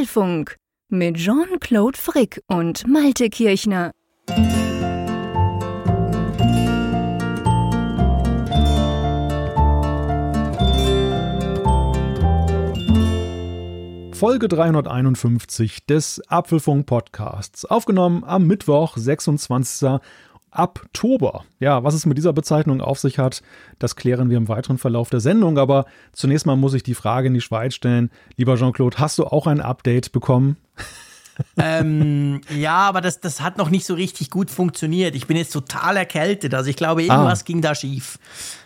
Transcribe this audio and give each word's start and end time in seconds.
Apfelfunk 0.00 0.56
mit 0.88 1.18
Jean-Claude 1.18 1.98
Frick 1.98 2.40
und 2.46 2.86
Malte 2.86 3.28
Kirchner. 3.28 3.90
Folge 14.14 14.48
351 14.48 15.84
des 15.84 16.22
Apfelfunk 16.28 16.86
Podcasts. 16.86 17.66
Aufgenommen 17.66 18.24
am 18.24 18.46
Mittwoch, 18.46 18.96
26. 18.96 20.00
Oktober. 20.52 21.44
Ja, 21.58 21.84
was 21.84 21.94
es 21.94 22.06
mit 22.06 22.18
dieser 22.18 22.32
Bezeichnung 22.32 22.80
auf 22.80 22.98
sich 22.98 23.18
hat, 23.18 23.42
das 23.78 23.96
klären 23.96 24.30
wir 24.30 24.36
im 24.36 24.48
weiteren 24.48 24.78
Verlauf 24.78 25.10
der 25.10 25.20
Sendung. 25.20 25.58
Aber 25.58 25.86
zunächst 26.12 26.46
mal 26.46 26.56
muss 26.56 26.74
ich 26.74 26.82
die 26.82 26.94
Frage 26.94 27.28
in 27.28 27.34
die 27.34 27.40
Schweiz 27.40 27.74
stellen. 27.74 28.10
Lieber 28.36 28.56
Jean-Claude, 28.56 28.98
hast 28.98 29.18
du 29.18 29.24
auch 29.24 29.46
ein 29.46 29.60
Update 29.60 30.12
bekommen? 30.12 30.56
Ähm, 31.56 32.40
ja, 32.54 32.76
aber 32.76 33.00
das, 33.00 33.20
das 33.20 33.40
hat 33.40 33.58
noch 33.58 33.70
nicht 33.70 33.86
so 33.86 33.94
richtig 33.94 34.30
gut 34.30 34.50
funktioniert. 34.50 35.14
Ich 35.14 35.26
bin 35.26 35.36
jetzt 35.36 35.52
total 35.52 35.96
erkältet. 35.96 36.54
Also 36.54 36.70
ich 36.70 36.76
glaube, 36.76 37.02
irgendwas 37.02 37.40
ah. 37.40 37.44
ging 37.44 37.62
da 37.62 37.74
schief. 37.74 38.18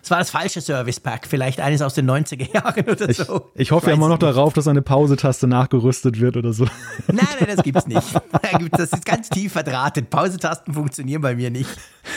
Es 0.03 0.11
war 0.11 0.19
das 0.19 0.31
falsche 0.31 0.61
Service 0.61 1.01
Pack, 1.01 1.27
vielleicht 1.27 1.61
eines 1.61 1.81
aus 1.81 1.95
den 1.95 2.11
90er 2.11 2.53
Jahren 2.53 2.85
oder 2.89 3.09
ich, 3.09 3.17
so. 3.17 3.51
Ich 3.55 3.73
hoffe 3.73 3.89
ja 3.89 3.95
immer 3.95 4.09
noch 4.09 4.19
darauf, 4.19 4.53
dass 4.53 4.69
eine 4.69 4.83
Pausetaste 4.83 5.47
nachgerüstet 5.47 6.21
wird 6.21 6.37
oder 6.37 6.53
so. 6.53 6.65
Nein, 7.07 7.27
nein, 7.41 7.49
das 7.57 7.65
gibt's 7.65 7.87
nicht. 7.87 8.03
Das 8.71 8.93
ist 8.93 9.05
ganz 9.05 9.29
tief 9.29 9.53
verdrahtet. 9.53 10.11
Pausetasten 10.11 10.75
funktionieren 10.75 11.23
bei 11.23 11.35
mir 11.35 11.51
nicht. 11.51 11.71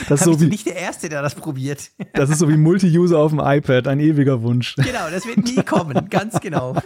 Das 0.08 0.20
ist 0.20 0.26
so 0.26 0.40
wie, 0.40 0.46
nicht 0.46 0.66
der 0.66 0.76
Erste, 0.76 1.08
der 1.08 1.22
das 1.22 1.34
probiert. 1.34 1.90
Das 2.14 2.30
ist 2.30 2.38
so 2.38 2.48
wie 2.48 2.56
Multi-User 2.56 3.18
auf 3.18 3.30
dem 3.30 3.40
iPad, 3.40 3.88
ein 3.88 4.00
ewiger 4.00 4.42
Wunsch. 4.42 4.74
Genau, 4.76 5.10
das 5.10 5.26
wird 5.26 5.38
nie 5.38 5.62
kommen, 5.62 6.08
ganz 6.10 6.40
genau. 6.40 6.76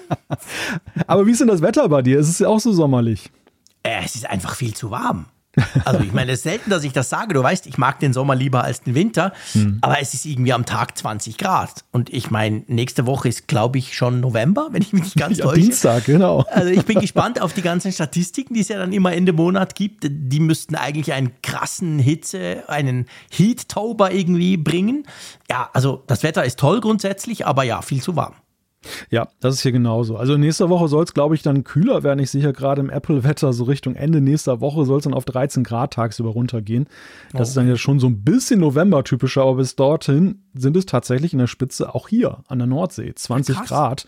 Aber 1.06 1.26
wie 1.26 1.32
ist 1.32 1.40
denn 1.40 1.48
das 1.48 1.62
Wetter 1.62 1.88
bei 1.88 2.02
dir? 2.02 2.18
Es 2.18 2.28
ist 2.28 2.40
ja 2.40 2.48
auch 2.48 2.60
so 2.60 2.72
sommerlich. 2.72 3.30
Äh, 3.82 4.04
es 4.04 4.14
ist 4.14 4.28
einfach 4.28 4.54
viel 4.54 4.74
zu 4.74 4.90
warm. 4.90 5.26
Also 5.84 6.00
ich 6.00 6.12
meine, 6.12 6.32
es 6.32 6.38
ist 6.38 6.44
selten, 6.44 6.70
dass 6.70 6.84
ich 6.84 6.92
das 6.92 7.10
sage. 7.10 7.34
Du 7.34 7.42
weißt, 7.42 7.66
ich 7.66 7.76
mag 7.76 8.00
den 8.00 8.12
Sommer 8.12 8.34
lieber 8.34 8.64
als 8.64 8.82
den 8.82 8.94
Winter, 8.94 9.32
hm. 9.52 9.78
aber 9.82 10.00
es 10.00 10.14
ist 10.14 10.24
irgendwie 10.24 10.52
am 10.52 10.64
Tag 10.64 10.96
20 10.96 11.36
Grad. 11.36 11.84
Und 11.92 12.10
ich 12.10 12.30
meine, 12.30 12.64
nächste 12.68 13.06
Woche 13.06 13.28
ist, 13.28 13.48
glaube 13.48 13.78
ich, 13.78 13.94
schon 13.94 14.20
November, 14.20 14.68
wenn 14.70 14.82
ich 14.82 14.92
mich 14.92 15.02
nicht 15.02 15.16
ganz 15.16 15.38
ja, 15.38 15.44
täusche. 15.44 15.60
Dienstag, 15.60 16.04
genau. 16.06 16.44
Also 16.50 16.70
ich 16.70 16.84
bin 16.84 17.00
gespannt 17.00 17.40
auf 17.40 17.52
die 17.52 17.62
ganzen 17.62 17.92
Statistiken, 17.92 18.54
die 18.54 18.60
es 18.60 18.68
ja 18.68 18.78
dann 18.78 18.92
immer 18.92 19.12
Ende 19.12 19.32
Monat 19.32 19.74
gibt. 19.74 20.06
Die 20.08 20.40
müssten 20.40 20.74
eigentlich 20.74 21.12
einen 21.12 21.32
krassen 21.42 21.98
Hitze, 21.98 22.64
einen 22.68 23.06
Heat-Tober 23.30 24.12
irgendwie 24.12 24.56
bringen. 24.56 25.06
Ja, 25.50 25.68
also 25.72 26.02
das 26.06 26.22
Wetter 26.22 26.44
ist 26.44 26.58
toll 26.58 26.80
grundsätzlich, 26.80 27.46
aber 27.46 27.62
ja, 27.64 27.82
viel 27.82 28.02
zu 28.02 28.16
warm. 28.16 28.34
Ja, 29.10 29.28
das 29.40 29.54
ist 29.56 29.62
hier 29.62 29.72
genauso. 29.72 30.16
Also 30.16 30.36
nächste 30.36 30.68
Woche 30.68 30.88
soll 30.88 31.04
es, 31.04 31.14
glaube 31.14 31.34
ich, 31.34 31.42
dann 31.42 31.64
kühler 31.64 32.02
werden. 32.02 32.18
Ich 32.18 32.30
sehe 32.30 32.40
hier 32.40 32.52
gerade 32.52 32.80
im 32.80 32.90
Apple-Wetter 32.90 33.52
so 33.52 33.64
Richtung 33.64 33.94
Ende 33.94 34.20
nächster 34.20 34.60
Woche 34.60 34.84
soll 34.84 34.98
es 34.98 35.04
dann 35.04 35.14
auf 35.14 35.24
13 35.24 35.64
Grad 35.64 35.92
tagsüber 35.92 36.30
runtergehen. 36.30 36.86
Das 37.32 37.40
oh. 37.40 37.42
ist 37.50 37.56
dann 37.56 37.68
ja 37.68 37.76
schon 37.76 38.00
so 38.00 38.08
ein 38.08 38.22
bisschen 38.22 38.60
November-typischer, 38.60 39.42
aber 39.42 39.56
bis 39.56 39.76
dorthin 39.76 40.42
sind 40.54 40.76
es 40.76 40.86
tatsächlich 40.86 41.32
in 41.32 41.38
der 41.38 41.46
Spitze 41.46 41.94
auch 41.94 42.08
hier 42.08 42.38
an 42.48 42.58
der 42.58 42.66
Nordsee 42.66 43.14
20 43.14 43.56
Krass. 43.56 43.68
Grad. 43.68 44.06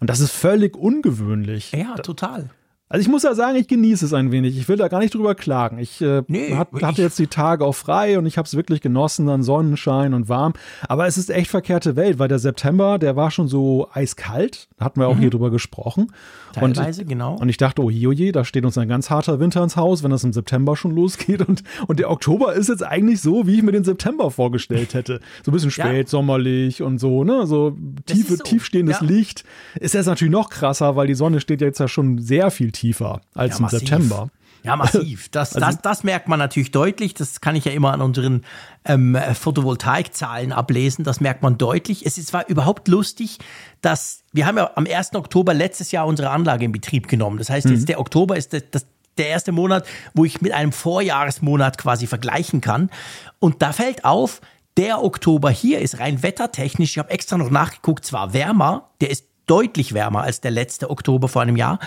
Und 0.00 0.10
das 0.10 0.20
ist 0.20 0.32
völlig 0.32 0.76
ungewöhnlich. 0.76 1.72
Ja, 1.72 1.94
total. 1.94 2.50
Also 2.88 3.02
ich 3.02 3.08
muss 3.08 3.24
ja 3.24 3.34
sagen, 3.34 3.56
ich 3.56 3.66
genieße 3.66 4.04
es 4.06 4.12
ein 4.12 4.30
wenig. 4.30 4.56
Ich 4.56 4.68
will 4.68 4.76
da 4.76 4.86
gar 4.86 5.00
nicht 5.00 5.12
drüber 5.12 5.34
klagen. 5.34 5.78
Ich 5.78 6.00
äh, 6.00 6.22
nee, 6.28 6.54
hat, 6.54 6.68
hatte 6.82 7.02
jetzt 7.02 7.18
die 7.18 7.26
Tage 7.26 7.64
auch 7.64 7.74
frei 7.74 8.16
und 8.16 8.26
ich 8.26 8.38
habe 8.38 8.46
es 8.46 8.54
wirklich 8.54 8.80
genossen, 8.80 9.26
dann 9.26 9.42
Sonnenschein 9.42 10.14
und 10.14 10.28
warm. 10.28 10.52
Aber 10.86 11.08
es 11.08 11.18
ist 11.18 11.28
echt 11.28 11.50
verkehrte 11.50 11.96
Welt, 11.96 12.20
weil 12.20 12.28
der 12.28 12.38
September, 12.38 13.00
der 13.00 13.16
war 13.16 13.32
schon 13.32 13.48
so 13.48 13.88
eiskalt. 13.92 14.68
Da 14.76 14.84
hatten 14.84 15.00
wir 15.00 15.08
auch 15.08 15.16
mhm. 15.16 15.20
hier 15.20 15.30
drüber 15.30 15.50
gesprochen. 15.50 16.12
Teilweise, 16.52 17.02
und, 17.02 17.08
genau. 17.08 17.34
Und 17.34 17.48
ich 17.48 17.56
dachte, 17.56 17.82
oh 17.82 17.90
je, 17.90 18.06
oh 18.06 18.12
je, 18.12 18.30
da 18.30 18.44
steht 18.44 18.64
uns 18.64 18.78
ein 18.78 18.88
ganz 18.88 19.10
harter 19.10 19.40
Winter 19.40 19.62
ins 19.64 19.76
Haus, 19.76 20.04
wenn 20.04 20.12
das 20.12 20.22
im 20.22 20.32
September 20.32 20.76
schon 20.76 20.94
losgeht. 20.94 21.46
Und, 21.46 21.64
und 21.88 21.98
der 21.98 22.10
Oktober 22.10 22.54
ist 22.54 22.68
jetzt 22.68 22.84
eigentlich 22.84 23.20
so, 23.20 23.48
wie 23.48 23.56
ich 23.56 23.62
mir 23.62 23.72
den 23.72 23.84
September 23.84 24.30
vorgestellt 24.30 24.94
hätte. 24.94 25.20
So 25.44 25.50
ein 25.50 25.54
bisschen 25.54 25.72
spät, 25.72 25.92
ja. 26.06 26.06
sommerlich 26.06 26.82
und 26.82 26.98
so, 26.98 27.24
ne? 27.24 27.48
So 27.48 27.76
tiefe, 28.06 28.36
so. 28.36 28.44
tiefstehendes 28.44 29.00
ja. 29.00 29.06
Licht. 29.06 29.44
Ist 29.80 29.94
jetzt 29.94 30.06
natürlich 30.06 30.32
noch 30.32 30.50
krasser, 30.50 30.94
weil 30.94 31.08
die 31.08 31.14
Sonne 31.14 31.40
steht 31.40 31.60
jetzt 31.60 31.80
ja 31.80 31.88
schon 31.88 32.18
sehr 32.18 32.50
viel 32.50 32.72
tiefer 32.76 33.20
als 33.34 33.58
ja, 33.58 33.64
im 33.64 33.70
September. 33.70 34.30
Ja, 34.66 34.76
massiv. 34.76 35.28
Das, 35.32 35.54
also, 35.54 35.66
das, 35.66 35.80
das 35.80 36.04
merkt 36.04 36.28
man 36.28 36.38
natürlich 36.38 36.72
deutlich. 36.72 37.14
Das 37.14 37.40
kann 37.40 37.54
ich 37.54 37.64
ja 37.64 37.72
immer 37.72 37.92
an 37.92 38.00
unseren 38.00 38.44
ähm, 38.84 39.16
Photovoltaikzahlen 39.34 40.52
ablesen. 40.52 41.04
Das 41.04 41.20
merkt 41.20 41.42
man 41.42 41.56
deutlich. 41.56 42.04
Es 42.04 42.18
ist 42.18 42.28
zwar 42.28 42.48
überhaupt 42.48 42.88
lustig, 42.88 43.38
dass 43.80 44.24
wir 44.32 44.46
haben 44.46 44.56
ja 44.56 44.70
am 44.74 44.86
1. 44.86 45.14
Oktober 45.14 45.54
letztes 45.54 45.92
Jahr 45.92 46.06
unsere 46.06 46.30
Anlage 46.30 46.64
in 46.64 46.72
Betrieb 46.72 47.06
genommen. 47.06 47.38
Das 47.38 47.48
heißt, 47.48 47.68
jetzt 47.68 47.82
mhm. 47.82 47.86
der 47.86 48.00
Oktober 48.00 48.36
ist 48.36 48.52
das, 48.52 48.62
das, 48.70 48.86
der 49.18 49.28
erste 49.28 49.52
Monat, 49.52 49.86
wo 50.14 50.24
ich 50.24 50.40
mit 50.40 50.52
einem 50.52 50.72
Vorjahresmonat 50.72 51.78
quasi 51.78 52.06
vergleichen 52.06 52.60
kann. 52.60 52.90
Und 53.38 53.62
da 53.62 53.72
fällt 53.72 54.04
auf, 54.04 54.40
der 54.76 55.02
Oktober 55.02 55.50
hier 55.50 55.80
ist 55.80 56.00
rein 56.00 56.22
wettertechnisch, 56.22 56.90
ich 56.90 56.98
habe 56.98 57.10
extra 57.10 57.38
noch 57.38 57.50
nachgeguckt, 57.50 58.04
zwar 58.04 58.34
wärmer, 58.34 58.90
der 59.00 59.10
ist 59.10 59.26
deutlich 59.46 59.94
wärmer 59.94 60.22
als 60.22 60.40
der 60.40 60.50
letzte 60.50 60.90
Oktober 60.90 61.28
vor 61.28 61.42
einem 61.42 61.56
Jahr, 61.56 61.78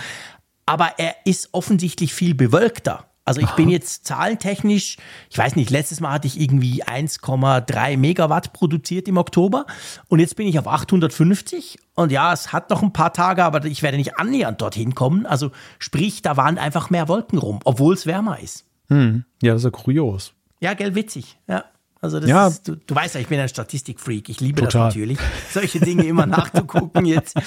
aber 0.70 0.92
er 0.98 1.16
ist 1.24 1.48
offensichtlich 1.50 2.14
viel 2.14 2.32
bewölkter. 2.32 3.06
Also 3.24 3.40
ich 3.40 3.50
bin 3.50 3.68
jetzt 3.68 4.06
zahlentechnisch, 4.06 4.98
ich 5.28 5.36
weiß 5.36 5.56
nicht, 5.56 5.68
letztes 5.70 5.98
Mal 6.00 6.12
hatte 6.12 6.28
ich 6.28 6.40
irgendwie 6.40 6.84
1,3 6.84 7.96
Megawatt 7.96 8.52
produziert 8.52 9.08
im 9.08 9.16
Oktober 9.16 9.66
und 10.06 10.20
jetzt 10.20 10.36
bin 10.36 10.46
ich 10.46 10.60
auf 10.60 10.68
850 10.68 11.78
und 11.94 12.12
ja, 12.12 12.32
es 12.32 12.52
hat 12.52 12.70
noch 12.70 12.82
ein 12.82 12.92
paar 12.92 13.12
Tage, 13.12 13.44
aber 13.44 13.64
ich 13.64 13.82
werde 13.82 13.96
nicht 13.96 14.16
annähernd 14.16 14.60
dorthin 14.60 14.94
kommen. 14.94 15.26
Also 15.26 15.50
sprich, 15.80 16.22
da 16.22 16.36
waren 16.36 16.56
einfach 16.56 16.88
mehr 16.88 17.08
Wolken 17.08 17.38
rum, 17.38 17.58
obwohl 17.64 17.94
es 17.94 18.06
wärmer 18.06 18.38
ist. 18.38 18.64
Hm. 18.88 19.24
Ja, 19.42 19.54
das 19.54 19.62
ist 19.62 19.64
ja 19.64 19.70
kurios. 19.70 20.34
Ja, 20.60 20.74
gell, 20.74 20.94
witzig. 20.94 21.36
Ja. 21.48 21.64
Also 22.02 22.18
das 22.18 22.30
ja. 22.30 22.46
ist, 22.46 22.66
du, 22.66 22.76
du, 22.76 22.94
weißt 22.94 23.14
ja, 23.14 23.20
ich 23.20 23.26
bin 23.26 23.38
ein 23.38 23.48
Statistikfreak. 23.48 24.30
Ich 24.30 24.40
liebe 24.40 24.62
Total. 24.62 24.86
das 24.86 24.94
natürlich, 24.94 25.18
solche 25.52 25.80
Dinge 25.80 26.04
immer 26.04 26.24
nachzugucken 26.24 27.04
jetzt. 27.04 27.38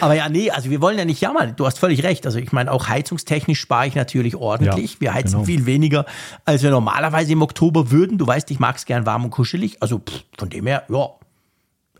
Aber 0.00 0.14
ja, 0.14 0.28
nee, 0.28 0.50
also 0.50 0.68
wir 0.68 0.80
wollen 0.80 0.98
ja 0.98 1.04
nicht 1.04 1.20
jammern. 1.20 1.54
Du 1.54 1.64
hast 1.64 1.78
völlig 1.78 2.02
recht. 2.02 2.26
Also 2.26 2.40
ich 2.40 2.50
meine, 2.50 2.72
auch 2.72 2.88
heizungstechnisch 2.88 3.60
spare 3.60 3.86
ich 3.86 3.94
natürlich 3.94 4.34
ordentlich. 4.34 4.94
Ja, 4.94 5.00
wir 5.00 5.14
heizen 5.14 5.34
genau. 5.34 5.44
viel 5.44 5.64
weniger, 5.64 6.06
als 6.44 6.64
wir 6.64 6.70
normalerweise 6.70 7.32
im 7.32 7.42
Oktober 7.42 7.92
würden. 7.92 8.18
Du 8.18 8.26
weißt, 8.26 8.50
ich 8.50 8.58
mag 8.58 8.76
es 8.76 8.84
gern 8.84 9.06
warm 9.06 9.24
und 9.24 9.30
kuschelig. 9.30 9.80
Also 9.80 9.98
pff, 9.98 10.24
von 10.36 10.50
dem 10.50 10.66
her, 10.66 10.82
ja. 10.88 11.08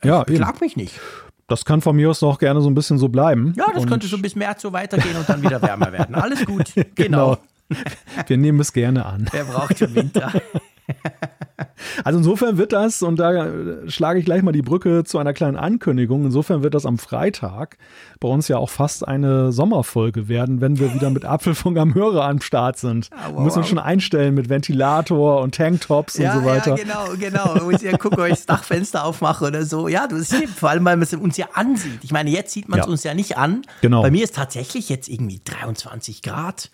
Ja, 0.02 0.24
ich 0.26 0.34
klag 0.34 0.60
mich 0.60 0.76
nicht. 0.76 0.98
Das 1.46 1.64
kann 1.64 1.80
von 1.80 1.94
mir 1.94 2.10
aus 2.10 2.22
auch 2.22 2.38
gerne 2.38 2.60
so 2.60 2.70
ein 2.70 2.74
bisschen 2.74 2.98
so 2.98 3.08
bleiben. 3.08 3.54
Ja, 3.56 3.66
das 3.72 3.82
und 3.82 3.88
könnte 3.88 4.08
so 4.08 4.18
bis 4.18 4.34
März 4.34 4.62
so 4.62 4.72
weitergehen 4.72 5.16
und 5.16 5.28
dann 5.28 5.42
wieder 5.42 5.62
wärmer 5.62 5.92
werden. 5.92 6.14
Alles 6.16 6.44
gut. 6.44 6.72
Genau. 6.94 7.36
genau. 7.68 7.78
Wir 8.26 8.36
nehmen 8.36 8.58
es 8.60 8.72
gerne 8.72 9.06
an. 9.06 9.26
Wer 9.30 9.44
braucht 9.44 9.80
den 9.80 9.94
Winter? 9.94 10.32
Also 12.04 12.18
insofern 12.18 12.56
wird 12.56 12.72
das, 12.72 13.02
und 13.02 13.18
da 13.18 13.48
schlage 13.88 14.18
ich 14.18 14.24
gleich 14.24 14.42
mal 14.42 14.52
die 14.52 14.62
Brücke 14.62 15.04
zu 15.04 15.18
einer 15.18 15.32
kleinen 15.32 15.56
Ankündigung, 15.56 16.24
insofern 16.24 16.62
wird 16.62 16.74
das 16.74 16.86
am 16.86 16.98
Freitag 16.98 17.76
bei 18.20 18.28
uns 18.28 18.48
ja 18.48 18.58
auch 18.58 18.70
fast 18.70 19.06
eine 19.06 19.52
Sommerfolge 19.52 20.28
werden, 20.28 20.60
wenn 20.60 20.78
wir 20.78 20.94
wieder 20.94 21.10
mit 21.10 21.24
Apfelfunk 21.24 21.78
am 21.78 21.94
Hörer 21.94 22.24
am 22.24 22.40
Start 22.40 22.78
sind. 22.78 23.08
Ah, 23.12 23.28
wow, 23.28 23.38
wir 23.38 23.44
müssen 23.44 23.58
uns 23.58 23.68
schon 23.68 23.78
einstellen 23.78 24.34
mit 24.34 24.48
Ventilator 24.48 25.40
und 25.40 25.54
Tanktops 25.54 26.18
ja, 26.18 26.32
und 26.32 26.40
so 26.40 26.46
weiter. 26.46 26.76
Ja, 26.76 26.84
genau, 26.84 27.04
genau. 27.18 27.64
Muss 27.64 27.82
ja 27.82 27.96
gucken, 27.96 28.20
ob 28.20 28.26
ich 28.26 28.34
das 28.34 28.46
Dachfenster 28.46 29.04
aufmache 29.04 29.46
oder 29.46 29.64
so. 29.64 29.88
Ja, 29.88 30.06
du 30.06 30.22
siehst, 30.22 30.58
vor 30.58 30.70
allem, 30.70 30.84
weil 30.84 30.96
man 30.96 31.02
es 31.02 31.14
uns 31.14 31.36
ja 31.36 31.48
ansieht. 31.54 32.00
Ich 32.02 32.12
meine, 32.12 32.30
jetzt 32.30 32.52
sieht 32.52 32.68
man 32.68 32.80
es 32.80 32.86
ja. 32.86 32.92
uns 32.92 33.04
ja 33.04 33.14
nicht 33.14 33.36
an. 33.36 33.62
Genau. 33.80 34.02
Bei 34.02 34.10
mir 34.10 34.24
ist 34.24 34.34
tatsächlich 34.34 34.88
jetzt 34.88 35.08
irgendwie 35.08 35.40
23 35.44 36.22
Grad 36.22 36.70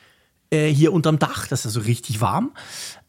äh, 0.50 0.68
hier 0.68 0.92
unterm 0.92 1.18
Dach. 1.18 1.46
Das 1.46 1.60
ist 1.60 1.76
also 1.76 1.80
richtig 1.80 2.20
warm. 2.20 2.52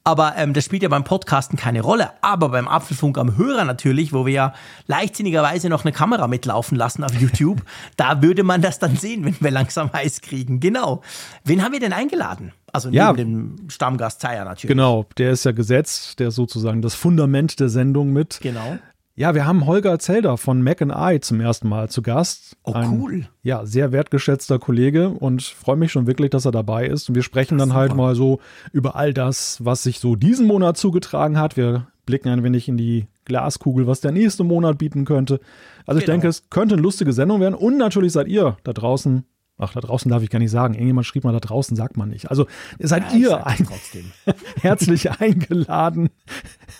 Aber 0.07 0.35
ähm, 0.38 0.53
das 0.53 0.63
spielt 0.63 0.84
ja 0.84 0.88
beim 0.88 1.03
Podcasten 1.03 1.59
keine 1.59 1.81
Rolle. 1.81 2.12
Aber 2.22 2.47
beim 2.47 2.69
Apfelfunk 2.69 3.18
am 3.18 3.35
Hörer 3.35 3.66
natürlich, 3.66 4.13
wo 4.13 4.25
wir 4.25 4.31
ja 4.31 4.53
leichtsinnigerweise 4.85 5.68
noch 5.68 5.84
eine 5.84 5.91
Kamera 5.91 6.29
mitlaufen 6.29 6.78
lassen 6.78 7.03
auf 7.03 7.13
YouTube, 7.13 7.62
da 7.97 8.22
würde 8.22 8.44
man 8.44 8.62
das 8.62 8.79
dann 8.79 8.95
sehen, 8.95 9.25
wenn 9.25 9.35
wir 9.41 9.51
langsam 9.51 9.91
heiß 9.91 10.22
kriegen. 10.22 10.62
Genau. 10.62 11.01
Wen 11.44 11.62
haben 11.62 11.73
wir 11.73 11.81
denn 11.81 11.92
eingeladen? 11.92 12.54
Also 12.71 12.88
neben 12.88 12.95
ja, 12.95 13.12
dem 13.12 13.57
Stammgast 13.68 14.21
Zeier 14.21 14.45
natürlich. 14.45 14.69
Genau, 14.69 15.06
der 15.18 15.31
ist 15.31 15.44
ja 15.44 15.51
gesetzt, 15.51 16.19
der 16.19 16.30
ist 16.30 16.36
sozusagen 16.36 16.81
das 16.81 16.95
Fundament 16.95 17.60
der 17.60 17.68
Sendung 17.68 18.13
mit. 18.13 18.39
Genau. 18.42 18.80
Ja, 19.19 19.33
wir 19.33 19.47
haben 19.47 19.65
Holger 19.65 19.97
Zelder 19.97 20.37
von 20.37 20.61
Mac 20.61 20.79
and 20.79 20.93
I 20.95 21.19
zum 21.19 21.41
ersten 21.41 21.67
Mal 21.67 21.89
zu 21.89 22.03
Gast. 22.03 22.55
Oh, 22.63 22.73
Ein, 22.73 23.01
cool. 23.01 23.27
Ja, 23.41 23.65
sehr 23.65 23.91
wertgeschätzter 23.91 24.59
Kollege 24.59 25.09
und 25.09 25.41
freue 25.41 25.75
mich 25.75 25.91
schon 25.91 26.05
wirklich, 26.05 26.29
dass 26.29 26.45
er 26.45 26.51
dabei 26.51 26.85
ist. 26.85 27.09
Und 27.09 27.15
wir 27.15 27.23
sprechen 27.23 27.57
dann 27.57 27.73
halt 27.73 27.95
mal 27.95 28.13
so 28.13 28.39
über 28.73 28.95
all 28.95 29.15
das, 29.15 29.65
was 29.65 29.81
sich 29.81 29.99
so 29.99 30.15
diesen 30.15 30.45
Monat 30.45 30.77
zugetragen 30.77 31.39
hat. 31.39 31.57
Wir 31.57 31.87
blicken 32.05 32.29
ein 32.29 32.43
wenig 32.43 32.67
in 32.67 32.77
die 32.77 33.07
Glaskugel, 33.25 33.87
was 33.87 34.01
der 34.01 34.11
nächste 34.11 34.43
Monat 34.43 34.77
bieten 34.77 35.03
könnte. 35.03 35.39
Also 35.87 35.93
genau. 35.93 35.99
ich 35.99 36.05
denke, 36.05 36.27
es 36.27 36.51
könnte 36.51 36.75
eine 36.75 36.83
lustige 36.83 37.11
Sendung 37.11 37.41
werden. 37.41 37.55
Und 37.55 37.77
natürlich 37.77 38.13
seid 38.13 38.27
ihr 38.27 38.57
da 38.63 38.71
draußen 38.71 39.25
Ach, 39.59 39.74
da 39.74 39.80
draußen 39.80 40.09
darf 40.12 40.21
ich 40.21 40.30
gar 40.30 40.38
nicht 40.38 40.51
sagen. 40.51 40.75
Irgendjemand 40.75 41.07
schrieb 41.07 41.24
mal, 41.24 41.33
da 41.33 41.39
draußen 41.39 41.75
sagt 41.75 41.98
man 41.98 42.09
nicht. 42.09 42.30
Also 42.30 42.45
seid 42.77 43.12
ja, 43.12 43.18
ihr 43.18 43.48
ein 43.48 43.68
herzlich 44.62 45.09
eingeladen. 45.19 46.09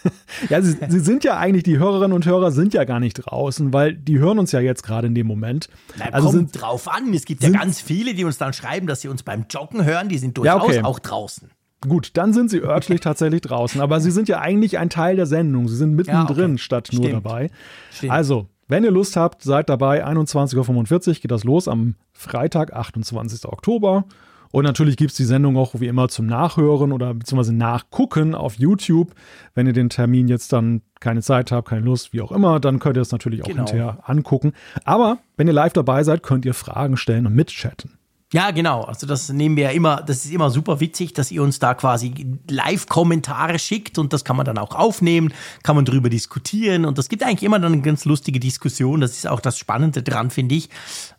ja, 0.50 0.62
sie, 0.62 0.78
sie, 0.88 1.00
sind 1.00 1.24
ja 1.24 1.38
eigentlich, 1.38 1.64
die 1.64 1.80
Hörerinnen 1.80 2.14
und 2.14 2.26
Hörer 2.28 2.52
sind 2.52 2.76
ja 2.76 2.84
gar 2.84 3.00
nicht 3.00 3.16
draußen, 3.16 3.74
weil 3.74 3.96
die 3.96 4.20
hören 4.20 4.38
uns 4.38 4.52
ja 4.52 4.60
jetzt 4.60 4.84
gerade 4.84 5.08
in 5.08 5.16
dem 5.16 5.26
Moment. 5.26 5.70
Na, 5.98 6.06
also 6.06 6.30
kommt 6.30 6.52
sind, 6.52 6.62
drauf 6.62 6.88
an. 6.88 7.12
Es 7.14 7.26
gibt 7.26 7.42
ja 7.42 7.50
ganz 7.50 7.82
viele, 7.82 8.14
die 8.14 8.26
uns 8.26 8.38
dann 8.38 8.54
schreiben, 8.54 8.86
dass 8.86 9.02
sie 9.02 9.08
uns 9.08 9.24
beim 9.24 9.46
Joggen 9.50 9.84
hören. 9.84 10.08
Die 10.08 10.20
sind 10.20 10.38
durchaus 10.38 10.62
ja, 10.62 10.80
okay. 10.80 10.84
auch 10.84 11.00
draußen. 11.00 11.50
Gut, 11.82 12.12
dann 12.14 12.34
sind 12.34 12.50
sie 12.50 12.62
örtlich 12.62 13.02
tatsächlich 13.02 13.42
draußen. 13.42 13.82
Aber 13.82 14.00
sie 14.02 14.12
sind 14.12 14.28
ja 14.28 14.40
eigentlich 14.40 14.78
ein 14.78 14.90
Teil 14.90 15.16
der 15.16 15.26
Sendung. 15.26 15.68
Sie 15.68 15.76
sind 15.76 15.96
mittendrin 15.96 16.38
ja, 16.38 16.46
okay. 16.46 16.58
statt 16.58 16.88
Stimmt. 16.88 17.04
nur 17.04 17.12
dabei. 17.12 17.50
Stimmt. 17.92 18.12
Also, 18.12 18.50
wenn 18.68 18.84
ihr 18.84 18.92
Lust 18.92 19.16
habt, 19.16 19.44
seid 19.44 19.70
dabei. 19.70 20.06
21.45 20.06 21.08
Uhr 21.08 21.14
geht 21.16 21.32
das 21.32 21.44
los 21.44 21.68
am 21.68 21.96
Freitag, 22.12 22.74
28. 22.74 23.46
Oktober. 23.46 24.06
Und 24.52 24.64
natürlich 24.64 24.98
gibt 24.98 25.12
es 25.12 25.18
die 25.18 25.26
Sendung 25.26 25.58
auch 25.58 25.80
wie 25.80 25.88
immer 25.88 26.08
zum 26.08 26.26
Nachhören 26.26 26.92
oder 26.92 27.14
beziehungsweise 27.14 27.54
Nachgucken 27.54 28.34
auf 28.34 28.56
YouTube. 28.56 29.14
Wenn 29.54 29.68
ihr 29.68 29.74
den 29.74 29.90
Termin 29.90 30.28
jetzt 30.28 30.54
dann 30.54 30.82
keine 31.00 31.22
Zeit 31.22 31.52
habt, 31.52 31.70
keine 31.70 31.86
Lust, 31.86 32.14
wie 32.14 32.22
auch 32.22 32.32
immer, 32.32 32.60
dann 32.60 32.80
könnt 32.80 32.98
ihr 32.98 33.02
es 33.02 33.12
natürlich 33.12 33.44
auch 33.44 33.48
genau. 33.48 33.66
hinterher 33.66 34.00
angucken. 34.06 34.54
Aber 34.86 35.18
wenn 35.36 35.48
ihr 35.48 35.54
live 35.54 35.74
dabei 35.74 36.04
seid, 36.04 36.24
könnt 36.24 36.46
ihr 36.46 36.54
Fragen 36.54 36.98
stellen 36.98 37.26
und 37.28 37.36
mitchatten. 37.36 37.98
Ja, 38.34 38.52
genau. 38.52 38.84
Also 38.84 39.08
das 39.08 39.30
nehmen 39.30 39.56
wir 39.56 39.66
ja 39.66 39.70
immer, 39.70 40.02
das 40.02 40.26
ist 40.26 40.32
immer 40.32 40.50
super 40.50 40.82
witzig, 40.82 41.14
dass 41.14 41.32
ihr 41.32 41.42
uns 41.42 41.60
da 41.60 41.74
quasi 41.74 42.14
Live-Kommentare 42.50 43.58
schickt 43.58 43.98
und 43.98 44.12
das 44.12 44.26
kann 44.26 44.36
man 44.36 44.46
dann 44.46 44.58
auch 44.58 44.76
aufnehmen, 44.76 45.34
kann 45.64 45.78
man 45.78 45.86
drüber 45.86 46.10
diskutieren 46.10 46.84
und 46.84 46.98
das 46.98 47.08
gibt 47.08 47.24
eigentlich 47.24 47.44
immer 47.44 47.58
dann 47.60 47.72
eine 47.72 47.82
ganz 47.82 48.04
lustige 48.04 48.42
Diskussion. 48.42 49.00
Das 49.00 49.12
ist 49.12 49.28
auch 49.28 49.40
das 49.40 49.58
Spannende 49.58 50.04
dran, 50.04 50.30
finde 50.30 50.56
ich. 50.56 50.70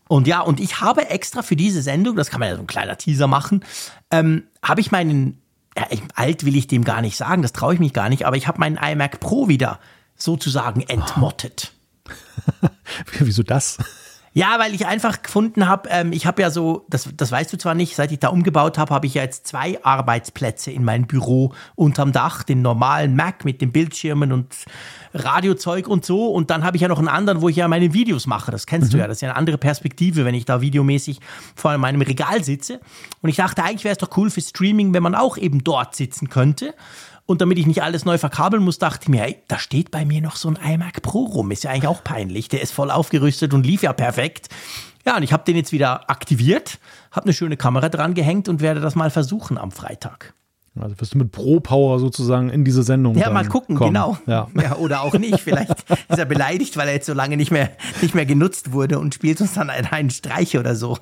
Und 0.07 0.27
ja, 0.27 0.41
und 0.41 0.61
ich 0.61 0.83
habe 0.83 1.09
extra 1.09 1.43
für 1.43 1.57
diese 1.57 1.81
Sendung, 1.81 2.15
das 2.15 2.29
kann 2.29 2.41
man 2.41 2.51
ja 2.51 2.57
so 2.57 2.63
ein 2.63 2.67
kleiner 2.67 2.99
Teaser 2.99 3.27
machen, 3.27 3.65
ähm, 4.11 4.45
habe 4.63 4.83
ich 4.83 4.91
meinen, 4.91 5.41
ja, 5.79 5.87
alt 6.15 6.45
will 6.45 6.57
ich 6.57 6.67
dem 6.67 6.85
gar 6.85 7.01
nicht 7.01 7.17
sagen, 7.17 7.41
das 7.41 7.55
traue 7.55 7.73
ich 7.73 7.81
mich 7.81 7.95
gar 7.95 8.11
nicht, 8.11 8.27
aber 8.27 8.37
ich 8.37 8.47
habe 8.47 8.61
meinen 8.61 8.77
iMac 8.77 9.19
Pro 9.21 9.49
wieder 9.49 9.81
sozusagen 10.15 10.83
entmottet. 10.83 11.73
Wieso 13.19 13.43
das? 13.43 13.79
Ja, 14.33 14.59
weil 14.59 14.75
ich 14.75 14.87
einfach 14.87 15.23
gefunden 15.23 15.69
habe, 15.69 15.89
ähm, 15.89 16.13
ich 16.13 16.27
habe 16.27 16.43
ja 16.43 16.51
so, 16.51 16.85
das, 16.89 17.09
das 17.17 17.33
weißt 17.33 17.53
du 17.53 17.57
zwar 17.57 17.75
nicht, 17.75 17.97
seit 17.97 18.13
ich 18.13 18.19
da 18.19 18.29
umgebaut 18.29 18.79
habe, 18.79 18.95
habe 18.95 19.07
ich 19.07 19.15
ja 19.15 19.23
jetzt 19.23 19.47
zwei 19.47 19.83
Arbeitsplätze 19.85 20.71
in 20.71 20.85
meinem 20.85 21.07
Büro 21.07 21.53
unterm 21.75 22.13
Dach, 22.13 22.43
den 22.43 22.63
normalen 22.63 23.17
Mac 23.17 23.45
mit 23.45 23.61
den 23.61 23.73
Bildschirmen 23.73 24.33
und 24.33 24.55
Radiozeug 25.15 25.89
und 25.89 26.05
so. 26.05 26.27
Und 26.27 26.51
dann 26.51 26.65
habe 26.65 26.77
ich 26.77 26.83
ja 26.83 26.89
noch 26.89 26.99
einen 26.99 27.09
anderen, 27.09 27.41
wo 27.41 27.49
ich 27.49 27.57
ja 27.57 27.69
meine 27.69 27.93
Videos 27.93 28.27
mache. 28.27 28.51
Das 28.51 28.67
kennst 28.67 28.89
mhm. 28.89 28.93
du 28.93 28.99
ja. 28.99 29.09
Das 29.09 29.19
ist 29.19 29.21
ja 29.23 29.31
eine 29.31 29.37
andere 29.37 29.59
Perspektive, 29.59 30.25
wenn 30.25 30.35
ich 30.35 30.45
da 30.45 30.61
videomäßig 30.61 31.21
vor 31.55 31.77
meinem 31.79 32.03
Regal 32.03 32.45
sitze. 32.45 32.81
Und 33.23 33.31
ich 33.31 33.37
dachte, 33.37 33.65
eigentlich 33.65 33.85
wäre 33.85 33.93
es 33.93 33.99
doch 33.99 34.17
cool 34.17 34.31
für 34.31 34.41
Streaming, 34.41 34.95
wenn 34.95 35.03
man 35.03 35.15
auch 35.15 35.37
eben 35.37 35.65
dort 35.65 35.97
sitzen 35.97 36.29
könnte. 36.29 36.75
Und 37.31 37.43
damit 37.43 37.59
ich 37.59 37.67
nicht 37.67 37.83
alles 37.83 38.07
neu 38.07 38.17
verkabeln 38.17 38.63
muss, 38.63 38.79
dachte 38.79 39.01
ich 39.03 39.09
mir, 39.11 39.21
hey, 39.21 39.37
da 39.49 39.59
steht 39.59 39.91
bei 39.91 40.07
mir 40.07 40.23
noch 40.23 40.37
so 40.37 40.49
ein 40.49 40.57
iMac 40.57 41.03
Pro 41.03 41.25
rum. 41.25 41.51
Ist 41.51 41.63
ja 41.63 41.71
eigentlich 41.71 41.87
auch 41.87 42.03
peinlich. 42.03 42.49
Der 42.49 42.63
ist 42.63 42.73
voll 42.73 42.91
aufgerüstet 42.91 43.53
und 43.53 43.67
lief 43.67 43.83
ja 43.83 43.93
perfekt. 43.93 44.49
Ja, 45.05 45.15
und 45.19 45.23
ich 45.23 45.31
habe 45.31 45.45
den 45.45 45.55
jetzt 45.55 45.71
wieder 45.71 46.09
aktiviert, 46.09 46.79
habe 47.13 47.27
eine 47.27 47.35
schöne 47.35 47.59
Kamera 47.59 47.91
dran 47.91 48.15
gehängt 48.15 48.49
und 48.49 48.63
werde 48.63 48.81
das 48.81 48.95
mal 48.95 49.11
versuchen 49.11 49.59
am 49.59 49.73
Freitag. 49.73 50.33
Also 50.81 50.99
wirst 50.99 51.13
du 51.13 51.19
mit 51.19 51.31
Pro-Power 51.31 51.99
sozusagen 51.99 52.49
in 52.49 52.65
diese 52.65 52.83
Sendung 52.83 53.15
Ja, 53.15 53.29
mal 53.29 53.47
gucken, 53.47 53.77
kommen. 53.77 53.93
genau. 53.93 54.17
Ja. 54.27 54.49
ja. 54.55 54.77
oder 54.77 55.03
auch 55.03 55.13
nicht. 55.13 55.41
Vielleicht 55.41 55.85
ist 55.91 56.19
er 56.19 56.25
beleidigt, 56.25 56.79
weil 56.79 56.89
er 56.89 56.95
jetzt 56.95 57.07
so 57.07 57.13
lange 57.13 57.37
nicht 57.37 57.51
mehr, 57.51 57.73
nicht 58.01 58.15
mehr 58.15 58.25
genutzt 58.25 58.73
wurde 58.73 58.99
und 58.99 59.15
spielt 59.15 59.39
uns 59.43 59.53
dann 59.53 59.69
einen 59.69 60.09
Streich 60.09 60.57
oder 60.57 60.75
so. 60.75 60.97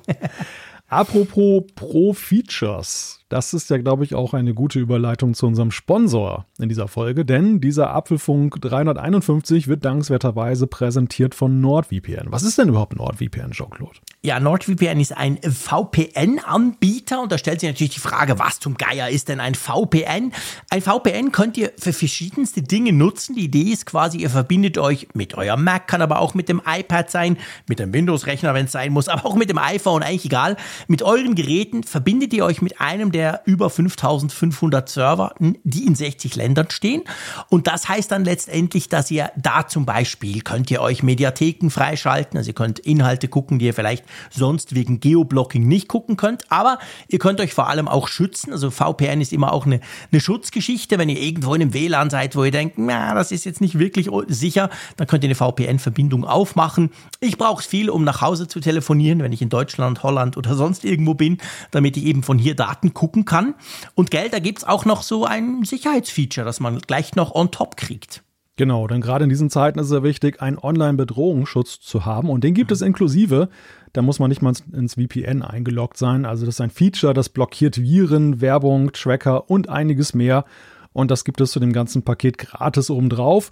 Apropos 0.89 1.63
Pro-Features. 1.75 3.19
Das 3.29 3.53
ist 3.53 3.69
ja, 3.69 3.77
glaube 3.77 4.05
ich, 4.05 4.15
auch 4.15 4.33
eine 4.33 4.53
gute 4.53 4.79
Überleitung 4.79 5.33
zu 5.33 5.47
unserem 5.47 5.71
Sponsor 5.71 6.45
in 6.59 6.69
dieser 6.69 6.87
Folge, 6.87 7.25
denn 7.25 7.59
dieser 7.59 7.93
Apfelfunk 7.93 8.61
351 8.61 9.67
wird 9.67 9.83
dankenswerterweise 9.83 10.65
präsentiert 10.65 11.35
von 11.35 11.59
NordVPN. 11.59 12.27
Was 12.27 12.43
ist 12.43 12.57
denn 12.57 12.69
überhaupt 12.69 12.95
NordVPN, 12.95 13.51
Jean-Claude? 13.51 13.99
Ja, 14.23 14.39
NordVPN 14.39 15.01
ist 15.01 15.15
ein 15.15 15.39
VPN-Anbieter 15.41 17.21
und 17.21 17.33
da 17.33 17.37
stellt 17.37 17.59
sich 17.59 17.69
natürlich 17.69 17.95
die 17.95 17.99
Frage, 17.99 18.39
was 18.39 18.59
zum 18.59 18.75
Geier 18.75 19.09
ist 19.09 19.27
denn 19.27 19.41
ein 19.41 19.55
VPN? 19.55 20.31
Ein 20.69 20.81
VPN 20.81 21.33
könnt 21.33 21.57
ihr 21.57 21.73
für 21.77 21.91
verschiedenste 21.91 22.61
Dinge 22.61 22.93
nutzen. 22.93 23.35
Die 23.35 23.45
Idee 23.45 23.71
ist 23.73 23.85
quasi, 23.85 24.19
ihr 24.19 24.29
verbindet 24.29 24.77
euch 24.77 25.09
mit 25.13 25.35
eurem 25.35 25.65
Mac, 25.65 25.87
kann 25.87 26.01
aber 26.01 26.19
auch 26.19 26.33
mit 26.33 26.47
dem 26.47 26.61
iPad 26.65 27.11
sein, 27.11 27.37
mit 27.67 27.79
dem 27.79 27.91
Windows-Rechner, 27.91 28.53
wenn 28.53 28.65
es 28.65 28.71
sein 28.71 28.93
muss, 28.93 29.09
aber 29.09 29.25
auch 29.25 29.35
mit 29.35 29.49
dem 29.49 29.57
iPhone, 29.57 30.01
eigentlich 30.01 30.25
egal. 30.25 30.55
Mit 30.87 31.03
euren 31.03 31.35
Geräten 31.35 31.83
verbindet 31.83 32.33
ihr 32.33 32.45
euch 32.45 32.61
mit 32.61 32.79
einem 32.79 33.11
der 33.11 33.16
über 33.45 33.69
5500 33.69 34.89
Server, 34.89 35.33
die 35.39 35.85
in 35.85 35.95
60 35.95 36.35
Ländern 36.35 36.69
stehen. 36.69 37.03
Und 37.49 37.67
das 37.67 37.89
heißt 37.89 38.11
dann 38.11 38.25
letztendlich, 38.25 38.89
dass 38.89 39.11
ihr 39.11 39.31
da 39.35 39.67
zum 39.67 39.85
Beispiel 39.85 40.41
könnt 40.41 40.71
ihr 40.71 40.81
euch 40.81 41.03
Mediatheken 41.03 41.69
freischalten, 41.69 42.37
also 42.37 42.49
ihr 42.49 42.55
könnt 42.55 42.79
Inhalte 42.79 43.27
gucken, 43.27 43.59
die 43.59 43.65
ihr 43.65 43.73
vielleicht 43.73 44.05
sonst 44.29 44.75
wegen 44.75 44.99
Geoblocking 44.99 45.67
nicht 45.67 45.87
gucken 45.87 46.17
könnt, 46.17 46.43
aber 46.49 46.79
ihr 47.07 47.19
könnt 47.19 47.39
euch 47.41 47.53
vor 47.53 47.67
allem 47.67 47.87
auch 47.87 48.07
schützen. 48.07 48.51
Also 48.51 48.71
VPN 48.71 49.21
ist 49.21 49.33
immer 49.33 49.53
auch 49.53 49.65
eine, 49.65 49.79
eine 50.11 50.21
Schutzgeschichte. 50.21 50.97
Wenn 50.97 51.09
ihr 51.09 51.21
irgendwo 51.21 51.53
in 51.53 51.61
einem 51.61 51.73
WLAN 51.73 52.09
seid, 52.09 52.35
wo 52.35 52.43
ihr 52.43 52.51
denkt, 52.51 52.77
na, 52.77 53.13
das 53.13 53.31
ist 53.31 53.45
jetzt 53.45 53.61
nicht 53.61 53.79
wirklich 53.79 54.09
sicher, 54.27 54.69
dann 54.95 55.07
könnt 55.07 55.23
ihr 55.23 55.29
eine 55.29 55.35
VPN-Verbindung 55.35 56.25
aufmachen. 56.25 56.91
Ich 57.19 57.37
brauche 57.37 57.61
es 57.61 57.67
viel, 57.67 57.89
um 57.89 58.03
nach 58.03 58.21
Hause 58.21 58.47
zu 58.47 58.59
telefonieren, 58.59 59.21
wenn 59.21 59.31
ich 59.31 59.41
in 59.41 59.49
Deutschland, 59.49 60.03
Holland 60.03 60.37
oder 60.37 60.55
sonst 60.55 60.85
irgendwo 60.85 61.13
bin, 61.13 61.37
damit 61.71 61.97
ich 61.97 62.05
eben 62.05 62.23
von 62.23 62.37
hier 62.37 62.55
Daten 62.55 62.93
gucken 63.07 63.25
kann. 63.25 63.55
Und 63.95 64.11
Geld, 64.11 64.33
da 64.33 64.39
gibt 64.39 64.59
es 64.59 64.63
auch 64.63 64.85
noch 64.85 65.01
so 65.01 65.25
ein 65.25 65.63
Sicherheitsfeature, 65.63 66.45
das 66.45 66.59
man 66.59 66.79
gleich 66.79 67.15
noch 67.15 67.33
on 67.33 67.51
top 67.51 67.77
kriegt. 67.77 68.23
Genau, 68.57 68.87
denn 68.87 69.01
gerade 69.01 69.23
in 69.23 69.29
diesen 69.29 69.51
Zeiten 69.51 69.77
ist 69.77 69.85
es 69.85 69.93
ja 69.93 70.01
wichtig, 70.01 70.41
einen 70.41 70.57
Online-Bedrohungsschutz 70.57 71.79
zu 71.79 72.05
haben. 72.05 72.29
Und 72.29 72.43
den 72.43 72.55
gibt 72.55 72.71
es 72.71 72.81
inklusive. 72.81 73.49
Da 73.93 74.01
muss 74.01 74.17
man 74.17 74.29
nicht 74.29 74.41
mal 74.41 74.53
ins 74.73 74.95
VPN 74.95 75.43
eingeloggt 75.43 75.95
sein. 75.95 76.25
Also 76.25 76.45
das 76.45 76.55
ist 76.55 76.61
ein 76.61 76.71
Feature, 76.71 77.13
das 77.13 77.29
blockiert 77.29 77.79
Viren, 77.79 78.41
Werbung, 78.41 78.91
Tracker 78.93 79.49
und 79.49 79.69
einiges 79.69 80.15
mehr. 80.15 80.43
Und 80.91 81.11
das 81.11 81.23
gibt 81.23 81.39
es 81.39 81.51
zu 81.51 81.59
dem 81.59 81.71
ganzen 81.71 82.01
Paket 82.01 82.39
gratis 82.39 82.89
obendrauf. 82.89 83.51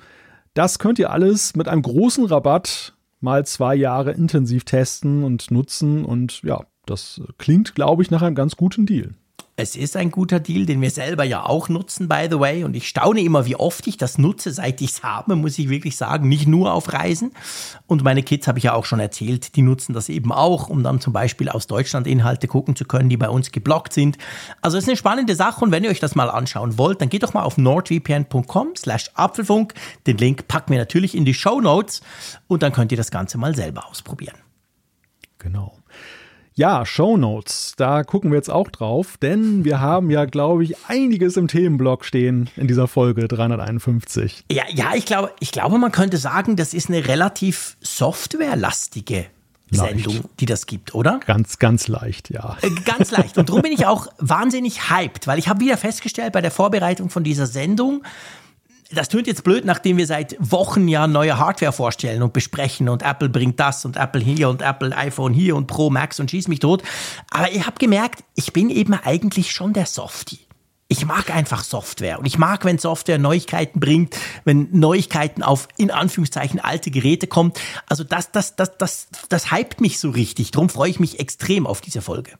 Das 0.55 0.79
könnt 0.79 0.97
ihr 0.97 1.11
alles 1.11 1.55
mit 1.55 1.67
einem 1.67 1.83
großen 1.83 2.25
Rabatt 2.25 2.95
mal 3.19 3.45
zwei 3.45 3.75
Jahre 3.75 4.11
intensiv 4.11 4.63
testen 4.63 5.23
und 5.23 5.51
nutzen. 5.51 6.03
Und 6.03 6.41
ja, 6.41 6.65
das 6.87 7.21
klingt, 7.37 7.75
glaube 7.75 8.01
ich, 8.01 8.09
nach 8.09 8.23
einem 8.23 8.35
ganz 8.35 8.55
guten 8.55 8.87
Deal. 8.87 9.13
Es 9.57 9.77
ist 9.77 9.95
ein 9.95 10.11
guter 10.11 10.41
Deal, 10.41 10.65
den 10.65 10.81
wir 10.81 10.91
selber 10.91 11.23
ja 11.23 11.45
auch 11.45 11.69
nutzen, 11.69 12.09
by 12.09 12.27
the 12.29 12.41
way. 12.41 12.65
Und 12.65 12.75
ich 12.75 12.89
staune 12.89 13.21
immer, 13.21 13.45
wie 13.45 13.55
oft 13.55 13.87
ich 13.87 13.95
das 13.95 14.17
nutze, 14.17 14.51
seit 14.51 14.81
ich 14.81 14.89
es 14.89 15.03
habe, 15.03 15.37
muss 15.37 15.57
ich 15.57 15.69
wirklich 15.69 15.95
sagen. 15.95 16.27
Nicht 16.27 16.45
nur 16.45 16.73
auf 16.73 16.91
Reisen. 16.91 17.31
Und 17.87 18.03
meine 18.03 18.21
Kids 18.21 18.49
habe 18.49 18.57
ich 18.57 18.65
ja 18.65 18.73
auch 18.73 18.83
schon 18.83 18.99
erzählt, 18.99 19.55
die 19.55 19.61
nutzen 19.61 19.93
das 19.93 20.09
eben 20.09 20.33
auch, 20.33 20.67
um 20.67 20.83
dann 20.83 20.99
zum 20.99 21.13
Beispiel 21.13 21.47
aus 21.47 21.67
Deutschland 21.67 22.05
Inhalte 22.05 22.49
gucken 22.49 22.75
zu 22.75 22.83
können, 22.83 23.07
die 23.07 23.15
bei 23.15 23.29
uns 23.29 23.53
geblockt 23.53 23.93
sind. 23.93 24.17
Also 24.61 24.77
es 24.77 24.83
ist 24.83 24.89
eine 24.89 24.97
spannende 24.97 25.35
Sache. 25.35 25.63
Und 25.63 25.71
wenn 25.71 25.85
ihr 25.85 25.89
euch 25.89 26.01
das 26.01 26.15
mal 26.15 26.29
anschauen 26.29 26.77
wollt, 26.77 26.99
dann 26.99 27.07
geht 27.07 27.23
doch 27.23 27.33
mal 27.33 27.43
auf 27.43 27.57
nordvpn.com 27.57 28.75
slash 28.75 29.09
Apfelfunk. 29.13 29.73
Den 30.05 30.17
Link 30.17 30.49
packen 30.49 30.73
wir 30.73 30.79
natürlich 30.79 31.15
in 31.15 31.23
die 31.23 31.33
Show 31.33 31.61
Notes. 31.61 32.01
Und 32.47 32.61
dann 32.61 32.73
könnt 32.73 32.91
ihr 32.91 32.97
das 32.97 33.09
Ganze 33.09 33.37
mal 33.37 33.55
selber 33.55 33.87
ausprobieren. 33.87 34.35
Genau. 35.37 35.77
Ja, 36.57 36.85
Show 36.85 37.17
Notes, 37.17 37.73
da 37.75 38.05
gucken 38.05 38.31
wir 38.31 38.37
jetzt 38.37 38.49
auch 38.49 38.69
drauf, 38.69 39.17
denn 39.21 39.65
wir 39.65 39.81
haben 39.81 40.09
ja, 40.09 40.23
glaube 40.23 40.63
ich, 40.63 40.77
einiges 40.87 41.35
im 41.35 41.49
Themenblock 41.49 42.05
stehen 42.05 42.49
in 42.55 42.65
dieser 42.65 42.87
Folge 42.87 43.27
351. 43.27 44.45
Ja, 44.49 44.63
ja, 44.69 44.93
ich 44.95 45.05
glaube, 45.05 45.33
ich 45.41 45.51
glaube, 45.51 45.77
man 45.77 45.91
könnte 45.91 46.15
sagen, 46.15 46.55
das 46.55 46.73
ist 46.73 46.87
eine 46.87 47.09
relativ 47.09 47.75
softwarelastige 47.81 49.25
Leicht. 49.69 50.05
Sendung, 50.05 50.29
die 50.39 50.45
das 50.45 50.65
gibt, 50.65 50.95
oder? 50.95 51.19
Ganz, 51.25 51.59
ganz 51.59 51.89
leicht, 51.89 52.29
ja. 52.29 52.55
Äh, 52.61 52.69
ganz 52.85 53.11
leicht. 53.11 53.37
Und 53.37 53.49
darum 53.49 53.61
bin 53.61 53.73
ich 53.73 53.85
auch 53.85 54.07
wahnsinnig 54.19 54.89
hyped, 54.89 55.27
weil 55.27 55.39
ich 55.39 55.49
habe 55.49 55.59
wieder 55.59 55.75
festgestellt 55.75 56.31
bei 56.31 56.39
der 56.39 56.51
Vorbereitung 56.51 57.09
von 57.09 57.25
dieser 57.25 57.47
Sendung, 57.47 58.01
das 58.91 59.09
tönt 59.09 59.27
jetzt 59.27 59.43
blöd, 59.43 59.65
nachdem 59.65 59.97
wir 59.97 60.05
seit 60.05 60.35
Wochen 60.39 60.87
ja 60.87 61.07
neue 61.07 61.37
Hardware 61.37 61.71
vorstellen 61.71 62.21
und 62.21 62.33
besprechen 62.33 62.89
und 62.89 63.01
Apple 63.01 63.29
bringt 63.29 63.59
das 63.59 63.85
und 63.85 63.97
Apple 63.97 64.21
hier 64.21 64.49
und 64.49 64.61
Apple 64.61 64.95
iPhone 64.95 65.33
hier 65.33 65.55
und 65.55 65.67
Pro 65.67 65.89
Max 65.89 66.19
und 66.19 66.29
schieß 66.29 66.47
mich 66.47 66.59
tot. 66.59 66.83
Aber 67.31 67.49
ihr 67.51 67.65
habt 67.65 67.79
gemerkt, 67.79 68.23
ich 68.35 68.53
bin 68.53 68.69
eben 68.69 68.93
eigentlich 68.93 69.51
schon 69.51 69.73
der 69.73 69.85
Softie. 69.85 70.39
Ich 70.87 71.03
mag 71.03 71.33
einfach 71.33 71.63
Software 71.63 72.19
und 72.19 72.27
ich 72.27 72.37
mag, 72.37 72.63
wenn 72.63 72.77
Software 72.77 73.17
Neuigkeiten 73.17 73.79
bringt, 73.79 74.15
wenn 74.43 74.69
Neuigkeiten 74.71 75.41
auf 75.41 75.67
in 75.77 75.89
Anführungszeichen 75.89 76.59
alte 76.59 76.91
Geräte 76.91 77.25
kommt. 77.25 77.59
Also 77.87 78.03
das, 78.03 78.31
das, 78.31 78.55
das, 78.55 78.77
das, 78.77 79.07
das 79.29 79.51
hypt 79.51 79.81
mich 79.81 79.99
so 79.99 80.11
richtig. 80.11 80.51
Darum 80.51 80.69
freue 80.69 80.91
ich 80.91 80.99
mich 80.99 81.19
extrem 81.19 81.65
auf 81.65 81.81
diese 81.81 82.01
Folge. 82.01 82.33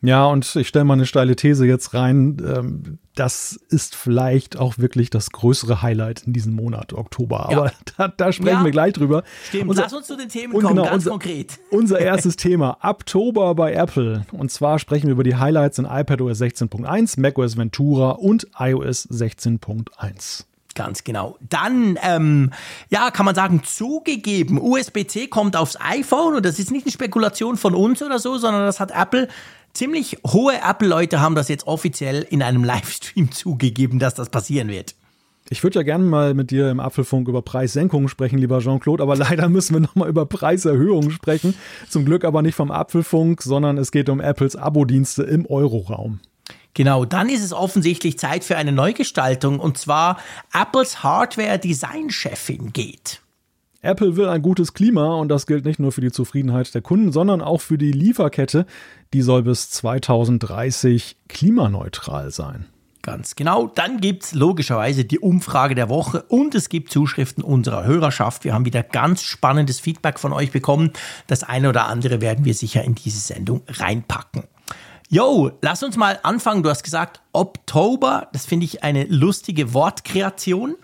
Ja, 0.00 0.26
und 0.26 0.54
ich 0.54 0.68
stelle 0.68 0.84
mal 0.84 0.94
eine 0.94 1.06
steile 1.06 1.34
These 1.34 1.66
jetzt 1.66 1.92
rein. 1.92 2.36
Ähm, 2.46 2.98
das 3.16 3.58
ist 3.68 3.96
vielleicht 3.96 4.56
auch 4.56 4.78
wirklich 4.78 5.10
das 5.10 5.30
größere 5.30 5.82
Highlight 5.82 6.22
in 6.24 6.32
diesem 6.32 6.54
Monat, 6.54 6.92
Oktober. 6.92 7.46
Aber 7.46 7.66
ja. 7.66 7.72
da, 7.96 8.08
da, 8.08 8.32
sprechen 8.32 8.60
ja. 8.60 8.64
wir 8.64 8.70
gleich 8.70 8.92
drüber. 8.92 9.24
Stimmt, 9.48 9.70
unser, 9.70 9.82
lass 9.82 9.92
uns 9.92 10.06
zu 10.06 10.16
den 10.16 10.28
Themen 10.28 10.52
kommen, 10.52 10.68
genau, 10.68 10.84
ganz 10.84 10.94
unser, 10.94 11.10
konkret. 11.10 11.58
Unser 11.70 11.98
erstes 12.00 12.36
Thema, 12.36 12.78
Oktober 12.82 13.56
bei 13.56 13.72
Apple. 13.72 14.24
Und 14.30 14.52
zwar 14.52 14.78
sprechen 14.78 15.06
wir 15.06 15.12
über 15.12 15.24
die 15.24 15.34
Highlights 15.34 15.78
in 15.78 15.84
iPadOS 15.84 16.40
16.1, 16.40 17.20
macOS 17.20 17.56
Ventura 17.56 18.12
und 18.12 18.46
iOS 18.56 19.08
16.1. 19.10 20.44
Ganz 20.76 21.02
genau. 21.02 21.36
Dann, 21.40 21.98
ähm, 22.04 22.52
ja, 22.88 23.10
kann 23.10 23.26
man 23.26 23.34
sagen, 23.34 23.62
zugegeben, 23.64 24.60
USB-C 24.60 25.26
kommt 25.26 25.56
aufs 25.56 25.76
iPhone 25.80 26.36
und 26.36 26.46
das 26.46 26.60
ist 26.60 26.70
nicht 26.70 26.86
eine 26.86 26.92
Spekulation 26.92 27.56
von 27.56 27.74
uns 27.74 28.00
oder 28.00 28.20
so, 28.20 28.38
sondern 28.38 28.62
das 28.62 28.78
hat 28.78 28.92
Apple 28.92 29.26
ziemlich 29.78 30.18
hohe 30.26 30.54
Apple-Leute 30.60 31.20
haben 31.20 31.36
das 31.36 31.48
jetzt 31.48 31.66
offiziell 31.66 32.26
in 32.28 32.42
einem 32.42 32.64
Livestream 32.72 33.30
zugegeben, 33.30 33.98
dass 33.98 34.14
das 34.14 34.28
passieren 34.28 34.68
wird. 34.68 34.96
Ich 35.50 35.62
würde 35.62 35.78
ja 35.78 35.82
gerne 35.82 36.04
mal 36.04 36.34
mit 36.34 36.50
dir 36.50 36.68
im 36.70 36.78
Apfelfunk 36.78 37.26
über 37.26 37.40
Preissenkungen 37.40 38.08
sprechen, 38.08 38.38
lieber 38.38 38.58
Jean-Claude, 38.58 39.02
aber 39.02 39.16
leider 39.16 39.48
müssen 39.48 39.74
wir 39.74 39.80
nochmal 39.80 40.08
über 40.08 40.26
Preiserhöhungen 40.26 41.10
sprechen. 41.10 41.54
Zum 41.88 42.04
Glück 42.04 42.24
aber 42.24 42.42
nicht 42.42 42.56
vom 42.56 42.70
Apfelfunk, 42.70 43.40
sondern 43.40 43.78
es 43.78 43.92
geht 43.92 44.08
um 44.08 44.20
Apples 44.20 44.56
Abo-Dienste 44.56 45.22
im 45.22 45.46
Euroraum. 45.46 46.20
Genau, 46.74 47.04
dann 47.04 47.28
ist 47.28 47.42
es 47.42 47.52
offensichtlich 47.52 48.18
Zeit 48.18 48.44
für 48.44 48.56
eine 48.56 48.72
Neugestaltung 48.72 49.58
und 49.58 49.78
zwar 49.78 50.18
Apples 50.52 51.02
Hardware-Design-Chefin 51.02 52.72
geht. 52.72 53.20
Apple 53.80 54.16
will 54.16 54.28
ein 54.28 54.42
gutes 54.42 54.74
Klima 54.74 55.14
und 55.14 55.28
das 55.28 55.46
gilt 55.46 55.64
nicht 55.64 55.78
nur 55.78 55.92
für 55.92 56.00
die 56.00 56.10
Zufriedenheit 56.10 56.74
der 56.74 56.82
Kunden, 56.82 57.12
sondern 57.12 57.40
auch 57.40 57.60
für 57.60 57.78
die 57.78 57.92
Lieferkette. 57.92 58.66
Die 59.14 59.22
soll 59.22 59.44
bis 59.44 59.70
2030 59.70 61.16
klimaneutral 61.28 62.30
sein. 62.30 62.66
Ganz 63.02 63.36
genau. 63.36 63.68
Dann 63.68 64.00
gibt 64.00 64.24
es 64.24 64.34
logischerweise 64.34 65.04
die 65.04 65.20
Umfrage 65.20 65.76
der 65.76 65.88
Woche 65.88 66.24
und 66.28 66.56
es 66.56 66.68
gibt 66.68 66.90
Zuschriften 66.90 67.44
unserer 67.44 67.84
Hörerschaft. 67.84 68.44
Wir 68.44 68.52
haben 68.52 68.64
wieder 68.64 68.82
ganz 68.82 69.22
spannendes 69.22 69.78
Feedback 69.78 70.18
von 70.18 70.32
euch 70.32 70.50
bekommen. 70.50 70.90
Das 71.28 71.44
eine 71.44 71.68
oder 71.68 71.86
andere 71.86 72.20
werden 72.20 72.44
wir 72.44 72.54
sicher 72.54 72.82
in 72.82 72.96
diese 72.96 73.20
Sendung 73.20 73.62
reinpacken. 73.68 74.42
Yo, 75.08 75.52
lass 75.62 75.82
uns 75.82 75.96
mal 75.96 76.18
anfangen. 76.22 76.62
Du 76.62 76.68
hast 76.68 76.82
gesagt, 76.82 77.22
Oktober, 77.32 78.28
das 78.34 78.44
finde 78.44 78.66
ich 78.66 78.82
eine 78.84 79.04
lustige 79.04 79.72
Wortkreation, 79.72 80.76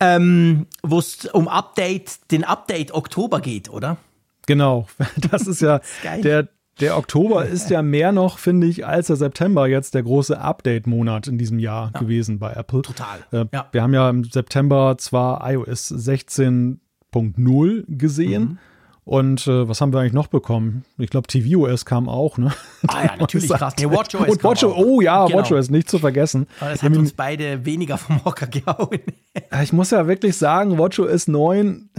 ähm, 0.00 0.66
wo 0.82 0.98
es 0.98 1.26
um 1.26 1.46
Update, 1.48 2.30
den 2.30 2.44
Update 2.44 2.92
Oktober 2.92 3.40
geht, 3.40 3.70
oder? 3.70 3.98
Genau, 4.46 4.88
das 5.30 5.46
ist 5.46 5.60
ja 5.62 5.78
das 6.02 6.20
der, 6.22 6.48
der 6.80 6.96
Oktober 6.96 7.44
ist 7.44 7.68
ja 7.70 7.82
mehr 7.82 8.10
noch, 8.10 8.38
finde 8.38 8.66
ich, 8.66 8.86
als 8.86 9.08
der 9.08 9.16
September 9.16 9.66
jetzt 9.68 9.94
der 9.94 10.02
große 10.02 10.40
Update-Monat 10.40 11.26
in 11.26 11.36
diesem 11.36 11.58
Jahr 11.58 11.90
ja. 11.92 12.00
gewesen 12.00 12.38
bei 12.38 12.52
Apple. 12.52 12.80
Total. 12.82 13.18
Äh, 13.32 13.44
ja. 13.52 13.68
Wir 13.72 13.82
haben 13.82 13.92
ja 13.92 14.08
im 14.08 14.24
September 14.24 14.96
zwar 14.96 15.48
iOS 15.50 15.92
16.0 15.92 17.84
gesehen. 17.86 18.42
Mhm. 18.42 18.58
Und 19.04 19.46
äh, 19.46 19.68
was 19.68 19.80
haben 19.80 19.92
wir 19.92 20.00
eigentlich 20.00 20.12
noch 20.12 20.28
bekommen? 20.28 20.84
Ich 20.98 21.10
glaube, 21.10 21.26
tvOS 21.26 21.84
kam 21.84 22.08
auch, 22.08 22.38
ne? 22.38 22.52
Ah 22.86 23.04
ja, 23.04 23.16
natürlich 23.18 23.48
krass. 23.48 23.74
Nee, 23.78 23.86
WatchOS 23.86 24.28
Und 24.28 24.44
WatchOS, 24.44 24.74
oh 24.76 25.00
ja, 25.00 25.26
genau. 25.26 25.38
WatchOS, 25.38 25.70
nicht 25.70 25.88
zu 25.88 25.98
vergessen. 25.98 26.46
Aber 26.60 26.70
das 26.70 26.82
hat 26.82 26.96
uns 26.96 27.12
beide 27.12 27.64
weniger 27.64 27.98
vom 27.98 28.24
Hocker 28.24 28.46
gehauen. 28.46 28.98
ich 29.62 29.72
muss 29.72 29.90
ja 29.90 30.06
wirklich 30.06 30.36
sagen, 30.36 30.78
WatchOS 30.78 31.28
9 31.28 31.90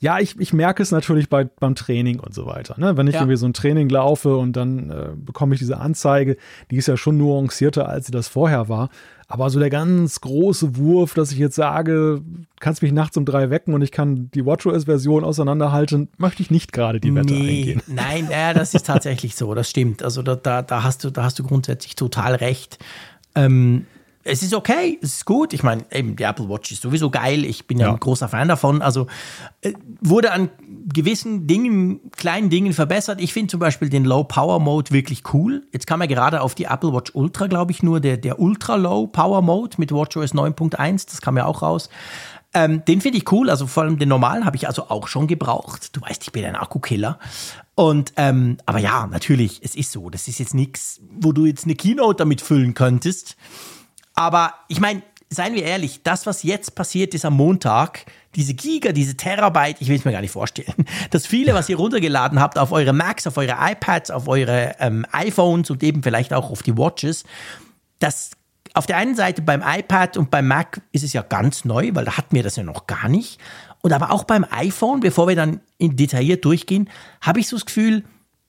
ja, 0.00 0.20
ich, 0.20 0.38
ich 0.38 0.52
merke 0.52 0.82
es 0.82 0.92
natürlich 0.92 1.28
bei, 1.28 1.44
beim 1.44 1.74
Training 1.74 2.20
und 2.20 2.32
so 2.32 2.46
weiter. 2.46 2.76
Ne? 2.78 2.96
Wenn 2.96 3.08
ich 3.08 3.14
ja. 3.14 3.20
irgendwie 3.20 3.36
so 3.36 3.46
ein 3.46 3.52
Training 3.52 3.88
laufe 3.88 4.36
und 4.36 4.52
dann 4.52 4.90
äh, 4.90 5.08
bekomme 5.16 5.54
ich 5.54 5.58
diese 5.58 5.78
Anzeige, 5.78 6.36
die 6.70 6.76
ist 6.76 6.86
ja 6.86 6.96
schon 6.96 7.18
nuancierter, 7.18 7.88
als 7.88 8.06
sie 8.06 8.12
das 8.12 8.28
vorher 8.28 8.68
war. 8.68 8.90
Aber 9.30 9.50
so 9.50 9.60
der 9.60 9.68
ganz 9.68 10.22
große 10.22 10.76
Wurf, 10.76 11.12
dass 11.12 11.32
ich 11.32 11.38
jetzt 11.38 11.54
sage, 11.54 12.22
kannst 12.60 12.80
mich 12.80 12.92
nachts 12.92 13.14
um 13.18 13.26
drei 13.26 13.50
wecken 13.50 13.74
und 13.74 13.82
ich 13.82 13.92
kann 13.92 14.30
die 14.30 14.46
WatchOS-Version 14.46 15.22
auseinanderhalten, 15.22 16.08
möchte 16.16 16.42
ich 16.42 16.50
nicht 16.50 16.72
gerade 16.72 16.98
die 16.98 17.14
Wette 17.14 17.34
nee, 17.34 17.58
eingehen. 17.58 17.82
Nein, 17.86 18.28
ja, 18.30 18.54
das 18.54 18.72
ist 18.72 18.86
tatsächlich 18.86 19.36
so, 19.36 19.54
das 19.54 19.68
stimmt. 19.68 20.02
Also 20.02 20.22
da, 20.22 20.34
da, 20.34 20.62
da, 20.62 20.82
hast, 20.82 21.04
du, 21.04 21.10
da 21.10 21.24
hast 21.24 21.38
du 21.38 21.44
grundsätzlich 21.44 21.94
total 21.94 22.36
recht. 22.36 22.78
Ähm, 23.34 23.84
es 24.28 24.42
ist 24.42 24.54
okay, 24.54 24.98
es 25.02 25.16
ist 25.16 25.24
gut. 25.24 25.52
Ich 25.52 25.62
meine, 25.62 25.84
eben 25.90 26.16
die 26.16 26.22
Apple 26.22 26.48
Watch 26.48 26.70
ist 26.70 26.82
sowieso 26.82 27.10
geil. 27.10 27.44
Ich 27.44 27.66
bin 27.66 27.78
ja, 27.78 27.86
ja 27.86 27.92
ein 27.92 28.00
großer 28.00 28.28
Fan 28.28 28.48
davon. 28.48 28.82
Also 28.82 29.06
äh, 29.62 29.72
wurde 30.00 30.32
an 30.32 30.50
gewissen 30.92 31.46
Dingen, 31.46 32.00
kleinen 32.12 32.50
Dingen 32.50 32.72
verbessert. 32.72 33.20
Ich 33.20 33.32
finde 33.32 33.50
zum 33.50 33.60
Beispiel 33.60 33.88
den 33.88 34.04
Low 34.04 34.24
Power 34.24 34.60
Mode 34.60 34.90
wirklich 34.90 35.22
cool. 35.32 35.66
Jetzt 35.72 35.86
kam 35.86 36.00
ja 36.00 36.06
gerade 36.06 36.40
auf 36.42 36.54
die 36.54 36.64
Apple 36.64 36.92
Watch 36.92 37.14
Ultra, 37.14 37.46
glaube 37.46 37.72
ich, 37.72 37.82
nur 37.82 38.00
der, 38.00 38.16
der 38.16 38.38
Ultra 38.38 38.76
Low 38.76 39.06
Power 39.06 39.42
Mode 39.42 39.76
mit 39.78 39.92
WatchOS 39.92 40.34
9.1. 40.34 41.06
Das 41.10 41.20
kam 41.20 41.36
ja 41.36 41.46
auch 41.46 41.62
raus. 41.62 41.88
Ähm, 42.54 42.84
den 42.86 43.00
finde 43.00 43.18
ich 43.18 43.30
cool. 43.32 43.50
Also 43.50 43.66
vor 43.66 43.82
allem 43.82 43.98
den 43.98 44.08
normalen 44.08 44.44
habe 44.44 44.56
ich 44.56 44.66
also 44.66 44.88
auch 44.88 45.08
schon 45.08 45.26
gebraucht. 45.26 45.96
Du 45.96 46.00
weißt, 46.00 46.22
ich 46.22 46.32
bin 46.32 46.44
ein 46.44 46.56
Akkukiller. 46.56 47.18
Und 47.74 48.12
ähm, 48.16 48.58
aber 48.66 48.78
ja, 48.78 49.06
natürlich, 49.06 49.60
es 49.62 49.74
ist 49.74 49.92
so. 49.92 50.10
Das 50.10 50.28
ist 50.28 50.38
jetzt 50.38 50.54
nichts, 50.54 51.00
wo 51.20 51.32
du 51.32 51.46
jetzt 51.46 51.64
eine 51.64 51.74
Keynote 51.74 52.16
damit 52.16 52.40
füllen 52.40 52.74
könntest. 52.74 53.36
Aber 54.18 54.54
ich 54.66 54.80
meine, 54.80 55.02
seien 55.30 55.54
wir 55.54 55.62
ehrlich, 55.62 56.02
das, 56.02 56.26
was 56.26 56.42
jetzt 56.42 56.74
passiert 56.74 57.14
ist 57.14 57.24
am 57.24 57.34
Montag, 57.36 58.04
diese 58.34 58.52
Giga, 58.52 58.90
diese 58.90 59.16
Terabyte, 59.16 59.76
ich 59.78 59.86
will 59.86 59.96
es 59.96 60.04
mir 60.04 60.10
gar 60.10 60.22
nicht 60.22 60.32
vorstellen. 60.32 60.74
Das 61.10 61.24
viele, 61.24 61.54
was 61.54 61.68
ihr 61.68 61.76
runtergeladen 61.76 62.40
habt 62.40 62.58
auf 62.58 62.72
eure 62.72 62.92
Macs, 62.92 63.28
auf 63.28 63.36
eure 63.36 63.56
iPads, 63.60 64.10
auf 64.10 64.26
eure 64.26 64.74
ähm, 64.80 65.06
iPhones 65.12 65.70
und 65.70 65.84
eben 65.84 66.02
vielleicht 66.02 66.32
auch 66.32 66.50
auf 66.50 66.64
die 66.64 66.76
Watches, 66.76 67.22
das 68.00 68.32
auf 68.74 68.86
der 68.86 68.96
einen 68.96 69.14
Seite 69.14 69.40
beim 69.40 69.62
iPad 69.64 70.16
und 70.16 70.32
beim 70.32 70.48
Mac 70.48 70.80
ist 70.90 71.04
es 71.04 71.12
ja 71.12 71.22
ganz 71.22 71.64
neu, 71.64 71.90
weil 71.92 72.04
da 72.04 72.16
hatten 72.16 72.34
wir 72.34 72.42
das 72.42 72.56
ja 72.56 72.64
noch 72.64 72.88
gar 72.88 73.08
nicht. 73.08 73.38
Und 73.82 73.92
aber 73.92 74.10
auch 74.10 74.24
beim 74.24 74.44
iPhone, 74.50 74.98
bevor 74.98 75.28
wir 75.28 75.36
dann 75.36 75.60
in 75.78 75.94
detailliert 75.94 76.44
durchgehen, 76.44 76.90
habe 77.20 77.38
ich 77.38 77.46
so 77.46 77.54
das 77.54 77.66
Gefühl, 77.66 78.02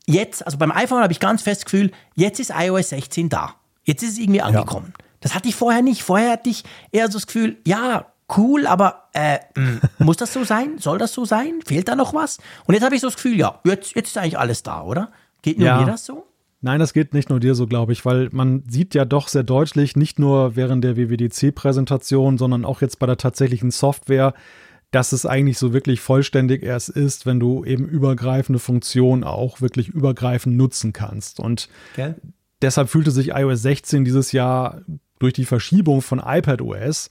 jetzt, 0.07 0.43
also 0.43 0.57
beim 0.57 0.71
iPhone 0.71 1.03
habe 1.03 1.13
ich 1.13 1.19
ganz 1.19 1.43
fest 1.43 1.61
das 1.61 1.65
Gefühl, 1.65 1.91
jetzt 2.15 2.39
ist 2.39 2.51
iOS 2.55 2.89
16 2.89 3.29
da. 3.29 3.53
Jetzt 3.83 4.01
ist 4.01 4.13
es 4.13 4.17
irgendwie 4.17 4.41
angekommen. 4.41 4.93
Ja. 4.97 5.08
Das 5.19 5.35
hatte 5.35 5.49
ich 5.49 5.55
vorher 5.55 5.81
nicht. 5.81 6.03
Vorher 6.03 6.33
hatte 6.33 6.49
ich 6.49 6.63
eher 6.91 7.07
so 7.07 7.13
das 7.13 7.27
Gefühl, 7.27 7.57
ja, 7.65 8.05
cool, 8.37 8.67
aber 8.67 9.09
äh, 9.13 9.39
hm, 9.55 9.81
muss 9.99 10.17
das 10.17 10.33
so 10.33 10.43
sein? 10.43 10.77
Soll 10.77 10.97
das 10.97 11.13
so 11.13 11.25
sein? 11.25 11.61
Fehlt 11.65 11.87
da 11.87 11.95
noch 11.95 12.13
was? 12.13 12.37
Und 12.65 12.73
jetzt 12.73 12.83
habe 12.83 12.95
ich 12.95 13.01
so 13.01 13.07
das 13.07 13.15
Gefühl, 13.15 13.37
ja, 13.37 13.59
jetzt, 13.63 13.95
jetzt 13.95 14.09
ist 14.09 14.17
eigentlich 14.17 14.37
alles 14.37 14.63
da, 14.63 14.83
oder? 14.83 15.11
Geht 15.41 15.57
nur 15.57 15.67
ja. 15.67 15.79
mir 15.79 15.85
das 15.85 16.05
so? 16.05 16.25
Nein, 16.61 16.79
das 16.79 16.93
geht 16.93 17.13
nicht 17.13 17.29
nur 17.29 17.39
dir 17.39 17.55
so, 17.55 17.67
glaube 17.67 17.93
ich, 17.93 18.05
weil 18.05 18.29
man 18.33 18.63
sieht 18.67 18.93
ja 18.93 19.05
doch 19.05 19.29
sehr 19.29 19.43
deutlich, 19.43 19.95
nicht 19.95 20.19
nur 20.19 20.57
während 20.57 20.83
der 20.83 20.97
WWDC-Präsentation, 20.97 22.37
sondern 22.37 22.65
auch 22.65 22.81
jetzt 22.81 22.99
bei 22.99 23.05
der 23.05 23.15
tatsächlichen 23.15 23.71
Software, 23.71 24.33
dass 24.91 25.13
es 25.13 25.25
eigentlich 25.25 25.57
so 25.57 25.71
wirklich 25.71 26.01
vollständig 26.01 26.63
erst 26.63 26.89
ist, 26.89 27.25
wenn 27.25 27.39
du 27.39 27.63
eben 27.63 27.87
übergreifende 27.87 28.59
Funktionen 28.59 29.23
auch 29.23 29.61
wirklich 29.61 29.87
übergreifend 29.87 30.57
nutzen 30.57 30.91
kannst. 30.91 31.39
Und 31.39 31.69
okay. 31.93 32.15
deshalb 32.61 32.89
fühlte 32.89 33.11
sich 33.11 33.29
iOS 33.29 33.61
16 33.61 34.03
dieses 34.03 34.33
Jahr 34.33 34.81
durch 35.19 35.33
die 35.33 35.45
Verschiebung 35.45 36.01
von 36.01 36.19
iPadOS 36.25 37.09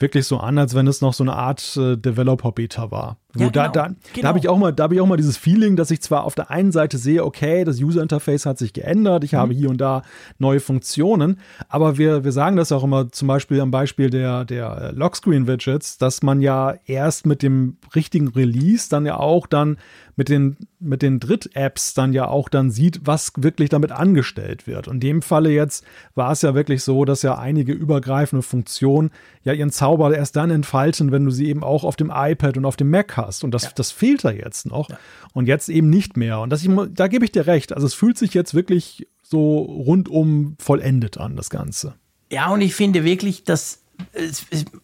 wirklich 0.00 0.26
so 0.26 0.38
an, 0.38 0.58
als 0.58 0.74
wenn 0.74 0.86
es 0.86 1.00
noch 1.00 1.12
so 1.12 1.22
eine 1.22 1.34
Art 1.34 1.76
äh, 1.76 1.96
Developer-Beta 1.96 2.90
war. 2.90 3.18
Ja, 3.36 3.48
da, 3.50 3.68
genau, 3.68 3.72
da, 3.72 3.86
genau. 3.86 3.98
da 4.22 4.28
habe 4.28 4.38
ich 4.38 4.48
auch 4.48 4.58
mal, 4.58 4.72
da 4.72 4.84
habe 4.84 4.94
ich 4.94 5.00
auch 5.00 5.06
mal 5.06 5.16
dieses 5.16 5.36
Feeling, 5.36 5.76
dass 5.76 5.90
ich 5.90 6.00
zwar 6.00 6.24
auf 6.24 6.34
der 6.34 6.50
einen 6.50 6.72
Seite 6.72 6.98
sehe, 6.98 7.24
okay, 7.24 7.64
das 7.64 7.80
User-Interface 7.80 8.46
hat 8.46 8.58
sich 8.58 8.72
geändert, 8.72 9.22
ich 9.22 9.32
mhm. 9.32 9.36
habe 9.36 9.54
hier 9.54 9.68
und 9.68 9.80
da 9.80 10.02
neue 10.38 10.58
Funktionen, 10.58 11.38
aber 11.68 11.96
wir, 11.96 12.24
wir 12.24 12.32
sagen 12.32 12.56
das 12.56 12.72
auch 12.72 12.82
immer 12.82 13.12
zum 13.12 13.28
Beispiel 13.28 13.60
am 13.60 13.70
Beispiel 13.70 14.10
der, 14.10 14.44
der 14.44 14.92
Lockscreen-Widgets, 14.94 15.98
dass 15.98 16.22
man 16.22 16.40
ja 16.40 16.74
erst 16.86 17.26
mit 17.26 17.42
dem 17.42 17.76
richtigen 17.94 18.28
Release 18.28 18.88
dann 18.88 19.06
ja 19.06 19.18
auch 19.18 19.46
dann 19.46 19.76
mit 20.20 20.28
den, 20.28 20.58
mit 20.80 21.00
den 21.00 21.18
Dritt-Apps 21.18 21.94
dann 21.94 22.12
ja 22.12 22.28
auch 22.28 22.50
dann 22.50 22.70
sieht, 22.70 23.00
was 23.04 23.32
wirklich 23.38 23.70
damit 23.70 23.90
angestellt 23.90 24.66
wird. 24.66 24.86
Und 24.86 24.96
in 24.96 25.00
dem 25.00 25.22
Falle 25.22 25.48
jetzt 25.50 25.82
war 26.14 26.32
es 26.32 26.42
ja 26.42 26.54
wirklich 26.54 26.84
so, 26.84 27.06
dass 27.06 27.22
ja 27.22 27.38
einige 27.38 27.72
übergreifende 27.72 28.42
Funktionen 28.42 29.12
ja 29.44 29.54
ihren 29.54 29.70
Zauber 29.70 30.14
erst 30.14 30.36
dann 30.36 30.50
entfalten, 30.50 31.10
wenn 31.10 31.24
du 31.24 31.30
sie 31.30 31.46
eben 31.46 31.64
auch 31.64 31.84
auf 31.84 31.96
dem 31.96 32.12
iPad 32.14 32.58
und 32.58 32.66
auf 32.66 32.76
dem 32.76 32.90
Mac 32.90 33.16
hast. 33.16 33.44
Und 33.44 33.52
das, 33.52 33.62
ja. 33.62 33.70
das 33.74 33.92
fehlt 33.92 34.22
da 34.22 34.30
jetzt 34.30 34.66
noch. 34.66 34.90
Ja. 34.90 34.98
Und 35.32 35.46
jetzt 35.46 35.70
eben 35.70 35.88
nicht 35.88 36.18
mehr. 36.18 36.40
Und 36.40 36.50
das, 36.50 36.68
da 36.90 37.08
gebe 37.08 37.24
ich 37.24 37.32
dir 37.32 37.46
recht. 37.46 37.72
Also 37.72 37.86
es 37.86 37.94
fühlt 37.94 38.18
sich 38.18 38.34
jetzt 38.34 38.52
wirklich 38.52 39.08
so 39.22 39.60
rundum 39.60 40.56
vollendet 40.58 41.16
an, 41.16 41.34
das 41.34 41.48
Ganze. 41.48 41.94
Ja, 42.30 42.50
und 42.50 42.60
ich 42.60 42.74
finde 42.74 43.04
wirklich, 43.04 43.44
dass 43.44 43.80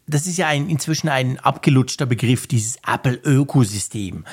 das 0.07 0.26
ist 0.26 0.37
ja 0.37 0.49
ein, 0.49 0.69
inzwischen 0.69 1.09
ein 1.09 1.38
abgelutschter 1.38 2.07
Begriff, 2.07 2.47
dieses 2.47 2.76
Apple-Ökosystem. 2.87 4.25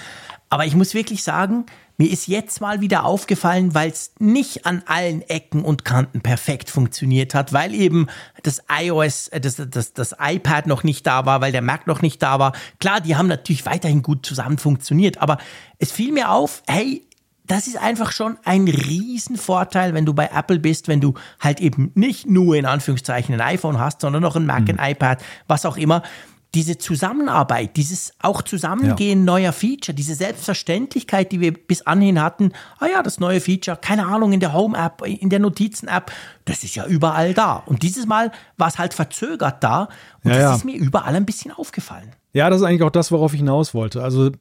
Aber 0.53 0.67
ich 0.67 0.75
muss 0.75 0.93
wirklich 0.93 1.23
sagen, 1.23 1.65
mir 1.97 2.11
ist 2.11 2.27
jetzt 2.27 2.61
mal 2.61 2.79
wieder 2.79 3.05
aufgefallen, 3.05 3.73
weil 3.73 3.89
es 3.89 4.13
nicht 4.19 4.67
an 4.67 4.83
allen 4.85 5.23
Ecken 5.23 5.65
und 5.65 5.83
Kanten 5.83 6.21
perfekt 6.21 6.69
funktioniert 6.69 7.33
hat, 7.33 7.53
weil 7.53 7.73
eben 7.73 8.05
das 8.43 8.61
iOS, 8.69 9.29
äh, 9.29 9.41
das, 9.41 9.55
das, 9.55 9.93
das 9.93 10.15
iPad 10.19 10.67
noch 10.67 10.83
nicht 10.83 11.07
da 11.07 11.25
war, 11.25 11.41
weil 11.41 11.51
der 11.51 11.63
Mac 11.63 11.87
noch 11.87 12.03
nicht 12.03 12.21
da 12.21 12.37
war. 12.37 12.53
Klar, 12.79 13.01
die 13.01 13.15
haben 13.15 13.25
natürlich 13.25 13.65
weiterhin 13.65 14.03
gut 14.03 14.27
zusammen 14.27 14.59
funktioniert, 14.59 15.17
aber 15.23 15.39
es 15.79 15.91
fiel 15.91 16.11
mir 16.11 16.29
auf, 16.29 16.61
hey, 16.67 17.01
das 17.47 17.65
ist 17.65 17.77
einfach 17.77 18.11
schon 18.11 18.37
ein 18.45 18.67
Riesenvorteil, 18.67 19.95
wenn 19.95 20.05
du 20.05 20.13
bei 20.13 20.29
Apple 20.31 20.59
bist, 20.59 20.87
wenn 20.87 21.01
du 21.01 21.15
halt 21.39 21.61
eben 21.61 21.91
nicht 21.95 22.27
nur 22.27 22.55
in 22.55 22.67
Anführungszeichen 22.67 23.33
ein 23.33 23.41
iPhone 23.41 23.79
hast, 23.79 24.01
sondern 24.01 24.21
noch 24.21 24.35
ein 24.35 24.45
Mac, 24.45 24.67
mhm. 24.67 24.77
ein 24.77 24.91
iPad, 24.91 25.23
was 25.47 25.65
auch 25.65 25.77
immer 25.77 26.03
diese 26.53 26.77
Zusammenarbeit, 26.77 27.75
dieses 27.77 28.13
auch 28.19 28.41
Zusammengehen 28.41 29.19
ja. 29.19 29.25
neuer 29.25 29.53
Feature, 29.53 29.95
diese 29.95 30.15
Selbstverständlichkeit, 30.15 31.31
die 31.31 31.39
wir 31.39 31.53
bis 31.53 31.81
anhin 31.83 32.21
hatten, 32.21 32.51
ah 32.79 32.85
ja, 32.85 33.01
das 33.01 33.19
neue 33.19 33.41
Feature, 33.41 33.77
keine 33.77 34.05
Ahnung, 34.05 34.33
in 34.33 34.39
der 34.39 34.53
Home-App, 34.53 35.01
in 35.05 35.29
der 35.29 35.39
Notizen-App, 35.39 36.11
das 36.45 36.63
ist 36.63 36.75
ja 36.75 36.85
überall 36.85 37.33
da. 37.33 37.55
Und 37.65 37.83
dieses 37.83 38.05
Mal 38.05 38.31
war 38.57 38.67
es 38.67 38.77
halt 38.77 38.93
verzögert 38.93 39.63
da 39.63 39.89
und 40.23 40.31
ja, 40.31 40.37
das 40.37 40.41
ja. 40.41 40.55
ist 40.55 40.65
mir 40.65 40.77
überall 40.77 41.15
ein 41.15 41.25
bisschen 41.25 41.51
aufgefallen. 41.51 42.11
Ja, 42.35 42.49
das 42.49 42.61
ist 42.61 42.67
eigentlich 42.67 42.81
auch 42.81 42.89
das, 42.89 43.11
worauf 43.11 43.33
ich 43.33 43.39
hinaus 43.39 43.75
wollte. 43.75 44.01
Also 44.01 44.31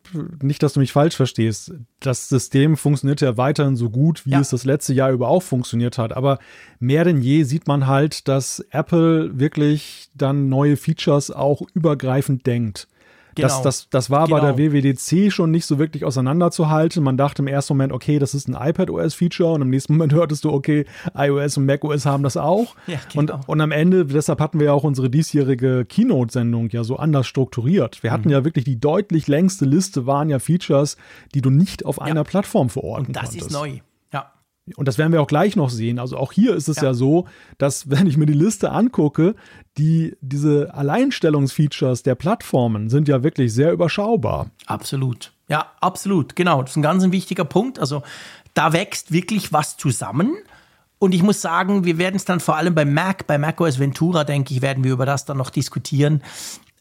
nicht, 0.41 0.63
dass 0.63 0.73
du 0.73 0.81
mich 0.81 0.93
falsch 0.93 1.15
verstehst. 1.15 1.75
Das 2.01 2.31
System 2.31 2.79
funktioniert 2.79 3.21
ja 3.21 3.37
weiterhin 3.37 3.77
so 3.77 3.91
gut, 3.91 4.25
wie 4.25 4.31
ja. 4.31 4.41
es 4.41 4.49
das 4.49 4.65
letzte 4.65 4.95
Jahr 4.95 5.13
über 5.13 5.29
auch 5.29 5.43
funktioniert 5.43 5.99
hat. 5.99 6.17
Aber 6.17 6.39
mehr 6.81 7.05
denn 7.05 7.21
je 7.21 7.43
sieht 7.43 7.67
man 7.67 7.87
halt, 7.87 8.29
dass 8.29 8.61
Apple 8.71 9.39
wirklich 9.39 10.09
dann 10.15 10.49
neue 10.49 10.79
Features 10.79 11.31
auch 11.31 11.61
übergreifend 11.75 12.47
denkt. 12.47 12.89
Genau. 13.35 13.49
Das, 13.49 13.63
das, 13.63 13.89
das 13.91 14.11
war 14.11 14.27
genau. 14.27 14.37
bei 14.37 14.53
der 14.53 14.55
genau. 14.55 14.73
WWDC 14.73 15.33
schon 15.33 15.51
nicht 15.51 15.67
so 15.67 15.79
wirklich 15.79 16.05
auseinanderzuhalten. 16.05 17.03
Man 17.03 17.17
dachte 17.17 17.43
im 17.43 17.49
ersten 17.49 17.75
Moment, 17.75 17.93
okay, 17.93 18.19
das 18.19 18.35
ist 18.35 18.49
ein 18.49 18.55
iPad-OS-Feature 18.55 19.53
und 19.53 19.63
im 19.63 19.71
nächsten 19.71 19.95
Moment 19.95 20.13
hörtest 20.15 20.45
du, 20.45 20.53
okay, 20.53 20.85
iOS 21.17 21.57
und 21.57 21.67
macOS 21.67 22.07
haben 22.07 22.23
das 22.23 22.37
auch. 22.37 22.75
Ja, 22.87 22.99
genau. 23.11 23.35
und, 23.37 23.49
und 23.49 23.61
am 23.61 23.71
Ende, 23.71 24.05
deshalb 24.05 24.41
hatten 24.41 24.59
wir 24.59 24.67
ja 24.67 24.73
auch 24.73 24.85
unsere 24.85 25.09
diesjährige 25.09 25.87
Keynote-Sendung 25.89 26.69
ja 26.71 26.85
so 26.85 26.97
anders 26.97 27.27
strukturiert. 27.27 28.03
Wir 28.03 28.11
hatten 28.11 28.29
mhm. 28.29 28.33
ja 28.33 28.45
wirklich 28.45 28.65
die 28.65 28.79
deutlich 28.79 29.29
längste 29.29 29.65
Liste, 29.65 30.05
waren 30.05 30.29
ja 30.29 30.39
Features, 30.39 30.97
die 31.35 31.41
du 31.41 31.49
nicht 31.49 31.87
auf 31.87 31.99
ja. 31.99 32.03
einer 32.03 32.25
Plattform 32.25 32.69
verorten 32.69 33.07
und 33.07 33.17
das 33.17 33.31
konntest. 33.31 33.47
ist 33.47 33.53
neu. 33.53 33.79
Und 34.77 34.87
das 34.87 34.97
werden 34.97 35.13
wir 35.13 35.21
auch 35.21 35.27
gleich 35.27 35.57
noch 35.57 35.71
sehen. 35.71 35.99
Also 35.99 36.17
auch 36.17 36.33
hier 36.33 36.55
ist 36.55 36.69
es 36.69 36.77
ja. 36.77 36.85
ja, 36.85 36.95
so, 36.95 37.27
dass 37.59 37.91
wenn 37.91 38.07
ich 38.07 38.17
mir 38.17 38.27
die 38.27 38.33
Liste 38.33 38.71
angucke, 38.71 39.35
die, 39.79 40.17
diese 40.21 40.75
Alleinstellungsfeatures 40.75 42.03
der 42.03 42.15
Plattformen 42.15 42.89
sind 42.89 43.09
ja 43.09 43.23
wirklich 43.23 43.53
sehr 43.53 43.73
überschaubar. 43.73 44.51
Absolut. 44.67 45.33
Ja, 45.49 45.73
absolut. 45.81 46.37
Genau. 46.37 46.63
Das 46.63 46.73
ist 46.73 46.77
ein 46.77 46.83
ganz 46.83 47.03
ein 47.03 47.13
wichtiger 47.13 47.45
Punkt. 47.45 47.79
Also 47.79 48.03
da 48.55 48.73
wächst 48.73 49.13
wirklich 49.13 49.53
was 49.53 49.77
zusammen. 49.77 50.37
Und 50.99 51.15
ich 51.15 51.25
muss 51.25 51.41
sagen, 51.41 51.85
wir 51.85 51.99
werden 51.99 52.15
es 52.15 52.25
dann 52.25 52.39
vor 52.39 52.57
allem 52.57 52.77
bei 52.77 52.85
Mac, 52.85 53.27
bei 53.27 53.37
macOS 53.37 53.81
Ventura, 53.81 54.23
denke 54.23 54.55
ich, 54.55 54.63
werden 54.63 54.85
wir 54.85 54.93
über 54.93 55.07
das 55.07 55.25
dann 55.25 55.37
noch 55.37 55.51
diskutieren. 55.51 56.23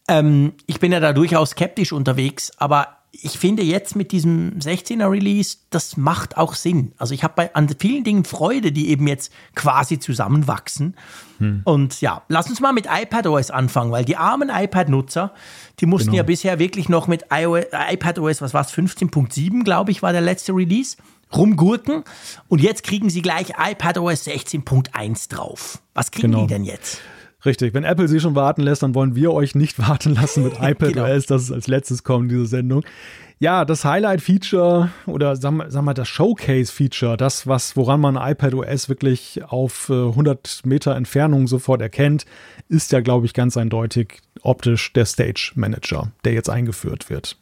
Ähm, 0.07 0.53
ich 0.67 0.79
bin 0.79 0.91
ja 0.91 0.99
da 0.99 1.11
durchaus 1.11 1.51
skeptisch 1.51 1.91
unterwegs, 1.91 2.51
aber 2.57 3.00
ich 3.11 3.37
finde 3.37 3.61
jetzt 3.61 3.95
mit 3.95 4.13
diesem 4.13 4.57
16er 4.59 5.11
Release, 5.11 5.57
das 5.69 5.97
macht 5.97 6.37
auch 6.37 6.53
Sinn. 6.53 6.93
Also 6.97 7.13
ich 7.13 7.23
habe 7.23 7.53
an 7.55 7.67
vielen 7.77 8.05
Dingen 8.05 8.23
Freude, 8.23 8.71
die 8.71 8.89
eben 8.89 9.05
jetzt 9.05 9.33
quasi 9.53 9.99
zusammenwachsen. 9.99 10.95
Hm. 11.39 11.61
Und 11.65 11.99
ja, 11.99 12.23
lass 12.29 12.49
uns 12.49 12.61
mal 12.61 12.71
mit 12.71 12.87
iPadOS 12.89 13.51
anfangen, 13.51 13.91
weil 13.91 14.05
die 14.05 14.15
armen 14.15 14.49
iPad-Nutzer, 14.49 15.33
die 15.81 15.85
mussten 15.87 16.11
genau. 16.11 16.17
ja 16.17 16.23
bisher 16.23 16.57
wirklich 16.57 16.87
noch 16.87 17.07
mit 17.07 17.25
iOS, 17.31 17.65
iPadOS, 17.71 18.41
was 18.41 18.53
war 18.53 18.61
es, 18.61 18.73
15.7, 18.73 19.63
glaube 19.63 19.91
ich, 19.91 20.01
war 20.01 20.13
der 20.13 20.21
letzte 20.21 20.53
Release, 20.53 20.95
rumgurken. 21.35 22.03
Und 22.47 22.61
jetzt 22.61 22.83
kriegen 22.83 23.09
sie 23.09 23.21
gleich 23.21 23.49
iPadOS 23.57 24.25
16.1 24.25 25.29
drauf. 25.29 25.81
Was 25.93 26.11
kriegen 26.11 26.31
genau. 26.31 26.43
die 26.43 26.47
denn 26.47 26.63
jetzt? 26.63 27.01
Richtig, 27.45 27.73
wenn 27.73 27.83
Apple 27.83 28.07
sie 28.07 28.19
schon 28.19 28.35
warten 28.35 28.61
lässt, 28.61 28.83
dann 28.83 28.93
wollen 28.95 29.15
wir 29.15 29.33
euch 29.33 29.55
nicht 29.55 29.79
warten 29.87 30.13
lassen 30.13 30.43
mit 30.43 30.53
iPadOS, 30.61 30.93
genau. 30.93 31.07
das 31.27 31.43
ist 31.43 31.51
als 31.51 31.67
letztes 31.67 32.03
kommen, 32.03 32.29
diese 32.29 32.45
Sendung. 32.45 32.83
Ja, 33.39 33.65
das 33.65 33.85
Highlight-Feature 33.85 34.91
oder 35.07 35.35
sagen 35.35 35.57
wir, 35.57 35.71
sagen 35.71 35.85
wir 35.85 35.95
das 35.95 36.07
Showcase-Feature, 36.09 37.17
das, 37.17 37.47
was, 37.47 37.75
woran 37.75 37.99
man 37.99 38.15
iPadOS 38.15 38.87
wirklich 38.87 39.41
auf 39.43 39.89
100 39.89 40.61
äh, 40.63 40.67
Meter 40.67 40.95
Entfernung 40.95 41.47
sofort 41.47 41.81
erkennt, 41.81 42.25
ist 42.69 42.91
ja, 42.91 42.99
glaube 42.99 43.25
ich, 43.25 43.33
ganz 43.33 43.57
eindeutig 43.57 44.19
optisch 44.43 44.93
der 44.93 45.05
Stage 45.05 45.53
Manager, 45.55 46.11
der 46.23 46.33
jetzt 46.33 46.51
eingeführt 46.51 47.09
wird. 47.09 47.35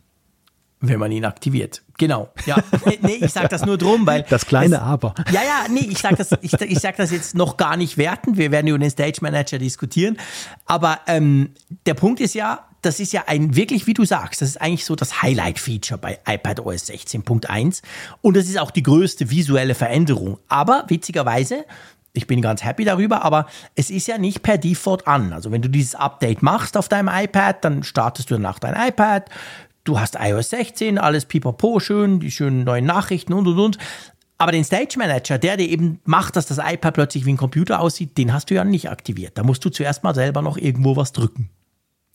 Wenn 0.82 1.00
man 1.00 1.12
ihn 1.12 1.26
aktiviert. 1.26 1.84
Genau. 1.98 2.30
Ja. 2.46 2.58
Nee, 3.02 3.20
ich 3.22 3.32
sage 3.32 3.50
das 3.50 3.66
nur 3.66 3.78
drum, 3.78 4.08
weil. 4.08 4.24
Das 4.30 4.46
kleine 4.46 4.76
es, 4.76 4.82
Aber. 4.82 5.14
Ja, 5.32 5.42
ja, 5.42 5.66
nee, 5.70 5.88
ich 5.90 6.00
sage 6.00 6.16
das, 6.16 6.32
ich, 6.42 6.54
ich 6.54 6.80
sag 6.80 6.96
das 6.98 7.12
jetzt 7.12 7.36
noch 7.36 7.58
gar 7.58 7.78
nicht 7.78 7.98
wertend. 7.98 8.38
Wir 8.38 8.52
werden 8.52 8.68
über 8.68 8.80
den 8.80 8.90
Stage 8.90 9.20
Manager 9.22 9.58
diskutieren. 9.58 10.18
Aber 10.66 11.00
ähm, 11.08 11.52
der 11.86 11.94
Punkt 11.94 12.20
ist 12.22 12.34
ja, 12.34 12.66
das 12.82 13.00
ist 13.00 13.12
ja 13.12 13.24
ein 13.28 13.56
wirklich, 13.56 13.88
wie 13.88 13.94
du 13.94 14.06
sagst, 14.06 14.42
das 14.42 14.50
ist 14.50 14.62
eigentlich 14.62 14.86
so 14.86 14.96
das 14.96 15.22
Highlight-Feature 15.22 15.98
bei 15.98 16.20
iPadOS 16.26 16.90
16.1. 16.90 17.82
Und 18.22 18.38
das 18.38 18.48
ist 18.48 18.58
auch 18.58 18.72
die 18.72 18.84
größte 18.84 19.30
visuelle 19.30 19.76
Veränderung. 19.76 20.38
Aber 20.48 20.86
witzigerweise, 20.88 21.66
ich 22.14 22.28
bin 22.28 22.42
ganz 22.42 22.64
happy 22.64 22.86
darüber, 22.86 23.24
aber 23.24 23.48
es 23.76 23.90
ist 23.90 24.08
ja 24.08 24.18
nicht 24.18 24.42
per 24.42 24.58
Default 24.58 25.08
an. 25.08 25.34
Also 25.34 25.52
wenn 25.52 25.62
du 25.62 25.70
dieses 25.70 25.96
Update 25.96 26.42
machst 26.42 26.78
auf 26.78 26.90
deinem 26.90 27.10
iPad, 27.10 27.64
dann 27.64 27.84
startest 27.84 28.30
du 28.30 28.36
danach 28.36 28.60
dein 28.60 28.76
iPad, 28.76 29.30
du 29.90 30.00
hast 30.00 30.16
iOS 30.20 30.52
16, 30.52 30.98
alles 31.00 31.26
pipapo 31.26 31.80
schön, 31.80 32.20
die 32.20 32.32
schönen 32.32 32.64
neuen 32.64 32.86
Nachrichten 32.86 33.34
und 33.34 33.48
und 33.48 33.60
und. 33.60 33.78
Aber 34.38 34.52
den 34.52 34.64
Stage 34.64 34.96
Manager, 34.98 35.38
der 35.38 35.58
dir 35.58 35.68
eben 35.68 36.00
macht, 36.06 36.36
dass 36.36 36.46
das 36.46 36.60
iPad 36.60 36.94
plötzlich 36.94 37.26
wie 37.26 37.34
ein 37.34 37.38
Computer 37.38 37.82
aussieht, 37.82 38.18
den 38.18 38.32
hast 38.32 38.50
du 38.50 38.54
ja 38.54 38.64
nicht 38.64 38.90
aktiviert. 38.90 39.38
Da 39.38 39.44
musst 39.44 39.66
du 39.66 39.70
zuerst 39.70 40.04
mal 40.04 40.16
selber 40.16 40.42
noch 40.42 40.58
irgendwo 40.58 40.96
was 40.96 41.12
drücken. 41.12 41.50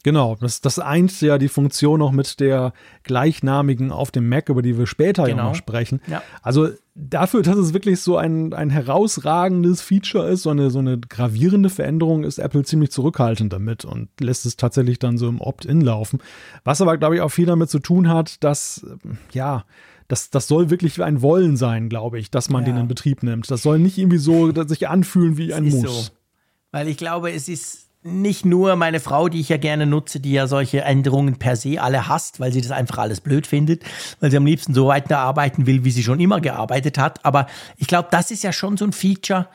Genau, 0.05 0.37
das, 0.37 0.61
das 0.61 0.79
eint 0.79 1.21
ja 1.21 1.37
die 1.37 1.49
Funktion 1.49 1.99
noch 1.99 2.13
mit 2.13 2.39
der 2.39 2.73
gleichnamigen 3.03 3.91
auf 3.91 4.11
dem 4.11 4.29
Mac, 4.29 4.49
über 4.49 4.63
die 4.63 4.79
wir 4.79 4.87
später 4.87 5.25
genau. 5.25 5.37
ja 5.37 5.49
noch 5.49 5.55
sprechen. 5.55 6.01
Ja. 6.07 6.23
Also 6.43 6.69
dafür, 6.95 7.43
dass 7.43 7.57
es 7.57 7.75
wirklich 7.75 8.01
so 8.01 8.17
ein, 8.17 8.53
ein 8.53 8.71
herausragendes 8.71 9.83
Feature 9.83 10.29
ist, 10.29 10.43
so 10.43 10.51
eine, 10.51 10.71
so 10.71 10.79
eine 10.79 10.99
gravierende 10.99 11.69
Veränderung, 11.69 12.25
ist 12.25 12.39
Apple 12.39 12.65
ziemlich 12.65 12.91
zurückhaltend 12.91 13.53
damit 13.53 13.85
und 13.85 14.09
lässt 14.21 14.47
es 14.47 14.57
tatsächlich 14.57 14.99
dann 14.99 15.19
so 15.19 15.29
im 15.29 15.41
Opt-in 15.41 15.81
laufen. 15.81 16.21
Was 16.63 16.81
aber, 16.81 16.97
glaube 16.97 17.17
ich, 17.17 17.21
auch 17.21 17.31
viel 17.31 17.47
damit 17.47 17.69
zu 17.69 17.81
tun 17.81 18.09
hat, 18.09 18.43
dass, 18.45 18.87
ja, 19.33 19.65
das, 20.07 20.31
das 20.31 20.47
soll 20.47 20.71
wirklich 20.71 21.03
ein 21.03 21.23
Wollen 21.23 21.57
sein, 21.57 21.89
glaube 21.89 22.19
ich, 22.19 22.31
dass 22.31 22.51
man 22.51 22.65
ja. 22.65 22.73
den 22.73 22.83
in 22.83 22.89
Betrieb 22.89 23.23
nimmt. 23.23 23.51
Das 23.51 23.63
soll 23.63 23.79
nicht 23.79 23.99
irgendwie 23.99 24.19
so 24.19 24.53
sich 24.67 24.89
anfühlen 24.89 25.37
wie 25.37 25.55
ein 25.55 25.65
Muss. 25.65 26.07
So. 26.07 26.13
Weil 26.71 26.89
ich 26.89 26.97
glaube, 26.97 27.33
es 27.33 27.49
ist 27.49 27.84
nicht 28.05 28.45
nur 28.45 28.77
meine 28.77 29.01
Frau, 29.01 29.31
die 29.31 29.41
ich 29.41 29.49
ja 29.49 29.57
gerne 29.57 29.87
nutze, 29.87 30.21
die 30.21 30.33
ja 30.33 30.47
solche 30.47 30.83
Änderungen 30.83 31.39
per 31.39 31.57
se 31.57 31.81
alle 31.81 32.07
hasst, 32.07 32.39
weil 32.39 32.53
sie 32.53 32.61
das 32.61 32.71
einfach 32.71 32.99
alles 32.99 33.21
blöd 33.21 33.47
findet, 33.47 33.83
weil 34.21 34.31
sie 34.31 34.37
am 34.37 34.45
liebsten 34.45 34.75
so 34.75 34.87
weiter 34.89 35.19
arbeiten 35.19 35.67
will, 35.67 35.85
wie 35.85 35.91
sie 35.91 36.03
schon 36.03 36.21
immer 36.21 36.41
gearbeitet 36.41 36.99
hat. 36.99 37.25
Aber 37.25 37.47
ich 37.79 37.87
glaube, 37.87 38.09
das 38.11 38.31
ist 38.31 38.45
ja 38.45 38.53
schon 38.53 38.77
so 38.77 38.85
ein 38.85 38.93
Feature, 38.93 39.49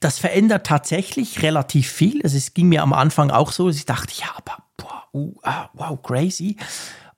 das 0.00 0.18
verändert 0.18 0.66
tatsächlich 0.66 1.42
relativ 1.42 1.90
viel. 1.90 2.20
Also 2.22 2.36
es 2.36 2.52
ging 2.52 2.68
mir 2.68 2.82
am 2.82 2.92
Anfang 2.92 3.30
auch 3.30 3.52
so, 3.52 3.68
dass 3.68 3.76
ich 3.76 3.86
dachte, 3.86 4.12
ja, 4.20 4.26
aber 4.36 4.62
boah, 4.76 5.04
uh, 5.14 5.34
ah, 5.42 5.70
wow, 5.72 6.00
crazy. 6.02 6.56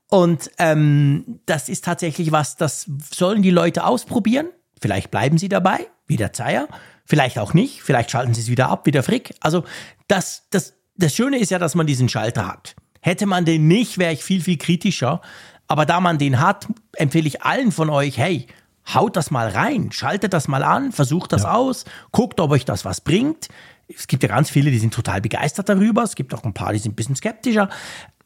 Und 0.09 0.53
ähm, 0.59 1.41
das 1.47 1.69
ist 1.69 1.85
tatsächlich 1.85 2.31
was, 2.31 2.55
das 2.55 2.89
sollen 3.13 3.43
die 3.43 3.51
Leute 3.51 3.85
ausprobieren. 3.85 4.47
Vielleicht 4.81 5.11
bleiben 5.11 5.37
sie 5.37 5.49
dabei, 5.49 5.89
wie 6.07 6.17
der 6.17 6.33
Zeier. 6.33 6.69
Vielleicht 7.07 7.39
auch 7.39 7.55
nicht. 7.55 7.83
Vielleicht 7.83 8.11
schalten 8.11 8.35
sie 8.35 8.41
es 8.41 8.49
wieder 8.49 8.69
ab, 8.69 8.87
wie 8.87 8.91
der 8.91 9.03
Frick. 9.03 9.35
Also 9.41 9.65
das, 10.09 10.45
das, 10.51 10.75
das 10.97 11.15
Schöne 11.15 11.39
ist 11.39 11.51
ja, 11.51 11.59
dass 11.59 11.75
man 11.75 11.87
diesen 11.87 12.09
Schalter 12.09 12.47
hat. 12.47 12.77
Hätte 13.01 13.27
man 13.27 13.45
den 13.45 13.69
nicht, 13.69 13.99
wäre 13.99 14.13
ich 14.13 14.25
viel, 14.25 14.41
viel 14.41 14.59
kritischer. 14.59 15.21
Aber 15.69 15.87
da 15.87 16.01
man 16.01 16.19
den 16.19 16.41
hat, 16.41 16.67
empfehle 16.95 17.27
ich 17.27 17.43
allen 17.43 17.73
von 17.73 17.91
euch, 17.91 18.19
hey, 18.19 18.47
haut 18.93 19.17
das 19.17 19.31
mal 19.31 19.49
rein, 19.49 19.91
schaltet 19.93 20.33
das 20.33 20.49
mal 20.49 20.63
an, 20.63 20.93
versucht 20.93 21.33
das 21.33 21.43
ja. 21.43 21.55
aus, 21.55 21.85
guckt, 22.13 22.41
ob 22.41 22.53
euch 22.53 22.65
das 22.65 22.85
was 22.85 23.01
bringt. 23.01 23.49
Es 23.89 24.07
gibt 24.07 24.23
ja 24.23 24.29
ganz 24.29 24.51
viele, 24.51 24.71
die 24.71 24.79
sind 24.79 24.95
total 24.95 25.21
begeistert 25.21 25.69
darüber. 25.69 26.03
Es 26.03 26.15
gibt 26.15 26.35
auch 26.35 26.45
ein 26.45 26.55
paar, 26.55 26.73
die 26.73 26.79
sind 26.79 26.93
ein 26.93 26.97
bisschen 26.97 27.17
skeptischer. 27.17 27.69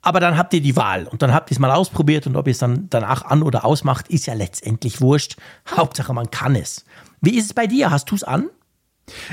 Aber 0.03 0.21
dann 0.21 0.39
habt 0.39 0.55
ihr 0.55 0.63
die 0.63 0.77
Wahl 0.77 1.07
und 1.07 1.21
dann 1.21 1.35
habt 1.35 1.51
ihr 1.51 1.55
es 1.55 1.59
mal 1.59 1.71
ausprobiert 1.71 2.27
und 2.27 2.37
ob 2.37 2.47
ihr 2.47 2.53
es 2.53 2.59
dann 2.59 2.89
danach 2.89 3.27
an 3.27 3.43
oder 3.43 3.67
ausmacht, 3.67 4.09
ist 4.09 4.27
ja 4.27 4.35
letztendlich 4.35 5.03
wurscht. 5.03 5.37
Hauptsache, 5.69 6.15
man 6.15 6.31
kann 6.31 6.57
es. 6.57 6.87
Wie 7.21 7.37
ist 7.37 7.47
es 7.47 7.53
bei 7.53 7.67
dir? 7.67 7.91
Hast 7.91 8.11
du 8.11 8.15
es 8.15 8.25
an? 8.25 8.49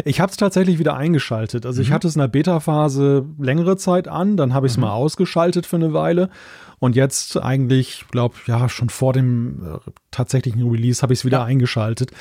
Ich 0.05 0.19
habe 0.19 0.31
es 0.31 0.37
tatsächlich 0.37 0.79
wieder 0.79 0.95
eingeschaltet. 0.95 1.65
Also 1.65 1.81
ich 1.81 1.89
mhm. 1.89 1.93
hatte 1.93 2.07
es 2.07 2.15
in 2.15 2.21
der 2.21 2.27
Beta-Phase 2.27 3.25
längere 3.39 3.77
Zeit 3.77 4.07
an, 4.07 4.37
dann 4.37 4.53
habe 4.53 4.67
ich 4.67 4.73
es 4.73 4.77
mhm. 4.77 4.81
mal 4.81 4.93
ausgeschaltet 4.93 5.65
für 5.65 5.77
eine 5.77 5.93
Weile. 5.93 6.29
Und 6.79 6.95
jetzt 6.95 7.37
eigentlich, 7.37 8.05
glaube 8.11 8.35
ja, 8.45 8.69
schon 8.69 8.89
vor 8.89 9.13
dem 9.13 9.63
äh, 9.63 9.91
tatsächlichen 10.11 10.69
Release 10.69 11.01
habe 11.01 11.13
ich 11.13 11.19
es 11.19 11.25
wieder 11.25 11.39
ja. 11.39 11.45
eingeschaltet. 11.45 12.11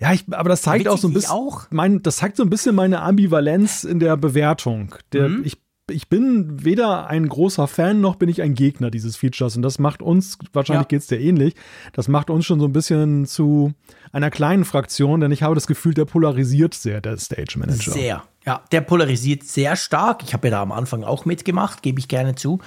Ja, 0.00 0.12
ich, 0.12 0.24
aber 0.32 0.48
das 0.48 0.62
zeigt 0.62 0.88
auch 0.88 0.98
so 0.98 1.08
ein 1.08 1.14
bisschen? 1.14 1.50
Mein, 1.70 2.02
das 2.02 2.16
zeigt 2.16 2.36
so 2.36 2.42
ein 2.42 2.50
bisschen 2.50 2.74
meine 2.74 3.02
Ambivalenz 3.02 3.84
in 3.84 4.00
der 4.00 4.16
Bewertung. 4.16 4.94
Der, 5.12 5.28
mhm. 5.28 5.42
Ich 5.44 5.58
ich 5.90 6.08
bin 6.08 6.64
weder 6.64 7.08
ein 7.08 7.28
großer 7.28 7.68
Fan 7.68 8.00
noch 8.00 8.16
bin 8.16 8.28
ich 8.28 8.40
ein 8.40 8.54
Gegner 8.54 8.90
dieses 8.90 9.16
Features 9.16 9.56
und 9.56 9.62
das 9.62 9.78
macht 9.78 10.00
uns, 10.00 10.38
wahrscheinlich 10.52 10.84
ja. 10.84 10.88
geht 10.88 11.00
es 11.02 11.06
dir 11.08 11.20
ähnlich, 11.20 11.54
das 11.92 12.08
macht 12.08 12.30
uns 12.30 12.46
schon 12.46 12.58
so 12.58 12.66
ein 12.66 12.72
bisschen 12.72 13.26
zu 13.26 13.74
einer 14.12 14.30
kleinen 14.30 14.64
Fraktion, 14.64 15.20
denn 15.20 15.30
ich 15.30 15.42
habe 15.42 15.54
das 15.54 15.66
Gefühl, 15.66 15.92
der 15.92 16.06
polarisiert 16.06 16.74
sehr, 16.74 17.00
der 17.00 17.18
Stage 17.18 17.58
Manager. 17.58 17.92
Sehr, 17.92 18.22
ja, 18.46 18.62
der 18.72 18.80
polarisiert 18.80 19.44
sehr 19.44 19.76
stark. 19.76 20.22
Ich 20.22 20.32
habe 20.32 20.48
ja 20.48 20.52
da 20.52 20.62
am 20.62 20.72
Anfang 20.72 21.04
auch 21.04 21.26
mitgemacht, 21.26 21.82
gebe 21.82 21.98
ich 21.98 22.08
gerne 22.08 22.34
zu. 22.34 22.60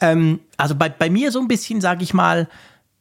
Ähm, 0.00 0.40
also 0.56 0.74
bei, 0.74 0.88
bei 0.88 1.10
mir 1.10 1.32
so 1.32 1.40
ein 1.40 1.48
bisschen, 1.48 1.80
sage 1.80 2.04
ich 2.04 2.14
mal, 2.14 2.48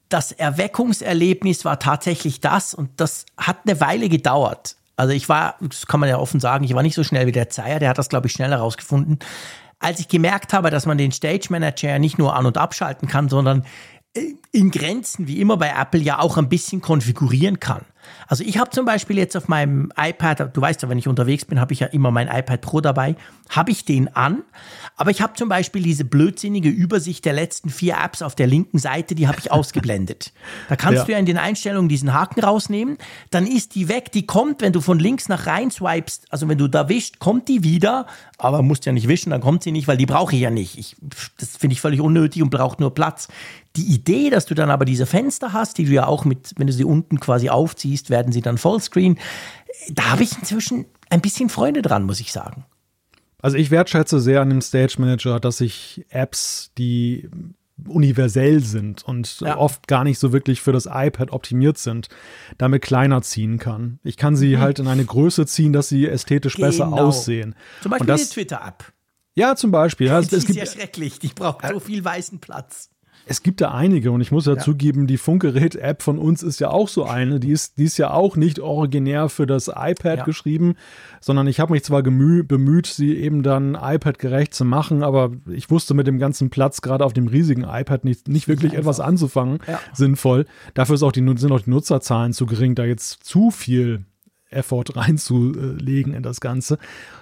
das 0.09 0.31
Erweckungserlebnis 0.31 1.65
war 1.65 1.79
tatsächlich 1.79 2.41
das 2.41 2.73
und 2.73 2.89
das 2.97 3.25
hat 3.37 3.59
eine 3.65 3.79
Weile 3.79 4.09
gedauert. 4.09 4.75
Also 4.95 5.13
ich 5.13 5.27
war, 5.29 5.55
das 5.62 5.88
kann 5.88 5.99
man 5.99 6.10
ja 6.10 6.17
offen 6.17 6.39
sagen, 6.39 6.63
ich 6.63 6.73
war 6.73 6.84
nicht 6.84 6.95
so 6.95 7.03
schnell 7.03 7.27
wie 7.27 7.31
der 7.31 7.49
Zeier, 7.49 7.79
der 7.79 7.89
hat 7.89 7.97
das, 7.97 8.10
glaube 8.10 8.27
ich, 8.27 8.34
schnell 8.34 8.51
herausgefunden. 8.51 9.19
Als 9.79 9.99
ich 9.99 10.08
gemerkt 10.08 10.53
habe, 10.53 10.69
dass 10.69 10.86
man 10.86 10.97
den 10.97 11.12
Stage 11.12 11.47
Manager 11.49 11.99
nicht 11.99 12.17
nur 12.17 12.36
an- 12.36 12.45
und 12.45 12.58
abschalten 12.58 13.08
kann, 13.08 13.27
sondern 13.27 13.65
in 14.51 14.71
Grenzen, 14.71 15.28
wie 15.28 15.41
immer 15.41 15.58
bei 15.58 15.73
Apple, 15.78 15.99
ja 15.99 16.19
auch 16.19 16.38
ein 16.38 16.49
bisschen 16.49 16.82
konfigurieren 16.82 17.60
kann. 17.60 17.86
Also 18.28 18.43
ich 18.43 18.58
habe 18.58 18.69
zum 18.69 18.86
Beispiel 18.86 19.17
jetzt 19.17 19.36
auf 19.36 19.47
meinem 19.47 19.91
iPad, 19.97 20.56
du 20.56 20.62
weißt 20.62 20.82
ja, 20.82 20.89
wenn 20.89 20.97
ich 20.97 21.08
unterwegs 21.08 21.45
bin, 21.45 21.60
habe 21.60 21.73
ich 21.73 21.80
ja 21.80 21.88
immer 21.88 22.12
mein 22.12 22.28
iPad 22.28 22.62
Pro 22.62 22.82
dabei, 22.82 23.15
habe 23.49 23.71
ich 23.71 23.86
den 23.86 24.15
an, 24.15 24.43
aber 24.95 25.12
ich 25.12 25.21
habe 25.21 25.34
zum 25.34 25.49
Beispiel 25.49 25.84
diese 25.84 26.06
blödsinnige 26.06 26.69
Übersicht 26.69 27.25
der 27.25 27.34
letzten 27.34 27.69
vier 27.69 27.97
Apps 28.04 28.21
auf 28.21 28.36
der 28.36 28.47
linken 28.47 28.80
Seite, 28.80 29.15
die 29.15 29.28
habe 29.28 29.38
ich 29.39 29.51
ausgeblendet. 29.51 30.34
Da 30.69 30.75
kannst 30.75 30.99
ja. 30.99 31.06
du 31.06 31.12
ja 31.12 31.17
in 31.17 31.25
den 31.25 31.38
Einstellungen 31.38 31.89
diesen 31.89 32.13
Haken 32.13 32.39
rausnehmen, 32.43 32.97
dann 33.30 33.45
ist 33.45 33.75
die 33.75 33.88
weg, 33.88 34.12
die 34.12 34.25
kommt, 34.25 34.62
wenn 34.62 34.73
du 34.73 34.82
von 34.82 34.97
links 34.97 35.30
nach 35.30 35.47
rein 35.47 35.69
swipest, 35.69 36.32
also 36.32 36.47
wenn 36.47 36.58
du 36.58 36.67
da 36.67 36.89
wischst, 36.89 37.19
kommt 37.19 37.47
die 37.47 37.63
wieder, 37.63 38.08
aber 38.38 38.62
musst 38.62 38.86
ja 38.86 38.91
nicht 38.91 39.08
wischen, 39.08 39.30
dann 39.30 39.41
kommt 39.41 39.63
sie 39.63 39.71
nicht, 39.71 39.88
weil 39.88 39.97
die 39.97 40.06
brauche 40.06 40.36
ich 40.36 40.41
ja 40.41 40.49
nicht. 40.49 40.78
Ich, 40.78 40.95
das 41.38 41.58
finde 41.58 41.73
ich 41.73 41.82
völlig 41.82 42.01
unnötig 42.01 42.41
und 42.41 42.49
braucht 42.49 42.80
nur 42.80 42.93
Platz. 42.93 43.28
Die 43.75 43.93
Idee, 43.93 44.29
dass 44.29 44.45
du 44.45 44.55
dann 44.55 44.69
aber 44.69 44.85
diese 44.85 45.05
Fenster 45.05 45.53
hast, 45.53 45.77
die 45.77 45.85
du 45.85 45.91
ja 45.91 46.07
auch 46.07 46.25
mit, 46.25 46.53
wenn 46.57 46.67
du 46.67 46.73
sie 46.73 46.85
unten 46.85 47.19
quasi 47.19 47.49
aufziehst, 47.49 48.09
werden 48.09 48.31
sie 48.31 48.41
dann 48.41 48.57
Vollscreen. 48.57 49.17
Da 49.91 50.11
habe 50.11 50.23
ich 50.23 50.38
inzwischen 50.38 50.85
ein 51.09 51.21
bisschen 51.21 51.49
Freude 51.49 51.81
dran, 51.81 52.03
muss 52.03 52.19
ich 52.19 52.31
sagen. 52.31 52.65
Also 53.41 53.57
ich 53.57 53.71
wertschätze 53.71 54.19
sehr 54.19 54.41
an 54.41 54.49
dem 54.49 54.61
Stage 54.61 54.95
Manager, 54.97 55.39
dass 55.39 55.61
ich 55.61 56.05
Apps, 56.09 56.71
die 56.77 57.29
universell 57.88 58.61
sind 58.61 59.03
und 59.03 59.41
ja. 59.41 59.57
oft 59.57 59.88
gar 59.88 60.03
nicht 60.03 60.17
so 60.17 60.31
wirklich 60.31 60.61
für 60.61 60.71
das 60.71 60.88
iPad 60.89 61.31
optimiert 61.31 61.77
sind, 61.77 62.07
damit 62.57 62.81
kleiner 62.81 63.21
ziehen 63.21 63.59
kann. 63.59 63.99
Ich 64.03 64.17
kann 64.17 64.35
sie 64.35 64.55
mhm. 64.55 64.61
halt 64.61 64.79
in 64.79 64.88
eine 64.88 65.03
Größe 65.05 65.45
ziehen, 65.45 65.73
dass 65.73 65.89
sie 65.89 66.07
ästhetisch 66.07 66.55
genau. 66.55 66.67
besser 66.67 66.93
aussehen. 66.93 67.55
Zum 67.81 67.91
Beispiel 67.91 68.07
das, 68.07 68.29
die 68.29 68.33
Twitter-App. 68.33 68.93
Ja, 69.35 69.55
zum 69.55 69.71
Beispiel. 69.71 70.07
Ja, 70.07 70.21
die 70.21 70.27
es 70.27 70.33
ist 70.33 70.47
gibt, 70.47 70.57
ja 70.57 70.65
schrecklich, 70.65 71.19
die 71.19 71.27
braucht 71.27 71.67
so 71.67 71.79
viel 71.79 72.03
weißen 72.03 72.39
Platz. 72.39 72.89
Es 73.25 73.41
gibt 73.41 73.62
da 73.62 73.71
einige 73.71 74.12
und 74.12 74.21
ich 74.21 74.32
muss 74.32 74.45
ja, 74.45 74.54
ja. 74.54 74.60
zugeben, 74.60 75.08
die 75.08 75.17
Funkgerät-App 75.17 76.01
von 76.01 76.19
uns 76.19 76.43
ist 76.43 76.60
ja 76.60 76.69
auch 76.69 76.88
so 76.88 77.06
eine. 77.06 77.39
Die 77.39 77.51
ist, 77.51 77.78
die 77.78 77.86
ist 77.86 77.97
ja 77.97 78.12
auch 78.12 78.36
nicht 78.36 78.60
originär 78.60 79.30
für 79.30 79.47
das 79.47 79.67
iPad 79.67 80.19
ja. 80.19 80.23
geschrieben, 80.23 80.75
sondern 81.21 81.47
ich 81.47 81.60
habe 81.60 81.73
mich 81.73 81.84
zwar 81.84 82.04
gemü 82.04 82.43
bemüht, 82.43 82.88
sie 82.88 83.15
eben 83.15 83.41
dann 83.41 83.75
iPad-gerecht 83.75 84.54
zu 84.54 84.65
machen, 84.65 85.04
aber 85.04 85.32
ich 85.47 85.69
wusste 85.71 85.93
mit 85.93 86.08
dem 86.08 86.19
ganzen 86.19 86.49
Platz 86.49 86.82
gerade 86.82 87.04
auf 87.04 87.13
dem 87.13 87.28
riesigen 87.28 87.63
iPad 87.63 88.06
nicht, 88.06 88.28
nicht 88.28 88.47
wirklich 88.47 88.71
nicht 88.71 88.80
etwas 88.80 88.99
anzufangen, 88.99 89.60
ja. 89.67 89.80
sinnvoll. 89.93 90.45
Dafür 90.73 90.95
ist 90.95 91.04
auch 91.04 91.12
die, 91.12 91.25
sind 91.38 91.51
auch 91.51 91.62
die 91.62 91.69
Nutzerzahlen 91.69 92.34
zu 92.34 92.45
gering, 92.45 92.75
da 92.75 92.86
jetzt 92.86 93.23
zu 93.23 93.51
viel 93.51 94.06
Effort 94.49 94.86
reinzulegen 94.95 96.13
in 96.13 96.23
das 96.23 96.41
Ganze. 96.41 96.77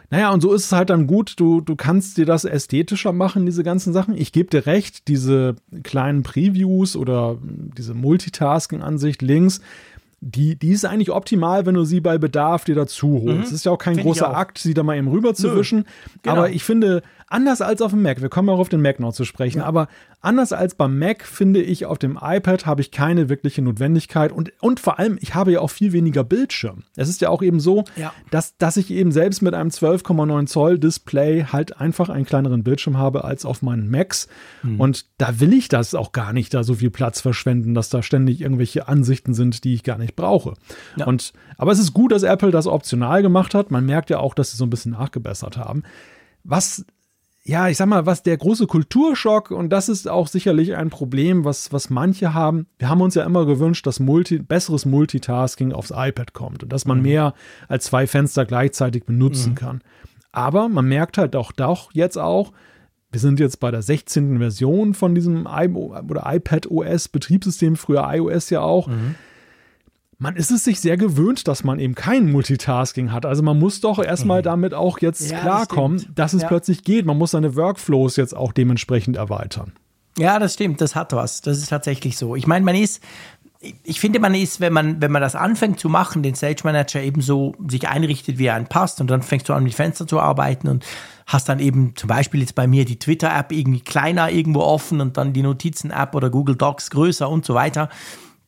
Naja, 0.09 0.31
und 0.31 0.41
so 0.41 0.53
ist 0.53 0.65
es 0.65 0.71
halt 0.71 0.89
dann 0.89 1.07
gut, 1.07 1.35
du, 1.37 1.61
du 1.61 1.75
kannst 1.75 2.17
dir 2.17 2.25
das 2.25 2.45
ästhetischer 2.45 3.13
machen, 3.13 3.45
diese 3.45 3.63
ganzen 3.63 3.93
Sachen. 3.93 4.15
Ich 4.15 4.31
gebe 4.31 4.49
dir 4.49 4.65
recht, 4.65 5.07
diese 5.07 5.55
kleinen 5.83 6.23
Previews 6.23 6.95
oder 6.95 7.37
diese 7.41 7.93
Multitasking-Ansicht 7.93 9.21
links, 9.21 9.61
die, 10.25 10.55
die 10.55 10.69
ist 10.69 10.85
eigentlich 10.85 11.11
optimal, 11.11 11.65
wenn 11.65 11.75
du 11.75 11.83
sie 11.83 11.99
bei 11.99 12.17
Bedarf 12.17 12.63
dir 12.63 12.75
dazu 12.75 13.21
holst. 13.23 13.39
Mhm. 13.39 13.43
Es 13.43 13.51
ist 13.51 13.65
ja 13.65 13.73
auch 13.73 13.77
kein 13.77 13.95
Find 13.95 14.05
großer 14.05 14.29
auch. 14.29 14.35
Akt, 14.35 14.57
sie 14.57 14.73
da 14.73 14.83
mal 14.83 14.97
eben 14.97 15.09
rüber 15.09 15.33
zu 15.33 15.49
Nö. 15.49 15.57
wischen. 15.57 15.85
Genau. 16.21 16.35
Aber 16.35 16.49
ich 16.49 16.63
finde, 16.63 17.03
anders 17.33 17.61
als 17.61 17.81
auf 17.81 17.91
dem 17.91 18.01
Mac, 18.01 18.21
wir 18.21 18.29
kommen 18.29 18.49
auch 18.49 18.59
auf 18.59 18.69
den 18.69 18.81
Mac 18.81 18.99
noch 18.99 19.13
zu 19.13 19.25
sprechen, 19.25 19.59
ja. 19.59 19.65
aber 19.65 19.87
anders 20.21 20.53
als 20.53 20.75
beim 20.75 20.99
Mac 20.99 21.23
finde 21.23 21.61
ich, 21.61 21.85
auf 21.85 21.97
dem 21.97 22.17
iPad 22.21 22.65
habe 22.65 22.81
ich 22.81 22.91
keine 22.91 23.27
wirkliche 23.27 23.61
Notwendigkeit 23.61 24.31
und, 24.31 24.51
und 24.61 24.79
vor 24.79 24.99
allem, 24.99 25.17
ich 25.19 25.33
habe 25.33 25.51
ja 25.51 25.59
auch 25.59 25.69
viel 25.69 25.93
weniger 25.93 26.23
Bildschirm. 26.23 26.83
Es 26.95 27.09
ist 27.09 27.21
ja 27.21 27.29
auch 27.29 27.41
eben 27.41 27.59
so, 27.59 27.85
ja. 27.95 28.13
dass, 28.29 28.55
dass 28.57 28.77
ich 28.77 28.91
eben 28.91 29.11
selbst 29.11 29.41
mit 29.41 29.55
einem 29.55 29.69
12,9 29.69 30.45
Zoll 30.45 30.77
Display 30.77 31.45
halt 31.51 31.79
einfach 31.79 32.09
einen 32.09 32.25
kleineren 32.25 32.63
Bildschirm 32.63 32.97
habe 32.97 33.23
als 33.23 33.45
auf 33.45 33.63
meinen 33.63 33.89
Macs. 33.89 34.27
Mhm. 34.61 34.79
Und 34.79 35.05
da 35.17 35.39
will 35.39 35.53
ich 35.53 35.67
das 35.67 35.95
auch 35.95 36.11
gar 36.11 36.33
nicht, 36.33 36.53
da 36.53 36.63
so 36.63 36.75
viel 36.75 36.91
Platz 36.91 37.19
verschwenden, 37.19 37.73
dass 37.73 37.89
da 37.89 38.03
ständig 38.03 38.41
irgendwelche 38.41 38.87
Ansichten 38.87 39.33
sind, 39.33 39.63
die 39.63 39.73
ich 39.73 39.83
gar 39.83 39.97
nicht 39.97 40.15
brauche. 40.15 40.53
Ja. 40.97 41.07
Und, 41.07 41.33
aber 41.57 41.71
es 41.71 41.79
ist 41.79 41.93
gut, 41.93 42.11
dass 42.11 42.23
Apple 42.23 42.51
das 42.51 42.67
optional 42.67 43.23
gemacht 43.23 43.55
hat. 43.55 43.71
Man 43.71 43.85
merkt 43.85 44.11
ja 44.11 44.19
auch, 44.19 44.35
dass 44.35 44.51
sie 44.51 44.57
so 44.57 44.65
ein 44.65 44.69
bisschen 44.69 44.91
nachgebessert 44.91 45.57
haben. 45.57 45.83
Was 46.43 46.85
ja, 47.45 47.67
ich 47.67 47.75
sag 47.75 47.87
mal, 47.87 48.05
was 48.05 48.23
der 48.23 48.37
große 48.37 48.67
Kulturschock, 48.67 49.51
und 49.51 49.69
das 49.69 49.89
ist 49.89 50.07
auch 50.07 50.27
sicherlich 50.27 50.75
ein 50.77 50.89
Problem, 50.89 51.43
was, 51.43 51.73
was 51.73 51.89
manche 51.89 52.33
haben. 52.33 52.67
Wir 52.79 52.87
haben 52.87 53.01
uns 53.01 53.15
ja 53.15 53.23
immer 53.23 53.45
gewünscht, 53.45 53.85
dass 53.85 53.99
Multi, 53.99 54.39
besseres 54.39 54.85
Multitasking 54.85 55.73
aufs 55.73 55.91
iPad 55.93 56.33
kommt 56.33 56.63
und 56.63 56.71
dass 56.71 56.85
man 56.85 56.97
mhm. 56.97 57.03
mehr 57.03 57.33
als 57.67 57.85
zwei 57.85 58.07
Fenster 58.07 58.45
gleichzeitig 58.45 59.03
benutzen 59.03 59.51
mhm. 59.51 59.55
kann. 59.55 59.81
Aber 60.31 60.69
man 60.69 60.87
merkt 60.87 61.17
halt 61.17 61.35
auch 61.35 61.51
doch 61.51 61.91
jetzt 61.93 62.17
auch, 62.17 62.53
wir 63.11 63.19
sind 63.19 63.39
jetzt 63.39 63.59
bei 63.59 63.71
der 63.71 63.81
16. 63.81 64.39
Version 64.39 64.93
von 64.93 65.13
diesem 65.13 65.45
I 65.45 65.67
oder 65.67 66.23
iPad 66.25 66.71
OS 66.71 67.09
Betriebssystem, 67.09 67.75
früher 67.75 68.07
iOS 68.09 68.49
ja 68.51 68.61
auch. 68.61 68.87
Mhm 68.87 69.15
man 70.23 70.37
ist 70.37 70.51
es 70.51 70.63
sich 70.63 70.79
sehr 70.79 70.95
gewöhnt, 70.95 71.49
dass 71.49 71.65
man 71.65 71.79
eben 71.79 71.95
kein 71.95 72.31
Multitasking 72.31 73.11
hat. 73.11 73.25
Also 73.25 73.43
man 73.43 73.59
muss 73.59 73.81
doch 73.81 74.01
erstmal 74.01 74.39
mhm. 74.39 74.43
damit 74.43 74.73
auch 74.73 74.99
jetzt 74.99 75.29
ja, 75.29 75.41
klarkommen, 75.41 75.97
das 75.97 76.15
dass 76.15 76.33
es 76.33 76.41
ja. 76.43 76.47
plötzlich 76.47 76.85
geht. 76.85 77.05
Man 77.05 77.17
muss 77.17 77.31
seine 77.31 77.57
Workflows 77.57 78.15
jetzt 78.15 78.33
auch 78.33 78.53
dementsprechend 78.53 79.17
erweitern. 79.17 79.73
Ja, 80.17 80.39
das 80.39 80.53
stimmt, 80.53 80.79
das 80.79 80.95
hat 80.95 81.11
was. 81.11 81.41
Das 81.41 81.57
ist 81.57 81.67
tatsächlich 81.67 82.17
so. 82.17 82.37
Ich 82.37 82.47
meine, 82.47 82.63
man 82.63 82.75
ist, 82.75 83.03
ich 83.83 83.99
finde, 83.99 84.21
man 84.21 84.33
ist, 84.33 84.61
wenn 84.61 84.71
man, 84.71 85.01
wenn 85.01 85.11
man 85.11 85.21
das 85.21 85.35
anfängt 85.35 85.77
zu 85.77 85.89
machen, 85.89 86.23
den 86.23 86.35
Stage 86.35 86.61
Manager 86.63 87.01
eben 87.01 87.19
so 87.19 87.53
sich 87.67 87.89
einrichtet, 87.89 88.37
wie 88.37 88.45
er 88.45 88.55
einen 88.55 88.67
passt, 88.67 89.01
und 89.01 89.07
dann 89.07 89.23
fängst 89.23 89.49
du 89.49 89.53
an, 89.53 89.65
mit 89.65 89.73
Fenstern 89.73 90.07
zu 90.07 90.21
arbeiten 90.21 90.69
und 90.69 90.85
hast 91.25 91.49
dann 91.49 91.59
eben 91.59 91.97
zum 91.97 92.07
Beispiel 92.07 92.39
jetzt 92.39 92.55
bei 92.55 92.65
mir 92.65 92.85
die 92.85 92.97
Twitter-App 92.97 93.51
irgendwie 93.51 93.81
kleiner 93.81 94.31
irgendwo 94.31 94.61
offen 94.61 95.01
und 95.01 95.17
dann 95.17 95.33
die 95.33 95.43
Notizen-App 95.43 96.15
oder 96.15 96.29
Google 96.29 96.55
Docs 96.55 96.91
größer 96.91 97.29
und 97.29 97.43
so 97.43 97.55
weiter, 97.55 97.89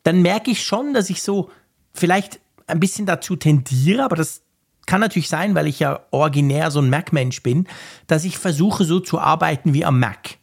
dann 0.03 0.21
merke 0.21 0.51
ich 0.51 0.63
schon, 0.63 0.93
dass 0.93 1.09
ich 1.09 1.21
so 1.21 1.49
vielleicht 1.95 2.39
ein 2.67 2.79
bisschen 2.79 3.05
dazu 3.05 3.35
tendiere, 3.35 4.03
aber 4.03 4.15
das 4.15 4.41
kann 4.85 5.01
natürlich 5.01 5.29
sein, 5.29 5.55
weil 5.55 5.67
ich 5.67 5.79
ja 5.79 6.01
originär 6.11 6.71
so 6.71 6.79
ein 6.79 6.89
Mac-Mensch 6.89 7.41
bin, 7.41 7.67
dass 8.07 8.23
ich 8.23 8.37
versuche 8.37 8.85
so 8.85 8.99
zu 8.99 9.19
arbeiten 9.19 9.73
wie 9.73 9.85
am 9.85 9.99
Mac. 9.99 10.37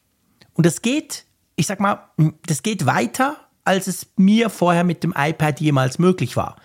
Und 0.54 0.66
das 0.66 0.82
geht, 0.82 1.24
ich 1.56 1.66
sag 1.66 1.80
mal, 1.80 2.10
das 2.46 2.62
geht 2.62 2.86
weiter, 2.86 3.36
als 3.64 3.86
es 3.86 4.08
mir 4.16 4.50
vorher 4.50 4.84
mit 4.84 5.04
dem 5.04 5.14
iPad 5.16 5.60
jemals 5.60 5.98
möglich 5.98 6.36
war. 6.36 6.56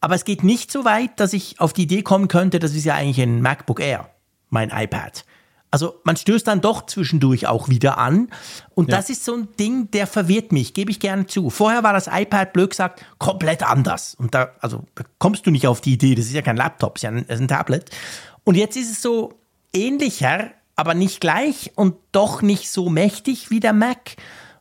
Aber 0.00 0.14
es 0.14 0.24
geht 0.24 0.42
nicht 0.42 0.72
so 0.72 0.84
weit, 0.84 1.20
dass 1.20 1.34
ich 1.34 1.60
auf 1.60 1.74
die 1.74 1.82
Idee 1.82 2.02
kommen 2.02 2.28
könnte, 2.28 2.58
das 2.58 2.74
ist 2.74 2.84
ja 2.84 2.94
eigentlich 2.94 3.20
ein 3.20 3.42
MacBook 3.42 3.80
Air, 3.80 4.08
mein 4.48 4.70
iPad. 4.70 5.24
Also 5.70 6.00
man 6.04 6.16
stößt 6.16 6.46
dann 6.46 6.60
doch 6.60 6.86
zwischendurch 6.86 7.46
auch 7.46 7.68
wieder 7.68 7.98
an. 7.98 8.28
Und 8.74 8.90
ja. 8.90 8.96
das 8.96 9.08
ist 9.08 9.24
so 9.24 9.34
ein 9.34 9.48
Ding, 9.58 9.90
der 9.92 10.06
verwirrt 10.06 10.50
mich, 10.52 10.74
gebe 10.74 10.90
ich 10.90 10.98
gerne 10.98 11.26
zu. 11.26 11.48
Vorher 11.50 11.82
war 11.82 11.92
das 11.92 12.08
iPad, 12.08 12.52
blöd 12.52 12.70
gesagt, 12.70 13.04
komplett 13.18 13.62
anders. 13.62 14.14
Und 14.16 14.34
da, 14.34 14.50
also, 14.60 14.84
da 14.96 15.04
kommst 15.18 15.46
du 15.46 15.50
nicht 15.50 15.66
auf 15.66 15.80
die 15.80 15.92
Idee, 15.92 16.14
das 16.14 16.26
ist 16.26 16.34
ja 16.34 16.42
kein 16.42 16.56
Laptop, 16.56 16.96
es 16.96 17.00
ist 17.00 17.04
ja 17.04 17.10
ein, 17.10 17.24
ist 17.24 17.40
ein 17.40 17.48
Tablet. 17.48 17.90
Und 18.44 18.56
jetzt 18.56 18.76
ist 18.76 18.90
es 18.90 19.00
so 19.00 19.38
ähnlicher, 19.72 20.50
aber 20.74 20.94
nicht 20.94 21.20
gleich 21.20 21.72
und 21.76 21.94
doch 22.10 22.42
nicht 22.42 22.70
so 22.70 22.88
mächtig 22.88 23.50
wie 23.50 23.60
der 23.60 23.72
Mac. 23.72 24.16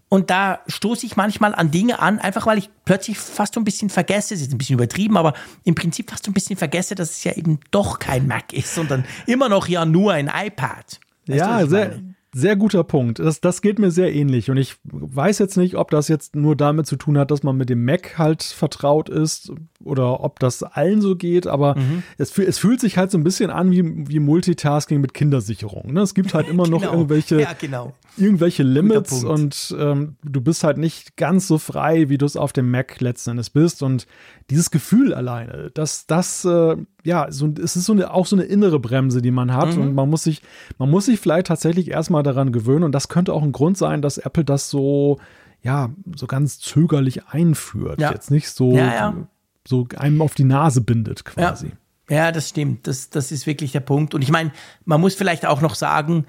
Und 0.09 0.31
da 0.31 0.59
stoße 0.67 1.05
ich 1.05 1.15
manchmal 1.15 1.53
an 1.53 1.69
Dinge 1.69 1.99
an, 1.99 2.17
einfach 2.17 2.47
weil 2.47 2.57
ich 2.57 2.69
plötzlich 2.83 3.19
fast 3.19 3.53
so 3.53 3.61
ein 3.61 3.63
bisschen 3.63 3.91
vergesse, 3.91 4.33
es 4.33 4.41
ist 4.41 4.51
ein 4.51 4.57
bisschen 4.57 4.73
übertrieben, 4.73 5.17
aber 5.17 5.33
im 5.63 5.75
Prinzip 5.75 6.09
fast 6.09 6.25
so 6.25 6.31
ein 6.31 6.33
bisschen 6.33 6.57
vergesse, 6.57 6.95
dass 6.95 7.11
es 7.11 7.23
ja 7.23 7.33
eben 7.33 7.59
doch 7.69 7.99
kein 7.99 8.27
Mac 8.27 8.51
ist, 8.53 8.73
sondern 8.73 9.05
immer 9.27 9.49
noch 9.49 9.67
ja 9.67 9.85
nur 9.85 10.13
ein 10.13 10.27
iPad. 10.27 10.99
Weißt 11.27 11.39
ja, 11.39 11.67
sehr, 11.67 11.99
sehr 12.33 12.55
guter 12.55 12.83
Punkt. 12.83 13.19
Das, 13.19 13.41
das 13.41 13.61
geht 13.61 13.79
mir 13.79 13.91
sehr 13.91 14.13
ähnlich. 14.13 14.49
Und 14.51 14.57
ich 14.57 14.75
weiß 14.83 15.39
jetzt 15.39 15.57
nicht, 15.57 15.75
ob 15.75 15.89
das 15.91 16.07
jetzt 16.07 16.35
nur 16.35 16.55
damit 16.55 16.85
zu 16.85 16.95
tun 16.95 17.17
hat, 17.17 17.31
dass 17.31 17.43
man 17.43 17.57
mit 17.57 17.69
dem 17.69 17.85
Mac 17.85 18.17
halt 18.17 18.43
vertraut 18.43 19.09
ist 19.09 19.51
oder 19.83 20.23
ob 20.23 20.39
das 20.39 20.61
allen 20.61 21.01
so 21.01 21.15
geht, 21.15 21.47
aber 21.47 21.75
mhm. 21.75 22.03
es, 22.17 22.37
es, 22.37 22.59
fühlt 22.59 22.81
sich 22.81 22.97
halt 22.97 23.09
so 23.09 23.17
ein 23.17 23.23
bisschen 23.23 23.49
an 23.49 23.71
wie, 23.71 23.83
wie 24.07 24.19
Multitasking 24.19 25.01
mit 25.01 25.13
Kindersicherung. 25.13 25.93
Ne? 25.93 26.01
Es 26.01 26.13
gibt 26.13 26.33
halt 26.33 26.47
immer 26.47 26.67
noch 26.67 26.81
genau. 26.81 26.93
irgendwelche, 26.93 27.41
ja, 27.41 27.53
genau. 27.53 27.93
Irgendwelche 28.19 28.63
Limits 28.63 29.23
und 29.23 29.75
ähm, 29.77 30.15
du 30.23 30.41
bist 30.41 30.63
halt 30.63 30.77
nicht 30.77 31.17
ganz 31.17 31.47
so 31.47 31.57
frei, 31.57 32.09
wie 32.09 32.17
du 32.17 32.25
es 32.25 32.35
auf 32.35 32.53
dem 32.53 32.69
Mac 32.69 32.99
letzten 33.01 33.31
Endes 33.31 33.49
bist. 33.49 33.83
Und 33.83 34.07
dieses 34.49 34.71
Gefühl 34.71 35.13
alleine, 35.13 35.71
dass 35.73 36.05
das, 36.07 36.45
äh, 36.45 36.77
ja, 37.03 37.31
so, 37.31 37.53
es 37.61 37.75
ist 37.75 37.85
so 37.85 37.93
eine, 37.93 38.13
auch 38.13 38.25
so 38.25 38.35
eine 38.35 38.45
innere 38.45 38.79
Bremse, 38.79 39.21
die 39.21 39.31
man 39.31 39.53
hat. 39.53 39.75
Mhm. 39.75 39.81
Und 39.81 39.95
man 39.95 40.09
muss 40.09 40.23
sich, 40.23 40.41
man 40.77 40.89
muss 40.89 41.05
sich 41.05 41.19
vielleicht 41.19 41.47
tatsächlich 41.47 41.89
erstmal 41.89 42.23
daran 42.23 42.51
gewöhnen. 42.51 42.83
Und 42.83 42.93
das 42.93 43.07
könnte 43.07 43.33
auch 43.33 43.43
ein 43.43 43.51
Grund 43.51 43.77
sein, 43.77 44.01
dass 44.01 44.17
Apple 44.17 44.45
das 44.45 44.69
so, 44.69 45.19
ja, 45.61 45.89
so 46.15 46.27
ganz 46.27 46.59
zögerlich 46.59 47.25
einführt. 47.27 48.01
Ja. 48.01 48.11
Jetzt 48.11 48.31
nicht 48.31 48.49
so. 48.49 48.75
Ja, 48.75 48.93
ja 48.93 49.27
so 49.69 49.87
einem 49.97 50.21
auf 50.21 50.33
die 50.33 50.45
Nase 50.45 50.81
bindet 50.81 51.25
quasi. 51.25 51.71
Ja, 52.09 52.15
ja 52.15 52.31
das 52.31 52.49
stimmt. 52.49 52.87
Das, 52.87 53.11
das 53.11 53.31
ist 53.31 53.45
wirklich 53.45 53.71
der 53.71 53.81
Punkt. 53.81 54.15
Und 54.15 54.23
ich 54.23 54.31
meine, 54.31 54.51
man 54.85 54.99
muss 54.99 55.13
vielleicht 55.13 55.45
auch 55.45 55.61
noch 55.61 55.75
sagen, 55.75 56.25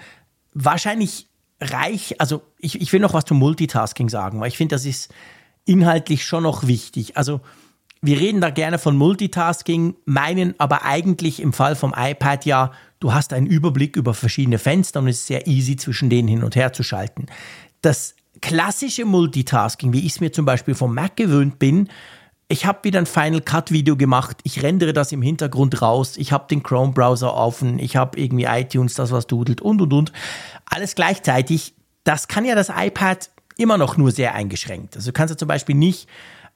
wahrscheinlich 0.52 1.29
reich, 1.60 2.20
also 2.20 2.42
ich, 2.58 2.80
ich 2.80 2.92
will 2.92 3.00
noch 3.00 3.14
was 3.14 3.24
zum 3.24 3.38
Multitasking 3.38 4.08
sagen, 4.08 4.40
weil 4.40 4.48
ich 4.48 4.56
finde, 4.56 4.74
das 4.74 4.84
ist 4.84 5.12
inhaltlich 5.64 6.24
schon 6.24 6.44
noch 6.44 6.66
wichtig. 6.66 7.16
Also 7.16 7.40
wir 8.02 8.18
reden 8.18 8.40
da 8.40 8.50
gerne 8.50 8.78
von 8.78 8.96
Multitasking, 8.96 9.94
meinen 10.06 10.54
aber 10.58 10.84
eigentlich 10.84 11.40
im 11.40 11.52
Fall 11.52 11.76
vom 11.76 11.94
iPad 11.96 12.46
ja, 12.46 12.72
du 12.98 13.12
hast 13.12 13.32
einen 13.32 13.46
Überblick 13.46 13.96
über 13.96 14.14
verschiedene 14.14 14.58
Fenster 14.58 15.00
und 15.00 15.08
es 15.08 15.18
ist 15.18 15.26
sehr 15.26 15.46
easy, 15.46 15.76
zwischen 15.76 16.08
denen 16.08 16.28
hin 16.28 16.42
und 16.42 16.56
her 16.56 16.72
zu 16.72 16.82
schalten. 16.82 17.26
Das 17.82 18.14
klassische 18.40 19.04
Multitasking, 19.04 19.92
wie 19.92 20.00
ich 20.00 20.12
es 20.12 20.20
mir 20.20 20.32
zum 20.32 20.46
Beispiel 20.46 20.74
vom 20.74 20.94
Mac 20.94 21.16
gewöhnt 21.16 21.58
bin, 21.58 21.88
ich 22.50 22.66
habe 22.66 22.80
wieder 22.82 22.98
ein 22.98 23.06
Final 23.06 23.40
Cut 23.40 23.70
Video 23.70 23.96
gemacht, 23.96 24.38
ich 24.42 24.62
rendere 24.62 24.92
das 24.92 25.12
im 25.12 25.22
Hintergrund 25.22 25.80
raus, 25.82 26.16
ich 26.16 26.32
habe 26.32 26.48
den 26.50 26.64
Chrome 26.64 26.92
Browser 26.92 27.32
offen, 27.32 27.78
ich 27.78 27.94
habe 27.96 28.18
irgendwie 28.18 28.44
iTunes, 28.44 28.94
das 28.94 29.12
was 29.12 29.28
dudelt 29.28 29.60
und 29.60 29.80
und 29.80 29.92
und. 29.92 30.12
Alles 30.66 30.96
gleichzeitig. 30.96 31.74
Das 32.02 32.26
kann 32.26 32.44
ja 32.44 32.56
das 32.56 32.68
iPad 32.76 33.30
immer 33.56 33.78
noch 33.78 33.96
nur 33.96 34.10
sehr 34.10 34.34
eingeschränkt. 34.34 34.96
Also 34.96 35.10
du 35.10 35.12
kannst 35.12 35.30
ja 35.30 35.38
zum 35.38 35.46
Beispiel 35.46 35.76
nicht 35.76 36.08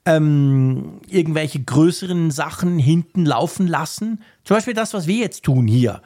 ähm, 0.04 1.00
irgendwelche 1.06 1.62
größeren 1.62 2.32
Sachen 2.32 2.80
hinten 2.80 3.24
laufen 3.24 3.68
lassen. 3.68 4.22
Zum 4.42 4.56
Beispiel 4.56 4.74
das, 4.74 4.94
was 4.94 5.06
wir 5.06 5.18
jetzt 5.18 5.44
tun 5.44 5.68
hier. 5.68 6.02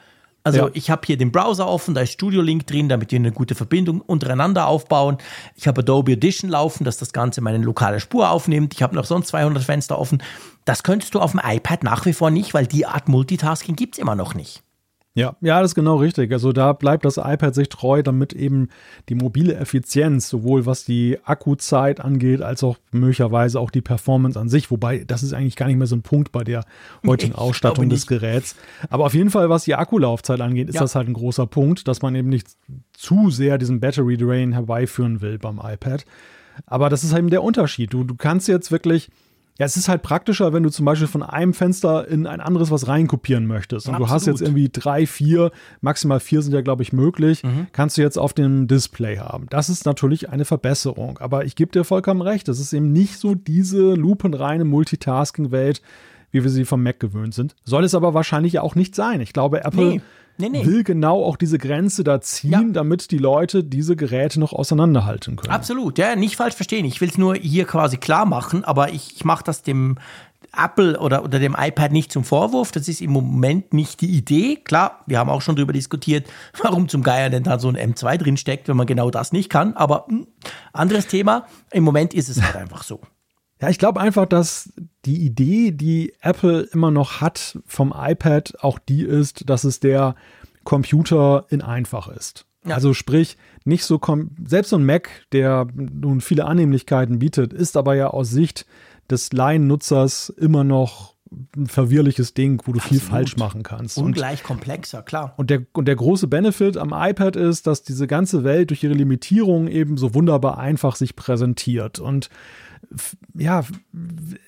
Also 0.49 0.69
ja. 0.69 0.71
ich 0.73 0.89
habe 0.89 1.03
hier 1.05 1.19
den 1.19 1.31
Browser 1.31 1.69
offen, 1.69 1.95
da 1.95 2.01
ist 2.01 2.13
Studio 2.13 2.41
Link 2.41 2.67
drin, 2.67 2.89
damit 2.89 3.13
wir 3.13 3.19
eine 3.19 3.33
gute 3.33 3.55
Verbindung 3.55 4.01
untereinander 4.01 4.67
aufbauen. 4.67 5.19
Ich 5.57 5.69
habe 5.69 5.83
Adobe 5.83 6.15
Audition 6.15 6.51
laufen, 6.51 6.85
dass 6.85 6.97
das 6.97 7.13
Ganze 7.13 7.43
meine 7.43 7.59
lokale 7.59 8.01
Spur 8.01 8.31
aufnimmt. 8.31 8.73
Ich 8.73 8.83
habe 8.83 8.97
noch 8.97 9.05
sonst 9.05 9.29
200 9.29 9.63
Fenster 9.63 9.99
offen. 9.99 10.23
Das 10.65 10.83
könntest 10.83 11.15
du 11.15 11.21
auf 11.21 11.33
dem 11.33 11.41
iPad 11.45 11.83
nach 11.85 12.07
wie 12.07 12.15
vor 12.15 12.31
nicht, 12.31 12.55
weil 12.55 12.67
die 12.67 12.87
Art 12.87 13.09
Multitasking 13.09 13.77
gibt 13.77 13.97
es 13.97 13.99
immer 13.99 14.15
noch 14.15 14.35
nicht. 14.35 14.63
Ja, 15.15 15.37
ja, 15.41 15.61
das 15.61 15.73
ist 15.73 15.75
genau 15.75 15.97
richtig. 15.97 16.33
Also 16.33 16.53
da 16.53 16.73
bleibt 16.73 17.05
das 17.05 17.17
iPad 17.17 17.53
sich 17.55 17.69
treu, 17.69 18.03
damit 18.03 18.33
eben 18.33 18.69
die 19.09 19.17
mobile 19.17 19.55
Effizienz, 19.57 20.29
sowohl 20.29 20.65
was 20.65 20.85
die 20.85 21.19
Akkuzeit 21.25 22.01
angeht, 22.01 22.41
als 22.41 22.63
auch 22.63 22.77
möglicherweise 22.93 23.59
auch 23.59 23.71
die 23.71 23.81
Performance 23.81 24.39
an 24.39 24.49
sich, 24.49 24.71
wobei 24.71 25.05
das 25.05 25.25
ist 25.25 25.33
eigentlich 25.33 25.57
gar 25.57 25.67
nicht 25.67 25.77
mehr 25.77 25.89
so 25.89 25.97
ein 25.97 26.03
Punkt 26.03 26.31
bei 26.31 26.45
der 26.45 26.65
heutigen 27.05 27.33
ich 27.33 27.39
Ausstattung 27.39 27.89
des 27.89 28.07
Geräts. 28.07 28.55
Aber 28.91 29.07
auf 29.07 29.15
jeden 29.15 29.31
Fall, 29.31 29.51
was 29.51 29.65
die 29.65 29.75
Akkulaufzeit 29.75 30.41
angeht, 30.41 30.69
ist 30.69 30.77
ja. 30.77 30.83
das 30.83 30.95
halt 30.95 31.09
ein 31.09 31.15
großer 31.15 31.47
Punkt, 31.47 31.89
dass 31.89 32.01
man 32.01 32.15
eben 32.15 32.29
nicht 32.29 32.49
zu 32.93 33.31
sehr 33.31 33.59
diesen 33.59 33.81
Battery 33.81 34.17
Drain 34.17 34.53
herbeiführen 34.53 35.21
will 35.21 35.39
beim 35.39 35.61
iPad. 35.63 36.05
Aber 36.67 36.91
das 36.91 37.03
ist 37.03 37.13
eben 37.17 37.31
der 37.31 37.43
Unterschied. 37.43 37.93
Du, 37.93 38.05
du 38.05 38.15
kannst 38.15 38.47
jetzt 38.47 38.71
wirklich 38.71 39.11
ja, 39.59 39.67
es 39.67 39.77
ist 39.77 39.89
halt 39.89 40.03
praktischer, 40.03 40.53
wenn 40.53 40.63
du 40.63 40.71
zum 40.71 40.85
Beispiel 40.85 41.09
von 41.09 41.25
einem 41.25 41.53
Fenster 41.53 42.07
in 42.07 42.29
ein 42.29 42.41
anderes 42.41 42.71
was 42.71 42.87
reinkopieren 42.87 43.47
möchtest. 43.47 43.89
Und 43.89 43.95
Absolut. 43.95 44.09
du 44.09 44.15
hast 44.15 44.27
jetzt 44.27 44.41
irgendwie 44.41 44.69
drei, 44.69 45.05
vier, 45.05 45.51
maximal 45.81 46.21
vier 46.21 46.43
sind 46.43 46.53
ja, 46.53 46.61
glaube 46.61 46.85
ich, 46.85 46.93
möglich, 46.93 47.43
mhm. 47.43 47.67
kannst 47.73 47.99
du 47.99 48.03
jetzt 48.03 48.19
auf 48.19 48.33
dem 48.33 48.69
Display 48.69 49.19
haben. 49.19 49.47
Das 49.51 49.69
ist 49.69 49.85
natürlich 49.85 50.31
eine 50.31 50.45
Verbesserung. 50.45 51.19
Aber 51.19 51.45
ich 51.45 51.57
gebe 51.57 51.73
dir 51.73 51.83
vollkommen 51.83 52.23
recht, 52.23 52.47
das 52.47 52.61
ist 52.61 52.73
eben 52.73 52.93
nicht 52.93 53.19
so 53.19 53.35
diese 53.35 53.95
lupenreine 53.95 54.65
Multitasking-Welt, 54.65 55.83
wie 56.31 56.45
wir 56.45 56.51
sie 56.51 56.65
vom 56.65 56.85
Mac 56.85 57.01
gewöhnt 57.01 57.35
sind. 57.35 57.57
Soll 57.65 57.83
es 57.83 57.97
aber 57.97 58.15
wahrscheinlich 58.15 58.61
auch 58.61 58.77
nicht 58.77 58.95
sein. 58.95 59.21
Ich 59.21 59.33
glaube, 59.33 59.65
Apple 59.65 59.85
nee. 59.85 60.01
Nee, 60.39 60.49
nee. 60.51 60.65
will 60.65 60.85
genau 60.85 61.25
auch 61.25 61.37
diese 61.37 61.59
Grenze 61.59 62.05
da 62.05 62.21
ziehen, 62.21 62.51
ja. 62.53 62.63
damit 62.73 63.11
die 63.11 63.19
Leute 63.19 63.65
diese 63.65 63.97
Geräte 63.97 64.39
noch 64.39 64.53
auseinanderhalten 64.53 65.37
können. 65.37 65.53
Absolut, 65.53 65.99
ja, 65.99 66.15
nicht 66.15 66.37
falsch 66.37 66.55
verstehen. 66.55 66.85
Ich 66.85 67.01
will 67.01 67.09
es 67.09 67.19
nur 67.19 67.35
hier 67.35 67.65
quasi 67.65 67.97
klar 67.97 68.25
machen, 68.25 68.65
aber 68.65 68.93
ich, 68.93 69.17
ich 69.17 69.25
mache 69.25 69.43
das 69.43 69.63
dem 69.63 69.99
Apple 70.57 70.99
oder, 70.99 71.25
oder 71.25 71.39
dem 71.39 71.57
iPad 71.59 71.93
nicht 71.93 72.13
zum 72.13 72.25
Vorwurf. 72.25 72.73
Das 72.73 72.89
ist 72.89 73.01
im 73.01 73.11
Moment 73.11 73.75
nicht 73.75 74.01
die 74.01 74.11
Idee. 74.17 74.57
Klar, 74.57 75.03
wir 75.07 75.19
haben 75.19 75.31
auch 75.31 75.43
schon 75.43 75.57
darüber 75.57 75.73
diskutiert, 75.73 76.29
warum 76.63 76.89
zum 76.89 77.03
Geier 77.03 77.31
denn 77.31 77.43
da 77.43 77.59
so 77.59 77.69
ein 77.69 77.77
M2 77.77 78.17
drin 78.19 78.37
steckt, 78.37 78.69
wenn 78.69 78.77
man 78.77 78.87
genau 78.87 79.11
das 79.11 79.33
nicht 79.33 79.51
kann. 79.51 79.75
Aber 79.75 80.07
mh, 80.09 80.19
hm, 80.19 80.27
anderes 80.73 81.07
Thema. 81.07 81.47
Im 81.73 81.85
Moment 81.85 82.15
ist 82.15 82.29
es 82.29 82.43
halt 82.43 82.57
einfach 82.57 82.83
so. 82.83 83.01
Ja, 83.61 83.69
ich 83.69 83.79
glaube 83.79 84.01
einfach, 84.01 84.27
dass 84.27 84.73
die 85.05 85.25
Idee, 85.25 85.73
die 85.73 86.13
Apple 86.21 86.69
immer 86.73 86.91
noch 86.91 87.21
hat 87.21 87.59
vom 87.67 87.93
iPad, 87.97 88.55
auch 88.61 88.79
die 88.79 89.03
ist, 89.03 89.49
dass 89.51 89.65
es 89.65 89.81
der 89.81 90.15
Computer 90.65 91.47
in 91.49 91.63
einfach 91.63 92.09
ist. 92.09 92.47
Ja. 92.65 92.75
Also 92.75 92.95
sprich, 92.95 93.37
nicht 93.65 93.85
so 93.85 94.01
selbst 94.45 94.71
so 94.71 94.77
ein 94.77 94.85
Mac, 94.85 95.11
der 95.33 95.67
nun 95.75 96.21
viele 96.21 96.45
Annehmlichkeiten 96.45 97.19
bietet, 97.19 97.53
ist 97.53 97.77
aber 97.77 97.95
ja 97.95 98.09
aus 98.09 98.31
Sicht 98.31 98.67
des 99.11 99.33
Laiennutzers 99.33 100.29
immer 100.31 100.65
noch 100.65 101.15
ein 101.57 101.67
verwirrliches 101.67 102.35
Ding, 102.35 102.63
wo 102.65 102.73
du 102.73 102.79
Absolut. 102.79 103.03
viel 103.03 103.11
falsch 103.11 103.37
machen 103.37 103.63
kannst. 103.63 103.99
Ungleich 103.99 104.41
und, 104.41 104.47
komplexer, 104.47 105.03
klar. 105.03 105.35
Und 105.37 105.51
der, 105.51 105.63
und 105.73 105.87
der 105.87 105.97
große 105.97 106.27
Benefit 106.27 106.77
am 106.77 106.93
iPad 106.95 107.37
ist, 107.37 107.67
dass 107.67 107.83
diese 107.83 108.07
ganze 108.07 108.45
Welt 108.45 108.71
durch 108.71 108.83
ihre 108.83 108.95
Limitierung 108.95 109.69
eben 109.69 109.97
so 109.97 110.15
wunderbar 110.15 110.59
einfach 110.59 110.97
sich 110.97 111.17
präsentiert. 111.17 111.99
Und 111.99 112.31
ja, 113.35 113.65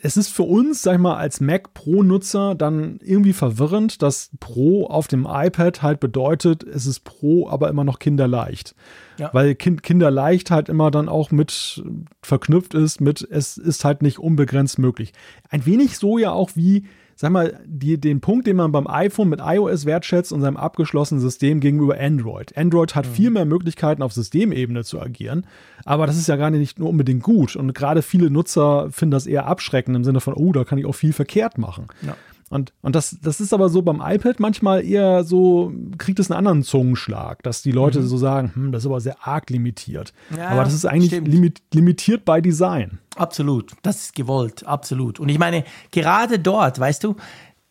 es 0.03 0.17
ist 0.17 0.29
für 0.29 0.45
uns, 0.45 0.83
sag 0.83 0.95
ich 0.95 1.01
mal, 1.01 1.17
als 1.17 1.41
Mac 1.41 1.75
Pro-Nutzer 1.75 2.55
dann 2.55 2.99
irgendwie 3.03 3.33
verwirrend, 3.33 4.03
dass 4.03 4.31
Pro 4.41 4.87
auf 4.87 5.09
dem 5.09 5.27
iPad 5.29 5.83
halt 5.83 6.01
bedeutet, 6.01 6.63
es 6.63 6.87
ist 6.87 7.01
Pro, 7.01 7.49
aber 7.49 7.69
immer 7.69 7.85
noch 7.85 7.99
kinderleicht. 7.99 8.75
Ja. 9.19 9.31
Weil 9.33 9.55
kind, 9.55 9.83
kinderleicht 9.83 10.51
halt 10.51 10.69
immer 10.69 10.91
dann 10.91 11.09
auch 11.09 11.31
mit 11.31 11.83
verknüpft 12.23 12.75
ist 12.75 13.01
mit, 13.01 13.27
es 13.31 13.59
ist 13.59 13.85
halt 13.85 14.03
nicht 14.03 14.19
unbegrenzt 14.19 14.79
möglich. 14.79 15.13
Ein 15.51 15.67
wenig 15.67 15.99
so 15.99 16.17
ja 16.17 16.33
auch 16.33 16.51
wie 16.55 16.87
sag 17.21 17.33
mal, 17.33 17.61
die, 17.67 18.01
den 18.01 18.23
Punkt, 18.23 18.47
den 18.47 18.57
man 18.57 18.73
beim 18.73 18.87
iPhone 18.87 19.29
mit 19.29 19.41
iOS 19.45 19.85
wertschätzt 19.85 20.33
und 20.33 20.41
seinem 20.41 20.57
abgeschlossenen 20.57 21.21
System 21.21 21.61
gegenüber 21.61 22.01
Android. 22.01 22.57
Android 22.57 22.95
hat 22.95 23.07
mhm. 23.07 23.13
viel 23.13 23.29
mehr 23.29 23.45
Möglichkeiten 23.45 24.03
auf 24.03 24.15
Systemebene 24.15 24.85
zu 24.85 24.99
agieren, 24.99 25.47
aber 25.85 26.07
das 26.07 26.17
ist 26.17 26.29
ja 26.29 26.37
gar 26.37 26.49
nicht 26.49 26.79
nur 26.79 26.89
unbedingt 26.89 27.23
gut. 27.23 27.57
Und 27.57 27.75
gerade 27.75 28.01
viele 28.01 28.31
Nutzer 28.31 28.89
finden 28.91 29.11
das 29.11 29.27
eher 29.27 29.47
abschreckend 29.47 29.95
im 29.97 30.03
Sinne 30.03 30.23
von, 30.23 30.33
oh, 30.33 30.51
da 30.53 30.65
kann 30.65 30.79
ich 30.79 30.87
auch 30.87 30.95
viel 30.95 31.13
verkehrt 31.13 31.59
machen. 31.59 31.89
Ja. 32.01 32.17
Und, 32.51 32.73
und 32.83 32.97
das, 32.97 33.17
das 33.23 33.41
ist 33.41 33.55
aber 33.55 33.69
so 33.69 33.81
beim 33.81 34.03
iPad 34.05 34.41
manchmal 34.41 34.85
eher 34.85 35.23
so, 35.23 35.73
kriegt 35.99 36.19
es 36.19 36.31
einen 36.31 36.39
anderen 36.39 36.65
Zungenschlag, 36.65 37.45
dass 37.45 37.63
die 37.63 37.71
Leute 37.71 38.01
mhm. 38.01 38.07
so 38.09 38.17
sagen, 38.17 38.51
hm, 38.53 38.73
das 38.73 38.83
ist 38.83 38.87
aber 38.87 39.01
sehr 39.01 39.17
arg 39.25 39.49
limitiert. 39.51 40.13
Ja, 40.37 40.49
aber 40.49 40.65
das 40.65 40.75
ist 40.75 40.85
eigentlich 40.85 41.13
limit, 41.13 41.63
limitiert 41.73 42.25
bei 42.25 42.41
Design. 42.41 42.99
Absolut, 43.15 43.75
das 43.83 44.03
ist 44.03 44.17
gewollt, 44.17 44.67
absolut. 44.67 45.21
Und 45.21 45.29
ich 45.29 45.39
meine, 45.39 45.65
gerade 45.93 46.41
dort, 46.41 46.81
weißt 46.81 47.05
du, 47.05 47.15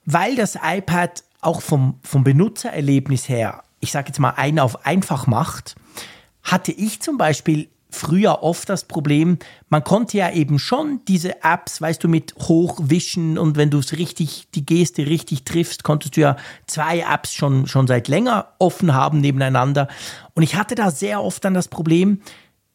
weil 0.05 0.37
das 0.37 0.55
iPad 0.55 1.23
auch 1.41 1.61
vom, 1.61 1.99
vom 2.01 2.23
Benutzererlebnis 2.23 3.27
her, 3.27 3.63
ich 3.81 3.91
sage 3.91 4.07
jetzt 4.07 4.19
mal, 4.19 4.31
einen 4.37 4.59
auf 4.59 4.85
einfach 4.85 5.27
macht, 5.27 5.75
hatte 6.41 6.71
ich 6.71 7.01
zum 7.01 7.17
Beispiel 7.17 7.67
früher 7.89 8.43
oft 8.43 8.69
das 8.69 8.83
Problem, 8.85 9.39
man 9.69 9.83
konnte 9.83 10.17
ja 10.17 10.31
eben 10.31 10.59
schon 10.59 11.01
diese 11.07 11.43
Apps, 11.43 11.81
weißt 11.81 12.03
du, 12.03 12.07
mit 12.07 12.35
hochwischen 12.35 13.37
und 13.37 13.57
wenn 13.57 13.69
du 13.69 13.79
es 13.79 13.93
richtig, 13.93 14.47
die 14.53 14.65
Geste 14.65 15.07
richtig 15.07 15.43
triffst, 15.43 15.83
konntest 15.83 16.15
du 16.15 16.21
ja 16.21 16.37
zwei 16.67 16.99
Apps 16.99 17.33
schon, 17.33 17.67
schon 17.67 17.87
seit 17.87 18.07
länger 18.07 18.53
offen 18.59 18.93
haben 18.93 19.19
nebeneinander. 19.21 19.87
Und 20.35 20.43
ich 20.43 20.55
hatte 20.55 20.75
da 20.75 20.91
sehr 20.91 21.23
oft 21.23 21.43
dann 21.43 21.53
das 21.53 21.67
Problem, 21.67 22.21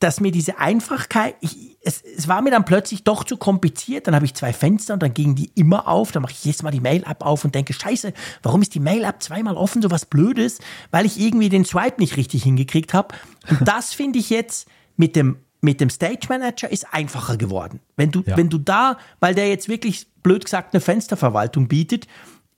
dass 0.01 0.21
mir 0.21 0.33
diese 0.33 0.59
Einfachkeit, 0.59 1.37
ich, 1.41 1.79
es, 1.81 2.03
es 2.03 2.29
war 2.29 2.43
mir 2.43 2.51
dann 2.51 2.65
plötzlich 2.65 3.05
doch 3.05 3.25
zu 3.25 3.37
kompliziert. 3.37 4.07
Dann 4.07 4.15
habe 4.15 4.27
ich 4.27 4.35
zwei 4.35 4.53
Fenster 4.53 4.95
und 4.95 5.03
dann 5.03 5.15
gingen 5.15 5.35
die 5.35 5.51
immer 5.55 5.89
auf. 5.89 6.13
Dann 6.13 6.23
mache 6.23 6.33
ich 6.33 6.45
jedes 6.45 6.63
Mal 6.63 6.73
die 6.73 6.81
Mail-App 6.81 7.25
auf 7.25 7.45
und 7.45 7.55
denke, 7.55 7.73
scheiße, 7.73 8.13
warum 8.43 8.61
ist 8.61 8.75
die 8.75 8.81
Mail-App 8.81 9.23
zweimal 9.23 9.57
offen, 9.57 9.81
so 9.81 9.91
was 9.91 10.05
Blödes? 10.05 10.59
Weil 10.91 11.07
ich 11.07 11.19
irgendwie 11.19 11.49
den 11.49 11.65
Swipe 11.65 12.01
nicht 12.01 12.19
richtig 12.19 12.43
hingekriegt 12.43 12.93
habe. 12.93 13.15
Und 13.49 13.67
das 13.67 13.95
finde 13.95 14.19
ich 14.19 14.29
jetzt 14.29 14.69
mit 14.97 15.17
dem, 15.17 15.37
mit 15.61 15.81
dem 15.81 15.91
Stage 15.91 16.27
Manager 16.29 16.71
ist 16.71 16.93
einfacher 16.93 17.37
geworden. 17.37 17.81
Wenn 17.97 18.11
du, 18.11 18.23
ja. 18.27 18.37
wenn 18.37 18.51
du 18.51 18.59
da, 18.59 18.99
weil 19.21 19.35
der 19.35 19.49
jetzt 19.49 19.69
wirklich 19.69 20.07
blöd 20.23 20.45
gesagt 20.45 20.75
eine 20.75 20.81
Fensterverwaltung 20.81 21.69
bietet, 21.69 22.07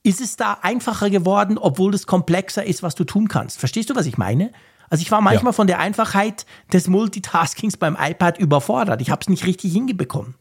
ist 0.03 0.21
es 0.21 0.37
da 0.37 0.57
einfacher 0.61 1.09
geworden, 1.09 1.57
obwohl 1.57 1.93
es 1.93 2.07
komplexer 2.07 2.65
ist, 2.65 2.83
was 2.83 2.95
du 2.95 3.03
tun 3.03 3.27
kannst. 3.27 3.59
Verstehst 3.59 3.89
du, 3.89 3.95
was 3.95 4.05
ich 4.05 4.17
meine? 4.17 4.51
Also 4.89 5.01
ich 5.01 5.11
war 5.11 5.21
manchmal 5.21 5.51
ja. 5.51 5.55
von 5.55 5.67
der 5.67 5.79
Einfachheit 5.79 6.45
des 6.71 6.87
Multitaskings 6.87 7.75
beim 7.75 7.97
iPad 7.99 8.37
überfordert. 8.37 9.01
Ich 9.01 9.09
habe 9.09 9.21
es 9.21 9.27
nicht 9.27 9.45
richtig 9.45 9.73
hingebekommen. 9.73 10.35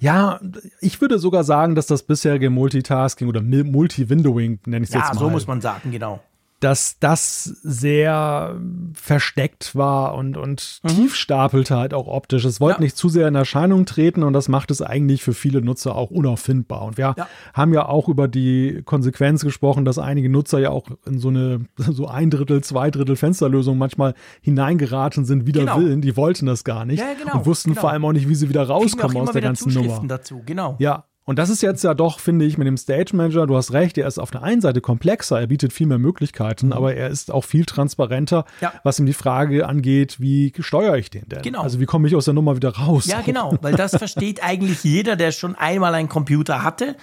Ja, 0.00 0.40
ich 0.80 1.00
würde 1.00 1.18
sogar 1.18 1.44
sagen, 1.44 1.74
dass 1.74 1.86
das 1.86 2.04
bisherige 2.04 2.50
Multitasking 2.50 3.28
oder 3.28 3.42
Multi-Windowing, 3.42 4.60
nenne 4.66 4.84
ich 4.84 4.90
es 4.90 4.94
ja, 4.94 5.00
jetzt 5.00 5.14
mal. 5.14 5.20
Ja, 5.20 5.26
so 5.26 5.30
muss 5.30 5.46
man 5.46 5.60
sagen, 5.60 5.90
genau 5.90 6.20
dass 6.60 6.98
das 6.98 7.44
sehr 7.62 8.58
versteckt 8.94 9.76
war 9.76 10.14
und, 10.14 10.36
und 10.36 10.80
mhm. 10.82 10.88
tief 10.88 11.14
stapelte 11.14 11.76
halt 11.76 11.92
auch 11.92 12.06
optisch. 12.06 12.44
Es 12.44 12.60
wollte 12.60 12.78
ja. 12.78 12.84
nicht 12.84 12.96
zu 12.96 13.08
sehr 13.08 13.28
in 13.28 13.34
Erscheinung 13.34 13.84
treten 13.84 14.22
und 14.22 14.32
das 14.32 14.48
macht 14.48 14.70
es 14.70 14.80
eigentlich 14.80 15.22
für 15.22 15.34
viele 15.34 15.60
Nutzer 15.60 15.94
auch 15.94 16.10
unauffindbar. 16.10 16.82
Und 16.82 16.96
wir 16.96 17.14
ja. 17.16 17.28
haben 17.52 17.74
ja 17.74 17.86
auch 17.86 18.08
über 18.08 18.28
die 18.28 18.82
Konsequenz 18.84 19.42
gesprochen, 19.42 19.84
dass 19.84 19.98
einige 19.98 20.30
Nutzer 20.30 20.58
ja 20.58 20.70
auch 20.70 20.86
in 21.06 21.18
so 21.18 21.28
eine 21.28 21.66
so 21.76 22.06
ein 22.06 22.30
Drittel, 22.30 22.62
zwei 22.64 22.90
Drittel 22.90 23.16
Fensterlösung 23.16 23.76
manchmal 23.76 24.14
hineingeraten 24.40 25.24
sind, 25.24 25.46
wider 25.46 25.60
genau. 25.60 25.78
Willen. 25.80 26.00
Die 26.00 26.16
wollten 26.16 26.46
das 26.46 26.64
gar 26.64 26.84
nicht 26.84 27.00
ja, 27.00 27.14
genau, 27.14 27.38
und 27.38 27.46
wussten 27.46 27.70
genau. 27.70 27.82
vor 27.82 27.90
allem 27.90 28.04
auch 28.04 28.12
nicht, 28.12 28.28
wie 28.28 28.34
sie 28.34 28.48
wieder 28.48 28.66
rauskommen 28.66 29.16
aus 29.16 29.32
der 29.32 29.42
ganzen 29.42 29.72
Nummer. 29.72 30.02
Dazu, 30.06 30.42
genau. 30.46 30.76
Ja, 30.78 31.04
Und 31.26 31.38
das 31.38 31.48
ist 31.48 31.62
jetzt 31.62 31.82
ja 31.82 31.94
doch, 31.94 32.20
finde 32.20 32.44
ich, 32.44 32.58
mit 32.58 32.66
dem 32.66 32.76
Stage 32.76 33.16
Manager, 33.16 33.46
du 33.46 33.56
hast 33.56 33.72
recht, 33.72 33.96
er 33.96 34.06
ist 34.06 34.18
auf 34.18 34.30
der 34.30 34.42
einen 34.42 34.60
Seite 34.60 34.82
komplexer, 34.82 35.40
er 35.40 35.46
bietet 35.46 35.72
viel 35.72 35.86
mehr 35.86 35.98
Möglichkeiten, 35.98 36.66
mhm. 36.66 36.72
aber 36.74 36.94
er 36.94 37.08
ist 37.08 37.32
auch 37.32 37.44
viel 37.44 37.64
transparenter, 37.64 38.44
ja. 38.60 38.74
was 38.82 38.98
ihm 38.98 39.06
die 39.06 39.14
Frage 39.14 39.66
angeht, 39.66 40.20
wie 40.20 40.52
steuere 40.58 40.98
ich 40.98 41.08
den 41.08 41.26
denn? 41.28 41.40
Genau. 41.40 41.62
Also 41.62 41.80
wie 41.80 41.86
komme 41.86 42.08
ich 42.08 42.14
aus 42.14 42.26
der 42.26 42.34
Nummer 42.34 42.56
wieder 42.56 42.76
raus? 42.76 43.06
Ja, 43.06 43.22
genau, 43.22 43.56
weil 43.62 43.74
das 43.74 43.92
versteht 43.96 44.42
eigentlich 44.44 44.84
jeder, 44.84 45.16
der 45.16 45.32
schon 45.32 45.54
einmal 45.54 45.94
einen 45.94 46.10
Computer 46.10 46.62
hatte. 46.62 46.94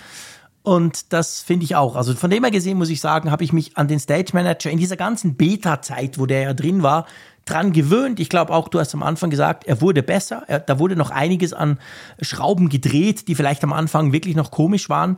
Und 0.63 1.11
das 1.11 1.41
finde 1.41 1.63
ich 1.63 1.75
auch. 1.75 1.95
Also 1.95 2.13
von 2.13 2.29
dem 2.29 2.43
her 2.43 2.51
gesehen 2.51 2.77
muss 2.77 2.89
ich 2.89 3.01
sagen, 3.01 3.31
habe 3.31 3.43
ich 3.43 3.51
mich 3.51 3.77
an 3.77 3.87
den 3.87 3.99
Stage 3.99 4.31
Manager 4.33 4.69
in 4.69 4.77
dieser 4.77 4.97
ganzen 4.97 5.35
Beta-Zeit, 5.35 6.19
wo 6.19 6.27
der 6.27 6.41
ja 6.41 6.53
drin 6.53 6.83
war, 6.83 7.07
dran 7.45 7.73
gewöhnt. 7.73 8.19
Ich 8.19 8.29
glaube 8.29 8.53
auch, 8.53 8.67
du 8.67 8.79
hast 8.79 8.93
am 8.93 9.01
Anfang 9.01 9.31
gesagt, 9.31 9.65
er 9.65 9.81
wurde 9.81 10.03
besser. 10.03 10.43
Er, 10.47 10.59
da 10.59 10.77
wurde 10.77 10.95
noch 10.95 11.09
einiges 11.09 11.53
an 11.53 11.79
Schrauben 12.21 12.69
gedreht, 12.69 13.27
die 13.27 13.35
vielleicht 13.35 13.63
am 13.63 13.73
Anfang 13.73 14.13
wirklich 14.13 14.35
noch 14.35 14.51
komisch 14.51 14.87
waren. 14.89 15.17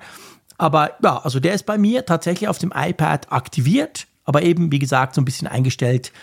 Aber 0.58 0.92
ja, 1.04 1.18
also 1.18 1.42
der 1.42 1.54
ist 1.54 1.66
bei 1.66 1.78
mir 1.78 2.06
tatsächlich 2.06 2.48
auf 2.48 2.58
dem 2.58 2.72
iPad 2.74 3.32
aktiviert, 3.32 4.08
aber 4.24 4.44
eben, 4.44 4.72
wie 4.72 4.80
gesagt, 4.80 5.16
so 5.16 5.22
ein 5.22 5.26
bisschen 5.26 5.48
eingestellt, 5.48 6.14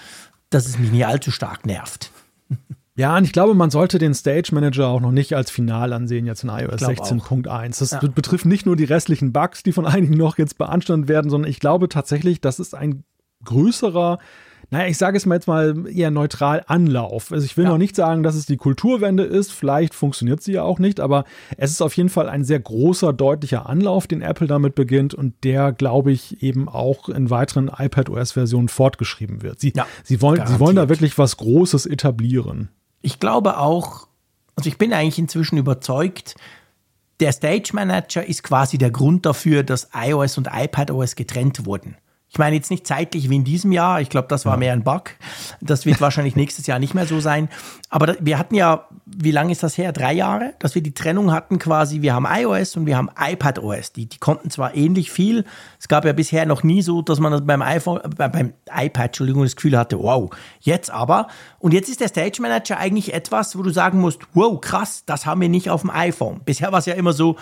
dass 0.48 0.66
es 0.66 0.78
mich 0.78 0.90
nicht 0.92 1.06
allzu 1.06 1.30
stark 1.30 1.66
nervt. 1.66 2.10
Ja, 2.96 3.16
und 3.16 3.24
ich 3.24 3.32
glaube, 3.32 3.54
man 3.54 3.70
sollte 3.70 3.98
den 3.98 4.14
Stage 4.14 4.50
Manager 4.52 4.88
auch 4.88 5.00
noch 5.00 5.12
nicht 5.12 5.34
als 5.34 5.50
final 5.50 5.92
ansehen, 5.92 6.26
jetzt 6.26 6.44
in 6.44 6.50
iOS 6.50 6.82
16.1. 6.82 7.78
Das 7.78 7.90
ja. 7.92 8.00
betrifft 8.00 8.46
nicht 8.46 8.66
nur 8.66 8.76
die 8.76 8.84
restlichen 8.84 9.32
Bugs, 9.32 9.62
die 9.62 9.72
von 9.72 9.86
einigen 9.86 10.16
noch 10.16 10.38
jetzt 10.38 10.58
beanstandet 10.58 11.08
werden, 11.08 11.30
sondern 11.30 11.50
ich 11.50 11.60
glaube 11.60 11.88
tatsächlich, 11.88 12.40
das 12.40 12.58
ist 12.58 12.74
ein 12.74 13.04
größerer 13.44 14.18
naja, 14.72 14.86
ich 14.86 14.98
sage 14.98 15.16
es 15.16 15.26
mal 15.26 15.34
jetzt 15.34 15.48
mal 15.48 15.84
eher 15.92 16.12
neutral 16.12 16.62
Anlauf. 16.68 17.32
Also 17.32 17.44
ich 17.44 17.56
will 17.56 17.64
ja. 17.64 17.70
noch 17.70 17.78
nicht 17.78 17.96
sagen, 17.96 18.22
dass 18.22 18.36
es 18.36 18.46
die 18.46 18.56
Kulturwende 18.56 19.24
ist, 19.24 19.50
vielleicht 19.50 19.94
funktioniert 19.94 20.42
sie 20.42 20.52
ja 20.52 20.62
auch 20.62 20.78
nicht, 20.78 21.00
aber 21.00 21.24
es 21.56 21.72
ist 21.72 21.82
auf 21.82 21.96
jeden 21.96 22.08
Fall 22.08 22.28
ein 22.28 22.44
sehr 22.44 22.60
großer, 22.60 23.12
deutlicher 23.12 23.68
Anlauf, 23.68 24.06
den 24.06 24.22
Apple 24.22 24.46
damit 24.46 24.76
beginnt 24.76 25.12
und 25.12 25.34
der, 25.42 25.72
glaube 25.72 26.12
ich, 26.12 26.42
eben 26.42 26.68
auch 26.68 27.08
in 27.08 27.30
weiteren 27.30 27.68
iPadOS-Versionen 27.76 28.68
fortgeschrieben 28.68 29.42
wird. 29.42 29.58
Sie, 29.58 29.72
ja, 29.74 29.86
sie, 30.04 30.22
wollen, 30.22 30.46
sie 30.46 30.60
wollen 30.60 30.76
da 30.76 30.88
wirklich 30.88 31.18
was 31.18 31.36
Großes 31.36 31.86
etablieren. 31.86 32.68
Ich 33.02 33.20
glaube 33.20 33.58
auch, 33.58 34.08
also 34.56 34.68
ich 34.68 34.78
bin 34.78 34.92
eigentlich 34.92 35.18
inzwischen 35.18 35.58
überzeugt, 35.58 36.34
der 37.20 37.32
Stage 37.32 37.70
Manager 37.72 38.24
ist 38.24 38.42
quasi 38.42 38.78
der 38.78 38.90
Grund 38.90 39.26
dafür, 39.26 39.62
dass 39.62 39.90
iOS 39.94 40.38
und 40.38 40.48
iPadOS 40.52 41.16
getrennt 41.16 41.66
wurden. 41.66 41.96
Ich 42.32 42.38
meine 42.38 42.54
jetzt 42.54 42.70
nicht 42.70 42.86
zeitlich 42.86 43.28
wie 43.28 43.34
in 43.34 43.42
diesem 43.42 43.72
Jahr. 43.72 44.00
Ich 44.00 44.08
glaube, 44.08 44.28
das 44.28 44.44
war 44.44 44.52
ja. 44.52 44.58
mehr 44.58 44.72
ein 44.72 44.84
Bug. 44.84 45.10
Das 45.60 45.84
wird 45.84 46.00
wahrscheinlich 46.00 46.36
nächstes 46.36 46.64
Jahr 46.68 46.78
nicht 46.78 46.94
mehr 46.94 47.04
so 47.04 47.18
sein. 47.18 47.48
Aber 47.88 48.14
wir 48.20 48.38
hatten 48.38 48.54
ja, 48.54 48.86
wie 49.04 49.32
lange 49.32 49.50
ist 49.50 49.64
das 49.64 49.76
her? 49.76 49.90
Drei 49.90 50.12
Jahre, 50.12 50.54
dass 50.60 50.76
wir 50.76 50.82
die 50.82 50.94
Trennung 50.94 51.32
hatten 51.32 51.58
quasi. 51.58 52.02
Wir 52.02 52.14
haben 52.14 52.28
iOS 52.30 52.76
und 52.76 52.86
wir 52.86 52.96
haben 52.96 53.10
iPadOS. 53.18 53.92
Die, 53.94 54.06
die 54.06 54.18
konnten 54.18 54.48
zwar 54.48 54.76
ähnlich 54.76 55.10
viel. 55.10 55.44
Es 55.80 55.88
gab 55.88 56.04
ja 56.04 56.12
bisher 56.12 56.46
noch 56.46 56.62
nie 56.62 56.82
so, 56.82 57.02
dass 57.02 57.18
man 57.18 57.44
beim 57.44 57.62
iPhone, 57.62 58.00
äh, 58.04 58.28
beim 58.28 58.52
iPad, 58.72 59.06
Entschuldigung, 59.06 59.42
das 59.42 59.56
Gefühl 59.56 59.76
hatte, 59.76 59.98
wow, 59.98 60.30
jetzt 60.60 60.88
aber. 60.92 61.26
Und 61.58 61.74
jetzt 61.74 61.88
ist 61.88 62.00
der 62.00 62.08
Stage 62.08 62.40
Manager 62.40 62.78
eigentlich 62.78 63.12
etwas, 63.12 63.58
wo 63.58 63.62
du 63.64 63.70
sagen 63.70 63.98
musst, 63.98 64.20
wow, 64.34 64.60
krass, 64.60 65.02
das 65.04 65.26
haben 65.26 65.40
wir 65.40 65.48
nicht 65.48 65.68
auf 65.68 65.80
dem 65.80 65.90
iPhone. 65.90 66.42
Bisher 66.44 66.70
war 66.70 66.78
es 66.78 66.86
ja 66.86 66.94
immer 66.94 67.12
so, 67.12 67.34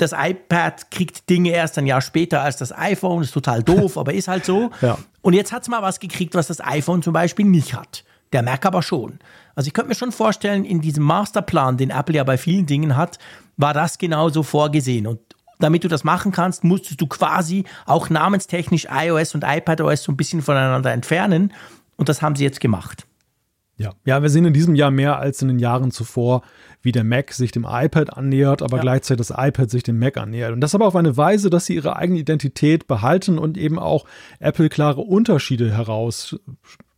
das 0.00 0.12
iPad 0.12 0.90
kriegt 0.90 1.28
Dinge 1.28 1.50
erst 1.50 1.78
ein 1.78 1.86
Jahr 1.86 2.00
später 2.00 2.42
als 2.42 2.56
das 2.56 2.76
iPhone. 2.76 3.22
Ist 3.22 3.32
total 3.32 3.62
doof, 3.62 3.96
aber 3.98 4.12
ist 4.12 4.28
halt 4.28 4.44
so. 4.44 4.70
Ja. 4.80 4.98
Und 5.22 5.34
jetzt 5.34 5.52
hat 5.52 5.62
es 5.62 5.68
mal 5.68 5.82
was 5.82 6.00
gekriegt, 6.00 6.34
was 6.34 6.48
das 6.48 6.60
iPhone 6.60 7.02
zum 7.02 7.12
Beispiel 7.12 7.44
nicht 7.44 7.74
hat. 7.74 8.04
Der 8.32 8.42
Mac 8.42 8.64
aber 8.64 8.82
schon. 8.82 9.18
Also 9.54 9.68
ich 9.68 9.74
könnte 9.74 9.88
mir 9.88 9.94
schon 9.94 10.12
vorstellen, 10.12 10.64
in 10.64 10.80
diesem 10.80 11.02
Masterplan, 11.02 11.76
den 11.76 11.90
Apple 11.90 12.16
ja 12.16 12.24
bei 12.24 12.38
vielen 12.38 12.66
Dingen 12.66 12.96
hat, 12.96 13.18
war 13.56 13.74
das 13.74 13.98
genauso 13.98 14.42
vorgesehen. 14.42 15.06
Und 15.06 15.20
damit 15.58 15.84
du 15.84 15.88
das 15.88 16.04
machen 16.04 16.32
kannst, 16.32 16.64
musstest 16.64 17.00
du 17.00 17.06
quasi 17.06 17.64
auch 17.86 18.08
namenstechnisch 18.08 18.86
iOS 18.90 19.34
und 19.34 19.44
iPadOS 19.46 20.04
so 20.04 20.12
ein 20.12 20.16
bisschen 20.16 20.42
voneinander 20.42 20.92
entfernen. 20.92 21.52
Und 21.96 22.08
das 22.08 22.22
haben 22.22 22.36
sie 22.36 22.44
jetzt 22.44 22.60
gemacht. 22.60 23.06
Ja, 23.80 23.92
ja, 24.04 24.20
wir 24.20 24.28
sehen 24.28 24.44
in 24.44 24.52
diesem 24.52 24.74
Jahr 24.74 24.90
mehr 24.90 25.18
als 25.18 25.40
in 25.40 25.48
den 25.48 25.58
Jahren 25.58 25.90
zuvor, 25.90 26.42
wie 26.82 26.92
der 26.92 27.02
Mac 27.02 27.32
sich 27.32 27.50
dem 27.50 27.66
iPad 27.66 28.12
annähert, 28.12 28.60
aber 28.60 28.76
ja. 28.76 28.82
gleichzeitig 28.82 29.26
das 29.26 29.36
iPad 29.36 29.70
sich 29.70 29.82
dem 29.82 29.98
Mac 29.98 30.18
annähert. 30.18 30.52
Und 30.52 30.60
das 30.60 30.74
aber 30.74 30.86
auf 30.86 30.96
eine 30.96 31.16
Weise, 31.16 31.48
dass 31.48 31.64
sie 31.64 31.76
ihre 31.76 31.96
eigene 31.96 32.18
Identität 32.18 32.86
behalten 32.86 33.38
und 33.38 33.56
eben 33.56 33.78
auch 33.78 34.04
Apple 34.38 34.68
klare 34.68 35.00
Unterschiede 35.00 35.74
heraus 35.74 36.36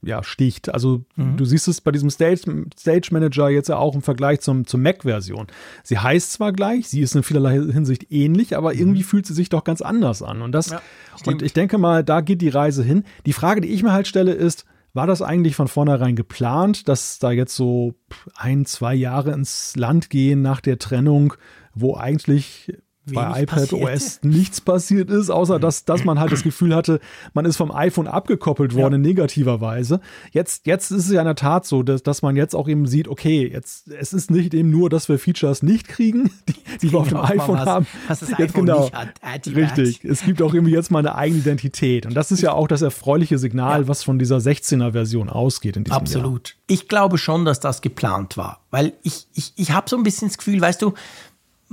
ja, 0.05 0.25
sticht. 0.25 0.75
Also 0.75 1.05
mhm. 1.15 1.37
du 1.37 1.45
siehst 1.45 1.69
es 1.69 1.81
bei 1.81 1.93
diesem 1.93 2.11
Stage, 2.11 2.67
Stage 2.77 3.11
Manager 3.13 3.49
jetzt 3.49 3.69
ja 3.69 3.77
auch 3.77 3.95
im 3.95 4.03
Vergleich 4.03 4.41
zum, 4.41 4.67
zur 4.67 4.81
Mac-Version. 4.81 5.47
Sie 5.85 6.01
heißt 6.01 6.33
zwar 6.33 6.53
gleich, 6.53 6.89
sie 6.89 7.01
ist 7.01 7.15
in 7.15 7.23
vielerlei 7.23 7.53
Hinsicht 7.53 8.11
ähnlich, 8.11 8.57
aber 8.57 8.73
mhm. 8.73 8.81
irgendwie 8.81 9.05
fühlt 9.05 9.27
sie 9.27 9.35
sich 9.35 9.51
doch 9.51 9.63
ganz 9.63 9.83
anders 9.83 10.21
an. 10.21 10.43
Und 10.43 10.51
das, 10.51 10.71
ja, 10.71 10.83
und 11.27 11.43
ich 11.43 11.53
denke 11.53 11.79
mal, 11.79 12.03
da 12.03 12.23
geht 12.23 12.41
die 12.41 12.49
Reise 12.49 12.83
hin. 12.83 13.05
Die 13.25 13.33
Frage, 13.33 13.61
die 13.61 13.69
ich 13.69 13.85
mir 13.85 13.93
halt 13.93 14.09
stelle, 14.09 14.33
ist, 14.33 14.65
war 14.95 15.07
das 15.07 15.23
eigentlich 15.23 15.57
von 15.57 15.69
vornherein 15.69 16.17
geplant, 16.17 16.89
dass 16.89 17.19
da 17.19 17.31
jetzt 17.31 17.57
so 17.57 17.95
ein, 18.37 18.67
zwei 18.67 18.95
Jahre 18.95 19.33
ins 19.33 19.75
Land 19.77 20.11
gehen 20.11 20.43
nach 20.43 20.61
der 20.61 20.79
Trennung, 20.79 21.35
wo 21.75 21.97
eigentlich 21.97 22.73
bei 23.11 23.43
iPad 23.43 23.73
OS 23.73 24.21
nichts 24.23 24.61
passiert 24.61 25.11
ist, 25.11 25.31
außer 25.31 25.59
dass, 25.59 25.85
dass 25.85 26.05
man 26.05 26.21
halt 26.21 26.31
das 26.31 26.43
Gefühl 26.43 26.75
hatte, 26.75 27.01
man 27.35 27.45
ist 27.45 27.57
vom 27.57 27.73
iPhone 27.73 28.07
abgekoppelt 28.07 28.75
worden 28.75 28.93
ja. 28.93 28.97
in 28.97 29.03
negativer 29.03 29.61
Weise. 29.61 30.01
Jetzt, 30.31 30.67
jetzt 30.67 30.91
ist 30.93 31.07
es 31.07 31.13
ja 31.13 31.21
in 31.21 31.27
der 31.27 31.35
Tat 31.35 31.67
so, 31.67 31.83
dass, 31.83 32.03
dass 32.03 32.23
man 32.23 32.37
jetzt 32.37 32.55
auch 32.55 32.69
eben 32.69 32.87
sieht, 32.87 33.09
okay, 33.09 33.49
jetzt, 33.51 33.89
es 33.89 34.13
ist 34.13 34.31
nicht 34.31 34.55
eben 34.55 34.71
nur, 34.71 34.89
dass 34.89 35.09
wir 35.09 35.19
Features 35.19 35.63
nicht 35.63 35.89
kriegen, 35.89 36.31
die, 36.49 36.55
die 36.81 36.93
wir 36.93 37.01
auf 37.01 37.09
dem 37.09 37.19
iPhone 37.19 37.59
was, 37.59 37.67
haben. 37.67 37.87
Was 38.07 38.21
das 38.21 38.31
jetzt 38.31 38.41
iPhone 38.41 38.67
genau, 38.67 38.83
nicht 38.83 38.95
hat. 38.95 39.47
Richtig. 39.47 40.05
Es 40.05 40.23
gibt 40.23 40.41
auch 40.41 40.55
irgendwie 40.55 40.73
jetzt 40.73 40.91
mal 40.91 41.01
eine 41.01 41.17
eigene 41.17 41.41
Identität. 41.41 42.07
Und 42.07 42.15
das 42.15 42.31
ist 42.31 42.41
ja 42.41 42.53
auch 42.53 42.69
das 42.69 42.83
erfreuliche 42.83 43.39
Signal, 43.39 43.83
ja. 43.83 43.89
was 43.89 44.05
von 44.05 44.19
dieser 44.19 44.37
16er 44.37 44.93
Version 44.93 45.29
ausgeht 45.29 45.77
in 45.77 45.85
diesem 45.85 45.97
Absolut. 45.97 46.51
Jahr. 46.51 46.57
Ich 46.69 46.89
glaube 46.89 47.19
schon, 47.19 47.45
dass 47.45 47.59
das 47.59 47.81
geplant 47.81 48.37
war. 48.37 48.61
Weil 48.71 48.93
ich, 49.03 49.27
ich, 49.35 49.53
ich 49.57 49.73
habe 49.73 49.91
so 49.91 49.97
ein 49.97 50.03
bisschen 50.03 50.29
das 50.29 50.39
Gefühl, 50.39 50.61
weißt 50.61 50.81
du, 50.81 50.95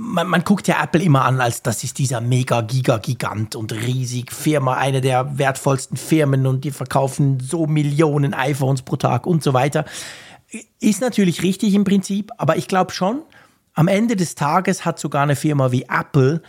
man, 0.02 0.28
man 0.28 0.44
guckt 0.44 0.66
ja 0.66 0.82
Apple 0.82 1.02
immer 1.02 1.26
an, 1.26 1.42
als 1.42 1.62
das 1.62 1.84
ist 1.84 1.98
dieser 1.98 2.22
mega 2.22 2.62
Giga 2.62 2.96
Gigant 2.96 3.54
und 3.54 3.72
riesig 3.72 4.32
Firma, 4.32 4.74
eine 4.74 5.02
der 5.02 5.38
wertvollsten 5.38 5.98
Firmen 5.98 6.46
und 6.46 6.64
die 6.64 6.70
verkaufen 6.70 7.38
so 7.38 7.66
Millionen 7.66 8.32
iPhones 8.32 8.80
pro 8.80 8.96
Tag 8.96 9.26
und 9.26 9.42
so 9.42 9.52
weiter. 9.52 9.84
Ist 10.80 11.02
natürlich 11.02 11.42
richtig 11.42 11.74
im 11.74 11.84
Prinzip, 11.84 12.30
aber 12.38 12.56
ich 12.56 12.66
glaube 12.66 12.92
schon, 12.92 13.22
am 13.74 13.88
Ende 13.88 14.16
des 14.16 14.34
Tages 14.34 14.86
hat 14.86 14.98
sogar 14.98 15.22
eine 15.22 15.36
Firma 15.36 15.70
wie 15.70 15.84
Apple 15.90 16.42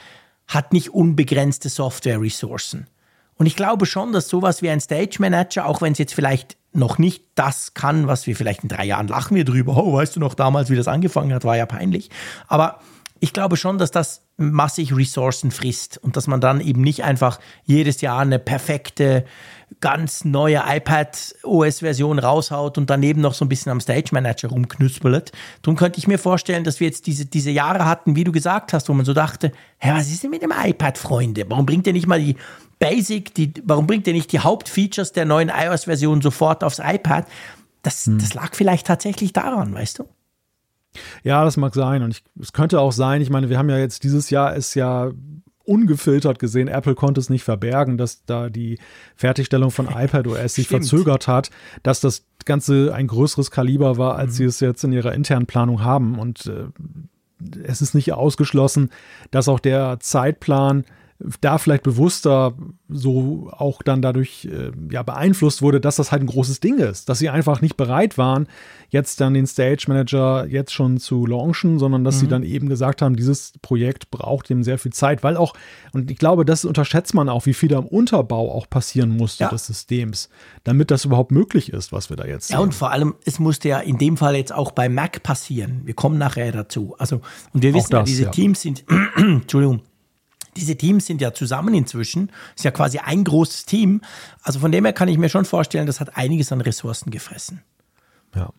hat 0.47 0.71
nicht 0.71 0.93
unbegrenzte 0.93 1.67
Software-Ressourcen. 1.67 2.87
Und 3.35 3.47
ich 3.47 3.57
glaube 3.57 3.85
schon, 3.85 4.13
dass 4.13 4.29
sowas 4.29 4.61
wie 4.61 4.69
ein 4.69 4.79
Stage 4.79 5.17
Manager, 5.19 5.65
auch 5.65 5.81
wenn 5.81 5.91
es 5.91 5.97
jetzt 5.97 6.13
vielleicht 6.13 6.57
noch 6.73 6.97
nicht 6.97 7.25
das 7.35 7.73
kann, 7.73 8.07
was 8.07 8.27
wir 8.27 8.35
vielleicht 8.35 8.63
in 8.63 8.69
drei 8.69 8.85
Jahren 8.85 9.09
lachen 9.09 9.35
wir 9.35 9.43
drüber, 9.43 9.75
oh, 9.75 9.93
weißt 9.93 10.15
du 10.15 10.21
noch 10.21 10.35
damals, 10.35 10.69
wie 10.69 10.75
das 10.77 10.87
angefangen 10.87 11.33
hat, 11.33 11.43
war 11.43 11.57
ja 11.57 11.65
peinlich. 11.65 12.09
Aber 12.47 12.79
ich 13.23 13.33
glaube 13.33 13.55
schon, 13.55 13.77
dass 13.77 13.91
das 13.91 14.23
massig 14.37 14.95
Ressourcen 14.95 15.51
frisst 15.51 15.99
und 15.99 16.17
dass 16.17 16.25
man 16.25 16.41
dann 16.41 16.59
eben 16.59 16.81
nicht 16.81 17.03
einfach 17.03 17.39
jedes 17.63 18.01
Jahr 18.01 18.19
eine 18.19 18.39
perfekte, 18.39 19.25
ganz 19.79 20.25
neue 20.25 20.63
iPad-OS-Version 20.67 22.17
raushaut 22.17 22.79
und 22.79 22.89
daneben 22.89 23.21
noch 23.21 23.35
so 23.35 23.45
ein 23.45 23.49
bisschen 23.49 23.71
am 23.71 23.79
Stage 23.79 24.09
Manager 24.11 24.49
rumknüspelt. 24.49 25.31
Darum 25.61 25.77
könnte 25.77 25.99
ich 25.99 26.07
mir 26.07 26.17
vorstellen, 26.17 26.63
dass 26.63 26.79
wir 26.79 26.87
jetzt 26.87 27.05
diese, 27.05 27.27
diese 27.27 27.51
Jahre 27.51 27.85
hatten, 27.85 28.15
wie 28.15 28.23
du 28.23 28.31
gesagt 28.31 28.73
hast, 28.73 28.89
wo 28.89 28.93
man 28.93 29.05
so 29.05 29.13
dachte, 29.13 29.51
hä, 29.77 29.91
was 29.93 30.09
ist 30.09 30.23
denn 30.23 30.31
mit 30.31 30.41
dem 30.41 30.51
iPad, 30.51 30.97
Freunde? 30.97 31.45
Warum 31.47 31.67
bringt 31.67 31.85
ihr 31.85 31.93
nicht 31.93 32.07
mal 32.07 32.19
die 32.19 32.35
Basic, 32.79 33.35
die, 33.35 33.53
warum 33.63 33.85
bringt 33.85 34.07
ihr 34.07 34.13
nicht 34.13 34.31
die 34.31 34.39
Hauptfeatures 34.39 35.11
der 35.11 35.25
neuen 35.25 35.49
iOS-Version 35.55 36.23
sofort 36.23 36.63
aufs 36.63 36.79
iPad? 36.79 37.27
Das, 37.83 38.07
hm. 38.07 38.17
das 38.17 38.33
lag 38.33 38.55
vielleicht 38.55 38.87
tatsächlich 38.87 39.31
daran, 39.31 39.75
weißt 39.75 39.99
du? 39.99 40.05
Ja, 41.23 41.43
das 41.43 41.57
mag 41.57 41.73
sein. 41.73 42.03
Und 42.03 42.11
ich, 42.11 42.23
es 42.39 42.53
könnte 42.53 42.79
auch 42.79 42.91
sein, 42.91 43.21
ich 43.21 43.29
meine, 43.29 43.49
wir 43.49 43.57
haben 43.57 43.69
ja 43.69 43.77
jetzt 43.77 44.03
dieses 44.03 44.29
Jahr 44.29 44.55
ist 44.55 44.75
ja 44.75 45.11
ungefiltert 45.63 46.39
gesehen, 46.39 46.67
Apple 46.67 46.95
konnte 46.95 47.21
es 47.21 47.29
nicht 47.29 47.43
verbergen, 47.43 47.97
dass 47.97 48.25
da 48.25 48.49
die 48.49 48.79
Fertigstellung 49.15 49.71
von 49.71 49.87
iPadOS 49.87 50.55
sich 50.55 50.67
verzögert 50.67 51.27
hat, 51.27 51.49
dass 51.83 52.01
das 52.01 52.25
Ganze 52.45 52.93
ein 52.93 53.07
größeres 53.07 53.51
Kaliber 53.51 53.97
war, 53.97 54.15
als 54.15 54.31
mhm. 54.31 54.35
sie 54.35 54.43
es 54.45 54.59
jetzt 54.59 54.83
in 54.83 54.91
ihrer 54.91 55.13
internen 55.13 55.45
Planung 55.45 55.83
haben. 55.83 56.17
Und 56.17 56.47
äh, 56.47 56.65
es 57.63 57.81
ist 57.81 57.93
nicht 57.93 58.11
ausgeschlossen, 58.13 58.89
dass 59.29 59.47
auch 59.47 59.59
der 59.59 59.99
Zeitplan 59.99 60.83
da 61.39 61.57
vielleicht 61.57 61.83
bewusster 61.83 62.53
so 62.89 63.49
auch 63.51 63.81
dann 63.83 64.01
dadurch 64.01 64.45
äh, 64.45 64.71
ja 64.91 65.03
beeinflusst 65.03 65.61
wurde, 65.61 65.79
dass 65.79 65.95
das 65.95 66.11
halt 66.11 66.23
ein 66.23 66.27
großes 66.27 66.59
Ding 66.59 66.77
ist, 66.77 67.09
dass 67.09 67.19
sie 67.19 67.29
einfach 67.29 67.61
nicht 67.61 67.77
bereit 67.77 68.17
waren, 68.17 68.47
jetzt 68.89 69.21
dann 69.21 69.33
den 69.33 69.47
Stage 69.47 69.85
Manager 69.87 70.45
jetzt 70.47 70.73
schon 70.73 70.97
zu 70.97 71.25
launchen, 71.25 71.79
sondern 71.79 72.03
dass 72.03 72.15
mhm. 72.15 72.19
sie 72.19 72.27
dann 72.27 72.43
eben 72.43 72.69
gesagt 72.69 73.01
haben, 73.01 73.15
dieses 73.15 73.53
Projekt 73.61 74.11
braucht 74.11 74.49
eben 74.51 74.63
sehr 74.63 74.77
viel 74.77 74.93
Zeit, 74.93 75.23
weil 75.23 75.37
auch 75.37 75.53
und 75.93 76.09
ich 76.11 76.17
glaube, 76.17 76.45
das 76.45 76.65
unterschätzt 76.65 77.13
man 77.13 77.29
auch, 77.29 77.45
wie 77.45 77.53
viel 77.53 77.69
da 77.69 77.79
im 77.79 77.87
Unterbau 77.87 78.51
auch 78.51 78.69
passieren 78.69 79.15
musste 79.15 79.45
ja. 79.45 79.49
des 79.49 79.67
Systems, 79.67 80.29
damit 80.63 80.91
das 80.91 81.05
überhaupt 81.05 81.31
möglich 81.31 81.71
ist, 81.71 81.91
was 81.91 82.09
wir 82.09 82.17
da 82.17 82.25
jetzt. 82.25 82.49
Ja 82.49 82.59
und 82.59 82.73
vor 82.73 82.91
allem 82.91 83.15
es 83.25 83.39
musste 83.39 83.69
ja 83.69 83.79
in 83.79 83.97
dem 83.97 84.17
Fall 84.17 84.35
jetzt 84.35 84.53
auch 84.53 84.71
bei 84.71 84.89
Mac 84.89 85.23
passieren. 85.23 85.81
Wir 85.85 85.93
kommen 85.93 86.17
nachher 86.17 86.51
dazu. 86.51 86.95
Also 86.97 87.21
und 87.53 87.61
wir 87.61 87.73
wissen 87.73 87.91
das, 87.91 87.99
ja, 87.99 88.03
diese 88.03 88.23
ja. 88.23 88.31
Teams 88.31 88.61
sind 88.61 88.83
Entschuldigung 89.15 89.81
diese 90.55 90.75
Teams 90.75 91.05
sind 91.05 91.21
ja 91.21 91.33
zusammen 91.33 91.73
inzwischen, 91.73 92.31
ist 92.55 92.65
ja 92.65 92.71
quasi 92.71 92.99
ein 92.99 93.23
großes 93.23 93.65
Team. 93.65 94.01
Also 94.43 94.59
von 94.59 94.71
dem 94.71 94.85
her 94.85 94.93
kann 94.93 95.07
ich 95.07 95.17
mir 95.17 95.29
schon 95.29 95.45
vorstellen, 95.45 95.87
das 95.87 95.99
hat 95.99 96.17
einiges 96.17 96.51
an 96.51 96.61
Ressourcen 96.61 97.11
gefressen. 97.11 97.61
Ja. 98.35 98.51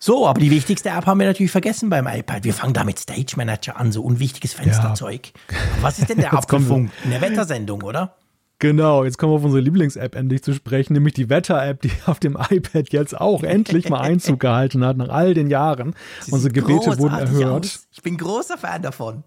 So, 0.00 0.28
aber 0.28 0.40
die 0.40 0.50
wichtigste 0.50 0.90
App 0.90 1.06
haben 1.06 1.18
wir 1.18 1.26
natürlich 1.26 1.50
vergessen 1.50 1.90
beim 1.90 2.06
iPad. 2.06 2.44
Wir 2.44 2.54
fangen 2.54 2.72
da 2.72 2.84
mit 2.84 3.00
Stage 3.00 3.34
Manager 3.36 3.76
an, 3.76 3.90
so 3.90 4.02
unwichtiges 4.02 4.52
Fensterzeug. 4.52 5.32
Ja. 5.50 5.56
Was 5.80 5.98
ist 5.98 6.08
denn 6.08 6.18
der 6.18 6.32
Apfelfunk? 6.34 6.90
Eine 7.04 7.20
Wettersendung, 7.20 7.82
oder? 7.82 8.14
Genau, 8.60 9.04
jetzt 9.04 9.18
kommen 9.18 9.32
wir 9.32 9.36
auf 9.36 9.44
unsere 9.44 9.60
Lieblings-App 9.60 10.16
endlich 10.16 10.42
zu 10.42 10.52
sprechen, 10.52 10.92
nämlich 10.92 11.14
die 11.14 11.28
Wetter-App, 11.28 11.80
die 11.80 11.92
auf 12.06 12.20
dem 12.20 12.36
iPad 12.36 12.92
jetzt 12.92 13.20
auch 13.20 13.42
endlich 13.42 13.88
mal 13.88 14.00
Einzug 14.00 14.40
gehalten 14.40 14.84
hat 14.84 14.96
nach 14.96 15.08
all 15.08 15.34
den 15.34 15.48
Jahren. 15.48 15.94
Unsere 16.30 16.52
Gebete 16.52 16.98
wurden 16.98 17.18
erhört. 17.18 17.64
Aus. 17.64 17.88
Ich 17.92 18.02
bin 18.02 18.16
großer 18.16 18.58
Fan 18.58 18.82
davon. 18.82 19.24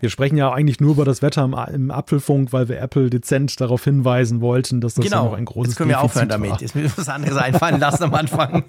Wir 0.00 0.10
sprechen 0.10 0.36
ja 0.36 0.52
eigentlich 0.52 0.80
nur 0.80 0.92
über 0.92 1.04
das 1.04 1.22
Wetter 1.22 1.44
im, 1.44 1.54
im, 1.72 1.90
Apfelfunk, 1.90 2.52
weil 2.52 2.68
wir 2.68 2.80
Apple 2.80 3.10
dezent 3.10 3.60
darauf 3.60 3.84
hinweisen 3.84 4.40
wollten, 4.40 4.80
dass 4.80 4.94
das 4.94 5.04
genau. 5.04 5.24
ja 5.24 5.30
noch 5.30 5.36
ein 5.36 5.44
großes 5.44 5.72
Jetzt 5.72 5.78
können 5.78 5.90
wir 5.90 5.96
Defizit 5.96 6.10
aufhören 6.10 6.28
damit. 6.28 6.60
Jetzt 6.60 6.74
müssen 6.74 6.96
wir 6.96 6.98
was 6.98 7.08
anderes 7.08 7.36
einfallen 7.36 7.80
lassen 7.80 8.04
am 8.04 8.14
Anfang. 8.14 8.64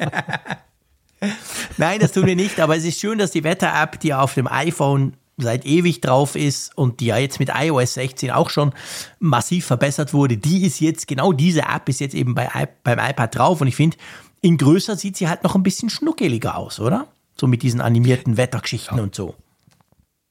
Nein, 1.78 2.00
das 2.00 2.12
tun 2.12 2.26
wir 2.26 2.36
nicht, 2.36 2.60
aber 2.60 2.76
es 2.78 2.86
ist 2.86 3.00
schön, 3.00 3.18
dass 3.18 3.32
die 3.32 3.44
Wetter-App, 3.44 4.00
die 4.00 4.14
auf 4.14 4.34
dem 4.34 4.48
iPhone 4.48 5.14
seit 5.38 5.66
ewig 5.66 6.02
drauf 6.02 6.36
ist 6.36 6.78
und 6.78 7.00
die 7.00 7.08
ja 7.08 7.18
jetzt 7.18 7.40
mit 7.40 7.52
iOS 7.54 7.96
16 7.96 8.32
auch 8.32 8.50
schon 8.50 8.72
massiv 9.20 9.66
verbessert 9.66 10.14
wurde, 10.14 10.38
die 10.38 10.66
ist 10.66 10.80
jetzt, 10.80 11.08
genau 11.08 11.34
diese 11.34 11.64
App 11.64 11.90
ist 11.90 12.00
jetzt 12.00 12.16
eben 12.16 12.36
bei, 12.36 12.48
beim 12.84 13.00
iPad 13.00 13.36
drauf 13.36 13.62
und 13.62 13.68
ich 13.68 13.76
finde, 13.76 13.98
in 14.42 14.58
größer 14.58 14.96
sieht 14.96 15.18
sie 15.18 15.28
halt 15.28 15.44
noch 15.44 15.56
ein 15.56 15.64
bisschen 15.64 15.90
schnuckeliger 15.90 16.56
aus, 16.58 16.80
oder? 16.80 17.08
So 17.38 17.48
mit 17.48 17.64
diesen 17.64 17.82
animierten 17.82 18.38
Wettergeschichten 18.38 18.98
ja. 18.98 19.04
und 19.04 19.16
so. 19.16 19.36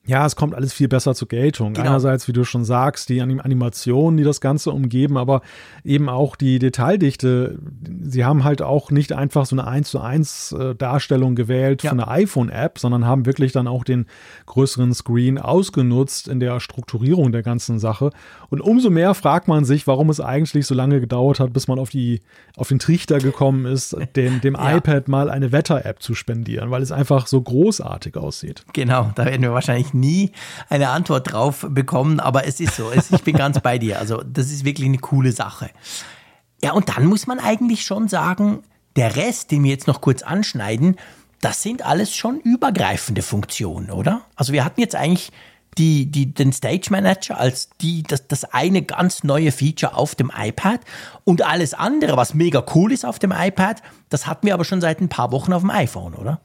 Ja, 0.06 0.26
es 0.26 0.36
kommt 0.36 0.54
alles 0.54 0.74
viel 0.74 0.88
besser 0.88 1.14
zur 1.14 1.28
Geltung. 1.28 1.72
Genau. 1.72 1.88
Einerseits, 1.88 2.28
wie 2.28 2.32
du 2.32 2.44
schon 2.44 2.64
sagst, 2.64 3.08
die 3.08 3.22
Animationen, 3.22 4.18
die 4.18 4.24
das 4.24 4.42
Ganze 4.42 4.70
umgeben, 4.70 5.16
aber 5.16 5.40
eben 5.82 6.10
auch 6.10 6.36
die 6.36 6.58
Detaildichte. 6.58 7.58
Sie 8.02 8.24
haben 8.24 8.44
halt 8.44 8.60
auch 8.60 8.90
nicht 8.90 9.12
einfach 9.12 9.46
so 9.46 9.56
eine 9.56 9.66
1 9.66 9.88
zu 9.88 10.00
1 10.00 10.52
äh, 10.52 10.74
Darstellung 10.74 11.34
gewählt 11.34 11.82
ja. 11.82 11.88
von 11.88 11.98
der 11.98 12.08
iPhone-App, 12.08 12.78
sondern 12.78 13.06
haben 13.06 13.24
wirklich 13.24 13.52
dann 13.52 13.66
auch 13.66 13.82
den 13.82 14.04
größeren 14.44 14.92
Screen 14.92 15.38
ausgenutzt 15.38 16.28
in 16.28 16.38
der 16.38 16.60
Strukturierung 16.60 17.32
der 17.32 17.42
ganzen 17.42 17.78
Sache. 17.78 18.10
Und 18.50 18.60
umso 18.60 18.90
mehr 18.90 19.14
fragt 19.14 19.48
man 19.48 19.64
sich, 19.64 19.86
warum 19.86 20.10
es 20.10 20.20
eigentlich 20.20 20.66
so 20.66 20.74
lange 20.74 21.00
gedauert 21.00 21.40
hat, 21.40 21.54
bis 21.54 21.66
man 21.66 21.78
auf, 21.78 21.88
die, 21.88 22.20
auf 22.56 22.68
den 22.68 22.78
Trichter 22.78 23.20
gekommen 23.20 23.64
ist, 23.64 23.96
dem, 24.16 24.42
dem 24.42 24.54
ja. 24.58 24.76
iPad 24.76 25.08
mal 25.08 25.30
eine 25.30 25.50
Wetter-App 25.50 26.02
zu 26.02 26.14
spendieren, 26.14 26.70
weil 26.70 26.82
es 26.82 26.92
einfach 26.92 27.26
so 27.26 27.40
großartig 27.40 28.18
aussieht. 28.18 28.66
Genau, 28.74 29.10
da 29.14 29.24
werden 29.24 29.40
wir 29.40 29.52
wahrscheinlich 29.52 29.93
nie 29.94 30.32
eine 30.68 30.90
Antwort 30.90 31.32
drauf 31.32 31.66
bekommen, 31.68 32.20
aber 32.20 32.46
es 32.46 32.60
ist 32.60 32.76
so. 32.76 32.90
Es, 32.90 33.10
ich 33.10 33.22
bin 33.22 33.36
ganz 33.36 33.60
bei 33.60 33.78
dir. 33.78 33.98
Also, 33.98 34.22
das 34.22 34.50
ist 34.50 34.64
wirklich 34.64 34.86
eine 34.86 34.98
coole 34.98 35.32
Sache. 35.32 35.70
Ja, 36.62 36.72
und 36.72 36.88
dann 36.88 37.06
muss 37.06 37.26
man 37.26 37.38
eigentlich 37.38 37.82
schon 37.82 38.08
sagen, 38.08 38.62
der 38.96 39.16
Rest, 39.16 39.50
den 39.50 39.64
wir 39.64 39.70
jetzt 39.70 39.86
noch 39.86 40.00
kurz 40.00 40.22
anschneiden, 40.22 40.96
das 41.40 41.62
sind 41.62 41.84
alles 41.84 42.14
schon 42.14 42.40
übergreifende 42.40 43.22
Funktionen, 43.22 43.90
oder? 43.90 44.22
Also, 44.36 44.52
wir 44.52 44.64
hatten 44.64 44.80
jetzt 44.80 44.94
eigentlich 44.94 45.30
die, 45.78 46.06
die, 46.06 46.32
den 46.32 46.52
Stage 46.52 46.88
Manager 46.90 47.38
als 47.38 47.70
die, 47.80 48.02
das, 48.02 48.28
das 48.28 48.44
eine 48.44 48.82
ganz 48.82 49.24
neue 49.24 49.52
Feature 49.52 49.96
auf 49.96 50.14
dem 50.14 50.30
iPad 50.34 50.80
und 51.24 51.42
alles 51.42 51.74
andere, 51.74 52.16
was 52.16 52.34
mega 52.34 52.64
cool 52.74 52.92
ist 52.92 53.04
auf 53.04 53.18
dem 53.18 53.32
iPad, 53.32 53.82
das 54.08 54.26
hatten 54.26 54.46
wir 54.46 54.54
aber 54.54 54.64
schon 54.64 54.80
seit 54.80 55.00
ein 55.00 55.08
paar 55.08 55.32
Wochen 55.32 55.52
auf 55.52 55.62
dem 55.62 55.70
iPhone, 55.70 56.14
oder? 56.14 56.40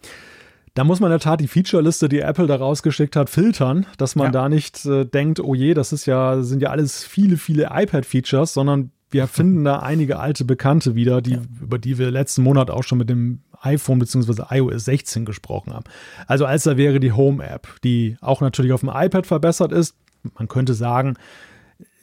Da 0.79 0.85
muss 0.85 1.01
man 1.01 1.09
in 1.11 1.15
der 1.15 1.19
Tat 1.19 1.41
die 1.41 1.49
Feature-Liste, 1.49 2.07
die 2.07 2.21
Apple 2.21 2.47
da 2.47 2.55
rausgeschickt 2.55 3.17
hat, 3.17 3.29
filtern, 3.29 3.85
dass 3.97 4.15
man 4.15 4.27
ja. 4.27 4.31
da 4.31 4.47
nicht 4.47 4.85
äh, 4.85 5.03
denkt, 5.03 5.41
oh 5.41 5.53
je, 5.53 5.73
das 5.73 5.91
ist 5.91 6.05
ja, 6.05 6.41
sind 6.41 6.61
ja 6.61 6.69
alles 6.69 7.03
viele, 7.03 7.35
viele 7.35 7.67
iPad-Features, 7.69 8.53
sondern 8.53 8.91
wir 9.11 9.27
finden 9.27 9.65
da 9.65 9.79
einige 9.79 10.19
alte 10.19 10.45
Bekannte 10.45 10.95
wieder, 10.95 11.21
die, 11.21 11.33
ja. 11.33 11.41
über 11.61 11.79
die 11.79 11.97
wir 11.97 12.11
letzten 12.11 12.43
Monat 12.43 12.71
auch 12.71 12.83
schon 12.83 12.97
mit 12.97 13.09
dem 13.09 13.41
iPhone 13.59 13.99
bzw. 13.99 14.43
iOS 14.51 14.85
16 14.85 15.25
gesprochen 15.25 15.73
haben. 15.73 15.83
Also 16.27 16.45
als 16.45 16.63
da 16.63 16.77
wäre 16.77 17.01
die 17.01 17.11
Home-App, 17.11 17.67
die 17.83 18.15
auch 18.21 18.39
natürlich 18.39 18.71
auf 18.71 18.79
dem 18.79 18.91
iPad 18.93 19.27
verbessert 19.27 19.73
ist. 19.73 19.97
Man 20.37 20.47
könnte 20.47 20.73
sagen, 20.73 21.17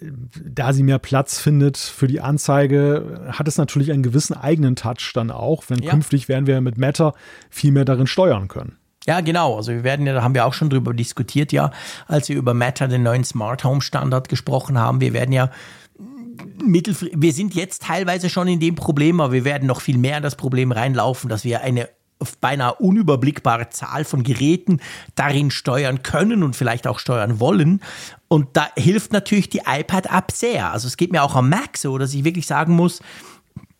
da 0.01 0.73
sie 0.73 0.83
mehr 0.83 0.99
Platz 0.99 1.39
findet 1.39 1.79
für 1.79 2.07
die 2.07 2.21
Anzeige, 2.21 3.29
hat 3.33 3.49
es 3.49 3.57
natürlich 3.57 3.93
einen 3.93 4.03
gewissen 4.03 4.35
eigenen 4.35 4.77
Touch 4.77 5.13
dann 5.15 5.31
auch, 5.31 5.65
wenn 5.69 5.83
ja. 5.83 5.91
künftig 5.91 6.29
werden 6.29 6.47
wir 6.47 6.61
mit 6.61 6.77
Meta 6.77 7.15
viel 7.49 7.73
mehr 7.73 7.85
darin 7.85 8.07
steuern 8.07 8.49
können. 8.49 8.77
Ja, 9.07 9.21
genau. 9.21 9.57
Also 9.57 9.73
wir 9.73 9.85
werden 9.85 10.05
ja, 10.07 10.13
da 10.13 10.23
haben 10.23 10.35
wir 10.35 10.47
auch 10.47 10.53
schon 10.53 10.69
drüber 10.69 10.93
diskutiert, 10.93 11.53
ja, 11.53 11.71
als 12.07 12.29
wir 12.29 12.37
über 12.37 12.55
Meta, 12.55 12.89
den 12.89 13.05
neuen 13.05 13.25
Smart 13.25 13.65
Home 13.65 13.81
Standard 13.81 14.29
gesprochen 14.29 14.79
haben. 14.79 15.01
Wir 15.01 15.13
werden 15.13 15.33
ja 15.33 15.51
mittelfristig, 16.63 17.21
wir 17.21 17.33
sind 17.33 17.55
jetzt 17.55 17.83
teilweise 17.83 18.29
schon 18.29 18.49
in 18.49 18.61
dem 18.61 18.75
Problem, 18.75 19.21
aber 19.21 19.33
wir 19.33 19.45
werden 19.45 19.67
noch 19.67 19.81
viel 19.81 19.97
mehr 19.97 20.19
in 20.19 20.23
das 20.23 20.37
Problem 20.37 20.73
reinlaufen, 20.73 21.31
dass 21.31 21.45
wir 21.45 21.63
eine 21.63 21.89
beinahe 22.41 22.75
unüberblickbare 22.75 23.69
Zahl 23.71 24.05
von 24.05 24.23
Geräten 24.23 24.81
darin 25.15 25.51
steuern 25.51 26.03
können 26.03 26.43
und 26.43 26.57
vielleicht 26.57 26.87
auch 26.87 26.99
steuern 26.99 27.41
wollen. 27.41 27.81
Und 28.29 28.57
da 28.57 28.69
hilft 28.77 29.13
natürlich 29.13 29.49
die 29.49 29.63
iPad-App 29.67 30.33
sehr. 30.33 30.73
Also 30.73 30.89
es 30.89 30.97
geht 30.97 31.13
mir 31.13 31.23
auch 31.23 31.35
am 31.35 31.49
Mac 31.49 31.77
so, 31.77 31.99
dass 31.99 32.15
ich 32.15 32.25
wirklich 32.25 32.47
sagen 32.47 32.75
muss, 32.75 33.01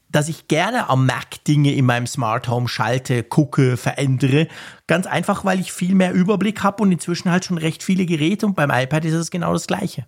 dass 0.09 0.29
ich 0.29 0.49
gerne 0.49 0.89
am 0.89 1.07
Mac 1.07 1.45
Dinge 1.45 1.75
in 1.75 1.85
meinem 1.85 2.07
Smart 2.07 2.49
Home 2.49 2.69
schalte, 2.69 3.23
gucke, 3.23 3.77
verändere. 3.77 4.49
Ganz 4.87 5.07
einfach, 5.07 5.45
weil 5.45 5.61
ich 5.61 5.73
viel 5.73 5.95
mehr 5.95 6.13
Überblick 6.13 6.63
habe 6.63 6.83
und 6.83 6.93
inzwischen 6.93 7.31
halt 7.31 7.45
schon 7.45 7.59
recht 7.59 7.83
viele 7.83 8.07
Geräte 8.07 8.47
und 8.47 8.55
beim 8.55 8.71
iPad 8.71 9.05
ist 9.05 9.15
es 9.15 9.31
genau 9.31 9.53
das 9.53 9.67
Gleiche. 9.67 10.07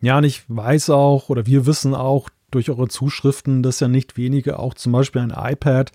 Ja, 0.00 0.18
und 0.18 0.24
ich 0.24 0.42
weiß 0.48 0.90
auch, 0.90 1.28
oder 1.28 1.46
wir 1.46 1.64
wissen 1.64 1.94
auch 1.94 2.28
durch 2.54 2.70
eure 2.70 2.88
Zuschriften, 2.88 3.62
dass 3.62 3.80
ja 3.80 3.88
nicht 3.88 4.16
wenige 4.16 4.58
auch 4.58 4.74
zum 4.74 4.92
Beispiel 4.92 5.22
ein 5.22 5.34
iPad 5.36 5.92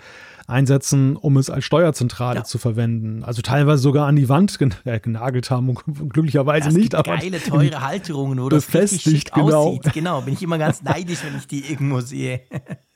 einsetzen, 0.47 1.17
um 1.17 1.35
es 1.35 1.49
als 1.49 1.65
Steuerzentrale 1.65 2.39
ja. 2.39 2.43
zu 2.45 2.57
verwenden. 2.57 3.23
Also 3.23 3.41
teilweise 3.41 3.81
sogar 3.81 4.07
an 4.07 4.15
die 4.15 4.29
Wand 4.29 4.57
gen 4.57 4.73
äh, 4.85 4.99
genagelt 4.99 5.51
haben 5.51 5.69
und 5.69 5.79
glücklicherweise 6.13 6.69
nicht. 6.69 6.95
Aber 6.95 7.17
geile, 7.17 7.39
teure 7.43 7.81
Halterungen, 7.81 8.41
wo 8.41 8.47
das 8.47 8.65
befestigt, 8.65 9.33
genau. 9.33 9.69
aussieht. 9.69 9.93
Genau, 9.97 10.21
bin 10.21 10.33
ich 10.35 10.43
immer 10.43 10.57
ganz 10.57 10.83
neidisch, 10.83 11.19
wenn 11.23 11.35
ich 11.37 11.47
die 11.47 11.69
irgendwo 11.69 11.99
sehe. 12.01 12.41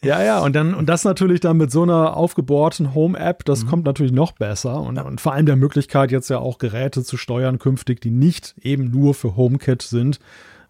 Ja, 0.04 0.22
ja, 0.24 0.40
und 0.40 0.56
dann, 0.56 0.74
und 0.74 0.88
das 0.88 1.04
natürlich 1.04 1.40
dann 1.40 1.58
mit 1.58 1.72
so 1.72 1.84
einer 1.84 2.16
aufgebohrten 2.16 2.94
Home-App, 2.94 3.44
das 3.46 3.64
mhm. 3.66 3.70
kommt 3.70 3.86
natürlich 3.86 4.12
noch 4.12 4.34
besser. 4.34 4.80
Und, 4.80 4.96
ja. 4.96 5.02
und 5.02 5.20
vor 5.20 5.34
allem 5.34 5.46
der 5.46 5.56
Möglichkeit, 5.56 6.12
jetzt 6.12 6.30
ja 6.30 6.38
auch 6.38 6.58
Geräte 6.58 7.04
zu 7.04 7.18
steuern 7.18 7.60
künftig, 7.60 8.02
die 8.02 8.12
nicht 8.12 8.56
eben 8.62 8.92
nur 8.92 9.14
für 9.14 9.36
HomeKit 9.36 9.82
sind, 9.82 10.20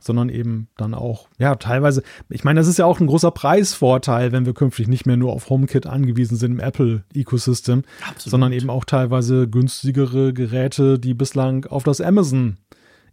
sondern 0.02 0.30
eben 0.30 0.68
dann 0.78 0.94
auch, 0.94 1.28
ja, 1.38 1.56
teilweise, 1.56 2.04
ich 2.30 2.44
meine, 2.44 2.60
das 2.60 2.68
ist 2.68 2.78
ja 2.78 2.86
auch 2.86 3.00
ein 3.00 3.08
großer 3.08 3.32
Preisvorteil, 3.32 4.32
wenn 4.32 4.46
wir 4.46 4.54
künftig 4.54 4.88
nicht 4.88 5.06
mehr 5.06 5.18
nur 5.18 5.34
auf 5.34 5.50
HomeKit 5.50 5.88
angewiesen 5.88 6.38
sind 6.38 6.54
im 6.54 6.60
Apple-Ecosystem, 6.60 7.84
sondern 8.18 8.52
eben 8.52 8.70
auch 8.70 8.86
teilweise 8.86 9.48
günstigere 9.48 10.34
Geräte, 10.34 11.00
die 11.00 11.14
bislang 11.14 11.66
auf 11.66 11.84
das 11.84 12.02
Amazon 12.02 12.58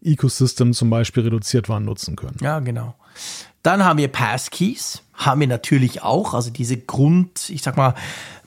Ecosystem 0.02 0.72
zum 0.72 0.90
Beispiel 0.90 1.24
reduziert 1.24 1.68
waren, 1.68 1.84
nutzen 1.84 2.16
können. 2.16 2.36
Ja, 2.40 2.60
genau. 2.60 2.94
Dann 3.62 3.84
haben 3.84 3.98
wir 3.98 4.08
Passkeys, 4.08 5.02
haben 5.14 5.40
wir 5.40 5.48
natürlich 5.48 6.02
auch, 6.02 6.34
also 6.34 6.50
diese 6.50 6.76
Grund, 6.76 7.50
ich 7.50 7.62
sag 7.62 7.76
mal, 7.76 7.94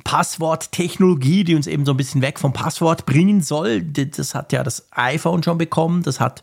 Passworttechnologie, 0.04 1.44
die 1.44 1.56
uns 1.56 1.68
eben 1.68 1.86
so 1.86 1.92
ein 1.94 1.98
bisschen 1.98 2.22
weg 2.22 2.40
vom 2.40 2.54
Passwort 2.54 3.06
bringen 3.06 3.42
soll. 3.42 3.82
Das 3.82 4.34
hat 4.34 4.52
ja 4.54 4.64
das 4.64 4.88
iPhone 4.92 5.44
schon 5.44 5.58
bekommen, 5.58 6.04
das 6.04 6.20
hat 6.20 6.42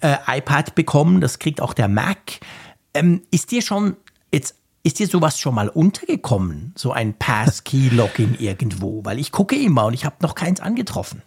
äh, 0.00 0.16
iPad 0.26 0.74
bekommen, 0.74 1.20
das 1.20 1.38
kriegt 1.38 1.60
auch 1.60 1.74
der 1.74 1.88
Mac. 1.88 2.40
Ähm, 2.94 3.22
ist 3.30 3.50
dir 3.50 3.62
schon 3.62 3.96
jetzt 4.32 4.56
ist 4.82 4.98
dir 4.98 5.06
sowas 5.06 5.38
schon 5.38 5.54
mal 5.54 5.68
untergekommen, 5.68 6.72
so 6.76 6.92
ein 6.92 7.14
Passkey-Login 7.14 8.36
irgendwo? 8.38 9.04
Weil 9.04 9.18
ich 9.18 9.30
gucke 9.32 9.56
immer 9.56 9.86
und 9.86 9.94
ich 9.94 10.04
habe 10.04 10.16
noch 10.22 10.34
keins 10.34 10.60
angetroffen. 10.60 11.22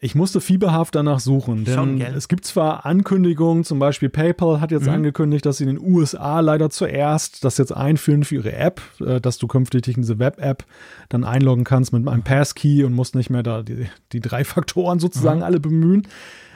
Ich 0.00 0.14
musste 0.14 0.40
fieberhaft 0.40 0.94
danach 0.94 1.18
suchen, 1.18 1.64
denn 1.64 1.74
Schon, 1.74 2.00
es 2.00 2.28
gibt 2.28 2.44
zwar 2.44 2.86
Ankündigungen, 2.86 3.64
zum 3.64 3.80
Beispiel 3.80 4.08
PayPal 4.08 4.60
hat 4.60 4.70
jetzt 4.70 4.86
mhm. 4.86 4.92
angekündigt, 4.92 5.44
dass 5.44 5.56
sie 5.56 5.64
in 5.64 5.74
den 5.74 5.80
USA 5.80 6.38
leider 6.38 6.70
zuerst 6.70 7.44
das 7.44 7.58
jetzt 7.58 7.72
einführen 7.72 8.22
für 8.22 8.36
ihre 8.36 8.52
App, 8.52 8.80
äh, 9.00 9.20
dass 9.20 9.38
du 9.38 9.48
künftig 9.48 9.96
in 9.96 10.02
diese 10.02 10.20
Web-App 10.20 10.64
dann 11.08 11.24
einloggen 11.24 11.64
kannst 11.64 11.92
mit 11.92 12.06
einem 12.06 12.22
Passkey 12.22 12.84
und 12.84 12.92
musst 12.92 13.16
nicht 13.16 13.30
mehr 13.30 13.42
da 13.42 13.62
die, 13.62 13.88
die 14.12 14.20
drei 14.20 14.44
Faktoren 14.44 15.00
sozusagen 15.00 15.38
mhm. 15.38 15.44
alle 15.44 15.58
bemühen. 15.58 16.06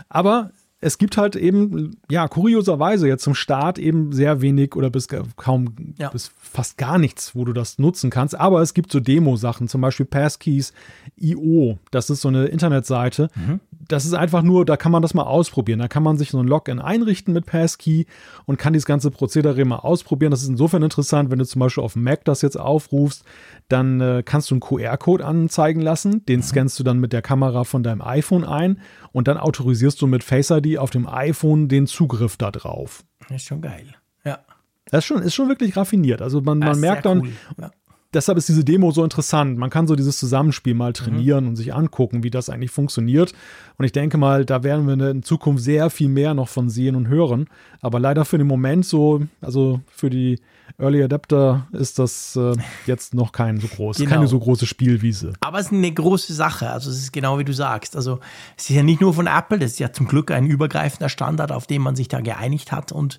Aber 0.08 0.52
es 0.84 0.98
gibt 0.98 1.16
halt 1.16 1.36
eben, 1.36 1.96
ja, 2.10 2.26
kurioserweise 2.26 3.06
jetzt 3.06 3.22
zum 3.22 3.36
Start 3.36 3.78
eben 3.78 4.12
sehr 4.12 4.42
wenig 4.42 4.74
oder 4.74 4.90
bis 4.90 5.06
kaum, 5.36 5.94
ja. 5.96 6.10
bis 6.10 6.32
fast 6.36 6.76
gar 6.76 6.98
nichts, 6.98 7.36
wo 7.36 7.44
du 7.44 7.52
das 7.52 7.78
nutzen 7.78 8.10
kannst. 8.10 8.34
Aber 8.34 8.60
es 8.62 8.74
gibt 8.74 8.90
so 8.90 8.98
Demo-Sachen, 8.98 9.68
zum 9.68 9.80
Beispiel 9.80 10.06
Passkeys.io. 10.06 11.78
Das 11.92 12.10
ist 12.10 12.20
so 12.20 12.28
eine 12.28 12.46
Internetseite. 12.46 13.30
Mhm. 13.36 13.60
Das 13.86 14.04
ist 14.04 14.14
einfach 14.14 14.42
nur, 14.42 14.64
da 14.64 14.76
kann 14.76 14.90
man 14.90 15.02
das 15.02 15.14
mal 15.14 15.22
ausprobieren. 15.22 15.78
Da 15.78 15.86
kann 15.86 16.02
man 16.02 16.18
sich 16.18 16.30
so 16.30 16.40
ein 16.40 16.48
Login 16.48 16.80
einrichten 16.80 17.32
mit 17.32 17.46
Passkey 17.46 18.06
und 18.46 18.58
kann 18.58 18.72
dieses 18.72 18.86
ganze 18.86 19.12
Prozedere 19.12 19.64
mal 19.64 19.76
ausprobieren. 19.76 20.32
Das 20.32 20.42
ist 20.42 20.48
insofern 20.48 20.82
interessant, 20.82 21.30
wenn 21.30 21.38
du 21.38 21.46
zum 21.46 21.60
Beispiel 21.60 21.84
auf 21.84 21.94
Mac 21.94 22.24
das 22.24 22.42
jetzt 22.42 22.58
aufrufst, 22.58 23.24
dann 23.68 24.00
äh, 24.00 24.22
kannst 24.24 24.50
du 24.50 24.56
einen 24.56 24.60
QR-Code 24.60 25.24
anzeigen 25.24 25.80
lassen. 25.80 26.26
Den 26.26 26.40
mhm. 26.40 26.44
scannst 26.44 26.78
du 26.80 26.82
dann 26.82 26.98
mit 26.98 27.12
der 27.12 27.22
Kamera 27.22 27.62
von 27.62 27.84
deinem 27.84 28.02
iPhone 28.02 28.42
ein 28.42 28.80
und 29.12 29.28
dann 29.28 29.36
autorisierst 29.36 30.02
du 30.02 30.08
mit 30.08 30.24
Face 30.24 30.50
ID 30.50 30.71
auf 30.78 30.90
dem 30.90 31.06
iPhone 31.06 31.68
den 31.68 31.86
Zugriff 31.86 32.36
da 32.36 32.50
drauf. 32.50 33.04
Das 33.20 33.42
ist 33.42 33.46
schon 33.46 33.60
geil. 33.60 33.94
Ja. 34.24 34.40
Das 34.86 34.98
ist 35.00 35.06
schon, 35.06 35.22
ist 35.22 35.34
schon 35.34 35.48
wirklich 35.48 35.76
raffiniert. 35.76 36.22
Also 36.22 36.40
man, 36.40 36.58
man 36.58 36.78
merkt 36.78 37.06
dann, 37.06 37.20
cool. 37.22 37.32
ja. 37.58 37.70
Deshalb 38.14 38.38
ist 38.38 38.48
diese 38.48 38.64
Demo 38.64 38.90
so 38.90 39.04
interessant. 39.04 39.58
Man 39.58 39.70
kann 39.70 39.86
so 39.86 39.96
dieses 39.96 40.18
Zusammenspiel 40.18 40.74
mal 40.74 40.92
trainieren 40.92 41.44
mhm. 41.44 41.50
und 41.50 41.56
sich 41.56 41.74
angucken, 41.74 42.22
wie 42.22 42.30
das 42.30 42.50
eigentlich 42.50 42.70
funktioniert. 42.70 43.32
Und 43.78 43.84
ich 43.84 43.92
denke 43.92 44.18
mal, 44.18 44.44
da 44.44 44.62
werden 44.62 44.86
wir 44.86 45.10
in 45.10 45.22
Zukunft 45.22 45.64
sehr 45.64 45.90
viel 45.90 46.08
mehr 46.08 46.34
noch 46.34 46.48
von 46.48 46.70
sehen 46.70 46.96
und 46.96 47.08
hören. 47.08 47.46
Aber 47.80 47.98
leider 48.00 48.24
für 48.24 48.38
den 48.38 48.46
Moment 48.46 48.86
so, 48.86 49.22
also 49.40 49.80
für 49.90 50.10
die 50.10 50.38
Early 50.78 51.02
Adapter 51.02 51.66
ist 51.72 51.98
das 51.98 52.36
äh, 52.36 52.54
jetzt 52.86 53.14
noch 53.14 53.32
kein 53.32 53.60
so 53.60 53.68
groß, 53.68 53.98
genau. 53.98 54.10
keine 54.10 54.26
so 54.26 54.38
große 54.38 54.66
Spielwiese. 54.66 55.32
Aber 55.40 55.58
es 55.58 55.66
ist 55.66 55.72
eine 55.72 55.92
große 55.92 56.32
Sache. 56.32 56.70
Also 56.70 56.90
es 56.90 56.98
ist 56.98 57.12
genau 57.12 57.38
wie 57.38 57.44
du 57.44 57.52
sagst. 57.52 57.96
Also 57.96 58.20
es 58.56 58.70
ist 58.70 58.76
ja 58.76 58.82
nicht 58.82 59.00
nur 59.00 59.14
von 59.14 59.26
Apple, 59.26 59.58
das 59.58 59.72
ist 59.72 59.78
ja 59.80 59.92
zum 59.92 60.08
Glück 60.08 60.30
ein 60.30 60.46
übergreifender 60.46 61.08
Standard, 61.08 61.52
auf 61.52 61.66
den 61.66 61.82
man 61.82 61.96
sich 61.96 62.08
da 62.08 62.20
geeinigt 62.20 62.72
hat. 62.72 62.92
Und 62.92 63.18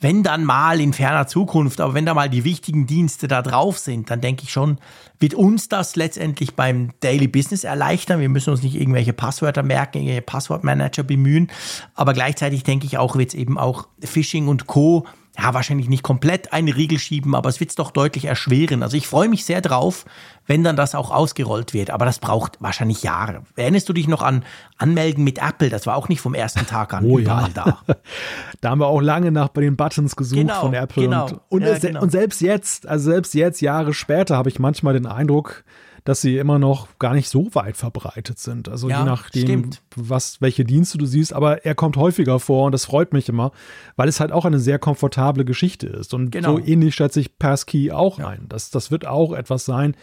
wenn 0.00 0.22
dann 0.22 0.44
mal 0.44 0.80
in 0.80 0.94
ferner 0.94 1.26
Zukunft, 1.26 1.80
aber 1.80 1.92
wenn 1.94 2.06
da 2.06 2.14
mal 2.14 2.30
die 2.30 2.44
wichtigen 2.44 2.86
Dienste 2.86 3.28
da 3.28 3.42
drauf 3.42 3.78
sind, 3.78 4.10
dann 4.10 4.22
denke 4.22 4.44
ich 4.44 4.50
schon, 4.50 4.78
wird 5.18 5.34
uns 5.34 5.68
das 5.68 5.94
letztendlich 5.94 6.54
beim 6.54 6.90
Daily 7.00 7.28
Business 7.28 7.64
erleichtern. 7.64 8.20
Wir 8.20 8.30
müssen 8.30 8.50
uns 8.50 8.62
nicht 8.62 8.76
irgendwelche 8.76 9.12
Passwörter 9.12 9.62
merken, 9.62 9.98
irgendwelche 9.98 10.22
Passwortmanager 10.22 11.02
bemühen. 11.02 11.50
Aber 11.94 12.14
gleichzeitig 12.14 12.62
denke 12.64 12.86
ich 12.86 12.96
auch, 12.96 13.16
wird 13.16 13.28
es 13.28 13.34
eben 13.34 13.58
auch 13.58 13.88
Phishing 14.00 14.48
und 14.48 14.66
Co 14.66 15.06
ja, 15.42 15.54
wahrscheinlich 15.54 15.88
nicht 15.88 16.02
komplett 16.02 16.52
einen 16.52 16.68
Riegel 16.68 16.98
schieben, 16.98 17.34
aber 17.34 17.48
es 17.48 17.60
wird 17.60 17.70
es 17.70 17.76
doch 17.76 17.90
deutlich 17.90 18.26
erschweren. 18.26 18.82
Also 18.82 18.96
ich 18.96 19.06
freue 19.06 19.28
mich 19.28 19.44
sehr 19.44 19.60
drauf, 19.60 20.04
wenn 20.46 20.62
dann 20.64 20.76
das 20.76 20.94
auch 20.94 21.10
ausgerollt 21.10 21.72
wird. 21.72 21.90
Aber 21.90 22.04
das 22.04 22.18
braucht 22.18 22.58
wahrscheinlich 22.60 23.02
Jahre. 23.02 23.42
Erinnerst 23.56 23.88
du 23.88 23.92
dich 23.92 24.08
noch 24.08 24.22
an 24.22 24.44
Anmelden 24.76 25.24
mit 25.24 25.38
Apple? 25.38 25.70
Das 25.70 25.86
war 25.86 25.96
auch 25.96 26.08
nicht 26.08 26.20
vom 26.20 26.34
ersten 26.34 26.66
Tag 26.66 26.92
an 26.92 27.04
oh, 27.04 27.18
überall 27.18 27.50
ja. 27.54 27.78
da. 27.86 27.94
da 28.60 28.70
haben 28.70 28.80
wir 28.80 28.86
auch 28.86 29.00
lange 29.00 29.30
nach 29.30 29.48
bei 29.48 29.62
den 29.62 29.76
Buttons 29.76 30.14
gesucht 30.16 30.40
genau, 30.40 30.60
von 30.60 30.74
Apple. 30.74 31.04
Genau. 31.04 31.26
Und, 31.26 31.40
und, 31.48 31.62
ja, 31.62 31.78
genau. 31.78 32.02
und 32.02 32.10
selbst 32.10 32.40
jetzt, 32.40 32.86
also 32.86 33.10
selbst 33.10 33.34
jetzt, 33.34 33.60
Jahre 33.60 33.94
später, 33.94 34.36
habe 34.36 34.50
ich 34.50 34.58
manchmal 34.58 34.94
den 34.94 35.06
Eindruck, 35.06 35.64
dass 36.04 36.20
sie 36.20 36.38
immer 36.38 36.58
noch 36.58 36.98
gar 36.98 37.14
nicht 37.14 37.28
so 37.28 37.54
weit 37.54 37.76
verbreitet 37.76 38.38
sind. 38.38 38.68
Also 38.68 38.88
ja, 38.88 39.00
je 39.00 39.04
nachdem, 39.04 39.70
was, 39.96 40.40
welche 40.40 40.64
Dienste 40.64 40.98
du 40.98 41.06
siehst, 41.06 41.32
aber 41.32 41.64
er 41.64 41.74
kommt 41.74 41.96
häufiger 41.96 42.40
vor 42.40 42.66
und 42.66 42.72
das 42.72 42.84
freut 42.84 43.12
mich 43.12 43.28
immer, 43.28 43.52
weil 43.96 44.08
es 44.08 44.20
halt 44.20 44.32
auch 44.32 44.44
eine 44.44 44.58
sehr 44.58 44.78
komfortable 44.78 45.44
Geschichte 45.44 45.86
ist. 45.86 46.14
Und 46.14 46.30
genau. 46.30 46.56
so 46.56 46.64
ähnlich 46.64 46.94
schätze 46.94 47.20
ich 47.20 47.38
Passkey 47.38 47.92
auch 47.92 48.18
ja. 48.18 48.28
ein. 48.28 48.46
Das, 48.48 48.70
das 48.70 48.90
wird 48.90 49.06
auch 49.06 49.32
etwas 49.32 49.64
sein, 49.64 49.94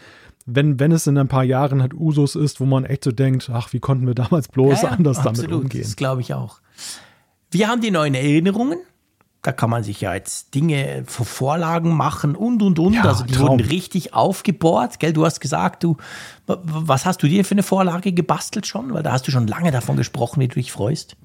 wenn, 0.46 0.80
wenn 0.80 0.92
es 0.92 1.06
in 1.06 1.18
ein 1.18 1.28
paar 1.28 1.44
Jahren 1.44 1.82
halt 1.82 1.92
Usus 1.92 2.34
ist, 2.34 2.60
wo 2.60 2.64
man 2.64 2.84
echt 2.84 3.04
so 3.04 3.12
denkt, 3.12 3.50
ach, 3.52 3.72
wie 3.72 3.80
konnten 3.80 4.06
wir 4.06 4.14
damals 4.14 4.48
bloß 4.48 4.82
ja, 4.82 4.88
anders 4.88 5.18
absolut, 5.18 5.50
damit 5.50 5.64
umgehen? 5.64 5.82
Das 5.82 5.96
glaube 5.96 6.22
ich 6.22 6.32
auch. 6.32 6.60
Wir 7.50 7.68
haben 7.68 7.80
die 7.80 7.90
neuen 7.90 8.14
Erinnerungen 8.14 8.78
da 9.48 9.52
kann 9.52 9.70
man 9.70 9.82
sich 9.82 10.02
ja 10.02 10.12
jetzt 10.12 10.54
Dinge 10.54 11.04
für 11.06 11.24
Vorlagen 11.24 11.96
machen 11.96 12.36
und 12.36 12.60
und 12.60 12.78
und. 12.78 12.92
Ja, 12.92 13.04
also 13.04 13.24
die 13.24 13.32
Traum. 13.32 13.48
wurden 13.48 13.66
richtig 13.66 14.12
aufgebohrt. 14.12 15.00
Gell, 15.00 15.14
du 15.14 15.24
hast 15.24 15.40
gesagt, 15.40 15.84
du, 15.84 15.96
was 16.46 17.06
hast 17.06 17.22
du 17.22 17.28
dir 17.28 17.46
für 17.46 17.52
eine 17.52 17.62
Vorlage 17.62 18.12
gebastelt 18.12 18.66
schon? 18.66 18.92
Weil 18.92 19.02
da 19.02 19.12
hast 19.12 19.26
du 19.26 19.30
schon 19.30 19.46
lange 19.46 19.70
davon 19.70 19.96
gesprochen, 19.96 20.40
wie 20.40 20.48
du 20.48 20.56
dich 20.56 20.70
freust. 20.70 21.16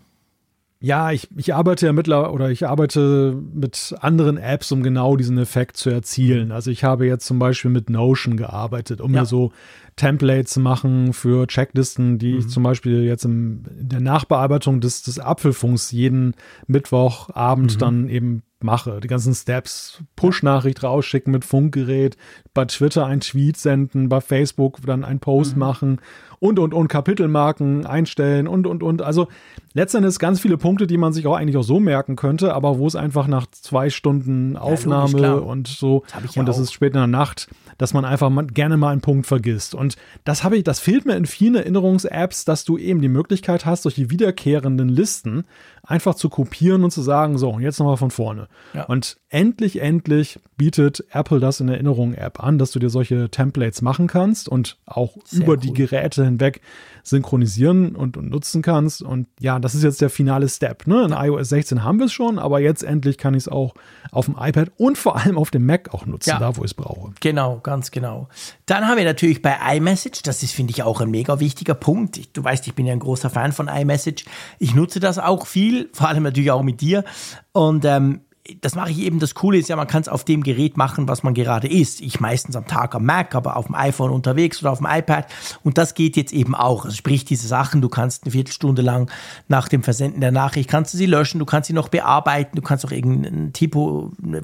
Ja, 0.80 1.12
ich, 1.12 1.28
ich 1.36 1.54
arbeite 1.54 1.86
ja 1.86 1.92
mittlerweile 1.92 2.32
oder 2.32 2.50
ich 2.50 2.66
arbeite 2.66 3.38
mit 3.54 3.94
anderen 4.00 4.38
Apps, 4.38 4.72
um 4.72 4.84
genau 4.84 5.18
diesen 5.18 5.38
Effekt 5.38 5.76
zu 5.76 5.90
erzielen. 5.90 6.54
Also 6.54 6.72
ich 6.72 6.86
habe 6.86 7.06
jetzt 7.06 7.26
zum 7.26 7.40
Beispiel 7.40 7.72
mit 7.72 7.90
Notion 7.90 8.38
gearbeitet, 8.38 9.02
um 9.02 9.14
ja. 9.14 9.22
mir 9.22 9.26
so 9.26 9.52
Templates 9.96 10.58
machen 10.58 11.14
für 11.14 11.48
Checklisten, 11.48 12.18
die 12.18 12.34
mhm. 12.34 12.40
ich 12.40 12.48
zum 12.50 12.64
Beispiel 12.64 13.04
jetzt 13.04 13.26
im, 13.26 13.64
in 13.80 13.90
der 13.90 14.00
Nachbearbeitung 14.00 14.82
des, 14.82 15.04
des 15.04 15.20
Apfelfunks 15.20 15.92
jeden 15.92 16.34
Mittwochabend 16.68 17.76
mhm. 17.76 17.80
dann 17.80 18.10
eben 18.10 18.44
mache. 18.64 19.00
Die 19.02 19.08
ganzen 19.08 19.34
Steps, 19.34 20.02
Push-Nachricht 20.16 20.84
rausschicken 20.84 21.32
mit 21.32 21.46
Funkgerät, 21.46 22.18
bei 22.54 22.66
Twitter 22.66 23.06
ein 23.06 23.20
Tweet 23.20 23.58
senden, 23.58 24.10
bei 24.10 24.22
Facebook 24.22 24.80
dann 24.86 25.04
ein 25.04 25.20
Post 25.20 25.54
mhm. 25.54 25.60
machen 25.60 26.02
und, 26.44 26.60
und, 26.60 26.74
und 26.74 26.90
Kapitelmarken 26.90 27.86
einstellen 27.86 28.50
und, 28.50 28.68
und, 28.68 28.84
und. 28.84 29.02
Also 29.02 29.30
letztendlich 29.74 30.20
ganz 30.20 30.42
viele 30.42 30.58
Punkte, 30.58 30.88
die 30.88 30.98
man 30.98 31.14
sich 31.14 31.26
auch 31.26 31.38
eigentlich 31.38 31.56
auch 31.56 31.64
so 31.64 31.80
merken 31.80 32.18
könnte, 32.18 32.54
aber 32.54 32.78
wo 32.80 32.86
es 32.86 32.98
einfach 32.98 33.28
nach 33.28 33.48
zwei 33.50 33.90
Stunden 33.90 34.58
Aufnahme 34.58 35.20
ja, 35.20 35.32
logisch, 35.36 35.48
und 35.48 35.68
so, 35.70 36.04
das 36.22 36.36
und 36.36 36.46
das 36.46 36.58
ist 36.58 36.74
spät 36.74 36.96
in 36.96 37.00
der 37.00 37.08
Nacht, 37.08 37.48
dass 37.78 37.94
man 37.94 38.04
einfach 38.04 38.30
mal, 38.30 38.46
gerne 38.46 38.76
mal 38.76 38.90
einen 38.90 39.00
Punkt 39.00 39.26
vergisst. 39.26 39.74
Und 39.74 39.96
das 40.26 40.44
habe 40.44 40.58
ich, 40.58 40.66
das 40.66 40.82
fehlt 40.82 41.06
mir 41.06 41.16
in 41.16 41.26
vielen 41.26 41.56
Erinnerungs-Apps, 41.56 42.44
dass 42.44 42.66
du 42.66 42.78
eben 42.78 43.02
die 43.02 43.08
Möglichkeit 43.08 43.66
hast, 43.66 43.84
solche 43.84 44.10
wiederkehrenden 44.10 44.90
Listen 44.90 45.46
einfach 45.86 46.16
zu 46.16 46.30
kopieren 46.30 46.84
und 46.84 46.92
zu 46.92 47.02
sagen, 47.02 47.38
so, 47.38 47.50
und 47.50 47.62
jetzt 47.62 47.78
nochmal 47.78 47.98
von 47.98 48.10
vorne. 48.10 48.48
Ja. 48.74 48.86
Und 48.86 49.18
endlich, 49.30 49.82
endlich 49.82 50.40
bietet 50.56 51.04
Apple 51.12 51.40
das 51.40 51.60
in 51.60 51.68
Erinnerung-App 51.68 52.42
an, 52.42 52.58
dass 52.58 52.72
du 52.72 52.80
dir 52.80 52.90
solche 52.90 53.30
Templates 53.30 53.82
machen 53.82 54.08
kannst 54.08 54.48
und 54.48 54.78
auch 54.86 55.18
Sehr 55.26 55.44
über 55.44 55.54
cool. 55.54 55.58
die 55.58 55.74
Geräte 55.74 56.24
hinweg 56.24 56.62
synchronisieren 57.04 57.96
und, 57.96 58.18
und, 58.18 58.30
nutzen 58.30 58.62
kannst. 58.62 59.02
Und 59.02 59.28
ja, 59.40 59.60
das 59.60 59.76
ist 59.76 59.84
jetzt 59.84 60.02
der 60.02 60.10
finale 60.10 60.48
Step. 60.50 60.88
Ne? 60.88 61.04
In 61.04 61.12
iOS 61.12 61.50
16 61.50 61.84
haben 61.84 62.00
wir 62.00 62.06
es 62.06 62.14
schon, 62.14 62.40
aber 62.40 62.60
jetzt 62.62 62.84
endlich 62.84 63.18
kann 63.18 63.34
ich 63.34 63.44
es 63.44 63.48
auch 63.50 63.74
auf 64.12 64.26
dem 64.26 64.36
iPad 64.40 64.72
und 64.78 64.98
vor 64.98 65.18
allem 65.18 65.38
auf 65.38 65.52
dem 65.52 65.66
Mac 65.66 65.94
auch 65.94 66.06
nutzen, 66.06 66.30
ja. 66.30 66.40
da 66.40 66.56
wo 66.56 66.62
ich 66.62 66.72
es 66.72 66.74
brauche. 66.74 67.12
Genau, 67.20 67.60
ganz 67.60 67.92
genau. 67.92 68.30
Dann 68.66 68.88
haben 68.88 68.98
wir 68.98 69.06
natürlich 69.06 69.42
bei 69.42 69.58
iMessage, 69.76 70.24
das 70.24 70.42
ist, 70.44 70.54
finde 70.54 70.72
ich, 70.72 70.84
auch 70.84 71.02
ein 71.02 71.12
mega 71.12 71.40
wichtiger 71.40 71.76
Punkt. 71.76 72.18
Ich, 72.18 72.32
du 72.32 72.44
weißt, 72.44 72.66
ich 72.68 72.74
bin 72.74 72.86
ja 72.86 72.94
ein 72.94 73.00
großer 73.00 73.30
Fan 73.30 73.52
von 73.52 73.68
iMessage. 73.68 74.26
Ich 74.60 74.74
nutze 74.74 75.00
das 75.00 75.20
auch 75.20 75.46
viel, 75.46 75.90
vor 75.94 76.08
allem 76.08 76.24
natürlich 76.24 76.52
auch 76.52 76.64
mit 76.64 76.80
dir. 76.80 77.04
Und 77.52 77.84
ähm, 77.86 78.22
das 78.60 78.76
mache 78.76 78.92
ich 78.92 79.00
eben, 79.00 79.20
das 79.20 79.36
Coole 79.36 79.58
ist 79.58 79.70
ja, 79.70 79.78
man 79.78 79.88
kann 79.88 80.02
es 80.02 80.10
auf 80.10 80.26
dem 80.26 80.44
Gerät 80.44 80.76
machen, 80.76 81.08
was 81.08 81.24
man 81.24 81.34
gerade 81.34 81.70
ist. 81.70 82.02
Ich 82.02 82.20
meistens 82.20 82.58
am 82.58 82.68
Tag 82.68 82.94
am 82.94 83.06
Mac, 83.06 83.36
aber 83.36 83.56
auf 83.56 83.68
dem 83.68 83.76
iPhone 83.76 84.12
unterwegs 84.12 84.62
oder 84.62 84.72
auf 84.72 84.80
dem 84.80 84.88
iPad. 84.90 85.28
Und 85.64 85.78
das 85.78 85.94
geht 85.94 86.18
jetzt 86.18 86.34
eben 86.34 86.54
auch. 86.54 86.84
Also 86.84 86.98
sprich, 86.98 87.24
diese 87.24 87.48
Sachen, 87.48 87.82
du 87.82 87.88
kannst 87.88 88.24
eine 88.24 88.32
Viertelstunde 88.32 88.82
lang 88.82 89.10
nach 89.48 89.70
dem 89.70 89.82
Versenden 89.82 90.20
der 90.20 90.34
Nachricht, 90.34 90.70
kannst 90.70 90.94
du 90.94 90.98
sie 90.98 91.06
löschen, 91.06 91.40
du 91.40 91.46
kannst 91.46 91.68
sie 91.68 91.74
noch 91.74 91.88
bearbeiten, 91.88 92.58
du 92.58 92.62
kannst 92.62 92.86
auch 92.86 92.92
irgendein 92.92 93.54
Typo 93.54 94.12
ne, 94.22 94.42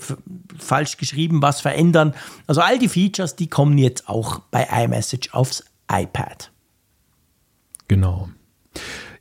falsch 0.57 0.95
geschrieben 0.95 1.41
was 1.41 1.59
verändern. 1.59 2.13
Also 2.47 2.61
all 2.61 2.79
die 2.79 2.87
Features, 2.87 3.35
die 3.35 3.47
kommen 3.47 3.77
jetzt 3.77 4.07
auch 4.07 4.39
bei 4.51 4.65
iMessage 4.71 5.33
aufs 5.33 5.65
iPad. 5.91 6.51
Genau. 7.89 8.29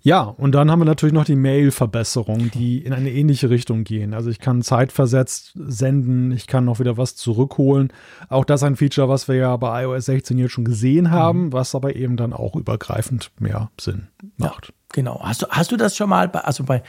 Ja, 0.01 0.23
und 0.23 0.53
dann 0.53 0.71
haben 0.71 0.81
wir 0.81 0.85
natürlich 0.85 1.13
noch 1.13 1.25
die 1.25 1.37
Mail-Verbesserungen, 1.37 2.51
die 2.53 2.79
in 2.79 2.93
eine 2.93 3.11
ähnliche 3.11 3.51
Richtung 3.51 3.85
gehen. 3.85 4.15
Also 4.15 4.31
ich 4.31 4.39
kann 4.39 4.63
zeitversetzt 4.63 5.53
senden, 5.55 6.33
ich 6.33 6.47
kann 6.47 6.65
noch 6.65 6.79
wieder 6.79 6.97
was 6.97 7.17
zurückholen. 7.17 7.93
Auch 8.29 8.45
das 8.45 8.63
ein 8.63 8.77
Feature, 8.77 9.09
was 9.09 9.29
wir 9.29 9.37
ja 9.37 9.57
bei 9.57 9.83
iOS 9.83 10.07
16 10.07 10.39
jetzt 10.39 10.53
schon 10.53 10.65
gesehen 10.65 11.11
haben, 11.11 11.47
mhm. 11.47 11.53
was 11.53 11.75
aber 11.75 11.97
eben 11.97 12.17
dann 12.17 12.33
auch 12.33 12.55
übergreifend 12.55 13.31
mehr 13.39 13.71
Sinn 13.81 14.09
macht. 14.37 14.69
Ja, 14.69 14.75
genau. 14.93 15.21
Hast 15.23 15.43
du, 15.43 15.47
hast 15.49 15.73
du 15.73 15.77
das 15.77 15.97
schon 15.97 16.09
mal, 16.09 16.29
bei, 16.29 16.41
also 16.41 16.65
bei 16.65 16.83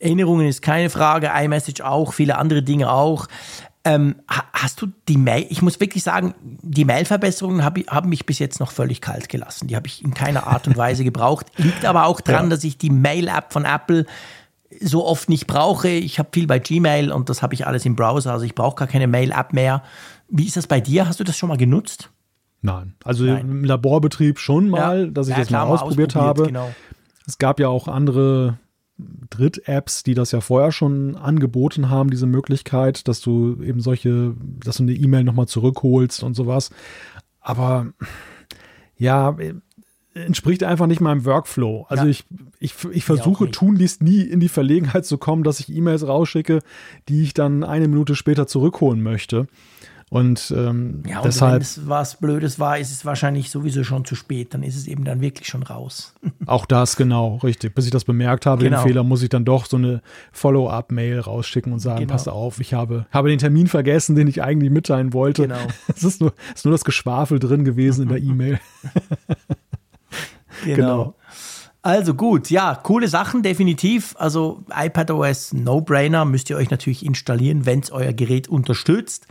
Erinnerungen 0.00 0.46
ist 0.46 0.62
keine 0.62 0.90
Frage, 0.90 1.30
iMessage 1.34 1.80
auch, 1.82 2.12
viele 2.12 2.38
andere 2.38 2.62
Dinge 2.62 2.90
auch. 2.90 3.26
Ähm, 3.88 4.16
hast 4.52 4.82
du 4.82 4.88
die 5.08 5.16
Mail, 5.16 5.46
ich 5.48 5.62
muss 5.62 5.80
wirklich 5.80 6.02
sagen, 6.02 6.34
die 6.42 6.84
Mail-Verbesserungen 6.84 7.64
hab, 7.64 7.78
haben 7.88 8.10
mich 8.10 8.26
bis 8.26 8.38
jetzt 8.38 8.60
noch 8.60 8.70
völlig 8.70 9.00
kalt 9.00 9.30
gelassen. 9.30 9.66
Die 9.66 9.76
habe 9.76 9.86
ich 9.86 10.04
in 10.04 10.12
keiner 10.12 10.46
Art 10.46 10.66
und 10.66 10.76
Weise 10.76 11.04
gebraucht. 11.04 11.46
Liegt 11.56 11.86
aber 11.86 12.04
auch 12.04 12.20
dran, 12.20 12.44
ja. 12.44 12.50
dass 12.50 12.64
ich 12.64 12.76
die 12.76 12.90
Mail-App 12.90 13.50
von 13.50 13.64
Apple 13.64 14.04
so 14.78 15.06
oft 15.06 15.30
nicht 15.30 15.46
brauche. 15.46 15.88
Ich 15.88 16.18
habe 16.18 16.28
viel 16.34 16.46
bei 16.46 16.58
Gmail 16.58 17.10
und 17.10 17.30
das 17.30 17.40
habe 17.40 17.54
ich 17.54 17.66
alles 17.66 17.86
im 17.86 17.96
Browser, 17.96 18.32
also 18.32 18.44
ich 18.44 18.54
brauche 18.54 18.76
gar 18.76 18.88
keine 18.88 19.06
Mail-App 19.06 19.54
mehr. 19.54 19.82
Wie 20.28 20.46
ist 20.46 20.58
das 20.58 20.66
bei 20.66 20.82
dir? 20.82 21.08
Hast 21.08 21.18
du 21.18 21.24
das 21.24 21.38
schon 21.38 21.48
mal 21.48 21.56
genutzt? 21.56 22.10
Nein, 22.60 22.94
also 23.04 23.24
Nein. 23.24 23.40
im 23.40 23.64
Laborbetrieb 23.64 24.38
schon 24.38 24.68
mal, 24.68 25.06
ja. 25.06 25.06
dass 25.06 25.28
ich 25.28 25.32
ja, 25.32 25.38
das 25.38 25.48
klar, 25.48 25.64
mal 25.64 25.72
ausprobiert, 25.72 26.14
ausprobiert 26.14 26.14
habe. 26.14 26.46
Genau. 26.48 26.74
Es 27.26 27.38
gab 27.38 27.58
ja 27.58 27.68
auch 27.68 27.88
andere 27.88 28.58
Dritt-Apps, 28.98 30.02
die 30.02 30.14
das 30.14 30.32
ja 30.32 30.40
vorher 30.40 30.72
schon 30.72 31.16
angeboten 31.16 31.88
haben, 31.88 32.10
diese 32.10 32.26
Möglichkeit, 32.26 33.06
dass 33.08 33.20
du 33.20 33.62
eben 33.62 33.80
solche, 33.80 34.34
dass 34.64 34.78
du 34.78 34.82
eine 34.82 34.92
E-Mail 34.92 35.24
nochmal 35.24 35.46
zurückholst 35.46 36.22
und 36.22 36.34
sowas. 36.34 36.70
Aber 37.40 37.92
ja, 38.96 39.36
entspricht 40.14 40.64
einfach 40.64 40.86
nicht 40.86 41.00
meinem 41.00 41.24
Workflow. 41.24 41.86
Also 41.88 42.04
ja. 42.04 42.10
ich, 42.10 42.24
ich, 42.58 42.74
ich 42.92 43.04
versuche 43.04 43.50
tunlichst 43.50 44.02
nie 44.02 44.22
in 44.22 44.40
die 44.40 44.48
Verlegenheit 44.48 45.06
zu 45.06 45.18
kommen, 45.18 45.44
dass 45.44 45.60
ich 45.60 45.68
E-Mails 45.72 46.06
rausschicke, 46.06 46.60
die 47.08 47.22
ich 47.22 47.34
dann 47.34 47.62
eine 47.62 47.88
Minute 47.88 48.16
später 48.16 48.46
zurückholen 48.46 49.02
möchte. 49.02 49.46
Und, 50.10 50.54
ähm, 50.56 51.02
ja, 51.06 51.18
und 51.18 51.26
deshalb, 51.26 51.54
wenn 51.54 51.62
es 51.62 51.86
was 51.86 52.16
Blödes 52.16 52.58
war, 52.58 52.78
ist 52.78 52.90
es 52.90 53.04
wahrscheinlich 53.04 53.50
sowieso 53.50 53.84
schon 53.84 54.06
zu 54.06 54.14
spät. 54.14 54.54
Dann 54.54 54.62
ist 54.62 54.76
es 54.76 54.86
eben 54.86 55.04
dann 55.04 55.20
wirklich 55.20 55.48
schon 55.48 55.62
raus. 55.62 56.14
Auch 56.46 56.64
das, 56.64 56.96
genau, 56.96 57.36
richtig. 57.42 57.74
Bis 57.74 57.84
ich 57.84 57.90
das 57.90 58.04
bemerkt 58.04 58.46
habe, 58.46 58.64
genau. 58.64 58.78
den 58.78 58.86
Fehler, 58.86 59.02
muss 59.04 59.22
ich 59.22 59.28
dann 59.28 59.44
doch 59.44 59.66
so 59.66 59.76
eine 59.76 60.00
Follow-up-Mail 60.32 61.20
rausschicken 61.20 61.72
und 61.72 61.80
sagen, 61.80 62.00
genau. 62.00 62.12
pass 62.12 62.26
auf, 62.26 62.58
ich 62.60 62.72
habe, 62.72 63.06
habe 63.10 63.28
den 63.28 63.38
Termin 63.38 63.66
vergessen, 63.66 64.16
den 64.16 64.28
ich 64.28 64.42
eigentlich 64.42 64.70
mitteilen 64.70 65.12
wollte. 65.12 65.42
Genau. 65.42 65.58
Es 65.94 66.04
ist 66.04 66.20
nur, 66.20 66.32
ist 66.54 66.64
nur 66.64 66.72
das 66.72 66.84
Geschwafel 66.84 67.38
drin 67.38 67.64
gewesen 67.64 68.02
in 68.02 68.08
der 68.08 68.18
E-Mail. 68.22 68.60
genau. 70.64 70.76
genau. 70.76 71.14
Also 71.82 72.14
gut, 72.14 72.50
ja, 72.50 72.74
coole 72.74 73.08
Sachen, 73.08 73.42
definitiv. 73.42 74.14
Also 74.18 74.62
iPadOS 74.74 75.52
No-Brainer 75.52 76.24
müsst 76.24 76.50
ihr 76.50 76.56
euch 76.56 76.70
natürlich 76.70 77.04
installieren, 77.04 77.66
wenn 77.66 77.80
es 77.80 77.90
euer 77.90 78.12
Gerät 78.12 78.48
unterstützt. 78.48 79.26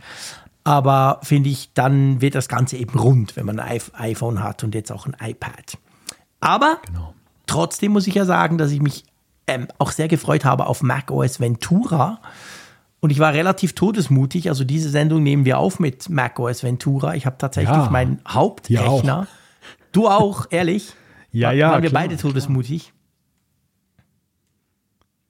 Aber 0.68 1.20
finde 1.22 1.48
ich, 1.48 1.72
dann 1.72 2.20
wird 2.20 2.34
das 2.34 2.46
Ganze 2.46 2.76
eben 2.76 2.98
rund, 2.98 3.36
wenn 3.36 3.46
man 3.46 3.58
ein 3.58 3.80
iPhone 3.94 4.42
hat 4.42 4.64
und 4.64 4.74
jetzt 4.74 4.92
auch 4.92 5.06
ein 5.06 5.16
iPad. 5.18 5.78
Aber 6.40 6.76
genau. 6.84 7.14
trotzdem 7.46 7.92
muss 7.92 8.06
ich 8.06 8.14
ja 8.14 8.26
sagen, 8.26 8.58
dass 8.58 8.70
ich 8.70 8.82
mich 8.82 9.04
ähm, 9.46 9.68
auch 9.78 9.92
sehr 9.92 10.08
gefreut 10.08 10.44
habe 10.44 10.66
auf 10.66 10.82
macOS 10.82 11.40
Ventura. 11.40 12.20
Und 13.00 13.08
ich 13.08 13.18
war 13.18 13.32
relativ 13.32 13.72
todesmutig. 13.72 14.50
Also 14.50 14.62
diese 14.62 14.90
Sendung 14.90 15.22
nehmen 15.22 15.46
wir 15.46 15.56
auf 15.56 15.80
mit 15.80 16.10
macOS 16.10 16.62
Ventura. 16.62 17.14
Ich 17.14 17.24
habe 17.24 17.38
tatsächlich 17.38 17.74
ja, 17.74 17.88
meinen 17.88 18.20
Hauptrechner. 18.28 19.26
Du 19.92 20.06
auch, 20.06 20.48
ehrlich? 20.50 20.92
Ja, 21.32 21.50
ja. 21.50 21.70
Waren 21.70 21.82
wir 21.82 21.88
klar, 21.88 22.02
beide 22.02 22.18
todesmutig? 22.18 22.92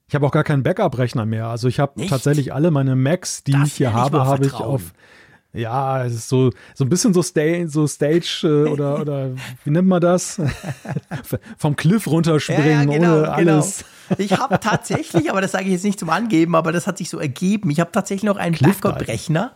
Ich 0.09 0.17
habe 0.17 0.27
auch 0.27 0.33
gar 0.33 0.43
keinen 0.43 0.65
Backup-Rechner 0.65 1.27
mehr. 1.27 1.47
Also 1.47 1.69
ich 1.69 1.79
habe 1.79 2.05
tatsächlich 2.09 2.53
alle 2.53 2.73
meine 2.73 2.97
Macs, 2.97 3.45
die 3.45 3.53
das 3.53 3.69
ich 3.69 3.75
hier 3.75 3.93
habe, 3.93 4.27
habe 4.27 4.45
ich 4.45 4.55
auf. 4.55 4.93
Ja, 5.55 6.05
es 6.05 6.15
ist 6.15 6.29
so, 6.29 6.51
so 6.75 6.85
ein 6.85 6.89
bisschen 6.89 7.15
so, 7.15 7.23
Sta 7.23 7.67
so 7.67 7.87
Stage 7.87 8.41
äh, 8.45 8.69
oder, 8.71 9.01
oder 9.01 9.31
wie 9.65 9.71
nennt 9.71 9.89
man 9.89 10.01
das? 10.01 10.41
Vom 11.59 11.75
Cliff 11.75 12.07
runterspringen 12.07 12.65
ja, 12.65 12.73
ja, 12.73 12.85
genau, 12.85 12.93
ohne 12.93 13.23
genau. 13.23 13.31
alles. 13.31 13.85
Genau. 14.09 14.21
Ich 14.21 14.39
habe 14.39 14.61
tatsächlich, 14.61 15.31
aber 15.31 15.41
das 15.41 15.53
sage 15.53 15.65
ich 15.65 15.73
jetzt 15.73 15.85
nicht 15.85 15.99
zum 15.99 16.11
Angeben, 16.11 16.55
aber 16.55 16.73
das 16.73 16.87
hat 16.87 16.99
sich 16.99 17.09
so 17.09 17.19
ergeben. 17.19 17.71
Ich 17.71 17.81
habe 17.81 17.93
tatsächlich 17.93 18.25
noch 18.25 18.37
einen 18.37 18.57
Backup-Rechner. 18.57 19.53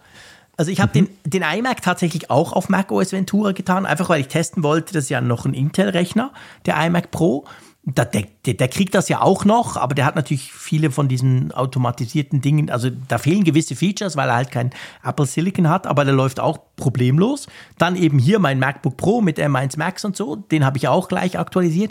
Also 0.57 0.71
ich 0.71 0.81
habe 0.81 0.99
mhm. 0.99 1.09
den, 1.25 1.43
den 1.43 1.59
iMac 1.59 1.83
tatsächlich 1.83 2.31
auch 2.31 2.53
auf 2.53 2.69
Mac 2.69 2.91
OS 2.91 3.13
Ventura 3.13 3.53
getan, 3.53 3.87
einfach 3.87 4.09
weil 4.09 4.21
ich 4.21 4.29
testen 4.29 4.63
wollte, 4.63 4.93
das 4.95 5.05
ist 5.05 5.11
ja 5.11 5.21
noch 5.21 5.45
ein 5.45 5.55
Intel-Rechner, 5.55 6.33
der 6.67 6.77
iMac 6.87 7.11
Pro. 7.11 7.47
Der, 7.85 8.05
der, 8.05 8.25
der, 8.55 8.69
kriegt 8.69 8.95
das 8.95 9.09
ja 9.09 9.23
auch 9.23 9.45
noch, 9.45 9.77
aber 9.77 9.97
der 9.97 10.05
hat 10.05 10.15
natürlich 10.15 10.53
viele 10.53 10.93
von 10.93 11.09
diesen 11.09 11.51
automatisierten 11.51 12.41
Dingen. 12.41 12.71
Also 12.71 12.91
da 13.09 13.19
fehlen 13.19 13.43
gewisse 13.43 13.75
Features, 13.75 14.17
weil 14.17 14.29
er 14.29 14.37
halt 14.37 14.53
kein 14.53 14.71
Apple 15.03 15.27
Silicon 15.27 15.69
hat, 15.69 15.89
aber 15.89 16.05
der 16.05 16.15
läuft 16.15 16.39
auch 16.39 16.61
problemlos. 16.77 17.49
Dann 17.79 17.97
eben 17.97 18.21
hier 18.21 18.39
mein 18.39 18.61
MacBook 18.61 18.97
Pro 18.97 19.21
mit 19.21 19.41
M1 19.41 19.79
Max 19.79 20.05
und 20.05 20.17
so, 20.17 20.37
den 20.37 20.65
habe 20.65 20.79
ich 20.79 20.87
auch 20.87 21.09
gleich 21.09 21.41
aktualisiert. 21.41 21.91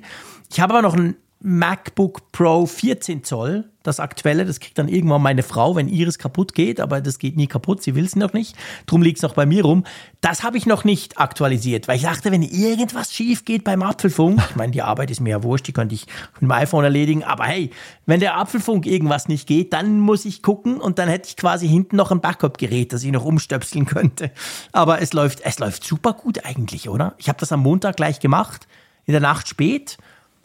Ich 0.49 0.61
habe 0.61 0.73
aber 0.73 0.81
noch 0.81 0.93
einen 0.93 1.17
MacBook 1.43 2.31
Pro 2.31 2.67
14 2.67 3.23
Zoll, 3.23 3.65
das 3.81 3.99
aktuelle, 3.99 4.45
das 4.45 4.59
kriegt 4.59 4.77
dann 4.77 4.87
irgendwann 4.87 5.23
meine 5.23 5.41
Frau, 5.41 5.75
wenn 5.75 5.87
ihres 5.87 6.19
kaputt 6.19 6.53
geht, 6.53 6.79
aber 6.79 7.01
das 7.01 7.17
geht 7.17 7.35
nie 7.35 7.47
kaputt, 7.47 7.81
sie 7.81 7.95
will 7.95 8.05
es 8.05 8.15
noch 8.15 8.33
nicht, 8.33 8.55
drum 8.85 9.01
liegt 9.01 9.17
es 9.17 9.23
noch 9.23 9.33
bei 9.33 9.47
mir 9.47 9.63
rum. 9.63 9.83
Das 10.21 10.43
habe 10.43 10.57
ich 10.57 10.67
noch 10.67 10.83
nicht 10.83 11.19
aktualisiert, 11.19 11.87
weil 11.87 11.95
ich 11.95 12.03
dachte, 12.03 12.31
wenn 12.31 12.43
irgendwas 12.43 13.11
schief 13.11 13.43
geht 13.43 13.63
beim 13.63 13.81
Apfelfunk, 13.81 14.39
ich 14.51 14.55
meine, 14.55 14.71
die 14.71 14.83
Arbeit 14.83 15.09
ist 15.09 15.19
mir 15.19 15.31
ja 15.31 15.43
wurscht, 15.43 15.67
die 15.67 15.73
könnte 15.73 15.95
ich 15.95 16.05
mit 16.35 16.43
dem 16.43 16.51
iPhone 16.51 16.83
erledigen, 16.83 17.23
aber 17.23 17.45
hey, 17.45 17.71
wenn 18.05 18.19
der 18.19 18.37
Apfelfunk 18.37 18.85
irgendwas 18.85 19.27
nicht 19.27 19.47
geht, 19.47 19.73
dann 19.73 19.99
muss 19.99 20.25
ich 20.25 20.43
gucken 20.43 20.79
und 20.79 20.99
dann 20.99 21.09
hätte 21.09 21.27
ich 21.29 21.37
quasi 21.37 21.67
hinten 21.67 21.95
noch 21.95 22.11
ein 22.11 22.21
Backup-Gerät, 22.21 22.93
das 22.93 23.03
ich 23.03 23.11
noch 23.11 23.25
umstöpseln 23.25 23.85
könnte. 23.87 24.29
Aber 24.73 25.01
es 25.01 25.11
läuft, 25.13 25.41
es 25.41 25.57
läuft 25.57 25.83
super 25.83 26.13
gut 26.13 26.45
eigentlich, 26.45 26.87
oder? 26.87 27.15
Ich 27.17 27.29
habe 27.29 27.39
das 27.39 27.51
am 27.51 27.61
Montag 27.61 27.97
gleich 27.97 28.19
gemacht, 28.19 28.67
in 29.05 29.13
der 29.13 29.21
Nacht 29.21 29.47
spät 29.47 29.97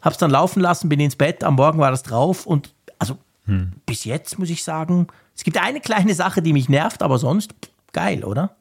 hab's 0.07 0.17
dann 0.17 0.31
laufen 0.31 0.61
lassen, 0.61 0.89
bin 0.89 0.99
ins 0.99 1.15
Bett, 1.15 1.43
am 1.43 1.55
Morgen 1.55 1.79
war 1.79 1.91
das 1.91 2.03
drauf 2.03 2.45
und 2.45 2.73
also 2.99 3.17
hm. 3.45 3.73
bis 3.85 4.03
jetzt 4.03 4.39
muss 4.39 4.49
ich 4.49 4.63
sagen, 4.63 5.07
es 5.35 5.43
gibt 5.43 5.61
eine 5.61 5.79
kleine 5.79 6.13
Sache, 6.15 6.41
die 6.41 6.53
mich 6.53 6.69
nervt, 6.69 7.03
aber 7.03 7.19
sonst 7.19 7.53
geil, 7.93 8.23
oder? 8.23 8.55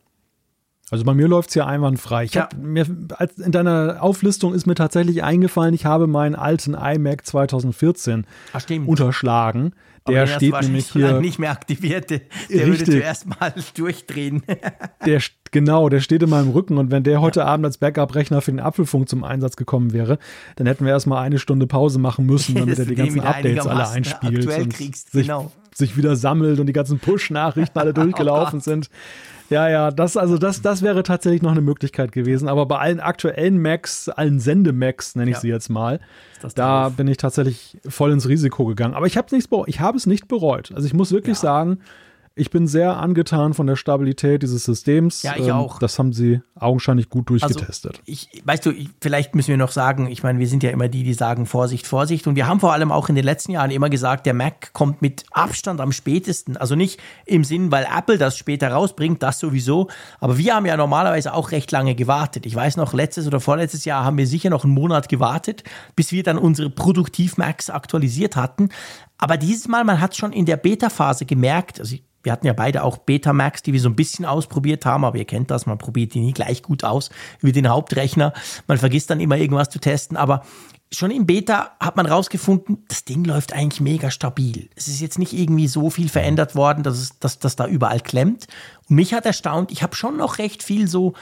Also 0.91 1.05
bei 1.05 1.15
mir 1.15 1.27
läuft 1.27 1.49
es 1.49 1.57
ja 1.57 1.67
einwandfrei. 1.67 2.25
Ich 2.25 2.35
ja. 2.35 2.49
mir, 2.57 2.87
als, 3.17 3.39
in 3.39 3.51
deiner 3.51 3.97
Auflistung 4.01 4.55
ist 4.55 4.67
mir 4.67 4.77
tatsächlich 4.77 5.25
eingefallen, 5.25 5.75
ich 5.75 5.85
habe 5.85 6.07
meinen 6.07 6.37
alten 6.37 6.75
iMac 6.75 7.27
2014 7.27 8.25
Ach, 8.53 8.63
unterschlagen. 8.87 9.73
Der 10.09 10.27
steht 10.27 10.61
nämlich 10.61 10.93
hier. 10.93 11.21
nicht 11.21 11.39
mehr 11.39 11.51
aktiviert. 11.51 12.11
Der, 12.11 12.21
der 12.51 12.67
würde 12.67 12.85
zuerst 12.85 13.27
mal 13.27 13.53
durchdrehen. 13.75 14.43
der, 15.05 15.21
genau, 15.51 15.89
der 15.89 16.01
steht 16.01 16.23
in 16.23 16.31
meinem 16.31 16.51
Rücken. 16.51 16.79
Und 16.79 16.91
wenn 16.91 17.03
der 17.03 17.21
heute 17.21 17.41
ja. 17.41 17.47
Abend 17.47 17.67
als 17.67 17.79
Backup-Rechner 17.79 18.41
für 18.41 18.53
den 18.53 18.61
Apfelfunk 18.61 19.09
zum 19.09 19.25
Einsatz 19.25 19.57
gekommen 19.57 19.93
wäre, 19.93 20.19
dann 20.57 20.67
hätten 20.67 20.85
wir 20.85 20.93
erstmal 20.93 21.25
eine 21.25 21.39
Stunde 21.39 21.67
Pause 21.67 21.99
machen 21.99 22.27
müssen, 22.27 22.55
damit 22.59 22.79
er 22.79 22.85
die 22.85 22.95
ganzen 22.95 23.21
Updates 23.21 23.67
alle 23.67 23.89
einspielt 23.89 24.47
und 24.47 24.75
kriegst, 24.75 25.13
sich, 25.13 25.27
genau. 25.27 25.53
sich 25.75 25.97
wieder 25.97 26.17
sammelt 26.17 26.61
und 26.61 26.67
die 26.67 26.73
ganzen 26.73 26.99
Push-Nachrichten 26.99 27.79
alle 27.79 27.91
oh 27.97 28.03
durchgelaufen 28.03 28.61
oh 28.61 28.63
sind. 28.63 28.91
Ja, 29.51 29.69
ja, 29.69 29.91
das, 29.91 30.17
also 30.17 30.39
das, 30.39 30.63
das 30.63 30.83
wäre 30.83 31.03
tatsächlich 31.03 31.43
noch 31.43 31.53
eine 31.53 31.61
Möglichkeit 31.61 32.13
gewesen. 32.13 32.49
Aber 32.49 32.67
bei 32.67 32.79
allen 32.79 33.01
aktuellen 33.01 33.61
Macs, 33.61 34.09
allen 34.09 34.41
Sendemacs, 34.41 35.15
nenne 35.15 35.31
ich 35.31 35.37
ja. 35.37 35.41
sie 35.41 35.49
jetzt 35.49 35.69
mal, 35.69 36.01
da 36.55 36.85
drauf? 36.85 36.97
bin 36.97 37.09
ich 37.09 37.17
tatsächlich 37.17 37.79
voll 37.89 38.13
ins 38.13 38.29
Risiko 38.29 38.65
gegangen. 38.67 38.95
Aber 38.95 39.07
ich 39.07 39.17
habe 39.17 39.27
es 39.27 39.49
ich 39.67 39.81
habe 39.81 39.97
es 39.97 40.07
nicht 40.07 40.29
bereut. 40.29 40.73
Also 40.75 40.87
ich 40.87 40.95
muss 40.95 41.13
wirklich 41.13 41.37
ja. 41.37 41.43
sagen, 41.43 41.79
ich 42.39 42.51
bin 42.51 42.67
sehr 42.67 42.99
angetan 42.99 43.55
von 43.55 43.67
der 43.67 43.77
Stabilität 43.77 44.43
dieses 44.43 44.65
Systems. 44.65 45.23
Ja, 45.23 45.37
ich 45.37 45.47
ähm, 45.47 45.55
auch. 45.55 45.79
Das 45.79 45.99
haben 45.99 46.13
sie 46.13 46.43
augenscheinlich 46.55 47.09
gut 47.09 47.31
durchgetestet. 47.31 47.93
Also 47.93 48.03
ich, 48.05 48.29
weißt 48.45 48.67
du, 48.67 48.73
ich, 48.73 48.91
vielleicht 49.01 49.35
müssen 49.35 49.49
wir 49.49 49.57
noch 49.57 49.71
sagen, 49.71 50.07
ich 50.09 50.23
meine, 50.23 50.39
wir 50.39 50.47
sind 50.47 50.63
ja 50.63 50.69
immer 50.69 50.89
die, 50.89 51.03
die 51.03 51.15
sagen 51.15 51.47
Vorsicht, 51.47 51.87
Vorsicht. 51.87 52.27
Und 52.27 52.37
wir 52.37 52.47
haben 52.47 52.61
vor 52.61 52.75
allem 52.75 52.93
auch 52.93 53.09
in 53.09 53.15
den 53.15 53.25
letzten 53.25 53.53
Jahren 53.53 53.71
immer 53.71 53.89
gesagt, 53.89 54.27
der 54.27 54.35
Mac 54.35 54.75
kommt 54.75 55.01
mit 55.01 55.25
Abstand 55.31 55.81
am 55.81 55.93
spätesten. 55.93 56.59
Also 56.59 56.75
nicht 56.75 57.01
im 57.25 57.43
Sinn, 57.43 57.73
weil 57.73 57.87
Apple 57.91 58.19
das 58.19 58.37
später 58.37 58.69
rausbringt, 58.71 59.23
das 59.23 59.39
sowieso. 59.39 59.89
Aber 60.21 60.37
wir 60.37 60.55
haben 60.55 60.67
ja 60.67 60.77
normalerweise 60.77 61.33
auch 61.33 61.53
recht 61.53 61.73
lange 61.73 61.95
gewartet. 61.95 62.45
Ich 62.45 62.55
weiß 62.55 62.77
noch, 62.77 62.93
letztes 62.93 63.27
oder 63.27 63.41
vorletztes 63.41 63.87
Jahr 63.87 64.05
haben 64.05 64.19
wir 64.19 64.27
sicher 64.27 64.51
noch 64.51 64.65
einen 64.65 64.75
Monat 64.75 65.09
gewartet, 65.09 65.65
bis 65.97 66.13
wir 66.13 66.23
dann 66.23 66.37
unsere 66.37 66.69
Produktiv-Macs 66.69 67.71
aktualisiert 67.71 68.37
hatten. 68.37 68.69
Aber 69.17 69.39
dieses 69.39 69.69
Mal, 69.69 69.85
man 69.85 70.03
hat 70.03 70.15
schon 70.15 70.35
in 70.35 70.45
der 70.45 70.59
Beta-Phase 70.59 71.25
gemerkt, 71.25 71.81
also 71.81 71.95
ich 71.95 72.05
wir 72.27 72.33
hatten 72.33 72.47
ja 72.47 72.53
beide 72.55 72.83
auch 72.83 72.99
Betamax, 72.99 73.63
die 73.63 73.73
wir 73.73 73.81
so 73.81 73.89
ein 73.89 73.95
bisschen 73.95 74.25
ausprobiert 74.25 74.85
haben, 74.85 75.05
aber 75.05 75.17
ihr 75.17 75.25
kennt 75.25 75.53
das, 75.53 75.65
man 75.65 75.79
probiert 75.79 76.13
die 76.13 76.21
nie 76.21 76.33
gleich 76.33 76.61
gut 76.61 76.83
aus 76.83 77.11
wie 77.41 77.53
den 77.53 77.69
Hauptrechner. 77.69 78.33
Man 78.67 78.79
vergisst 78.79 79.11
dann 79.11 79.21
immer 79.21 79.37
irgendwas 79.37 79.71
zu 79.71 79.79
testen, 79.79 80.17
aber 80.17 80.43
schon 80.93 81.13
im 81.13 81.25
Beta 81.25 81.77
hat 81.79 81.97
man 81.97 82.07
rausgefunden, 82.07 82.85
das 82.89 83.05
Ding 83.05 83.25
läuft 83.25 83.53
eigentlich 83.53 83.81
mega 83.81 84.11
stabil. 84.11 84.69
Es 84.75 84.89
ist 84.89 85.01
jetzt 85.01 85.21
nicht 85.21 85.35
irgendwie 85.35 85.69
so 85.69 85.89
viel 85.89 86.09
verändert 86.09 86.57
worden, 86.57 86.83
dass 86.83 86.99
es 86.99 87.19
dass, 87.21 87.39
dass 87.39 87.55
da 87.55 87.69
überall 87.69 88.01
klemmt. 88.01 88.49
Und 88.89 88.97
mich 88.97 89.15
hat 89.15 89.25
erstaunt, 89.25 89.71
ich 89.71 89.85
habe 89.85 89.95
schon 89.95 90.17
noch 90.17 90.39
recht 90.39 90.65
viel 90.65 90.89
so 90.89 91.15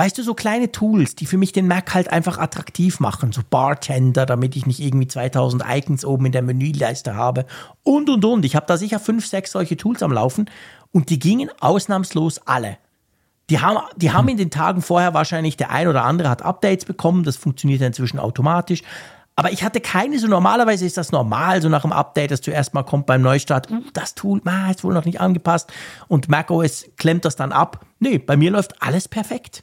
Weißt 0.00 0.16
du, 0.16 0.22
so 0.22 0.32
kleine 0.32 0.72
Tools, 0.72 1.14
die 1.14 1.26
für 1.26 1.36
mich 1.36 1.52
den 1.52 1.68
Mac 1.68 1.92
halt 1.92 2.10
einfach 2.10 2.38
attraktiv 2.38 3.00
machen. 3.00 3.32
So 3.32 3.42
Bartender, 3.50 4.24
damit 4.24 4.56
ich 4.56 4.64
nicht 4.64 4.80
irgendwie 4.80 5.08
2000 5.08 5.62
Icons 5.68 6.06
oben 6.06 6.24
in 6.24 6.32
der 6.32 6.40
Menüleiste 6.40 7.16
habe. 7.16 7.44
Und, 7.82 8.08
und, 8.08 8.24
und. 8.24 8.46
Ich 8.46 8.56
habe 8.56 8.64
da 8.64 8.78
sicher 8.78 8.98
fünf, 8.98 9.26
sechs 9.26 9.52
solche 9.52 9.76
Tools 9.76 10.02
am 10.02 10.10
Laufen. 10.10 10.48
Und 10.90 11.10
die 11.10 11.18
gingen 11.18 11.50
ausnahmslos 11.60 12.40
alle. 12.46 12.78
Die 13.50 13.60
haben, 13.60 13.76
die 13.94 14.10
haben 14.10 14.26
in 14.28 14.38
den 14.38 14.50
Tagen 14.50 14.80
vorher 14.80 15.12
wahrscheinlich, 15.12 15.58
der 15.58 15.70
ein 15.70 15.86
oder 15.86 16.02
andere 16.04 16.30
hat 16.30 16.40
Updates 16.40 16.86
bekommen. 16.86 17.22
Das 17.22 17.36
funktioniert 17.36 17.82
inzwischen 17.82 18.18
automatisch. 18.18 18.82
Aber 19.36 19.52
ich 19.52 19.62
hatte 19.62 19.82
keine 19.82 20.18
so, 20.18 20.28
normalerweise 20.28 20.86
ist 20.86 20.96
das 20.96 21.12
normal, 21.12 21.60
so 21.60 21.68
nach 21.68 21.82
dem 21.82 21.92
Update, 21.92 22.30
das 22.30 22.40
zuerst 22.40 22.72
mal 22.72 22.84
kommt 22.84 23.04
beim 23.04 23.20
Neustart, 23.20 23.70
uh, 23.70 23.82
das 23.92 24.14
Tool, 24.14 24.40
ah, 24.46 24.70
ist 24.70 24.82
wohl 24.82 24.94
noch 24.94 25.04
nicht 25.04 25.20
angepasst 25.20 25.70
und 26.08 26.30
macOS 26.30 26.86
klemmt 26.96 27.26
das 27.26 27.36
dann 27.36 27.52
ab. 27.52 27.84
Nee, 27.98 28.16
bei 28.16 28.38
mir 28.38 28.50
läuft 28.50 28.82
alles 28.82 29.06
perfekt. 29.06 29.62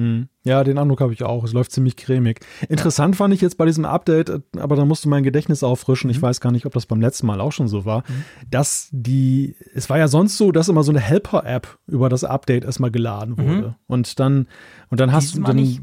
Hm. 0.00 0.28
Ja, 0.44 0.64
den 0.64 0.78
Eindruck 0.78 1.02
habe 1.02 1.12
ich 1.12 1.22
auch. 1.24 1.44
Es 1.44 1.52
läuft 1.52 1.72
ziemlich 1.72 1.94
cremig. 1.94 2.40
Interessant 2.70 3.16
ja. 3.16 3.18
fand 3.18 3.34
ich 3.34 3.42
jetzt 3.42 3.58
bei 3.58 3.66
diesem 3.66 3.84
Update, 3.84 4.32
aber 4.56 4.74
da 4.74 4.86
musste 4.86 5.10
mein 5.10 5.22
Gedächtnis 5.24 5.62
auffrischen. 5.62 6.08
Mhm. 6.08 6.12
Ich 6.12 6.22
weiß 6.22 6.40
gar 6.40 6.52
nicht, 6.52 6.64
ob 6.64 6.72
das 6.72 6.86
beim 6.86 7.02
letzten 7.02 7.26
Mal 7.26 7.38
auch 7.42 7.52
schon 7.52 7.68
so 7.68 7.84
war, 7.84 7.98
mhm. 8.08 8.24
dass 8.50 8.88
die, 8.92 9.56
es 9.74 9.90
war 9.90 9.98
ja 9.98 10.08
sonst 10.08 10.38
so, 10.38 10.52
dass 10.52 10.70
immer 10.70 10.84
so 10.84 10.90
eine 10.90 11.00
Helper-App 11.00 11.78
über 11.86 12.08
das 12.08 12.24
Update 12.24 12.64
erstmal 12.64 12.90
geladen 12.90 13.34
mhm. 13.36 13.46
wurde. 13.46 13.68
Mhm. 13.68 13.74
Und 13.88 14.18
dann, 14.20 14.48
und 14.88 15.00
dann 15.00 15.12
hast 15.12 15.36
du, 15.36 15.42
dann 15.42 15.56
nicht. 15.56 15.82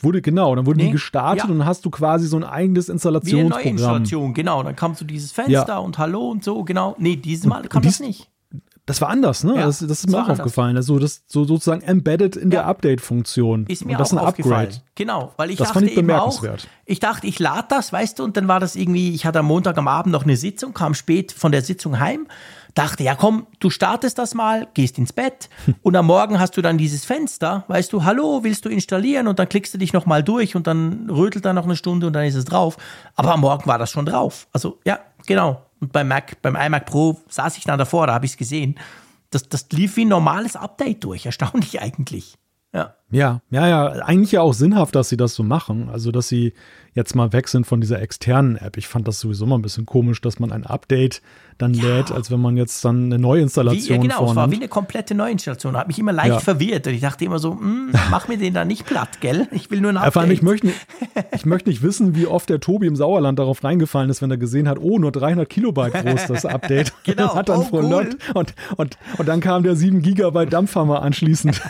wurde, 0.00 0.22
genau, 0.22 0.56
dann 0.56 0.66
wurde 0.66 0.78
nee. 0.78 0.86
die 0.86 0.92
gestartet 0.92 1.44
ja. 1.44 1.48
und 1.48 1.58
dann 1.60 1.68
hast 1.68 1.84
du 1.84 1.90
quasi 1.90 2.26
so 2.26 2.36
ein 2.36 2.42
eigenes 2.42 2.88
Installationsprogramm. 2.88 3.62
Wie 3.62 3.68
eine 3.68 3.78
Installation, 3.78 4.34
genau. 4.34 4.64
Dann 4.64 4.74
kam 4.74 4.96
so 4.96 5.04
dieses 5.04 5.30
Fenster 5.30 5.66
ja. 5.68 5.78
und 5.78 5.98
Hallo 5.98 6.30
und 6.32 6.42
so, 6.42 6.64
genau. 6.64 6.96
Nee, 6.98 7.14
dieses 7.14 7.46
Mal 7.46 7.62
kam 7.68 7.82
das 7.82 8.00
nicht 8.00 8.28
Das 8.86 9.00
war 9.00 9.08
anders, 9.08 9.42
ne? 9.42 9.56
Ja, 9.56 9.66
das, 9.66 9.80
das, 9.80 10.04
ist 10.04 10.08
mir 10.08 10.22
auch 10.22 10.28
aufgefallen. 10.28 10.76
Also 10.76 11.00
das 11.00 11.24
so 11.26 11.44
sozusagen 11.44 11.82
embedded 11.82 12.36
in 12.36 12.52
ja. 12.52 12.60
der 12.60 12.66
Update-Funktion. 12.66 13.66
Ist 13.66 13.84
mir 13.84 13.92
und 13.92 14.00
das 14.00 14.12
auch 14.12 14.12
ist 14.12 14.22
ein 14.22 14.26
aufgefallen. 14.28 14.68
Upgrade. 14.68 14.82
Genau, 14.94 15.32
weil 15.36 15.50
ich 15.50 15.56
das 15.56 15.72
dachte 15.72 15.86
ich 15.86 15.96
eben 15.96 16.10
auch, 16.12 16.40
ich 16.84 17.00
dachte, 17.00 17.26
ich 17.26 17.40
lade 17.40 17.66
das, 17.68 17.92
weißt 17.92 18.20
du, 18.20 18.24
und 18.24 18.36
dann 18.36 18.46
war 18.46 18.60
das 18.60 18.76
irgendwie, 18.76 19.12
ich 19.12 19.26
hatte 19.26 19.40
am 19.40 19.46
Montag 19.46 19.76
am 19.76 19.88
Abend 19.88 20.12
noch 20.12 20.22
eine 20.22 20.36
Sitzung, 20.36 20.72
kam 20.72 20.94
spät 20.94 21.32
von 21.32 21.50
der 21.50 21.62
Sitzung 21.62 21.98
heim, 21.98 22.28
dachte, 22.74 23.02
ja 23.02 23.16
komm, 23.16 23.48
du 23.58 23.70
startest 23.70 24.18
das 24.18 24.34
mal, 24.34 24.68
gehst 24.74 24.98
ins 24.98 25.12
Bett 25.12 25.48
und 25.82 25.96
am 25.96 26.06
Morgen 26.06 26.38
hast 26.38 26.56
du 26.56 26.62
dann 26.62 26.78
dieses 26.78 27.04
Fenster, 27.04 27.64
weißt 27.66 27.92
du, 27.92 28.04
hallo, 28.04 28.44
willst 28.44 28.64
du 28.64 28.68
installieren 28.68 29.26
und 29.26 29.40
dann 29.40 29.48
klickst 29.48 29.74
du 29.74 29.78
dich 29.78 29.92
nochmal 29.94 30.22
durch 30.22 30.54
und 30.54 30.68
dann 30.68 31.10
rötelt 31.10 31.44
er 31.44 31.54
noch 31.54 31.64
eine 31.64 31.74
Stunde 31.74 32.06
und 32.06 32.12
dann 32.12 32.24
ist 32.24 32.36
es 32.36 32.44
drauf. 32.44 32.76
Aber 33.16 33.34
am 33.34 33.40
Morgen 33.40 33.66
war 33.66 33.78
das 33.78 33.90
schon 33.90 34.06
drauf. 34.06 34.46
Also 34.52 34.78
ja, 34.84 35.00
genau. 35.26 35.65
Und 35.80 35.92
beim 35.92 36.08
Mac, 36.08 36.40
beim 36.42 36.56
iMac 36.56 36.86
Pro 36.86 37.20
saß 37.28 37.58
ich 37.58 37.64
dann 37.64 37.78
davor, 37.78 38.06
da 38.06 38.14
habe 38.14 38.24
ich 38.24 38.32
es 38.32 38.36
gesehen. 38.36 38.76
Das, 39.30 39.48
das 39.48 39.68
lief 39.72 39.96
wie 39.96 40.04
ein 40.04 40.08
normales 40.08 40.56
Update 40.56 41.04
durch. 41.04 41.26
Erstaunlich 41.26 41.80
eigentlich. 41.80 42.36
Ja. 42.72 42.94
Ja, 43.10 43.40
ja, 43.50 43.68
ja, 43.68 43.86
eigentlich 44.04 44.32
ja 44.32 44.42
auch 44.42 44.52
sinnhaft, 44.52 44.94
dass 44.94 45.08
sie 45.08 45.16
das 45.16 45.34
so 45.34 45.42
machen. 45.42 45.88
Also, 45.88 46.10
dass 46.10 46.28
sie 46.28 46.52
jetzt 46.92 47.14
mal 47.14 47.32
weg 47.32 47.48
sind 47.48 47.66
von 47.66 47.80
dieser 47.80 48.02
externen 48.02 48.56
App. 48.56 48.76
Ich 48.76 48.88
fand 48.88 49.06
das 49.06 49.20
sowieso 49.20 49.46
mal 49.46 49.56
ein 49.56 49.62
bisschen 49.62 49.86
komisch, 49.86 50.20
dass 50.20 50.40
man 50.40 50.52
ein 50.52 50.66
Update 50.66 51.22
dann 51.58 51.72
ja. 51.72 51.84
lädt, 51.84 52.12
als 52.12 52.30
wenn 52.30 52.40
man 52.40 52.56
jetzt 52.56 52.84
dann 52.84 53.06
eine 53.06 53.18
Neuinstallation 53.18 53.88
wie, 53.88 53.92
ja, 53.92 54.02
genau, 54.02 54.16
vornimmt. 54.16 54.32
es 54.32 54.36
war 54.36 54.50
wie 54.50 54.56
eine 54.56 54.68
komplette 54.68 55.14
Neuinstallation. 55.14 55.76
Hat 55.76 55.86
mich 55.88 55.98
immer 55.98 56.12
leicht 56.12 56.28
ja. 56.28 56.40
verwirrt 56.40 56.86
und 56.86 56.94
ich 56.94 57.00
dachte 57.00 57.24
immer 57.24 57.38
so, 57.38 57.52
hm, 57.52 57.92
mach 58.10 58.28
mir 58.28 58.36
den 58.36 58.52
da 58.52 58.64
nicht 58.64 58.84
platt, 58.84 59.20
gell? 59.20 59.48
Ich 59.52 59.70
will 59.70 59.80
nur 59.80 59.90
ein 59.90 59.96
Update. 59.96 60.12
Vor 60.12 60.22
allem, 60.22 60.30
ich 60.32 60.42
möchte, 60.42 60.68
ich 61.34 61.46
möchte 61.46 61.70
nicht 61.70 61.82
wissen, 61.82 62.14
wie 62.14 62.26
oft 62.26 62.50
der 62.50 62.60
Tobi 62.60 62.86
im 62.86 62.96
Sauerland 62.96 63.38
darauf 63.38 63.64
reingefallen 63.64 64.10
ist, 64.10 64.20
wenn 64.20 64.30
er 64.30 64.36
gesehen 64.36 64.68
hat, 64.68 64.78
oh, 64.78 64.98
nur 64.98 65.12
300 65.12 65.48
Kilobyte 65.48 65.94
groß 65.94 66.26
das 66.26 66.44
Update. 66.46 66.92
genau. 67.04 67.34
hat 67.34 67.48
dann 67.48 67.60
oh, 67.60 67.68
cool. 67.72 67.84
und, 68.34 68.54
und, 68.76 68.98
und 69.16 69.26
dann 69.28 69.40
kam 69.40 69.62
der 69.62 69.76
7 69.76 70.02
Gigabyte 70.02 70.52
Dampfhammer 70.52 71.00
anschließend. 71.02 71.60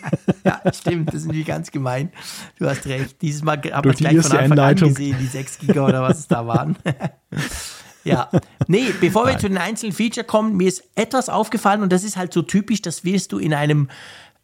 ja, 0.44 0.60
stimmt, 0.72 1.12
das 1.12 1.22
sind 1.22 1.32
die 1.32 1.44
ganz 1.44 1.72
gemein. 1.72 2.10
Du 2.58 2.68
hast 2.68 2.86
recht. 2.86 3.20
Dieses 3.20 3.42
Mal 3.42 3.60
haben 3.72 3.90
wir 3.90 3.94
gleich 3.94 4.20
von 4.20 4.38
Anfang 4.38 4.58
an 4.58 4.76
gesehen, 4.76 5.16
die 5.20 5.26
6 5.26 5.58
Giga 5.58 5.84
oder 5.84 6.02
was 6.02 6.20
es 6.20 6.28
da 6.28 6.46
waren. 6.46 6.76
Ja, 8.04 8.30
nee, 8.66 8.92
bevor 9.00 9.24
wir 9.24 9.32
Nein. 9.32 9.40
zu 9.40 9.48
den 9.48 9.58
einzelnen 9.58 9.92
Feature 9.92 10.24
kommen, 10.24 10.56
mir 10.56 10.68
ist 10.68 10.84
etwas 10.94 11.28
aufgefallen 11.28 11.82
und 11.82 11.92
das 11.92 12.04
ist 12.04 12.16
halt 12.16 12.32
so 12.32 12.42
typisch, 12.42 12.82
das 12.82 13.04
wirst 13.04 13.32
du 13.32 13.38
in 13.38 13.54
einem 13.54 13.88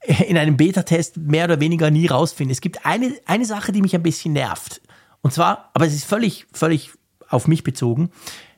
in 0.06 0.38
einem 0.38 0.56
Beta-Test 0.56 1.16
mehr 1.16 1.44
oder 1.44 1.60
weniger 1.60 1.90
nie 1.90 2.06
rausfinden. 2.06 2.52
Es 2.52 2.60
gibt 2.60 2.86
eine, 2.86 3.14
eine 3.26 3.44
Sache, 3.44 3.72
die 3.72 3.82
mich 3.82 3.96
ein 3.96 4.02
bisschen 4.02 4.32
nervt. 4.32 4.80
Und 5.22 5.32
zwar, 5.32 5.70
aber 5.74 5.86
es 5.86 5.94
ist 5.94 6.04
völlig, 6.04 6.46
völlig 6.52 6.92
auf 7.28 7.48
mich 7.48 7.64
bezogen. 7.64 8.10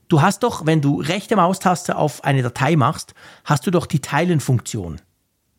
Du 0.08 0.20
hast 0.20 0.42
doch, 0.42 0.66
wenn 0.66 0.80
du 0.80 1.00
rechte 1.00 1.36
Maustaste 1.36 1.96
auf 1.96 2.24
eine 2.24 2.42
Datei 2.42 2.76
machst, 2.76 3.14
hast 3.44 3.66
du 3.66 3.70
doch 3.70 3.86
die 3.86 4.00
Teilen-Funktion 4.00 5.00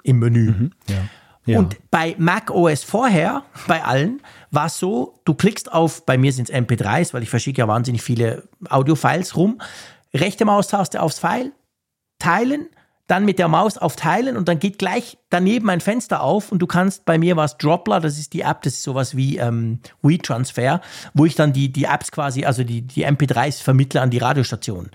im 0.03 0.19
Menü. 0.19 0.51
Mhm, 0.51 0.71
ja. 0.87 0.97
Ja. 1.45 1.59
Und 1.59 1.77
bei 1.89 2.15
Mac 2.19 2.51
OS 2.51 2.83
vorher, 2.83 3.43
bei 3.67 3.83
allen, 3.83 4.21
war 4.51 4.67
es 4.67 4.77
so, 4.77 5.19
du 5.25 5.33
klickst 5.33 5.71
auf, 5.71 6.05
bei 6.05 6.17
mir 6.17 6.31
sind 6.33 6.49
es 6.49 6.55
MP3s, 6.55 7.13
weil 7.13 7.23
ich 7.23 7.29
verschicke 7.29 7.59
ja 7.59 7.67
wahnsinnig 7.67 8.01
viele 8.01 8.47
Audio-Files 8.69 9.35
rum, 9.35 9.59
rechte 10.13 10.45
Maustaste 10.45 11.01
aufs 11.01 11.19
File, 11.19 11.51
teilen, 12.19 12.67
dann 13.07 13.25
mit 13.25 13.39
der 13.39 13.49
Maus 13.49 13.77
auf 13.77 13.97
Teilen 13.97 14.37
und 14.37 14.47
dann 14.47 14.59
geht 14.59 14.77
gleich 14.77 15.17
daneben 15.29 15.69
ein 15.69 15.81
Fenster 15.81 16.21
auf 16.21 16.51
und 16.51 16.59
du 16.59 16.67
kannst, 16.67 17.03
bei 17.03 17.17
mir 17.17 17.35
war 17.35 17.43
es 17.43 17.57
Dropler, 17.57 17.99
das 17.99 18.17
ist 18.17 18.31
die 18.31 18.41
App, 18.41 18.61
das 18.61 18.75
ist 18.75 18.83
sowas 18.83 19.17
wie 19.17 19.37
ähm, 19.37 19.79
WeTransfer, 20.01 20.79
wo 21.13 21.25
ich 21.25 21.35
dann 21.35 21.51
die, 21.51 21.73
die 21.73 21.83
Apps 21.85 22.11
quasi, 22.11 22.45
also 22.45 22.63
die, 22.63 22.83
die 22.83 23.05
MP3s 23.05 23.61
vermittle 23.61 23.99
an 23.99 24.11
die 24.11 24.19
Radiostation. 24.19 24.91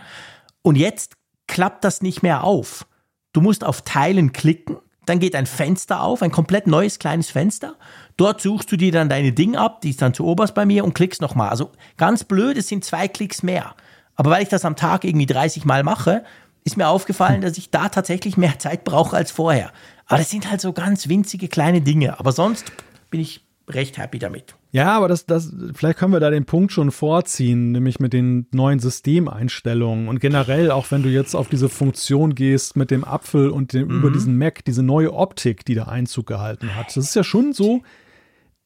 Und 0.63 0.77
jetzt 0.77 1.17
klappt 1.47 1.85
das 1.85 2.01
nicht 2.01 2.23
mehr 2.23 2.45
auf. 2.45 2.87
Du 3.35 3.43
musst 3.43 3.65
auf 3.65 3.83
Teilen 3.83 4.33
klicken 4.33 4.79
dann 5.07 5.19
geht 5.21 5.35
ein 5.35 5.47
Fenster 5.47 6.03
auf, 6.03 6.23
ein 6.23 6.31
komplett 6.31 6.67
neues 6.67 6.99
kleines 6.99 7.31
Fenster. 7.31 7.77
Dort 8.17 8.41
suchst 8.41 8.71
du 8.71 8.77
dir 8.77 8.93
dann 8.93 9.09
deine 9.09 9.33
Ding 9.33 9.57
ab, 9.57 9.81
die 9.81 9.91
ist 9.91 10.03
dann 10.03 10.15
zu 10.15 10.25
oberst 10.27 10.55
bei 10.55 10.67
mir 10.67 10.85
und 10.85 10.95
klickst 10.95 11.23
nochmal. 11.23 11.49
Also 11.49 11.71
ganz 11.97 12.25
blöd, 12.25 12.59
es 12.59 12.69
sind 12.69 12.85
zwei 12.85 13.09
Klicks 13.09 13.43
mehr. 13.43 13.75
Aber 14.17 14.31
weil 14.31 14.43
ich 14.43 14.49
das 14.49 14.65
am 14.65 14.77
Tag 14.77 15.05
irgendwie 15.05 15.27
30 15.27 15.65
Mal 15.65 15.83
mache, 15.83 16.25
ist 16.65 16.77
mir 16.77 16.89
aufgefallen, 16.89 17.43
dass 17.43 17.57
ich 17.59 17.71
da 17.71 17.89
tatsächlich 17.89 18.37
mehr 18.37 18.59
Zeit 18.59 18.85
brauche 18.85 19.17
als 19.17 19.31
vorher. 19.31 19.71
Aber 20.07 20.19
das 20.19 20.31
sind 20.31 20.51
halt 20.51 20.61
so 20.61 20.73
ganz 20.73 21.09
winzige 21.09 21.49
kleine 21.49 21.81
Dinge. 21.81 22.19
Aber 22.19 22.33
sonst 22.33 22.73
bin 23.11 23.21
ich 23.21 23.45
recht 23.69 23.99
happy 23.99 24.19
damit. 24.19 24.57
Ja, 24.77 24.95
aber 24.95 25.09
das, 25.09 25.25
das, 25.25 25.55
vielleicht 25.73 25.99
können 25.99 26.13
wir 26.13 26.21
da 26.21 26.29
den 26.29 26.45
Punkt 26.45 26.71
schon 26.71 26.91
vorziehen, 26.91 27.73
nämlich 27.73 27.99
mit 27.99 28.13
den 28.13 28.47
neuen 28.53 28.79
Systemeinstellungen 28.79 30.07
und 30.07 30.21
generell 30.21 30.71
auch 30.71 30.91
wenn 30.91 31.03
du 31.03 31.09
jetzt 31.09 31.35
auf 31.35 31.49
diese 31.49 31.71
Funktion 31.71 32.35
gehst 32.35 32.77
mit 32.77 32.91
dem 32.91 33.03
Apfel 33.03 33.49
und 33.49 33.73
dem, 33.73 33.89
mhm. 33.89 33.99
über 34.01 34.11
diesen 34.11 34.37
Mac, 34.37 34.67
diese 34.67 34.83
neue 34.83 35.15
Optik, 35.15 35.65
die 35.65 35.75
da 35.75 35.85
Einzug 35.85 36.27
gehalten 36.27 36.75
hat. 36.77 36.89
Das 36.89 37.05
ist 37.05 37.17
ja 37.17 37.25
schon 37.25 37.55
so, 37.55 37.85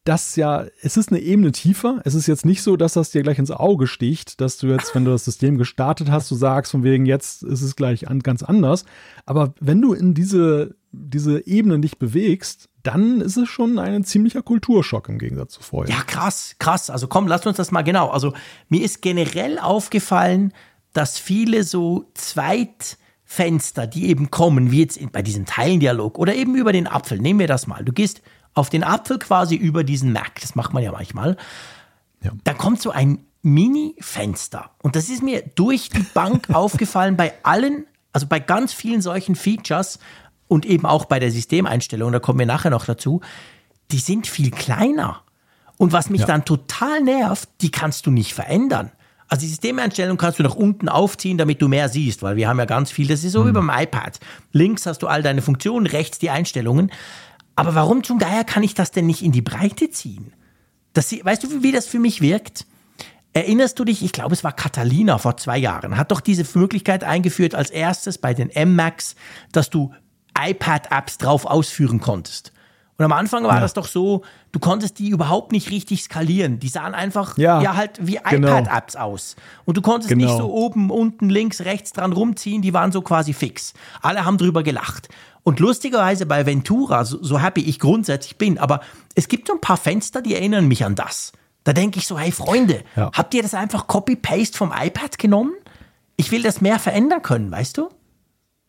dass 0.02 0.34
ja, 0.34 0.66
es 0.82 0.96
ist 0.96 1.12
eine 1.12 1.20
Ebene 1.20 1.52
tiefer. 1.52 2.00
Es 2.04 2.14
ist 2.14 2.26
jetzt 2.26 2.44
nicht 2.44 2.62
so, 2.62 2.76
dass 2.76 2.94
das 2.94 3.12
dir 3.12 3.22
gleich 3.22 3.38
ins 3.38 3.52
Auge 3.52 3.86
sticht, 3.86 4.40
dass 4.40 4.58
du 4.58 4.66
jetzt, 4.66 4.92
wenn 4.96 5.04
du 5.04 5.12
das 5.12 5.24
System 5.24 5.58
gestartet 5.58 6.10
hast, 6.10 6.28
du 6.28 6.34
sagst 6.34 6.72
von 6.72 6.82
wegen 6.82 7.06
jetzt 7.06 7.44
ist 7.44 7.62
es 7.62 7.76
gleich 7.76 8.08
an, 8.08 8.18
ganz 8.18 8.42
anders. 8.42 8.84
Aber 9.26 9.54
wenn 9.60 9.80
du 9.80 9.92
in 9.92 10.14
diese, 10.14 10.74
diese 10.90 11.46
Ebene 11.46 11.78
nicht 11.78 12.00
bewegst, 12.00 12.69
dann 12.82 13.20
ist 13.20 13.36
es 13.36 13.48
schon 13.48 13.78
ein 13.78 14.04
ziemlicher 14.04 14.42
Kulturschock 14.42 15.08
im 15.08 15.18
Gegensatz 15.18 15.54
zu 15.54 15.62
vorher. 15.62 15.94
Ja, 15.94 16.02
krass, 16.02 16.56
krass. 16.58 16.90
Also 16.90 17.08
komm, 17.08 17.26
lass 17.26 17.46
uns 17.46 17.56
das 17.56 17.70
mal 17.70 17.82
genau. 17.82 18.08
Also 18.08 18.32
mir 18.68 18.82
ist 18.82 19.02
generell 19.02 19.58
aufgefallen, 19.58 20.52
dass 20.92 21.18
viele 21.18 21.64
so 21.64 22.10
Zweitfenster, 22.14 23.86
die 23.86 24.08
eben 24.08 24.30
kommen, 24.30 24.70
wie 24.70 24.80
jetzt 24.80 25.00
bei 25.12 25.22
diesem 25.22 25.46
Teilendialog 25.46 26.18
oder 26.18 26.34
eben 26.34 26.54
über 26.54 26.72
den 26.72 26.86
Apfel, 26.86 27.18
nehmen 27.18 27.40
wir 27.40 27.46
das 27.46 27.66
mal. 27.66 27.84
Du 27.84 27.92
gehst 27.92 28.22
auf 28.54 28.70
den 28.70 28.82
Apfel 28.82 29.18
quasi 29.18 29.54
über 29.54 29.84
diesen 29.84 30.12
Mac, 30.12 30.40
das 30.40 30.54
macht 30.54 30.72
man 30.72 30.82
ja 30.82 30.92
manchmal. 30.92 31.36
Ja. 32.22 32.32
Da 32.44 32.54
kommt 32.54 32.82
so 32.82 32.90
ein 32.90 33.24
Mini-Fenster. 33.42 34.70
Und 34.82 34.96
das 34.96 35.08
ist 35.08 35.22
mir 35.22 35.42
durch 35.54 35.88
die 35.90 36.04
Bank 36.14 36.50
aufgefallen 36.52 37.16
bei 37.16 37.32
allen, 37.42 37.86
also 38.12 38.26
bei 38.26 38.40
ganz 38.40 38.72
vielen 38.72 39.00
solchen 39.00 39.34
Features, 39.34 39.98
und 40.50 40.66
eben 40.66 40.84
auch 40.84 41.04
bei 41.04 41.20
der 41.20 41.30
Systemeinstellung, 41.30 42.10
da 42.10 42.18
kommen 42.18 42.40
wir 42.40 42.46
nachher 42.46 42.70
noch 42.70 42.84
dazu, 42.84 43.20
die 43.92 43.98
sind 43.98 44.26
viel 44.26 44.50
kleiner. 44.50 45.22
Und 45.76 45.92
was 45.92 46.10
mich 46.10 46.22
ja. 46.22 46.26
dann 46.26 46.44
total 46.44 47.00
nervt, 47.02 47.48
die 47.60 47.70
kannst 47.70 48.04
du 48.04 48.10
nicht 48.10 48.34
verändern. 48.34 48.90
Also 49.28 49.42
die 49.42 49.46
Systemeinstellung 49.48 50.16
kannst 50.16 50.40
du 50.40 50.42
nach 50.42 50.56
unten 50.56 50.88
aufziehen, 50.88 51.38
damit 51.38 51.62
du 51.62 51.68
mehr 51.68 51.88
siehst, 51.88 52.22
weil 52.22 52.34
wir 52.34 52.48
haben 52.48 52.58
ja 52.58 52.64
ganz 52.64 52.90
viel, 52.90 53.06
das 53.06 53.22
ist 53.22 53.32
so 53.32 53.44
mhm. 53.44 53.48
wie 53.48 53.52
beim 53.52 53.70
iPad. 53.72 54.18
Links 54.50 54.86
hast 54.86 55.02
du 55.02 55.06
all 55.06 55.22
deine 55.22 55.40
Funktionen, 55.40 55.86
rechts 55.86 56.18
die 56.18 56.30
Einstellungen. 56.30 56.90
Aber 57.54 57.76
warum 57.76 58.02
zum 58.02 58.18
Geier 58.18 58.42
kann 58.42 58.64
ich 58.64 58.74
das 58.74 58.90
denn 58.90 59.06
nicht 59.06 59.22
in 59.22 59.30
die 59.30 59.42
Breite 59.42 59.88
ziehen? 59.90 60.32
Das, 60.94 61.12
weißt 61.12 61.44
du, 61.44 61.62
wie 61.62 61.70
das 61.70 61.86
für 61.86 62.00
mich 62.00 62.20
wirkt? 62.20 62.66
Erinnerst 63.32 63.78
du 63.78 63.84
dich, 63.84 64.02
ich 64.02 64.10
glaube, 64.10 64.34
es 64.34 64.42
war 64.42 64.52
Catalina 64.52 65.18
vor 65.18 65.36
zwei 65.36 65.58
Jahren, 65.58 65.96
hat 65.96 66.10
doch 66.10 66.20
diese 66.20 66.44
Möglichkeit 66.58 67.04
eingeführt 67.04 67.54
als 67.54 67.70
erstes 67.70 68.18
bei 68.18 68.34
den 68.34 68.50
M-Max, 68.50 69.14
dass 69.52 69.70
du 69.70 69.94
iPad-Apps 70.38 71.18
drauf 71.18 71.44
ausführen 71.44 72.00
konntest. 72.00 72.52
Und 73.00 73.06
am 73.06 73.12
Anfang 73.12 73.44
war 73.44 73.54
ja. 73.54 73.60
das 73.60 73.72
doch 73.72 73.86
so, 73.86 74.24
du 74.52 74.58
konntest 74.58 74.98
die 74.98 75.08
überhaupt 75.08 75.52
nicht 75.52 75.70
richtig 75.70 76.02
skalieren. 76.02 76.58
Die 76.58 76.68
sahen 76.68 76.92
einfach 76.92 77.38
ja, 77.38 77.62
ja 77.62 77.74
halt 77.74 78.06
wie 78.06 78.20
genau. 78.28 78.48
iPad-Apps 78.48 78.94
aus. 78.96 79.36
Und 79.64 79.78
du 79.78 79.80
konntest 79.80 80.10
genau. 80.10 80.26
nicht 80.26 80.36
so 80.36 80.52
oben, 80.52 80.90
unten, 80.90 81.30
links, 81.30 81.62
rechts 81.62 81.92
dran 81.92 82.12
rumziehen, 82.12 82.60
die 82.60 82.74
waren 82.74 82.92
so 82.92 83.00
quasi 83.00 83.32
fix. 83.32 83.72
Alle 84.02 84.26
haben 84.26 84.36
drüber 84.36 84.62
gelacht. 84.62 85.08
Und 85.44 85.60
lustigerweise 85.60 86.26
bei 86.26 86.44
Ventura, 86.44 87.06
so, 87.06 87.22
so 87.22 87.38
happy 87.40 87.62
ich 87.62 87.78
grundsätzlich 87.78 88.36
bin, 88.36 88.58
aber 88.58 88.80
es 89.14 89.28
gibt 89.28 89.46
so 89.46 89.54
ein 89.54 89.62
paar 89.62 89.78
Fenster, 89.78 90.20
die 90.20 90.34
erinnern 90.34 90.68
mich 90.68 90.84
an 90.84 90.94
das. 90.94 91.32
Da 91.64 91.72
denke 91.72 91.98
ich 91.98 92.06
so, 92.06 92.18
hey 92.18 92.32
Freunde, 92.32 92.82
ja. 92.96 93.10
habt 93.14 93.32
ihr 93.32 93.42
das 93.42 93.54
einfach 93.54 93.86
Copy-Paste 93.86 94.58
vom 94.58 94.74
iPad 94.78 95.18
genommen? 95.18 95.52
Ich 96.16 96.30
will 96.32 96.42
das 96.42 96.60
mehr 96.60 96.78
verändern 96.78 97.22
können, 97.22 97.50
weißt 97.50 97.78
du? 97.78 97.88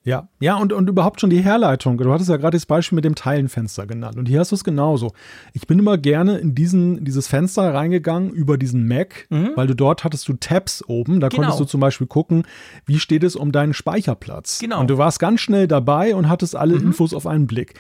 Ja, 0.04 0.30
ja, 0.40 0.56
und, 0.56 0.74
und 0.74 0.90
überhaupt 0.90 1.22
schon 1.22 1.30
die 1.30 1.42
Herleitung. 1.42 1.98
Du 2.00 2.12
hattest 2.12 2.30
ja 2.30 2.38
gerade 2.38 2.58
das 2.58 2.66
Beispiel 2.66 2.96
mit 2.96 3.06
dem 3.06 3.14
Teilenfenster 3.14 3.86
genannt. 3.86 4.18
Und 4.18 4.28
hier 4.28 4.40
hast 4.40 4.52
du 4.52 4.56
es 4.56 4.64
genauso. 4.64 5.12
Ich 5.54 5.68
bin 5.68 5.78
immer 5.78 6.00
gerne 6.00 6.40
in 6.40 6.56
diesen, 6.56 7.06
dieses 7.06 7.28
Fenster 7.28 7.72
reingegangen 7.74 8.32
über 8.32 8.58
diesen 8.58 8.88
Mac, 8.88 9.28
mhm. 9.30 9.52
weil 9.56 9.68
du 9.68 9.76
dort 9.76 10.04
hattest 10.04 10.28
du 10.28 10.34
Tabs 10.34 10.84
oben. 10.88 11.20
Da 11.20 11.28
genau. 11.28 11.44
konntest 11.44 11.60
du 11.60 11.66
zum 11.66 11.82
Beispiel 11.82 12.08
gucken, 12.08 12.44
wie 12.88 13.00
steht 13.00 13.24
es 13.24 13.36
um 13.36 13.52
deinen 13.52 13.74
Speicherplatz. 13.74 14.58
Genau. 14.60 14.80
Und 14.80 14.90
du 14.90 14.98
warst 14.98 15.20
ganz 15.20 15.40
schnell 15.40 15.68
dabei 15.68 16.16
und 16.16 16.30
hattest 16.30 16.56
alle 16.56 16.80
mhm. 16.80 16.88
Infos 16.88 17.14
auf 17.14 17.28
einen 17.28 17.46
Blick. 17.46 17.76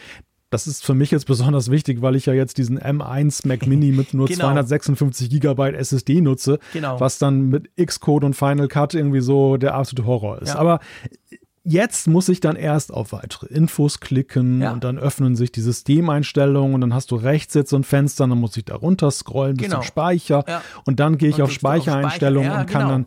Das 0.52 0.68
ist 0.68 0.86
für 0.86 0.94
mich 0.94 1.12
jetzt 1.12 1.26
besonders 1.26 1.72
wichtig, 1.72 2.02
weil 2.02 2.18
ich 2.18 2.26
ja 2.26 2.34
jetzt 2.34 2.58
diesen 2.58 2.78
M1 2.78 3.48
Mac 3.48 3.66
Mini 3.66 3.94
mit 3.94 4.14
nur 4.14 4.28
genau. 4.28 4.42
256 4.42 5.30
Gigabyte 5.30 5.76
SSD 5.76 6.20
nutze, 6.20 6.60
genau. 6.74 7.00
was 7.00 7.18
dann 7.18 7.48
mit 7.48 7.72
Xcode 7.78 8.26
und 8.26 8.36
Final 8.36 8.68
Cut 8.68 8.94
irgendwie 8.94 9.22
so 9.22 9.56
der 9.56 9.74
absolute 9.74 10.06
Horror 10.06 10.42
ist. 10.42 10.50
Ja. 10.50 10.60
Aber 10.60 10.82
Jetzt 11.64 12.08
muss 12.08 12.28
ich 12.28 12.40
dann 12.40 12.56
erst 12.56 12.92
auf 12.92 13.12
weitere 13.12 13.46
Infos 13.48 14.00
klicken 14.00 14.62
ja. 14.62 14.72
und 14.72 14.84
dann 14.84 14.98
öffnen 14.98 15.36
sich 15.36 15.52
die 15.52 15.62
Systemeinstellungen 15.62 16.74
und 16.74 16.82
dann 16.82 16.94
hast 16.94 17.12
du 17.12 17.16
rechts 17.16 17.54
jetzt 17.54 17.70
so 17.70 17.76
ein 17.76 17.84
Fenster, 17.84 18.28
dann 18.28 18.40
muss 18.40 18.58
ich 18.58 18.66
da 18.66 18.76
runter 18.76 19.12
scrollen 19.12 19.58
bis 19.58 19.68
genau. 19.68 19.78
zum 19.78 19.84
Speicher 19.84 20.44
ja. 20.48 20.64
und 20.86 21.00
dann 21.00 21.20
gehe 21.20 21.30
ich 21.30 21.36
und 21.36 21.44
auf 21.44 21.52
Speichereinstellungen 21.52 22.50
Speicher. 22.50 22.56
ja, 22.56 22.62
und 22.62 22.70
kann 22.70 22.82
genau. 22.82 22.92
dann 22.92 23.06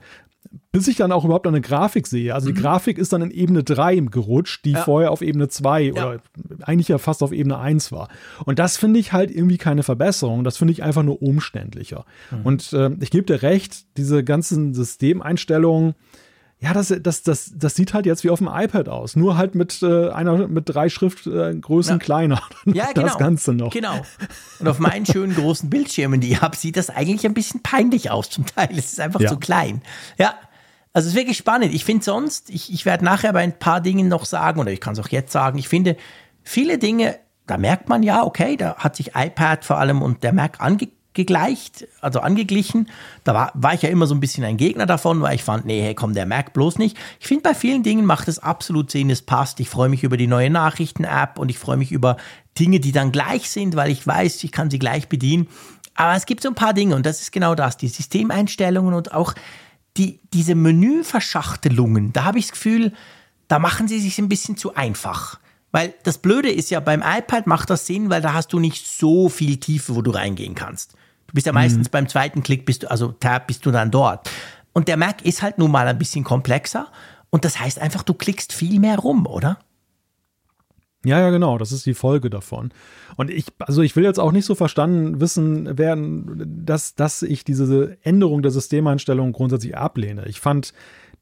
bis 0.73 0.89
ich 0.89 0.97
dann 0.97 1.13
auch 1.13 1.25
überhaupt 1.25 1.47
eine 1.47 1.61
Grafik 1.61 2.07
sehe. 2.07 2.35
Also 2.35 2.49
die 2.49 2.53
mhm. 2.53 2.63
Grafik 2.63 2.99
ist 2.99 3.13
dann 3.13 3.23
in 3.23 3.31
Ebene 3.31 3.63
3 3.63 3.97
gerutscht, 4.11 4.65
die 4.65 4.73
ja. 4.73 4.83
vorher 4.83 5.11
auf 5.11 5.23
Ebene 5.23 5.49
2 5.49 5.83
ja. 5.83 5.93
oder 5.93 6.21
eigentlich 6.63 6.89
ja 6.89 6.99
fast 6.99 7.23
auf 7.23 7.33
Ebene 7.33 7.59
1 7.59 7.93
war. 7.93 8.09
Und 8.45 8.59
das 8.59 8.77
finde 8.77 8.99
ich 8.99 9.13
halt 9.13 9.31
irgendwie 9.31 9.59
keine 9.59 9.83
Verbesserung. 9.83 10.45
Das 10.45 10.57
finde 10.57 10.73
ich 10.73 10.83
einfach 10.83 11.03
nur 11.03 11.23
umständlicher. 11.23 12.05
Mhm. 12.31 12.47
Und 12.47 12.73
äh, 12.73 12.91
ich 13.01 13.11
gebe 13.11 13.25
dir 13.25 13.43
recht, 13.43 13.85
diese 13.97 14.25
ganzen 14.25 14.75
Systemeinstellungen, 14.75 15.95
ja, 16.65 16.73
das, 16.73 16.95
das, 17.03 17.23
das, 17.23 17.53
das 17.55 17.75
sieht 17.75 17.93
halt 17.93 18.07
jetzt 18.07 18.25
wie 18.25 18.31
auf 18.31 18.39
dem 18.39 18.49
iPad 18.51 18.89
aus. 18.89 19.17
Nur 19.17 19.37
halt 19.37 19.55
mit 19.55 19.83
äh, 19.83 20.09
einer 20.09 20.49
mit 20.49 20.67
drei 20.67 20.89
Schriftgrößen 20.89 21.93
äh, 21.93 21.95
ja. 21.95 21.99
kleiner. 21.99 22.43
Ja, 22.65 22.87
genau. 22.93 23.07
Das 23.07 23.19
Ganze 23.19 23.53
noch. 23.53 23.71
Genau. 23.71 24.01
Und 24.59 24.69
auf 24.69 24.79
meinen 24.79 25.05
schönen 25.05 25.35
großen 25.35 25.69
Bildschirmen, 25.69 26.23
die 26.23 26.33
ich 26.33 26.41
habe, 26.41 26.57
sieht 26.57 26.79
das 26.79 26.89
eigentlich 26.89 27.27
ein 27.27 27.35
bisschen 27.35 27.63
peinlich 27.63 28.11
aus 28.11 28.31
zum 28.31 28.47
Teil. 28.47 28.71
Es 28.71 28.93
ist 28.93 29.01
einfach 29.01 29.21
ja. 29.21 29.29
zu 29.29 29.37
klein. 29.37 29.83
Ja. 30.17 30.35
Also 30.95 31.07
es 31.07 31.13
ist 31.13 31.19
wirklich 31.19 31.37
spannend. 31.37 31.75
Ich 31.75 31.85
finde 31.85 32.03
sonst, 32.03 32.49
ich, 32.49 32.73
ich 32.73 32.87
werde 32.87 33.05
nachher 33.05 33.35
bei 33.35 33.41
ein 33.41 33.59
paar 33.59 33.83
Dingen 33.83 34.09
noch 34.09 34.25
sagen, 34.25 34.61
oder 34.61 34.71
ich 34.71 34.81
kann 34.81 34.95
es 34.95 35.01
auch 35.01 35.09
jetzt 35.09 35.33
sagen, 35.33 35.59
ich 35.59 35.69
finde, 35.69 35.97
viele 36.43 36.79
Dinge, 36.79 37.19
da 37.47 37.59
merkt 37.59 37.91
man 37.91 38.03
ja, 38.03 38.25
okay, 38.25 38.57
da 38.57 38.77
hat 38.77 38.97
sich 38.97 39.15
iPad 39.15 39.65
vor 39.65 39.79
allem 39.79 40.01
und 40.01 40.23
der 40.23 40.33
Mac 40.33 40.61
angegleicht, 41.15 41.87
also 42.01 42.21
angeglichen. 42.21 42.89
Da 43.23 43.35
war, 43.35 43.53
war 43.55 43.73
ich 43.73 43.83
ja 43.83 43.89
immer 43.89 44.07
so 44.07 44.15
ein 44.15 44.21
bisschen 44.21 44.43
ein 44.43 44.57
Gegner 44.57 44.85
davon, 44.85 45.21
weil 45.21 45.37
ich 45.37 45.45
fand, 45.45 45.65
nee, 45.65 45.81
hey, 45.81 45.95
komm, 45.95 46.13
der 46.13 46.27
Mac 46.27 46.53
bloß 46.53 46.79
nicht. 46.79 46.97
Ich 47.21 47.29
finde, 47.29 47.43
bei 47.43 47.55
vielen 47.55 47.85
Dingen 47.85 48.05
macht 48.05 48.27
es 48.27 48.41
absolut 48.41 48.91
Sinn, 48.91 49.11
es 49.11 49.23
passt. 49.23 49.61
Ich 49.61 49.69
freue 49.69 49.89
mich 49.89 50.03
über 50.03 50.17
die 50.17 50.27
neue 50.27 50.51
Nachrichten-App 50.51 51.39
und 51.39 51.51
ich 51.51 51.59
freue 51.59 51.77
mich 51.77 51.93
über 51.93 52.17
Dinge, 52.59 52.81
die 52.81 52.91
dann 52.91 53.13
gleich 53.13 53.49
sind, 53.49 53.77
weil 53.77 53.93
ich 53.93 54.05
weiß, 54.05 54.43
ich 54.43 54.51
kann 54.51 54.71
sie 54.71 54.81
gleich 54.81 55.09
bedienen. 55.09 55.47
Aber 55.95 56.17
es 56.17 56.27
gibt 56.27 56.43
so 56.43 56.49
ein 56.49 56.57
paar 56.57 56.75
Dinge 56.75 56.97
und 56.97 57.07
das 57.07 57.21
ist 57.21 57.31
genau 57.31 57.55
das, 57.55 57.77
die 57.77 57.89
Systemeinstellungen 57.89 58.95
und 58.95 59.15
auch 59.15 59.35
die, 59.97 60.19
diese 60.33 60.57
Menüverschachtelungen, 60.57 62.13
da 62.13 62.25
habe 62.25 62.41
ich 62.41 62.47
das 62.47 62.53
Gefühl, 62.53 62.93
da 63.47 63.61
machen 63.61 63.87
sie 63.87 64.01
sich 64.01 64.19
ein 64.19 64.29
bisschen 64.29 64.57
zu 64.57 64.75
einfach. 64.75 65.39
Weil 65.71 65.95
das 66.03 66.19
Blöde 66.19 66.51
ist 66.51 66.71
ja, 66.71 66.81
beim 66.81 67.03
iPad 67.03 67.47
macht 67.47 67.71
das 67.71 67.87
Sinn, 67.87 68.11
weil 68.11 68.21
da 68.21 68.33
hast 68.33 68.53
du 68.53 68.59
nicht 68.59 68.87
so 68.87 69.29
viel 69.29 69.59
Tiefe, 69.59 69.95
wo 69.95 70.03
du 70.03 70.11
reingehen 70.11 70.57
kannst. 70.57 70.97
Du 71.35 71.39
bist 71.39 71.49
ja 71.49 71.53
meistens 71.53 71.89
mhm. 71.89 71.91
beim 71.91 72.09
zweiten 72.09 72.45
Klick, 72.45 72.65
bist 72.65 72.85
du, 72.85 72.91
also 72.93 73.09
Tab, 73.11 73.49
bist 73.49 73.67
du 73.67 73.73
dann 73.73 73.91
dort. 73.91 74.31
Und 74.73 74.87
der 74.87 74.97
Mac 74.97 75.25
ist 75.25 75.43
halt 75.43 75.59
nun 75.59 75.73
mal 75.73 75.89
ein 75.89 75.99
bisschen 75.99 76.23
komplexer. 76.23 76.87
Und 77.31 77.45
das 77.45 77.59
heißt 77.59 77.81
einfach, 77.81 78.05
du 78.05 78.15
klickst 78.15 78.53
viel 78.53 78.79
mehr 78.79 79.01
rum, 79.01 79.27
oder? 79.27 79.59
Ja, 81.05 81.19
ja, 81.19 81.31
genau, 81.31 81.59
das 81.59 81.73
ist 81.73 81.87
die 81.87 81.95
Folge 81.95 82.31
davon. 82.31 82.71
Und 83.17 83.31
ich, 83.31 83.47
also 83.59 83.83
ich 83.83 83.97
will 83.97 84.05
jetzt 84.05 84.21
auch 84.21 84.31
nicht 84.31 84.45
so 84.45 84.55
verstanden 84.55 85.21
wissen 85.21 85.77
werden, 85.77 86.65
dass, 86.65 86.95
dass 86.95 87.23
ich 87.23 87.43
diese 87.43 87.99
Änderung 88.03 88.43
der 88.43 88.53
Systemeinstellung 88.53 89.33
grundsätzlich 89.33 89.77
ablehne. 89.77 90.27
Ich 90.29 90.39
fand, 90.39 90.73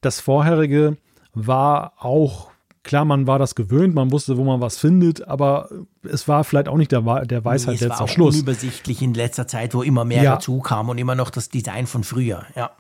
das 0.03 0.21
vorherige 0.21 0.99
war 1.33 1.95
auch, 1.97 2.52
klar, 2.83 3.05
man 3.05 3.27
war 3.27 3.39
das 3.39 3.55
gewöhnt, 3.55 3.95
man 3.95 4.11
wusste, 4.11 4.37
wo 4.37 4.45
man 4.45 4.61
was 4.61 4.79
findet, 4.79 5.27
aber 5.27 5.69
es 6.03 6.29
war 6.29 6.45
vielleicht 6.45 6.69
auch 6.69 6.77
nicht 6.77 6.93
der, 6.93 7.25
der 7.25 7.45
Weisheit 7.45 7.81
nee, 7.81 7.87
letzter 7.87 8.09
Schluss. 8.09 8.37
Es 8.37 8.41
war 8.41 8.49
unübersichtlich 8.49 9.03
in 9.03 9.15
letzter 9.15 9.47
Zeit, 9.47 9.75
wo 9.75 9.83
immer 9.83 10.05
mehr 10.05 10.23
ja. 10.23 10.35
dazu 10.35 10.61
kam 10.61 10.89
und 10.89 10.99
immer 10.99 11.15
noch 11.15 11.31
das 11.31 11.49
Design 11.49 11.87
von 11.87 12.05
früher, 12.05 12.45
ja. 12.57 12.71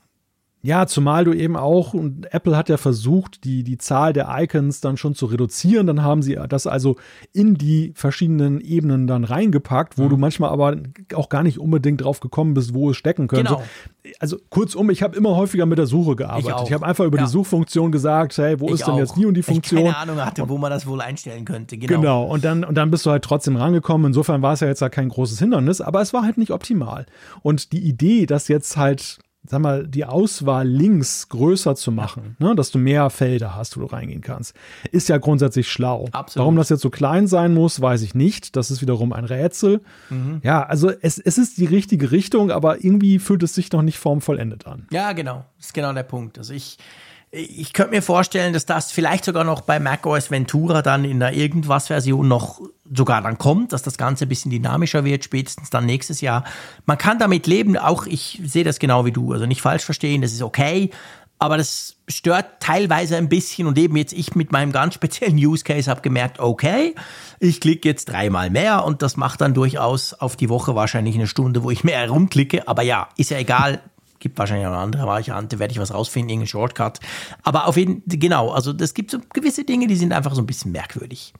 Ja, 0.64 0.86
zumal 0.86 1.24
du 1.24 1.32
eben 1.32 1.56
auch, 1.56 1.92
und 1.92 2.32
Apple 2.32 2.56
hat 2.56 2.68
ja 2.68 2.76
versucht, 2.76 3.42
die, 3.42 3.64
die 3.64 3.78
Zahl 3.78 4.12
der 4.12 4.28
Icons 4.30 4.80
dann 4.80 4.96
schon 4.96 5.16
zu 5.16 5.26
reduzieren. 5.26 5.88
Dann 5.88 6.02
haben 6.02 6.22
sie 6.22 6.38
das 6.48 6.68
also 6.68 6.96
in 7.32 7.56
die 7.56 7.92
verschiedenen 7.96 8.60
Ebenen 8.60 9.08
dann 9.08 9.24
reingepackt, 9.24 9.98
wo 9.98 10.04
mhm. 10.04 10.10
du 10.10 10.16
manchmal 10.18 10.50
aber 10.50 10.76
auch 11.14 11.28
gar 11.28 11.42
nicht 11.42 11.58
unbedingt 11.58 12.02
drauf 12.02 12.20
gekommen 12.20 12.54
bist, 12.54 12.74
wo 12.74 12.90
es 12.90 12.96
stecken 12.96 13.26
könnte. 13.26 13.54
Genau. 13.54 13.62
Also 14.20 14.36
kurzum, 14.50 14.90
ich 14.90 15.02
habe 15.02 15.16
immer 15.16 15.34
häufiger 15.34 15.66
mit 15.66 15.78
der 15.78 15.86
Suche 15.86 16.14
gearbeitet. 16.14 16.60
Ich, 16.62 16.68
ich 16.68 16.72
habe 16.72 16.86
einfach 16.86 17.06
über 17.06 17.18
ja. 17.18 17.24
die 17.24 17.30
Suchfunktion 17.30 17.90
gesagt, 17.90 18.38
hey, 18.38 18.60
wo 18.60 18.66
ich 18.66 18.74
ist 18.74 18.86
denn 18.86 18.96
jetzt 18.96 19.16
die 19.16 19.26
und 19.26 19.34
die 19.34 19.42
Funktion? 19.42 19.80
Ich 19.80 19.86
keine 19.86 19.96
Ahnung 19.96 20.24
hatte, 20.24 20.48
wo 20.48 20.58
man 20.58 20.70
das 20.70 20.86
wohl 20.86 21.00
einstellen 21.00 21.44
könnte. 21.44 21.76
Genau. 21.76 22.00
genau. 22.00 22.24
Und 22.24 22.44
dann, 22.44 22.62
und 22.62 22.76
dann 22.76 22.92
bist 22.92 23.04
du 23.04 23.10
halt 23.10 23.24
trotzdem 23.24 23.56
rangekommen. 23.56 24.06
Insofern 24.06 24.42
war 24.42 24.52
es 24.52 24.60
ja 24.60 24.68
jetzt 24.68 24.80
ja 24.80 24.88
kein 24.88 25.08
großes 25.08 25.40
Hindernis, 25.40 25.80
aber 25.80 26.00
es 26.02 26.12
war 26.12 26.22
halt 26.22 26.38
nicht 26.38 26.52
optimal. 26.52 27.06
Und 27.42 27.72
die 27.72 27.80
Idee, 27.80 28.26
dass 28.26 28.46
jetzt 28.46 28.76
halt 28.76 29.18
sag 29.44 29.60
mal, 29.60 29.86
die 29.86 30.04
Auswahl 30.04 30.66
links 30.66 31.28
größer 31.28 31.74
zu 31.74 31.90
machen, 31.90 32.36
ne, 32.38 32.54
dass 32.54 32.70
du 32.70 32.78
mehr 32.78 33.10
Felder 33.10 33.56
hast, 33.56 33.76
wo 33.76 33.80
du 33.80 33.86
reingehen 33.86 34.20
kannst, 34.20 34.54
ist 34.92 35.08
ja 35.08 35.18
grundsätzlich 35.18 35.70
schlau. 35.70 36.06
Absolut. 36.12 36.42
Warum 36.42 36.56
das 36.56 36.68
jetzt 36.68 36.82
so 36.82 36.90
klein 36.90 37.26
sein 37.26 37.52
muss, 37.52 37.80
weiß 37.80 38.02
ich 38.02 38.14
nicht. 38.14 38.54
Das 38.54 38.70
ist 38.70 38.82
wiederum 38.82 39.12
ein 39.12 39.24
Rätsel. 39.24 39.80
Mhm. 40.10 40.40
Ja, 40.44 40.62
also 40.62 40.90
es, 40.90 41.18
es 41.18 41.38
ist 41.38 41.58
die 41.58 41.66
richtige 41.66 42.12
Richtung, 42.12 42.50
aber 42.50 42.84
irgendwie 42.84 43.18
fühlt 43.18 43.42
es 43.42 43.54
sich 43.54 43.72
noch 43.72 43.82
nicht 43.82 43.98
formvollendet 43.98 44.66
an. 44.66 44.86
Ja, 44.92 45.12
genau. 45.12 45.44
Das 45.56 45.66
ist 45.66 45.74
genau 45.74 45.92
der 45.92 46.04
Punkt. 46.04 46.38
Also 46.38 46.54
ich, 46.54 46.78
ich 47.34 47.72
könnte 47.72 47.92
mir 47.92 48.02
vorstellen, 48.02 48.52
dass 48.52 48.66
das 48.66 48.92
vielleicht 48.92 49.24
sogar 49.24 49.42
noch 49.44 49.62
bei 49.62 49.80
macOS 49.80 50.30
Ventura 50.30 50.82
dann 50.82 51.06
in 51.06 51.18
der 51.18 51.32
Irgendwas-Version 51.32 52.28
noch 52.28 52.60
sogar 52.94 53.22
dann 53.22 53.38
kommt, 53.38 53.72
dass 53.72 53.82
das 53.82 53.96
Ganze 53.96 54.26
ein 54.26 54.28
bisschen 54.28 54.50
dynamischer 54.50 55.02
wird, 55.06 55.24
spätestens 55.24 55.70
dann 55.70 55.86
nächstes 55.86 56.20
Jahr. 56.20 56.44
Man 56.84 56.98
kann 56.98 57.18
damit 57.18 57.46
leben, 57.46 57.78
auch 57.78 58.04
ich 58.04 58.42
sehe 58.44 58.64
das 58.64 58.78
genau 58.78 59.06
wie 59.06 59.12
du, 59.12 59.32
also 59.32 59.46
nicht 59.46 59.62
falsch 59.62 59.82
verstehen, 59.82 60.20
das 60.20 60.32
ist 60.32 60.42
okay, 60.42 60.90
aber 61.38 61.56
das 61.56 61.96
stört 62.06 62.60
teilweise 62.60 63.16
ein 63.16 63.30
bisschen 63.30 63.66
und 63.66 63.78
eben 63.78 63.96
jetzt 63.96 64.12
ich 64.12 64.34
mit 64.34 64.52
meinem 64.52 64.70
ganz 64.70 64.92
speziellen 64.92 65.36
Use 65.44 65.64
Case 65.64 65.90
habe 65.90 66.02
gemerkt, 66.02 66.38
okay, 66.38 66.94
ich 67.40 67.62
klicke 67.62 67.88
jetzt 67.88 68.10
dreimal 68.10 68.50
mehr 68.50 68.84
und 68.84 69.00
das 69.00 69.16
macht 69.16 69.40
dann 69.40 69.54
durchaus 69.54 70.12
auf 70.12 70.36
die 70.36 70.50
Woche 70.50 70.74
wahrscheinlich 70.74 71.14
eine 71.14 71.26
Stunde, 71.26 71.62
wo 71.62 71.70
ich 71.70 71.82
mehr 71.82 72.00
herumklicke, 72.00 72.68
aber 72.68 72.82
ja, 72.82 73.08
ist 73.16 73.30
ja 73.30 73.38
egal, 73.38 73.80
Gibt 74.22 74.38
wahrscheinlich 74.38 74.68
auch 74.68 74.70
eine 74.70 74.80
andere 74.80 75.04
Variante, 75.04 75.58
werde 75.58 75.72
ich 75.72 75.80
was 75.80 75.92
rausfinden, 75.92 76.30
irgendeinen 76.30 76.46
Shortcut. 76.46 77.00
Aber 77.42 77.66
auf 77.66 77.76
jeden 77.76 78.04
Fall, 78.08 78.18
genau, 78.20 78.50
also 78.52 78.72
es 78.78 78.94
gibt 78.94 79.10
so 79.10 79.18
gewisse 79.32 79.64
Dinge, 79.64 79.88
die 79.88 79.96
sind 79.96 80.12
einfach 80.12 80.36
so 80.36 80.40
ein 80.40 80.46
bisschen 80.46 80.70
merkwürdig. 80.70 81.34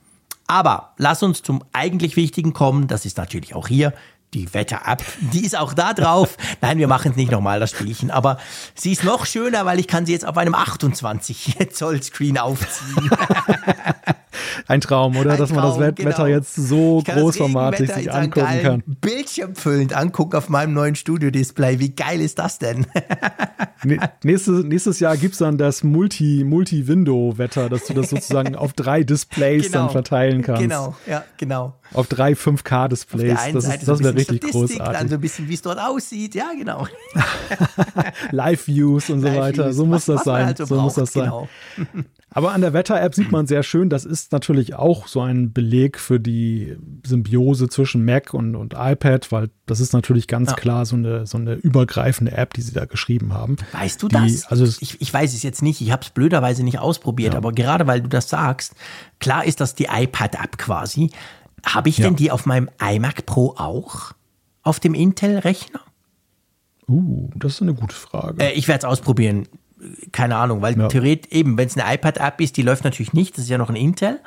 Aber 0.47 0.91
lass 0.97 1.23
uns 1.23 1.41
zum 1.41 1.63
eigentlich 1.71 2.17
Wichtigen 2.17 2.51
kommen. 2.51 2.87
Das 2.87 3.05
ist 3.05 3.15
natürlich 3.15 3.55
auch 3.55 3.69
hier 3.69 3.93
die 4.33 4.53
Wetter-App. 4.53 5.03
Die 5.19 5.45
ist 5.45 5.57
auch 5.57 5.73
da 5.73 5.93
drauf. 5.93 6.37
Nein, 6.61 6.77
wir 6.77 6.87
machen 6.87 7.11
es 7.11 7.17
nicht 7.17 7.31
nochmal, 7.31 7.59
das 7.59 7.71
Spielchen. 7.71 8.11
Aber 8.11 8.37
sie 8.75 8.91
ist 8.91 9.03
noch 9.03 9.25
schöner, 9.25 9.65
weil 9.65 9.79
ich 9.79 9.87
kann 9.87 10.05
sie 10.05 10.11
jetzt 10.11 10.27
auf 10.27 10.37
einem 10.37 10.55
28 10.55 11.69
Zoll 11.71 12.01
Screen 12.01 12.37
aufziehen. 12.37 13.09
Ein 14.67 14.81
Traum, 14.81 15.15
oder? 15.15 15.33
Ein 15.33 15.37
Dass 15.37 15.51
man 15.51 15.63
das 15.63 15.79
Wetter 15.79 16.03
genau. 16.03 16.25
jetzt 16.25 16.55
so 16.55 17.03
großformatig 17.05 17.91
sich 17.91 18.11
angucken 18.11 18.61
kann. 18.61 18.83
Bildschirmfüllend 18.85 19.93
angucken 19.93 20.35
auf 20.35 20.49
meinem 20.49 20.73
neuen 20.73 20.95
Studio-Display. 20.95 21.79
Wie 21.79 21.89
geil 21.89 22.21
ist 22.21 22.39
das 22.39 22.59
denn? 22.59 22.87
nächstes, 24.23 24.63
nächstes 24.63 24.99
Jahr 24.99 25.17
gibt 25.17 25.33
es 25.33 25.39
dann 25.39 25.57
das 25.57 25.83
Multi-Window-Wetter, 25.83 27.69
dass 27.69 27.85
du 27.85 27.93
das 27.93 28.09
sozusagen 28.09 28.55
auf 28.55 28.73
drei 28.73 29.03
Displays 29.03 29.67
genau. 29.67 29.79
dann 29.79 29.89
verteilen 29.89 30.41
kannst. 30.41 30.61
Genau, 30.61 30.95
ja, 31.07 31.23
genau. 31.37 31.75
Auf 31.93 32.07
drei 32.07 32.33
5K-Displays. 32.33 33.53
Das, 33.53 33.65
ist, 33.65 33.87
das 33.87 33.99
wäre 33.99 34.15
richtig 34.15 34.37
Statistik, 34.37 34.51
großartig. 34.51 34.99
Dann 34.99 35.09
so 35.09 35.15
ein 35.15 35.21
bisschen, 35.21 35.49
wie 35.49 35.53
es 35.53 35.61
dort 35.61 35.79
aussieht. 35.79 36.35
Ja, 36.35 36.51
genau. 36.57 36.87
Live-Views 38.31 39.09
und 39.09 39.21
so 39.21 39.27
Live 39.27 39.37
weiter. 39.37 39.73
So 39.73 39.85
muss 39.85 40.05
das 40.05 40.23
sein. 40.23 40.45
Halt 40.47 40.57
so, 40.57 40.65
so 40.65 40.81
muss 40.81 40.95
das 40.95 41.13
sein. 41.13 41.25
Genau. 41.25 41.47
Aber 42.35 42.51
an 42.51 42.61
der 42.61 42.73
Wetter-App 42.73 43.13
sieht 43.13 43.31
man 43.31 43.45
sehr 43.45 43.61
schön, 43.61 43.89
das 43.89 44.05
ist 44.05 44.31
natürlich 44.31 44.73
auch 44.73 45.07
so 45.07 45.21
ein 45.21 45.53
Beleg 45.53 45.99
für 45.99 46.19
die 46.19 46.75
Symbiose 47.05 47.69
zwischen 47.69 48.03
Mac 48.03 48.33
und, 48.33 48.55
und 48.55 48.73
iPad, 48.75 49.31
weil 49.31 49.49
das 49.67 49.79
ist 49.79 49.93
natürlich 49.93 50.27
ganz 50.27 50.49
ja. 50.49 50.55
klar 50.55 50.85
so 50.85 50.95
eine, 50.95 51.27
so 51.27 51.37
eine 51.37 51.53
übergreifende 51.53 52.31
App, 52.31 52.53
die 52.55 52.61
sie 52.61 52.73
da 52.73 52.85
geschrieben 52.85 53.33
haben. 53.33 53.57
Weißt 53.71 54.01
du 54.01 54.07
die, 54.07 54.15
das? 54.15 54.47
Also 54.47 54.65
ich, 54.65 54.99
ich 54.99 55.13
weiß 55.13 55.33
es 55.35 55.43
jetzt 55.43 55.61
nicht, 55.61 55.79
ich 55.81 55.91
habe 55.91 56.01
es 56.01 56.09
blöderweise 56.09 56.63
nicht 56.63 56.79
ausprobiert, 56.79 57.33
ja. 57.33 57.37
aber 57.37 57.51
gerade 57.51 57.85
weil 57.85 58.01
du 58.01 58.09
das 58.09 58.29
sagst, 58.29 58.73
klar 59.19 59.45
ist 59.45 59.61
das 59.61 59.75
die 59.75 59.87
iPad-App 59.91 60.57
quasi. 60.57 61.11
Habe 61.65 61.89
ich 61.89 61.97
ja. 61.97 62.05
denn 62.05 62.15
die 62.15 62.31
auf 62.31 62.45
meinem 62.45 62.69
iMac 62.79 63.25
Pro 63.25 63.55
auch? 63.57 64.13
Auf 64.63 64.79
dem 64.79 64.93
Intel-Rechner? 64.93 65.81
Uh, 66.87 67.29
das 67.35 67.53
ist 67.53 67.61
eine 67.61 67.73
gute 67.73 67.95
Frage. 67.95 68.43
Äh, 68.43 68.51
ich 68.53 68.67
werde 68.67 68.79
es 68.79 68.85
ausprobieren 68.85 69.47
keine 70.11 70.35
Ahnung, 70.35 70.61
weil 70.61 70.77
ja. 70.77 70.87
theoretisch 70.87 71.31
eben, 71.31 71.57
wenn 71.57 71.67
es 71.67 71.77
eine 71.77 71.93
iPad-App 71.95 72.41
ist, 72.41 72.57
die 72.57 72.61
läuft 72.61 72.83
natürlich 72.83 73.13
nicht, 73.13 73.37
das 73.37 73.45
ist 73.45 73.49
ja 73.49 73.57
noch 73.57 73.69
ein 73.69 73.75
Intel. 73.75 74.19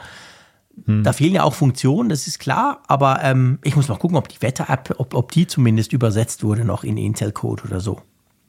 Hm. 0.85 1.03
Da 1.03 1.13
fehlen 1.13 1.35
ja 1.35 1.43
auch 1.43 1.55
Funktionen, 1.55 2.09
das 2.09 2.27
ist 2.27 2.39
klar, 2.39 2.83
aber 2.87 3.21
ähm, 3.23 3.59
ich 3.65 3.77
muss 3.77 3.89
mal 3.89 3.97
gucken, 3.97 4.17
ob 4.17 4.29
die 4.29 4.43
Wetter-App, 4.43 4.95
ob, 4.99 5.15
ob 5.15 5.33
die 5.33 5.47
zumindest 5.47 5.93
übersetzt 5.93 6.45
wurde 6.45 6.65
noch 6.65 6.85
in 6.85 6.97
Intel-Code 6.97 7.65
oder 7.65 7.81
so. 7.81 8.01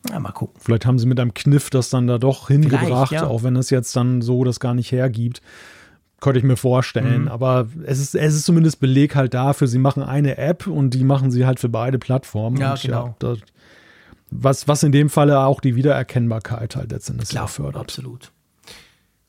Ja, 0.09 0.19
mal 0.19 0.31
gucken. 0.31 0.59
Vielleicht 0.61 0.85
haben 0.85 0.99
sie 0.99 1.05
mit 1.05 1.19
einem 1.19 1.33
Kniff 1.33 1.69
das 1.69 1.89
dann 1.89 2.07
da 2.07 2.17
doch 2.17 2.47
hingebracht, 2.47 3.11
ja. 3.11 3.27
auch 3.27 3.43
wenn 3.43 3.55
es 3.55 3.69
jetzt 3.69 3.95
dann 3.95 4.21
so 4.21 4.43
das 4.43 4.59
gar 4.59 4.73
nicht 4.73 4.91
hergibt. 4.91 5.41
Könnte 6.19 6.39
ich 6.39 6.45
mir 6.45 6.57
vorstellen. 6.57 7.23
Mhm. 7.23 7.27
Aber 7.27 7.67
es 7.85 7.99
ist, 7.99 8.15
es 8.15 8.33
ist 8.33 8.45
zumindest 8.45 8.79
Beleg 8.79 9.15
halt 9.15 9.33
dafür, 9.33 9.67
sie 9.67 9.77
machen 9.77 10.01
eine 10.01 10.37
App 10.37 10.65
und 10.65 10.91
die 10.91 11.03
machen 11.03 11.29
sie 11.29 11.45
halt 11.45 11.59
für 11.59 11.69
beide 11.69 11.99
Plattformen. 11.99 12.57
Ja, 12.57 12.71
und 12.71 12.81
genau. 12.81 13.05
Ja, 13.07 13.15
das, 13.19 13.39
was, 14.31 14.67
was 14.67 14.83
in 14.83 14.91
dem 14.91 15.09
Falle 15.09 15.39
auch 15.39 15.61
die 15.61 15.75
Wiedererkennbarkeit 15.75 16.75
halt 16.75 16.91
letztendlich 16.91 17.29
Klar, 17.29 17.47
fördert. 17.47 17.81
Absolut. 17.81 18.31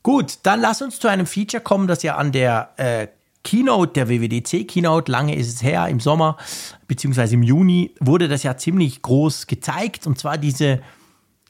Gut, 0.03 0.39
dann 0.45 0.61
lass 0.61 0.81
uns 0.81 0.99
zu 0.99 1.09
einem 1.09 1.27
Feature 1.27 1.63
kommen, 1.63 1.87
das 1.87 2.03
ja 2.03 2.17
an 2.17 2.33
der 2.33 2.71
äh, 2.77 3.09
Keynote, 3.45 3.93
der 3.93 4.09
WWDC 4.09 4.67
Keynote, 4.67 5.11
lange 5.11 5.37
ist 5.37 5.49
es 5.49 5.63
her, 5.63 5.89
im 5.89 6.01
Sommer 6.01 6.37
beziehungsweise 6.87 7.35
im 7.35 7.43
Juni, 7.43 7.95
wurde 8.01 8.29
das 8.29 8.43
ja 8.43 8.57
ziemlich 8.57 9.03
groß 9.03 9.47
gezeigt 9.47 10.07
und 10.07 10.19
zwar 10.19 10.39
diese 10.39 10.81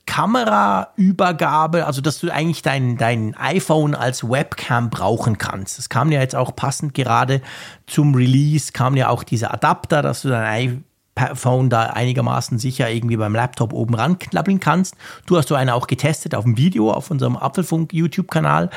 Kameraübergabe, 0.08 1.84
also 1.84 2.00
dass 2.00 2.18
du 2.18 2.30
eigentlich 2.30 2.62
dein, 2.62 2.96
dein 2.96 3.36
iPhone 3.36 3.94
als 3.94 4.28
Webcam 4.28 4.88
brauchen 4.88 5.36
kannst. 5.36 5.78
Es 5.78 5.90
kam 5.90 6.10
ja 6.10 6.20
jetzt 6.20 6.34
auch 6.34 6.56
passend 6.56 6.94
gerade 6.94 7.42
zum 7.86 8.14
Release, 8.14 8.72
kam 8.72 8.96
ja 8.96 9.10
auch 9.10 9.22
dieser 9.22 9.52
Adapter, 9.52 10.00
dass 10.00 10.22
du 10.22 10.28
dein 10.30 10.82
iPhone 11.14 11.68
da 11.68 11.90
einigermaßen 11.90 12.58
sicher 12.58 12.90
irgendwie 12.90 13.18
beim 13.18 13.34
Laptop 13.34 13.74
oben 13.74 13.94
ranknabbeln 13.94 14.60
kannst. 14.60 14.96
Du 15.26 15.36
hast 15.36 15.48
so 15.48 15.54
eine 15.54 15.74
auch 15.74 15.86
getestet 15.86 16.34
auf 16.34 16.44
dem 16.44 16.56
Video 16.56 16.90
auf 16.90 17.10
unserem 17.10 17.36
Apfelfunk 17.36 17.92
YouTube-Kanal. 17.92 18.70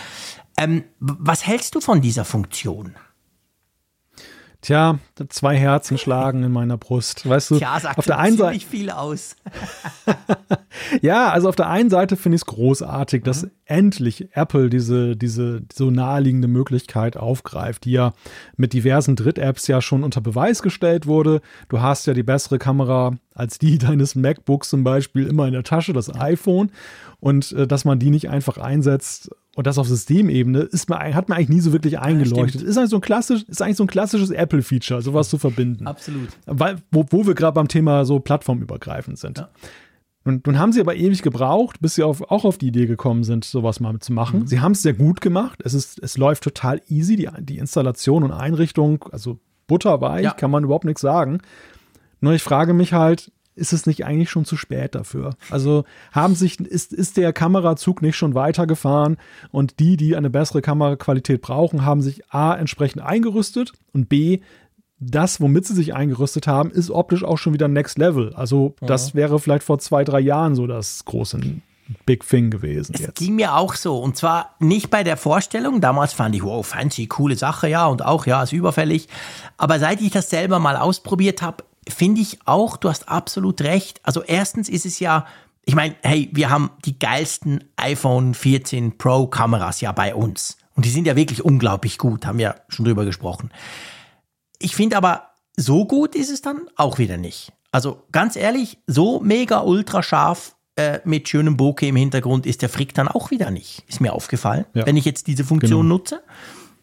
Ähm, 0.57 0.83
was 0.99 1.47
hältst 1.47 1.75
du 1.75 1.79
von 1.79 2.01
dieser 2.01 2.25
Funktion? 2.25 2.95
Tja, 4.61 4.99
zwei 5.29 5.57
Herzen 5.57 5.97
schlagen 5.97 6.43
in 6.43 6.51
meiner 6.51 6.77
Brust. 6.77 7.27
Weißt 7.27 7.51
du, 7.51 7.57
Tja, 7.57 7.79
sagt 7.79 7.97
auf 7.97 8.05
der 8.05 8.19
einen 8.19 8.37
Seite 8.37 8.65
viel 8.65 8.89
aus. 8.89 9.35
ja, 11.01 11.29
also 11.29 11.49
auf 11.49 11.55
der 11.55 11.69
einen 11.69 11.89
Seite 11.89 12.15
finde 12.15 12.35
ich 12.35 12.41
es 12.41 12.45
großartig, 12.45 13.21
mhm. 13.21 13.25
dass 13.25 13.47
endlich 13.65 14.29
Apple 14.33 14.69
diese, 14.69 15.15
diese 15.15 15.61
so 15.71 15.91
naheliegende 15.91 16.47
Möglichkeit 16.47 17.17
aufgreift, 17.17 17.85
die 17.85 17.91
ja 17.91 18.13
mit 18.57 18.73
diversen 18.73 19.15
Dritt-Apps 19.15 19.67
ja 19.67 19.81
schon 19.81 20.03
unter 20.03 20.21
Beweis 20.21 20.61
gestellt 20.61 21.07
wurde. 21.07 21.41
Du 21.69 21.81
hast 21.81 22.07
ja 22.07 22.13
die 22.13 22.23
bessere 22.23 22.59
Kamera 22.59 23.13
als 23.33 23.59
die 23.59 23.77
deines 23.79 24.15
MacBooks 24.15 24.69
zum 24.69 24.83
Beispiel 24.83 25.27
immer 25.27 25.47
in 25.47 25.53
der 25.53 25.63
Tasche, 25.63 25.93
das 25.93 26.13
iPhone. 26.13 26.71
Und 27.19 27.51
äh, 27.51 27.67
dass 27.67 27.85
man 27.85 27.99
die 27.99 28.09
nicht 28.09 28.29
einfach 28.29 28.57
einsetzt 28.57 29.29
und 29.55 29.67
das 29.67 29.77
auf 29.77 29.87
Systemebene 29.87 30.59
ist 30.59 30.89
mir, 30.89 30.97
hat 30.97 31.27
mir 31.27 31.35
eigentlich 31.35 31.49
nie 31.49 31.59
so 31.59 31.73
wirklich 31.73 31.99
eingeleuchtet. 31.99 32.61
Ja, 32.61 32.67
ist, 32.67 32.77
eigentlich 32.77 32.89
so 32.89 32.97
ein 32.97 33.01
klassisch, 33.01 33.43
ist 33.43 33.61
eigentlich 33.61 33.77
so 33.77 33.83
ein 33.83 33.87
klassisches 33.87 34.31
Apple-Feature, 34.31 35.01
sowas 35.11 35.29
zu 35.29 35.37
verbinden. 35.37 35.87
Absolut. 35.87 36.29
Weil, 36.45 36.77
wo, 36.91 37.05
wo 37.09 37.25
wir 37.25 37.35
gerade 37.35 37.55
beim 37.55 37.67
Thema 37.67 38.05
so 38.05 38.19
plattformübergreifend 38.19 39.19
sind. 39.19 39.39
Ja. 39.39 39.49
Und 40.23 40.45
nun 40.45 40.59
haben 40.59 40.71
sie 40.71 40.81
aber 40.81 40.95
ewig 40.95 41.23
gebraucht, 41.23 41.79
bis 41.81 41.95
sie 41.95 42.03
auf, 42.03 42.21
auch 42.29 42.45
auf 42.45 42.57
die 42.57 42.67
Idee 42.67 42.85
gekommen 42.85 43.23
sind, 43.23 43.43
sowas 43.43 43.79
mal 43.79 43.97
zu 43.99 44.13
machen. 44.13 44.41
Mhm. 44.41 44.47
Sie 44.47 44.59
haben 44.59 44.73
es 44.73 44.83
sehr 44.83 44.93
gut 44.93 45.19
gemacht. 45.19 45.59
Es, 45.63 45.73
ist, 45.73 45.99
es 46.01 46.17
läuft 46.17 46.43
total 46.43 46.81
easy, 46.87 47.15
die, 47.15 47.29
die 47.39 47.57
Installation 47.57 48.23
und 48.23 48.31
Einrichtung, 48.31 49.03
also 49.11 49.39
butterweich, 49.67 50.23
ja. 50.23 50.31
kann 50.31 50.51
man 50.51 50.63
überhaupt 50.63 50.85
nichts 50.85 51.01
sagen. 51.01 51.41
Nur 52.19 52.33
ich 52.33 52.43
frage 52.43 52.73
mich 52.73 52.93
halt, 52.93 53.31
ist 53.55 53.73
es 53.73 53.85
nicht 53.85 54.05
eigentlich 54.05 54.29
schon 54.29 54.45
zu 54.45 54.57
spät 54.57 54.95
dafür? 54.95 55.35
Also 55.49 55.85
haben 56.11 56.35
sich, 56.35 56.59
ist, 56.59 56.93
ist 56.93 57.17
der 57.17 57.33
Kamerazug 57.33 58.01
nicht 58.01 58.15
schon 58.15 58.35
weitergefahren 58.35 59.17
und 59.51 59.79
die, 59.79 59.97
die 59.97 60.15
eine 60.15 60.29
bessere 60.29 60.61
Kameraqualität 60.61 61.41
brauchen, 61.41 61.83
haben 61.83 62.01
sich 62.01 62.31
A 62.31 62.55
entsprechend 62.55 63.01
eingerüstet 63.01 63.73
und 63.91 64.07
B, 64.07 64.39
das, 65.01 65.41
womit 65.41 65.65
sie 65.65 65.73
sich 65.73 65.95
eingerüstet 65.95 66.45
haben, 66.45 66.69
ist 66.69 66.91
optisch 66.91 67.23
auch 67.23 67.37
schon 67.37 67.53
wieder 67.53 67.67
Next 67.67 67.97
Level. 67.97 68.33
Also, 68.35 68.75
ja. 68.81 68.87
das 68.87 69.15
wäre 69.15 69.39
vielleicht 69.39 69.63
vor 69.63 69.79
zwei, 69.79 70.03
drei 70.03 70.19
Jahren 70.19 70.53
so 70.55 70.67
das 70.67 71.03
große 71.05 71.39
Big 72.05 72.27
Thing 72.27 72.51
gewesen. 72.51 72.93
Es 72.93 73.01
jetzt. 73.01 73.15
ging 73.17 73.35
mir 73.35 73.55
auch 73.55 73.73
so. 73.73 73.97
Und 73.97 74.15
zwar 74.15 74.55
nicht 74.59 74.91
bei 74.91 75.03
der 75.03 75.17
Vorstellung. 75.17 75.81
Damals 75.81 76.13
fand 76.13 76.35
ich, 76.35 76.43
wow, 76.43 76.65
fancy, 76.65 77.07
coole 77.07 77.35
Sache, 77.35 77.67
ja. 77.67 77.87
Und 77.87 78.05
auch, 78.05 78.27
ja, 78.27 78.43
ist 78.43 78.53
überfällig. 78.53 79.07
Aber 79.57 79.79
seit 79.79 80.01
ich 80.01 80.11
das 80.11 80.29
selber 80.29 80.59
mal 80.59 80.77
ausprobiert 80.77 81.41
habe, 81.41 81.63
finde 81.89 82.21
ich 82.21 82.37
auch, 82.45 82.77
du 82.77 82.87
hast 82.87 83.09
absolut 83.09 83.61
recht. 83.61 83.99
Also 84.03 84.21
erstens 84.21 84.69
ist 84.69 84.85
es 84.85 84.99
ja, 84.99 85.25
ich 85.65 85.73
meine, 85.73 85.95
hey, 86.03 86.29
wir 86.31 86.51
haben 86.51 86.69
die 86.85 86.99
geilsten 86.99 87.63
iPhone 87.75 88.35
14 88.35 88.99
Pro 88.99 89.25
Kameras 89.25 89.81
ja 89.81 89.91
bei 89.91 90.13
uns. 90.13 90.57
Und 90.75 90.85
die 90.85 90.89
sind 90.89 91.07
ja 91.07 91.15
wirklich 91.15 91.43
unglaublich 91.43 91.97
gut, 91.97 92.27
haben 92.27 92.37
wir 92.37 92.55
schon 92.69 92.85
drüber 92.85 93.03
gesprochen. 93.03 93.49
Ich 94.61 94.75
finde 94.75 94.97
aber, 94.97 95.29
so 95.57 95.85
gut 95.85 96.15
ist 96.15 96.29
es 96.29 96.41
dann 96.41 96.61
auch 96.75 96.97
wieder 96.97 97.17
nicht. 97.17 97.51
Also 97.71 98.03
ganz 98.11 98.35
ehrlich, 98.35 98.77
so 98.87 99.19
mega 99.19 99.61
ultra 99.61 100.03
scharf 100.03 100.55
äh, 100.75 100.99
mit 101.03 101.29
schönem 101.29 101.57
Bokeh 101.57 101.89
im 101.89 101.95
Hintergrund 101.95 102.45
ist 102.45 102.61
der 102.61 102.69
Frick 102.69 102.93
dann 102.93 103.07
auch 103.07 103.31
wieder 103.31 103.51
nicht. 103.51 103.83
Ist 103.87 104.01
mir 104.01 104.13
aufgefallen, 104.13 104.65
ja. 104.73 104.85
wenn 104.85 104.97
ich 104.97 105.05
jetzt 105.05 105.27
diese 105.27 105.43
Funktion 105.43 105.83
genau. 105.83 105.95
nutze. 105.95 106.23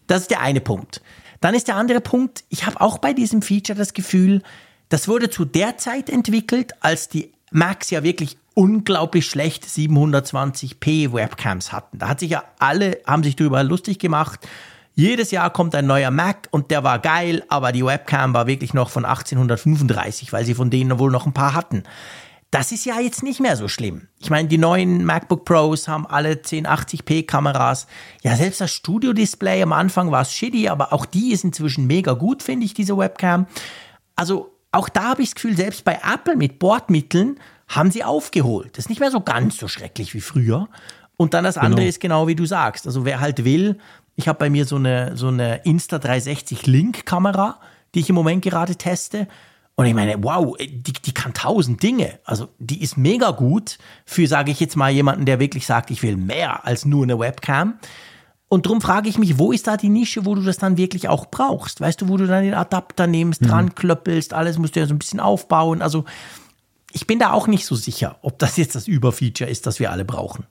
Das 0.06 0.22
ist 0.22 0.30
der 0.30 0.40
eine 0.40 0.60
Punkt. 0.60 1.02
Dann 1.40 1.54
ist 1.54 1.68
der 1.68 1.76
andere 1.76 2.00
Punkt, 2.00 2.44
ich 2.48 2.66
habe 2.66 2.80
auch 2.80 2.98
bei 2.98 3.12
diesem 3.12 3.42
Feature 3.42 3.78
das 3.78 3.94
Gefühl, 3.94 4.42
das 4.88 5.06
wurde 5.06 5.30
zu 5.30 5.44
der 5.44 5.76
Zeit 5.76 6.10
entwickelt, 6.10 6.72
als 6.80 7.08
die 7.08 7.32
Macs 7.50 7.90
ja 7.90 8.02
wirklich 8.02 8.38
unglaublich 8.54 9.26
schlecht 9.26 9.64
720p 9.64 11.12
Webcams 11.12 11.72
hatten. 11.72 11.98
Da 11.98 12.08
hat 12.08 12.20
sich 12.20 12.30
ja 12.30 12.44
alle, 12.58 13.00
haben 13.06 13.22
sich 13.22 13.36
darüber 13.36 13.62
lustig 13.62 13.98
gemacht. 13.98 14.48
Jedes 14.98 15.30
Jahr 15.30 15.50
kommt 15.50 15.76
ein 15.76 15.86
neuer 15.86 16.10
Mac 16.10 16.48
und 16.50 16.72
der 16.72 16.82
war 16.82 16.98
geil, 16.98 17.44
aber 17.48 17.70
die 17.70 17.86
Webcam 17.86 18.34
war 18.34 18.48
wirklich 18.48 18.74
noch 18.74 18.90
von 18.90 19.04
1835, 19.04 20.32
weil 20.32 20.44
sie 20.44 20.54
von 20.54 20.70
denen 20.70 20.98
wohl 20.98 21.12
noch 21.12 21.24
ein 21.24 21.32
paar 21.32 21.54
hatten. 21.54 21.84
Das 22.50 22.72
ist 22.72 22.84
ja 22.84 22.98
jetzt 22.98 23.22
nicht 23.22 23.38
mehr 23.38 23.56
so 23.56 23.68
schlimm. 23.68 24.08
Ich 24.18 24.28
meine, 24.28 24.48
die 24.48 24.58
neuen 24.58 25.04
MacBook 25.04 25.44
Pros 25.44 25.86
haben 25.86 26.04
alle 26.04 26.32
1080p 26.32 27.26
Kameras. 27.26 27.86
Ja, 28.24 28.34
selbst 28.34 28.60
das 28.60 28.72
Studio-Display 28.72 29.62
am 29.62 29.72
Anfang 29.72 30.10
war 30.10 30.22
es 30.22 30.32
shitty, 30.32 30.68
aber 30.68 30.92
auch 30.92 31.06
die 31.06 31.30
ist 31.30 31.44
inzwischen 31.44 31.86
mega 31.86 32.14
gut, 32.14 32.42
finde 32.42 32.66
ich, 32.66 32.74
diese 32.74 32.98
Webcam. 32.98 33.46
Also 34.16 34.52
auch 34.72 34.88
da 34.88 35.10
habe 35.10 35.22
ich 35.22 35.28
das 35.28 35.36
Gefühl, 35.36 35.56
selbst 35.56 35.84
bei 35.84 36.00
Apple 36.12 36.34
mit 36.34 36.58
Bordmitteln 36.58 37.38
haben 37.68 37.92
sie 37.92 38.02
aufgeholt. 38.02 38.76
Das 38.76 38.86
ist 38.86 38.88
nicht 38.88 38.98
mehr 38.98 39.12
so 39.12 39.20
ganz 39.20 39.58
so 39.58 39.68
schrecklich 39.68 40.12
wie 40.14 40.20
früher. 40.20 40.68
Und 41.16 41.34
dann 41.34 41.44
das 41.44 41.54
genau. 41.54 41.66
andere 41.66 41.84
ist 41.84 42.00
genau 42.00 42.26
wie 42.26 42.34
du 42.34 42.46
sagst. 42.46 42.84
Also 42.84 43.04
wer 43.04 43.20
halt 43.20 43.44
will, 43.44 43.78
ich 44.18 44.26
habe 44.26 44.40
bei 44.40 44.50
mir 44.50 44.64
so 44.64 44.74
eine, 44.74 45.16
so 45.16 45.28
eine 45.28 45.62
Insta360 45.62 46.68
Link-Kamera, 46.68 47.60
die 47.94 48.00
ich 48.00 48.08
im 48.08 48.16
Moment 48.16 48.42
gerade 48.42 48.74
teste. 48.74 49.28
Und 49.76 49.86
ich 49.86 49.94
meine, 49.94 50.16
wow, 50.24 50.56
die, 50.58 50.92
die 50.92 51.14
kann 51.14 51.34
tausend 51.34 51.84
Dinge. 51.84 52.18
Also 52.24 52.48
die 52.58 52.82
ist 52.82 52.98
mega 52.98 53.30
gut 53.30 53.78
für, 54.04 54.26
sage 54.26 54.50
ich 54.50 54.58
jetzt 54.58 54.74
mal, 54.74 54.90
jemanden, 54.90 55.24
der 55.24 55.38
wirklich 55.38 55.66
sagt, 55.66 55.92
ich 55.92 56.02
will 56.02 56.16
mehr 56.16 56.66
als 56.66 56.84
nur 56.84 57.04
eine 57.04 57.16
Webcam. 57.20 57.78
Und 58.48 58.66
darum 58.66 58.80
frage 58.80 59.08
ich 59.08 59.18
mich, 59.18 59.38
wo 59.38 59.52
ist 59.52 59.68
da 59.68 59.76
die 59.76 59.88
Nische, 59.88 60.26
wo 60.26 60.34
du 60.34 60.42
das 60.42 60.58
dann 60.58 60.76
wirklich 60.76 61.08
auch 61.08 61.26
brauchst? 61.26 61.80
Weißt 61.80 62.00
du, 62.00 62.08
wo 62.08 62.16
du 62.16 62.26
dann 62.26 62.42
den 62.42 62.54
Adapter 62.54 63.06
nimmst, 63.06 63.42
mhm. 63.42 63.46
dran 63.46 63.74
klöppelst, 63.76 64.34
alles 64.34 64.58
musst 64.58 64.74
du 64.74 64.80
ja 64.80 64.86
so 64.86 64.94
ein 64.94 64.98
bisschen 64.98 65.20
aufbauen. 65.20 65.80
Also 65.80 66.06
ich 66.90 67.06
bin 67.06 67.20
da 67.20 67.30
auch 67.30 67.46
nicht 67.46 67.66
so 67.66 67.76
sicher, 67.76 68.18
ob 68.22 68.40
das 68.40 68.56
jetzt 68.56 68.74
das 68.74 68.88
Überfeature 68.88 69.48
ist, 69.48 69.68
das 69.68 69.78
wir 69.78 69.92
alle 69.92 70.04
brauchen. 70.04 70.44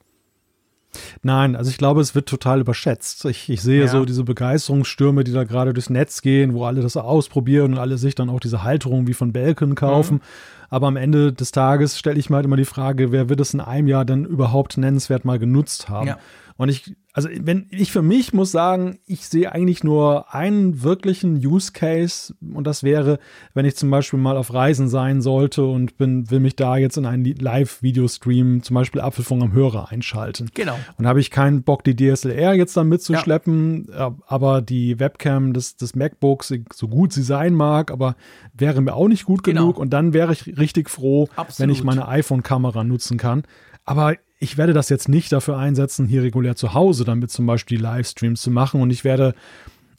Nein, 1.23 1.55
also 1.55 1.69
ich 1.69 1.77
glaube, 1.77 2.01
es 2.01 2.15
wird 2.15 2.27
total 2.27 2.61
überschätzt. 2.61 3.25
Ich, 3.25 3.49
ich 3.49 3.61
sehe 3.61 3.81
ja. 3.81 3.87
so 3.87 4.05
diese 4.05 4.23
Begeisterungsstürme, 4.23 5.23
die 5.23 5.31
da 5.31 5.43
gerade 5.43 5.73
durchs 5.73 5.89
Netz 5.89 6.21
gehen, 6.21 6.53
wo 6.53 6.65
alle 6.65 6.81
das 6.81 6.97
ausprobieren 6.97 7.73
und 7.73 7.79
alle 7.79 7.97
sich 7.97 8.15
dann 8.15 8.29
auch 8.29 8.39
diese 8.39 8.63
Halterung 8.63 9.07
wie 9.07 9.13
von 9.13 9.33
Belkin 9.33 9.75
kaufen. 9.75 10.15
Mhm. 10.15 10.21
Aber 10.69 10.87
am 10.87 10.97
Ende 10.97 11.31
des 11.31 11.51
Tages 11.51 11.97
stelle 11.97 12.19
ich 12.19 12.29
mir 12.29 12.37
halt 12.37 12.45
immer 12.45 12.57
die 12.57 12.65
Frage, 12.65 13.11
wer 13.11 13.29
wird 13.29 13.39
es 13.39 13.53
in 13.53 13.61
einem 13.61 13.87
Jahr 13.87 14.05
denn 14.05 14.25
überhaupt 14.25 14.77
nennenswert 14.77 15.23
mal 15.23 15.39
genutzt 15.39 15.89
haben? 15.89 16.07
Ja. 16.07 16.17
Und 16.57 16.69
ich, 16.69 16.95
also 17.17 17.29
wenn 17.33 17.65
ich 17.71 17.91
für 17.91 18.03
mich 18.03 18.31
muss 18.31 18.51
sagen, 18.51 18.99
ich 19.07 19.27
sehe 19.27 19.51
eigentlich 19.51 19.83
nur 19.83 20.35
einen 20.35 20.83
wirklichen 20.83 21.43
Use 21.43 21.71
Case 21.71 22.35
und 22.53 22.67
das 22.67 22.83
wäre, 22.83 23.17
wenn 23.55 23.65
ich 23.65 23.75
zum 23.75 23.89
Beispiel 23.89 24.19
mal 24.19 24.37
auf 24.37 24.53
Reisen 24.53 24.87
sein 24.87 25.23
sollte 25.23 25.65
und 25.65 25.97
bin, 25.97 26.29
will 26.29 26.39
mich 26.39 26.55
da 26.55 26.77
jetzt 26.77 26.95
in 26.95 27.07
einen 27.07 27.25
Live-Videostream, 27.25 28.61
zum 28.61 28.75
Beispiel 28.75 29.01
Apfelfunk 29.01 29.41
am 29.41 29.51
Hörer 29.51 29.89
einschalten. 29.89 30.51
Genau. 30.53 30.77
Und 30.99 31.07
habe 31.07 31.19
ich 31.19 31.31
keinen 31.31 31.63
Bock, 31.63 31.83
die 31.83 31.95
DSLR 31.95 32.53
jetzt 32.53 32.77
dann 32.77 32.87
mitzuschleppen, 32.87 33.87
ja. 33.91 34.13
aber 34.27 34.61
die 34.61 34.99
Webcam 34.99 35.53
des, 35.53 35.75
des 35.75 35.95
MacBooks, 35.95 36.53
so 36.71 36.87
gut 36.87 37.13
sie 37.13 37.23
sein 37.23 37.55
mag, 37.55 37.89
aber 37.89 38.15
wäre 38.53 38.79
mir 38.79 38.93
auch 38.93 39.07
nicht 39.07 39.25
gut 39.25 39.41
genau. 39.41 39.61
genug 39.61 39.79
und 39.79 39.89
dann 39.89 40.13
wäre 40.13 40.33
ich 40.33 40.55
richtig 40.59 40.87
froh, 40.87 41.27
Absolut. 41.35 41.59
wenn 41.61 41.69
ich 41.71 41.83
meine 41.83 42.07
iPhone-Kamera 42.07 42.83
nutzen 42.83 43.17
kann. 43.17 43.41
Aber 43.85 44.13
ich 44.39 44.57
werde 44.57 44.73
das 44.73 44.89
jetzt 44.89 45.09
nicht 45.09 45.31
dafür 45.31 45.57
einsetzen, 45.57 46.07
hier 46.07 46.23
regulär 46.23 46.55
zu 46.55 46.73
Hause 46.73 47.05
damit 47.05 47.31
zum 47.31 47.45
Beispiel 47.45 47.77
die 47.77 47.83
Livestreams 47.83 48.41
zu 48.41 48.51
machen 48.51 48.81
und 48.81 48.91
ich 48.91 49.03
werde 49.03 49.33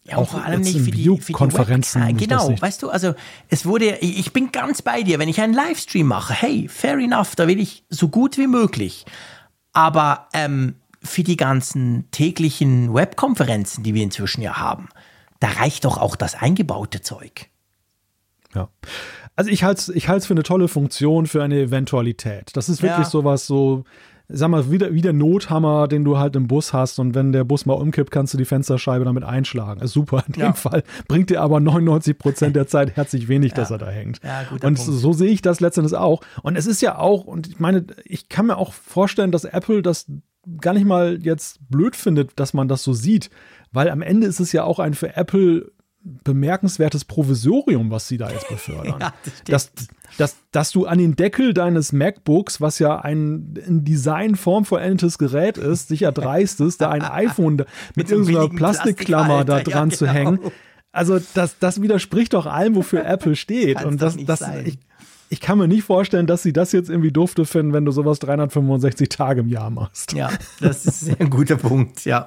ja, 0.05 0.17
auch 0.17 0.31
vor 0.31 0.45
allem 0.45 0.63
nicht 0.63 0.81
für 0.81 0.91
die, 0.91 1.05
für 1.21 1.27
die 1.27 1.33
Genau, 2.17 2.61
weißt 2.61 2.83
du, 2.83 2.91
also 2.91 3.15
es 3.49 3.67
wurde, 3.67 3.99
ich 3.99 4.33
bin 4.33 4.53
ganz 4.53 4.81
bei 4.81 5.03
dir, 5.03 5.19
wenn 5.19 5.29
ich 5.29 5.41
einen 5.41 5.55
Livestream 5.55 6.07
mache, 6.07 6.33
hey, 6.33 6.69
fair 6.69 6.99
enough, 6.99 7.37
da 7.37 7.47
will 7.47 7.61
ich 7.61 7.85
so 7.91 8.09
gut 8.09 8.39
wie 8.39 8.47
möglich. 8.47 9.05
Aber 9.73 10.29
ähm, 10.33 10.77
für 11.03 11.23
die 11.23 11.37
ganzen 11.37 12.11
täglichen 12.11 12.95
Webkonferenzen, 12.95 13.85
die 13.85 13.95
wir 13.95 14.03
inzwischen 14.03 14.41
ja 14.41 14.57
haben, 14.57 14.89
da 15.41 15.49
reicht 15.49 15.85
doch 15.85 15.99
auch 15.99 16.17
das 16.17 16.35
eingebaute 16.35 17.01
Zeug. 17.01 17.49
Ja. 18.55 18.69
Also 19.37 19.51
ich 19.51 19.63
halte 19.63 19.81
es 19.81 19.89
ich 19.91 20.07
für 20.07 20.31
eine 20.31 20.43
tolle 20.43 20.69
Funktion 20.69 21.27
für 21.27 21.43
eine 21.43 21.61
Eventualität. 21.61 22.51
Das 22.55 22.69
ist 22.69 22.83
wirklich 22.83 23.07
ja. 23.07 23.11
sowas 23.11 23.47
so, 23.47 23.85
sag 24.29 24.49
mal, 24.49 24.71
wie 24.71 24.79
der, 24.79 24.93
wie 24.93 25.01
der 25.01 25.15
Nothammer, 25.15 25.89
den 25.89 26.05
du 26.05 26.19
halt 26.19 26.37
im 26.37 26.49
Bus 26.49 26.73
hast 26.73 26.99
und 26.99 27.15
wenn 27.15 27.33
der 27.33 27.45
Bus 27.45 27.65
mal 27.65 27.75
umkippt, 27.75 28.11
kannst 28.11 28.35
du 28.35 28.39
die 28.39 28.45
Fensterscheibe 28.45 29.05
damit 29.05 29.25
einschlagen. 29.25 29.87
Super, 29.87 30.23
in 30.27 30.35
dem 30.35 30.43
ja. 30.43 30.53
Fall 30.53 30.83
bringt 31.09 31.31
dir 31.31 31.41
aber 31.41 31.61
99 31.61 32.19
Prozent 32.19 32.55
der 32.55 32.67
Zeit 32.67 32.97
herzlich 32.97 33.29
wenig, 33.29 33.53
ja. 33.53 33.57
dass 33.57 33.71
er 33.71 33.79
da 33.79 33.89
hängt. 33.89 34.21
Ja, 34.23 34.47
und 34.51 34.61
Punkt. 34.61 34.79
so 34.79 35.13
sehe 35.13 35.31
ich 35.31 35.41
das 35.41 35.61
letztendlich 35.61 35.97
auch. 35.97 36.21
Und 36.43 36.57
es 36.57 36.67
ist 36.67 36.83
ja 36.83 36.99
auch, 36.99 37.25
und 37.25 37.49
ich 37.49 37.59
meine, 37.59 37.87
ich 38.05 38.29
kann 38.29 38.47
mir 38.47 38.59
auch 38.59 38.73
vorstellen, 38.75 39.33
dass 39.33 39.45
Apple 39.45 39.83
das 39.83 40.07
gar 40.61 40.75
nicht 40.75 40.87
mal 40.87 41.19
jetzt 41.23 41.59
blöd 41.69 41.97
findet, 41.97 42.39
dass 42.39 42.53
man 42.53 42.69
das 42.69 42.83
so 42.83 42.93
sieht, 42.93 43.31
weil 43.73 43.91
am 43.91 44.03
Ende 44.03 44.27
ist 44.27 44.41
es 44.41 44.53
ja 44.53 44.65
auch 44.65 44.79
ein 44.79 44.95
für 44.95 45.17
Apple 45.17 45.71
bemerkenswertes 46.03 47.05
Provisorium, 47.05 47.91
was 47.91 48.09
sie 48.09 48.19
da 48.19 48.31
jetzt 48.31 48.49
befördern. 48.49 48.97
ja, 49.01 49.15
das 49.47 49.73
dass, 49.75 49.89
dass, 50.17 50.37
dass 50.53 50.71
du 50.73 50.87
an 50.87 50.99
den 50.99 51.17
Deckel 51.17 51.55
deines 51.55 51.93
MacBooks, 51.93 52.61
was 52.61 52.79
ja 52.79 52.99
ein 53.01 53.55
in 53.67 53.85
Design 53.85 54.37
formvollendetes 54.37 55.19
Gerät 55.19 55.59
ist, 55.59 55.89
sicher 55.89 56.13
dreistest, 56.13 56.81
da 56.81 56.91
ein 56.91 57.03
iPhone 57.03 57.57
mit, 57.57 57.67
mit 57.97 58.11
irgendeiner 58.11 58.49
Plastikklammer 58.49 59.45
da 59.45 59.61
dran 59.61 59.67
ja, 59.67 59.85
genau. 59.85 59.97
zu 59.97 60.09
hängen. 60.09 60.41
Also 60.93 61.21
das, 61.35 61.59
das 61.59 61.83
widerspricht 61.83 62.33
doch 62.33 62.47
allem, 62.47 62.75
wofür 62.75 63.05
Apple 63.05 63.37
steht. 63.37 63.77
Kann's 63.77 63.87
Und 63.87 64.03
das, 64.03 64.17
das, 64.17 64.43
ich, 64.65 64.79
ich 65.29 65.41
kann 65.41 65.59
mir 65.59 65.69
nicht 65.69 65.85
vorstellen, 65.85 66.27
dass 66.27 66.43
sie 66.43 66.53
das 66.53 66.73
jetzt 66.73 66.89
irgendwie 66.89 67.13
dufte 67.13 67.45
finden, 67.45 67.73
wenn 67.73 67.85
du 67.85 67.93
sowas 67.93 68.19
365 68.21 69.09
Tage 69.09 69.43
im 69.43 69.49
Jahr 69.49 69.71
machst. 69.71 70.13
Ja, 70.13 70.31
das 70.61 70.87
ist 70.87 71.21
ein 71.21 71.31
guter 71.31 71.57
Punkt, 71.57 72.05
ja. 72.05 72.27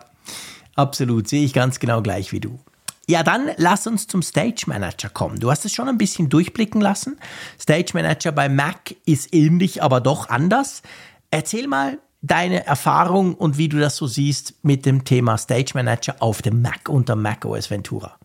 Absolut, 0.75 1.27
sehe 1.27 1.43
ich 1.43 1.53
ganz 1.53 1.79
genau 1.79 2.01
gleich 2.01 2.32
wie 2.32 2.39
du. 2.39 2.59
Ja, 3.08 3.24
dann 3.24 3.49
lass 3.58 3.88
uns 3.88 4.08
zum 4.08 4.22
Stage 4.22 4.64
Manager 4.68 5.10
kommen. 5.10 5.39
Du 5.39 5.52
hast 5.52 5.66
es 5.66 5.74
schon 5.74 5.89
ein 5.89 5.97
bisschen 5.97 6.30
durchblicken 6.30 6.82
lassen. 6.82 7.18
Stage 7.60 7.91
Manager 7.93 8.32
bei 8.32 8.47
Mac 8.47 8.95
ist 9.06 9.34
ähnlich, 9.34 9.84
aber 9.84 9.99
doch 10.02 10.30
anders. 10.30 10.82
Erzähl 11.30 11.68
mal 11.68 11.97
deine 12.22 12.66
Erfahrung 12.66 13.36
und 13.36 13.58
wie 13.58 13.68
du 13.68 13.80
das 13.80 13.97
so 13.97 14.08
siehst 14.08 14.64
mit 14.64 14.86
dem 14.86 15.04
Thema 15.04 15.38
Stage 15.38 15.72
Manager 15.74 16.16
auf 16.20 16.41
dem 16.41 16.62
Mac 16.62 16.88
unter 16.88 17.16
Mac 17.16 17.45
OS 17.45 17.72
Ventura. 17.72 18.18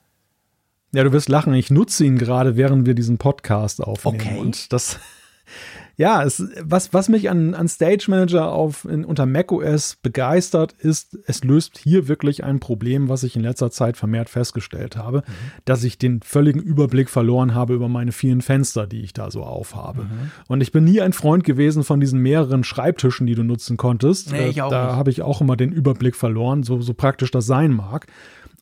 Ja, 0.93 1.05
du 1.05 1.13
wirst 1.13 1.29
lachen. 1.29 1.55
Ich 1.55 1.71
nutze 1.71 2.05
ihn 2.05 2.19
gerade, 2.19 2.57
während 2.57 2.87
wir 2.87 2.95
diesen 2.95 3.19
Podcast 3.19 3.83
aufnehmen. 3.83 4.21
Okay. 4.21 4.39
Und 4.39 4.73
das, 4.73 4.99
ja, 5.99 6.23
es, 6.23 6.45
was, 6.63 6.93
was 6.93 7.09
mich 7.09 7.31
an, 7.31 7.55
an 7.55 7.69
Stage 7.69 8.07
Manager 8.09 8.53
auf, 8.53 8.85
in, 8.85 9.05
unter 9.05 9.25
macOS 9.25 9.97
begeistert, 10.03 10.75
ist, 10.75 11.19
es 11.27 11.43
löst 11.43 11.79
hier 11.79 12.07
wirklich 12.07 12.45
ein 12.45 12.61
Problem, 12.61 13.09
was 13.09 13.23
ich 13.23 13.35
in 13.35 13.43
letzter 13.43 13.71
Zeit 13.71 13.97
vermehrt 13.97 14.29
festgestellt 14.29 14.97
habe, 14.97 15.19
mhm. 15.19 15.33
dass 15.65 15.85
ich 15.85 15.97
den 15.97 16.21
völligen 16.21 16.61
Überblick 16.61 17.09
verloren 17.09 17.55
habe 17.55 17.75
über 17.75 17.89
meine 17.89 18.13
vielen 18.13 18.43
Fenster, 18.43 18.87
die 18.87 19.01
ich 19.01 19.15
da 19.15 19.31
so 19.31 19.43
aufhabe. 19.43 20.05
Mhm. 20.05 20.31
Und 20.49 20.61
ich 20.61 20.71
bin 20.71 20.85
nie 20.85 21.01
ein 21.01 21.15
Freund 21.15 21.45
gewesen 21.45 21.83
von 21.83 21.99
diesen 21.99 22.21
mehreren 22.21 22.63
Schreibtischen, 22.63 23.27
die 23.27 23.35
du 23.35 23.43
nutzen 23.43 23.79
konntest. 23.79 24.33
Nee, 24.33 24.49
ich 24.49 24.61
auch 24.61 24.71
da 24.71 24.97
habe 24.97 25.11
ich 25.11 25.23
auch 25.23 25.41
immer 25.41 25.57
den 25.57 25.73
Überblick 25.73 26.15
verloren, 26.15 26.63
so, 26.63 26.83
so 26.83 26.93
praktisch 26.93 27.31
das 27.31 27.47
sein 27.47 27.73
mag. 27.73 28.07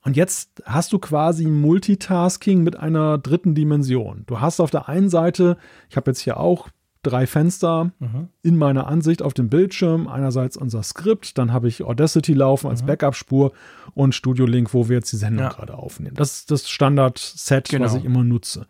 Und 0.03 0.17
jetzt 0.17 0.63
hast 0.67 0.93
du 0.93 0.99
quasi 1.01 1.47
Multitasking 1.47 2.63
mit 2.63 2.77
einer 2.77 3.19
dritten 3.19 3.55
Dimension. 3.57 4.23
Du 4.27 4.41
hast 4.41 4.61
auf 4.61 4.71
der 4.71 4.89
einen 4.89 5.09
Seite, 5.09 5.57
ich 5.89 5.97
habe 5.97 6.11
jetzt 6.11 6.21
hier 6.21 6.39
auch 6.39 6.69
drei 7.05 7.27
Fenster 7.27 7.93
mhm. 7.99 8.29
in 8.43 8.57
meiner 8.57 8.87
Ansicht 8.87 9.23
auf 9.23 9.35
dem 9.35 9.49
Bildschirm. 9.49 10.09
Einerseits 10.09 10.57
unser 10.57 10.83
Skript, 10.83 11.39
dann 11.39 11.53
habe 11.53 11.69
ich 11.69 11.85
Audacity 11.85 12.35
laufen 12.35 12.69
als 12.69 12.83
mhm. 12.83 12.87
Backup-Spur 12.87 13.53
und 13.95 14.15
Studio 14.15 14.47
Link, 14.47 14.75
wo 14.75 14.89
wir 14.89 14.97
jetzt 14.97 15.13
die 15.13 15.17
Sendung 15.17 15.45
ja. 15.47 15.53
gerade 15.53 15.75
aufnehmen. 15.75 16.17
Das 16.17 16.35
ist 16.37 16.51
das 16.51 16.69
Standard-Set, 16.69 17.69
genau. 17.69 17.85
was 17.85 17.95
ich 17.95 18.05
immer 18.05 18.25
nutze. 18.25 18.67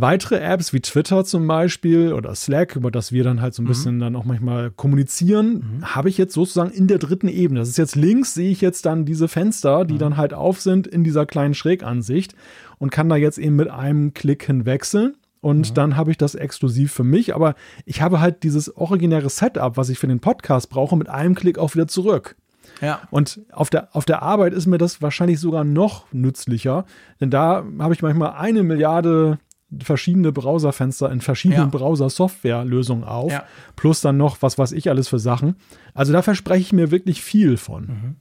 Weitere 0.00 0.36
Apps 0.36 0.72
wie 0.72 0.80
Twitter 0.80 1.26
zum 1.26 1.46
Beispiel 1.46 2.14
oder 2.14 2.34
Slack, 2.34 2.74
über 2.74 2.90
das 2.90 3.12
wir 3.12 3.22
dann 3.22 3.42
halt 3.42 3.52
so 3.52 3.60
ein 3.60 3.64
mhm. 3.64 3.68
bisschen 3.68 3.98
dann 3.98 4.16
auch 4.16 4.24
manchmal 4.24 4.70
kommunizieren, 4.70 5.78
mhm. 5.78 5.94
habe 5.94 6.08
ich 6.08 6.16
jetzt 6.16 6.32
sozusagen 6.32 6.70
in 6.70 6.86
der 6.86 6.96
dritten 6.96 7.28
Ebene. 7.28 7.60
Das 7.60 7.68
ist 7.68 7.76
jetzt 7.76 7.96
links, 7.96 8.32
sehe 8.32 8.50
ich 8.50 8.62
jetzt 8.62 8.86
dann 8.86 9.04
diese 9.04 9.28
Fenster, 9.28 9.84
die 9.84 9.94
mhm. 9.94 9.98
dann 9.98 10.16
halt 10.16 10.32
auf 10.32 10.60
sind 10.62 10.86
in 10.86 11.04
dieser 11.04 11.26
kleinen 11.26 11.52
Schrägansicht 11.52 12.34
und 12.78 12.90
kann 12.90 13.10
da 13.10 13.16
jetzt 13.16 13.36
eben 13.36 13.56
mit 13.56 13.68
einem 13.68 14.14
Klick 14.14 14.44
hinwechseln. 14.44 15.16
Und 15.40 15.70
mhm. 15.70 15.74
dann 15.74 15.96
habe 15.96 16.10
ich 16.10 16.18
das 16.18 16.34
exklusiv 16.34 16.92
für 16.92 17.04
mich, 17.04 17.34
aber 17.34 17.54
ich 17.86 18.02
habe 18.02 18.20
halt 18.20 18.42
dieses 18.42 18.76
originäre 18.76 19.30
Setup, 19.30 19.76
was 19.76 19.88
ich 19.88 19.98
für 19.98 20.06
den 20.06 20.20
Podcast 20.20 20.68
brauche, 20.68 20.96
mit 20.96 21.08
einem 21.08 21.34
Klick 21.34 21.58
auch 21.58 21.74
wieder 21.74 21.88
zurück. 21.88 22.36
Ja. 22.80 23.00
Und 23.10 23.40
auf 23.52 23.70
der, 23.70 23.94
auf 23.94 24.04
der 24.04 24.22
Arbeit 24.22 24.52
ist 24.52 24.66
mir 24.66 24.78
das 24.78 25.02
wahrscheinlich 25.02 25.40
sogar 25.40 25.64
noch 25.64 26.12
nützlicher, 26.12 26.84
denn 27.20 27.30
da 27.30 27.64
habe 27.78 27.94
ich 27.94 28.02
manchmal 28.02 28.32
eine 28.32 28.62
Milliarde 28.62 29.38
verschiedene 29.82 30.32
Browserfenster 30.32 31.10
in 31.12 31.20
verschiedenen 31.20 31.70
ja. 31.70 31.78
Browser-Software-Lösungen 31.78 33.04
auf, 33.04 33.30
ja. 33.30 33.44
plus 33.76 34.00
dann 34.00 34.16
noch 34.16 34.42
was 34.42 34.58
weiß 34.58 34.72
ich 34.72 34.90
alles 34.90 35.08
für 35.08 35.18
Sachen. 35.18 35.56
Also 35.94 36.12
da 36.12 36.22
verspreche 36.22 36.60
ich 36.60 36.72
mir 36.72 36.90
wirklich 36.90 37.22
viel 37.22 37.56
von. 37.56 37.86
Mhm. 37.86 38.16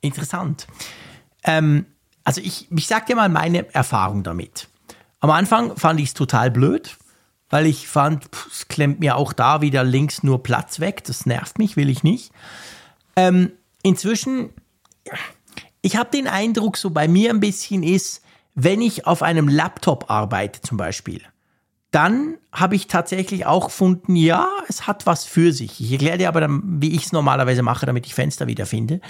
Interessant. 0.00 0.66
Ähm, 1.44 1.86
also 2.24 2.40
ich, 2.40 2.68
ich 2.70 2.86
sag 2.86 3.06
dir 3.06 3.16
mal 3.16 3.28
meine 3.28 3.72
Erfahrung 3.72 4.22
damit. 4.22 4.68
Am 5.20 5.30
Anfang 5.30 5.76
fand 5.76 6.00
ich 6.00 6.08
es 6.08 6.14
total 6.14 6.50
blöd, 6.50 6.96
weil 7.50 7.66
ich 7.66 7.88
fand, 7.88 8.28
es 8.50 8.68
klemmt 8.68 9.00
mir 9.00 9.16
auch 9.16 9.32
da 9.32 9.60
wieder 9.60 9.84
links 9.84 10.22
nur 10.22 10.42
Platz 10.42 10.80
weg. 10.80 11.04
Das 11.04 11.26
nervt 11.26 11.58
mich, 11.58 11.76
will 11.76 11.90
ich 11.90 12.02
nicht. 12.02 12.32
Ähm, 13.16 13.52
inzwischen, 13.82 14.50
ich 15.82 15.96
habe 15.96 16.10
den 16.10 16.26
Eindruck, 16.26 16.76
so 16.76 16.90
bei 16.90 17.06
mir 17.06 17.30
ein 17.30 17.40
bisschen 17.40 17.82
ist, 17.82 18.22
wenn 18.54 18.80
ich 18.80 19.06
auf 19.06 19.22
einem 19.22 19.48
Laptop 19.48 20.10
arbeite 20.10 20.60
zum 20.62 20.76
Beispiel, 20.76 21.22
dann 21.90 22.38
habe 22.52 22.76
ich 22.76 22.86
tatsächlich 22.86 23.46
auch 23.46 23.66
gefunden, 23.66 24.14
ja, 24.14 24.48
es 24.68 24.86
hat 24.86 25.06
was 25.06 25.24
für 25.24 25.52
sich. 25.52 25.80
Ich 25.80 25.92
erkläre 25.92 26.18
dir 26.18 26.28
aber 26.28 26.40
dann, 26.40 26.62
wie 26.80 26.94
ich 26.94 27.06
es 27.06 27.12
normalerweise 27.12 27.62
mache, 27.62 27.84
damit 27.84 28.06
ich 28.06 28.14
Fenster 28.14 28.46
wiederfinde. 28.46 29.00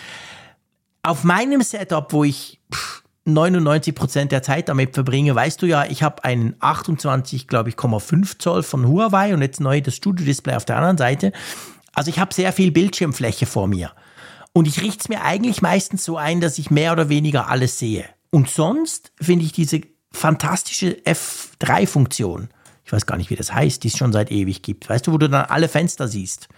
Auf 1.02 1.24
meinem 1.24 1.62
Setup, 1.62 2.12
wo 2.12 2.24
ich 2.24 2.60
99 3.24 3.94
Prozent 3.94 4.32
der 4.32 4.42
Zeit 4.42 4.68
damit 4.68 4.94
verbringe, 4.94 5.34
weißt 5.34 5.60
du 5.62 5.66
ja, 5.66 5.84
ich 5.84 6.02
habe 6.02 6.24
einen 6.24 6.56
28, 6.60 7.48
glaube 7.48 7.68
ich, 7.68 7.76
5 7.76 8.38
Zoll 8.38 8.62
von 8.62 8.86
Huawei 8.88 9.34
und 9.34 9.42
jetzt 9.42 9.60
neu 9.60 9.80
das 9.80 9.94
Studio-Display 9.94 10.54
auf 10.54 10.64
der 10.64 10.76
anderen 10.76 10.98
Seite. 10.98 11.32
Also 11.92 12.10
ich 12.10 12.18
habe 12.18 12.34
sehr 12.34 12.52
viel 12.52 12.70
Bildschirmfläche 12.70 13.46
vor 13.46 13.66
mir. 13.66 13.92
Und 14.52 14.66
ich 14.66 14.82
richte 14.82 15.00
es 15.00 15.08
mir 15.08 15.22
eigentlich 15.22 15.62
meistens 15.62 16.04
so 16.04 16.16
ein, 16.16 16.40
dass 16.40 16.58
ich 16.58 16.70
mehr 16.70 16.92
oder 16.92 17.08
weniger 17.08 17.48
alles 17.48 17.78
sehe. 17.78 18.04
Und 18.30 18.48
sonst 18.48 19.12
finde 19.20 19.44
ich 19.44 19.52
diese 19.52 19.80
fantastische 20.12 20.96
F3-Funktion, 21.04 22.48
ich 22.84 22.92
weiß 22.92 23.06
gar 23.06 23.16
nicht, 23.16 23.30
wie 23.30 23.36
das 23.36 23.52
heißt, 23.52 23.84
die 23.84 23.88
es 23.88 23.96
schon 23.96 24.12
seit 24.12 24.32
ewig 24.32 24.62
gibt. 24.62 24.88
Weißt 24.88 25.06
du, 25.06 25.12
wo 25.12 25.18
du 25.18 25.28
dann 25.28 25.44
alle 25.44 25.68
Fenster 25.68 26.08
siehst? 26.08 26.48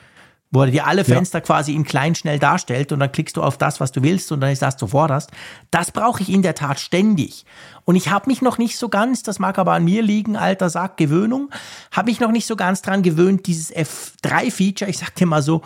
Wo 0.52 0.62
er 0.62 0.70
dir 0.70 0.86
alle 0.86 1.04
Fenster 1.04 1.38
ja. 1.38 1.44
quasi 1.44 1.74
in 1.74 1.82
klein 1.82 2.14
schnell 2.14 2.38
darstellt 2.38 2.92
und 2.92 3.00
dann 3.00 3.10
klickst 3.10 3.36
du 3.36 3.42
auf 3.42 3.58
das, 3.58 3.80
was 3.80 3.90
du 3.90 4.02
willst 4.02 4.30
und 4.30 4.40
dann 4.40 4.50
ist 4.50 4.62
das, 4.62 4.76
du 4.76 4.86
forderst. 4.86 5.30
Das 5.70 5.90
brauche 5.90 6.22
ich 6.22 6.28
in 6.28 6.42
der 6.42 6.54
Tat 6.54 6.78
ständig. 6.78 7.46
Und 7.84 7.96
ich 7.96 8.10
habe 8.10 8.28
mich 8.28 8.42
noch 8.42 8.58
nicht 8.58 8.78
so 8.78 8.88
ganz, 8.88 9.22
das 9.22 9.38
mag 9.38 9.58
aber 9.58 9.72
an 9.72 9.84
mir 9.84 10.02
liegen, 10.02 10.36
alter 10.36 10.70
Sack, 10.70 10.98
Gewöhnung, 10.98 11.50
habe 11.90 12.10
mich 12.10 12.20
noch 12.20 12.30
nicht 12.30 12.46
so 12.46 12.54
ganz 12.54 12.82
dran 12.82 13.02
gewöhnt, 13.02 13.46
dieses 13.46 13.74
F3-Feature, 13.74 14.90
ich 14.90 14.98
sag 14.98 15.14
dir 15.14 15.26
mal 15.26 15.42
so, 15.42 15.62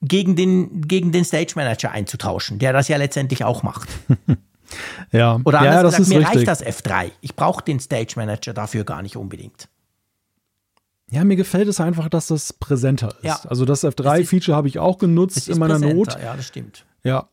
gegen 0.00 0.36
den, 0.36 0.82
gegen 0.82 1.10
den 1.10 1.24
Stage 1.24 1.54
Manager 1.56 1.90
einzutauschen, 1.90 2.58
der 2.58 2.72
das 2.72 2.88
ja 2.88 2.96
letztendlich 2.96 3.44
auch 3.44 3.62
macht. 3.62 3.88
Ja. 5.12 5.40
Oder 5.44 5.60
anders 5.60 5.94
ja, 5.94 5.98
gesagt, 5.98 6.08
mir 6.08 6.18
richtig. 6.18 6.36
reicht 6.36 6.48
das 6.48 6.62
F3. 6.62 7.12
Ich 7.22 7.34
brauche 7.34 7.64
den 7.64 7.80
Stage 7.80 8.14
Manager 8.16 8.52
dafür 8.52 8.84
gar 8.84 9.00
nicht 9.00 9.16
unbedingt. 9.16 9.68
Ja, 11.10 11.24
mir 11.24 11.36
gefällt 11.36 11.68
es 11.68 11.80
einfach, 11.80 12.08
dass 12.08 12.26
das 12.26 12.52
präsenter 12.52 13.08
ist. 13.22 13.24
Ja. 13.24 13.40
Also 13.48 13.64
das 13.64 13.84
F3-Feature 13.84 14.56
habe 14.56 14.68
ich 14.68 14.78
auch 14.78 14.98
genutzt 14.98 15.48
in 15.48 15.58
meiner 15.58 15.78
Not. 15.78 16.18
Ja, 16.20 16.36
das 16.36 16.46
stimmt. 16.46 16.84
Ja. 17.02 17.28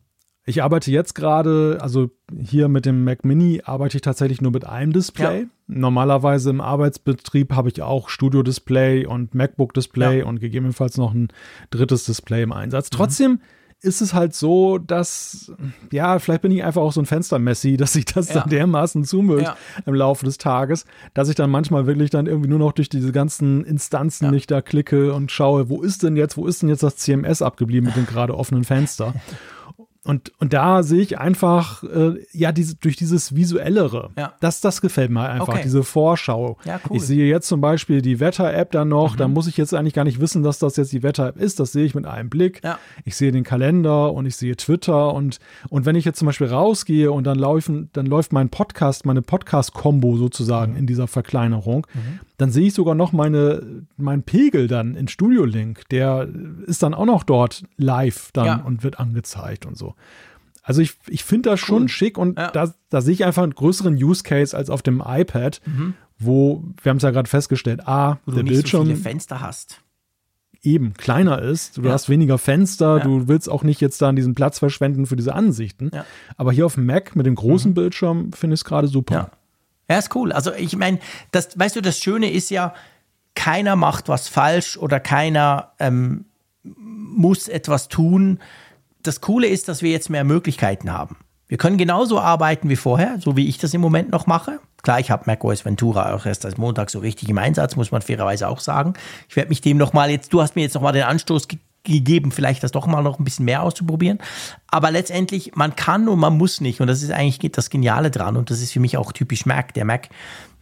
Ich 0.47 0.61
arbeite 0.61 0.91
jetzt 0.91 1.15
gerade, 1.15 1.80
also 1.82 2.11
hier 2.39 2.67
mit 2.67 2.86
dem 2.86 3.03
Mac 3.03 3.26
Mini 3.26 3.63
arbeite 3.65 3.97
ich 3.97 4.03
tatsächlich 4.03 4.41
nur 4.41 4.51
mit 4.51 4.65
einem 4.65 4.93
Display. 4.93 5.41
Ja. 5.41 5.47
Normalerweise 5.67 6.51
im 6.51 6.61
Arbeitsbetrieb 6.61 7.53
habe 7.53 7.69
ich 7.69 7.82
auch 7.82 8.09
Studio-Display 8.09 9.07
und 9.07 9.34
MacBook-Display 9.34 10.19
ja. 10.19 10.26
und 10.26 10.39
gegebenenfalls 10.39 10.97
noch 10.97 11.15
ein 11.15 11.30
drittes 11.71 12.05
Display 12.05 12.43
im 12.43 12.51
Einsatz. 12.51 12.91
Mhm. 12.91 12.95
Trotzdem 12.95 13.39
ist 13.82 14.01
es 14.01 14.13
halt 14.13 14.34
so, 14.34 14.78
dass, 14.78 15.51
ja, 15.91 16.17
vielleicht 16.19 16.41
bin 16.41 16.51
ich 16.51 16.63
einfach 16.63 16.82
auch 16.82 16.91
so 16.91 17.01
ein 17.01 17.05
Fenstermessi, 17.05 17.78
dass 17.78 17.93
sich 17.93 18.05
das 18.05 18.30
ja. 18.30 18.41
dann 18.41 18.49
dermaßen 18.49 19.03
zumüllt 19.03 19.43
ja. 19.43 19.57
im 19.86 19.93
Laufe 19.93 20.26
des 20.26 20.38
Tages, 20.38 20.86
dass 21.13 21.30
ich 21.30 21.36
dann 21.36 21.49
manchmal 21.49 21.86
wirklich 21.86 22.09
dann 22.09 22.26
irgendwie 22.26 22.49
nur 22.49 22.59
noch 22.59 22.71
durch 22.71 22.89
diese 22.89 23.11
ganzen 23.11 23.63
Instanzen 23.63 24.26
ja. 24.26 24.32
nicht 24.32 24.49
da 24.49 24.61
klicke 24.61 25.13
und 25.13 25.32
schaue, 25.32 25.69
wo 25.69 25.82
ist 25.82 26.03
denn 26.03 26.17
jetzt, 26.17 26.36
wo 26.38 26.47
ist 26.47 26.61
denn 26.61 26.69
jetzt 26.69 26.84
das 26.84 26.97
CMS 26.97 27.41
abgeblieben 27.41 27.88
mit 27.88 27.95
dem 27.95 28.05
gerade 28.05 28.36
offenen 28.36 28.63
Fenster? 28.63 29.13
Und, 30.05 30.31
und 30.39 30.53
da 30.53 30.83
sehe 30.83 31.01
ich 31.01 31.17
einfach, 31.17 31.83
äh, 31.83 32.23
ja, 32.31 32.51
diese, 32.51 32.75
durch 32.75 32.95
dieses 32.95 33.35
Visuellere, 33.35 34.11
ja. 34.15 34.33
das, 34.39 34.61
das 34.61 34.79
gefällt 34.79 35.09
mir 35.09 35.27
einfach, 35.27 35.47
okay. 35.47 35.61
diese 35.63 35.83
Vorschau. 35.83 36.59
Ja, 36.63 36.79
cool. 36.87 36.97
Ich 36.97 37.03
sehe 37.03 37.27
jetzt 37.27 37.47
zum 37.47 37.59
Beispiel 37.59 38.03
die 38.03 38.19
Wetter-App 38.19 38.71
dann 38.71 38.89
noch, 38.89 39.13
mhm. 39.13 39.17
da 39.17 39.27
muss 39.27 39.47
ich 39.47 39.57
jetzt 39.57 39.73
eigentlich 39.73 39.95
gar 39.95 40.03
nicht 40.03 40.19
wissen, 40.19 40.43
dass 40.43 40.59
das 40.59 40.77
jetzt 40.77 40.93
die 40.93 41.01
Wetter-App 41.01 41.37
ist, 41.37 41.59
das 41.59 41.71
sehe 41.71 41.85
ich 41.85 41.95
mit 41.95 42.05
einem 42.05 42.29
Blick. 42.29 42.61
Ja. 42.63 42.77
Ich 43.03 43.15
sehe 43.15 43.31
den 43.31 43.43
Kalender 43.43 44.13
und 44.13 44.27
ich 44.27 44.35
sehe 44.35 44.55
Twitter 44.55 45.11
und, 45.11 45.39
und 45.69 45.87
wenn 45.87 45.95
ich 45.95 46.05
jetzt 46.05 46.19
zum 46.19 46.27
Beispiel 46.27 46.47
rausgehe 46.47 47.11
und 47.11 47.23
dann 47.23 47.39
laufen, 47.39 47.89
dann 47.93 48.05
läuft 48.05 48.31
mein 48.31 48.49
Podcast, 48.49 49.07
meine 49.07 49.23
Podcast-Kombo 49.23 50.17
sozusagen 50.17 50.73
mhm. 50.73 50.77
in 50.77 50.85
dieser 50.85 51.07
Verkleinerung, 51.07 51.87
mhm 51.95 52.19
dann 52.38 52.51
sehe 52.51 52.67
ich 52.67 52.73
sogar 52.73 52.95
noch 52.95 53.11
meine, 53.11 53.86
meinen 53.97 54.23
Pegel 54.23 54.67
dann 54.67 54.95
in 54.95 55.07
Studio 55.07 55.45
Link. 55.45 55.88
Der 55.89 56.27
ist 56.65 56.83
dann 56.83 56.93
auch 56.93 57.05
noch 57.05 57.23
dort 57.23 57.63
live 57.77 58.31
dann 58.33 58.45
ja. 58.45 58.55
und 58.57 58.83
wird 58.83 58.99
angezeigt 58.99 59.65
und 59.65 59.77
so. 59.77 59.95
Also 60.63 60.81
ich, 60.81 60.95
ich 61.07 61.23
finde 61.23 61.51
das 61.51 61.61
cool. 61.61 61.65
schon 61.65 61.88
schick 61.88 62.17
und 62.17 62.38
ja. 62.39 62.51
da, 62.51 62.73
da 62.89 63.01
sehe 63.01 63.13
ich 63.13 63.23
einfach 63.23 63.43
einen 63.43 63.53
größeren 63.53 63.93
Use 63.95 64.23
Case 64.23 64.57
als 64.57 64.69
auf 64.69 64.81
dem 64.81 65.01
iPad, 65.05 65.61
mhm. 65.65 65.93
wo, 66.17 66.63
wir 66.81 66.89
haben 66.89 66.97
es 66.97 67.03
ja 67.03 67.11
gerade 67.11 67.29
festgestellt, 67.29 67.88
A, 67.88 68.19
wo 68.25 68.31
der 68.31 68.43
du 68.43 68.49
Bildschirm. 68.49 68.81
So 68.81 68.88
viele 68.88 68.97
Fenster 68.97 69.41
hast. 69.41 69.81
eben 70.63 70.95
kleiner 70.95 71.41
ist. 71.41 71.77
Du 71.77 71.83
ja. 71.83 71.91
hast 71.91 72.09
weniger 72.09 72.38
Fenster, 72.38 72.97
ja. 72.97 73.03
du 73.03 73.27
willst 73.27 73.47
auch 73.47 73.63
nicht 73.63 73.79
jetzt 73.79 74.01
da 74.01 74.11
diesen 74.11 74.33
Platz 74.33 74.59
verschwenden 74.59 75.05
für 75.05 75.15
diese 75.15 75.36
Ansichten. 75.36 75.91
Ja. 75.93 76.03
Aber 76.36 76.51
hier 76.51 76.65
auf 76.65 76.75
dem 76.75 76.88
Mac 76.88 77.15
mit 77.15 77.27
dem 77.27 77.36
großen 77.36 77.71
mhm. 77.71 77.75
Bildschirm 77.75 78.33
finde 78.33 78.55
ich 78.55 78.61
es 78.61 78.65
gerade 78.65 78.88
super. 78.88 79.31
Ja. 79.89 79.97
ist 79.97 80.15
cool. 80.15 80.31
Also 80.31 80.53
ich 80.53 80.75
meine, 80.75 80.99
das, 81.32 81.57
weißt 81.57 81.75
du, 81.75 81.82
das 81.82 81.99
Schöne 81.99 82.32
ist 82.32 82.49
ja, 82.49 82.74
keiner 83.36 83.75
macht 83.75 84.07
was 84.07 84.28
falsch 84.28 84.78
oder 84.78 84.99
keiner 84.99 85.74
ähm, 85.79 86.25
muss 86.63 87.47
etwas 87.47 87.89
tun. 87.89 88.39
Das 89.03 89.21
Coole 89.21 89.47
ist, 89.47 89.67
dass 89.67 89.82
wir 89.82 89.91
jetzt 89.91 90.09
mehr 90.09 90.24
Möglichkeiten 90.24 90.91
haben. 90.91 91.17
Wir 91.47 91.57
können 91.57 91.78
genauso 91.78 92.20
arbeiten 92.20 92.70
wie 92.70 92.75
vorher, 92.75 93.17
so 93.20 93.37
wie 93.37 93.47
ich 93.47 93.59
das 93.59 93.74
im 93.74 93.82
Moment 93.82 94.09
noch 94.09 94.25
mache. 94.25 94.59
Klar, 94.82 94.99
ich 94.99 95.12
habe 95.12 95.24
macOS 95.28 95.66
Ventura 95.66 96.13
auch 96.13 96.25
erst 96.25 96.45
als 96.45 96.57
Montag 96.57 96.89
so 96.89 96.99
richtig 96.99 97.29
im 97.29 97.37
Einsatz, 97.37 97.75
muss 97.75 97.91
man 97.91 98.01
fairerweise 98.01 98.47
auch 98.47 98.59
sagen. 98.59 98.93
Ich 99.29 99.36
werde 99.36 99.49
mich 99.49 99.62
dem 99.62 99.78
nochmal 99.78 100.09
jetzt, 100.09 100.33
du 100.33 100.41
hast 100.41 100.55
mir 100.55 100.63
jetzt 100.63 100.74
nochmal 100.74 100.93
den 100.93 101.03
Anstoß 101.03 101.47
ge 101.47 101.59
gegeben, 101.86 102.32
vielleicht 102.32 102.63
das 102.63 102.71
doch 102.71 102.87
mal 102.87 103.01
noch 103.01 103.20
ein 103.20 103.24
bisschen 103.24 103.45
mehr 103.45 103.63
auszuprobieren. 103.63 104.20
Aber 104.67 104.91
letztendlich, 104.91 105.55
man 105.55 105.75
kann 105.75 106.07
und 106.07 106.20
man 106.20 106.37
muss 106.37 106.62
nicht. 106.62 106.82
Und 106.82 106.87
das 106.87 107.01
ist 107.01 107.12
eigentlich 107.12 107.51
das 107.51 107.70
Geniale 107.70 108.12
dran. 108.12 108.37
Und 108.37 108.49
das 108.51 108.62
ist 108.62 108.74
für 108.74 108.79
mich 108.79 108.97
auch 108.97 109.12
typisch 109.12 109.45
Mac. 109.45 109.74
Der 109.74 109.86
Mac 109.86 110.09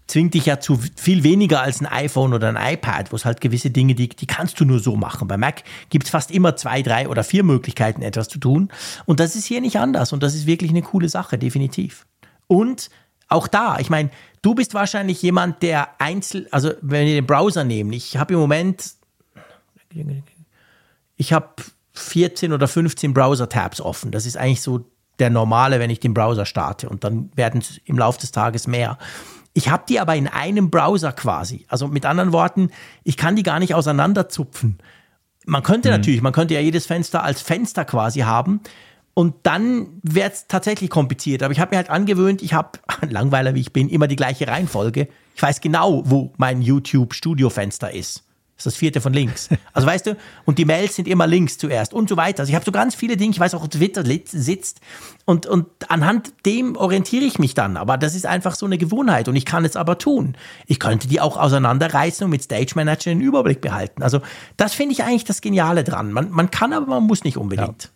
zwingt 0.08 0.34
dich 0.34 0.45
ja 0.45 0.60
zu 0.60 0.80
viel 0.95 1.24
weniger 1.24 1.62
als 1.62 1.82
ein 1.82 1.88
iPhone 1.88 2.34
oder 2.34 2.50
ein 2.50 2.74
iPad, 2.74 3.12
wo 3.12 3.16
es 3.16 3.26
halt 3.26 3.41
gewisse 3.41 3.72
Dinge, 3.72 3.95
die, 3.95 4.10
die 4.10 4.28
kannst 4.28 4.60
du 4.60 4.66
nur 4.66 4.80
so 4.80 4.95
machen. 4.95 5.28
Bei 5.28 5.38
Mac 5.38 5.64
gibt 5.90 6.06
es 6.06 6.12
fast 6.12 6.32
immer 6.32 6.56
zwei, 6.56 6.82
drei 6.82 7.08
oder 7.08 7.24
vier 7.24 7.44
Möglichkeiten, 7.44 8.02
etwas 8.02 8.28
zu 8.28 8.40
tun. 8.40 8.70
Und 9.06 9.20
das 9.20 9.36
ist 9.36 9.45
hier 9.45 9.62
nicht 9.62 9.80
anders. 9.80 10.14
Und 10.14 10.24
das 10.24 10.36
ist 10.36 10.45
wirklich 10.45 10.72
eine 10.72 10.82
coole 10.82 11.10
Sache, 11.10 11.38
definitiv. 11.38 12.06
Und 12.48 12.90
auch 13.30 13.48
da, 13.48 13.80
ich 13.80 13.90
meine, 13.90 14.10
du 14.41 14.54
bist 14.54 14.74
wahrscheinlich 14.74 15.22
jemand, 15.22 15.64
der 15.64 16.00
einzel, 16.00 16.48
also 16.52 16.72
wenn 16.82 17.08
wir 17.08 17.16
den 17.16 17.26
Browser 17.26 17.64
nehmen, 17.64 17.94
ich 17.94 18.18
habe 18.18 18.34
im 18.34 18.40
Moment, 18.40 18.91
ich 21.24 21.32
habe 21.32 21.48
14 21.94 22.52
oder 22.52 22.68
15 22.68 23.14
Browser-Tabs 23.14 23.80
offen. 23.80 24.12
Das 24.12 24.26
ist 24.26 24.36
eigentlich 24.36 24.62
so 24.62 24.86
der 25.20 25.30
normale, 25.30 25.80
wenn 25.80 25.90
ich 25.90 26.02
den 26.02 26.14
Browser 26.14 26.45
starte. 26.45 26.90
Und 26.90 27.06
dann 27.06 27.32
werden 27.36 27.62
es 27.62 27.80
im 27.86 27.98
Laufe 27.98 28.20
des 28.20 28.34
Tages 28.34 28.68
mehr. 28.68 28.98
Ich 29.54 29.70
habe 29.70 29.84
die 29.88 30.02
aber 30.02 30.16
in 30.16 30.28
einem 30.28 30.70
Browser 30.70 31.14
quasi. 31.14 31.66
Also 31.70 31.88
mit 31.88 32.06
anderen 32.06 32.34
Worten, 32.34 32.72
ich 33.06 33.16
kann 33.16 33.38
die 33.38 33.44
gar 33.44 33.60
nicht 33.60 33.74
auseinanderzupfen. 33.74 34.80
Man 35.45 35.64
könnte 35.64 35.90
mhm. 35.90 35.95
natürlich, 35.95 36.22
man 36.22 36.34
könnte 36.34 36.56
ja 36.56 36.60
jedes 36.60 36.88
Fenster 36.88 37.24
als 37.24 37.41
Fenster 37.41 37.86
quasi 37.86 38.22
haben. 38.22 38.60
Und 39.14 39.36
dann 39.44 40.02
wird 40.02 40.34
es 40.34 40.48
tatsächlich 40.48 40.90
kompliziert. 40.90 41.41
Aber 41.41 41.54
ich 41.54 41.60
habe 41.62 41.70
mir 41.72 41.78
halt 41.78 41.90
angewöhnt, 41.90 42.41
ich 42.41 42.54
habe, 42.54 42.80
Langweiler 43.10 43.56
wie 43.56 43.62
ich 43.62 43.72
bin, 43.72 43.88
immer 43.88 44.08
die 44.08 44.18
gleiche 44.18 44.48
Reihenfolge. 44.48 45.08
Ich 45.36 45.41
weiß 45.41 45.62
genau, 45.62 46.02
wo 46.06 46.34
mein 46.36 46.62
YouTube-Studio-Fenster 46.62 47.94
ist. 47.94 48.24
Das 48.65 48.73
ist 48.73 48.76
das 48.76 48.80
vierte 48.80 49.02
von 49.02 49.14
links. 49.14 49.49
Also 49.73 49.88
weißt 49.88 50.06
du, 50.06 50.18
und 50.45 50.60
die 50.60 50.65
Mails 50.65 50.95
sind 50.95 51.07
immer 51.07 51.26
links 51.26 51.57
zuerst 51.57 51.94
und 51.94 52.07
so 52.07 52.15
weiter. 52.15 52.41
Also 52.41 52.52
ich 52.52 52.56
habe 52.56 52.64
so 52.64 52.72
ganz 52.72 52.95
viele 52.95 53.18
Dinge, 53.18 53.31
ich 53.31 53.40
weiß 53.40 53.56
auch, 53.56 53.68
Twitter 53.68 54.03
sitzt 54.26 54.81
und, 55.26 55.45
und 55.48 55.68
anhand 55.90 56.34
dem 56.45 56.76
orientiere 56.76 57.26
ich 57.26 57.40
mich 57.40 57.56
dann. 57.56 57.76
Aber 57.76 57.98
das 57.98 58.14
ist 58.14 58.26
einfach 58.26 58.56
so 58.56 58.65
eine 58.65 58.77
Gewohnheit 58.77 59.27
und 59.27 59.35
ich 59.35 59.45
kann 59.45 59.65
es 59.65 59.76
aber 59.76 59.98
tun. 59.98 60.35
Ich 60.68 60.80
könnte 60.80 61.07
die 61.07 61.19
auch 61.19 61.38
auseinanderreißen 61.38 62.26
und 62.26 62.31
mit 62.31 62.44
Stage 62.44 62.73
Manager 62.76 63.11
den 63.11 63.22
Überblick 63.22 63.61
behalten. 63.61 64.03
Also 64.03 64.22
das 64.57 64.73
finde 64.73 64.94
ich 64.94 65.03
eigentlich 65.03 65.26
das 65.26 65.41
Geniale 65.41 65.84
dran. 65.84 66.11
Man, 66.11 66.30
man 66.31 66.52
kann, 66.52 66.73
aber 66.73 66.85
man 66.85 67.03
muss 67.03 67.23
nicht 67.23 67.38
unbedingt. 67.38 67.84
Ja. 67.84 67.90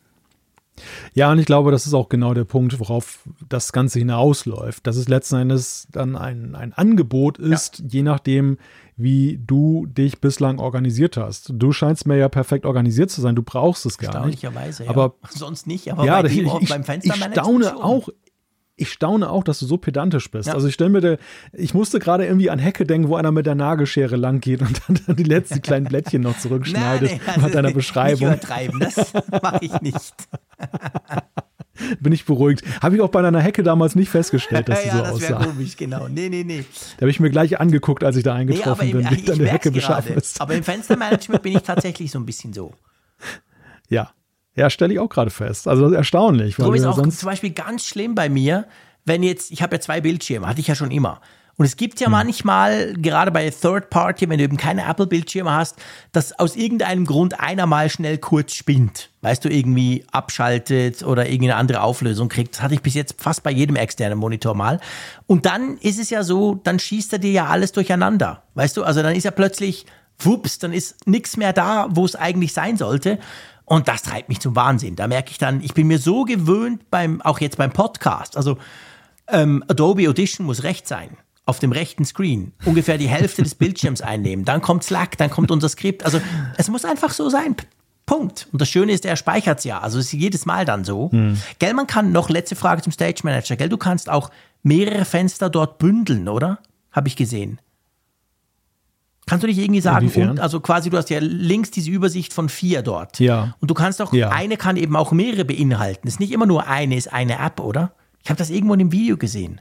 Ja, 1.14 1.32
und 1.32 1.40
ich 1.40 1.46
glaube, 1.46 1.72
das 1.72 1.88
ist 1.88 1.94
auch 1.94 2.10
genau 2.10 2.34
der 2.34 2.44
Punkt, 2.44 2.80
worauf 2.80 3.20
das 3.50 3.72
Ganze 3.72 4.00
hinausläuft. 4.00 4.86
Dass 4.86 4.96
es 4.96 5.08
letzten 5.08 5.38
Endes 5.38 5.88
dann 5.92 6.16
ein, 6.16 6.56
ein 6.56 6.74
Angebot 6.74 7.40
ist, 7.40 7.80
ja. 7.80 7.86
je 7.90 8.04
nachdem, 8.04 8.58
wie 8.98 9.40
du 9.46 9.86
dich 9.86 10.20
bislang 10.20 10.58
organisiert 10.58 11.18
hast. 11.18 11.54
Du 11.54 11.72
scheinst 11.72 12.08
mir 12.08 12.18
ja 12.18 12.30
perfekt 12.30 12.66
organisiert 12.66 13.12
zu 13.12 13.22
sein, 13.22 13.36
du 13.36 13.44
brauchst 13.44 13.86
es 13.86 14.00
gar 14.00 14.26
nicht. 14.26 14.44
Erstaunlicherweise, 14.44 14.84
ja. 14.86 14.90
Aber 14.90 15.14
sonst 15.30 15.68
nicht, 15.68 15.92
aber 15.92 16.04
ja, 16.04 16.22
bei 16.22 16.28
ich, 16.28 16.40
ich, 16.40 16.70
beim 16.70 16.84
Ich 17.04 17.14
staune 17.14 17.76
auch, 17.76 18.10
ich 18.76 18.92
staune 18.92 19.30
auch, 19.30 19.44
dass 19.44 19.60
du 19.60 19.68
so 19.68 19.78
pedantisch 19.78 20.32
bist. 20.32 20.48
Ja. 20.48 20.56
Also 20.56 20.68
ich 20.68 20.74
stelle 20.74 20.90
mir, 20.90 21.02
de, 21.02 21.18
ich 21.54 21.76
musste 21.76 22.00
gerade 22.00 22.26
irgendwie 22.26 22.50
an 22.50 22.58
Hecke 22.58 22.86
denken, 22.86 23.08
wo 23.08 23.16
einer 23.16 23.32
mit 23.32 23.46
der 23.46 23.56
Nagelschere 23.56 24.16
lang 24.16 24.42
geht 24.42 24.62
und 24.62 24.82
dann, 24.88 25.00
dann 25.06 25.16
die 25.16 25.24
letzten 25.24 25.62
kleinen 25.62 25.86
Blättchen 25.86 26.24
noch 26.24 26.38
zurückschneidet 26.40 27.12
Nein, 27.12 27.22
nee, 27.24 27.32
also 27.34 27.50
deiner 27.50 27.72
Beschreibung. 27.72 28.30
Nicht 28.30 28.44
übertreiben, 28.44 28.80
das 28.80 29.14
mache 29.42 29.60
ich 29.62 29.82
nicht. 29.82 30.14
Bin 32.00 32.14
ich 32.14 32.26
beruhigt. 32.26 32.64
Habe 32.82 32.96
ich 32.96 33.02
auch 33.02 33.10
bei 33.10 33.22
deiner 33.22 33.40
Hecke 33.40 33.64
damals 33.64 33.96
nicht 33.96 34.10
festgestellt, 34.10 34.70
dass 34.70 34.84
ja, 34.86 34.92
die 34.92 34.98
so 34.98 35.04
das 35.04 35.14
aussah. 35.14 35.46
komisch, 35.46 35.78
genau. 35.78 36.08
Nee, 36.08 36.30
nee, 36.30 36.44
nee. 36.44 36.66
Da 36.98 37.02
habe 37.02 37.10
ich 37.10 37.20
mir 37.20 37.30
gleich 37.30 37.60
angeguckt, 37.60 38.04
als 38.04 38.16
ich 38.16 38.24
da 38.24 38.34
eingetroffen 38.34 38.88
nee, 38.88 38.94
bin, 38.94 39.10
wie 39.12 39.22
deine 39.22 39.48
Hecke 39.48 39.72
beschaffen 39.72 40.16
ist. 40.16 40.42
Aber 40.42 40.56
im 40.56 40.64
Fenstermanagement 40.64 41.42
bin 41.42 41.58
ich 41.58 41.64
tatsächlich 41.64 42.12
so 42.12 42.20
ein 42.20 42.26
bisschen 42.26 42.54
so. 42.54 42.74
Ja. 43.90 44.12
Ja, 44.54 44.70
stelle 44.70 44.92
ich 44.92 45.00
auch 45.00 45.08
gerade 45.08 45.30
fest. 45.30 45.66
Also 45.66 45.84
das 45.84 45.92
ist 45.92 45.98
erstaunlich. 45.98 46.56
So 46.56 46.74
ist 46.74 46.84
auch 46.84 46.98
sonst 46.98 47.20
zum 47.20 47.28
Beispiel 47.28 47.52
ganz 47.52 47.86
schlimm 47.86 48.16
bei 48.16 48.28
mir, 48.28 48.66
wenn 49.06 49.24
jetzt, 49.24 49.52
ich 49.52 49.62
habe 49.62 49.76
ja 49.76 49.80
zwei 49.80 50.02
Bildschirme, 50.02 50.46
hatte 50.46 50.60
ich 50.60 50.68
ja 50.68 50.76
schon 50.76 50.92
immer. 50.92 51.22
Und 51.58 51.66
es 51.66 51.76
gibt 51.76 52.00
ja 52.00 52.06
hm. 52.06 52.12
manchmal, 52.12 52.94
gerade 52.94 53.32
bei 53.32 53.50
Third 53.50 53.90
Party, 53.90 54.30
wenn 54.30 54.38
du 54.38 54.44
eben 54.44 54.58
keine 54.58 54.88
Apple-Bildschirme 54.88 55.52
hast, 55.52 55.76
dass 56.12 56.38
aus 56.38 56.56
irgendeinem 56.56 57.06
Grund 57.06 57.40
einer 57.40 57.66
mal 57.66 57.90
schnell 57.90 58.20
kurz 58.20 58.54
spinnt. 58.54 59.10
Weißt 59.22 59.44
du, 59.44 59.50
irgendwie 59.50 60.06
abschaltet 60.12 61.04
oder 61.04 61.26
irgendeine 61.26 61.56
andere 61.56 61.82
Auflösung 61.82 62.30
kriegt. 62.30 62.56
Das 62.56 62.62
hatte 62.62 62.76
ich 62.76 62.82
bis 62.82 62.94
jetzt 62.94 63.20
fast 63.20 63.42
bei 63.42 63.52
jedem 63.52 63.76
externen 63.76 64.20
Monitor 64.20 64.54
mal. 64.54 64.80
Und 65.26 65.48
dann 65.48 65.78
ist 65.78 66.00
es 66.00 66.12
ja 66.12 66.24
so, 66.24 66.56
dann 66.64 66.78
schießt 66.78 67.14
er 67.14 67.20
dir 67.20 67.32
ja 67.32 67.46
alles 67.48 67.72
durcheinander. 67.72 68.44
Weißt 68.54 68.78
du, 68.78 68.84
also 68.84 69.02
dann 69.02 69.16
ist 69.16 69.24
ja 69.24 69.32
plötzlich, 69.32 69.88
wups, 70.20 70.60
dann 70.60 70.74
ist 70.74 71.08
nichts 71.08 71.38
mehr 71.38 71.54
da, 71.54 71.88
wo 71.90 72.06
es 72.06 72.16
eigentlich 72.16 72.54
sein 72.54 72.78
sollte. 72.78 73.18
Und 73.66 73.88
das 73.88 74.04
treibt 74.04 74.30
mich 74.30 74.40
zum 74.40 74.56
Wahnsinn. 74.56 74.96
Da 74.96 75.08
merke 75.08 75.32
ich 75.32 75.40
dann, 75.40 75.62
ich 75.62 75.74
bin 75.74 75.88
mir 75.88 75.98
so 75.98 76.24
gewöhnt 76.24 76.90
beim, 76.92 77.22
auch 77.24 77.40
jetzt 77.40 77.58
beim 77.58 77.72
Podcast. 77.72 78.38
Also 78.38 78.58
ähm, 79.28 79.64
Adobe 79.68 80.08
Audition 80.08 80.46
muss 80.46 80.64
recht 80.64 80.88
sein 80.88 81.18
auf 81.48 81.60
dem 81.60 81.72
rechten 81.72 82.06
Screen 82.06 82.54
ungefähr 82.66 82.98
die 82.98 83.08
Hälfte 83.08 83.42
des 83.42 83.56
Bildschirms 83.56 84.02
einnehmen. 84.02 84.46
Dann 84.46 84.62
kommt 84.62 84.84
Slack, 84.84 85.18
dann 85.18 85.30
kommt 85.30 85.50
unser 85.50 85.70
Skript. 85.70 86.04
Also 86.04 86.22
es 86.58 86.68
muss 86.70 86.86
einfach 86.86 87.12
so 87.12 87.30
sein. 87.30 87.56
Punkt. 88.06 88.48
Und 88.52 88.62
das 88.62 88.70
Schöne 88.70 88.92
ist, 88.92 89.06
er 89.06 89.16
speichert 89.16 89.60
es 89.60 89.66
ja. 89.66 89.80
Also 89.80 90.00
es 90.00 90.06
ist 90.08 90.14
jedes 90.14 90.46
Mal 90.46 90.66
dann 90.66 90.84
so. 90.84 91.12
Hm. 91.12 91.38
Gell, 91.60 91.74
man 91.74 91.88
kann 91.88 92.12
noch, 92.12 92.30
letzte 92.30 92.56
Frage 92.56 92.82
zum 92.82 92.92
Stage 92.92 93.22
Manager, 93.24 93.56
gell, 93.56 93.70
du 93.70 93.78
kannst 93.78 94.10
auch 94.10 94.30
mehrere 94.64 95.06
Fenster 95.06 95.50
dort 95.50 95.78
bündeln, 95.78 96.28
oder? 96.28 96.60
Habe 96.92 97.08
ich 97.08 97.16
gesehen. 97.16 97.60
Kannst 99.26 99.44
du 99.44 99.48
nicht 99.48 99.58
irgendwie 99.58 99.82
sagen, 99.82 100.10
und, 100.30 100.40
also 100.40 100.62
quasi, 100.62 100.90
du 100.90 100.96
hast 100.96 101.10
ja 101.10 101.20
links 101.20 101.70
diese 101.70 101.92
Übersicht 101.92 102.34
von 102.34 102.48
vier 102.48 102.82
dort. 102.82 103.20
Ja. 103.20 103.56
Und 103.60 103.70
du 103.70 103.74
kannst 103.74 104.02
auch, 104.02 104.14
ja. 104.14 104.30
eine 104.30 104.56
kann 104.56 104.78
eben 104.78 104.96
auch 104.96 105.12
mehrere 105.12 105.44
beinhalten. 105.44 106.08
Es 106.08 106.16
ist 106.16 106.20
nicht 106.22 106.32
immer 106.32 106.46
nur 106.46 106.66
eine, 106.66 106.96
ist 106.96 107.12
eine 107.12 107.38
App, 107.40 107.60
oder? 107.60 107.92
Ich 108.24 108.30
habe 108.30 108.38
das 108.38 108.50
irgendwo 108.50 108.74
in 108.74 108.80
dem 108.80 108.92
Video 108.94 109.18
gesehen. 109.18 109.60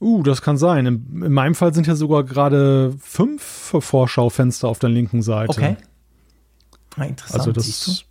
Uh, 0.00 0.22
das 0.22 0.40
kann 0.40 0.56
sein. 0.56 0.86
In, 0.86 1.22
in 1.24 1.32
meinem 1.32 1.54
Fall 1.54 1.74
sind 1.74 1.86
ja 1.86 1.94
sogar 1.94 2.24
gerade 2.24 2.94
fünf 3.00 3.42
Vorschaufenster 3.80 4.68
auf 4.68 4.78
der 4.78 4.88
linken 4.88 5.22
Seite. 5.22 5.50
Okay. 5.50 5.76
Na, 6.96 7.04
interessant. 7.04 7.40
Also 7.40 7.52
das, 7.52 8.04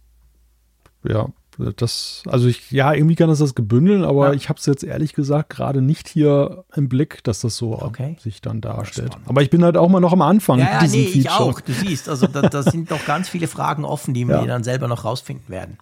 ja, 1.03 1.29
das, 1.75 2.23
also 2.27 2.47
ich, 2.47 2.71
ja, 2.71 2.93
irgendwie 2.93 3.15
kann 3.15 3.27
das 3.27 3.39
das 3.39 3.53
gebündeln, 3.53 4.05
aber 4.05 4.27
ja. 4.27 4.33
ich 4.33 4.47
habe 4.49 4.59
es 4.59 4.65
jetzt 4.65 4.83
ehrlich 4.83 5.13
gesagt 5.13 5.49
gerade 5.49 5.81
nicht 5.81 6.07
hier 6.07 6.63
im 6.73 6.87
Blick, 6.87 7.23
dass 7.23 7.41
das 7.41 7.57
so 7.57 7.81
okay. 7.81 8.15
sich 8.19 8.41
dann 8.41 8.61
darstellt. 8.61 9.17
Aber 9.25 9.41
ich 9.41 9.49
bin 9.49 9.63
halt 9.63 9.75
auch 9.75 9.89
mal 9.89 9.99
noch 9.99 10.13
am 10.13 10.21
Anfang. 10.21 10.59
Ja, 10.59 10.81
ja 10.81 10.81
nee, 10.83 11.05
Feature. 11.05 11.19
ich 11.19 11.29
auch. 11.29 11.59
Du 11.59 11.73
siehst, 11.73 12.07
also 12.07 12.27
da, 12.27 12.43
da 12.43 12.63
sind 12.63 12.89
noch 12.89 13.05
ganz 13.05 13.27
viele 13.27 13.47
Fragen 13.47 13.83
offen, 13.83 14.13
die 14.13 14.21
ja. 14.27 14.41
wir 14.41 14.47
dann 14.47 14.63
selber 14.63 14.87
noch 14.87 15.03
rausfinden 15.03 15.49
werden. 15.49 15.77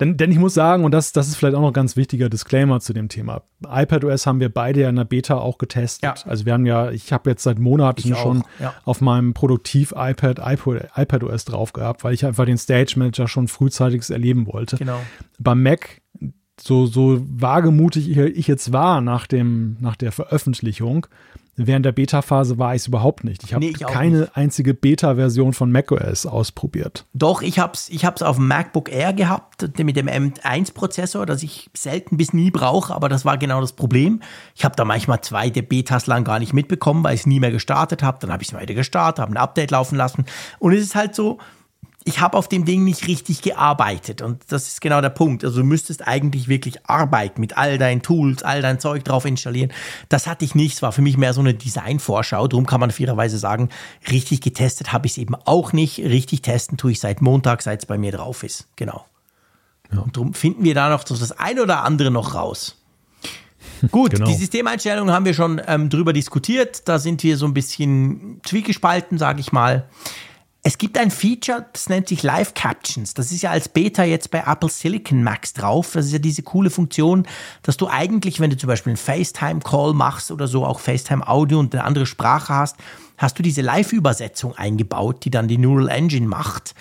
Denn, 0.00 0.16
denn 0.16 0.32
ich 0.32 0.38
muss 0.38 0.54
sagen, 0.54 0.84
und 0.84 0.90
das, 0.90 1.12
das 1.12 1.28
ist 1.28 1.36
vielleicht 1.36 1.54
auch 1.54 1.60
noch 1.60 1.68
ein 1.68 1.74
ganz 1.74 1.96
wichtiger 1.96 2.28
Disclaimer 2.28 2.80
zu 2.80 2.92
dem 2.92 3.08
Thema. 3.08 3.42
iPadOS 3.64 4.26
haben 4.26 4.40
wir 4.40 4.48
beide 4.48 4.80
ja 4.80 4.88
in 4.88 4.96
der 4.96 5.04
Beta 5.04 5.36
auch 5.36 5.56
getestet. 5.56 6.02
Ja. 6.02 6.14
Also 6.28 6.46
wir 6.46 6.52
haben 6.52 6.66
ja, 6.66 6.90
ich 6.90 7.12
habe 7.12 7.30
jetzt 7.30 7.44
seit 7.44 7.60
Monaten 7.60 8.14
schon 8.16 8.42
ja. 8.58 8.74
auf 8.84 9.00
meinem 9.00 9.34
Produktiv-iPad 9.34 10.40
iPadOS 10.96 11.44
drauf 11.44 11.72
gehabt, 11.72 12.02
weil 12.02 12.12
ich 12.12 12.26
einfach 12.26 12.44
den 12.44 12.58
Stage 12.58 12.94
Manager 12.96 13.28
schon 13.28 13.46
frühzeitig 13.46 14.10
erleben 14.10 14.48
wollte. 14.48 14.76
Genau. 14.78 14.98
Beim 15.38 15.62
Mac, 15.62 16.02
so, 16.60 16.86
so 16.86 17.20
wagemutig 17.28 18.16
ich 18.16 18.48
jetzt 18.48 18.72
war 18.72 19.00
nach, 19.00 19.28
dem, 19.28 19.76
nach 19.80 19.96
der 19.96 20.10
Veröffentlichung, 20.10 21.06
Während 21.56 21.86
der 21.86 21.92
Beta-Phase 21.92 22.58
war 22.58 22.74
ich 22.74 22.82
es 22.82 22.88
überhaupt 22.88 23.22
nicht. 23.22 23.44
Ich 23.44 23.54
habe 23.54 23.64
nee, 23.64 23.72
keine 23.72 24.20
nicht. 24.20 24.36
einzige 24.36 24.74
Beta-Version 24.74 25.52
von 25.52 25.70
macOS 25.70 26.26
ausprobiert. 26.26 27.06
Doch, 27.14 27.42
ich 27.42 27.58
habe 27.58 27.74
es 27.74 27.88
ich 27.88 28.04
hab's 28.04 28.22
auf 28.22 28.36
dem 28.36 28.48
MacBook 28.48 28.90
Air 28.90 29.12
gehabt, 29.12 29.78
mit 29.78 29.96
dem 29.96 30.08
M1-Prozessor, 30.08 31.26
das 31.26 31.42
ich 31.42 31.70
selten 31.74 32.16
bis 32.16 32.32
nie 32.32 32.50
brauche, 32.50 32.94
aber 32.94 33.08
das 33.08 33.24
war 33.24 33.38
genau 33.38 33.60
das 33.60 33.72
Problem. 33.72 34.20
Ich 34.54 34.64
habe 34.64 34.74
da 34.74 34.84
manchmal 34.84 35.20
zwei 35.20 35.50
der 35.50 35.62
Betas 35.62 36.06
lang 36.06 36.24
gar 36.24 36.40
nicht 36.40 36.52
mitbekommen, 36.52 37.04
weil 37.04 37.14
ich 37.14 37.20
es 37.20 37.26
nie 37.26 37.40
mehr 37.40 37.52
gestartet 37.52 38.02
habe. 38.02 38.18
Dann 38.20 38.32
habe 38.32 38.42
ich 38.42 38.48
es 38.48 38.54
weiter 38.54 38.74
gestartet, 38.74 39.20
habe 39.20 39.32
ein 39.32 39.36
Update 39.36 39.70
laufen 39.70 39.96
lassen. 39.96 40.24
Und 40.58 40.72
es 40.72 40.82
ist 40.82 40.94
halt 40.94 41.14
so, 41.14 41.38
ich 42.06 42.20
habe 42.20 42.36
auf 42.36 42.48
dem 42.48 42.66
Ding 42.66 42.84
nicht 42.84 43.08
richtig 43.08 43.40
gearbeitet. 43.40 44.20
Und 44.20 44.42
das 44.48 44.68
ist 44.68 44.82
genau 44.82 45.00
der 45.00 45.08
Punkt. 45.08 45.42
Also 45.42 45.60
du 45.60 45.66
müsstest 45.66 46.06
eigentlich 46.06 46.48
wirklich 46.48 46.86
arbeiten 46.86 47.40
mit 47.40 47.56
all 47.56 47.78
deinen 47.78 48.02
Tools, 48.02 48.42
all 48.42 48.60
dein 48.60 48.78
Zeug 48.78 49.04
drauf 49.04 49.24
installieren. 49.24 49.72
Das 50.10 50.26
hatte 50.26 50.44
ich 50.44 50.54
nicht. 50.54 50.74
Es 50.74 50.82
war 50.82 50.92
für 50.92 51.00
mich 51.00 51.16
mehr 51.16 51.32
so 51.32 51.40
eine 51.40 51.54
Designvorschau. 51.54 52.46
Darum 52.46 52.66
kann 52.66 52.80
man 52.80 52.90
fairerweise 52.90 53.38
sagen, 53.38 53.70
richtig 54.10 54.42
getestet 54.42 54.92
habe 54.92 55.06
ich 55.06 55.12
es 55.12 55.18
eben 55.18 55.34
auch 55.34 55.72
nicht. 55.72 55.98
Richtig 55.98 56.42
testen 56.42 56.76
tue 56.76 56.92
ich 56.92 57.00
seit 57.00 57.22
Montag, 57.22 57.62
seit 57.62 57.80
es 57.80 57.86
bei 57.86 57.96
mir 57.96 58.12
drauf 58.12 58.42
ist. 58.42 58.68
Genau. 58.76 59.06
Ja. 59.90 60.00
Und 60.00 60.16
darum 60.16 60.34
finden 60.34 60.62
wir 60.62 60.74
da 60.74 60.90
noch 60.90 61.04
das 61.04 61.32
eine 61.32 61.62
oder 61.62 61.84
andere 61.84 62.10
noch 62.10 62.34
raus. 62.34 62.76
Gut, 63.90 64.12
genau. 64.12 64.26
die 64.26 64.34
Systemeinstellungen 64.34 65.14
haben 65.14 65.24
wir 65.24 65.34
schon 65.34 65.60
ähm, 65.66 65.88
drüber 65.88 66.12
diskutiert. 66.12 66.86
Da 66.86 66.98
sind 66.98 67.22
wir 67.22 67.38
so 67.38 67.46
ein 67.46 67.54
bisschen 67.54 68.40
zwiegespalten, 68.44 69.16
sage 69.16 69.40
ich 69.40 69.52
mal. 69.52 69.88
Es 70.66 70.78
gibt 70.78 70.96
ein 70.96 71.10
Feature, 71.10 71.66
das 71.74 71.90
nennt 71.90 72.08
sich 72.08 72.22
Live 72.22 72.54
Captions. 72.54 73.12
Das 73.12 73.30
ist 73.30 73.42
ja 73.42 73.50
als 73.50 73.68
Beta 73.68 74.02
jetzt 74.02 74.30
bei 74.30 74.44
Apple 74.46 74.70
Silicon 74.70 75.22
Max 75.22 75.52
drauf. 75.52 75.92
Das 75.92 76.06
ist 76.06 76.12
ja 76.12 76.18
diese 76.18 76.42
coole 76.42 76.70
Funktion, 76.70 77.26
dass 77.62 77.76
du 77.76 77.86
eigentlich, 77.86 78.40
wenn 78.40 78.48
du 78.48 78.56
zum 78.56 78.68
Beispiel 78.68 78.92
einen 78.92 78.96
FaceTime-Call 78.96 79.92
machst 79.92 80.30
oder 80.30 80.46
so, 80.48 80.64
auch 80.64 80.80
FaceTime-Audio 80.80 81.58
und 81.58 81.74
eine 81.74 81.84
andere 81.84 82.06
Sprache 82.06 82.54
hast, 82.54 82.76
hast 83.18 83.38
du 83.38 83.42
diese 83.42 83.60
Live-Übersetzung 83.60 84.56
eingebaut, 84.56 85.26
die 85.26 85.30
dann 85.30 85.48
die 85.48 85.58
Neural 85.58 85.90
Engine 85.90 86.26
macht. 86.26 86.74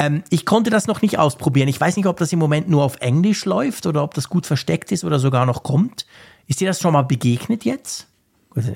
Ähm, 0.00 0.24
ich 0.30 0.44
konnte 0.44 0.70
das 0.70 0.88
noch 0.88 1.00
nicht 1.00 1.20
ausprobieren. 1.20 1.68
Ich 1.68 1.80
weiß 1.80 1.96
nicht, 1.98 2.06
ob 2.06 2.16
das 2.16 2.32
im 2.32 2.40
Moment 2.40 2.68
nur 2.68 2.82
auf 2.82 2.96
Englisch 2.96 3.44
läuft 3.44 3.86
oder 3.86 4.02
ob 4.02 4.12
das 4.14 4.28
gut 4.28 4.44
versteckt 4.44 4.90
ist 4.90 5.04
oder 5.04 5.20
sogar 5.20 5.46
noch 5.46 5.62
kommt. 5.62 6.04
Ist 6.48 6.60
dir 6.60 6.66
das 6.66 6.80
schon 6.80 6.94
mal 6.94 7.02
begegnet 7.02 7.64
jetzt? 7.64 8.09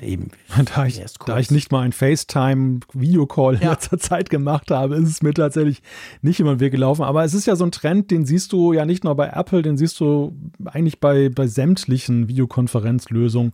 Eben, 0.01 0.31
da, 0.75 0.85
ich, 0.85 1.01
da 1.25 1.37
ich 1.37 1.51
nicht 1.51 1.71
mal 1.71 1.81
ein 1.81 1.91
FaceTime-Videocall 1.91 3.55
in 3.55 3.61
ja. 3.61 3.71
letzter 3.71 3.99
Zeit 3.99 4.29
gemacht 4.29 4.71
habe, 4.71 4.95
ist 4.95 5.09
es 5.09 5.21
mir 5.21 5.33
tatsächlich 5.33 5.81
nicht 6.21 6.39
immer 6.39 6.55
den 6.55 6.59
Weg 6.61 6.71
gelaufen. 6.71 7.03
Aber 7.03 7.25
es 7.25 7.33
ist 7.33 7.45
ja 7.45 7.57
so 7.57 7.65
ein 7.65 7.71
Trend, 7.71 8.09
den 8.09 8.25
siehst 8.25 8.53
du 8.53 8.71
ja 8.71 8.85
nicht 8.85 9.03
nur 9.03 9.15
bei 9.15 9.27
Apple, 9.27 9.61
den 9.61 9.77
siehst 9.77 9.99
du 9.99 10.33
eigentlich 10.63 10.99
bei, 11.01 11.29
bei 11.29 11.47
sämtlichen 11.47 12.29
Videokonferenzlösungen, 12.29 13.51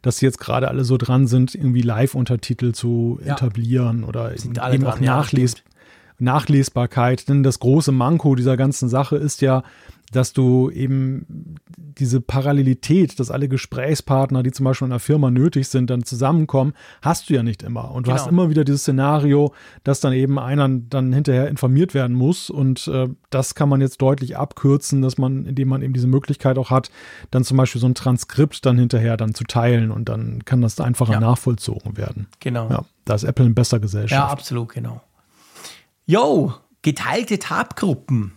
dass 0.00 0.18
sie 0.18 0.26
jetzt 0.26 0.38
gerade 0.38 0.68
alle 0.68 0.84
so 0.84 0.96
dran 0.96 1.26
sind, 1.26 1.54
irgendwie 1.56 1.82
Live-Untertitel 1.82 2.72
zu 2.72 3.18
ja. 3.24 3.32
etablieren 3.32 4.04
oder 4.04 4.32
eben 4.32 4.54
dran, 4.54 4.86
auch 4.86 5.00
ja, 5.00 5.24
Nachlesbarkeit. 6.24 7.28
Denn 7.28 7.42
das 7.42 7.60
große 7.60 7.92
Manko 7.92 8.34
dieser 8.34 8.56
ganzen 8.56 8.88
Sache 8.88 9.16
ist 9.16 9.40
ja, 9.40 9.62
dass 10.12 10.32
du 10.32 10.70
eben 10.70 11.56
diese 11.76 12.20
Parallelität, 12.20 13.18
dass 13.18 13.30
alle 13.30 13.48
Gesprächspartner, 13.48 14.42
die 14.42 14.52
zum 14.52 14.64
Beispiel 14.64 14.86
in 14.86 14.92
einer 14.92 15.00
Firma 15.00 15.30
nötig 15.30 15.68
sind, 15.68 15.90
dann 15.90 16.04
zusammenkommen, 16.04 16.74
hast 17.02 17.28
du 17.28 17.34
ja 17.34 17.42
nicht 17.42 17.62
immer. 17.62 17.90
Und 17.92 18.06
du 18.06 18.10
genau. 18.10 18.22
hast 18.22 18.28
immer 18.28 18.50
wieder 18.50 18.64
dieses 18.64 18.82
Szenario, 18.82 19.52
dass 19.82 20.00
dann 20.00 20.12
eben 20.12 20.38
einer 20.38 20.68
dann 20.68 21.12
hinterher 21.12 21.48
informiert 21.48 21.94
werden 21.94 22.14
muss. 22.14 22.50
Und 22.50 22.88
äh, 22.88 23.08
das 23.30 23.54
kann 23.54 23.68
man 23.68 23.80
jetzt 23.80 24.02
deutlich 24.02 24.36
abkürzen, 24.36 25.02
dass 25.02 25.18
man, 25.18 25.46
indem 25.46 25.68
man 25.68 25.82
eben 25.82 25.92
diese 25.92 26.08
Möglichkeit 26.08 26.58
auch 26.58 26.70
hat, 26.70 26.90
dann 27.30 27.44
zum 27.44 27.56
Beispiel 27.56 27.80
so 27.80 27.86
ein 27.88 27.94
Transkript 27.94 28.64
dann 28.66 28.78
hinterher 28.78 29.16
dann 29.16 29.34
zu 29.34 29.44
teilen 29.44 29.90
und 29.90 30.08
dann 30.08 30.44
kann 30.44 30.60
das 30.60 30.80
einfacher 30.80 31.14
ja. 31.14 31.20
nachvollzogen 31.20 31.96
werden. 31.96 32.26
Genau. 32.40 32.68
Ja, 32.70 32.84
da 33.04 33.14
ist 33.14 33.24
Apple 33.24 33.46
in 33.46 33.54
besser 33.54 33.80
Gesellschaft. 33.80 34.20
Ja, 34.20 34.28
absolut, 34.28 34.70
genau. 34.70 35.00
Yo, 36.06 36.52
geteilte 36.82 37.38
Tabgruppen. 37.38 38.32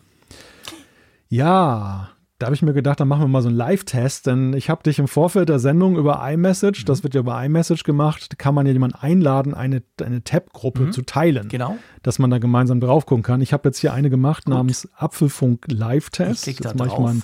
Ja, 1.28 2.12
da 2.40 2.46
habe 2.46 2.56
ich 2.56 2.62
mir 2.62 2.72
gedacht, 2.72 3.02
dann 3.02 3.10
machen 3.10 3.24
wir 3.24 3.28
mal 3.28 3.42
so 3.42 3.50
einen 3.50 3.58
Live-Test, 3.58 4.26
denn 4.26 4.54
ich 4.54 4.70
habe 4.70 4.84
dich 4.84 5.00
im 5.00 5.10
Vorfeld 5.10 5.50
der 5.50 5.60
Sendung 5.60 5.98
über 5.98 6.22
iMessage, 6.32 6.84
mhm. 6.84 6.86
das 6.86 7.04
wird 7.04 7.14
ja 7.14 7.20
über 7.20 7.44
iMessage 7.44 7.84
gemacht, 7.84 8.40
kann 8.40 8.56
man 8.56 8.66
ja 8.66 8.72
jemanden 8.72 8.96
einladen, 8.96 9.54
eine, 9.54 9.84
eine 10.02 10.24
Tab-Gruppe 10.24 10.84
mhm. 10.84 10.92
zu 10.94 11.02
teilen. 11.02 11.50
Genau. 11.50 11.78
Dass 12.04 12.20
man 12.20 12.30
da 12.30 12.38
gemeinsam 12.38 12.80
drauf 12.80 13.06
gucken 13.06 13.24
kann. 13.24 13.42
Ich 13.42 13.52
habe 13.52 13.68
jetzt 13.68 13.80
hier 13.80 13.92
eine 13.92 14.10
gemacht 14.10 14.46
Gut. 14.46 14.54
namens 14.54 14.88
Apfelfunk 14.96 15.66
Live-Test. 15.70 16.48
Jetzt 16.48 16.64
da 16.64 16.74
mache 16.74 16.88
ich 16.88 16.98
mal 16.98 17.16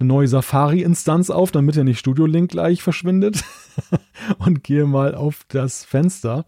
eine 0.00 0.08
neue 0.08 0.26
Safari-Instanz 0.26 1.30
auf, 1.30 1.52
damit 1.52 1.76
ja 1.76 1.84
nicht 1.84 2.00
Studio 2.00 2.26
Link 2.26 2.50
gleich 2.50 2.82
verschwindet. 2.82 3.44
Und 4.38 4.64
gehe 4.64 4.86
mal 4.86 5.14
auf 5.14 5.44
das 5.46 5.84
Fenster. 5.84 6.44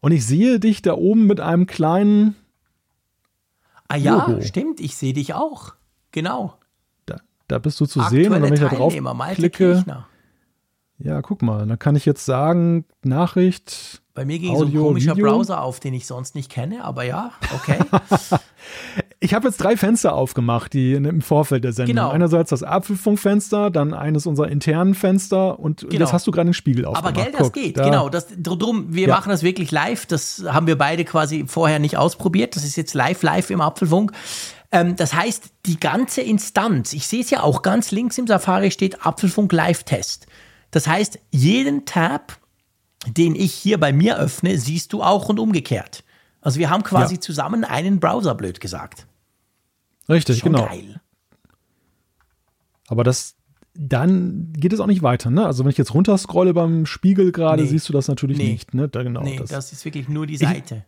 Und 0.00 0.12
ich 0.12 0.24
sehe 0.24 0.60
dich 0.60 0.82
da 0.82 0.94
oben 0.94 1.26
mit 1.26 1.40
einem 1.40 1.66
kleinen. 1.66 2.36
Ah 3.90 3.96
ja, 3.96 4.26
Logo. 4.28 4.40
stimmt, 4.42 4.78
ich 4.78 4.96
sehe 4.96 5.12
dich 5.12 5.34
auch. 5.34 5.74
Genau. 6.12 6.54
Da, 7.06 7.16
da 7.48 7.58
bist 7.58 7.80
du 7.80 7.86
zu 7.86 8.00
Aktuelle 8.00 8.24
sehen 8.24 8.32
und 8.34 8.42
wenn 8.42 8.52
ich 8.52 8.60
da 8.60 8.68
drauf 8.68 8.94
klicke. 9.34 9.84
Ja, 10.98 11.22
guck 11.22 11.42
mal, 11.42 11.66
dann 11.66 11.78
kann 11.78 11.96
ich 11.96 12.04
jetzt 12.04 12.24
sagen, 12.24 12.84
Nachricht. 13.02 14.00
Bei 14.14 14.24
mir 14.24 14.38
ging 14.38 14.54
Audio, 14.54 14.60
so 14.60 14.66
ein 14.66 14.88
komischer 14.88 15.16
Video. 15.16 15.26
Browser 15.26 15.60
auf, 15.60 15.80
den 15.80 15.94
ich 15.94 16.06
sonst 16.06 16.36
nicht 16.36 16.52
kenne, 16.52 16.84
aber 16.84 17.02
ja, 17.02 17.32
okay. 17.52 17.78
ich 19.22 19.34
habe 19.34 19.48
jetzt 19.48 19.58
drei 19.58 19.76
Fenster 19.76 20.14
aufgemacht, 20.14 20.72
die 20.72 20.94
im 20.94 21.20
Vorfeld 21.20 21.64
der 21.64 21.74
Sendung. 21.74 21.94
Genau. 21.94 22.08
Einerseits 22.08 22.48
das 22.48 22.62
Apfelfunkfenster, 22.62 23.70
dann 23.70 23.92
eines 23.92 24.26
unserer 24.26 24.48
internen 24.48 24.94
Fenster 24.94 25.60
und 25.60 25.82
genau. 25.82 26.00
jetzt 26.00 26.14
hast 26.14 26.26
du 26.26 26.30
gerade 26.30 26.48
den 26.48 26.54
Spiegel 26.54 26.86
aufgemacht. 26.86 27.14
Aber 27.16 27.24
gell, 27.24 27.32
das 27.32 27.42
Guck, 27.42 27.52
geht, 27.52 27.78
da. 27.78 27.84
genau. 27.84 28.08
Das, 28.08 28.28
drum, 28.38 28.86
wir 28.94 29.08
ja. 29.08 29.14
machen 29.14 29.28
das 29.28 29.42
wirklich 29.42 29.70
live. 29.70 30.06
Das 30.06 30.42
haben 30.48 30.66
wir 30.66 30.78
beide 30.78 31.04
quasi 31.04 31.44
vorher 31.46 31.78
nicht 31.78 31.98
ausprobiert. 31.98 32.56
Das 32.56 32.64
ist 32.64 32.76
jetzt 32.76 32.94
live, 32.94 33.22
live 33.22 33.50
im 33.50 33.60
Apfelfunk. 33.60 34.12
Ähm, 34.72 34.96
das 34.96 35.12
heißt, 35.12 35.50
die 35.66 35.78
ganze 35.78 36.22
Instanz, 36.22 36.94
ich 36.94 37.06
sehe 37.06 37.20
es 37.20 37.28
ja 37.28 37.42
auch 37.42 37.60
ganz 37.60 37.90
links 37.90 38.16
im 38.16 38.26
Safari 38.26 38.70
steht 38.70 39.04
Apfelfunk 39.04 39.52
Live-Test. 39.52 40.28
Das 40.70 40.86
heißt, 40.86 41.18
jeden 41.30 41.84
Tab, 41.84 42.38
den 43.06 43.34
ich 43.34 43.52
hier 43.52 43.78
bei 43.78 43.92
mir 43.92 44.18
öffne, 44.18 44.56
siehst 44.56 44.94
du 44.94 45.02
auch 45.02 45.28
und 45.28 45.38
umgekehrt. 45.38 46.04
Also 46.40 46.58
wir 46.58 46.70
haben 46.70 46.84
quasi 46.84 47.16
ja. 47.16 47.20
zusammen 47.20 47.64
einen 47.64 48.00
Browser, 48.00 48.34
blöd 48.34 48.62
gesagt. 48.62 49.06
Richtig, 50.08 50.38
Schon 50.38 50.52
genau. 50.52 50.66
Geil. 50.66 51.00
Aber 52.88 53.04
das, 53.04 53.36
dann 53.74 54.52
geht 54.52 54.72
es 54.72 54.80
auch 54.80 54.86
nicht 54.86 55.02
weiter, 55.02 55.30
ne? 55.30 55.46
Also 55.46 55.64
wenn 55.64 55.70
ich 55.70 55.78
jetzt 55.78 55.94
runterscrolle 55.94 56.54
beim 56.54 56.86
Spiegel 56.86 57.30
gerade, 57.32 57.62
nee. 57.62 57.68
siehst 57.68 57.88
du 57.88 57.92
das 57.92 58.08
natürlich 58.08 58.38
nee. 58.38 58.52
nicht, 58.52 58.74
ne? 58.74 58.88
Da, 58.88 59.02
genau, 59.02 59.22
nee, 59.22 59.36
das, 59.38 59.50
das 59.50 59.72
ist 59.72 59.84
wirklich 59.84 60.08
nur 60.08 60.26
die 60.26 60.36
Seite. 60.36 60.84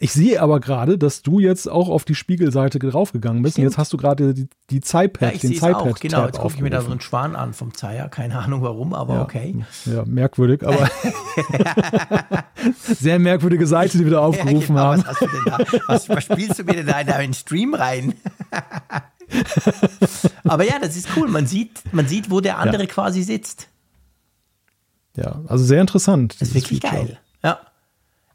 Ich 0.00 0.12
sehe 0.12 0.40
aber 0.40 0.60
gerade, 0.60 0.96
dass 0.96 1.22
du 1.22 1.40
jetzt 1.40 1.68
auch 1.68 1.88
auf 1.88 2.04
die 2.04 2.14
Spiegelseite 2.14 2.78
draufgegangen 2.78 3.42
bist. 3.42 3.54
Stimmt. 3.54 3.64
Und 3.64 3.70
jetzt 3.72 3.78
hast 3.78 3.92
du 3.92 3.96
gerade 3.96 4.32
die, 4.32 4.48
die 4.70 4.80
Zeitpad, 4.80 5.34
ja, 5.34 5.38
den 5.40 5.54
Zeitpad. 5.56 6.00
Genau, 6.00 6.26
jetzt 6.26 6.38
gucke 6.38 6.54
ich 6.54 6.60
mir 6.60 6.70
da 6.70 6.82
so 6.82 6.90
einen 6.90 7.00
Schwan 7.00 7.34
an 7.34 7.52
vom 7.52 7.74
Zeier. 7.74 8.08
Keine 8.08 8.38
Ahnung 8.38 8.62
warum, 8.62 8.94
aber 8.94 9.14
ja, 9.14 9.22
okay. 9.22 9.64
Ja, 9.86 10.04
merkwürdig, 10.04 10.64
aber 10.64 10.88
sehr 12.84 13.18
merkwürdige 13.18 13.66
Seite, 13.66 13.98
die 13.98 14.04
wir 14.04 14.12
da 14.12 14.20
aufgerufen 14.20 14.76
ja, 14.76 14.94
genau, 14.94 15.04
haben. 15.04 15.16
Was? 15.88 15.88
Was, 15.88 16.08
was 16.08 16.24
spielst 16.24 16.60
du 16.60 16.64
mir 16.64 16.74
denn 16.74 16.86
da 16.86 17.00
in 17.00 17.06
deinen 17.08 17.34
Stream 17.34 17.74
rein? 17.74 18.14
aber 20.44 20.64
ja, 20.64 20.78
das 20.80 20.96
ist 20.96 21.08
cool. 21.16 21.26
Man 21.26 21.46
sieht, 21.46 21.82
man 21.90 22.06
sieht, 22.06 22.30
wo 22.30 22.40
der 22.40 22.58
andere 22.58 22.82
ja. 22.82 22.88
quasi 22.88 23.24
sitzt. 23.24 23.68
Ja, 25.16 25.40
also 25.48 25.64
sehr 25.64 25.80
interessant. 25.80 26.40
Das 26.40 26.50
ist 26.50 26.54
wirklich 26.54 26.80
Feature. 26.80 27.04
geil. 27.04 27.18
Ja. 27.42 27.58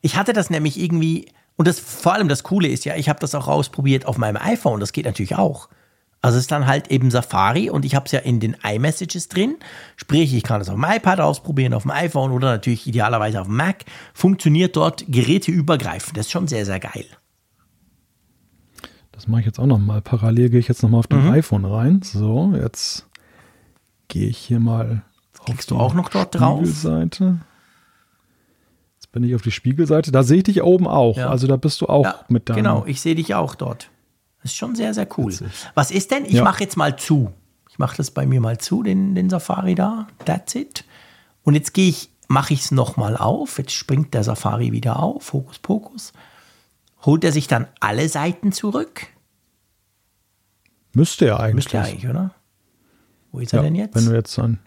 Ich 0.02 0.18
hatte 0.18 0.34
das 0.34 0.50
nämlich 0.50 0.78
irgendwie 0.78 1.28
und 1.56 1.68
das 1.68 1.80
vor 1.80 2.14
allem 2.14 2.28
das 2.28 2.44
Coole 2.44 2.68
ist 2.68 2.86
ja, 2.86 2.96
ich 2.96 3.10
habe 3.10 3.20
das 3.20 3.36
auch 3.36 3.48
ausprobiert 3.48 4.06
auf 4.06 4.18
meinem 4.18 4.38
iPhone. 4.38 4.80
Das 4.80 4.92
geht 4.92 5.06
natürlich 5.06 5.36
auch. 5.36 5.70
Also 6.22 6.38
es 6.38 6.44
ist 6.44 6.52
dann 6.52 6.68
halt 6.68 6.90
eben 6.90 7.12
Safari 7.12 7.70
und 7.70 7.84
ich 7.84 7.96
habe 7.96 8.06
es 8.06 8.14
ja 8.14 8.20
in 8.20 8.40
den 8.40 8.56
iMessages 8.64 9.28
drin. 9.28 9.58
Sprich, 9.98 10.34
ich 10.34 10.44
kann 10.44 10.62
es 10.62 10.70
auf 10.70 10.76
dem 10.76 10.86
iPad 10.86 11.20
ausprobieren, 11.20 11.74
auf 11.74 11.84
dem 11.84 11.92
iPhone 11.92 12.32
oder 12.32 12.50
natürlich 12.52 12.88
idealerweise 12.88 13.42
auf 13.42 13.48
dem 13.48 13.58
Mac. 13.58 13.84
Funktioniert 14.14 14.76
dort 14.78 15.04
geräteübergreifend. 15.10 16.18
Das 16.18 16.28
ist 16.28 16.32
schon 16.32 16.48
sehr, 16.48 16.66
sehr 16.66 16.80
geil. 16.80 17.06
Das 19.12 19.28
mache 19.28 19.42
ich 19.42 19.46
jetzt 19.48 19.60
auch 19.60 19.66
noch 19.66 19.80
mal. 19.80 20.02
Parallel 20.02 20.50
gehe 20.50 20.60
ich 20.60 20.70
jetzt 20.70 20.82
noch 20.82 20.90
mal 20.90 21.00
auf 21.00 21.08
dem 21.08 21.26
mhm. 21.26 21.32
iPhone 21.32 21.66
rein. 21.66 22.02
So, 22.04 22.54
jetzt 22.56 23.06
gehe 24.08 24.28
ich 24.28 24.38
hier 24.38 24.62
mal 24.62 25.04
Klickst 25.46 25.72
du 25.72 25.78
auch 25.78 25.94
noch 25.94 26.10
dort 26.10 26.40
drauf? 26.40 26.66
Seite 26.68 27.40
bin 29.14 29.24
ich 29.24 29.36
auf 29.36 29.42
die 29.42 29.52
Spiegelseite, 29.52 30.12
da 30.12 30.24
sehe 30.24 30.38
ich 30.40 30.44
dich 30.44 30.64
oben 30.64 30.88
auch. 30.88 31.16
Ja. 31.16 31.30
Also 31.30 31.48
da 31.48 31.56
bist 31.56 31.80
du 31.80 31.86
auch 31.86 32.04
ja, 32.04 32.26
mit 32.28 32.50
da. 32.50 32.56
Genau, 32.56 32.84
ich 32.86 33.00
sehe 33.00 33.16
dich 33.16 33.34
auch 33.36 33.56
dort. 33.56 33.90
Das 34.42 34.52
ist 34.52 34.58
schon 34.58 34.76
sehr, 34.76 34.94
sehr 34.94 35.08
cool. 35.18 35.32
Witzig. 35.32 35.48
Was 35.76 35.92
ist 35.92 36.12
denn? 36.12 36.26
Ich 36.26 36.34
ja. 36.34 36.44
mache 36.44 36.64
jetzt 36.64 36.76
mal 36.76 36.98
zu. 36.98 37.32
Ich 37.70 37.80
mache 37.80 37.96
das 37.96 38.12
bei 38.12 38.26
mir 38.26 38.42
mal 38.42 38.58
zu, 38.58 38.84
den, 38.84 39.16
den 39.16 39.30
Safari 39.30 39.76
da. 39.76 40.08
That's 40.26 40.56
it. 40.56 40.84
Und 41.44 41.54
jetzt 41.54 41.74
gehe 41.74 41.88
ich, 41.88 42.10
mache 42.28 42.54
ich 42.54 42.62
es 42.62 42.72
nochmal 42.72 43.16
auf. 43.16 43.60
Jetzt 43.60 43.74
springt 43.74 44.14
der 44.14 44.24
Safari 44.24 44.72
wieder 44.72 45.00
auf. 45.00 45.32
Hokus 45.32 45.60
Pokus. 45.60 46.12
Holt 47.06 47.24
er 47.24 47.32
sich 47.32 47.48
dann 47.48 47.68
alle 47.80 48.10
Seiten 48.10 48.52
zurück? 48.52 49.08
Müsste 50.94 51.26
er 51.26 51.40
eigentlich. 51.40 51.56
Müsste 51.56 51.78
er 51.78 51.84
eigentlich, 51.84 52.10
oder? 52.10 52.32
Wo 53.32 53.40
ist 53.40 53.54
er 53.54 53.62
denn 53.62 53.76
jetzt? 53.76 53.96
Wenn 53.96 54.06
du 54.06 54.14
jetzt 54.14 54.38
an. 54.40 54.60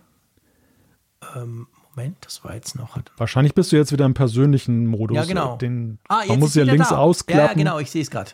Ähm, 1.35 1.67
Moment, 1.97 2.17
das 2.21 2.45
war 2.45 2.55
jetzt 2.55 2.77
noch. 2.77 2.99
Wahrscheinlich 3.17 3.55
bist 3.55 3.73
du 3.73 3.77
jetzt 3.77 3.91
wieder 3.91 4.05
im 4.05 4.13
persönlichen 4.13 4.87
Modus. 4.87 5.17
Ja, 5.17 5.25
genau. 5.25 5.57
Den, 5.57 5.99
ah, 6.09 6.23
man 6.29 6.39
muss 6.39 6.55
ja 6.55 6.65
links 6.65 6.91
da. 6.91 6.99
ausklappen. 6.99 7.47
Ja, 7.47 7.55
genau, 7.55 7.79
ich 7.79 7.91
sehe 7.91 8.03
es 8.03 8.11
gerade. 8.11 8.33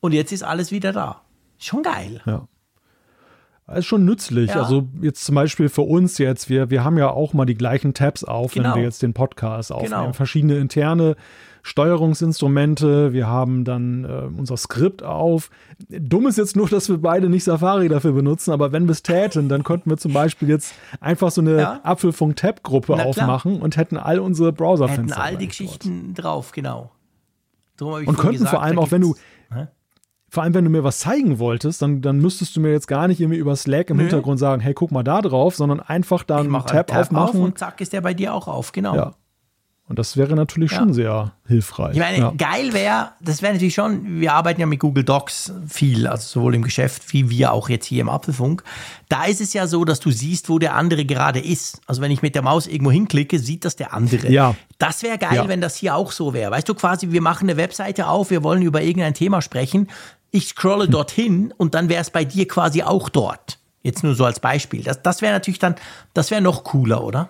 Und 0.00 0.12
jetzt 0.12 0.32
ist 0.32 0.42
alles 0.42 0.72
wieder 0.72 0.92
da. 0.92 1.22
Schon 1.58 1.84
geil. 1.84 2.20
Ja. 2.26 2.48
Das 3.68 3.78
ist 3.78 3.86
schon 3.86 4.04
nützlich. 4.04 4.50
Ja. 4.50 4.62
Also 4.62 4.88
jetzt 5.00 5.24
zum 5.24 5.36
Beispiel 5.36 5.68
für 5.68 5.82
uns 5.82 6.18
jetzt, 6.18 6.48
wir, 6.48 6.70
wir 6.70 6.84
haben 6.84 6.98
ja 6.98 7.10
auch 7.10 7.32
mal 7.32 7.46
die 7.46 7.54
gleichen 7.54 7.94
Tabs 7.94 8.24
auf, 8.24 8.54
genau. 8.54 8.70
wenn 8.70 8.76
wir 8.76 8.82
jetzt 8.82 9.02
den 9.02 9.14
Podcast 9.14 9.72
aufnehmen. 9.72 10.02
Genau. 10.02 10.12
Verschiedene 10.12 10.58
interne 10.58 11.16
Steuerungsinstrumente, 11.66 13.12
wir 13.12 13.26
haben 13.26 13.64
dann 13.64 14.04
äh, 14.04 14.38
unser 14.38 14.56
Skript 14.56 15.02
auf. 15.02 15.50
Dumm 15.88 16.28
ist 16.28 16.38
jetzt 16.38 16.54
nur, 16.54 16.68
dass 16.68 16.88
wir 16.88 16.98
beide 16.98 17.28
nicht 17.28 17.42
Safari 17.42 17.88
dafür 17.88 18.12
benutzen, 18.12 18.52
aber 18.52 18.70
wenn 18.70 18.84
wir 18.84 18.92
es 18.92 19.02
täten, 19.02 19.48
dann 19.48 19.64
könnten 19.64 19.90
wir 19.90 19.96
zum 19.96 20.12
Beispiel 20.12 20.48
jetzt 20.48 20.74
einfach 21.00 21.32
so 21.32 21.40
eine 21.40 21.58
ja. 21.58 21.80
Apfelfunk-Tab-Gruppe 21.82 23.04
aufmachen 23.04 23.60
und 23.60 23.76
hätten 23.76 23.96
all 23.96 24.20
unsere 24.20 24.52
Browserfenster. 24.52 25.16
Hätten 25.16 25.26
all 25.26 25.36
die 25.36 25.48
Geschichten 25.48 26.14
dort. 26.14 26.24
drauf, 26.24 26.52
genau. 26.52 26.92
und 27.80 28.06
könnten 28.16 28.30
gesagt, 28.34 28.50
vor 28.50 28.62
allem 28.62 28.78
auch, 28.78 28.92
wenn 28.92 29.00
du, 29.00 29.16
hä? 29.52 29.66
vor 30.28 30.44
allem 30.44 30.54
wenn 30.54 30.64
du 30.64 30.70
mir 30.70 30.84
was 30.84 31.00
zeigen 31.00 31.40
wolltest, 31.40 31.82
dann, 31.82 32.00
dann 32.00 32.20
müsstest 32.20 32.54
du 32.54 32.60
mir 32.60 32.70
jetzt 32.70 32.86
gar 32.86 33.08
nicht 33.08 33.20
irgendwie 33.20 33.40
über 33.40 33.56
Slack 33.56 33.90
im 33.90 33.96
Nö. 33.96 34.04
Hintergrund 34.04 34.38
sagen, 34.38 34.62
hey, 34.62 34.72
guck 34.72 34.92
mal 34.92 35.02
da 35.02 35.20
drauf, 35.20 35.56
sondern 35.56 35.80
einfach 35.80 36.22
da 36.22 36.38
einen 36.38 36.52
Tab, 36.52 36.86
Tab 36.86 36.96
aufmachen. 36.96 37.40
Auf 37.40 37.44
und 37.44 37.58
zack, 37.58 37.80
ist 37.80 37.92
der 37.92 38.02
bei 38.02 38.14
dir 38.14 38.34
auch 38.34 38.46
auf, 38.46 38.70
genau. 38.70 38.94
Ja. 38.94 39.14
Und 39.88 40.00
das 40.00 40.16
wäre 40.16 40.34
natürlich 40.34 40.72
ja. 40.72 40.78
schon 40.78 40.92
sehr 40.92 41.32
hilfreich. 41.46 41.92
Ich 41.92 42.00
meine, 42.00 42.18
ja. 42.18 42.32
geil 42.36 42.72
wäre, 42.72 43.10
das 43.20 43.40
wäre 43.40 43.52
natürlich 43.52 43.74
schon, 43.74 44.20
wir 44.20 44.32
arbeiten 44.32 44.60
ja 44.60 44.66
mit 44.66 44.80
Google 44.80 45.04
Docs 45.04 45.52
viel, 45.68 46.08
also 46.08 46.26
sowohl 46.26 46.56
im 46.56 46.62
Geschäft 46.62 47.12
wie 47.12 47.30
wir 47.30 47.52
auch 47.52 47.68
jetzt 47.68 47.86
hier 47.86 48.00
im 48.00 48.08
Apfelfunk. 48.08 48.64
Da 49.08 49.26
ist 49.26 49.40
es 49.40 49.52
ja 49.52 49.68
so, 49.68 49.84
dass 49.84 50.00
du 50.00 50.10
siehst, 50.10 50.48
wo 50.48 50.58
der 50.58 50.74
andere 50.74 51.04
gerade 51.04 51.38
ist. 51.38 51.80
Also 51.86 52.02
wenn 52.02 52.10
ich 52.10 52.20
mit 52.20 52.34
der 52.34 52.42
Maus 52.42 52.66
irgendwo 52.66 52.90
hinklicke, 52.90 53.38
sieht 53.38 53.64
das 53.64 53.76
der 53.76 53.94
andere. 53.94 54.28
Ja. 54.28 54.56
Das 54.78 55.04
wäre 55.04 55.18
geil, 55.18 55.36
ja. 55.36 55.48
wenn 55.48 55.60
das 55.60 55.76
hier 55.76 55.94
auch 55.94 56.10
so 56.10 56.34
wäre. 56.34 56.50
Weißt 56.50 56.68
du, 56.68 56.74
quasi, 56.74 57.12
wir 57.12 57.22
machen 57.22 57.48
eine 57.48 57.56
Webseite 57.56 58.08
auf, 58.08 58.30
wir 58.30 58.42
wollen 58.42 58.62
über 58.62 58.82
irgendein 58.82 59.14
Thema 59.14 59.40
sprechen. 59.40 59.88
Ich 60.32 60.48
scrolle 60.48 60.86
hm. 60.86 60.90
dorthin 60.90 61.54
und 61.56 61.76
dann 61.76 61.88
wäre 61.88 62.00
es 62.00 62.10
bei 62.10 62.24
dir 62.24 62.48
quasi 62.48 62.82
auch 62.82 63.08
dort. 63.08 63.60
Jetzt 63.84 64.02
nur 64.02 64.16
so 64.16 64.24
als 64.24 64.40
Beispiel. 64.40 64.82
Das, 64.82 65.00
das 65.00 65.22
wäre 65.22 65.32
natürlich 65.32 65.60
dann, 65.60 65.76
das 66.12 66.32
wäre 66.32 66.40
noch 66.40 66.64
cooler, 66.64 67.04
oder? 67.04 67.28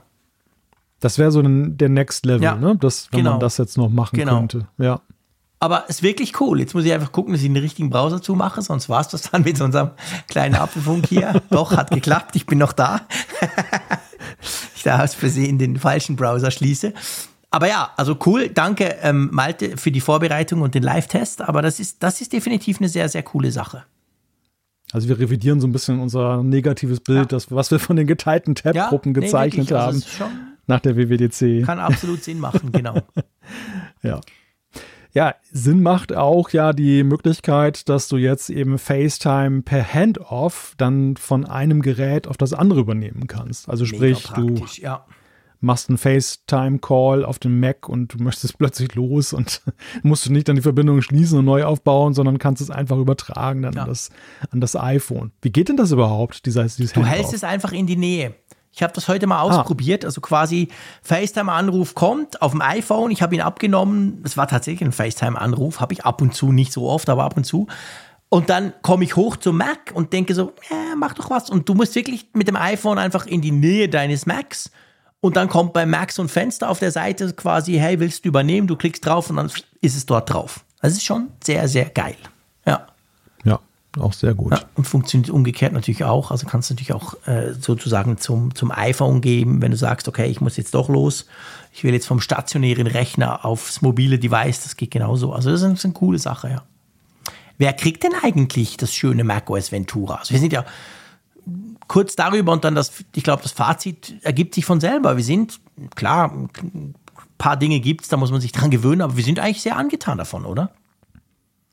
Das 1.01 1.19
wäre 1.19 1.31
so 1.31 1.43
der 1.43 1.89
Next 1.89 2.25
Level, 2.25 2.43
ja, 2.43 2.55
ne? 2.55 2.77
Das, 2.81 3.09
wenn 3.13 3.19
genau. 3.19 3.33
man 3.33 3.41
das 3.41 3.59
jetzt 3.59 3.77
noch 3.77 3.91
machen 3.91 4.17
genau. 4.17 4.39
könnte. 4.39 4.69
Ja. 4.79 5.01
Aber 5.59 5.85
es 5.89 5.97
ist 5.97 6.03
wirklich 6.03 6.41
cool. 6.41 6.61
Jetzt 6.61 6.75
muss 6.75 6.85
ich 6.85 6.93
einfach 6.93 7.13
gucken, 7.13 7.33
dass 7.33 7.43
ich 7.43 7.49
den 7.49 7.57
richtigen 7.57 7.91
Browser 7.91 8.21
zumache, 8.21 8.61
sonst 8.63 8.89
war 8.89 9.01
es 9.01 9.09
das 9.09 9.31
dann 9.31 9.43
mit 9.43 9.61
unserem 9.61 9.91
kleinen 10.29 10.55
Apfelfunk 10.55 11.07
hier. 11.07 11.43
Doch, 11.51 11.77
hat 11.77 11.91
geklappt, 11.91 12.37
ich 12.37 12.47
bin 12.47 12.59
noch 12.59 12.73
da. 12.73 13.03
ich 14.77 14.83
da 14.83 15.03
aus 15.03 15.15
Versehen 15.15 15.59
den 15.59 15.79
falschen 15.79 16.17
Browser 16.17 16.51
schließe. 16.51 16.93
Aber 17.51 17.69
ja, 17.69 17.91
also 17.97 18.19
cool. 18.27 18.49
Danke, 18.49 18.97
ähm, 19.03 19.31
Malte, 19.33 19.77
für 19.79 19.91
die 19.91 20.01
Vorbereitung 20.01 20.61
und 20.61 20.75
den 20.75 20.83
Live-Test. 20.83 21.41
Aber 21.43 21.63
das 21.63 21.81
ist, 21.81 22.03
das 22.03 22.21
ist 22.21 22.33
definitiv 22.33 22.79
eine 22.79 22.89
sehr, 22.89 23.09
sehr 23.09 23.23
coole 23.23 23.51
Sache. 23.51 23.85
Also 24.93 25.09
wir 25.09 25.19
revidieren 25.19 25.61
so 25.61 25.67
ein 25.67 25.73
bisschen 25.73 26.01
unser 26.01 26.43
negatives 26.43 27.01
Bild, 27.01 27.19
ja. 27.19 27.25
das, 27.25 27.51
was 27.51 27.71
wir 27.71 27.79
von 27.79 27.97
den 27.97 28.07
geteilten 28.07 28.55
Tab-Gruppen 28.55 29.15
ja, 29.15 29.21
gezeichnet 29.21 29.71
nee, 29.71 29.77
haben. 29.77 29.97
Also 29.97 30.25
nach 30.67 30.81
der 30.81 30.97
WWDC. 30.97 31.65
Kann 31.65 31.79
absolut 31.79 32.23
Sinn 32.23 32.41
machen, 32.41 32.73
genau. 32.73 33.01
ja. 34.03 34.21
Ja, 35.17 35.35
Sinn 35.51 35.83
macht 35.83 36.15
auch 36.15 36.51
ja 36.51 36.75
die 36.75 37.03
Möglichkeit, 37.03 37.89
dass 37.89 38.07
du 38.09 38.19
jetzt 38.19 38.51
eben 38.51 38.79
FaceTime 38.79 39.63
per 39.63 39.83
Handoff 39.83 40.75
dann 40.77 41.17
von 41.17 41.47
einem 41.47 41.81
Gerät 41.81 42.29
auf 42.29 42.37
das 42.37 42.53
andere 42.53 42.81
übernehmen 42.81 43.27
kannst. 43.27 43.71
Also 43.71 43.87
sprich, 43.87 44.25
du 44.35 44.63
ja. 44.77 45.07
machst 45.61 45.89
einen 45.89 45.97
FaceTime-Call 45.97 47.25
auf 47.25 47.39
dem 47.39 47.61
Mac 47.61 47.89
und 47.89 48.13
du 48.13 48.23
möchtest 48.23 48.59
plötzlich 48.59 48.95
los 48.95 49.33
und 49.33 49.63
musst 50.03 50.27
du 50.27 50.33
nicht 50.33 50.49
dann 50.49 50.57
die 50.57 50.63
Verbindung 50.63 51.01
schließen 51.01 51.39
und 51.39 51.47
neu 51.47 51.65
aufbauen, 51.65 52.13
sondern 52.13 52.39
kannst 52.39 52.61
es 52.61 52.71
einfach 52.71 52.99
übertragen 52.99 53.63
dann 53.63 53.73
ja. 53.73 53.83
an, 53.85 53.89
das, 53.89 54.11
an 54.51 54.61
das 54.61 54.77
iPhone. 54.77 55.33
Wie 55.41 55.51
geht 55.51 55.71
denn 55.71 55.79
das 55.79 55.93
überhaupt, 55.93 56.45
dieser, 56.45 56.65
dieses 56.65 56.93
Du 56.93 57.07
hältst 57.07 57.33
es 57.33 57.43
einfach 57.43 57.73
in 57.73 57.87
die 57.87 57.97
Nähe. 57.97 58.35
Ich 58.77 58.83
habe 58.83 58.93
das 58.93 59.09
heute 59.09 59.27
mal 59.27 59.39
ah. 59.39 59.43
ausprobiert. 59.43 60.05
Ah. 60.05 60.09
Also 60.09 60.21
quasi 60.21 60.69
FaceTime-Anruf 61.03 61.95
kommt 61.95 62.43
auf 62.43 62.53
dem 62.53 62.61
iPhone. 62.61 63.11
Ich 63.11 63.23
habe 63.23 63.35
ihn 63.35 63.41
abgenommen. 63.41 64.21
Es 64.23 64.37
war 64.37 64.47
tatsächlich 64.47 64.87
ein 64.87 64.93
FaceTime-Anruf. 64.93 65.81
Habe 65.81 65.95
ich 65.95 66.05
ab 66.05 66.21
und 66.21 66.35
zu, 66.35 66.53
nicht 66.53 66.73
so 66.73 66.87
oft, 66.89 67.09
aber 67.09 67.25
ab 67.25 67.39
und 67.39 67.45
zu. 67.45 67.67
Und 68.29 68.51
dann 68.51 68.75
komme 68.83 69.05
ich 69.05 69.17
hoch 69.17 69.37
zum 69.37 69.57
Mac 69.57 69.93
und 69.95 70.13
denke 70.13 70.35
so, 70.35 70.53
ja, 70.69 70.95
mach 70.95 71.15
doch 71.15 71.31
was. 71.31 71.49
Und 71.49 71.69
du 71.69 71.75
musst 71.75 71.95
wirklich 71.95 72.29
mit 72.35 72.49
dem 72.49 72.57
iPhone 72.57 72.99
einfach 72.99 73.25
in 73.25 73.41
die 73.41 73.51
Nähe 73.51 73.89
deines 73.89 74.27
Macs. 74.27 74.71
Und 75.21 75.37
dann 75.37 75.49
kommt 75.49 75.73
bei 75.73 75.87
Mac 75.87 76.13
so 76.13 76.21
ein 76.23 76.29
Fenster 76.29 76.69
auf 76.69 76.79
der 76.79 76.91
Seite 76.93 77.33
quasi, 77.33 77.75
hey, 77.75 77.99
willst 77.99 78.25
du 78.25 78.29
übernehmen? 78.29 78.67
Du 78.67 78.77
klickst 78.77 79.07
drauf 79.07 79.31
und 79.31 79.37
dann 79.37 79.51
ist 79.81 79.97
es 79.97 80.05
dort 80.05 80.31
drauf. 80.31 80.65
Das 80.83 80.93
ist 80.93 81.05
schon 81.05 81.29
sehr, 81.43 81.67
sehr 81.69 81.87
geil. 81.87 82.17
Ja. 82.67 82.87
Auch 83.99 84.13
sehr 84.13 84.35
gut. 84.35 84.53
Ja, 84.53 84.61
und 84.75 84.85
funktioniert 84.85 85.31
umgekehrt 85.31 85.73
natürlich 85.73 86.05
auch. 86.05 86.31
Also 86.31 86.47
kannst 86.47 86.69
du 86.69 86.75
natürlich 86.75 86.93
auch 86.93 87.15
äh, 87.27 87.55
sozusagen 87.55 88.19
zum, 88.19 88.55
zum 88.55 88.71
iPhone 88.71 89.21
geben, 89.21 89.63
wenn 89.63 89.71
du 89.71 89.77
sagst, 89.77 90.07
okay, 90.09 90.27
ich 90.27 90.41
muss 90.41 90.57
jetzt 90.57 90.75
doch 90.75 90.89
los. 90.89 91.27
Ich 91.73 91.85
will 91.85 91.95
jetzt 91.95 92.07
vom 92.07 92.21
stationären 92.21 92.87
Rechner 92.87 93.45
aufs 93.45 93.81
mobile 93.83 94.19
Device. 94.19 94.63
Das 94.63 94.77
geht 94.77 94.91
genauso. 94.91 95.33
Also 95.33 95.51
das 95.51 95.63
ist, 95.63 95.85
eine 95.85 95.95
coole 95.95 96.19
Sache, 96.19 96.51
ja. 96.51 96.63
Wer 97.59 97.73
kriegt 97.73 98.05
denn 98.05 98.13
eigentlich 98.23 98.77
das 98.77 98.95
schöne 98.95 99.25
macOS 99.25 99.73
Ventura? 99.73 100.17
Also 100.17 100.33
wir 100.33 100.41
sind 100.41 100.53
ja 100.53 100.67
kurz 101.89 102.17
darüber 102.17 102.53
und 102.53 102.65
dann 102.65 102.75
das, 102.75 102.93
ich 103.15 103.25
glaube, 103.25 103.43
das 103.43 103.53
Fazit 103.53 104.17
ergibt 104.23 104.55
sich 104.55 104.67
von 104.67 104.81
selber. 104.81 105.17
Wir 105.17 105.25
sind, 105.25 105.59
klar, 105.95 106.33
ein 106.33 106.95
paar 107.39 107.57
Dinge 107.57 107.81
gibt 107.81 108.03
es, 108.03 108.09
da 108.09 108.19
muss 108.19 108.31
man 108.31 108.43
sich 108.43 108.53
dran 108.53 108.71
gewöhnen, 108.71 109.01
aber 109.01 109.17
wir 109.17 109.25
sind 109.25 109.39
eigentlich 109.39 109.63
sehr 109.63 109.77
angetan 109.77 110.19
davon, 110.19 110.45
oder? 110.45 110.71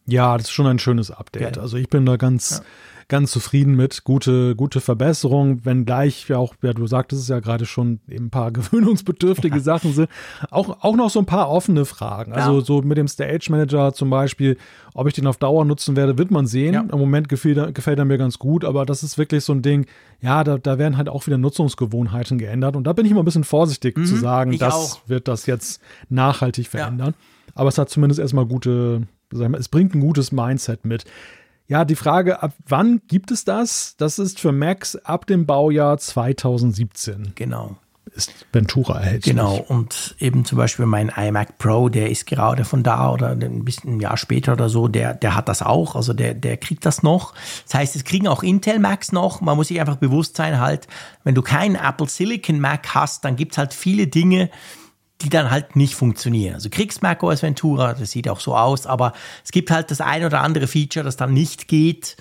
Ja, 0.05 0.37
das 0.37 0.47
ist 0.47 0.51
schon 0.51 0.67
ein 0.67 0.79
schönes 0.79 1.11
Update. 1.11 1.57
Also 1.57 1.77
ich 1.77 1.89
bin 1.89 2.05
da 2.05 2.17
ganz, 2.17 2.59
ja. 2.59 2.65
ganz 3.07 3.31
zufrieden 3.31 3.75
mit. 3.75 4.03
Gute, 4.03 4.53
gute 4.55 4.81
Verbesserung, 4.81 5.63
wenngleich 5.63 6.27
ja 6.27 6.37
auch, 6.37 6.55
ja, 6.61 6.73
du 6.73 6.87
sagtest 6.87 7.21
es 7.21 7.27
ja 7.29 7.39
gerade 7.39 7.65
schon, 7.65 8.01
eben 8.09 8.25
ein 8.25 8.29
paar 8.29 8.51
gewöhnungsbedürftige 8.53 9.57
ja. 9.57 9.61
Sachen 9.61 9.93
sind. 9.93 10.09
Auch, 10.51 10.83
auch 10.83 10.95
noch 10.97 11.09
so 11.09 11.19
ein 11.19 11.25
paar 11.25 11.49
offene 11.49 11.85
Fragen. 11.85 12.33
Also 12.33 12.59
ja. 12.59 12.65
so 12.65 12.81
mit 12.81 12.97
dem 12.97 13.07
Stage 13.07 13.47
Manager 13.49 13.93
zum 13.93 14.09
Beispiel, 14.09 14.57
ob 14.93 15.07
ich 15.07 15.13
den 15.13 15.25
auf 15.25 15.37
Dauer 15.37 15.63
nutzen 15.63 15.95
werde, 15.95 16.17
wird 16.17 16.31
man 16.31 16.47
sehen. 16.47 16.89
Im 16.91 16.99
Moment 16.99 17.29
gefällt 17.29 17.57
er, 17.57 17.71
gefällt 17.71 17.97
er 17.99 18.05
mir 18.05 18.17
ganz 18.17 18.39
gut, 18.39 18.65
aber 18.65 18.85
das 18.85 19.03
ist 19.03 19.17
wirklich 19.17 19.45
so 19.45 19.53
ein 19.53 19.61
Ding, 19.61 19.85
ja, 20.19 20.43
da, 20.43 20.57
da 20.57 20.77
werden 20.77 20.97
halt 20.97 21.07
auch 21.07 21.27
wieder 21.27 21.37
Nutzungsgewohnheiten 21.37 22.37
geändert. 22.37 22.75
Und 22.75 22.83
da 22.85 22.93
bin 22.93 23.05
ich 23.05 23.11
immer 23.11 23.21
ein 23.21 23.25
bisschen 23.25 23.45
vorsichtig 23.45 23.97
mhm, 23.97 24.05
zu 24.05 24.17
sagen, 24.17 24.57
das 24.57 24.73
auch. 24.73 24.99
wird 25.07 25.29
das 25.29 25.45
jetzt 25.45 25.81
nachhaltig 26.09 26.67
verändern. 26.67 27.13
Aber 27.55 27.69
es 27.69 27.77
hat 27.77 27.89
zumindest 27.89 28.19
erstmal 28.19 28.45
gute, 28.45 29.03
es 29.31 29.69
bringt 29.69 29.95
ein 29.95 30.01
gutes 30.01 30.31
Mindset 30.31 30.85
mit. 30.85 31.05
Ja, 31.67 31.85
die 31.85 31.95
Frage, 31.95 32.43
ab 32.43 32.53
wann 32.67 33.01
gibt 33.07 33.31
es 33.31 33.45
das? 33.45 33.95
Das 33.97 34.19
ist 34.19 34.39
für 34.39 34.51
Macs 34.51 34.95
ab 34.95 35.25
dem 35.25 35.45
Baujahr 35.45 35.97
2017. 35.97 37.33
Genau. 37.35 37.77
Ist 38.15 38.31
Ventura 38.51 38.99
erhältlich. 38.99 39.33
Genau, 39.33 39.55
und 39.55 40.15
eben 40.19 40.45
zum 40.45 40.59
Beispiel 40.59 40.85
mein 40.85 41.09
iMac 41.09 41.57
Pro, 41.57 41.89
der 41.89 42.11
ist 42.11 42.27
gerade 42.27 42.63
von 42.63 42.83
da 42.83 43.11
oder 43.11 43.29
ein 43.29 43.65
bisschen 43.65 43.95
ein 43.95 43.99
Jahr 44.01 44.17
später 44.17 44.53
oder 44.53 44.69
so, 44.69 44.87
der, 44.87 45.15
der 45.15 45.35
hat 45.35 45.49
das 45.49 45.63
auch, 45.63 45.95
also 45.95 46.13
der, 46.13 46.35
der 46.35 46.57
kriegt 46.57 46.85
das 46.85 47.01
noch. 47.01 47.33
Das 47.63 47.73
heißt, 47.73 47.95
es 47.95 48.03
kriegen 48.03 48.27
auch 48.27 48.43
Intel 48.43 48.77
Macs 48.77 49.11
noch. 49.13 49.41
Man 49.41 49.55
muss 49.55 49.69
sich 49.69 49.79
einfach 49.79 49.95
bewusst 49.95 50.37
sein, 50.37 50.59
halt, 50.59 50.87
wenn 51.23 51.33
du 51.33 51.41
keinen 51.41 51.75
Apple 51.75 52.07
Silicon 52.07 52.59
Mac 52.59 52.93
hast, 52.93 53.25
dann 53.25 53.35
gibt 53.35 53.53
es 53.53 53.57
halt 53.57 53.73
viele 53.73 54.05
Dinge, 54.05 54.51
die 55.23 55.29
dann 55.29 55.49
halt 55.49 55.75
nicht 55.75 55.95
funktionieren. 55.95 56.55
Also 56.55 56.69
kriegst 56.69 57.01
macOS 57.01 57.41
Ventura, 57.41 57.93
das 57.93 58.11
sieht 58.11 58.29
auch 58.29 58.39
so 58.39 58.55
aus, 58.55 58.85
aber 58.85 59.13
es 59.43 59.51
gibt 59.51 59.71
halt 59.71 59.89
das 59.89 60.01
ein 60.01 60.25
oder 60.25 60.41
andere 60.41 60.67
Feature, 60.67 61.03
das 61.03 61.17
dann 61.17 61.33
nicht 61.33 61.67
geht. 61.67 62.17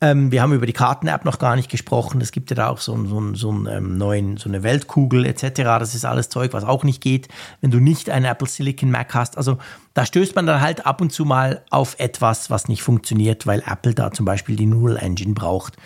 Ähm, 0.00 0.30
wir 0.30 0.42
haben 0.42 0.52
über 0.52 0.66
die 0.66 0.74
Karten-App 0.74 1.24
noch 1.24 1.38
gar 1.38 1.56
nicht 1.56 1.70
gesprochen. 1.70 2.20
Es 2.20 2.30
gibt 2.30 2.50
ja 2.50 2.56
da 2.56 2.68
auch 2.68 2.78
so, 2.78 3.06
so, 3.06 3.34
so 3.34 3.50
einen 3.50 3.66
ähm, 3.66 3.96
neuen, 3.96 4.36
so 4.36 4.48
eine 4.48 4.62
Weltkugel 4.62 5.24
etc. 5.24 5.62
Das 5.78 5.94
ist 5.94 6.04
alles 6.04 6.28
Zeug, 6.28 6.52
was 6.52 6.64
auch 6.64 6.84
nicht 6.84 7.02
geht, 7.02 7.28
wenn 7.62 7.70
du 7.70 7.78
nicht 7.78 8.10
einen 8.10 8.26
Apple 8.26 8.48
Silicon 8.48 8.90
Mac 8.90 9.14
hast. 9.14 9.38
Also 9.38 9.56
da 9.94 10.04
stößt 10.04 10.36
man 10.36 10.46
dann 10.46 10.60
halt 10.60 10.84
ab 10.84 11.00
und 11.00 11.12
zu 11.12 11.24
mal 11.24 11.62
auf 11.70 11.96
etwas, 11.98 12.50
was 12.50 12.68
nicht 12.68 12.82
funktioniert, 12.82 13.46
weil 13.46 13.62
Apple 13.66 13.94
da 13.94 14.12
zum 14.12 14.26
Beispiel 14.26 14.56
die 14.56 14.66
Neural 14.66 14.98
Engine 14.98 15.32
braucht, 15.32 15.76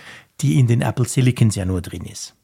die 0.40 0.58
in 0.58 0.66
den 0.66 0.82
Apple 0.82 1.06
Silicons 1.06 1.54
ja 1.54 1.64
nur 1.64 1.80
drin 1.80 2.04
ist. 2.04 2.34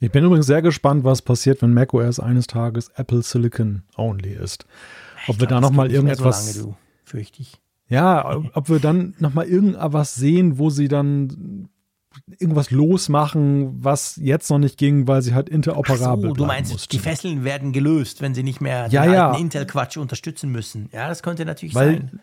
Ich 0.00 0.12
bin 0.12 0.24
übrigens 0.24 0.46
sehr 0.46 0.62
gespannt, 0.62 1.04
was 1.04 1.22
passiert, 1.22 1.62
wenn 1.62 1.74
macOS 1.74 2.20
eines 2.20 2.46
Tages 2.46 2.90
Apple 2.96 3.22
Silicon 3.22 3.82
only 3.96 4.32
ist. 4.32 4.66
Ob 5.26 5.34
ich 5.34 5.40
wir 5.40 5.46
glaub, 5.46 5.48
da 5.48 5.60
noch 5.60 5.72
mal 5.72 5.90
irgendetwas 5.90 6.54
so 6.54 6.60
lange, 6.60 6.72
du, 6.72 6.76
fürchte 7.04 7.42
ich. 7.42 7.60
Ja, 7.88 8.42
ob 8.52 8.68
wir 8.68 8.78
dann 8.78 9.14
noch 9.18 9.34
mal 9.34 9.46
irgendwas 9.46 10.14
sehen, 10.14 10.58
wo 10.58 10.70
sie 10.70 10.88
dann 10.88 11.68
irgendwas 12.38 12.70
losmachen, 12.70 13.82
was 13.82 14.16
jetzt 14.16 14.50
noch 14.50 14.58
nicht 14.58 14.78
ging, 14.78 15.08
weil 15.08 15.22
sie 15.22 15.34
halt 15.34 15.48
interoperabel 15.48 16.26
Ach 16.26 16.28
so, 16.30 16.34
du 16.34 16.46
meinst, 16.46 16.72
mussten. 16.72 16.90
die 16.90 16.98
Fesseln 16.98 17.44
werden 17.44 17.72
gelöst, 17.72 18.20
wenn 18.20 18.34
sie 18.34 18.42
nicht 18.42 18.60
mehr 18.60 18.88
ja, 18.90 19.04
den 19.04 19.12
ja. 19.12 19.34
Intel-Quatsch 19.36 19.96
unterstützen 19.96 20.50
müssen. 20.50 20.88
Ja, 20.92 21.08
das 21.08 21.22
könnte 21.22 21.44
natürlich 21.44 21.74
weil, 21.74 21.92
sein. 21.92 22.20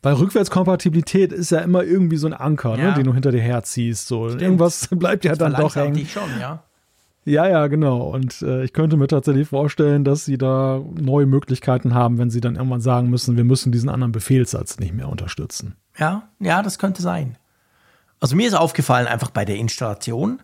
Weil 0.00 0.14
Rückwärtskompatibilität 0.14 1.32
ist 1.32 1.50
ja 1.50 1.60
immer 1.60 1.84
irgendwie 1.84 2.16
so 2.16 2.26
ein 2.26 2.32
Anker, 2.32 2.76
ne, 2.76 2.82
ja. 2.82 2.90
ne, 2.90 2.94
den 2.94 3.04
du 3.04 3.14
hinter 3.14 3.30
dir 3.30 3.40
herziehst. 3.40 4.08
So. 4.08 4.28
Irgendwas 4.28 4.88
bleibt 4.90 5.24
ja 5.24 5.32
das 5.32 5.38
dann 5.38 5.54
doch 5.54 5.76
hängen. 5.76 5.94
Dich 5.94 6.12
schon, 6.12 6.28
ja. 6.40 6.64
Ja, 7.24 7.48
ja, 7.48 7.68
genau. 7.68 8.08
Und 8.08 8.42
äh, 8.42 8.64
ich 8.64 8.72
könnte 8.72 8.96
mir 8.96 9.06
tatsächlich 9.06 9.48
vorstellen, 9.48 10.04
dass 10.04 10.24
sie 10.24 10.38
da 10.38 10.82
neue 10.94 11.26
Möglichkeiten 11.26 11.94
haben, 11.94 12.18
wenn 12.18 12.30
sie 12.30 12.40
dann 12.40 12.56
irgendwann 12.56 12.80
sagen 12.80 13.10
müssen, 13.10 13.36
wir 13.36 13.44
müssen 13.44 13.70
diesen 13.70 13.88
anderen 13.88 14.12
Befehlssatz 14.12 14.80
nicht 14.80 14.92
mehr 14.92 15.08
unterstützen. 15.08 15.76
Ja, 15.98 16.28
ja, 16.40 16.62
das 16.62 16.78
könnte 16.78 17.00
sein. 17.00 17.36
Also 18.18 18.34
mir 18.34 18.46
ist 18.46 18.54
aufgefallen, 18.54 19.06
einfach 19.06 19.30
bei 19.30 19.44
der 19.44 19.56
Installation, 19.56 20.42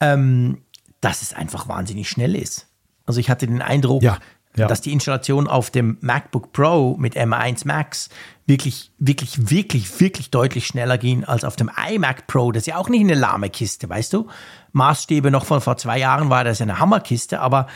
ähm, 0.00 0.58
dass 1.00 1.22
es 1.22 1.34
einfach 1.34 1.68
wahnsinnig 1.68 2.08
schnell 2.08 2.36
ist. 2.36 2.68
Also 3.06 3.20
ich 3.20 3.28
hatte 3.28 3.46
den 3.46 3.62
Eindruck, 3.62 4.02
ja, 4.02 4.18
ja. 4.56 4.66
dass 4.66 4.80
die 4.80 4.92
Installation 4.92 5.48
auf 5.48 5.70
dem 5.70 5.98
MacBook 6.00 6.52
Pro 6.52 6.96
mit 6.96 7.16
M1 7.16 7.66
Max 7.66 8.08
wirklich, 8.46 8.92
wirklich, 8.98 9.50
wirklich, 9.50 10.00
wirklich 10.00 10.30
deutlich 10.30 10.66
schneller 10.66 10.98
ging 10.98 11.24
als 11.24 11.44
auf 11.44 11.56
dem 11.56 11.70
iMac 11.90 12.26
Pro. 12.26 12.52
Das 12.52 12.62
ist 12.62 12.66
ja 12.66 12.76
auch 12.76 12.88
nicht 12.88 13.02
eine 13.02 13.14
lahme 13.14 13.50
Kiste, 13.50 13.88
weißt 13.88 14.12
du? 14.12 14.28
Maßstäbe 14.74 15.30
noch 15.30 15.46
von 15.46 15.60
vor 15.60 15.76
zwei 15.76 15.98
Jahren 15.98 16.30
war 16.30 16.44
das 16.44 16.60
eine 16.60 16.78
Hammerkiste, 16.78 17.40
aber 17.40 17.66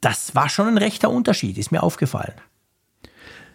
das 0.00 0.34
war 0.34 0.48
schon 0.48 0.68
ein 0.68 0.78
rechter 0.78 1.10
Unterschied, 1.10 1.58
ist 1.58 1.72
mir 1.72 1.82
aufgefallen. 1.82 2.34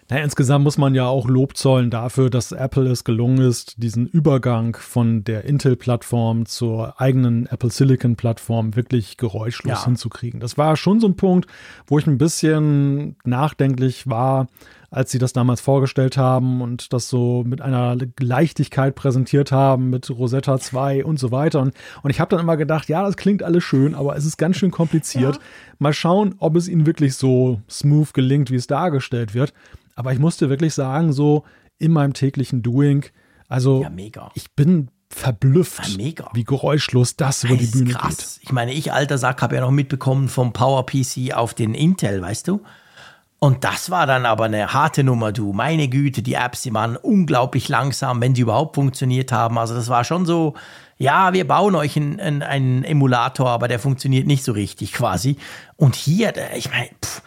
Naja, 0.08 0.24
insgesamt 0.24 0.64
muss 0.64 0.78
man 0.78 0.94
ja 0.94 1.08
auch 1.08 1.28
Lob 1.28 1.58
zollen 1.58 1.90
dafür, 1.90 2.30
dass 2.30 2.52
Apple 2.52 2.88
es 2.92 3.04
gelungen 3.04 3.40
ist, 3.40 3.82
diesen 3.82 4.06
Übergang 4.06 4.76
von 4.76 5.24
der 5.24 5.46
Intel-Plattform 5.46 6.46
zur 6.46 7.02
eigenen 7.02 7.48
Apple 7.48 7.72
Silicon-Plattform 7.72 8.76
wirklich 8.76 9.18
geräuschlos 9.18 9.80
ja. 9.80 9.86
hinzukriegen. 9.86 10.40
Das 10.40 10.60
war 10.60 10.78
schon 10.78 11.00
so 11.00 11.08
ein 11.08 11.16
Punkt, 11.16 11.50
wo 11.88 11.98
ich 11.98 12.06
ein 12.06 12.20
bisschen 12.20 13.16
nachdenklich 13.24 14.08
war, 14.08 14.46
als 14.92 15.12
sie 15.12 15.18
das 15.18 15.34
damals 15.34 15.60
vorgestellt 15.60 16.18
haben 16.18 16.62
und 16.62 16.94
das 16.94 17.10
so 17.10 17.44
mit 17.44 17.62
einer 17.62 17.98
Leichtigkeit 18.20 18.94
präsentiert 18.94 19.52
haben, 19.52 19.90
mit 19.90 20.12
Rosetta 20.12 20.60
2 20.60 21.04
und 21.04 21.18
so 21.18 21.32
weiter. 21.32 21.62
Und, 21.62 21.74
und 22.04 22.12
ich 22.12 22.20
habe 22.20 22.30
dann 22.30 22.40
immer 22.40 22.58
gedacht, 22.58 22.88
ja, 22.90 23.04
das 23.04 23.18
klingt 23.18 23.42
alles 23.42 23.64
schön, 23.64 23.96
aber 23.96 24.16
es 24.16 24.24
ist 24.24 24.38
ganz 24.38 24.58
schön 24.58 24.70
kompliziert. 24.70 25.36
Ja. 25.38 25.42
Mal 25.80 25.94
schauen, 25.94 26.36
ob 26.38 26.56
es 26.56 26.68
ihnen 26.68 26.86
wirklich 26.86 27.16
so 27.16 27.60
smooth 27.68 28.14
gelingt, 28.14 28.52
wie 28.52 28.56
es 28.56 28.68
dargestellt 28.68 29.34
wird. 29.34 29.52
Aber 29.96 30.14
ich 30.14 30.20
musste 30.20 30.50
wirklich 30.50 30.74
sagen, 30.74 31.14
so 31.14 31.44
in 31.78 31.92
meinem 31.92 32.14
täglichen 32.14 32.62
Doing, 32.62 33.06
also 33.48 33.82
ja, 33.82 34.32
ich 34.34 34.52
bin 34.54 34.90
verblüfft, 35.10 35.98
ja, 35.98 36.30
wie 36.34 36.44
geräuschlos 36.44 37.16
das 37.16 37.44
über 37.44 37.56
die 37.56 37.68
Bühne 37.68 37.94
krass. 37.94 38.18
geht. 38.18 38.40
Ich 38.44 38.52
meine, 38.52 38.74
ich 38.74 38.92
alter 38.92 39.18
Sack 39.18 39.42
habe 39.42 39.56
ja 39.56 39.62
noch 39.62 39.72
mitbekommen 39.72 40.28
vom 40.28 40.52
PowerPC 40.52 41.34
auf 41.34 41.54
den 41.54 41.74
Intel, 41.74 42.22
weißt 42.22 42.48
du? 42.48 42.62
Und 43.40 43.64
das 43.64 43.92
war 43.92 44.08
dann 44.08 44.26
aber 44.26 44.46
eine 44.46 44.74
harte 44.74 45.04
Nummer, 45.04 45.32
du. 45.32 45.54
Meine 45.54 45.88
Güte, 45.88 46.22
die 46.22 46.34
Apps, 46.34 46.62
die 46.62 46.74
waren 46.74 46.98
unglaublich 46.98 47.70
langsam, 47.70 48.20
wenn 48.22 48.34
sie 48.34 48.42
überhaupt 48.42 48.76
funktioniert 48.76 49.32
haben. 49.32 49.58
Also 49.58 49.76
das 49.76 49.88
war 49.88 50.04
schon 50.04 50.26
so, 50.26 50.56
ja, 50.98 51.34
wir 51.34 51.48
bauen 51.48 51.76
euch 51.76 51.96
einen, 51.96 52.42
einen 52.42 52.84
Emulator, 52.84 53.50
aber 53.50 53.68
der 53.68 53.80
funktioniert 53.80 54.26
nicht 54.26 54.44
so 54.44 54.54
richtig 54.54 54.94
quasi. 54.94 55.38
Und 55.76 55.96
hier, 55.96 56.34
ich 56.56 56.72
meine, 56.72 56.90
pff, 57.04 57.22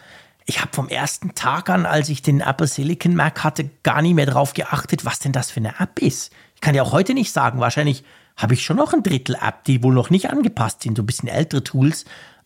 ich 0.49 0.61
habe 0.61 0.71
vom 0.73 0.89
ersten 0.89 1.35
Tag 1.35 1.69
an, 1.69 1.85
als 1.85 2.09
ich 2.09 2.23
den 2.23 2.41
Apple 2.41 2.65
Silicon 2.65 3.15
Mac 3.15 3.43
hatte, 3.43 3.69
gar 3.83 4.01
nicht 4.01 4.15
mehr 4.15 4.25
darauf 4.25 4.55
geachtet, 4.55 5.05
was 5.05 5.19
denn 5.19 5.31
das 5.31 5.51
für 5.51 5.59
eine 5.59 5.79
App 5.79 5.99
ist. 5.99 6.33
Ich 6.55 6.61
kann 6.61 6.73
dir 6.73 6.81
auch 6.81 6.91
heute 6.91 7.13
nicht 7.13 7.31
sagen, 7.31 7.59
wahrscheinlich 7.59 8.03
habe 8.35 8.55
ich 8.55 8.65
schon 8.65 8.77
noch 8.77 8.91
ein 8.91 9.03
Drittel 9.03 9.35
App, 9.35 9.63
die 9.65 9.83
wohl 9.83 9.93
noch 9.93 10.09
nicht 10.09 10.31
angepasst 10.31 10.81
sind, 10.81 10.97
so 10.97 11.03
ein 11.03 11.05
bisschen 11.05 11.29
ältere 11.29 11.63
Tools. 11.63 12.05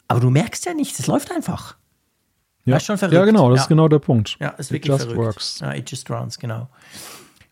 Aber 0.10 0.20
du 0.20 0.30
merkst 0.30 0.66
ja 0.66 0.74
nichts, 0.74 1.00
es 1.00 1.08
läuft 1.08 1.32
einfach. 1.32 1.78
Ja, 2.66 2.74
das 2.74 2.84
ist 2.84 2.88
schon 2.88 2.98
verrückt. 2.98 3.16
ja 3.16 3.24
genau, 3.24 3.50
das 3.50 3.60
ja. 3.60 3.64
ist 3.64 3.70
genau 3.70 3.88
der 3.88 4.00
Punkt. 4.00 4.36
Ja, 4.42 4.50
ist 4.50 4.74
wirklich 4.74 4.94
it 4.94 5.00
just 5.00 5.04
verrückt. 5.04 5.26
Works. 5.26 5.60
Ja, 5.62 5.74
it 5.74 5.90
just 5.90 6.12
runs, 6.12 6.38
genau. 6.38 6.68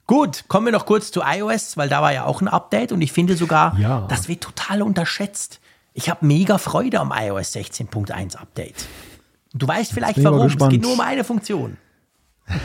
Gut, 0.06 0.44
kommen 0.50 0.66
wir 0.66 0.74
noch 0.74 0.86
kurz 0.86 1.12
zu 1.12 1.22
iOS, 1.22 1.78
weil 1.78 1.88
da 1.88 2.02
war 2.02 2.12
ja 2.12 2.26
auch 2.26 2.42
ein 2.42 2.50
Update 2.50 2.92
und 2.92 3.02
ich 3.02 3.14
finde 3.14 3.38
sogar, 3.38 3.80
ja. 3.80 4.06
das 4.10 4.28
wird 4.28 4.42
total 4.42 4.82
unterschätzt. 4.82 5.62
Ich 5.94 6.10
habe 6.10 6.26
mega 6.26 6.58
Freude 6.58 7.00
am 7.00 7.14
iOS 7.16 7.56
16.1 7.56 8.36
Update. 8.36 8.86
Du 9.54 9.68
weißt 9.68 9.94
vielleicht 9.94 10.24
warum. 10.24 10.48
Es 10.48 10.70
geht 10.70 10.82
nur 10.82 10.94
um 10.94 11.00
eine 11.00 11.24
Funktion. 11.24 11.78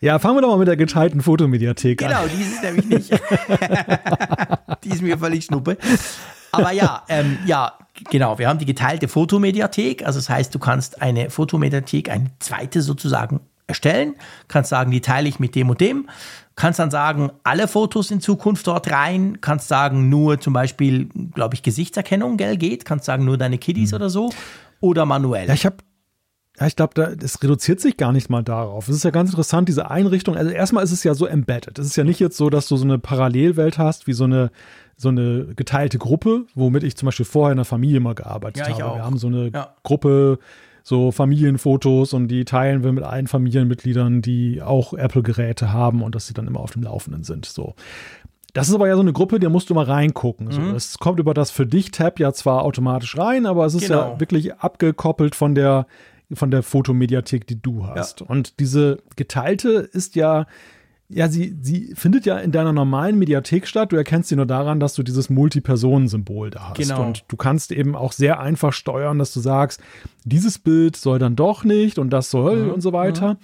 ja, 0.00 0.18
fangen 0.18 0.36
wir 0.36 0.42
doch 0.42 0.48
mal 0.48 0.58
mit 0.58 0.68
der 0.68 0.76
geteilten 0.76 1.20
Fotomediathek 1.20 1.98
genau, 1.98 2.22
an. 2.22 2.28
Genau, 2.28 2.36
die 2.36 2.42
ist 2.42 2.54
es 2.54 2.62
nämlich 2.62 2.86
nicht. 2.86 3.10
die 4.84 4.88
ist 4.90 5.02
mir 5.02 5.18
völlig 5.18 5.44
schnuppe. 5.44 5.76
Aber 6.52 6.72
ja, 6.72 7.04
ähm, 7.08 7.38
ja, 7.46 7.74
genau. 8.10 8.38
Wir 8.38 8.48
haben 8.48 8.58
die 8.58 8.66
geteilte 8.66 9.08
Fotomediathek. 9.08 10.04
Also 10.06 10.18
das 10.18 10.28
heißt, 10.28 10.54
du 10.54 10.58
kannst 10.58 11.02
eine 11.02 11.30
Fotomediathek, 11.30 12.10
eine 12.10 12.30
zweite 12.38 12.82
sozusagen 12.82 13.40
erstellen. 13.66 14.14
Kannst 14.48 14.70
sagen, 14.70 14.90
die 14.90 15.00
teile 15.00 15.28
ich 15.28 15.40
mit 15.40 15.54
dem 15.54 15.70
und 15.70 15.80
dem. 15.80 16.08
Kannst 16.60 16.78
dann 16.78 16.90
sagen, 16.90 17.30
alle 17.42 17.66
Fotos 17.68 18.10
in 18.10 18.20
Zukunft 18.20 18.66
dort 18.66 18.90
rein. 18.90 19.40
Kannst 19.40 19.68
sagen, 19.68 20.10
nur 20.10 20.40
zum 20.40 20.52
Beispiel, 20.52 21.08
glaube 21.32 21.54
ich, 21.54 21.62
Gesichtserkennung, 21.62 22.36
gell, 22.36 22.58
geht. 22.58 22.84
Kannst 22.84 23.06
sagen, 23.06 23.24
nur 23.24 23.38
deine 23.38 23.56
Kiddies 23.56 23.92
mhm. 23.92 23.96
oder 23.96 24.10
so 24.10 24.30
oder 24.80 25.06
manuell? 25.06 25.48
Ja, 25.48 25.54
ich 25.54 25.64
habe 25.64 25.76
ja, 26.60 26.66
ich 26.66 26.76
glaube, 26.76 27.16
das 27.16 27.42
reduziert 27.42 27.80
sich 27.80 27.96
gar 27.96 28.12
nicht 28.12 28.28
mal 28.28 28.42
darauf. 28.42 28.90
Es 28.90 28.96
ist 28.96 29.04
ja 29.04 29.10
ganz 29.10 29.30
interessant, 29.30 29.70
diese 29.70 29.90
Einrichtung. 29.90 30.36
Also 30.36 30.50
erstmal 30.50 30.84
ist 30.84 30.92
es 30.92 31.02
ja 31.02 31.14
so 31.14 31.24
embedded. 31.24 31.78
Es 31.78 31.86
ist 31.86 31.96
ja 31.96 32.04
nicht 32.04 32.20
jetzt 32.20 32.36
so, 32.36 32.50
dass 32.50 32.68
du 32.68 32.76
so 32.76 32.84
eine 32.84 32.98
Parallelwelt 32.98 33.78
hast, 33.78 34.06
wie 34.06 34.12
so 34.12 34.24
eine, 34.24 34.50
so 34.98 35.08
eine 35.08 35.54
geteilte 35.56 35.96
Gruppe, 35.96 36.44
womit 36.54 36.82
ich 36.82 36.94
zum 36.94 37.06
Beispiel 37.06 37.24
vorher 37.24 37.52
in 37.52 37.56
der 37.56 37.64
Familie 37.64 38.00
mal 38.00 38.14
gearbeitet 38.14 38.68
ja, 38.68 38.78
habe. 38.78 38.98
Wir 38.98 39.04
haben 39.04 39.16
so 39.16 39.28
eine 39.28 39.48
ja. 39.48 39.74
Gruppe, 39.82 40.38
so 40.82 41.12
Familienfotos 41.12 42.12
und 42.12 42.28
die 42.28 42.44
teilen 42.44 42.82
wir 42.84 42.92
mit 42.92 43.04
allen 43.04 43.26
Familienmitgliedern, 43.26 44.22
die 44.22 44.62
auch 44.62 44.94
Apple-Geräte 44.94 45.72
haben 45.72 46.02
und 46.02 46.14
dass 46.14 46.26
sie 46.26 46.34
dann 46.34 46.46
immer 46.46 46.60
auf 46.60 46.72
dem 46.72 46.82
Laufenden 46.82 47.24
sind. 47.24 47.46
So. 47.46 47.74
Das 48.52 48.68
ist 48.68 48.74
aber 48.74 48.88
ja 48.88 48.94
so 48.94 49.00
eine 49.00 49.12
Gruppe, 49.12 49.38
der 49.38 49.50
musst 49.50 49.70
du 49.70 49.74
mal 49.74 49.84
reingucken. 49.84 50.46
Mhm. 50.46 50.52
So, 50.52 50.60
es 50.74 50.98
kommt 50.98 51.20
über 51.20 51.34
das 51.34 51.50
für 51.50 51.66
dich 51.66 51.90
Tab 51.90 52.18
ja 52.18 52.32
zwar 52.32 52.62
automatisch 52.64 53.16
rein, 53.16 53.46
aber 53.46 53.66
es 53.66 53.74
ist 53.74 53.88
genau. 53.88 54.12
ja 54.12 54.20
wirklich 54.20 54.54
abgekoppelt 54.54 55.34
von 55.34 55.54
der 55.54 55.86
von 56.32 56.52
der 56.52 56.62
Fotomediathek, 56.62 57.44
die 57.46 57.60
du 57.60 57.86
hast. 57.86 58.20
Ja. 58.20 58.26
Und 58.26 58.60
diese 58.60 58.98
geteilte 59.16 59.70
ist 59.70 60.14
ja 60.14 60.46
ja, 61.12 61.28
sie, 61.28 61.56
sie 61.60 61.92
findet 61.96 62.24
ja 62.24 62.38
in 62.38 62.52
deiner 62.52 62.72
normalen 62.72 63.18
Mediathek 63.18 63.66
statt. 63.66 63.90
Du 63.90 63.96
erkennst 63.96 64.28
sie 64.28 64.36
nur 64.36 64.46
daran, 64.46 64.78
dass 64.78 64.94
du 64.94 65.02
dieses 65.02 65.28
Multi-Personen-Symbol 65.28 66.50
da 66.50 66.68
hast. 66.70 66.76
Genau. 66.76 67.04
Und 67.04 67.24
du 67.26 67.36
kannst 67.36 67.72
eben 67.72 67.96
auch 67.96 68.12
sehr 68.12 68.38
einfach 68.38 68.72
steuern, 68.72 69.18
dass 69.18 69.32
du 69.34 69.40
sagst, 69.40 69.80
dieses 70.24 70.58
Bild 70.58 70.96
soll 70.96 71.18
dann 71.18 71.34
doch 71.34 71.64
nicht 71.64 71.98
und 71.98 72.10
das 72.10 72.30
soll 72.30 72.64
mhm. 72.64 72.70
und 72.70 72.80
so 72.80 72.92
weiter. 72.92 73.34
Mhm. 73.34 73.38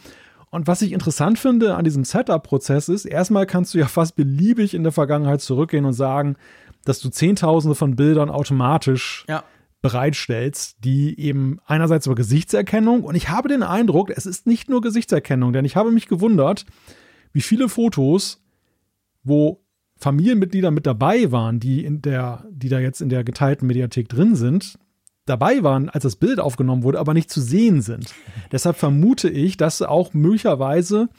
Und 0.51 0.67
was 0.69 0.81
ich 0.81 0.93
interessant 0.93 1.41
finde 1.41 1.75
an 1.75 1.85
diesem 1.85 2.05
Setup-Prozess 2.05 2.89
ist, 2.89 3.05
erstmal 3.05 3.47
kannst 3.47 3.75
du 3.75 3.79
ja 3.79 3.87
fast 3.87 4.15
beliebig 4.15 4.73
in 4.73 4.85
der 4.85 4.93
Vergangenheit 4.93 5.41
zurückgehen 5.41 5.85
und 5.85 5.93
sagen, 5.93 6.37
dass 6.85 7.01
du 7.01 7.09
Zehntausende 7.09 7.75
von 7.75 7.97
Bildern 7.97 8.31
automatisch 8.31 9.25
ja. 9.29 9.43
bereitstellst, 9.83 10.77
die 10.85 11.19
eben 11.19 11.59
einerseits 11.67 12.07
über 12.07 12.15
Gesichtserkennung 12.15 13.03
und 13.03 13.17
ich 13.17 13.29
habe 13.29 13.49
den 13.49 13.65
Eindruck, 13.65 14.11
es 14.11 14.25
ist 14.25 14.47
nicht 14.47 14.71
nur 14.71 14.81
Gesichtserkennung, 14.83 15.53
denn 15.53 15.65
ich 15.65 15.75
habe 15.75 15.91
mich 15.91 16.07
gewundert, 16.07 16.65
wie 17.37 17.43
viele 17.43 17.69
Fotos, 17.69 18.43
wo 19.23 19.63
Familienmitglieder 19.99 20.71
mit 20.71 20.87
dabei 20.87 21.33
waren, 21.33 21.61
die 21.61 21.85
in 21.85 22.01
der, 22.01 22.47
die 22.51 22.71
da 22.71 22.79
jetzt 22.79 23.03
in 23.03 23.11
der 23.11 23.25
geteilten 23.25 23.67
Mediathek 23.67 24.09
drin 24.09 24.37
sind, 24.37 24.79
dabei 25.27 25.63
waren, 25.63 25.91
als 25.91 26.05
das 26.05 26.17
Bild 26.17 26.41
aufgenommen 26.41 26.83
wurde, 26.83 26.99
aber 26.99 27.13
nicht 27.13 27.29
zu 27.29 27.43
sehen 27.43 27.83
sind. 27.83 28.15
Deshalb 28.53 28.79
vermute 28.79 29.29
ich, 29.29 29.59
dass 29.59 29.83
auch 29.83 30.15
möglicherweise 30.15 31.11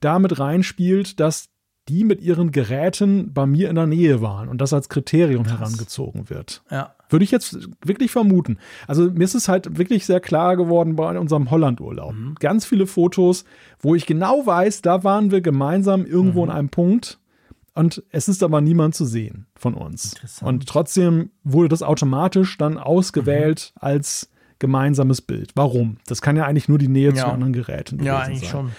damit 0.00 0.38
reinspielt, 0.38 1.18
dass 1.18 1.48
die 1.88 2.04
mit 2.04 2.22
ihren 2.22 2.50
Geräten 2.50 3.32
bei 3.32 3.46
mir 3.46 3.68
in 3.68 3.74
der 3.74 3.86
Nähe 3.86 4.22
waren 4.22 4.48
und 4.48 4.60
das 4.60 4.72
als 4.72 4.88
Kriterium 4.88 5.44
Krass. 5.44 5.58
herangezogen 5.58 6.30
wird. 6.30 6.62
Ja. 6.70 6.94
Würde 7.10 7.24
ich 7.24 7.30
jetzt 7.30 7.68
wirklich 7.84 8.10
vermuten. 8.10 8.58
Also 8.86 9.10
mir 9.10 9.24
ist 9.24 9.34
es 9.34 9.48
halt 9.48 9.76
wirklich 9.76 10.06
sehr 10.06 10.20
klar 10.20 10.56
geworden 10.56 10.96
bei 10.96 11.18
unserem 11.18 11.50
Hollandurlaub. 11.50 12.14
Mhm. 12.14 12.34
Ganz 12.40 12.64
viele 12.64 12.86
Fotos, 12.86 13.44
wo 13.80 13.94
ich 13.94 14.06
genau 14.06 14.46
weiß, 14.46 14.82
da 14.82 15.04
waren 15.04 15.30
wir 15.30 15.42
gemeinsam 15.42 16.06
irgendwo 16.06 16.44
mhm. 16.44 16.50
in 16.50 16.56
einem 16.56 16.68
Punkt 16.70 17.18
und 17.74 18.02
es 18.10 18.28
ist 18.28 18.42
aber 18.42 18.60
niemand 18.60 18.94
zu 18.94 19.04
sehen 19.04 19.46
von 19.54 19.74
uns. 19.74 20.14
Und 20.40 20.66
trotzdem 20.66 21.30
wurde 21.42 21.68
das 21.68 21.82
automatisch 21.82 22.56
dann 22.56 22.78
ausgewählt 22.78 23.72
mhm. 23.74 23.78
als 23.82 24.30
gemeinsames 24.60 25.20
Bild. 25.20 25.50
Warum? 25.56 25.98
Das 26.06 26.22
kann 26.22 26.36
ja 26.36 26.46
eigentlich 26.46 26.68
nur 26.68 26.78
die 26.78 26.88
Nähe 26.88 27.10
ja. 27.10 27.16
zu 27.16 27.26
anderen 27.26 27.52
Geräten 27.52 28.02
Ja, 28.02 28.20
eigentlich 28.20 28.40
sein. 28.40 28.50
schon. 28.50 28.70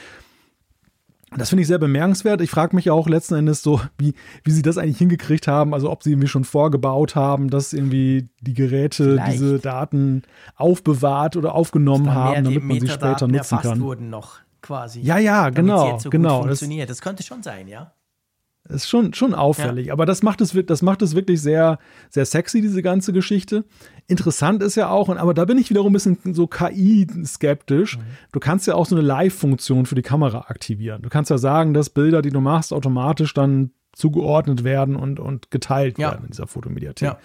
Das 1.36 1.50
finde 1.50 1.64
ich 1.64 1.68
sehr 1.68 1.80
bemerkenswert. 1.80 2.40
Ich 2.42 2.50
frage 2.50 2.76
mich 2.76 2.92
auch 2.92 3.08
letzten 3.10 3.36
Endes 3.36 3.62
so, 3.62 3.82
wie, 3.98 4.14
wie 4.44 4.52
sie 4.52 4.62
das 4.62 4.78
eigentlich 4.78 5.00
hingekriegt 5.00 5.48
haben. 5.48 5.74
Also 5.74 5.92
ob 5.92 6.04
sie 6.04 6.12
irgendwie 6.12 6.28
schon 6.28 6.44
vorgebaut 6.44 7.16
haben, 7.16 7.50
dass 7.50 7.74
irgendwie 7.74 8.30
die 8.42 8.54
Geräte 8.54 9.14
Vielleicht. 9.14 9.34
diese 9.34 9.60
Daten 9.60 10.24
aufbewahrt 10.56 11.36
oder 11.36 11.56
aufgenommen 11.56 12.14
haben, 12.14 12.44
damit 12.44 12.64
man 12.64 12.80
sie 12.80 12.88
später 12.88 13.28
nutzen 13.28 13.58
kann. 13.60 13.82
wurden 13.82 14.10
noch 14.10 14.38
quasi. 14.62 15.02
Ja, 15.02 15.18
ja, 15.18 15.50
genau, 15.50 16.00
so 16.00 16.10
genau. 16.10 16.44
funktioniert. 16.44 16.90
Das, 16.90 16.98
das 16.98 17.04
könnte 17.04 17.24
schon 17.24 17.44
sein, 17.44 17.68
ja. 17.68 17.92
Ist 18.68 18.90
schon, 18.90 19.14
schon 19.14 19.36
auffällig, 19.36 19.88
ja. 19.88 19.94
aber 19.94 20.08
das 20.08 20.24
macht, 20.24 20.42
es, 20.42 20.58
das 20.66 20.82
macht 20.82 21.04
es 21.04 21.14
wirklich 21.14 21.40
sehr, 21.40 21.78
sehr 22.10 22.26
sexy, 22.26 22.62
diese 22.62 22.82
ganze 22.82 23.14
Geschichte. 23.14 23.64
Interessant 24.08 24.64
ist 24.64 24.76
ja 24.76 24.90
auch, 24.90 25.10
aber 25.10 25.36
da 25.36 25.46
bin 25.46 25.60
ich 25.60 25.70
wiederum 25.70 25.92
ein 25.92 25.94
bisschen 25.94 26.18
so 26.34 26.48
KI-skeptisch. 26.48 27.98
Mhm. 27.98 28.02
Du 28.32 28.40
kannst 28.40 28.66
ja 28.66 28.74
auch 28.74 28.88
so 28.88 28.96
eine 28.96 29.06
Live-Funktion 29.06 29.86
für 29.86 29.94
die 29.94 30.02
Kamera 30.02 30.46
aktivieren. 30.48 31.04
Du 31.04 31.10
kannst 31.10 31.30
ja 31.30 31.38
sagen, 31.38 31.76
dass 31.76 31.92
Bilder, 31.92 32.24
die 32.24 32.32
du 32.32 32.42
machst, 32.42 32.74
automatisch 32.74 33.36
dann 33.36 33.70
zugeordnet 33.94 34.64
werden 34.64 34.96
und, 34.96 35.20
und 35.20 35.52
geteilt 35.52 36.00
ja. 36.00 36.12
werden 36.12 36.26
in 36.26 36.32
dieser 36.32 36.48
Fotomediathek. 36.48 37.08
Ja. 37.08 37.18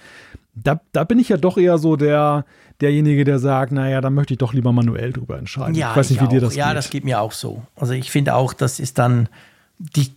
Da, 0.54 0.80
da 0.92 1.04
bin 1.04 1.18
ich 1.18 1.30
ja 1.30 1.38
doch 1.38 1.56
eher 1.56 1.78
so 1.78 1.96
der, 1.96 2.44
derjenige, 2.82 3.24
der 3.24 3.38
sagt, 3.38 3.72
naja, 3.72 4.02
da 4.02 4.10
möchte 4.10 4.34
ich 4.34 4.38
doch 4.38 4.52
lieber 4.52 4.72
manuell 4.72 5.12
drüber 5.12 5.38
entscheiden. 5.38 5.74
Ja, 5.74 5.92
ich 5.92 5.96
weiß 5.96 6.10
nicht, 6.10 6.18
ich 6.18 6.22
wie 6.22 6.26
auch. 6.26 6.30
dir 6.30 6.40
das 6.40 6.54
ja, 6.54 6.64
geht. 6.64 6.70
Ja, 6.70 6.74
das 6.74 6.90
geht 6.90 7.04
mir 7.04 7.20
auch 7.20 7.32
so. 7.32 7.62
Also 7.76 7.94
ich 7.94 8.10
finde 8.10 8.34
auch, 8.34 8.52
das 8.52 8.78
ist 8.78 8.98
dann 8.98 9.28
die 9.78 10.12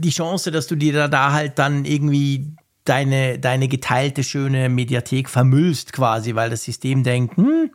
die 0.00 0.10
Chance, 0.10 0.50
dass 0.50 0.66
du 0.66 0.76
dir 0.76 0.92
da, 0.92 1.08
da 1.08 1.32
halt 1.32 1.58
dann 1.58 1.84
irgendwie 1.84 2.54
deine, 2.84 3.38
deine 3.38 3.68
geteilte 3.68 4.22
schöne 4.22 4.68
Mediathek 4.68 5.28
vermüllst 5.28 5.92
quasi, 5.92 6.34
weil 6.34 6.50
das 6.50 6.64
System 6.64 7.02
denkt, 7.02 7.36
hm, 7.36 7.70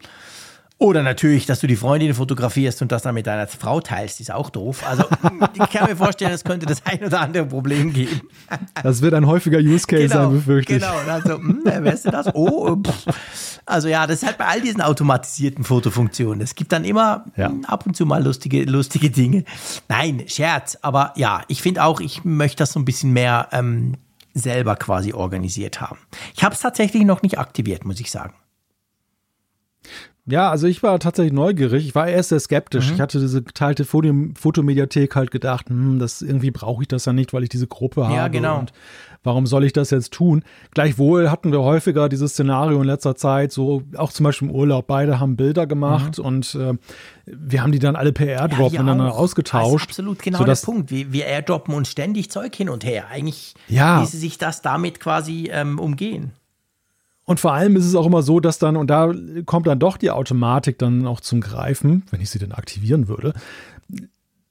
oder 0.82 1.03
natürlich, 1.03 1.45
dass 1.45 1.60
du 1.60 1.68
die 1.68 1.76
Freundin 1.76 2.16
fotografierst 2.16 2.82
und 2.82 2.91
das 2.91 3.03
dann 3.03 3.14
mit 3.14 3.28
deiner 3.28 3.45
Frau 3.45 3.82
teilst, 3.82 4.20
ist 4.20 4.32
auch 4.32 4.49
doof. 4.49 4.84
Also 4.90 5.03
ich 5.53 5.70
kann 5.70 5.88
mir 5.88 5.95
vorstellen, 5.95 6.32
es 6.32 6.44
könnte 6.44 6.66
das 6.66 6.84
ein 6.88 7.06
oder 7.06 7.22
andere 7.22 7.45
Problem 7.45 7.94
geben. 7.94 8.22
Das 8.82 9.03
wird 9.03 9.14
ein 9.14 9.28
häufiger 9.28 9.60
Use 9.60 9.86
Case 9.86 10.08
genau, 10.08 10.24
sein, 10.24 10.32
befürchte 10.32 10.74
ich. 10.74 10.82
Genau, 10.82 10.95
also, 11.08 11.38
hm, 11.38 11.64
weißt 11.66 12.08
du 12.08 12.10
das? 12.10 12.34
Oh, 12.34 12.76
pff. 12.78 13.60
also 13.68 13.90
ja, 13.90 14.08
das 14.08 14.24
ist 14.24 14.26
halt 14.26 14.40
bei 14.40 14.48
all 14.48 14.60
diesen 14.60 14.82
automatisierten 14.82 15.64
Fotofunktionen. 15.64 16.41
Es 16.41 16.56
gibt 16.56 16.72
dann 16.72 16.84
immer 16.84 17.26
ja. 17.38 17.53
Ab 17.68 17.86
und 17.86 17.95
zu 17.95 18.08
mal 18.08 18.24
lustige, 18.24 18.64
lustige 18.64 19.12
Dinge. 19.12 19.45
Nein, 19.88 20.24
Scherz, 20.26 20.80
aber 20.82 21.14
ja, 21.16 21.44
ich 21.48 21.62
finde 21.62 21.84
auch, 21.84 21.99
ich 21.99 22.26
möchte 22.26 22.58
das 22.58 22.74
so 22.74 22.80
ein 22.80 22.86
bisschen 22.86 23.14
mehr 23.14 23.49
ähm, 23.52 23.98
selber 24.34 24.76
quasi 24.78 25.14
organisiert 25.14 25.80
haben. 25.80 25.99
Ich 26.36 26.44
habe 26.44 26.56
es 26.56 26.62
tatsächlich 26.62 27.03
noch 27.03 27.22
nicht 27.22 27.38
aktiviert, 27.38 27.86
muss 27.86 27.99
ich 27.99 28.10
sagen. 28.10 28.34
Ja, 30.32 30.49
also 30.49 30.66
ich 30.68 30.82
war 30.82 30.98
tatsächlich 30.99 31.34
neugierig. 31.34 31.86
Ich 31.86 31.94
war 31.94 32.08
erst 32.08 32.30
sehr 32.30 32.40
skeptisch. 32.40 32.88
Mhm. 32.88 32.95
Ich 32.95 33.02
hatte 33.02 33.20
diese 33.20 33.41
geteilte 33.41 33.84
Fotomediathek 33.84 35.16
halt 35.16 35.30
gedacht, 35.30 35.70
hm, 35.70 35.99
das 35.99 36.22
irgendwie 36.22 36.52
brauche 36.52 36.84
ich 36.84 36.88
das 36.88 37.06
ja 37.06 37.14
nicht, 37.14 37.34
weil 37.34 37.44
ich 37.44 37.49
diese 37.49 37.68
Gruppe 37.68 38.06
habe. 38.06 38.16
Ja, 38.16 38.28
genau. 38.30 38.60
Und 38.60 38.72
warum 39.24 39.45
soll 39.45 39.66
ich 39.66 39.74
das 39.74 39.90
jetzt 39.90 40.14
tun? 40.14 40.44
Gleichwohl 40.74 41.30
hatten 41.30 41.52
wir 41.52 41.62
häufiger 41.62 42.08
dieses 42.08 42.32
Szenario 42.32 42.82
in 42.82 42.88
letzter 42.88 43.16
Zeit, 43.16 43.52
so 43.52 43.84
auch 43.98 44.12
zum 44.12 44.24
Beispiel 44.24 44.49
im 44.49 44.56
Urlaub. 44.56 44.88
Beide 44.88 45.20
haben 45.20 45.36
Bilder 45.36 45.68
gemacht 45.68 46.18
mhm. 46.18 46.26
und 46.26 46.56
äh, 46.56 46.74
wir 47.26 47.62
haben 47.62 47.72
die 47.72 47.80
dann 47.80 47.98
alle 47.98 48.14
per 48.14 48.28
Airdrop 48.28 48.72
ja, 48.72 48.82
miteinander 48.82 49.14
ausgetauscht. 49.14 49.74
Das 49.74 49.82
ist 49.82 49.90
absolut 49.90 50.20
genau 50.24 50.44
der 50.44 50.56
Punkt. 50.56 50.91
Wir, 50.91 51.12
wir 51.12 51.26
airdroppen 51.28 51.74
uns 51.74 51.90
ständig 51.90 52.32
Zeug 52.32 52.56
hin 52.56 52.70
und 52.70 52.86
her. 52.86 53.08
Eigentlich 53.10 53.53
ja. 53.68 53.99
ließe 53.99 54.18
sich 54.18 54.38
das 54.38 54.62
damit 54.62 54.99
quasi 54.99 55.49
ähm, 55.52 55.78
umgehen. 55.78 56.32
Und 57.32 57.40
vor 57.40 57.53
allem 57.53 57.78
ist 57.78 57.86
es 57.86 57.95
auch 57.95 58.06
immer 58.06 58.24
so, 58.24 58.41
dass 58.41 58.60
dann, 58.60 58.76
und 58.76 58.90
da 58.90 59.10
kommt 59.45 59.66
dann 59.66 59.80
doch 59.80 59.95
die 59.95 60.12
Automatik 60.12 60.78
dann 60.78 61.08
auch 61.08 61.22
zum 61.22 61.40
Greifen, 61.40 62.03
wenn 62.12 62.20
ich 62.20 62.30
sie 62.30 62.40
denn 62.40 62.52
aktivieren 62.52 63.08
würde, 63.08 63.32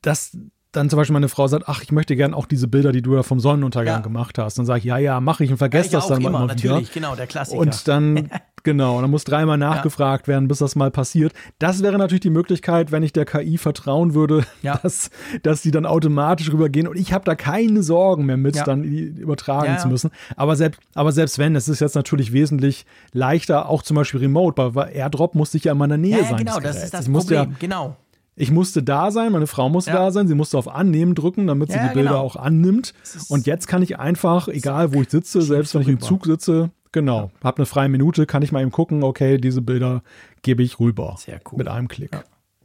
dass 0.01 0.35
dann 0.72 0.88
zum 0.88 0.98
Beispiel 0.98 1.14
meine 1.14 1.28
Frau 1.28 1.48
sagt, 1.48 1.64
ach, 1.66 1.82
ich 1.82 1.90
möchte 1.90 2.14
gern 2.14 2.32
auch 2.32 2.47
diese 2.47 2.68
Bilder, 2.68 2.92
die 2.92 3.02
du 3.02 3.14
ja 3.16 3.24
vom 3.24 3.40
Sonnenuntergang 3.40 3.97
ja. 3.97 4.01
gemacht 4.01 4.38
hast. 4.38 4.56
Dann 4.56 4.66
sage 4.66 4.78
ich, 4.78 4.84
ja, 4.84 4.98
ja, 4.98 5.20
mache 5.20 5.42
ich 5.42 5.51
und 5.51 5.56
vergesse 5.56 5.90
ja, 5.90 5.98
das 5.98 6.06
dann 6.06 6.20
immer, 6.20 6.28
immer 6.28 6.47
natürlich, 6.47 6.92
genau, 6.92 7.16
der 7.16 7.26
Klassiker. 7.26 7.59
Und 7.59 7.88
dann, 7.88 8.30
genau, 8.62 9.01
dann 9.01 9.10
muss 9.10 9.24
dreimal 9.24 9.59
nachgefragt 9.59 10.28
ja. 10.28 10.34
werden, 10.34 10.47
bis 10.47 10.59
das 10.59 10.76
mal 10.76 10.92
passiert. 10.92 11.32
Das 11.59 11.82
wäre 11.82 11.98
natürlich 11.98 12.20
die 12.20 12.30
Möglichkeit, 12.30 12.92
wenn 12.92 13.02
ich 13.02 13.12
der 13.12 13.24
KI 13.24 13.59
vertrauen 13.59 14.14
würde, 14.14 14.47
dass, 14.82 15.10
dass 15.42 15.62
die 15.62 15.72
dann 15.72 15.86
automatisch 15.86 16.52
rübergehen 16.52 16.86
und 16.86 16.97
ich 16.97 17.12
habe 17.12 17.24
da 17.24 17.34
keine 17.34 17.82
Sorgen 17.82 18.26
mehr 18.26 18.36
mit, 18.36 18.56
dann 18.64 18.84
übertragen 18.84 19.76
zu 19.78 19.88
müssen. 19.88 20.10
Aber 20.36 20.55
selbst, 20.55 20.80
aber 20.94 21.10
selbst 21.10 21.38
wenn, 21.40 21.56
es 21.56 21.68
ist 21.68 21.80
jetzt 21.80 21.97
natürlich 21.97 22.32
wesentlich 22.32 22.86
leichter, 23.12 23.68
auch 23.68 23.82
zum 23.82 23.97
Beispiel 23.97 24.20
remote, 24.20 24.74
weil 24.74 24.92
AirDrop 24.94 25.34
muss 25.34 25.52
ich 25.55 25.64
ja 25.64 25.72
in 25.72 25.78
meiner 25.78 25.97
Nähe 25.97 26.22
sein. 26.24 26.36
Genau, 26.36 26.60
das 26.60 26.84
ist 26.84 26.94
das 26.94 27.09
ich 27.09 27.12
Problem, 27.12 27.56
genau. 27.59 27.97
Ich 28.40 28.50
musste 28.50 28.82
da 28.82 29.10
sein, 29.10 29.32
meine 29.32 29.46
Frau 29.46 29.68
musste 29.68 29.90
ja. 29.90 29.98
da 29.98 30.10
sein, 30.10 30.26
sie 30.26 30.34
musste 30.34 30.56
auf 30.56 30.66
Annehmen 30.66 31.14
drücken, 31.14 31.46
damit 31.46 31.70
sie 31.70 31.76
ja, 31.76 31.88
die 31.88 31.94
Bilder 31.94 32.10
genau. 32.10 32.22
auch 32.22 32.36
annimmt. 32.36 32.94
Und 33.28 33.46
jetzt 33.46 33.68
kann 33.68 33.82
ich 33.82 33.98
einfach, 33.98 34.48
egal 34.48 34.94
wo 34.94 35.02
ich 35.02 35.10
sitze, 35.10 35.42
selbst 35.42 35.74
wenn 35.74 35.82
ich 35.82 35.88
im 35.88 36.00
Zug 36.00 36.24
sitze, 36.24 36.70
genau, 36.90 37.24
ja. 37.24 37.44
habe 37.44 37.58
eine 37.58 37.66
freie 37.66 37.90
Minute, 37.90 38.24
kann 38.24 38.40
ich 38.40 38.50
mal 38.50 38.62
eben 38.62 38.70
gucken, 38.70 39.02
okay, 39.02 39.36
diese 39.36 39.60
Bilder 39.60 40.02
gebe 40.40 40.62
ich 40.62 40.80
rüber. 40.80 41.16
Sehr 41.18 41.38
cool. 41.52 41.58
Mit 41.58 41.68
einem 41.68 41.88
Klick. 41.88 42.12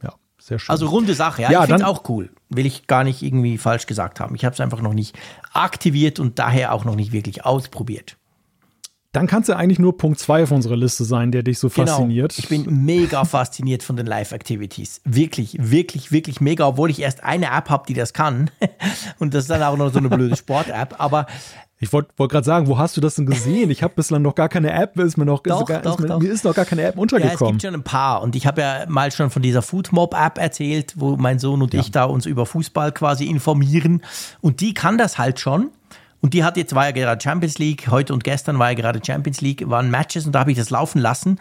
Ja, 0.02 0.14
sehr 0.38 0.58
schön. 0.58 0.72
Also 0.72 0.86
runde 0.86 1.12
Sache, 1.12 1.42
ja. 1.42 1.50
ja 1.50 1.60
ich 1.60 1.66
finde 1.66 1.82
es 1.82 1.88
auch 1.88 2.08
cool. 2.08 2.30
Will 2.48 2.64
ich 2.64 2.86
gar 2.86 3.04
nicht 3.04 3.22
irgendwie 3.22 3.58
falsch 3.58 3.84
gesagt 3.84 4.18
haben. 4.18 4.34
Ich 4.34 4.46
habe 4.46 4.54
es 4.54 4.60
einfach 4.60 4.80
noch 4.80 4.94
nicht 4.94 5.14
aktiviert 5.52 6.18
und 6.18 6.38
daher 6.38 6.72
auch 6.72 6.86
noch 6.86 6.96
nicht 6.96 7.12
wirklich 7.12 7.44
ausprobiert 7.44 8.16
dann 9.16 9.26
kann 9.26 9.40
es 9.40 9.48
ja 9.48 9.56
eigentlich 9.56 9.78
nur 9.78 9.96
Punkt 9.96 10.20
2 10.20 10.42
auf 10.42 10.50
unserer 10.50 10.76
Liste 10.76 11.06
sein, 11.06 11.32
der 11.32 11.42
dich 11.42 11.58
so 11.58 11.70
genau. 11.70 11.86
fasziniert. 11.86 12.38
Ich 12.38 12.50
bin 12.50 12.84
mega 12.84 13.24
fasziniert 13.24 13.82
von 13.82 13.96
den 13.96 14.04
Live-Activities. 14.04 15.00
Wirklich, 15.04 15.56
wirklich, 15.58 16.12
wirklich 16.12 16.42
mega, 16.42 16.66
obwohl 16.66 16.90
ich 16.90 17.00
erst 17.00 17.24
eine 17.24 17.46
App 17.46 17.70
habe, 17.70 17.84
die 17.88 17.94
das 17.94 18.12
kann. 18.12 18.50
Und 19.18 19.32
das 19.32 19.44
ist 19.44 19.50
dann 19.50 19.62
auch 19.62 19.78
noch 19.78 19.90
so 19.90 20.00
eine 20.00 20.10
blöde 20.10 20.36
Sport-App. 20.36 20.96
Aber 20.98 21.24
ich 21.78 21.90
wollte 21.94 22.10
wollt 22.18 22.30
gerade 22.30 22.44
sagen, 22.44 22.66
wo 22.66 22.76
hast 22.76 22.98
du 22.98 23.00
das 23.00 23.14
denn 23.14 23.24
gesehen? 23.24 23.70
Ich 23.70 23.82
habe 23.82 23.94
bislang 23.94 24.20
noch 24.20 24.34
gar 24.34 24.50
keine 24.50 24.70
App, 24.70 24.98
ist 24.98 25.16
mir 25.16 25.24
noch 25.24 25.42
doch, 25.42 25.62
ist, 25.62 25.86
doch, 25.86 25.92
ist 25.94 26.00
mir, 26.00 26.08
doch. 26.08 26.20
mir, 26.20 26.30
ist 26.30 26.44
noch 26.44 26.54
gar 26.54 26.66
keine 26.66 26.82
App 26.82 26.98
untergekommen. 26.98 27.38
Ja, 27.38 27.46
es 27.46 27.52
gibt 27.52 27.62
schon 27.62 27.74
ein 27.74 27.84
paar 27.84 28.20
und 28.20 28.36
ich 28.36 28.46
habe 28.46 28.60
ja 28.60 28.84
mal 28.86 29.10
schon 29.12 29.30
von 29.30 29.40
dieser 29.40 29.62
Foodmob 29.62 30.14
App 30.14 30.36
erzählt, 30.36 30.92
wo 30.96 31.16
mein 31.16 31.38
Sohn 31.38 31.62
und 31.62 31.72
ja. 31.72 31.80
ich 31.80 31.90
da 31.90 32.04
uns 32.04 32.26
über 32.26 32.44
Fußball 32.44 32.92
quasi 32.92 33.24
informieren 33.24 34.02
und 34.42 34.60
die 34.60 34.74
kann 34.74 34.98
das 34.98 35.16
halt 35.16 35.40
schon. 35.40 35.70
Und 36.20 36.34
die 36.34 36.44
hat 36.44 36.56
jetzt, 36.56 36.74
war 36.74 36.86
ja 36.86 36.92
gerade 36.92 37.22
Champions 37.22 37.58
League, 37.58 37.88
heute 37.88 38.12
und 38.12 38.24
gestern 38.24 38.58
war 38.58 38.70
ja 38.70 38.74
gerade 38.74 39.00
Champions 39.04 39.40
League, 39.40 39.68
waren 39.68 39.90
Matches 39.90 40.26
und 40.26 40.32
da 40.32 40.40
habe 40.40 40.50
ich 40.50 40.58
das 40.58 40.70
laufen 40.70 41.00
lassen. 41.00 41.38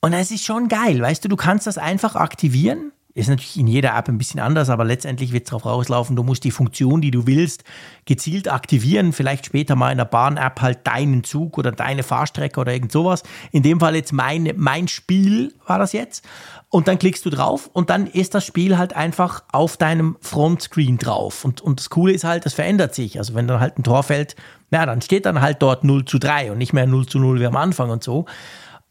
Und 0.00 0.12
es 0.12 0.30
ist 0.30 0.44
schon 0.44 0.68
geil, 0.68 1.00
weißt 1.00 1.24
du, 1.24 1.28
du 1.28 1.36
kannst 1.36 1.66
das 1.66 1.78
einfach 1.78 2.14
aktivieren. 2.14 2.92
Ist 3.16 3.28
natürlich 3.28 3.56
in 3.56 3.68
jeder 3.68 3.96
App 3.96 4.08
ein 4.08 4.18
bisschen 4.18 4.40
anders, 4.40 4.68
aber 4.68 4.84
letztendlich 4.84 5.32
wird 5.32 5.44
es 5.44 5.50
darauf 5.50 5.66
rauslaufen, 5.66 6.16
du 6.16 6.24
musst 6.24 6.42
die 6.42 6.50
Funktion, 6.50 7.00
die 7.00 7.12
du 7.12 7.28
willst, 7.28 7.62
gezielt 8.06 8.50
aktivieren. 8.50 9.12
Vielleicht 9.12 9.46
später 9.46 9.76
mal 9.76 9.92
in 9.92 9.98
der 9.98 10.04
Bahn-App 10.04 10.60
halt 10.60 10.84
deinen 10.84 11.22
Zug 11.22 11.56
oder 11.56 11.70
deine 11.70 12.02
Fahrstrecke 12.02 12.58
oder 12.58 12.72
irgend 12.72 12.90
sowas. 12.90 13.22
In 13.52 13.62
dem 13.62 13.78
Fall 13.78 13.94
jetzt 13.94 14.12
mein, 14.12 14.52
mein 14.56 14.88
Spiel 14.88 15.54
war 15.64 15.78
das 15.78 15.92
jetzt. 15.92 16.24
Und 16.70 16.88
dann 16.88 16.98
klickst 16.98 17.24
du 17.24 17.30
drauf 17.30 17.70
und 17.72 17.88
dann 17.88 18.08
ist 18.08 18.34
das 18.34 18.44
Spiel 18.44 18.76
halt 18.78 18.96
einfach 18.96 19.44
auf 19.52 19.76
deinem 19.76 20.16
Frontscreen 20.20 20.98
drauf. 20.98 21.44
Und, 21.44 21.60
und 21.60 21.78
das 21.78 21.90
Coole 21.90 22.12
ist 22.12 22.24
halt, 22.24 22.44
das 22.46 22.54
verändert 22.54 22.96
sich. 22.96 23.18
Also 23.18 23.34
wenn 23.34 23.46
dann 23.46 23.60
halt 23.60 23.78
ein 23.78 23.84
Tor 23.84 24.02
fällt, 24.02 24.34
na, 24.70 24.84
dann 24.86 25.00
steht 25.02 25.24
dann 25.26 25.40
halt 25.40 25.62
dort 25.62 25.84
0 25.84 26.04
zu 26.04 26.18
3 26.18 26.50
und 26.50 26.58
nicht 26.58 26.72
mehr 26.72 26.88
0 26.88 27.06
zu 27.06 27.20
0 27.20 27.38
wie 27.38 27.46
am 27.46 27.54
Anfang 27.54 27.90
und 27.90 28.02
so. 28.02 28.24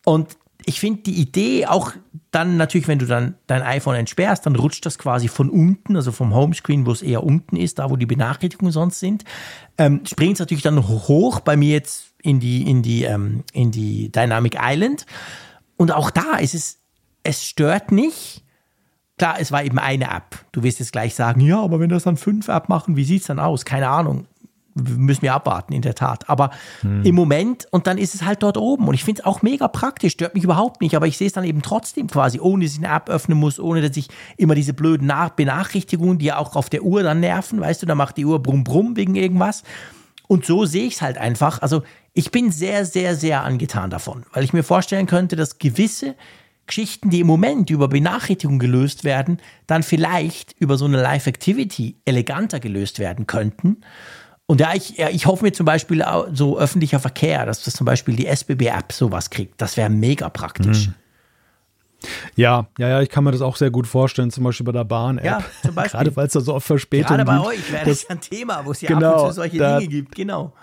Und 0.06 0.38
ich 0.66 0.80
finde 0.80 1.04
die 1.04 1.20
Idee 1.20 1.66
auch 1.68 1.92
dann 2.32 2.58
natürlich, 2.58 2.88
wenn 2.88 3.00
du 3.00 3.06
dann 3.06 3.36
dein 3.48 3.62
iPhone 3.62 3.96
entsperrst, 3.96 4.46
dann 4.46 4.56
rutscht 4.56 4.86
das 4.86 4.98
quasi 4.98 5.28
von 5.28 5.50
unten, 5.50 5.96
also 5.96 6.12
vom 6.12 6.34
Homescreen, 6.34 6.86
wo 6.86 6.92
es 6.92 7.02
eher 7.02 7.24
unten 7.24 7.56
ist, 7.56 7.80
da 7.80 7.90
wo 7.90 7.96
die 7.96 8.06
Benachrichtigungen 8.06 8.72
sonst 8.72 9.00
sind, 9.00 9.24
ähm, 9.78 10.02
springt 10.06 10.34
es 10.34 10.40
natürlich 10.40 10.64
dann 10.64 10.88
hoch 10.88 11.42
bei 11.42 11.56
mir 11.56 11.74
jetzt 11.74 12.14
in 12.22 12.40
die, 12.40 12.70
in 12.70 12.82
die, 12.82 13.04
ähm, 13.04 13.44
in 13.54 13.72
die 13.72 14.12
Dynamic 14.12 14.58
Island. 14.60 15.06
Und 15.78 15.92
auch 15.92 16.10
da 16.10 16.38
ist 16.38 16.56
es 16.56 16.80
es 17.24 17.44
stört 17.44 17.92
nicht. 17.92 18.44
Klar, 19.18 19.38
es 19.40 19.52
war 19.52 19.64
eben 19.64 19.80
eine 19.80 20.06
App. 20.06 20.46
Du 20.52 20.64
wirst 20.64 20.80
jetzt 20.80 20.92
gleich 20.92 21.16
sagen, 21.16 21.40
ja, 21.42 21.62
aber 21.62 21.80
wenn 21.80 21.90
das 21.90 22.04
dann 22.04 22.18
fünf 22.18 22.48
App 22.50 22.68
machen, 22.68 22.96
wie 22.96 23.06
sieht 23.06 23.22
es 23.22 23.28
dann 23.28 23.40
aus? 23.40 23.64
Keine 23.64 23.88
Ahnung. 23.88 24.28
Müssen 24.76 25.22
wir 25.22 25.34
abwarten, 25.34 25.74
in 25.74 25.82
der 25.82 25.96
Tat. 25.96 26.30
Aber 26.30 26.50
hm. 26.82 27.04
im 27.04 27.16
Moment, 27.16 27.68
und 27.72 27.86
dann 27.88 27.98
ist 27.98 28.16
es 28.16 28.24
halt 28.24 28.42
dort 28.42 28.58
oben. 28.58 28.88
Und 28.88 28.94
ich 28.94 29.04
finde 29.04 29.22
es 29.22 29.26
auch 29.26 29.42
mega 29.42 29.68
praktisch, 29.68 30.14
stört 30.14 30.34
mich 30.34 30.44
überhaupt 30.44 30.82
nicht. 30.82 30.96
Aber 30.96 31.08
ich 31.08 31.18
sehe 31.18 31.28
es 31.28 31.34
dann 31.34 31.44
eben 31.44 31.62
trotzdem 31.62 32.08
quasi, 32.08 32.40
ohne 32.40 32.66
dass 32.66 32.74
ich 32.74 32.84
eine 32.84 32.96
App 32.96 33.10
öffnen 33.10 33.38
muss, 33.38 33.60
ohne 33.60 33.88
dass 33.88 33.96
ich 33.98 34.08
immer 34.38 34.56
diese 34.56 34.74
blöden 34.74 35.08
Nach 35.08 35.30
Benachrichtigungen, 35.30 36.18
die 36.18 36.26
ja 36.26 36.38
auch 36.38 36.56
auf 36.56 36.70
der 36.70 36.84
Uhr 36.84 37.04
dann 37.04 37.20
nerven, 37.20 37.62
weißt 37.62 37.82
du, 37.82 37.86
da 37.86 37.96
macht 37.96 38.18
die 38.18 38.26
Uhr 38.26 38.42
brumm 38.42 38.64
brumm 38.64 38.96
wegen 38.96 39.16
irgendwas. 39.16 39.64
Und 40.28 40.46
so 40.46 40.66
sehe 40.66 40.86
ich 40.86 40.96
es 40.96 41.02
halt 41.02 41.18
einfach. 41.18 41.62
Also 41.62 41.84
ich 42.14 42.32
bin 42.32 42.52
sehr, 42.52 42.86
sehr, 42.86 43.16
sehr 43.16 43.44
angetan 43.44 43.90
davon, 43.90 44.26
weil 44.34 44.44
ich 44.44 44.54
mir 44.54 44.64
vorstellen 44.64 45.06
könnte, 45.06 45.36
dass 45.36 45.60
gewisse 45.60 46.16
Geschichten, 46.66 47.10
die 47.10 47.20
im 47.20 47.28
Moment 47.28 47.70
über 47.70 47.88
Benachrichtigungen 47.88 48.60
gelöst 48.60 49.04
werden, 49.04 49.40
dann 49.68 49.84
vielleicht 49.84 50.56
über 50.60 50.78
so 50.78 50.86
eine 50.86 51.02
Live-Activity 51.02 51.98
eleganter 52.06 52.60
gelöst 52.60 53.00
werden 53.00 53.28
könnten. 53.28 53.82
Und 54.46 54.60
ja, 54.60 54.74
ich, 54.74 54.98
ja, 54.98 55.10
ich 55.10 55.26
hoffe 55.26 55.46
mir 55.46 55.54
zum 55.54 55.66
Beispiel 55.66 56.04
so 56.34 56.58
öffentlicher 56.58 57.00
Verkehr, 57.00 57.46
dass 57.46 57.64
das 57.64 57.76
zum 57.76 57.86
Beispiel 57.86 58.16
die 58.16 58.28
SBB-App 58.28 58.92
sowas 58.92 59.30
kriegt. 59.30 59.62
Das 59.62 59.78
wäre 59.78 59.90
mega 59.90 60.30
praktisch. 60.30 60.88
Mhm. 60.88 60.94
Ja, 62.36 62.68
ja, 62.78 62.90
ja, 62.90 63.02
ich 63.02 63.10
kann 63.10 63.24
mir 63.24 63.32
das 63.32 63.42
auch 63.42 63.56
sehr 63.56 63.72
gut 63.72 63.88
vorstellen, 63.88 64.30
zum 64.30 64.44
Beispiel 64.44 64.66
bei 64.66 64.74
der 64.74 64.84
Bahn-App. 64.84 65.24
Ja, 65.24 65.44
zum 65.62 65.74
Beispiel. 65.76 65.98
Gerade 65.98 66.16
weil 66.18 66.28
es 66.28 66.34
da 66.34 66.42
so 66.42 66.54
oft 66.54 66.68
Verspätungen 66.68 67.20
gibt. 67.20 67.30
Gerade 67.30 67.42
bei 67.42 67.48
euch 67.48 67.72
wäre 67.72 67.86
das, 67.86 68.02
das 68.02 68.10
ein 68.10 68.20
Thema, 68.20 68.66
wo 68.66 68.72
es 68.72 68.82
ja 68.82 68.90
genau, 68.90 69.14
ab 69.14 69.22
und 69.22 69.28
zu 69.30 69.36
solche 69.36 69.58
da, 69.58 69.80
Dinge 69.80 69.90
gibt, 69.90 70.16
genau 70.16 70.54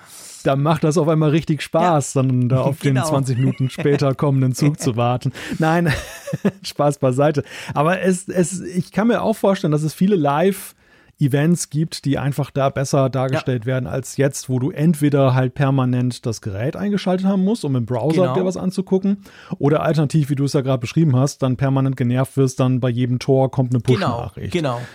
da 0.45 0.57
macht 0.57 0.85
das 0.85 0.99
auf 0.99 1.09
einmal 1.09 1.31
richtig 1.31 1.63
Spaß, 1.63 2.15
ja. 2.15 2.23
dann 2.23 2.49
da 2.49 2.63
auf 2.63 2.81
genau. 2.81 3.03
den 3.03 3.09
20 3.09 3.39
Minuten 3.39 3.71
später 3.71 4.15
kommenden 4.15 4.55
Zug 4.55 4.81
zu 4.81 4.97
warten. 4.97 5.33
Nein, 5.59 5.93
Spaß 6.63 6.99
beiseite. 6.99 7.45
Aber 7.75 8.01
es, 8.01 8.29
es, 8.29 8.61
ich 8.61 8.93
kann 8.93 9.09
mir 9.09 9.23
auch 9.23 9.37
vorstellen, 9.37 9.73
dass 9.73 9.83
es 9.83 9.95
viele 9.95 10.17
Live- 10.17 10.75
Events 11.21 11.71
gibt, 11.71 12.05
die 12.05 12.19
einfach 12.19 12.51
da 12.51 12.71
besser 12.71 13.11
dargestellt 13.11 13.65
ja. 13.65 13.67
werden 13.67 13.87
als 13.87 14.17
jetzt, 14.17 14.49
wo 14.49 14.59
du 14.59 14.71
entweder 14.71 15.35
halt 15.35 15.55
permanent 15.55 16.25
das 16.27 16.41
Gerät 16.41 16.77
eingeschaltet 16.77 17.27
haben 17.27 17.45
musst, 17.45 17.65
um 17.65 17.77
im 17.77 17.87
Browser 17.87 18.23
genau. 18.23 18.35
dir 18.35 18.45
was 18.45 18.57
anzugucken, 18.57 19.25
oder 19.59 19.83
alternativ, 19.83 20.31
wie 20.31 20.35
du 20.35 20.45
es 20.45 20.53
ja 20.53 20.61
gerade 20.61 20.81
beschrieben 20.81 21.17
hast, 21.17 21.43
dann 21.43 21.57
permanent 21.57 21.97
genervt 21.97 22.37
wirst, 22.37 22.61
dann 22.61 22.81
bei 22.81 22.89
jedem 22.89 23.19
Tor 23.19 23.51
kommt 23.51 23.73
eine 23.73 23.83
genau, 23.83 23.99
Push-Nachricht. 23.99 24.53
Genau, 24.53 24.77
genau. 24.77 24.87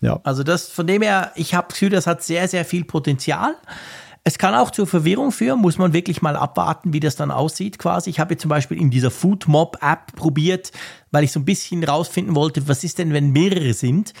Ja. 0.00 0.20
Also 0.22 0.42
das, 0.42 0.68
von 0.68 0.86
dem 0.86 1.02
her, 1.02 1.32
ich 1.34 1.54
habe 1.54 1.68
Gefühl, 1.68 1.90
das 1.90 2.06
hat 2.06 2.22
sehr, 2.22 2.46
sehr 2.46 2.64
viel 2.64 2.84
Potenzial. 2.84 3.56
Es 4.22 4.38
kann 4.38 4.54
auch 4.54 4.70
zur 4.70 4.86
Verwirrung 4.86 5.32
führen, 5.32 5.60
muss 5.60 5.76
man 5.76 5.92
wirklich 5.92 6.22
mal 6.22 6.36
abwarten, 6.36 6.94
wie 6.94 7.00
das 7.00 7.16
dann 7.16 7.30
aussieht 7.30 7.78
quasi. 7.78 8.08
Ich 8.08 8.20
habe 8.20 8.34
jetzt 8.34 8.40
zum 8.40 8.48
Beispiel 8.48 8.80
in 8.80 8.90
dieser 8.90 9.10
Food 9.10 9.48
Mob 9.48 9.78
App 9.82 10.14
probiert, 10.16 10.72
weil 11.10 11.24
ich 11.24 11.32
so 11.32 11.40
ein 11.40 11.44
bisschen 11.44 11.84
rausfinden 11.84 12.34
wollte, 12.34 12.66
was 12.66 12.84
ist 12.84 12.98
denn, 12.98 13.12
wenn 13.12 13.32
mehrere 13.32 13.74
sind. 13.74 14.14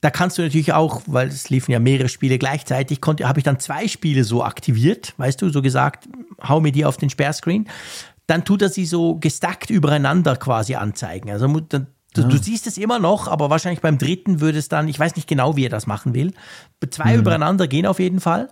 Da 0.00 0.10
kannst 0.10 0.38
du 0.38 0.42
natürlich 0.42 0.72
auch, 0.72 1.02
weil 1.06 1.28
es 1.28 1.50
liefen 1.50 1.72
ja 1.72 1.78
mehrere 1.78 2.08
Spiele 2.08 2.38
gleichzeitig, 2.38 3.00
konnte, 3.00 3.28
habe 3.28 3.40
ich 3.40 3.44
dann 3.44 3.60
zwei 3.60 3.86
Spiele 3.86 4.24
so 4.24 4.42
aktiviert, 4.42 5.14
weißt 5.18 5.42
du, 5.42 5.50
so 5.50 5.60
gesagt, 5.60 6.08
hau 6.42 6.60
mir 6.60 6.72
die 6.72 6.84
auf 6.84 6.96
den 6.96 7.10
Sperrscreen. 7.10 7.68
Dann 8.26 8.44
tut 8.44 8.62
er 8.62 8.70
sie 8.70 8.86
so 8.86 9.16
gestackt 9.16 9.70
übereinander 9.70 10.36
quasi 10.36 10.74
anzeigen. 10.74 11.30
Also 11.30 11.60
dann, 11.60 11.88
Du, 12.12 12.22
ja. 12.22 12.28
du, 12.28 12.38
siehst 12.38 12.66
es 12.66 12.76
immer 12.76 12.98
noch, 12.98 13.28
aber 13.28 13.50
wahrscheinlich 13.50 13.82
beim 13.82 13.96
dritten 13.96 14.40
würde 14.40 14.58
es 14.58 14.68
dann, 14.68 14.88
ich 14.88 14.98
weiß 14.98 15.14
nicht 15.14 15.28
genau, 15.28 15.54
wie 15.54 15.66
er 15.66 15.70
das 15.70 15.86
machen 15.86 16.12
will. 16.12 16.32
Zwei 16.90 17.12
mhm. 17.12 17.20
übereinander 17.20 17.68
gehen 17.68 17.86
auf 17.86 18.00
jeden 18.00 18.18
Fall. 18.18 18.48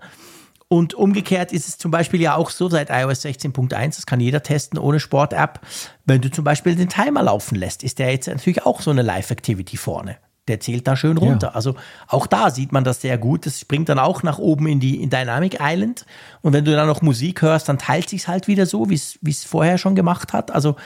Und 0.68 0.94
umgekehrt 0.94 1.50
ist 1.50 1.66
es 1.66 1.76
zum 1.76 1.90
Beispiel 1.90 2.20
ja 2.20 2.36
auch 2.36 2.50
so 2.50 2.68
seit 2.68 2.88
iOS 2.90 3.24
16.1, 3.24 3.96
das 3.96 4.06
kann 4.06 4.20
jeder 4.20 4.44
testen 4.44 4.78
ohne 4.78 5.00
Sport-App. 5.00 5.60
Wenn 6.04 6.20
du 6.20 6.30
zum 6.30 6.44
Beispiel 6.44 6.76
den 6.76 6.88
Timer 6.88 7.24
laufen 7.24 7.56
lässt, 7.56 7.82
ist 7.82 7.98
der 7.98 8.12
jetzt 8.12 8.28
natürlich 8.28 8.64
auch 8.64 8.80
so 8.80 8.92
eine 8.92 9.02
Live-Activity 9.02 9.76
vorne. 9.76 10.18
Der 10.48 10.60
zählt 10.60 10.86
da 10.86 10.96
schön 10.96 11.18
runter. 11.18 11.48
Ja. 11.48 11.54
Also 11.54 11.74
auch 12.06 12.26
da 12.26 12.50
sieht 12.50 12.72
man 12.72 12.84
das 12.84 13.00
sehr 13.00 13.18
gut. 13.18 13.46
Das 13.46 13.60
springt 13.60 13.88
dann 13.88 13.98
auch 13.98 14.22
nach 14.22 14.38
oben 14.38 14.66
in 14.66 14.80
die 14.80 15.02
in 15.02 15.10
Dynamic 15.10 15.58
Island. 15.60 16.06
Und 16.42 16.52
wenn 16.52 16.64
du 16.64 16.72
dann 16.72 16.86
noch 16.86 17.02
Musik 17.02 17.42
hörst, 17.42 17.68
dann 17.68 17.78
teilt 17.78 18.08
sich 18.08 18.26
halt 18.28 18.48
wieder 18.48 18.66
so, 18.66 18.90
wie 18.90 18.94
es 18.94 19.44
vorher 19.44 19.78
schon 19.78 19.94
gemacht 19.94 20.32
hat. 20.32 20.50
Also 20.50 20.76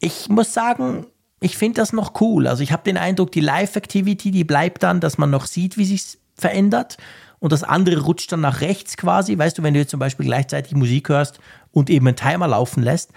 ich 0.00 0.28
muss 0.28 0.54
sagen, 0.54 1.06
ich 1.40 1.58
finde 1.58 1.80
das 1.80 1.92
noch 1.92 2.20
cool. 2.20 2.46
Also 2.46 2.62
ich 2.62 2.72
habe 2.72 2.82
den 2.84 2.96
Eindruck, 2.96 3.32
die 3.32 3.40
Live-Activity, 3.40 4.30
die 4.30 4.44
bleibt 4.44 4.82
dann, 4.82 5.00
dass 5.00 5.18
man 5.18 5.30
noch 5.30 5.46
sieht, 5.46 5.76
wie 5.76 5.84
sich 5.84 6.18
verändert 6.36 6.96
und 7.38 7.52
das 7.52 7.62
andere 7.62 8.00
rutscht 8.00 8.32
dann 8.32 8.40
nach 8.40 8.62
rechts 8.62 8.96
quasi. 8.96 9.36
Weißt 9.36 9.58
du, 9.58 9.62
wenn 9.62 9.74
du 9.74 9.80
jetzt 9.80 9.90
zum 9.90 10.00
Beispiel 10.00 10.26
gleichzeitig 10.26 10.74
Musik 10.74 11.10
hörst 11.10 11.40
und 11.72 11.90
eben 11.90 12.06
einen 12.06 12.16
Timer 12.16 12.48
laufen 12.48 12.82
lässt. 12.82 13.12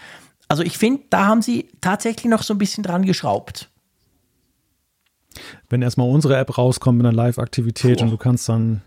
Also 0.50 0.64
ich 0.64 0.78
finde, 0.78 1.04
da 1.10 1.26
haben 1.26 1.42
sie 1.42 1.70
tatsächlich 1.82 2.30
noch 2.30 2.44
so 2.44 2.54
ein 2.54 2.58
bisschen 2.58 2.84
dran 2.84 3.06
geschraubt. 3.06 3.70
Wenn 5.70 5.82
erstmal 5.82 6.10
unsere 6.10 6.38
App 6.38 6.58
rauskommt 6.58 6.98
mit 6.98 7.08
einer 7.08 7.16
Live-Aktivität 7.16 8.02
und 8.02 8.12
du 8.12 8.18
kannst 8.18 8.48
dann 8.50 8.82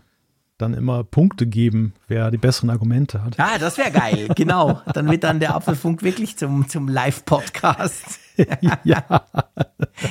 dann 0.61 0.73
immer 0.73 1.03
Punkte 1.03 1.47
geben, 1.47 1.93
wer 2.07 2.31
die 2.31 2.37
besseren 2.37 2.69
Argumente 2.69 3.23
hat. 3.23 3.39
Ah, 3.39 3.57
das 3.57 3.77
wäre 3.77 3.91
geil, 3.91 4.27
genau. 4.35 4.81
Dann 4.93 5.09
wird 5.09 5.23
dann 5.23 5.39
der 5.39 5.55
Apfelfunk 5.55 6.03
wirklich 6.03 6.37
zum, 6.37 6.69
zum 6.69 6.87
Live-Podcast. 6.87 8.19
ja. 8.83 9.03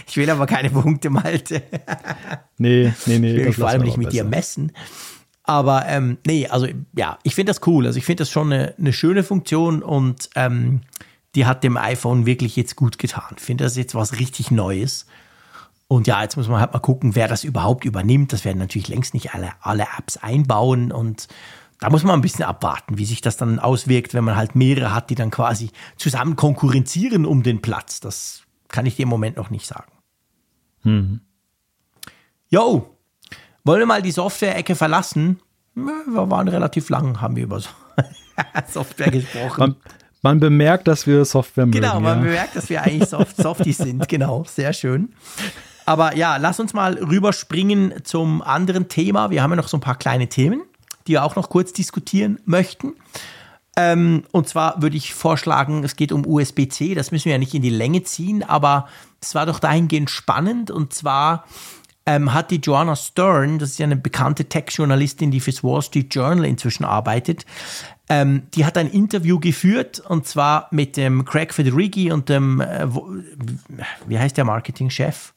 Ich 0.07 0.17
will 0.17 0.29
aber 0.29 0.47
keine 0.47 0.71
Punkte, 0.71 1.11
Malte. 1.11 1.63
nee, 2.59 2.93
nee, 3.07 3.19
nee. 3.19 3.31
Ich 3.31 3.37
will 3.37 3.47
mich 3.47 3.57
vor 3.57 3.69
allem 3.69 3.83
nicht 3.83 3.97
mit 3.97 4.09
besser. 4.09 4.25
dir 4.25 4.29
messen. 4.29 4.73
Aber 5.45 5.87
ähm, 5.87 6.19
nee, 6.27 6.47
also 6.47 6.69
ja, 6.97 7.19
ich 7.23 7.35
finde 7.35 7.51
das 7.51 7.67
cool. 7.67 7.87
Also 7.87 7.99
ich 7.99 8.05
finde 8.05 8.23
das 8.23 8.31
schon 8.31 8.53
eine, 8.53 8.75
eine, 8.79 8.93
schöne 8.93 9.25
Funktion 9.25 9.83
und 9.83 10.31
ähm, 10.37 10.83
die 11.35 11.47
hat 11.47 11.65
dem 11.65 11.77
iPhone 11.77 12.27
wirklich 12.27 12.57
jetzt 12.57 12.77
gut 12.77 12.99
getan. 12.99 13.35
Ich 13.37 13.43
finde 13.43 13.65
das 13.65 13.77
jetzt 13.77 13.95
was 13.95 14.19
richtig 14.19 14.51
Neues. 14.51 15.07
Und 15.91 16.07
ja, 16.07 16.23
jetzt 16.23 16.37
muss 16.37 16.47
man 16.47 16.61
halt 16.61 16.73
mal 16.73 16.79
gucken, 16.79 17.17
wer 17.17 17.27
das 17.27 17.43
überhaupt 17.43 17.85
übernimmt. 17.85 18.33
Das 18.33 18.45
werden 18.45 18.59
natürlich 18.59 18.87
längst 18.87 19.13
nicht 19.13 19.35
alle, 19.35 19.51
alle 19.61 19.89
Apps 19.99 20.19
einbauen 20.19 20.93
und 20.93 21.27
da 21.81 21.91
muss 21.91 22.05
man 22.05 22.15
ein 22.15 22.21
bisschen 22.21 22.45
abwarten, 22.45 22.97
wie 22.97 23.05
sich 23.05 23.23
das 23.23 23.37
dann 23.37 23.59
auswirkt, 23.59 24.15
wenn 24.15 24.23
man 24.23 24.37
halt 24.37 24.55
mehrere 24.55 24.95
hat, 24.95 25.11
die 25.11 25.17
dann 25.17 25.33
quasi 25.33 25.71
zusammen 25.97 26.37
konkurrenzieren 26.37 27.27
um 27.27 27.43
den 27.43 27.61
Platz. 27.61 27.99
Das 27.99 28.43
kann 28.69 28.87
ich 28.87 28.95
dir 28.95 29.03
im 29.03 29.09
Moment 29.09 29.37
noch 29.37 29.51
nicht 29.51 29.67
sagen. 29.67 29.91
Mhm. 30.85 31.23
Jo, 32.51 32.97
wollen 33.65 33.81
wir 33.81 33.87
mal 33.87 34.01
die 34.01 34.13
Software-Ecke 34.13 34.77
verlassen? 34.77 35.41
Wir 35.75 36.31
waren 36.31 36.47
relativ 36.47 36.89
lang, 36.91 37.21
haben 37.21 37.35
wir 37.35 37.43
über 37.43 37.61
Software 38.69 39.11
gesprochen. 39.11 39.59
Man, 39.59 39.77
man, 40.23 40.39
bemerkt, 40.39 40.87
dass 40.87 41.05
wir 41.05 41.25
Software 41.25 41.67
mögen. 41.67 41.81
Genau, 41.81 41.99
man 41.99 42.19
ja. 42.19 42.25
bemerkt, 42.27 42.55
dass 42.55 42.71
wir 42.71 42.81
eigentlich 42.81 43.09
Soft 43.09 43.37
Softies 43.37 43.79
sind. 43.79 44.09
Genau, 44.09 44.45
sehr 44.45 44.73
schön. 44.73 45.13
Aber 45.91 46.17
ja, 46.17 46.37
lass 46.37 46.61
uns 46.61 46.73
mal 46.73 46.95
rüberspringen 46.95 48.05
zum 48.05 48.43
anderen 48.43 48.87
Thema. 48.87 49.31
Wir 49.31 49.43
haben 49.43 49.51
ja 49.51 49.57
noch 49.57 49.67
so 49.67 49.77
ein 49.77 49.81
paar 49.81 49.99
kleine 49.99 50.29
Themen, 50.29 50.63
die 51.09 51.15
wir 51.15 51.25
auch 51.25 51.35
noch 51.35 51.51
kurz 51.51 51.73
diskutieren 51.73 52.39
möchten. 52.45 52.95
Ähm, 53.77 54.23
und 54.31 54.49
zwar 54.49 54.81
würde 54.81 54.97
ich 54.97 55.15
vorschlagen, 55.15 55.83
es 55.83 55.97
geht 55.97 56.13
um 56.13 56.25
USB-C. 56.25 56.95
Das 56.95 57.11
müssen 57.11 57.25
wir 57.25 57.33
ja 57.33 57.39
nicht 57.39 57.55
in 57.55 57.63
die 57.63 57.71
Länge 57.71 58.05
ziehen, 58.05 58.45
aber 58.45 58.87
es 59.21 59.35
war 59.35 59.47
doch 59.47 59.59
dahingehend 59.59 60.11
spannend. 60.11 60.71
Und 60.71 60.93
zwar 60.95 61.45
ähm, 62.07 62.33
hat 62.33 62.53
die 62.53 62.61
Joanna 62.61 62.95
Stern, 62.95 63.59
das 63.59 63.71
ist 63.71 63.81
ja 63.81 63.87
eine 63.87 63.97
bekannte 63.97 64.45
Tech-Journalistin, 64.45 65.33
die 65.33 65.41
fürs 65.41 65.65
Wall 65.65 65.83
Street 65.83 66.15
Journal 66.15 66.45
inzwischen 66.45 66.85
arbeitet, 66.85 67.47
ähm, 68.09 68.45
die 68.55 68.65
hat 68.65 68.79
ein 68.79 68.89
Interview 68.89 69.41
geführt 69.41 69.99
und 69.99 70.25
zwar 70.25 70.69
mit 70.71 70.97
dem 70.97 71.25
Craig 71.25 71.53
Federighi 71.53 72.13
und 72.13 72.29
dem, 72.29 72.61
äh, 72.61 72.87
wie 74.07 74.21
heißt 74.21 74.37
der 74.37 74.45
Marketingchef? 74.45 75.35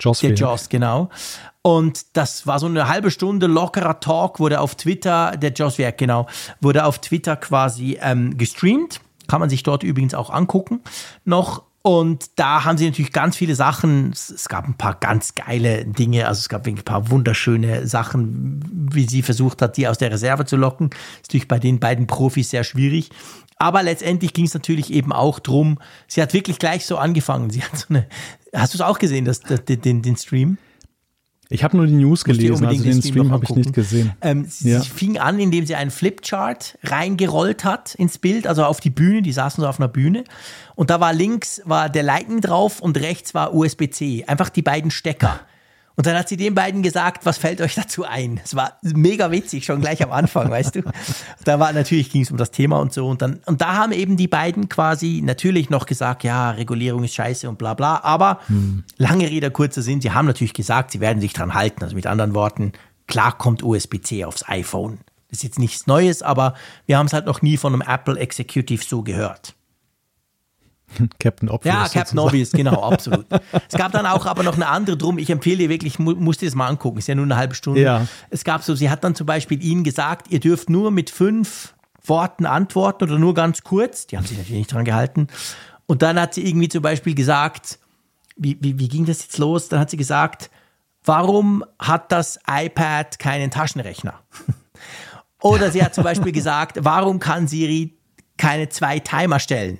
Joss. 0.00 0.20
Der 0.20 0.34
Joss, 0.34 0.68
genau. 0.68 1.10
Und 1.62 2.16
das 2.16 2.46
war 2.46 2.60
so 2.60 2.66
eine 2.66 2.88
halbe 2.88 3.10
Stunde 3.10 3.46
lockerer 3.46 3.98
Talk, 4.00 4.38
wurde 4.38 4.60
auf 4.60 4.76
Twitter, 4.76 5.36
der 5.36 5.52
Joss 5.52 5.78
Werk, 5.78 5.98
genau, 5.98 6.26
wurde 6.60 6.84
auf 6.84 7.00
Twitter 7.00 7.36
quasi 7.36 7.98
ähm, 8.00 8.36
gestreamt. 8.38 9.00
Kann 9.26 9.40
man 9.40 9.50
sich 9.50 9.64
dort 9.64 9.82
übrigens 9.82 10.14
auch 10.14 10.30
angucken 10.30 10.80
noch. 11.24 11.64
Und 11.82 12.30
da 12.34 12.64
haben 12.64 12.78
sie 12.78 12.86
natürlich 12.86 13.12
ganz 13.12 13.36
viele 13.36 13.54
Sachen. 13.54 14.10
Es 14.10 14.48
gab 14.48 14.66
ein 14.66 14.74
paar 14.74 14.94
ganz 14.94 15.36
geile 15.36 15.84
Dinge. 15.84 16.26
Also 16.26 16.40
es 16.40 16.48
gab 16.48 16.66
ein 16.66 16.74
paar 16.74 17.10
wunderschöne 17.10 17.86
Sachen, 17.86 18.88
wie 18.92 19.06
sie 19.06 19.22
versucht 19.22 19.62
hat, 19.62 19.76
die 19.76 19.86
aus 19.86 19.96
der 19.96 20.10
Reserve 20.10 20.46
zu 20.46 20.56
locken. 20.56 20.90
Ist 20.90 21.28
natürlich 21.28 21.46
bei 21.46 21.60
den 21.60 21.78
beiden 21.78 22.08
Profis 22.08 22.50
sehr 22.50 22.64
schwierig. 22.64 23.10
Aber 23.56 23.82
letztendlich 23.82 24.34
ging 24.34 24.44
es 24.44 24.54
natürlich 24.54 24.92
eben 24.92 25.12
auch 25.12 25.38
drum. 25.38 25.78
Sie 26.06 26.20
hat 26.20 26.34
wirklich 26.34 26.58
gleich 26.58 26.84
so 26.84 26.98
angefangen. 26.98 27.50
Sie 27.50 27.62
hat 27.62 27.76
so 27.76 27.86
eine. 27.88 28.06
Hast 28.54 28.74
du 28.74 28.78
es 28.78 28.82
auch 28.82 28.98
gesehen, 28.98 29.24
das, 29.24 29.40
den, 29.40 29.80
den, 29.80 30.02
den 30.02 30.16
Stream? 30.16 30.58
Ich 31.48 31.62
habe 31.62 31.76
nur 31.76 31.86
die 31.86 31.92
News 31.92 32.24
gelesen, 32.24 32.66
also 32.66 32.82
den, 32.82 33.02
Stream, 33.02 33.30
habe 33.30 33.44
ich 33.44 33.50
nicht 33.50 33.72
gesehen. 33.72 34.12
Ähm, 34.20 34.46
sie, 34.48 34.70
ja. 34.70 34.80
fing 34.80 35.18
an, 35.18 35.38
indem 35.38 35.64
sie 35.64 35.76
einen 35.76 35.92
Flipchart 35.92 36.76
reingerollt 36.82 37.64
hat 37.64 37.94
ins 37.94 38.18
Bild, 38.18 38.48
also 38.48 38.64
auf 38.64 38.80
die 38.80 38.90
Bühne, 38.90 39.22
die 39.22 39.32
saßen 39.32 39.62
so 39.62 39.68
auf 39.68 39.78
einer 39.78 39.88
Bühne. 39.88 40.24
Und 40.74 40.90
da 40.90 40.98
war 40.98 41.12
links 41.12 41.62
war 41.64 41.88
der 41.88 42.02
Lightning 42.02 42.40
drauf 42.40 42.80
und 42.80 42.98
rechts 42.98 43.32
war 43.32 43.54
USB-C, 43.54 44.24
einfach 44.26 44.48
die 44.48 44.62
beiden 44.62 44.90
Stecker. 44.90 45.40
Und 45.96 46.06
dann 46.06 46.14
hat 46.14 46.28
sie 46.28 46.36
den 46.36 46.54
beiden 46.54 46.82
gesagt, 46.82 47.24
was 47.24 47.38
fällt 47.38 47.62
euch 47.62 47.74
dazu 47.74 48.04
ein? 48.04 48.38
Es 48.44 48.54
war 48.54 48.78
mega 48.82 49.30
witzig, 49.30 49.64
schon 49.64 49.80
gleich 49.80 50.02
am 50.02 50.12
Anfang, 50.12 50.50
weißt 50.50 50.76
du? 50.76 50.82
Da 51.44 51.58
war 51.58 51.72
natürlich 51.72 52.10
ging 52.10 52.22
es 52.22 52.30
um 52.30 52.36
das 52.36 52.50
Thema 52.50 52.78
und 52.80 52.92
so. 52.92 53.08
Und 53.08 53.22
dann, 53.22 53.40
und 53.46 53.62
da 53.62 53.76
haben 53.76 53.92
eben 53.92 54.18
die 54.18 54.28
beiden 54.28 54.68
quasi 54.68 55.22
natürlich 55.24 55.70
noch 55.70 55.86
gesagt, 55.86 56.22
ja, 56.22 56.50
Regulierung 56.50 57.02
ist 57.04 57.14
scheiße 57.14 57.48
und 57.48 57.56
bla 57.56 57.72
bla. 57.72 58.00
Aber 58.02 58.40
hm. 58.48 58.84
lange 58.98 59.28
Rede, 59.30 59.50
kurzer 59.50 59.80
Sinn, 59.80 60.02
sie 60.02 60.10
haben 60.10 60.26
natürlich 60.26 60.52
gesagt, 60.52 60.90
sie 60.90 61.00
werden 61.00 61.20
sich 61.20 61.32
dran 61.32 61.54
halten. 61.54 61.82
Also 61.82 61.96
mit 61.96 62.06
anderen 62.06 62.34
Worten, 62.34 62.72
klar 63.06 63.36
kommt 63.36 63.62
USB-C 63.62 64.26
aufs 64.26 64.46
iPhone. 64.48 64.98
Das 65.30 65.38
ist 65.38 65.44
jetzt 65.44 65.58
nichts 65.58 65.86
Neues, 65.86 66.22
aber 66.22 66.54
wir 66.84 66.98
haben 66.98 67.06
es 67.06 67.14
halt 67.14 67.26
noch 67.26 67.40
nie 67.40 67.56
von 67.56 67.72
einem 67.72 67.82
Apple 67.82 68.18
Executive 68.18 68.84
so 68.84 69.02
gehört. 69.02 69.54
Captain 71.18 71.48
Obvious. 71.48 71.74
Ja, 71.74 71.82
Captain 71.82 72.02
sozusagen. 72.04 72.28
Obvious, 72.28 72.50
genau, 72.52 72.82
absolut. 72.82 73.26
es 73.68 73.76
gab 73.76 73.92
dann 73.92 74.06
auch 74.06 74.26
aber 74.26 74.42
noch 74.42 74.54
eine 74.54 74.68
andere 74.68 74.96
drum. 74.96 75.18
Ich 75.18 75.30
empfehle 75.30 75.58
dir 75.58 75.68
wirklich, 75.68 75.98
mu 75.98 76.14
musst 76.14 76.42
dir 76.42 76.46
das 76.46 76.54
mal 76.54 76.68
angucken. 76.68 76.98
Ist 76.98 77.08
ja 77.08 77.14
nur 77.14 77.24
eine 77.24 77.36
halbe 77.36 77.54
Stunde. 77.54 77.80
Ja. 77.80 78.06
Es 78.30 78.44
gab 78.44 78.62
so, 78.62 78.74
sie 78.74 78.90
hat 78.90 79.04
dann 79.04 79.14
zum 79.14 79.26
Beispiel 79.26 79.62
ihnen 79.62 79.84
gesagt, 79.84 80.30
ihr 80.30 80.40
dürft 80.40 80.70
nur 80.70 80.90
mit 80.90 81.10
fünf 81.10 81.74
Worten 82.04 82.46
antworten 82.46 83.04
oder 83.04 83.18
nur 83.18 83.34
ganz 83.34 83.62
kurz. 83.62 84.06
Die 84.06 84.16
haben 84.16 84.26
sich 84.26 84.38
natürlich 84.38 84.58
nicht 84.58 84.72
dran 84.72 84.84
gehalten. 84.84 85.28
Und 85.86 86.02
dann 86.02 86.20
hat 86.20 86.34
sie 86.34 86.46
irgendwie 86.46 86.68
zum 86.68 86.82
Beispiel 86.82 87.14
gesagt, 87.14 87.78
wie, 88.36 88.58
wie, 88.60 88.78
wie 88.78 88.88
ging 88.88 89.06
das 89.06 89.22
jetzt 89.22 89.38
los? 89.38 89.68
Dann 89.68 89.80
hat 89.80 89.90
sie 89.90 89.96
gesagt, 89.96 90.50
warum 91.04 91.64
hat 91.78 92.12
das 92.12 92.38
iPad 92.48 93.18
keinen 93.18 93.50
Taschenrechner? 93.50 94.14
Oder 95.40 95.70
sie 95.70 95.82
hat 95.82 95.94
zum 95.94 96.04
Beispiel 96.04 96.32
gesagt, 96.32 96.78
warum 96.80 97.18
kann 97.18 97.46
Siri 97.46 97.96
keine 98.36 98.68
zwei 98.68 98.98
Timer 98.98 99.38
stellen? 99.38 99.78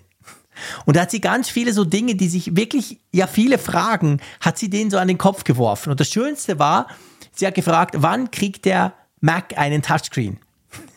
Und 0.84 0.96
da 0.96 1.02
hat 1.02 1.10
sie 1.10 1.20
ganz 1.20 1.48
viele 1.48 1.72
so 1.72 1.84
Dinge, 1.84 2.14
die 2.14 2.28
sich 2.28 2.56
wirklich, 2.56 3.00
ja, 3.12 3.26
viele 3.26 3.58
Fragen, 3.58 4.20
hat 4.40 4.58
sie 4.58 4.70
denen 4.70 4.90
so 4.90 4.98
an 4.98 5.08
den 5.08 5.18
Kopf 5.18 5.44
geworfen. 5.44 5.90
Und 5.90 6.00
das 6.00 6.10
Schönste 6.10 6.58
war, 6.58 6.88
sie 7.32 7.46
hat 7.46 7.54
gefragt, 7.54 7.96
wann 7.98 8.30
kriegt 8.30 8.64
der 8.64 8.94
Mac 9.20 9.56
einen 9.58 9.82
Touchscreen? 9.82 10.38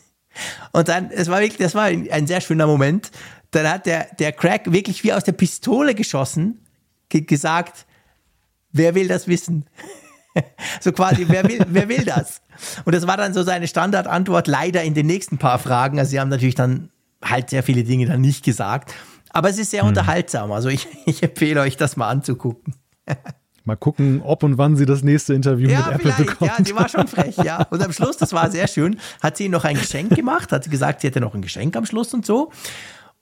Und 0.72 0.88
dann, 0.88 1.11
es 1.11 1.27
war 1.30 1.41
wirklich, 1.41 1.60
das 1.60 1.76
war 1.76 1.86
ein, 1.86 2.27
sehr 2.27 2.41
schöner 2.41 2.68
Moment. 2.68 3.11
Dann 3.52 3.68
hat 3.68 3.86
der, 3.86 4.07
der 4.19 4.31
Crack 4.31 4.72
wirklich 4.72 5.03
wie 5.03 5.14
aus 5.14 5.23
der 5.23 5.31
Pistole 5.34 5.95
geschossen, 5.95 6.65
gesagt, 7.10 7.86
wer 8.72 8.94
will 8.95 9.07
das 9.07 9.27
wissen? 9.27 9.65
so 10.80 10.91
quasi, 10.91 11.26
wer 11.27 11.44
will, 11.48 11.65
wer 11.68 11.90
will 11.90 12.06
das? 12.06 12.41
Und 12.86 12.94
das 12.94 13.07
war 13.07 13.18
dann 13.18 13.34
so 13.34 13.44
seine 13.44 13.68
Standardantwort, 13.68 14.48
leider 14.48 14.84
in 14.84 14.94
den 14.94 15.07
nächsten 15.07 15.38
paar 15.38 15.60
Fragen. 15.60 15.99
Also 15.99 16.11
sie 16.11 16.19
haben 16.19 16.30
natürlich 16.30 16.56
dann 16.56 16.90
halt 17.23 17.49
sehr 17.49 17.64
viele 17.64 17.84
Dinge 17.84 18.06
dann 18.06 18.22
nicht 18.22 18.44
gesagt. 18.44 18.94
Aber 19.30 19.49
es 19.49 19.57
ist 19.57 19.72
sehr 19.72 19.81
hm. 19.81 19.89
unterhaltsam. 19.89 20.51
Also 20.51 20.69
ich, 20.69 20.88
ich 21.06 21.23
empfehle 21.23 21.61
euch, 21.61 21.77
das 21.77 21.97
mal 21.97 22.10
anzugucken. 22.10 22.76
Mal 23.65 23.76
gucken, 23.76 24.22
ob 24.23 24.41
und 24.41 24.57
wann 24.57 24.77
sie 24.77 24.88
das 24.88 25.03
nächste 25.03 25.35
Interview 25.35 25.69
ja, 25.69 25.91
mit 25.91 25.99
Apple 25.99 26.26
bekommt. 26.26 26.49
Ja, 26.49 26.64
die 26.64 26.73
war 26.73 26.89
schon 26.89 27.07
frech, 27.07 27.38
ja. 27.38 27.68
Und 27.69 27.84
am 27.84 27.91
Schluss, 27.91 28.18
das 28.18 28.34
war 28.34 28.49
sehr 28.49 28.68
schön, 28.68 28.99
hat 29.22 29.38
sie 29.38 29.47
noch 29.47 29.64
ein 29.64 29.76
Geschenk 29.76 30.15
gemacht, 30.15 30.51
hat 30.51 30.64
sie 30.64 30.72
gesagt, 30.72 31.01
sie 31.01 31.07
hätte 31.07 31.19
noch 31.19 31.35
ein 31.35 31.43
Geschenk 31.43 31.76
am 31.76 31.85
Schluss 31.85 32.11
und 32.15 32.26
so. 32.26 32.51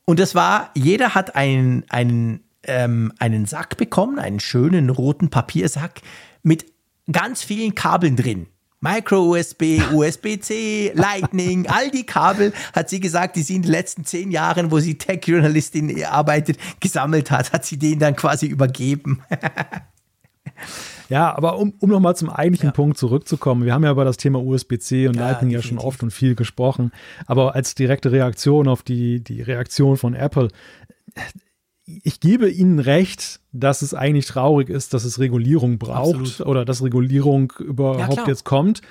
Und 0.05 0.19
das 0.19 0.35
war, 0.35 0.69
jeder 0.73 1.15
hat 1.15 1.35
einen, 1.35 1.83
einen, 1.89 2.45
ähm, 2.63 3.11
einen 3.19 3.45
Sack 3.45 3.75
bekommen, 3.75 4.19
einen 4.19 4.39
schönen 4.39 4.89
roten 4.89 5.29
Papiersack 5.29 6.01
mit 6.43 6.65
ganz 7.11 7.43
vielen 7.43 7.75
Kabeln 7.75 8.15
drin. 8.15 8.47
Micro-USB, 8.79 9.81
USB-C, 9.91 10.91
Lightning, 10.95 11.67
all 11.67 11.89
die 11.89 12.05
Kabel, 12.05 12.53
hat 12.73 12.89
sie 12.89 12.99
gesagt, 12.99 13.35
die 13.35 13.41
sie 13.41 13.55
in 13.55 13.63
den 13.63 13.71
letzten 13.71 14.05
zehn 14.05 14.31
Jahren, 14.31 14.71
wo 14.71 14.79
sie 14.79 14.97
Tech-Journalistin 14.97 16.05
arbeitet, 16.05 16.57
gesammelt 16.79 17.31
hat, 17.31 17.53
hat 17.53 17.65
sie 17.65 17.77
denen 17.77 17.99
dann 17.99 18.15
quasi 18.15 18.47
übergeben. 18.47 19.21
Ja, 21.09 21.35
aber 21.35 21.57
um, 21.57 21.73
um 21.79 21.89
nochmal 21.89 22.15
zum 22.15 22.29
eigentlichen 22.29 22.67
ja. 22.67 22.73
Punkt 22.73 22.97
zurückzukommen, 22.97 23.63
wir 23.63 23.73
haben 23.73 23.83
ja 23.83 23.91
über 23.91 24.03
das 24.03 24.17
Thema 24.17 24.39
USB-C 24.43 25.07
und 25.07 25.15
ja, 25.15 25.21
Lightning 25.21 25.51
definitiv. 25.51 25.71
ja 25.71 25.77
schon 25.77 25.77
oft 25.87 26.03
und 26.03 26.11
viel 26.11 26.35
gesprochen, 26.35 26.91
aber 27.25 27.55
als 27.55 27.75
direkte 27.75 28.11
Reaktion 28.11 28.67
auf 28.67 28.83
die, 28.83 29.23
die 29.23 29.41
Reaktion 29.41 29.97
von 29.97 30.13
Apple, 30.13 30.49
ich 31.87 32.19
gebe 32.19 32.49
Ihnen 32.49 32.79
recht, 32.79 33.39
dass 33.53 33.81
es 33.81 33.93
eigentlich 33.93 34.25
traurig 34.25 34.69
ist, 34.69 34.93
dass 34.93 35.05
es 35.05 35.19
Regulierung 35.19 35.79
braucht 35.79 36.19
Absolut. 36.19 36.49
oder 36.49 36.65
dass 36.65 36.83
Regulierung 36.83 37.53
überhaupt 37.59 38.17
ja, 38.17 38.27
jetzt 38.27 38.43
kommt. 38.43 38.81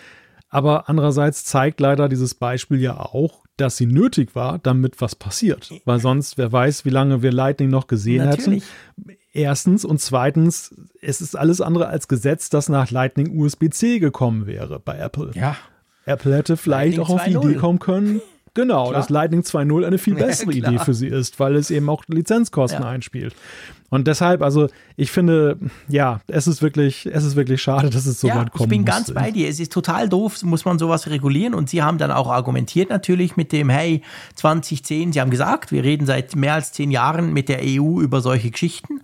Aber 0.48 0.88
andererseits 0.88 1.44
zeigt 1.44 1.80
leider 1.80 2.08
dieses 2.08 2.34
Beispiel 2.34 2.80
ja 2.80 2.98
auch, 2.98 3.44
dass 3.56 3.76
sie 3.76 3.86
nötig 3.86 4.34
war, 4.34 4.58
damit 4.58 5.00
was 5.00 5.14
passiert. 5.14 5.70
Weil 5.84 5.98
sonst, 5.98 6.38
wer 6.38 6.52
weiß, 6.52 6.84
wie 6.84 6.90
lange 6.90 7.22
wir 7.22 7.32
Lightning 7.32 7.68
noch 7.68 7.86
gesehen 7.86 8.24
Natürlich. 8.24 8.64
hätten. 8.96 9.18
Erstens 9.32 9.84
und 9.84 10.00
zweitens, 10.00 10.74
es 11.02 11.20
ist 11.20 11.36
alles 11.36 11.60
andere 11.60 11.88
als 11.88 12.08
gesetzt, 12.08 12.54
dass 12.54 12.68
nach 12.68 12.90
Lightning 12.90 13.38
USB-C 13.38 13.98
gekommen 13.98 14.46
wäre 14.46 14.78
bei 14.78 14.96
Apple. 14.98 15.32
Ja. 15.34 15.56
Apple 16.06 16.34
hätte 16.34 16.56
vielleicht 16.56 16.96
Lightning 16.96 17.06
auch 17.06 17.10
auf 17.10 17.24
die 17.24 17.48
Idee 17.48 17.58
kommen 17.58 17.78
können, 17.78 18.20
Genau, 18.56 18.88
Klar. 18.88 18.94
dass 18.94 19.10
Lightning 19.10 19.42
2.0 19.42 19.86
eine 19.86 19.98
viel 19.98 20.14
bessere 20.16 20.52
ja, 20.52 20.68
Idee 20.68 20.78
für 20.82 20.94
sie 20.94 21.08
ist, 21.08 21.38
weil 21.38 21.54
es 21.56 21.70
eben 21.70 21.88
auch 21.90 22.02
Lizenzkosten 22.08 22.82
ja. 22.82 22.88
einspielt. 22.88 23.34
Und 23.88 24.08
deshalb, 24.08 24.42
also 24.42 24.68
ich 24.96 25.12
finde, 25.12 25.58
ja, 25.88 26.20
es 26.26 26.46
ist 26.46 26.60
wirklich, 26.62 27.06
es 27.06 27.22
ist 27.22 27.36
wirklich 27.36 27.62
schade, 27.62 27.90
dass 27.90 28.06
es 28.06 28.18
so 28.18 28.28
ja, 28.28 28.36
weit 28.36 28.50
kommt. 28.50 28.62
Ich 28.62 28.68
bin 28.68 28.84
ganz 28.84 29.12
bei 29.12 29.30
dir. 29.30 29.48
Es 29.48 29.60
ist 29.60 29.72
total 29.72 30.08
doof, 30.08 30.42
muss 30.42 30.64
man 30.64 30.78
sowas 30.78 31.06
regulieren. 31.08 31.54
Und 31.54 31.70
sie 31.70 31.82
haben 31.82 31.98
dann 31.98 32.10
auch 32.10 32.28
argumentiert 32.28 32.90
natürlich 32.90 33.36
mit 33.36 33.52
dem, 33.52 33.68
hey, 33.68 34.02
2010, 34.34 35.12
sie 35.12 35.20
haben 35.20 35.30
gesagt, 35.30 35.70
wir 35.70 35.84
reden 35.84 36.06
seit 36.06 36.34
mehr 36.34 36.54
als 36.54 36.72
zehn 36.72 36.90
Jahren 36.90 37.32
mit 37.32 37.48
der 37.48 37.60
EU 37.62 38.00
über 38.00 38.20
solche 38.22 38.50
Geschichten. 38.50 39.02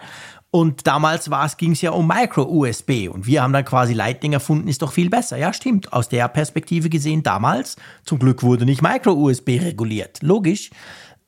Und 0.55 0.87
damals 0.87 1.31
ging 1.57 1.73
es 1.73 1.81
ja 1.81 1.93
um 1.93 2.07
Micro-USB 2.07 3.09
und 3.11 3.27
wir 3.27 3.43
haben 3.43 3.55
dann 3.55 3.65
quasi 3.65 3.95
Lightning 3.95 4.35
erfunden, 4.35 4.69
ist 4.69 4.83
doch 4.83 4.93
viel 4.93 5.09
besser. 5.09 5.39
Ja, 5.39 5.55
stimmt. 5.55 5.95
Aus 5.95 6.11
der 6.11 6.29
Perspektive 6.29 6.91
gesehen 6.91 7.23
damals, 7.23 7.77
zum 8.05 8.19
Glück 8.19 8.43
wurde 8.43 8.66
nicht 8.66 8.83
Micro-USB 8.83 9.49
reguliert. 9.62 10.23
Logisch. 10.23 10.69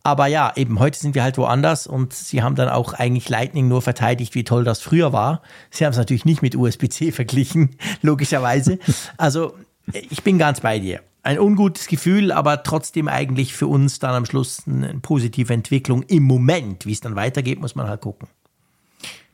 Aber 0.03 0.27
ja, 0.27 0.53
eben 0.57 0.79
heute 0.79 0.99
sind 0.99 1.15
wir 1.15 1.23
halt 1.23 1.39
woanders 1.39 1.87
und 1.87 2.13
sie 2.13 2.43
haben 2.43 2.55
dann 2.55 2.69
auch 2.69 2.93
eigentlich 2.93 3.31
Lightning 3.31 3.67
nur 3.67 3.81
verteidigt, 3.81 4.35
wie 4.35 4.45
toll 4.45 4.63
das 4.63 4.83
früher 4.83 5.15
war. 5.15 5.41
Sie 5.71 5.87
haben 5.87 5.93
es 5.93 5.97
natürlich 5.97 6.27
nicht 6.27 6.43
mit 6.43 6.55
USB-C 6.55 7.11
verglichen, 7.13 7.77
logischerweise. 8.03 8.79
Also 9.17 9.55
ich 9.91 10.23
bin 10.23 10.37
ganz 10.37 10.61
bei 10.61 10.79
dir. 10.79 11.01
Ein 11.23 11.41
ungutes 11.41 11.87
Gefühl, 11.87 12.31
aber 12.31 12.63
trotzdem 12.63 13.09
eigentlich 13.09 13.55
für 13.55 13.69
uns 13.69 14.01
dann 14.01 14.15
am 14.15 14.27
Schluss 14.27 14.65
eine 14.67 14.99
positive 15.01 15.55
Entwicklung 15.55 16.03
im 16.03 16.25
Moment. 16.25 16.85
Wie 16.85 16.93
es 16.93 17.01
dann 17.01 17.17
weitergeht, 17.17 17.59
muss 17.59 17.75
man 17.75 17.89
halt 17.89 18.03
gucken. 18.03 18.29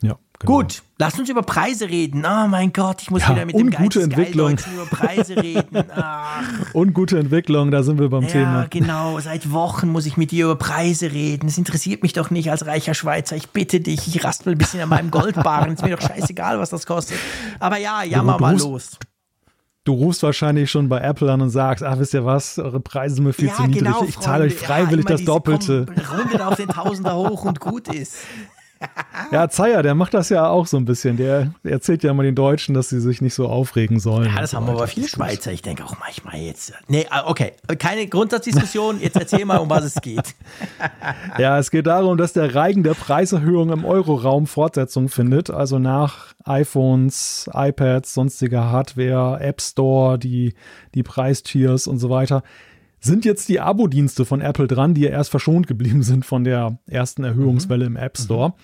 Ja. 0.02 0.16
Genau. 0.40 0.55
Gut, 0.55 0.82
lass 0.98 1.18
uns 1.18 1.28
über 1.28 1.42
Preise 1.42 1.90
reden. 1.90 2.24
Oh 2.24 2.48
mein 2.48 2.72
Gott, 2.72 3.02
ich 3.02 3.10
muss 3.10 3.20
ja, 3.22 3.32
wieder 3.32 3.44
mit 3.44 3.59
dem 3.59 3.70
gute 3.70 4.01
Entwicklung. 4.01 4.56
über 4.72 4.86
Preise 4.86 5.36
reden. 5.36 5.84
Ach. 5.94 6.42
Ungute 6.72 7.18
Entwicklung, 7.18 7.70
da 7.70 7.82
sind 7.82 8.01
wir 8.01 8.09
beim 8.09 8.22
ja, 8.22 8.28
Thema. 8.28 8.60
Ja, 8.62 8.66
genau. 8.70 9.20
Seit 9.20 9.52
Wochen 9.52 9.90
muss 9.90 10.06
ich 10.06 10.16
mit 10.16 10.30
dir 10.30 10.47
über 10.47 10.56
Preise 10.56 11.12
reden. 11.12 11.47
Es 11.47 11.59
interessiert 11.59 12.02
mich 12.02 12.14
doch 12.14 12.30
nicht 12.30 12.51
als 12.51 12.64
reicher 12.64 12.94
Schweizer. 12.94 13.36
Ich 13.36 13.51
bitte 13.51 13.80
dich, 13.80 14.09
ich 14.09 14.24
raspel 14.24 14.55
ein 14.55 14.59
bisschen 14.59 14.80
an 14.80 14.88
meinem 14.88 15.10
Goldbarren. 15.10 15.74
ist 15.74 15.82
mir 15.82 15.94
doch 15.94 16.09
scheißegal, 16.09 16.59
was 16.59 16.70
das 16.70 16.86
kostet. 16.86 17.18
Aber 17.59 17.76
ja, 17.76 18.02
jammer 18.02 18.38
mal 18.40 18.56
los. 18.56 18.98
Du 19.84 19.92
rufst 19.92 20.22
wahrscheinlich 20.22 20.70
schon 20.70 20.88
bei 20.88 21.01
Apple 21.01 21.30
an 21.30 21.42
und 21.42 21.51
sagst, 21.51 21.84
ach, 21.84 21.98
wisst 21.98 22.14
ihr 22.14 22.24
was, 22.24 22.59
eure 22.59 22.80
Preise 22.80 23.16
sind 23.16 23.24
mir 23.24 23.32
viel 23.34 23.48
ja, 23.48 23.55
zu 23.56 23.62
niedrig. 23.64 23.84
Genau, 23.84 24.05
ich 24.05 24.18
zahle 24.18 24.44
euch 24.44 24.55
freiwillig 24.55 25.06
ja, 25.06 25.16
das 25.16 25.24
Doppelte. 25.24 25.84
Rundet 26.18 26.40
auf 26.40 26.56
den 26.56 26.68
Tausender 26.68 27.14
hoch 27.16 27.44
und 27.44 27.60
gut 27.60 27.88
ist. 27.88 28.16
Ja, 29.32 29.48
Zeyer, 29.48 29.82
der 29.82 29.94
macht 29.94 30.15
das 30.15 30.28
ja 30.28 30.48
auch 30.48 30.66
so 30.66 30.77
ein 30.77 30.85
bisschen. 30.85 31.16
Der 31.16 31.52
erzählt 31.62 32.02
ja 32.02 32.11
immer 32.11 32.23
den 32.23 32.35
Deutschen, 32.35 32.74
dass 32.74 32.89
sie 32.89 33.01
sich 33.01 33.20
nicht 33.20 33.35
so 33.35 33.47
aufregen 33.47 34.01
sollen. 34.01 34.32
Ja, 34.35 34.40
das 34.40 34.55
haben 34.55 34.66
so 34.66 34.73
aber 34.73 34.89
viele 34.89 35.07
Schweizer. 35.07 35.52
Ich 35.52 35.62
denke 35.62 35.85
auch 35.85 35.97
manchmal 36.01 36.36
jetzt. 36.36 36.73
Nee, 36.89 37.07
ah, 37.11 37.24
okay, 37.27 37.52
keine 37.78 38.09
Grundsatzdiskussion. 38.09 39.01
Jetzt 39.01 39.16
erzähl 39.16 39.44
mal, 39.44 39.59
um 39.59 39.70
was 39.70 39.85
es 39.85 39.94
geht. 40.01 40.35
Ja, 41.39 41.59
es 41.59 41.70
geht 41.70 41.86
darum, 41.86 42.19
dass 42.19 42.32
der 42.32 42.55
Reigen 42.55 42.82
der 42.82 42.94
Preiserhöhung 42.94 43.70
im 43.70 43.85
Euroraum 43.85 44.47
Fortsetzung 44.47 45.09
findet. 45.09 45.51
Also 45.51 45.78
nach 45.78 46.35
iPhones, 46.44 47.48
iPads, 47.52 48.15
sonstiger 48.15 48.70
Hardware, 48.70 49.40
App 49.40 49.61
Store, 49.61 50.19
die, 50.19 50.55
die 50.94 51.02
Preistiers 51.02 51.86
und 51.86 51.98
so 51.98 52.11
weiter 52.11 52.43
sind 53.01 53.24
jetzt 53.24 53.48
die 53.48 53.60
Abo-Dienste 53.60 54.24
von 54.24 54.40
Apple 54.40 54.66
dran, 54.66 54.94
die 54.94 55.02
ja 55.02 55.10
erst 55.10 55.31
verschont 55.31 55.66
geblieben 55.66 56.02
sind 56.05 56.24
von 56.24 56.44
der 56.44 56.78
ersten 56.86 57.24
Erhöhungswelle 57.24 57.89
mhm. 57.89 57.97
im 57.97 58.02
App 58.02 58.18
Store. 58.18 58.51
Mhm. 58.51 58.55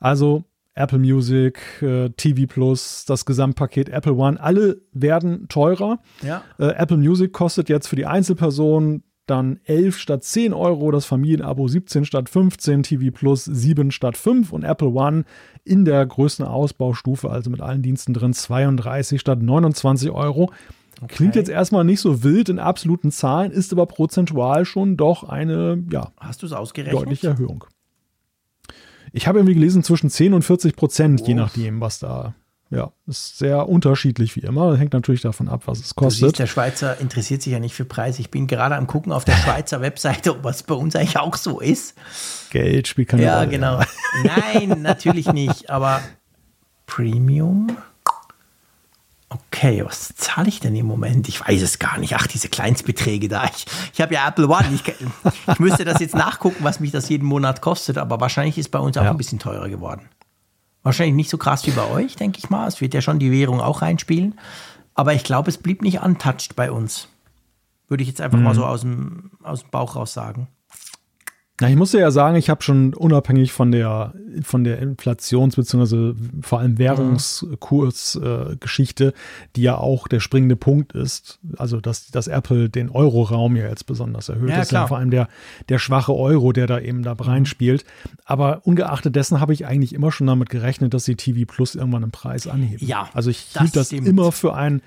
Also 0.00 0.44
Apple 0.74 0.98
Music, 0.98 1.58
äh, 1.80 2.10
TV 2.10 2.46
Plus, 2.46 3.06
das 3.06 3.24
Gesamtpaket 3.24 3.88
Apple 3.88 4.12
One, 4.12 4.38
alle 4.38 4.82
werden 4.92 5.48
teurer. 5.48 6.00
Ja. 6.22 6.42
Äh, 6.58 6.66
Apple 6.76 6.98
Music 6.98 7.32
kostet 7.32 7.68
jetzt 7.68 7.88
für 7.88 7.96
die 7.96 8.06
Einzelperson 8.06 9.02
dann 9.26 9.58
11 9.64 9.98
statt 9.98 10.22
10 10.22 10.52
Euro, 10.52 10.90
das 10.90 11.04
Familienabo 11.04 11.66
17 11.66 12.04
statt 12.04 12.28
15, 12.28 12.84
TV 12.84 13.10
Plus 13.10 13.44
7 13.44 13.90
statt 13.90 14.16
5 14.16 14.52
und 14.52 14.62
Apple 14.62 14.88
One 14.88 15.24
in 15.64 15.84
der 15.84 16.04
größten 16.06 16.46
Ausbaustufe, 16.46 17.28
also 17.30 17.50
mit 17.50 17.60
allen 17.60 17.82
Diensten 17.82 18.14
drin, 18.14 18.32
32 18.32 19.20
statt 19.20 19.42
29 19.42 20.10
Euro. 20.10 20.52
Okay. 21.02 21.14
Klingt 21.14 21.36
jetzt 21.36 21.50
erstmal 21.50 21.84
nicht 21.84 22.00
so 22.00 22.22
wild 22.22 22.48
in 22.48 22.58
absoluten 22.58 23.10
Zahlen, 23.10 23.52
ist 23.52 23.72
aber 23.72 23.86
prozentual 23.86 24.64
schon 24.64 24.96
doch 24.96 25.24
eine, 25.24 25.82
ja, 25.90 26.12
Hast 26.18 26.42
ausgerechnet? 26.52 27.02
deutliche 27.02 27.28
Erhöhung. 27.28 27.64
Ich 29.12 29.26
habe 29.26 29.38
irgendwie 29.38 29.54
gelesen 29.54 29.82
zwischen 29.82 30.10
10 30.10 30.34
und 30.34 30.42
40 30.42 30.74
Prozent, 30.74 31.20
oh. 31.22 31.26
je 31.26 31.34
nachdem, 31.34 31.80
was 31.80 31.98
da, 31.98 32.34
ja, 32.70 32.92
ist 33.06 33.38
sehr 33.38 33.68
unterschiedlich 33.68 34.34
wie 34.36 34.40
immer. 34.40 34.76
Hängt 34.76 34.92
natürlich 34.92 35.20
davon 35.20 35.48
ab, 35.48 35.62
was 35.66 35.80
es 35.80 35.94
kostet. 35.94 36.22
Du 36.22 36.26
siehst, 36.26 36.38
der 36.38 36.46
Schweizer 36.46 36.98
interessiert 37.00 37.42
sich 37.42 37.52
ja 37.52 37.60
nicht 37.60 37.74
für 37.74 37.84
Preise. 37.84 38.20
Ich 38.20 38.30
bin 38.30 38.46
gerade 38.46 38.74
am 38.74 38.86
gucken 38.86 39.12
auf 39.12 39.24
der 39.24 39.36
Schweizer 39.36 39.80
Webseite, 39.80 40.32
ob 40.32 40.44
was 40.44 40.62
bei 40.62 40.74
uns 40.74 40.96
eigentlich 40.96 41.18
auch 41.18 41.36
so 41.36 41.60
ist. 41.60 41.94
Geld 42.50 42.88
spielt 42.88 43.08
keine 43.08 43.22
ja, 43.22 43.38
Rolle. 43.38 43.50
Genau. 43.50 43.80
Nein, 44.24 44.82
natürlich 44.82 45.32
nicht, 45.32 45.70
aber 45.70 46.00
Premium? 46.86 47.76
Okay, 49.28 49.84
was 49.84 50.14
zahle 50.16 50.48
ich 50.48 50.60
denn 50.60 50.76
im 50.76 50.86
Moment? 50.86 51.28
Ich 51.28 51.40
weiß 51.40 51.60
es 51.60 51.80
gar 51.80 51.98
nicht. 51.98 52.14
Ach, 52.14 52.26
diese 52.28 52.48
Kleinstbeträge 52.48 53.28
da. 53.28 53.44
Ich, 53.44 53.66
ich 53.92 54.00
habe 54.00 54.14
ja 54.14 54.28
Apple 54.28 54.48
One. 54.48 54.66
Ich, 54.72 54.84
ich 54.86 55.58
müsste 55.58 55.84
das 55.84 55.98
jetzt 55.98 56.14
nachgucken, 56.14 56.62
was 56.62 56.78
mich 56.78 56.92
das 56.92 57.08
jeden 57.08 57.26
Monat 57.26 57.60
kostet, 57.60 57.98
aber 57.98 58.20
wahrscheinlich 58.20 58.56
ist 58.56 58.70
bei 58.70 58.78
uns 58.78 58.96
auch 58.96 59.04
ja. 59.04 59.10
ein 59.10 59.16
bisschen 59.16 59.40
teurer 59.40 59.68
geworden. 59.68 60.08
Wahrscheinlich 60.84 61.16
nicht 61.16 61.30
so 61.30 61.38
krass 61.38 61.66
wie 61.66 61.72
bei 61.72 61.84
euch, 61.90 62.14
denke 62.14 62.38
ich 62.38 62.50
mal. 62.50 62.68
Es 62.68 62.80
wird 62.80 62.94
ja 62.94 63.00
schon 63.00 63.18
die 63.18 63.32
Währung 63.32 63.60
auch 63.60 63.82
reinspielen. 63.82 64.38
Aber 64.94 65.12
ich 65.12 65.24
glaube, 65.24 65.50
es 65.50 65.58
blieb 65.58 65.82
nicht 65.82 66.00
untouched 66.00 66.54
bei 66.54 66.70
uns. 66.70 67.08
Würde 67.88 68.02
ich 68.02 68.08
jetzt 68.08 68.20
einfach 68.20 68.38
mhm. 68.38 68.44
mal 68.44 68.54
so 68.54 68.64
aus 68.64 68.82
dem, 68.82 69.32
aus 69.42 69.62
dem 69.62 69.70
Bauch 69.70 69.96
raus 69.96 70.12
sagen. 70.12 70.46
Na, 71.58 71.70
ich 71.70 71.76
muss 71.76 71.94
ja 71.94 72.10
sagen, 72.10 72.36
ich 72.36 72.50
habe 72.50 72.62
schon 72.62 72.92
unabhängig 72.92 73.50
von 73.52 73.72
der 73.72 74.12
von 74.42 74.64
der 74.64 74.82
Inflations- 74.82 75.56
bzw. 75.56 76.12
vor 76.42 76.60
allem 76.60 76.76
Währungskursgeschichte, 76.76 79.06
äh, 79.06 79.12
die 79.56 79.62
ja 79.62 79.78
auch 79.78 80.08
der 80.08 80.20
springende 80.20 80.56
Punkt 80.56 80.92
ist, 80.92 81.38
also 81.56 81.80
dass, 81.80 82.10
dass 82.10 82.28
Apple 82.28 82.68
den 82.68 82.90
Euro-Raum 82.90 83.56
ja 83.56 83.66
jetzt 83.68 83.86
besonders 83.86 84.28
erhöht. 84.28 84.50
Ja, 84.50 84.60
ist 84.60 84.72
ja 84.72 84.86
vor 84.86 84.98
allem 84.98 85.10
der, 85.10 85.28
der 85.70 85.78
schwache 85.78 86.14
Euro, 86.14 86.52
der 86.52 86.66
da 86.66 86.78
eben 86.78 87.02
da 87.02 87.14
mhm. 87.14 87.20
reinspielt. 87.20 87.86
Aber 88.26 88.66
ungeachtet 88.66 89.16
dessen 89.16 89.40
habe 89.40 89.54
ich 89.54 89.66
eigentlich 89.66 89.94
immer 89.94 90.12
schon 90.12 90.26
damit 90.26 90.50
gerechnet, 90.50 90.92
dass 90.92 91.06
sie 91.06 91.16
TV 91.16 91.50
Plus 91.50 91.74
irgendwann 91.74 92.02
im 92.02 92.10
Preis 92.10 92.46
anheben. 92.46 92.86
Ja. 92.86 93.08
Also 93.14 93.30
ich 93.30 93.54
das 93.54 93.62
hielt 93.62 93.76
das 93.76 93.86
stimmt. 93.86 94.06
immer 94.06 94.32
für 94.32 94.52
einen 94.54 94.82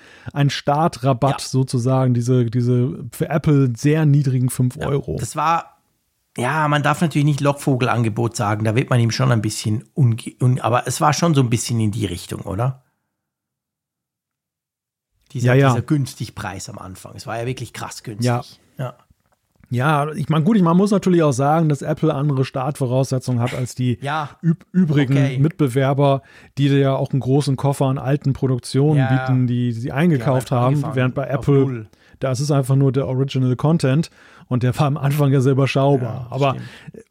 Startrabatt 0.50 1.42
ja. 1.42 1.48
sozusagen, 1.48 2.14
diese, 2.14 2.46
diese 2.46 3.00
für 3.12 3.30
Apple 3.30 3.74
sehr 3.76 4.06
niedrigen 4.06 4.50
5 4.50 4.76
ja, 4.76 4.86
Euro. 4.88 5.18
Das 5.20 5.36
war 5.36 5.79
ja, 6.40 6.68
man 6.68 6.84
darf 6.84 7.02
natürlich 7.02 7.26
nicht 7.26 7.42
Lockvogelangebot 7.42 8.36
sagen, 8.36 8.64
da 8.64 8.76
wird 8.76 8.90
man 8.90 9.00
ihm 9.00 9.12
schon 9.12 9.32
ein 9.32 9.42
bisschen 9.42 9.86
unge 9.94 10.36
un 10.42 10.60
aber 10.60 10.88
es 10.88 11.02
war 11.02 11.14
schon 11.14 11.36
so 11.36 11.42
ein 11.42 11.50
bisschen 11.50 11.80
in 11.80 11.92
die 11.92 12.06
Richtung, 12.06 12.42
oder? 12.42 12.84
Dieser, 15.32 15.54
ja, 15.54 15.68
ja. 15.68 15.70
dieser 15.70 15.82
günstig 15.84 16.34
Preis 16.34 16.70
am 16.70 16.80
Anfang. 16.80 17.14
Es 17.16 17.28
war 17.28 17.40
ja 17.40 17.46
wirklich 17.46 17.74
krass 17.74 18.04
günstig. 18.04 18.26
Ja. 18.26 18.44
ja. 18.78 18.96
Ja, 19.72 20.12
ich 20.14 20.30
meine, 20.30 20.44
gut, 20.44 20.60
man 20.62 20.76
muss 20.76 20.90
natürlich 20.90 21.22
auch 21.22 21.32
sagen, 21.32 21.70
dass 21.70 21.84
Apple 21.84 22.12
andere 22.14 22.44
Startvoraussetzungen 22.44 23.40
hat 23.40 23.54
als 23.54 23.76
die 23.76 24.00
ja, 24.02 24.32
üb 24.42 24.66
übrigen 24.72 25.14
okay. 25.14 25.38
Mitbewerber, 25.38 26.24
die 26.58 26.70
ja 26.70 26.96
auch 26.96 27.12
einen 27.12 27.20
großen 27.20 27.56
Koffer 27.56 27.86
an 27.86 28.00
alten 28.00 28.34
Produktionen 28.34 28.98
ja, 28.98 29.28
bieten, 29.28 29.46
die 29.46 29.72
sie 29.72 29.92
eingekauft 29.92 30.50
haben, 30.50 30.84
während 30.96 31.14
bei 31.14 31.28
Apple, 31.28 31.88
da 32.20 32.32
ist 32.32 32.40
es 32.40 32.50
einfach 32.50 32.76
nur 32.76 32.92
der 32.92 33.08
Original 33.08 33.56
Content 33.56 34.10
und 34.50 34.64
der 34.64 34.78
war 34.78 34.88
am 34.88 34.98
Anfang 34.98 35.32
ja 35.32 35.40
sehr 35.40 35.54
überschaubar. 35.54 36.28
Ja, 36.30 36.36
Aber 36.36 36.56
stimmt. 36.56 37.06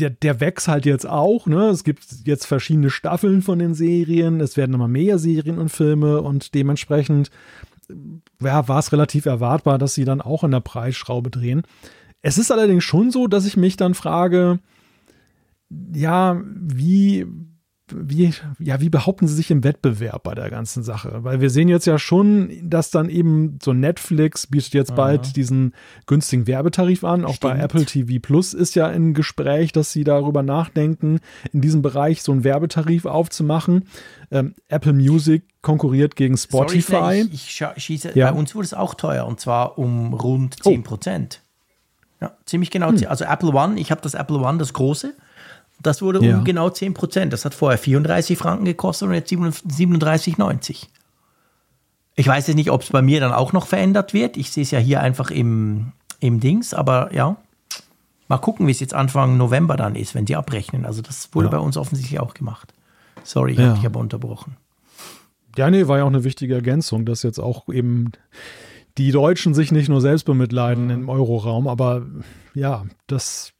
der, 0.00 0.10
der 0.10 0.40
wächst 0.40 0.68
halt 0.68 0.84
jetzt 0.84 1.08
auch, 1.08 1.46
ne? 1.46 1.68
Es 1.68 1.84
gibt 1.84 2.04
jetzt 2.24 2.44
verschiedene 2.44 2.90
Staffeln 2.90 3.40
von 3.40 3.58
den 3.58 3.72
Serien, 3.72 4.40
es 4.40 4.58
werden 4.58 4.74
immer 4.74 4.88
mehr 4.88 5.18
Serien 5.18 5.58
und 5.58 5.70
Filme 5.70 6.20
und 6.20 6.54
dementsprechend 6.54 7.30
ja, 8.40 8.68
war 8.68 8.78
es 8.78 8.92
relativ 8.92 9.24
erwartbar, 9.24 9.78
dass 9.78 9.94
sie 9.94 10.04
dann 10.04 10.20
auch 10.20 10.44
in 10.44 10.50
der 10.50 10.60
Preisschraube 10.60 11.30
drehen. 11.30 11.62
Es 12.20 12.36
ist 12.36 12.50
allerdings 12.50 12.84
schon 12.84 13.10
so, 13.10 13.28
dass 13.28 13.46
ich 13.46 13.56
mich 13.56 13.76
dann 13.76 13.94
frage, 13.94 14.58
ja, 15.94 16.40
wie, 16.44 17.26
wie, 17.94 18.32
ja, 18.58 18.80
wie 18.80 18.88
behaupten 18.88 19.26
sie 19.26 19.34
sich 19.34 19.50
im 19.50 19.64
Wettbewerb 19.64 20.22
bei 20.22 20.34
der 20.34 20.50
ganzen 20.50 20.82
Sache? 20.82 21.24
Weil 21.24 21.40
wir 21.40 21.50
sehen 21.50 21.68
jetzt 21.68 21.86
ja 21.86 21.98
schon, 21.98 22.50
dass 22.62 22.90
dann 22.90 23.08
eben 23.08 23.58
so 23.62 23.72
Netflix 23.72 24.46
bietet 24.46 24.74
jetzt 24.74 24.90
Aha. 24.90 24.96
bald 24.96 25.36
diesen 25.36 25.74
günstigen 26.06 26.46
Werbetarif 26.46 27.04
an. 27.04 27.24
Auch 27.24 27.34
Stimmt. 27.34 27.54
bei 27.54 27.60
Apple 27.60 27.84
TV 27.84 28.20
Plus 28.20 28.54
ist 28.54 28.74
ja 28.74 28.88
im 28.88 29.14
Gespräch, 29.14 29.72
dass 29.72 29.92
sie 29.92 30.04
darüber 30.04 30.42
nachdenken, 30.42 31.20
in 31.52 31.60
diesem 31.60 31.82
Bereich 31.82 32.22
so 32.22 32.32
einen 32.32 32.44
Werbetarif 32.44 33.06
aufzumachen. 33.06 33.84
Ähm, 34.30 34.54
Apple 34.68 34.92
Music 34.92 35.44
konkurriert 35.62 36.16
gegen 36.16 36.36
Spotify. 36.36 36.92
Sorry, 36.92 37.28
ich, 37.32 37.60
ich 37.76 37.82
schieße, 37.82 38.12
ja. 38.14 38.30
Bei 38.30 38.38
uns 38.38 38.54
wurde 38.54 38.66
es 38.66 38.74
auch 38.74 38.94
teuer 38.94 39.26
und 39.26 39.40
zwar 39.40 39.78
um 39.78 40.14
rund 40.14 40.62
10 40.62 40.82
Prozent. 40.82 41.42
Oh. 41.42 41.48
Ja, 42.20 42.36
ziemlich 42.46 42.70
genau. 42.70 42.90
Hm. 42.90 43.06
Also 43.08 43.24
Apple 43.24 43.50
One, 43.50 43.78
ich 43.78 43.90
habe 43.90 44.00
das 44.00 44.14
Apple 44.14 44.38
One, 44.38 44.58
das 44.58 44.72
große. 44.72 45.14
Das 45.80 46.02
wurde 46.02 46.24
ja. 46.24 46.38
um 46.38 46.44
genau 46.44 46.70
10 46.70 46.94
Prozent. 46.94 47.32
Das 47.32 47.44
hat 47.44 47.54
vorher 47.54 47.78
34 47.78 48.36
Franken 48.36 48.64
gekostet 48.64 49.08
und 49.08 49.14
jetzt 49.14 49.32
37,90. 49.32 50.86
Ich 52.16 52.26
weiß 52.26 52.48
jetzt 52.48 52.56
nicht, 52.56 52.70
ob 52.70 52.82
es 52.82 52.90
bei 52.90 53.00
mir 53.00 53.20
dann 53.20 53.32
auch 53.32 53.52
noch 53.52 53.66
verändert 53.66 54.12
wird. 54.12 54.36
Ich 54.36 54.50
sehe 54.50 54.64
es 54.64 54.72
ja 54.72 54.80
hier 54.80 55.00
einfach 55.00 55.30
im, 55.30 55.92
im 56.20 56.40
Dings, 56.40 56.74
aber 56.74 57.14
ja. 57.14 57.36
Mal 58.26 58.38
gucken, 58.38 58.66
wie 58.66 58.72
es 58.72 58.80
jetzt 58.80 58.92
Anfang 58.92 59.38
November 59.38 59.76
dann 59.76 59.94
ist, 59.94 60.14
wenn 60.14 60.26
die 60.26 60.36
abrechnen. 60.36 60.84
Also 60.84 61.00
das 61.00 61.30
wurde 61.32 61.46
ja. 61.46 61.52
bei 61.52 61.58
uns 61.58 61.78
offensichtlich 61.78 62.20
auch 62.20 62.34
gemacht. 62.34 62.74
Sorry, 63.24 63.52
ich 63.52 63.58
ja. 63.58 63.68
habe 63.68 63.76
dich 63.76 63.86
aber 63.86 64.00
unterbrochen. 64.00 64.56
Ja, 65.56 65.70
nee, 65.70 65.88
war 65.88 65.98
ja 65.98 66.04
auch 66.04 66.08
eine 66.08 66.24
wichtige 66.24 66.54
Ergänzung, 66.54 67.06
dass 67.06 67.22
jetzt 67.22 67.38
auch 67.38 67.68
eben 67.68 68.12
die 68.98 69.12
Deutschen 69.12 69.54
sich 69.54 69.72
nicht 69.72 69.88
nur 69.88 70.00
selbst 70.00 70.24
bemitleiden 70.24 70.86
mhm. 70.86 70.90
im 70.90 71.08
Euroraum, 71.08 71.68
aber 71.68 72.04
ja, 72.54 72.84
das 73.06 73.52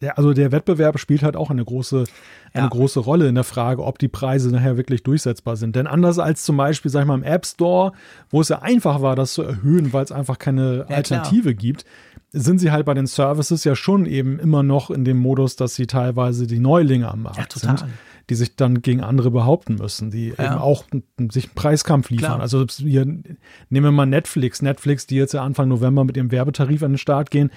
der, 0.00 0.18
also 0.18 0.34
der 0.34 0.52
Wettbewerb 0.52 0.98
spielt 0.98 1.22
halt 1.22 1.36
auch 1.36 1.50
eine 1.50 1.64
große, 1.64 2.04
eine 2.52 2.64
ja. 2.64 2.68
große 2.68 3.00
Rolle 3.00 3.28
in 3.28 3.34
der 3.34 3.44
Frage, 3.44 3.82
ob 3.82 3.98
die 3.98 4.08
Preise 4.08 4.50
nachher 4.50 4.76
wirklich 4.76 5.02
durchsetzbar 5.02 5.56
sind. 5.56 5.74
Denn 5.74 5.86
anders 5.86 6.18
als 6.18 6.44
zum 6.44 6.56
Beispiel, 6.56 6.90
sag 6.90 7.02
ich 7.02 7.06
mal, 7.06 7.14
im 7.14 7.22
App 7.22 7.46
Store, 7.46 7.92
wo 8.28 8.40
es 8.40 8.48
ja 8.48 8.60
einfach 8.60 9.00
war, 9.00 9.16
das 9.16 9.32
zu 9.32 9.42
erhöhen, 9.42 9.92
weil 9.92 10.04
es 10.04 10.12
einfach 10.12 10.38
keine 10.38 10.86
ja, 10.88 10.96
Alternative 10.96 11.54
klar. 11.54 11.54
gibt, 11.54 11.84
sind 12.32 12.58
sie 12.58 12.70
halt 12.70 12.84
bei 12.84 12.92
den 12.92 13.06
Services 13.06 13.64
ja 13.64 13.74
schon 13.74 14.04
eben 14.04 14.38
immer 14.38 14.62
noch 14.62 14.90
in 14.90 15.04
dem 15.04 15.16
Modus, 15.16 15.56
dass 15.56 15.74
sie 15.74 15.86
teilweise 15.86 16.46
die 16.46 16.58
Neulinge 16.58 17.10
am 17.10 17.22
Markt 17.22 17.54
ja, 17.54 17.60
sind, 17.60 17.86
die 18.28 18.34
sich 18.34 18.56
dann 18.56 18.82
gegen 18.82 19.02
andere 19.02 19.30
behaupten 19.30 19.76
müssen, 19.76 20.10
die 20.10 20.30
eben 20.30 20.58
auch 20.58 20.84
sich 21.30 21.44
einen 21.44 21.54
Preiskampf 21.54 22.10
liefern. 22.10 22.26
Klar. 22.26 22.40
Also 22.40 22.66
hier 22.78 23.06
nehmen 23.06 23.24
wir 23.70 23.92
mal 23.92 24.04
Netflix. 24.04 24.60
Netflix, 24.60 25.06
die 25.06 25.16
jetzt 25.16 25.32
ja 25.32 25.42
Anfang 25.42 25.68
November 25.68 26.04
mit 26.04 26.16
ihrem 26.16 26.30
Werbetarif 26.30 26.82
an 26.82 26.92
den 26.92 26.98
Start 26.98 27.30
gehen, 27.30 27.50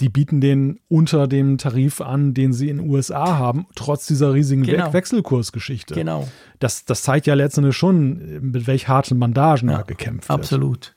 die 0.00 0.08
bieten 0.08 0.40
den 0.40 0.80
unter 0.88 1.28
dem 1.28 1.56
Tarif 1.56 2.00
an, 2.00 2.34
den 2.34 2.52
sie 2.52 2.68
in 2.68 2.78
den 2.78 2.90
USA 2.90 3.38
haben, 3.38 3.66
trotz 3.76 4.06
dieser 4.06 4.34
riesigen 4.34 4.64
genau. 4.64 4.92
Wechselkursgeschichte. 4.92 5.94
Genau. 5.94 6.28
Das, 6.58 6.84
das 6.84 7.02
zeigt 7.02 7.26
ja 7.26 7.34
letztendlich 7.34 7.76
schon, 7.76 8.50
mit 8.50 8.66
welch 8.66 8.88
harten 8.88 9.20
Bandagen 9.20 9.68
ja, 9.68 9.78
da 9.78 9.82
gekämpft 9.82 10.28
wird. 10.28 10.38
Absolut. 10.38 10.96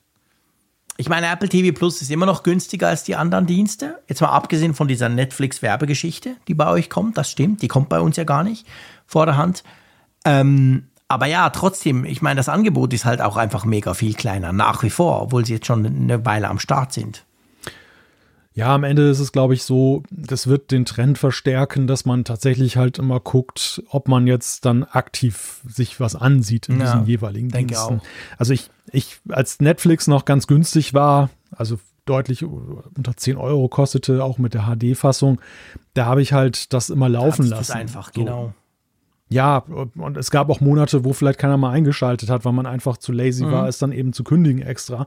Ich 1.00 1.10
meine, 1.10 1.28
Apple 1.28 1.48
TV 1.48 1.78
Plus 1.78 2.02
ist 2.02 2.10
immer 2.10 2.26
noch 2.26 2.42
günstiger 2.42 2.88
als 2.88 3.04
die 3.04 3.16
anderen 3.16 3.46
Dienste. 3.46 4.00
Jetzt 4.08 4.20
mal 4.20 4.30
abgesehen 4.30 4.74
von 4.74 4.88
dieser 4.88 5.10
Netflix-Werbegeschichte, 5.10 6.36
die 6.48 6.56
bei 6.56 6.68
euch 6.68 6.90
kommt. 6.90 7.20
Das 7.20 7.30
stimmt, 7.30 7.62
die 7.62 7.68
kommt 7.68 7.90
bei 7.90 8.00
uns 8.00 8.16
ja 8.18 8.24
gar 8.24 8.44
nicht 8.44 8.66
vor 9.06 9.28
der 9.28 9.38
Hand. 9.38 9.64
Ähm, 10.26 10.88
aber 11.08 11.28
ja, 11.28 11.52
trotzdem, 11.52 12.04
ich 12.04 12.24
meine, 12.24 12.40
das 12.40 12.50
Angebot 12.50 12.94
ist 12.94 13.06
halt 13.06 13.22
auch 13.22 13.38
einfach 13.38 13.64
mega 13.64 13.94
viel 13.94 14.16
kleiner, 14.16 14.52
nach 14.54 14.82
wie 14.82 14.90
vor, 14.90 15.22
obwohl 15.22 15.46
sie 15.46 15.54
jetzt 15.54 15.68
schon 15.68 15.86
eine 15.86 16.26
Weile 16.26 16.50
am 16.50 16.58
Start 16.58 16.94
sind. 16.94 17.27
Ja, 18.58 18.74
am 18.74 18.84
Ende 18.84 19.08
ist 19.08 19.20
es, 19.20 19.32
glaube 19.32 19.54
ich, 19.54 19.62
so, 19.62 20.02
das 20.10 20.48
wird 20.48 20.72
den 20.72 20.84
Trend 20.84 21.20
verstärken, 21.20 21.86
dass 21.86 22.06
man 22.06 22.24
tatsächlich 22.24 22.76
halt 22.76 22.98
immer 22.98 23.20
guckt, 23.20 23.84
ob 23.92 24.08
man 24.08 24.26
jetzt 24.26 24.66
dann 24.66 24.84
aktiv 24.84 25.62
sich 25.68 26.00
was 26.00 26.16
ansieht 26.16 26.68
in 26.68 26.80
ja, 26.80 26.86
diesen 26.86 27.06
jeweiligen 27.06 27.50
denke 27.50 27.76
Diensten. 27.76 28.00
Auch. 28.00 28.04
Also 28.40 28.54
ich, 28.54 28.72
ich, 28.92 29.20
als 29.30 29.60
Netflix 29.60 30.08
noch 30.08 30.26
ganz 30.26 30.48
günstig 30.48 30.96
war, 30.96 31.30
also 31.52 31.78
deutlich 32.06 32.44
unter 32.46 33.16
10 33.16 33.38
Euro 33.38 33.68
kostete, 33.68 34.24
auch 34.24 34.40
mit 34.40 34.56
der 34.56 34.64
HD-Fassung, 34.64 35.40
da 35.94 36.08
habe 36.08 36.24
ich 36.24 36.34
halt 36.34 36.74
das 36.74 36.90
immer 36.90 37.10
laufen 37.10 37.46
lassen. 37.46 37.60
Das 37.60 37.70
einfach, 37.70 38.12
so. 38.12 38.22
genau. 38.22 38.54
Ja, 39.30 39.58
und 39.98 40.16
es 40.16 40.32
gab 40.32 40.50
auch 40.50 40.62
Monate, 40.62 41.04
wo 41.04 41.12
vielleicht 41.12 41.38
keiner 41.38 41.58
mal 41.58 41.72
eingeschaltet 41.72 42.30
hat, 42.30 42.46
weil 42.46 42.54
man 42.54 42.66
einfach 42.66 42.96
zu 42.96 43.12
lazy 43.12 43.44
mhm. 43.44 43.52
war, 43.52 43.68
es 43.68 43.78
dann 43.78 43.92
eben 43.92 44.14
zu 44.14 44.24
kündigen 44.24 44.62
extra. 44.62 45.06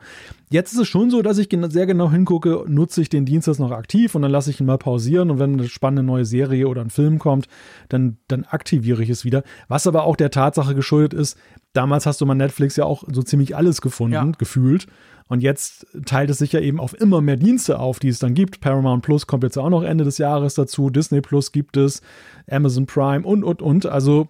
Jetzt 0.50 0.72
ist 0.72 0.80
es 0.80 0.88
schon 0.88 1.10
so, 1.10 1.22
dass 1.22 1.38
ich 1.38 1.48
sehr 1.50 1.86
genau 1.86 2.10
hingucke, 2.10 2.64
nutze 2.66 3.00
ich 3.00 3.08
den 3.08 3.24
Dienst 3.24 3.48
jetzt 3.48 3.60
noch 3.60 3.70
aktiv 3.70 4.14
und 4.14 4.22
dann 4.22 4.30
lasse 4.30 4.50
ich 4.50 4.60
ihn 4.60 4.66
mal 4.66 4.76
pausieren 4.76 5.30
und 5.30 5.38
wenn 5.38 5.54
eine 5.54 5.68
spannende 5.68 6.02
neue 6.02 6.26
Serie 6.26 6.68
oder 6.68 6.82
ein 6.82 6.90
Film 6.90 7.18
kommt, 7.18 7.46
dann, 7.88 8.18
dann 8.28 8.44
aktiviere 8.44 9.02
ich 9.02 9.08
es 9.08 9.24
wieder. 9.24 9.42
Was 9.68 9.86
aber 9.86 10.04
auch 10.04 10.16
der 10.16 10.30
Tatsache 10.30 10.74
geschuldet 10.74 11.14
ist, 11.14 11.38
damals 11.72 12.04
hast 12.04 12.20
du 12.20 12.26
mal 12.26 12.34
Netflix 12.34 12.76
ja 12.76 12.84
auch 12.84 13.04
so 13.10 13.22
ziemlich 13.22 13.56
alles 13.56 13.80
gefunden, 13.80 14.14
ja. 14.14 14.32
gefühlt. 14.36 14.86
Und 15.30 15.44
jetzt 15.44 15.86
teilt 16.06 16.28
es 16.28 16.38
sich 16.38 16.50
ja 16.50 16.58
eben 16.58 16.80
auf 16.80 16.92
immer 17.00 17.20
mehr 17.20 17.36
Dienste 17.36 17.78
auf, 17.78 18.00
die 18.00 18.08
es 18.08 18.18
dann 18.18 18.34
gibt. 18.34 18.60
Paramount 18.60 19.04
Plus 19.04 19.28
kommt 19.28 19.44
jetzt 19.44 19.56
auch 19.58 19.70
noch 19.70 19.84
Ende 19.84 20.02
des 20.02 20.18
Jahres 20.18 20.54
dazu. 20.54 20.90
Disney 20.90 21.20
Plus 21.20 21.52
gibt 21.52 21.76
es, 21.76 22.02
Amazon 22.50 22.86
Prime 22.86 23.24
und, 23.24 23.44
und, 23.44 23.62
und. 23.62 23.86
Also, 23.86 24.26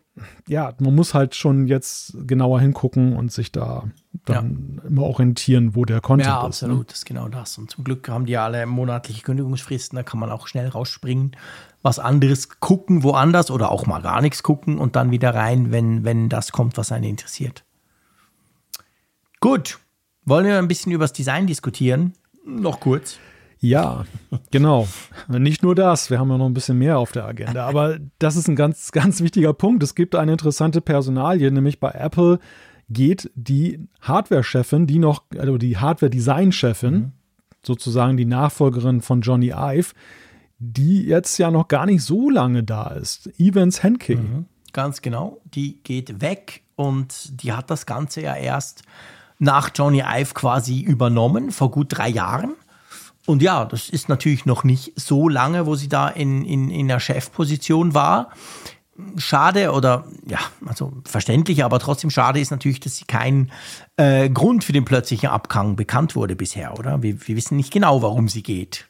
ja, 0.47 0.75
man 0.79 0.95
muss 0.95 1.15
halt 1.15 1.35
schon 1.35 1.67
jetzt 1.69 2.15
genauer 2.27 2.61
hingucken 2.61 3.17
und 3.17 3.33
sich 3.33 3.51
da 3.51 3.85
dann 4.27 4.81
ja. 4.83 4.89
immer 4.89 5.05
orientieren, 5.05 5.75
wo 5.75 5.87
der 5.87 6.03
Content 6.03 6.27
ja, 6.27 6.37
ist. 6.37 6.43
Ja, 6.43 6.67
absolut, 6.67 6.79
ne? 6.81 6.85
das 6.89 6.99
ist 6.99 7.07
genau 7.07 7.29
das. 7.29 7.57
Und 7.57 7.71
zum 7.71 7.83
Glück 7.83 8.07
haben 8.11 8.27
die 8.27 8.37
alle 8.37 8.67
monatliche 8.67 9.23
Kündigungsfristen, 9.23 9.97
da 9.97 10.03
kann 10.03 10.21
man 10.21 10.31
auch 10.31 10.49
schnell 10.49 10.69
rausspringen, 10.69 11.35
was 11.81 11.99
anderes 11.99 12.61
gucken, 12.61 13.03
woanders 13.03 13.51
oder 13.51 13.71
auch 13.71 13.87
mal 13.87 14.03
gar 14.03 14.21
nichts 14.21 14.43
gucken 14.43 14.77
und 14.77 14.97
dann 14.97 15.11
wieder 15.11 15.35
rein, 15.35 15.73
wenn, 15.73 16.05
wenn 16.05 16.29
das 16.29 16.53
kommt, 16.53 16.77
was 16.77 16.93
einen 16.93 17.05
interessiert. 17.05 17.65
Gut, 19.41 19.79
wollen 20.25 20.47
wir 20.47 20.59
ein 20.59 20.69
bisschen 20.69 20.93
über 20.93 21.05
das 21.05 21.13
Design 21.13 21.47
diskutieren? 21.47 22.15
Noch 22.45 22.81
kurz. 22.81 23.19
Ja, 23.61 24.05
genau. 24.51 24.89
Nicht 25.29 25.63
nur 25.63 25.75
das, 25.75 26.09
wir 26.09 26.19
haben 26.19 26.31
ja 26.31 26.39
noch 26.39 26.47
ein 26.47 26.55
bisschen 26.55 26.79
mehr 26.79 26.99
auf 26.99 27.13
der 27.13 27.27
Agenda, 27.27 27.67
aber 27.67 27.99
das 28.19 28.37
ist 28.37 28.49
ein 28.49 28.57
ganz, 28.57 28.91
ganz 28.91 29.21
wichtiger 29.21 29.53
Punkt. 29.53 29.83
Es 29.83 29.95
gibt 29.95 30.15
eine 30.15 30.33
interessante 30.33 30.81
Personalie, 30.81 31.51
nämlich 31.51 31.79
bei 31.79 31.91
Apple 31.91 32.39
geht 32.89 33.31
die 33.35 33.87
Hardware-Chefin, 34.01 34.87
die 34.87 34.99
noch, 34.99 35.25
also 35.39 35.59
die 35.59 35.77
Hardware-Design-Chefin, 35.77 36.95
mhm. 36.95 37.13
sozusagen 37.63 38.17
die 38.17 38.25
Nachfolgerin 38.25 39.03
von 39.03 39.21
Johnny 39.21 39.53
Ive, 39.55 39.93
die 40.59 41.05
jetzt 41.05 41.39
ja 41.39 41.51
noch 41.51 41.69
gar 41.69 41.87
nicht 41.87 42.03
so 42.03 42.31
lange 42.31 42.65
da 42.65 42.89
ist. 42.89 43.31
Evans 43.39 43.83
Henke. 43.83 44.17
Mhm. 44.17 44.47
Ganz 44.73 45.03
genau, 45.03 45.41
die 45.45 45.83
geht 45.83 46.21
weg 46.21 46.63
und 46.77 47.43
die 47.43 47.53
hat 47.53 47.71
das 47.71 47.87
Ganze 47.87 48.23
ja 48.23 48.35
erst 48.37 48.83
nach 49.41 49.71
Johnny 49.75 50.03
Ive 50.07 50.35
quasi 50.35 50.81
übernommen, 50.81 51.51
vor 51.51 51.73
gut 51.73 51.89
drei 51.91 52.09
Jahren. 52.09 52.55
Und 53.27 53.43
ja, 53.43 53.65
das 53.65 53.89
ist 53.89 54.09
natürlich 54.09 54.47
noch 54.47 54.65
nicht 54.65 54.93
so 54.97 55.29
lange, 55.29 55.67
wo 55.67 55.75
sie 55.75 55.89
da 55.89 56.09
in, 56.09 56.45
in, 56.45 56.71
in 56.71 56.89
der 56.89 57.01
Chefposition 57.01 57.95
war. 57.95 58.31
Schade 59.17 59.73
oder 59.73 60.05
ja, 60.27 60.39
also 60.67 60.93
verständlich, 61.05 61.65
aber 61.65 61.79
trotzdem 61.79 62.11
schade 62.11 62.39
ist 62.39 62.51
natürlich, 62.51 62.81
dass 62.81 62.97
sie 62.97 63.07
kein 63.07 63.51
äh, 63.97 64.29
Grund 64.29 64.63
für 64.63 64.73
den 64.73 64.85
plötzlichen 64.85 65.31
Abgang 65.31 65.75
bekannt 65.75 66.17
wurde 66.17 66.37
bisher, 66.37 66.79
oder? 66.79 67.03
Wir, 67.03 67.27
wir 67.27 67.37
wissen 67.37 67.57
nicht 67.57 67.73
genau, 67.73 68.03
warum 68.03 68.29
sie 68.29 68.43
geht. 68.43 68.90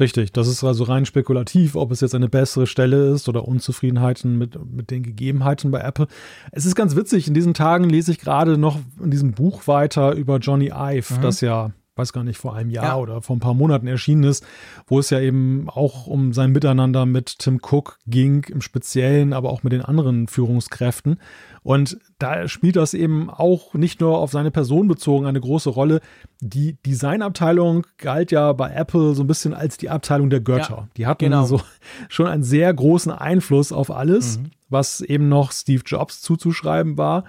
Richtig, 0.00 0.32
das 0.32 0.48
ist 0.48 0.64
also 0.64 0.84
rein 0.84 1.06
spekulativ, 1.06 1.74
ob 1.76 1.90
es 1.90 2.00
jetzt 2.00 2.14
eine 2.14 2.28
bessere 2.28 2.66
Stelle 2.66 3.10
ist 3.12 3.28
oder 3.28 3.46
Unzufriedenheiten 3.46 4.38
mit, 4.38 4.58
mit 4.70 4.90
den 4.90 5.02
Gegebenheiten 5.02 5.70
bei 5.70 5.80
Apple. 5.80 6.06
Es 6.50 6.66
ist 6.66 6.74
ganz 6.74 6.96
witzig, 6.96 7.28
in 7.28 7.34
diesen 7.34 7.54
Tagen 7.54 7.88
lese 7.88 8.12
ich 8.12 8.18
gerade 8.18 8.58
noch 8.58 8.78
in 9.02 9.10
diesem 9.10 9.32
Buch 9.32 9.66
weiter 9.66 10.12
über 10.12 10.38
Johnny 10.38 10.72
Ive, 10.74 11.14
mhm. 11.14 11.22
das 11.22 11.40
ja 11.40 11.72
weiß 11.94 12.12
gar 12.12 12.24
nicht, 12.24 12.38
vor 12.38 12.54
einem 12.54 12.70
Jahr 12.70 12.84
ja. 12.84 12.96
oder 12.96 13.20
vor 13.20 13.36
ein 13.36 13.40
paar 13.40 13.54
Monaten 13.54 13.86
erschienen 13.86 14.24
ist, 14.24 14.44
wo 14.86 14.98
es 14.98 15.10
ja 15.10 15.20
eben 15.20 15.68
auch 15.68 16.06
um 16.06 16.32
sein 16.32 16.52
Miteinander 16.52 17.04
mit 17.04 17.38
Tim 17.38 17.60
Cook 17.62 17.98
ging, 18.06 18.44
im 18.44 18.62
Speziellen, 18.62 19.32
aber 19.32 19.50
auch 19.50 19.62
mit 19.62 19.72
den 19.72 19.82
anderen 19.82 20.26
Führungskräften. 20.26 21.18
Und 21.62 21.98
da 22.18 22.48
spielt 22.48 22.76
das 22.76 22.92
eben 22.92 23.30
auch 23.30 23.74
nicht 23.74 24.00
nur 24.00 24.18
auf 24.18 24.32
seine 24.32 24.50
Person 24.50 24.88
bezogen 24.88 25.26
eine 25.26 25.40
große 25.40 25.70
Rolle. 25.70 26.00
Die 26.40 26.76
Designabteilung 26.84 27.86
galt 27.98 28.32
ja 28.32 28.52
bei 28.52 28.70
Apple 28.72 29.14
so 29.14 29.22
ein 29.22 29.28
bisschen 29.28 29.54
als 29.54 29.76
die 29.76 29.88
Abteilung 29.88 30.28
der 30.28 30.40
Götter. 30.40 30.76
Ja, 30.76 30.88
die 30.96 31.06
hatten 31.06 31.24
genau. 31.24 31.44
so 31.44 31.60
schon 32.08 32.26
einen 32.26 32.42
sehr 32.42 32.72
großen 32.74 33.12
Einfluss 33.12 33.70
auf 33.70 33.92
alles, 33.92 34.38
mhm. 34.38 34.50
was 34.70 35.00
eben 35.00 35.28
noch 35.28 35.52
Steve 35.52 35.82
Jobs 35.86 36.20
zuzuschreiben 36.20 36.98
war. 36.98 37.24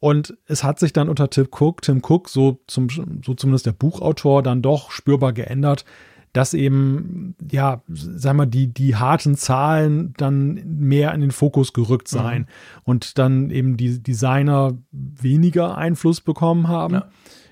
Und 0.00 0.36
es 0.46 0.62
hat 0.62 0.78
sich 0.78 0.92
dann 0.92 1.08
unter 1.08 1.28
Tim 1.30 1.48
Cook, 1.50 1.82
Tim 1.82 2.02
Cook, 2.06 2.28
so, 2.28 2.60
zum, 2.66 2.88
so 2.90 3.34
zumindest 3.34 3.66
der 3.66 3.72
Buchautor, 3.72 4.42
dann 4.42 4.62
doch 4.62 4.90
spürbar 4.90 5.32
geändert. 5.32 5.84
Dass 6.32 6.54
eben, 6.54 7.34
ja, 7.50 7.82
sag 7.88 8.36
mal, 8.36 8.46
die, 8.46 8.68
die 8.68 8.96
harten 8.96 9.36
Zahlen 9.36 10.14
dann 10.16 10.60
mehr 10.64 11.12
in 11.14 11.20
den 11.20 11.30
Fokus 11.30 11.72
gerückt 11.72 12.08
seien 12.08 12.42
mhm. 12.42 12.46
und 12.84 13.18
dann 13.18 13.50
eben 13.50 13.76
die 13.76 14.02
Designer 14.02 14.76
weniger 14.92 15.76
Einfluss 15.76 16.20
bekommen 16.20 16.68
haben. 16.68 16.94
Ja. 16.94 17.08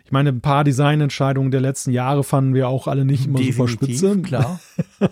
Ich 0.07 0.13
meine, 0.13 0.29
ein 0.29 0.41
paar 0.41 0.63
Designentscheidungen 0.63 1.51
der 1.51 1.61
letzten 1.61 1.91
Jahre 1.91 2.23
fanden 2.23 2.55
wir 2.55 2.69
auch 2.69 2.87
alle 2.87 3.05
nicht 3.05 3.27
immer 3.27 3.39
Definitiv, 3.39 3.57
super 3.57 3.69
spitze. 3.69 4.23
Klar. 4.23 4.61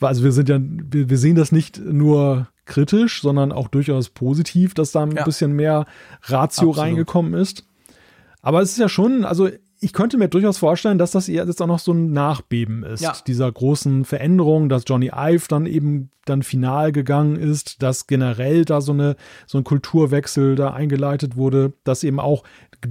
also 0.00 0.24
wir 0.24 0.32
sind 0.32 0.48
ja, 0.48 0.58
wir, 0.58 1.10
wir, 1.10 1.18
sehen 1.18 1.36
das 1.36 1.52
nicht 1.52 1.78
nur 1.78 2.48
kritisch, 2.64 3.20
sondern 3.20 3.52
auch 3.52 3.68
durchaus 3.68 4.08
positiv, 4.08 4.72
dass 4.72 4.92
da 4.92 5.02
ein 5.02 5.12
ja. 5.12 5.24
bisschen 5.24 5.52
mehr 5.52 5.84
Ratio 6.22 6.70
Absolut. 6.70 6.78
reingekommen 6.78 7.34
ist. 7.34 7.66
Aber 8.40 8.62
es 8.62 8.72
ist 8.72 8.78
ja 8.78 8.88
schon, 8.88 9.26
also 9.26 9.50
ich 9.82 9.92
könnte 9.92 10.16
mir 10.16 10.28
durchaus 10.28 10.58
vorstellen, 10.58 10.96
dass 10.96 11.10
das 11.10 11.26
jetzt 11.26 11.60
auch 11.60 11.66
noch 11.66 11.80
so 11.80 11.92
ein 11.92 12.12
Nachbeben 12.12 12.84
ist, 12.84 13.00
ja. 13.00 13.14
dieser 13.26 13.50
großen 13.50 14.04
Veränderung, 14.04 14.68
dass 14.68 14.84
Johnny 14.86 15.10
Ive 15.12 15.48
dann 15.48 15.66
eben 15.66 16.10
dann 16.24 16.44
final 16.44 16.92
gegangen 16.92 17.34
ist, 17.34 17.82
dass 17.82 18.06
generell 18.06 18.64
da 18.64 18.80
so 18.80 18.92
eine 18.92 19.16
so 19.46 19.58
ein 19.58 19.64
Kulturwechsel 19.64 20.54
da 20.54 20.70
eingeleitet 20.70 21.36
wurde, 21.36 21.72
dass 21.82 22.04
eben 22.04 22.20
auch 22.20 22.44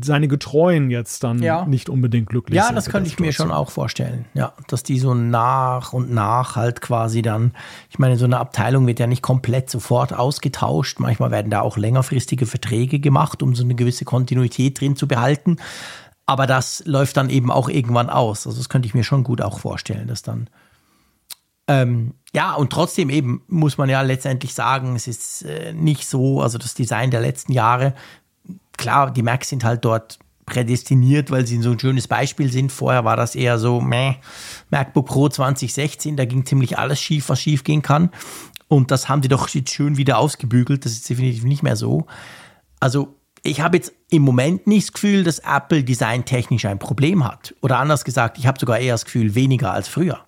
seine 0.04 0.28
Getreuen 0.28 0.90
jetzt 0.90 1.24
dann 1.24 1.42
ja. 1.42 1.66
nicht 1.66 1.90
unbedingt 1.90 2.28
glücklich 2.28 2.58
ja, 2.58 2.64
sind. 2.64 2.72
Ja, 2.72 2.76
das 2.76 2.90
könnte 2.90 3.10
ich 3.10 3.20
mir 3.20 3.32
schon 3.32 3.52
auch 3.52 3.70
vorstellen. 3.70 4.26
Ja, 4.34 4.54
dass 4.68 4.84
die 4.84 5.00
so 5.00 5.14
nach 5.14 5.94
und 5.94 6.14
nach 6.14 6.56
halt 6.56 6.82
quasi 6.82 7.22
dann, 7.22 7.54
ich 7.90 8.00
meine, 8.00 8.18
so 8.18 8.26
eine 8.26 8.40
Abteilung 8.40 8.88
wird 8.88 9.00
ja 9.00 9.08
nicht 9.08 9.22
komplett 9.22 9.70
sofort 9.70 10.14
ausgetauscht. 10.14 11.00
Manchmal 11.00 11.32
werden 11.32 11.52
da 11.52 11.62
auch 11.62 11.78
längerfristige 11.78 12.46
Verträge 12.46 13.00
gemacht, 13.00 13.44
um 13.44 13.56
so 13.56 13.64
eine 13.64 13.76
gewisse 13.76 14.06
Kontinuität 14.06 14.80
drin 14.80 14.96
zu 14.96 15.08
behalten. 15.08 15.58
Aber 16.26 16.48
das 16.48 16.84
läuft 16.86 17.18
dann 17.18 17.30
eben 17.30 17.52
auch 17.52 17.70
irgendwann 17.70 18.10
aus. 18.10 18.48
Also 18.48 18.58
das 18.58 18.70
könnte 18.70 18.88
ich 18.88 18.94
mir 18.94 19.04
schon 19.04 19.24
gut 19.24 19.42
auch 19.42 19.60
vorstellen, 19.60 20.08
dass 20.08 20.22
dann. 20.22 20.50
Ähm, 21.68 22.14
ja, 22.34 22.54
und 22.54 22.72
trotzdem 22.72 23.10
eben 23.10 23.44
muss 23.48 23.78
man 23.78 23.90
ja 23.90 24.02
letztendlich 24.02 24.54
sagen, 24.54 24.96
es 24.96 25.08
ist 25.08 25.44
äh, 25.44 25.74
nicht 25.74 26.08
so, 26.08 26.42
also 26.42 26.58
das 26.58 26.74
Design 26.74 27.12
der 27.12 27.22
letzten 27.22 27.54
Jahre, 27.54 27.94
klar, 28.78 29.12
die 29.12 29.24
Macs 29.24 29.50
sind 29.50 29.64
halt 29.64 29.86
dort 29.86 30.20
prädestiniert, 30.46 31.32
weil 31.32 31.46
sie 31.46 31.62
so 31.62 31.72
ein 31.72 31.80
schönes 31.80 32.08
Beispiel 32.08 32.52
sind. 32.52 32.72
Vorher 32.72 33.06
war 33.06 33.16
das 33.16 33.36
eher 33.36 33.58
so, 33.58 33.80
meh, 33.80 34.16
MacBook 34.70 35.06
Pro 35.06 35.30
2016, 35.30 36.18
da 36.18 36.26
ging 36.26 36.46
ziemlich 36.46 36.78
alles 36.78 37.00
schief, 37.00 37.30
was 37.30 37.42
schief 37.42 37.64
gehen 37.64 37.82
kann. 37.82 38.10
Und 38.68 38.92
das 38.92 39.10
haben 39.10 39.22
sie 39.22 39.28
doch 39.28 39.50
jetzt 39.50 39.74
schön 39.74 39.98
wieder 39.98 40.18
ausgebügelt. 40.18 40.86
Das 40.86 40.94
ist 40.94 41.10
definitiv 41.10 41.44
nicht 41.44 41.64
mehr 41.64 41.76
so. 41.76 42.06
Also 42.80 43.16
ich 43.44 43.62
habe 43.62 43.78
jetzt 43.78 43.94
im 44.10 44.22
Moment 44.22 44.68
nicht 44.68 44.88
das 44.88 44.94
Gefühl, 44.94 45.24
dass 45.24 45.40
Apple 45.40 45.84
designtechnisch 45.84 46.66
ein 46.66 46.80
Problem 46.80 47.26
hat. 47.26 47.56
Oder 47.62 47.80
anders 47.80 48.06
gesagt, 48.06 48.38
ich 48.38 48.48
habe 48.48 48.60
sogar 48.60 48.80
eher 48.80 48.94
das 48.94 49.06
Gefühl, 49.06 49.36
weniger 49.36 49.74
als 49.74 49.88
früher. 49.88 50.20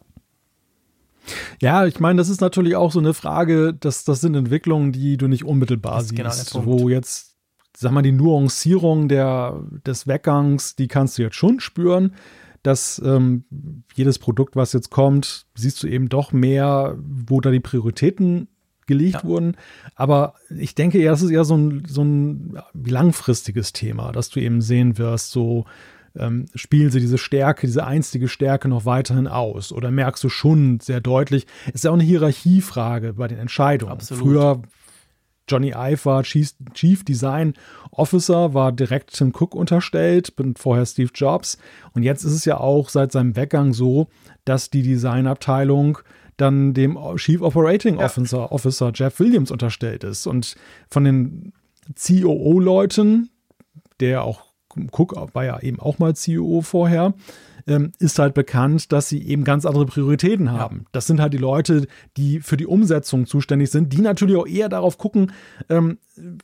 Ja, 1.62 1.86
ich 1.86 2.00
meine, 2.00 2.18
das 2.18 2.30
ist 2.30 2.42
natürlich 2.42 2.76
auch 2.76 2.92
so 2.92 3.00
eine 3.00 3.14
Frage, 3.14 3.74
dass 3.74 4.04
das 4.04 4.22
sind 4.22 4.36
Entwicklungen, 4.36 4.92
die 4.92 5.18
du 5.18 5.28
nicht 5.28 5.46
unmittelbar 5.46 6.04
genau 6.04 6.30
siehst, 6.30 6.52
genau 6.52 6.66
wo 6.66 6.90
jetzt, 6.90 7.38
sag 7.78 7.92
mal, 7.92 8.02
die 8.02 8.12
Nuancierung 8.12 9.08
der, 9.08 9.62
des 9.86 10.08
Weggangs, 10.08 10.76
die 10.76 10.88
kannst 10.88 11.18
du 11.18 11.22
jetzt 11.22 11.36
schon 11.36 11.60
spüren, 11.60 12.16
dass 12.62 13.02
ähm, 13.06 13.46
jedes 13.94 14.20
Produkt, 14.20 14.56
was 14.56 14.74
jetzt 14.74 14.90
kommt, 14.90 15.46
siehst 15.56 15.84
du 15.84 15.88
eben 15.88 16.10
doch 16.10 16.32
mehr, 16.32 16.98
wo 16.98 17.42
da 17.42 17.52
die 17.52 17.60
Prioritäten 17.60 18.48
gelegt 18.86 19.24
ja. 19.24 19.24
wurden. 19.24 19.58
Aber 19.96 20.34
ich 20.58 20.76
denke 20.76 21.00
eher, 21.00 21.12
das 21.12 21.22
ist 21.22 21.32
eher 21.32 21.46
so 21.46 21.56
ein, 21.56 21.84
so 21.88 22.04
ein 22.04 22.60
langfristiges 22.74 23.74
Thema, 23.74 24.12
dass 24.12 24.30
du 24.30 24.40
eben 24.40 24.62
sehen 24.62 24.98
wirst, 24.98 25.32
so 25.32 25.66
ähm, 26.16 26.46
spielen 26.54 26.92
sie 26.92 27.00
diese 27.00 27.18
Stärke, 27.18 27.66
diese 27.66 27.86
einstige 27.86 28.28
Stärke 28.28 28.68
noch 28.68 28.86
weiterhin 28.86 29.28
aus? 29.28 29.72
Oder 29.72 29.92
merkst 29.92 30.24
du 30.24 30.30
schon 30.30 30.80
sehr 30.80 31.02
deutlich, 31.02 31.48
es 31.68 31.76
ist 31.76 31.84
ja 31.86 31.92
auch 31.92 31.96
eine 31.96 32.04
Hierarchiefrage 32.04 33.14
bei 33.14 33.28
den 33.28 33.40
Entscheidungen. 33.40 33.92
Absolut. 33.92 34.24
Früher 34.24 34.62
Johnny 35.50 35.74
Ive 35.76 36.06
war 36.06 36.24
Chief, 36.24 37.04
Design 37.04 37.54
Officer, 37.92 38.54
war 38.54 38.72
direkt 38.72 39.14
Tim 39.14 39.34
Cook 39.38 39.56
unterstellt, 39.56 40.36
bin 40.36 40.56
vorher 40.56 40.86
Steve 40.86 41.12
Jobs. 41.14 41.58
Und 41.94 42.04
jetzt 42.04 42.24
ist 42.24 42.34
es 42.34 42.46
ja 42.46 42.58
auch 42.58 42.90
seit 42.90 43.12
seinem 43.12 43.36
Weggang 43.36 43.74
so, 43.74 44.08
dass 44.46 44.70
die 44.70 44.84
Designabteilung 44.84 46.00
dann 46.38 46.74
dem 46.74 46.98
Chief 47.16 47.42
Operating 47.42 47.98
Officer, 47.98 48.40
ja. 48.40 48.52
Officer 48.52 48.92
Jeff 48.94 49.20
Williams 49.20 49.52
unterstellt 49.52 50.04
ist. 50.04 50.28
Und 50.28 50.56
von 50.90 51.04
den 51.04 51.54
COO-Leuten, 51.96 53.30
der 54.00 54.24
auch 54.24 54.54
Cook 54.92 55.16
war 55.34 55.46
ja 55.46 55.60
eben 55.60 55.80
auch 55.80 56.00
mal 56.00 56.16
CEO 56.16 56.62
vorher, 56.62 57.14
ähm, 57.68 57.92
ist 58.00 58.20
halt 58.20 58.34
bekannt, 58.34 58.92
dass 58.92 59.10
sie 59.10 59.22
eben 59.28 59.44
ganz 59.44 59.66
andere 59.66 59.86
Prioritäten 59.86 60.52
haben. 60.52 60.78
Ja. 60.78 60.86
Das 60.92 61.08
sind 61.08 61.22
halt 61.22 61.34
die 61.34 61.38
Leute, 61.38 61.88
die 62.18 62.40
für 62.40 62.58
die 62.58 62.68
Umsetzung 62.68 63.26
zuständig 63.26 63.72
sind, 63.72 63.94
die 63.94 64.02
natürlich 64.02 64.36
auch 64.36 64.48
eher 64.48 64.70
darauf 64.70 64.98
gucken, 64.98 65.32
ähm, 65.70 65.98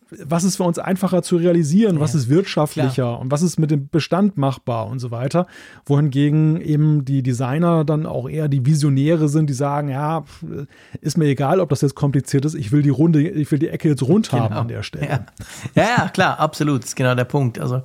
was 0.10 0.44
ist 0.44 0.56
für 0.56 0.64
uns 0.64 0.80
einfacher 0.80 1.22
zu 1.22 1.38
realisieren, 1.38 1.96
ja. 1.96 2.02
was 2.02 2.16
ist 2.16 2.28
wirtschaftlicher 2.28 2.94
Klar. 2.94 3.20
und 3.20 3.32
was 3.32 3.44
ist 3.44 3.60
mit 3.60 3.70
dem 3.70 3.88
Bestand 3.88 4.38
machbar 4.38 4.88
und 4.88 5.00
so 5.00 5.12
weiter. 5.12 5.46
Wohingegen 5.86 6.60
eben 6.60 7.06
die 7.06 7.22
Designer 7.22 7.86
dann 7.86 8.06
auch 8.06 8.28
eher 8.28 8.48
die 8.48 8.66
Visionäre 8.66 9.30
sind, 9.30 9.50
die 9.50 9.54
sagen, 9.54 9.90
ja, 9.90 10.24
ist 11.02 11.18
mir 11.18 11.26
egal, 11.26 11.60
ob 11.60 11.70
das 11.70 11.82
jetzt 11.82 11.96
kompliziert 11.96 12.46
ist, 12.46 12.56
ich 12.56 12.72
will 12.72 12.82
die 12.82 12.90
Runde, 12.90 13.22
ich 13.22 13.52
will 13.52 13.60
die 13.60 13.70
Ecke 13.70 13.90
jetzt 13.90 14.02
rund 14.02 14.30
genau. 14.30 14.44
haben 14.44 14.56
an 14.56 14.68
der 14.68 14.82
Stelle. 14.82 15.08
Ja. 15.76 15.84
ja, 15.84 16.10
klar, 16.10 16.40
absolut, 16.40 16.84
ist 16.84 16.96
genau 16.96 17.14
der 17.14 17.26
Punkt. 17.26 17.60
Also 17.60 17.84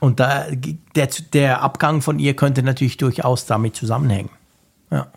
und 0.00 0.20
da, 0.20 0.46
der, 0.94 1.08
der 1.32 1.62
Abgang 1.62 2.02
von 2.02 2.18
ihr 2.18 2.34
könnte 2.34 2.62
natürlich 2.62 2.96
durchaus 2.96 3.46
damit 3.46 3.76
zusammenhängen. 3.76 4.30
Ja. 4.90 5.12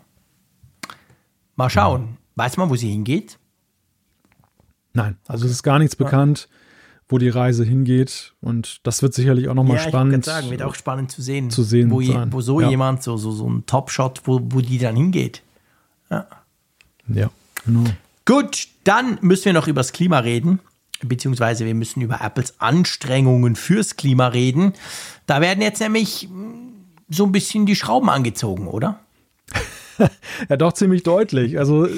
Mal 1.56 1.70
schauen. 1.70 2.18
Weiß 2.34 2.56
man, 2.56 2.70
wo 2.70 2.76
sie 2.76 2.90
hingeht? 2.90 3.38
Nein, 4.94 5.16
also 5.26 5.46
es 5.46 5.52
ist 5.52 5.62
gar 5.62 5.78
nichts 5.78 5.96
bekannt, 5.96 6.48
wo 7.08 7.18
die 7.18 7.28
Reise 7.28 7.64
hingeht. 7.64 8.34
Und 8.40 8.86
das 8.86 9.02
wird 9.02 9.14
sicherlich 9.14 9.48
auch 9.48 9.54
nochmal 9.54 9.76
ja, 9.76 9.88
spannend. 9.88 10.26
Ich 10.26 10.32
sagen, 10.32 10.50
wird 10.50 10.62
auch 10.62 10.74
spannend 10.74 11.10
zu 11.10 11.22
sehen, 11.22 11.50
zu 11.50 11.62
sehen 11.62 11.90
wo, 11.90 12.00
je, 12.00 12.16
wo 12.30 12.40
so 12.40 12.60
ja. 12.60 12.68
jemand, 12.68 13.02
so, 13.02 13.16
so, 13.16 13.30
so 13.30 13.48
ein 13.48 13.64
Top-Shot, 13.66 14.22
wo, 14.24 14.40
wo 14.42 14.60
die 14.60 14.78
dann 14.78 14.96
hingeht. 14.96 15.42
Ja. 16.10 16.26
Ja, 17.08 17.30
genau. 17.64 17.84
Gut, 18.24 18.68
dann 18.84 19.18
müssen 19.20 19.46
wir 19.46 19.52
noch 19.52 19.66
über 19.66 19.80
das 19.80 19.92
Klima 19.92 20.20
reden 20.20 20.60
beziehungsweise 21.04 21.64
wir 21.64 21.74
müssen 21.74 22.00
über 22.00 22.20
Apples 22.20 22.54
Anstrengungen 22.58 23.56
fürs 23.56 23.96
Klima 23.96 24.28
reden. 24.28 24.72
Da 25.26 25.40
werden 25.40 25.62
jetzt 25.62 25.80
nämlich 25.80 26.22
hm, 26.22 26.72
so 27.08 27.24
ein 27.24 27.32
bisschen 27.32 27.66
die 27.66 27.76
Schrauben 27.76 28.08
angezogen, 28.08 28.68
oder? 28.68 29.00
ja, 30.48 30.56
doch 30.56 30.72
ziemlich 30.72 31.02
deutlich. 31.02 31.58
Also 31.58 31.88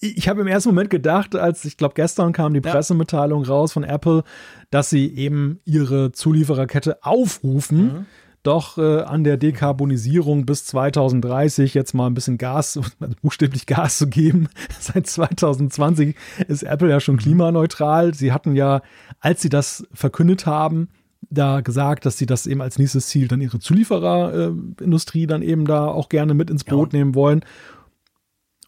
ich 0.00 0.28
habe 0.28 0.42
im 0.42 0.46
ersten 0.46 0.70
Moment 0.70 0.90
gedacht, 0.90 1.34
als 1.36 1.64
ich 1.64 1.76
glaube, 1.76 1.94
gestern 1.94 2.32
kam 2.32 2.52
die 2.52 2.60
Pressemitteilung 2.60 3.44
raus 3.44 3.72
von 3.72 3.84
Apple, 3.84 4.24
dass 4.70 4.90
sie 4.90 5.14
eben 5.14 5.60
ihre 5.64 6.12
Zuliefererkette 6.12 7.04
aufrufen. 7.04 7.84
Mhm 7.84 8.06
doch 8.44 8.78
äh, 8.78 9.00
an 9.00 9.24
der 9.24 9.36
Dekarbonisierung 9.36 10.46
bis 10.46 10.66
2030 10.66 11.74
jetzt 11.74 11.94
mal 11.94 12.06
ein 12.06 12.14
bisschen 12.14 12.38
Gas, 12.38 12.76
also 12.76 12.90
buchstäblich 13.22 13.66
Gas 13.66 13.98
zu 13.98 14.06
geben. 14.06 14.48
Seit 14.80 15.06
2020 15.06 16.14
ist 16.46 16.62
Apple 16.62 16.90
ja 16.90 17.00
schon 17.00 17.16
klimaneutral. 17.16 18.14
Sie 18.14 18.32
hatten 18.32 18.54
ja, 18.54 18.82
als 19.20 19.42
sie 19.42 19.48
das 19.48 19.86
verkündet 19.92 20.46
haben, 20.46 20.88
da 21.30 21.62
gesagt, 21.62 22.06
dass 22.06 22.18
sie 22.18 22.26
das 22.26 22.46
eben 22.46 22.60
als 22.60 22.78
nächstes 22.78 23.08
Ziel 23.08 23.28
dann 23.28 23.40
ihre 23.40 23.58
Zuliefererindustrie 23.58 25.24
äh, 25.24 25.26
dann 25.26 25.42
eben 25.42 25.64
da 25.64 25.86
auch 25.86 26.08
gerne 26.08 26.34
mit 26.34 26.50
ins 26.50 26.64
Boot 26.64 26.92
ja. 26.92 26.98
nehmen 26.98 27.14
wollen. 27.14 27.44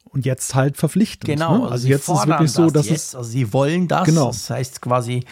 Und 0.05 0.25
jetzt 0.25 0.55
halt 0.55 0.79
verpflichtend. 0.79 1.27
Genau, 1.27 1.59
ne? 1.59 1.63
also, 1.65 1.73
also 1.73 1.89
jetzt 1.89 2.09
ist 2.09 2.19
es 2.19 2.27
wirklich 2.27 2.51
so, 2.51 2.71
dass 2.71 2.89
jetzt, 2.89 3.09
es. 3.09 3.15
Also 3.15 3.31
sie 3.31 3.53
wollen 3.53 3.87
das. 3.89 4.07
Genau. 4.07 4.29
Das 4.29 4.49
heißt 4.49 4.81
quasi, 4.81 5.25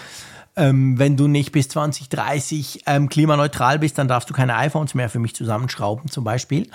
ähm, 0.57 0.99
wenn 0.99 1.17
du 1.17 1.27
nicht 1.27 1.53
bis 1.53 1.69
2030 1.69 2.83
ähm, 2.87 3.09
klimaneutral 3.09 3.79
bist, 3.79 3.99
dann 3.99 4.09
darfst 4.09 4.31
du 4.31 4.35
keine 4.35 4.57
iPhones 4.57 4.95
mehr 4.95 5.09
für 5.09 5.19
mich 5.19 5.35
zusammenschrauben, 5.35 6.11
zum 6.11 6.25
Beispiel. 6.25 6.69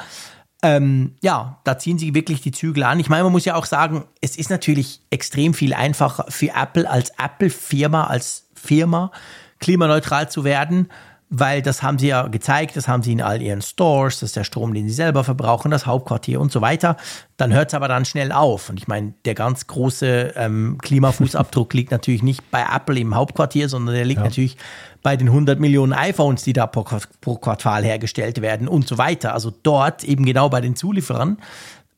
Ähm, 0.62 1.16
ja, 1.22 1.60
da 1.64 1.78
ziehen 1.78 1.98
sie 1.98 2.14
wirklich 2.14 2.42
die 2.42 2.52
Zügel 2.52 2.84
an. 2.84 3.00
Ich 3.00 3.08
meine, 3.08 3.24
man 3.24 3.32
muss 3.32 3.46
ja 3.46 3.56
auch 3.56 3.66
sagen, 3.66 4.04
es 4.20 4.36
ist 4.36 4.50
natürlich 4.50 5.02
extrem 5.10 5.54
viel 5.54 5.74
einfacher 5.74 6.26
für 6.28 6.50
Apple 6.54 6.90
als 6.90 7.12
Apple-Firma, 7.18 8.06
als 8.06 8.50
Firma 8.54 9.12
klimaneutral 9.60 10.30
zu 10.30 10.44
werden 10.44 10.90
weil 11.30 11.62
das 11.62 11.84
haben 11.84 12.00
sie 12.00 12.08
ja 12.08 12.28
gezeigt, 12.28 12.76
das 12.76 12.88
haben 12.88 13.04
sie 13.04 13.12
in 13.12 13.22
all 13.22 13.42
ihren 13.42 13.62
Stores, 13.62 14.20
das 14.20 14.30
ist 14.30 14.36
der 14.36 14.44
Strom, 14.44 14.74
den 14.74 14.88
sie 14.88 14.94
selber 14.94 15.24
verbrauchen, 15.24 15.70
das 15.70 15.86
Hauptquartier 15.86 16.42
und 16.42 16.52
so 16.52 16.62
weiter. 16.62 16.98
Dann 17.38 17.54
hört 17.54 17.70
es 17.70 17.76
aber 17.76 17.88
dann 17.88 18.06
schnell 18.06 18.32
auf. 18.32 18.70
Und 18.70 18.80
ich 18.80 18.88
meine, 18.88 19.14
der 19.26 19.36
ganz 19.36 19.68
große 19.68 20.34
ähm, 20.36 20.80
Klimafußabdruck 20.82 21.74
liegt 21.76 21.92
natürlich 21.92 22.24
nicht 22.24 22.50
bei 22.50 22.66
Apple 22.74 23.00
im 23.00 23.14
Hauptquartier, 23.14 23.70
sondern 23.70 23.94
der 23.94 24.06
liegt 24.06 24.20
ja. 24.20 24.26
natürlich 24.26 24.58
bei 25.04 25.16
den 25.16 25.28
100 25.28 25.60
Millionen 25.60 25.94
iPhones, 25.94 26.44
die 26.44 26.54
da 26.54 26.66
pro, 26.66 26.84
pro 27.22 27.36
Quartal 27.36 27.84
hergestellt 27.84 28.42
werden 28.42 28.68
und 28.68 28.88
so 28.88 28.98
weiter. 28.98 29.34
Also 29.34 29.54
dort 29.64 30.04
eben 30.04 30.26
genau 30.26 30.50
bei 30.50 30.62
den 30.62 30.76
Zulieferern. 30.76 31.38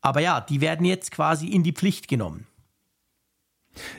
Aber 0.01 0.19
ja, 0.19 0.41
die 0.41 0.59
werden 0.59 0.85
jetzt 0.85 1.11
quasi 1.11 1.47
in 1.47 1.63
die 1.63 1.71
Pflicht 1.71 2.07
genommen. 2.09 2.47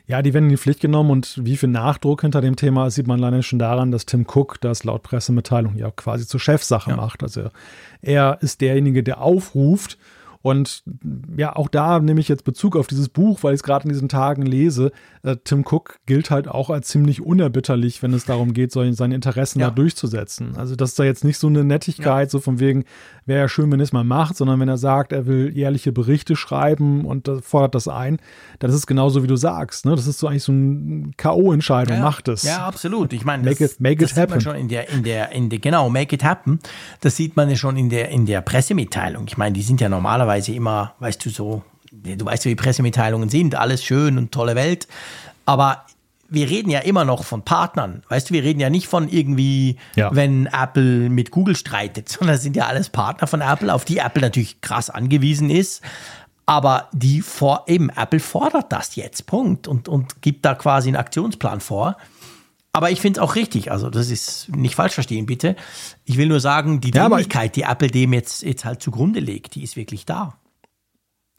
Ja, 0.06 0.22
die 0.22 0.34
werden 0.34 0.44
in 0.44 0.50
die 0.50 0.56
Pflicht 0.56 0.80
genommen 0.80 1.10
und 1.10 1.40
wie 1.44 1.56
viel 1.56 1.68
Nachdruck 1.68 2.20
hinter 2.22 2.40
dem 2.40 2.56
Thema 2.56 2.86
ist, 2.86 2.96
sieht 2.96 3.06
man 3.06 3.18
leider 3.18 3.42
schon 3.42 3.58
daran, 3.58 3.90
dass 3.90 4.06
Tim 4.06 4.26
Cook 4.26 4.60
das 4.60 4.84
laut 4.84 5.02
Pressemitteilung 5.02 5.76
ja 5.76 5.90
quasi 5.90 6.26
zur 6.26 6.40
Chefsache 6.40 6.90
ja. 6.90 6.96
macht. 6.96 7.22
Also 7.22 7.48
er 8.02 8.38
ist 8.40 8.60
derjenige, 8.60 9.02
der 9.02 9.20
aufruft 9.20 9.98
Und 10.42 10.82
ja, 11.36 11.54
auch 11.54 11.68
da 11.68 12.00
nehme 12.00 12.20
ich 12.20 12.28
jetzt 12.28 12.44
Bezug 12.44 12.76
auf 12.76 12.88
dieses 12.88 13.08
Buch, 13.08 13.42
weil 13.42 13.54
ich 13.54 13.60
es 13.60 13.62
gerade 13.62 13.84
in 13.84 13.90
diesen 13.90 14.08
Tagen 14.08 14.42
lese. 14.42 14.90
Äh, 15.22 15.36
Tim 15.44 15.64
Cook 15.64 16.00
gilt 16.04 16.32
halt 16.32 16.48
auch 16.48 16.68
als 16.68 16.88
ziemlich 16.88 17.22
unerbitterlich, 17.22 18.02
wenn 18.02 18.12
es 18.12 18.24
darum 18.24 18.52
geht, 18.52 18.72
seine 18.72 19.14
Interessen 19.14 19.60
ja. 19.60 19.68
da 19.68 19.74
durchzusetzen. 19.74 20.56
Also 20.56 20.74
das 20.74 20.90
ist 20.90 20.98
da 20.98 21.04
jetzt 21.04 21.22
nicht 21.24 21.38
so 21.38 21.46
eine 21.46 21.62
Nettigkeit, 21.62 22.26
ja. 22.26 22.30
so 22.30 22.40
von 22.40 22.58
wegen, 22.58 22.84
wäre 23.26 23.40
ja 23.40 23.48
schön, 23.48 23.70
wenn 23.70 23.80
es 23.80 23.92
mal 23.92 24.04
macht, 24.04 24.36
sondern 24.36 24.58
wenn 24.60 24.68
er 24.68 24.78
sagt, 24.78 25.12
er 25.12 25.26
will 25.26 25.52
jährliche 25.54 25.92
Berichte 25.92 26.36
schreiben 26.36 27.04
und 27.04 27.30
fordert 27.42 27.74
das 27.74 27.88
ein, 27.88 28.18
dann 28.58 28.70
ist 28.70 28.76
es 28.76 28.86
genauso, 28.86 29.22
wie 29.22 29.26
du 29.26 29.36
sagst. 29.36 29.84
Ne? 29.84 29.94
Das 29.94 30.06
ist 30.06 30.18
so 30.18 30.26
eigentlich 30.26 30.42
so 30.42 30.52
eine 30.52 31.10
K.O.-Entscheidung, 31.16 31.96
ja, 31.96 32.02
macht 32.02 32.28
es. 32.28 32.42
Ja, 32.42 32.66
absolut. 32.66 33.12
Ich 33.12 33.24
meine, 33.24 33.42
make 33.44 33.58
das, 33.58 33.74
it, 33.74 33.80
make 33.80 34.04
it 34.04 34.16
happen. 34.16 34.40
schon 34.40 34.56
in 34.56 34.68
der, 34.68 34.88
in 34.88 35.02
der, 35.02 35.32
in 35.32 35.50
der, 35.50 35.58
genau, 35.58 35.88
make 35.88 36.14
it 36.14 36.24
happen. 36.24 36.58
Das 37.00 37.16
sieht 37.16 37.36
man 37.36 37.48
ja 37.48 37.56
schon 37.56 37.76
in 37.76 37.90
der, 37.90 38.08
in 38.08 38.26
der 38.26 38.40
Pressemitteilung. 38.40 39.26
Ich 39.28 39.36
meine, 39.36 39.52
die 39.52 39.62
sind 39.62 39.80
ja 39.80 39.88
normalerweise 39.88 40.52
immer, 40.52 40.94
weißt 40.98 41.24
du, 41.24 41.30
so, 41.30 41.62
du 41.92 42.24
weißt, 42.24 42.44
wie 42.46 42.54
Pressemitteilungen 42.54 43.28
sind, 43.28 43.54
alles 43.54 43.84
schön 43.84 44.18
und 44.18 44.32
tolle 44.32 44.54
Welt. 44.54 44.88
Aber 45.46 45.84
wir 46.32 46.48
reden 46.48 46.70
ja 46.70 46.80
immer 46.80 47.04
noch 47.04 47.24
von 47.24 47.42
Partnern. 47.42 48.02
Weißt 48.08 48.30
du, 48.30 48.34
wir 48.34 48.42
reden 48.42 48.60
ja 48.60 48.70
nicht 48.70 48.88
von 48.88 49.08
irgendwie, 49.08 49.76
ja. 49.94 50.14
wenn 50.14 50.46
Apple 50.46 51.10
mit 51.10 51.30
Google 51.30 51.56
streitet, 51.56 52.08
sondern 52.08 52.36
es 52.36 52.42
sind 52.42 52.56
ja 52.56 52.66
alles 52.66 52.88
Partner 52.88 53.26
von 53.26 53.40
Apple, 53.40 53.72
auf 53.72 53.84
die 53.84 53.98
Apple 53.98 54.22
natürlich 54.22 54.60
krass 54.60 54.90
angewiesen 54.90 55.50
ist. 55.50 55.82
Aber 56.46 56.88
die 56.92 57.20
vor, 57.20 57.64
eben, 57.68 57.88
Apple 57.90 58.18
fordert 58.18 58.72
das 58.72 58.96
jetzt, 58.96 59.26
Punkt, 59.26 59.68
und, 59.68 59.88
und 59.88 60.22
gibt 60.22 60.44
da 60.44 60.54
quasi 60.54 60.88
einen 60.88 60.96
Aktionsplan 60.96 61.60
vor. 61.60 61.96
Aber 62.72 62.90
ich 62.90 63.00
finde 63.00 63.20
es 63.20 63.22
auch 63.22 63.34
richtig, 63.34 63.70
also 63.70 63.90
das 63.90 64.10
ist 64.10 64.48
nicht 64.48 64.74
falsch 64.74 64.94
verstehen, 64.94 65.26
bitte. 65.26 65.56
Ich 66.04 66.16
will 66.16 66.26
nur 66.26 66.40
sagen, 66.40 66.80
die 66.80 66.90
Dringlichkeit, 66.90 67.54
die 67.54 67.62
Apple 67.62 67.88
dem 67.88 68.14
jetzt, 68.14 68.42
jetzt 68.42 68.64
halt 68.64 68.82
zugrunde 68.82 69.20
legt, 69.20 69.54
die 69.54 69.62
ist 69.62 69.76
wirklich 69.76 70.06
da. 70.06 70.38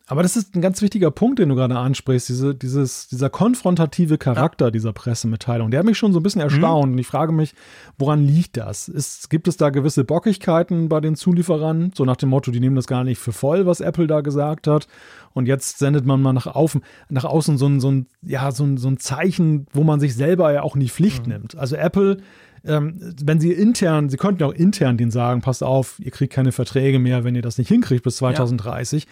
Aber 0.08 0.22
das 0.22 0.36
ist 0.36 0.54
ein 0.54 0.62
ganz 0.62 0.82
wichtiger 0.82 1.12
Punkt, 1.12 1.40
den 1.40 1.48
du 1.48 1.56
gerade 1.56 1.78
ansprichst, 1.78 2.28
diese, 2.28 2.54
dieses, 2.54 3.08
dieser 3.08 3.30
konfrontative 3.30 4.18
Charakter 4.18 4.66
ja. 4.66 4.72
dieser 4.72 4.92
Pressemitteilung. 4.92 5.72
Der 5.72 5.80
hat 5.80 5.86
mich 5.86 5.98
schon 5.98 6.12
so 6.12 6.20
ein 6.20 6.24
bisschen 6.24 6.42
erstaunt 6.42 6.88
mhm. 6.88 6.94
und 6.94 7.00
ich 7.00 7.08
frage 7.08 7.32
mich, 7.32 7.54
woran 7.98 8.26
liegt 8.26 8.58
das? 8.58 8.90
Ist, 8.90 9.30
gibt 9.30 9.48
es 9.48 9.56
da 9.56 9.70
gewisse 9.70 10.04
Bockigkeiten 10.04 10.90
bei 10.90 11.00
den 11.00 11.16
Zulieferern? 11.16 11.94
So 11.96 12.04
nach 12.04 12.18
dem 12.18 12.30
Motto, 12.30 12.52
die 12.52 12.60
nehmen 12.60 12.76
das 12.76 12.88
gar 12.88 13.06
nicht 13.06 13.18
für 13.18 13.32
voll, 13.32 13.66
was 13.66 13.80
Apple 13.80 14.08
da 14.08 14.20
gesagt 14.20 14.68
hat. 14.68 14.88
Und 15.34 15.48
jetzt 15.48 15.80
sendet 15.80 16.06
man 16.06 16.22
mal 16.22 16.34
nach, 16.34 16.48
auf, 16.48 16.78
nach 17.08 17.24
außen 17.24 17.58
so 17.58 17.68
ein, 17.68 17.80
so, 17.80 17.90
ein, 17.90 18.08
ja, 18.22 18.52
so, 18.52 18.66
ein, 18.66 18.76
so 18.76 18.90
ein 18.90 18.98
Zeichen, 18.98 19.68
wo 19.72 19.86
man 19.86 20.02
sich 20.02 20.16
selber 20.16 20.52
ja 20.52 20.64
auch 20.64 20.76
in 20.76 20.82
die 20.82 20.90
Pflicht 20.90 21.28
mhm. 21.28 21.34
nimmt. 21.34 21.58
Also 21.58 21.78
Apple 21.78 22.18
ähm, 22.66 23.14
wenn 23.22 23.40
sie 23.40 23.52
intern, 23.52 24.10
sie 24.10 24.18
könnten 24.18 24.44
auch 24.44 24.54
intern 24.54 24.98
denen 24.98 25.12
sagen, 25.12 25.42
passt 25.42 25.64
auf, 25.64 26.00
ihr 26.00 26.12
kriegt 26.12 26.34
keine 26.34 26.52
Verträge 26.52 27.00
mehr, 27.00 27.24
wenn 27.24 27.36
ihr 27.36 27.42
das 27.42 27.58
nicht 27.58 27.68
hinkriegt 27.68 28.04
bis 28.04 28.18
2030. 28.18 29.04
Ja. 29.04 29.10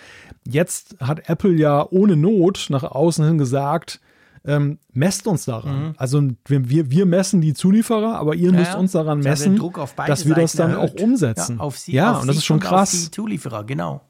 Jetzt 0.53 0.95
hat 1.01 1.29
Apple 1.29 1.53
ja 1.53 1.85
ohne 1.89 2.15
Not 2.15 2.67
nach 2.69 2.83
außen 2.83 3.25
hin 3.25 3.37
gesagt, 3.37 3.99
ähm, 4.43 4.79
messt 4.91 5.27
uns 5.27 5.45
daran. 5.45 5.87
Mhm. 5.87 5.93
Also 5.97 6.23
wir, 6.47 6.89
wir 6.89 7.05
messen 7.05 7.41
die 7.41 7.53
Zulieferer, 7.53 8.17
aber 8.17 8.35
ihr 8.35 8.51
ja, 8.51 8.57
müsst 8.57 8.75
uns 8.75 8.93
daran 8.93 9.19
messen, 9.19 9.59
dass 10.07 10.25
wir 10.25 10.35
das 10.35 10.53
dann 10.53 10.71
erhöht. 10.71 10.99
auch 10.99 11.03
umsetzen. 11.03 11.57
Ja, 11.57 11.63
auf 11.63 11.77
sie, 11.77 11.91
ja 11.91 12.17
und 12.17 12.27
das 12.27 12.37
ist 12.37 12.45
schon 12.45 12.59
krass. 12.59 12.91
die 12.91 13.11
Zulieferer, 13.11 13.63
genau. 13.65 14.01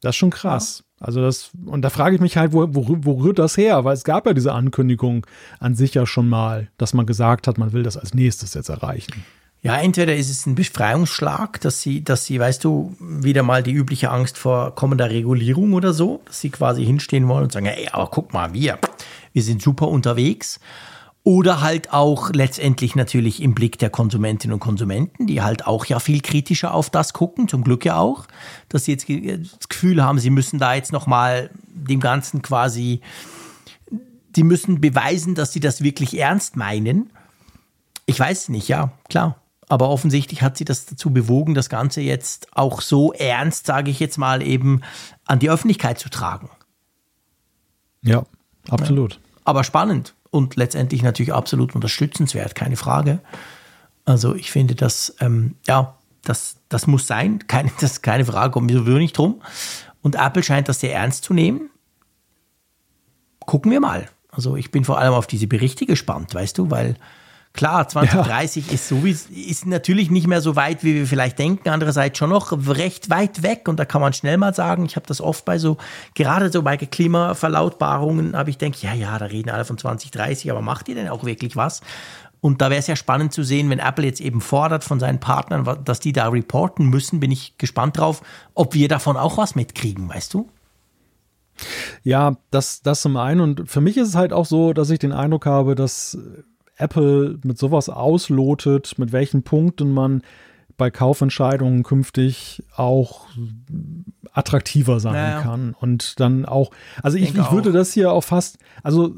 Das 0.00 0.10
ist 0.10 0.16
schon 0.16 0.30
krass. 0.30 0.84
Also 1.00 1.22
das, 1.22 1.50
und 1.66 1.82
da 1.82 1.90
frage 1.90 2.16
ich 2.16 2.20
mich 2.20 2.36
halt, 2.36 2.52
wo, 2.52 2.66
wo, 2.74 2.98
wo 3.02 3.12
rührt 3.22 3.38
das 3.38 3.56
her? 3.56 3.84
Weil 3.84 3.94
es 3.94 4.04
gab 4.04 4.26
ja 4.26 4.32
diese 4.32 4.52
Ankündigung 4.52 5.26
an 5.60 5.74
sich 5.74 5.94
ja 5.94 6.06
schon 6.06 6.28
mal, 6.28 6.68
dass 6.76 6.94
man 6.94 7.06
gesagt 7.06 7.46
hat, 7.46 7.58
man 7.58 7.72
will 7.72 7.82
das 7.82 7.96
als 7.96 8.14
nächstes 8.14 8.54
jetzt 8.54 8.68
erreichen. 8.68 9.24
Ja, 9.60 9.76
entweder 9.76 10.14
ist 10.14 10.30
es 10.30 10.46
ein 10.46 10.54
Befreiungsschlag, 10.54 11.60
dass 11.60 11.82
sie, 11.82 12.04
dass 12.04 12.24
sie, 12.24 12.38
weißt 12.38 12.62
du, 12.62 12.94
wieder 13.00 13.42
mal 13.42 13.62
die 13.62 13.72
übliche 13.72 14.10
Angst 14.10 14.38
vor 14.38 14.74
kommender 14.74 15.10
Regulierung 15.10 15.72
oder 15.72 15.92
so, 15.92 16.20
dass 16.26 16.40
sie 16.40 16.50
quasi 16.50 16.84
hinstehen 16.84 17.26
wollen 17.26 17.44
und 17.44 17.52
sagen, 17.52 17.66
ey, 17.66 17.88
aber 17.90 18.08
guck 18.08 18.32
mal, 18.32 18.52
wir, 18.52 18.78
wir 19.32 19.42
sind 19.42 19.60
super 19.60 19.88
unterwegs. 19.88 20.60
Oder 21.24 21.60
halt 21.60 21.92
auch 21.92 22.30
letztendlich 22.30 22.94
natürlich 22.94 23.42
im 23.42 23.54
Blick 23.54 23.78
der 23.78 23.90
Konsumentinnen 23.90 24.54
und 24.54 24.60
Konsumenten, 24.60 25.26
die 25.26 25.42
halt 25.42 25.66
auch 25.66 25.84
ja 25.84 26.00
viel 26.00 26.22
kritischer 26.22 26.72
auf 26.72 26.88
das 26.88 27.12
gucken, 27.12 27.48
zum 27.48 27.64
Glück 27.64 27.84
ja 27.84 27.98
auch, 27.98 28.26
dass 28.68 28.84
sie 28.84 28.92
jetzt 28.92 29.08
das 29.08 29.68
Gefühl 29.68 30.02
haben, 30.02 30.18
sie 30.18 30.30
müssen 30.30 30.58
da 30.58 30.74
jetzt 30.74 30.92
nochmal 30.92 31.50
dem 31.68 32.00
Ganzen 32.00 32.40
quasi, 32.40 33.02
die 34.36 34.42
müssen 34.42 34.80
beweisen, 34.80 35.34
dass 35.34 35.52
sie 35.52 35.60
das 35.60 35.82
wirklich 35.82 36.18
ernst 36.18 36.56
meinen. 36.56 37.10
Ich 38.06 38.18
weiß 38.18 38.48
nicht, 38.48 38.68
ja, 38.68 38.92
klar. 39.10 39.36
Aber 39.68 39.90
offensichtlich 39.90 40.40
hat 40.40 40.56
sie 40.56 40.64
das 40.64 40.86
dazu 40.86 41.12
bewogen, 41.12 41.52
das 41.52 41.68
Ganze 41.68 42.00
jetzt 42.00 42.56
auch 42.56 42.80
so 42.80 43.12
ernst, 43.12 43.66
sage 43.66 43.90
ich 43.90 44.00
jetzt 44.00 44.16
mal, 44.16 44.42
eben 44.42 44.80
an 45.26 45.40
die 45.40 45.50
Öffentlichkeit 45.50 45.98
zu 45.98 46.08
tragen. 46.08 46.48
Ja, 48.00 48.24
absolut. 48.70 49.14
Ja. 49.14 49.20
Aber 49.44 49.64
spannend 49.64 50.14
und 50.30 50.56
letztendlich 50.56 51.02
natürlich 51.02 51.32
absolut 51.32 51.74
unterstützenswert, 51.74 52.54
keine 52.54 52.76
Frage. 52.76 53.20
Also 54.04 54.34
ich 54.34 54.50
finde, 54.50 54.74
dass, 54.74 55.14
ähm, 55.20 55.56
ja, 55.66 55.96
das, 56.22 56.56
das 56.68 56.86
muss 56.86 57.06
sein, 57.06 57.44
keine, 57.46 57.70
das 57.80 57.92
ist 57.92 58.02
keine 58.02 58.24
Frage, 58.24 58.52
kommt 58.52 58.70
mir 58.70 58.78
sowieso 58.78 58.98
nicht 58.98 59.16
drum. 59.16 59.42
Und 60.02 60.14
Apple 60.14 60.42
scheint 60.42 60.68
das 60.68 60.80
sehr 60.80 60.94
ernst 60.94 61.24
zu 61.24 61.34
nehmen. 61.34 61.70
Gucken 63.40 63.70
wir 63.72 63.80
mal. 63.80 64.08
Also 64.30 64.56
ich 64.56 64.70
bin 64.70 64.84
vor 64.84 64.98
allem 64.98 65.14
auf 65.14 65.26
diese 65.26 65.46
Berichte 65.46 65.86
gespannt, 65.86 66.34
weißt 66.34 66.58
du, 66.58 66.70
weil 66.70 66.96
Klar, 67.54 67.88
2030 67.88 68.68
ja. 68.68 68.74
ist, 68.74 68.88
so 68.88 69.04
wie, 69.04 69.10
ist 69.10 69.66
natürlich 69.66 70.10
nicht 70.10 70.26
mehr 70.26 70.40
so 70.40 70.54
weit, 70.54 70.84
wie 70.84 70.94
wir 70.94 71.06
vielleicht 71.06 71.38
denken. 71.38 71.68
Andererseits 71.70 72.18
schon 72.18 72.30
noch 72.30 72.52
recht 72.68 73.10
weit 73.10 73.42
weg. 73.42 73.68
Und 73.68 73.78
da 73.78 73.84
kann 73.84 74.00
man 74.00 74.12
schnell 74.12 74.36
mal 74.36 74.54
sagen, 74.54 74.84
ich 74.84 74.96
habe 74.96 75.06
das 75.06 75.20
oft 75.20 75.44
bei 75.44 75.58
so, 75.58 75.76
gerade 76.14 76.52
so 76.52 76.62
bei 76.62 76.76
Klimaverlautbarungen, 76.76 78.36
habe 78.36 78.50
ich 78.50 78.58
denke, 78.58 78.78
ja, 78.82 78.94
ja, 78.94 79.18
da 79.18 79.26
reden 79.26 79.50
alle 79.50 79.64
von 79.64 79.78
2030, 79.78 80.50
aber 80.50 80.62
macht 80.62 80.88
ihr 80.88 80.94
denn 80.94 81.08
auch 81.08 81.24
wirklich 81.24 81.56
was? 81.56 81.80
Und 82.40 82.60
da 82.62 82.70
wäre 82.70 82.78
es 82.78 82.86
ja 82.86 82.94
spannend 82.94 83.32
zu 83.32 83.42
sehen, 83.42 83.68
wenn 83.70 83.80
Apple 83.80 84.04
jetzt 84.04 84.20
eben 84.20 84.40
fordert 84.40 84.84
von 84.84 85.00
seinen 85.00 85.18
Partnern, 85.18 85.66
dass 85.84 85.98
die 85.98 86.12
da 86.12 86.28
reporten 86.28 86.86
müssen, 86.86 87.18
bin 87.18 87.32
ich 87.32 87.58
gespannt 87.58 87.98
drauf, 87.98 88.22
ob 88.54 88.74
wir 88.74 88.88
davon 88.88 89.16
auch 89.16 89.38
was 89.38 89.56
mitkriegen, 89.56 90.08
weißt 90.08 90.34
du? 90.34 90.48
Ja, 92.04 92.36
das, 92.52 92.82
das 92.82 93.02
zum 93.02 93.16
einen. 93.16 93.40
Und 93.40 93.68
für 93.68 93.80
mich 93.80 93.96
ist 93.96 94.08
es 94.08 94.14
halt 94.14 94.32
auch 94.32 94.46
so, 94.46 94.72
dass 94.72 94.90
ich 94.90 95.00
den 95.00 95.12
Eindruck 95.12 95.46
habe, 95.46 95.74
dass 95.74 96.16
Apple 96.78 97.38
mit 97.44 97.58
sowas 97.58 97.88
auslotet, 97.88 98.98
mit 98.98 99.12
welchen 99.12 99.42
Punkten 99.42 99.92
man 99.92 100.22
bei 100.78 100.90
Kaufentscheidungen 100.92 101.82
künftig 101.82 102.62
auch 102.76 103.26
attraktiver 104.32 105.00
sein 105.00 105.14
naja. 105.14 105.40
kann. 105.40 105.74
Und 105.78 106.20
dann 106.20 106.46
auch, 106.46 106.70
also 107.02 107.18
ich, 107.18 107.30
ich, 107.30 107.36
ich 107.36 107.50
würde 107.50 107.72
das 107.72 107.92
hier 107.92 108.12
auch 108.12 108.22
fast, 108.22 108.58
also 108.84 109.12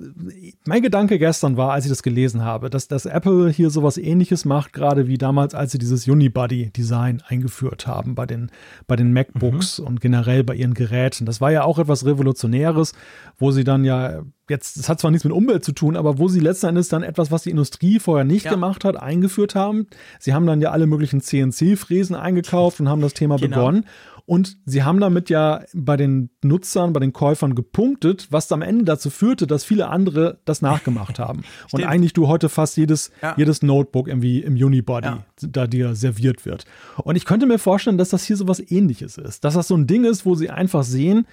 mein 0.64 0.80
Gedanke 0.80 1.18
gestern 1.18 1.58
war, 1.58 1.72
als 1.72 1.84
ich 1.84 1.90
das 1.90 2.02
gelesen 2.02 2.42
habe, 2.42 2.70
dass, 2.70 2.88
dass 2.88 3.04
Apple 3.04 3.50
hier 3.50 3.68
sowas 3.68 3.98
ähnliches 3.98 4.46
macht, 4.46 4.72
gerade 4.72 5.06
wie 5.06 5.18
damals, 5.18 5.54
als 5.54 5.72
sie 5.72 5.78
dieses 5.78 6.08
Unibody-Design 6.08 7.22
eingeführt 7.28 7.86
haben 7.86 8.14
bei 8.14 8.24
den, 8.24 8.50
bei 8.86 8.96
den 8.96 9.12
MacBooks 9.12 9.80
mhm. 9.80 9.86
und 9.86 10.00
generell 10.00 10.42
bei 10.42 10.54
ihren 10.54 10.74
Geräten. 10.74 11.26
Das 11.26 11.42
war 11.42 11.52
ja 11.52 11.64
auch 11.64 11.78
etwas 11.78 12.06
Revolutionäres, 12.06 12.94
wo 13.36 13.50
sie 13.50 13.64
dann 13.64 13.84
ja 13.84 14.22
jetzt, 14.50 14.78
das 14.78 14.88
hat 14.88 15.00
zwar 15.00 15.10
nichts 15.10 15.24
mit 15.24 15.32
Umwelt 15.32 15.64
zu 15.64 15.72
tun, 15.72 15.96
aber 15.96 16.18
wo 16.18 16.28
sie 16.28 16.40
letzten 16.40 16.66
Endes 16.66 16.88
dann 16.88 17.02
etwas, 17.02 17.30
was 17.30 17.44
die 17.44 17.50
Industrie 17.50 17.98
vorher 17.98 18.24
nicht 18.24 18.44
ja. 18.44 18.50
gemacht 18.50 18.84
hat, 18.84 19.00
eingeführt 19.00 19.54
haben. 19.54 19.86
Sie 20.18 20.34
haben 20.34 20.46
dann 20.46 20.60
ja 20.60 20.70
alle 20.70 20.86
möglichen 20.86 21.20
CNC-Fräsen 21.20 22.14
eingekauft 22.14 22.80
und 22.80 22.88
haben 22.88 23.00
das 23.00 23.14
Thema 23.14 23.36
genau. 23.36 23.56
begonnen. 23.56 23.86
Und 24.26 24.58
sie 24.64 24.84
haben 24.84 25.00
damit 25.00 25.28
ja 25.28 25.64
bei 25.74 25.96
den 25.96 26.30
Nutzern, 26.42 26.92
bei 26.92 27.00
den 27.00 27.12
Käufern 27.12 27.56
gepunktet, 27.56 28.28
was 28.30 28.52
am 28.52 28.62
Ende 28.62 28.84
dazu 28.84 29.10
führte, 29.10 29.48
dass 29.48 29.64
viele 29.64 29.88
andere 29.88 30.38
das 30.44 30.62
nachgemacht 30.62 31.18
haben. 31.18 31.42
und 31.72 31.84
eigentlich 31.84 32.12
du 32.12 32.28
heute 32.28 32.48
fast 32.48 32.76
jedes, 32.76 33.10
ja. 33.22 33.34
jedes 33.36 33.62
Notebook 33.62 34.06
irgendwie 34.06 34.40
im 34.40 34.54
Unibody 34.54 35.08
ja. 35.08 35.24
da 35.40 35.66
dir 35.66 35.96
serviert 35.96 36.46
wird. 36.46 36.64
Und 36.98 37.16
ich 37.16 37.24
könnte 37.24 37.46
mir 37.46 37.58
vorstellen, 37.58 37.98
dass 37.98 38.10
das 38.10 38.22
hier 38.22 38.36
so 38.36 38.46
was 38.46 38.60
ähnliches 38.70 39.18
ist. 39.18 39.42
Dass 39.42 39.54
das 39.54 39.66
so 39.66 39.76
ein 39.76 39.88
Ding 39.88 40.04
ist, 40.04 40.24
wo 40.24 40.36
sie 40.36 40.48
einfach 40.48 40.84
sehen, 40.84 41.26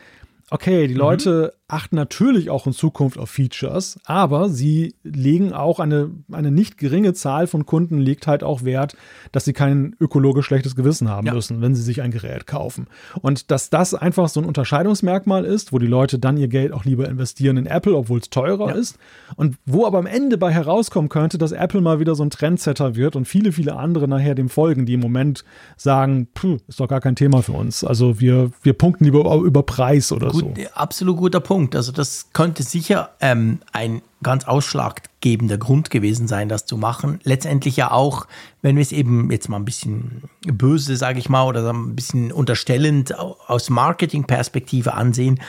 okay, 0.49 0.87
die 0.87 0.93
mhm. 0.95 0.99
Leute 0.99 1.53
achten 1.69 1.97
natürlich 1.97 2.49
auch 2.49 2.65
in 2.65 2.71
Zukunft 2.71 3.17
auf 3.17 3.29
Features, 3.29 3.99
aber 4.05 4.47
sie 4.49 4.95
legen 5.03 5.51
auch 5.51 5.79
eine, 5.79 6.11
eine 6.31 6.49
nicht 6.49 6.77
geringe 6.77 7.13
Zahl 7.13 7.45
von 7.45 7.65
Kunden 7.65 7.97
legt 7.97 8.25
halt 8.25 8.41
auch 8.41 8.63
Wert, 8.63 8.95
dass 9.33 9.43
sie 9.43 9.51
kein 9.51 9.93
ökologisch 9.99 10.45
schlechtes 10.45 10.77
Gewissen 10.77 11.09
haben 11.09 11.27
ja. 11.27 11.33
müssen, 11.33 11.61
wenn 11.61 11.75
sie 11.75 11.81
sich 11.81 12.01
ein 12.01 12.11
Gerät 12.11 12.47
kaufen. 12.47 12.87
Und 13.21 13.51
dass 13.51 13.69
das 13.69 13.93
einfach 13.93 14.29
so 14.29 14.39
ein 14.39 14.45
Unterscheidungsmerkmal 14.45 15.43
ist, 15.43 15.73
wo 15.73 15.79
die 15.79 15.87
Leute 15.87 16.19
dann 16.19 16.37
ihr 16.37 16.47
Geld 16.47 16.71
auch 16.71 16.85
lieber 16.85 17.09
investieren 17.09 17.57
in 17.57 17.65
Apple, 17.65 17.95
obwohl 17.97 18.19
es 18.19 18.29
teurer 18.29 18.69
ja. 18.69 18.75
ist. 18.75 18.97
Und 19.35 19.57
wo 19.65 19.85
aber 19.85 19.97
am 19.97 20.05
Ende 20.05 20.37
bei 20.37 20.53
herauskommen 20.53 21.09
könnte, 21.09 21.37
dass 21.37 21.51
Apple 21.51 21.81
mal 21.81 21.99
wieder 21.99 22.15
so 22.15 22.23
ein 22.23 22.29
Trendsetter 22.29 22.95
wird 22.95 23.17
und 23.17 23.27
viele, 23.27 23.51
viele 23.51 23.75
andere 23.75 24.07
nachher 24.07 24.35
dem 24.35 24.47
folgen, 24.47 24.85
die 24.85 24.93
im 24.93 25.01
Moment 25.01 25.43
sagen, 25.75 26.29
ist 26.69 26.79
doch 26.79 26.87
gar 26.87 27.01
kein 27.01 27.17
Thema 27.17 27.41
für 27.41 27.51
uns. 27.51 27.83
Also 27.83 28.21
wir, 28.21 28.51
wir 28.63 28.71
punkten 28.73 29.03
lieber 29.03 29.35
über 29.35 29.63
Preis 29.63 30.13
oder 30.13 30.29
Gut, 30.29 30.39
so. 30.39 30.53
Absolut 30.73 31.17
guter 31.17 31.41
Punkt. 31.41 31.56
Also 31.75 31.91
das 31.91 32.27
könnte 32.33 32.63
sicher 32.63 33.11
ähm, 33.19 33.59
ein 33.71 34.01
ganz 34.23 34.45
ausschlaggebender 34.45 35.57
Grund 35.57 35.89
gewesen 35.89 36.27
sein, 36.27 36.49
das 36.49 36.65
zu 36.65 36.77
machen. 36.77 37.19
Letztendlich 37.23 37.77
ja 37.77 37.91
auch, 37.91 38.27
wenn 38.61 38.75
wir 38.75 38.81
es 38.81 38.91
eben 38.91 39.31
jetzt 39.31 39.49
mal 39.49 39.57
ein 39.57 39.65
bisschen 39.65 40.23
böse, 40.45 40.97
sage 40.97 41.19
ich 41.19 41.29
mal, 41.29 41.43
oder 41.43 41.71
ein 41.71 41.95
bisschen 41.95 42.31
unterstellend 42.31 43.17
aus 43.17 43.69
Marketingperspektive 43.69 44.93
ansehen, 44.93 45.39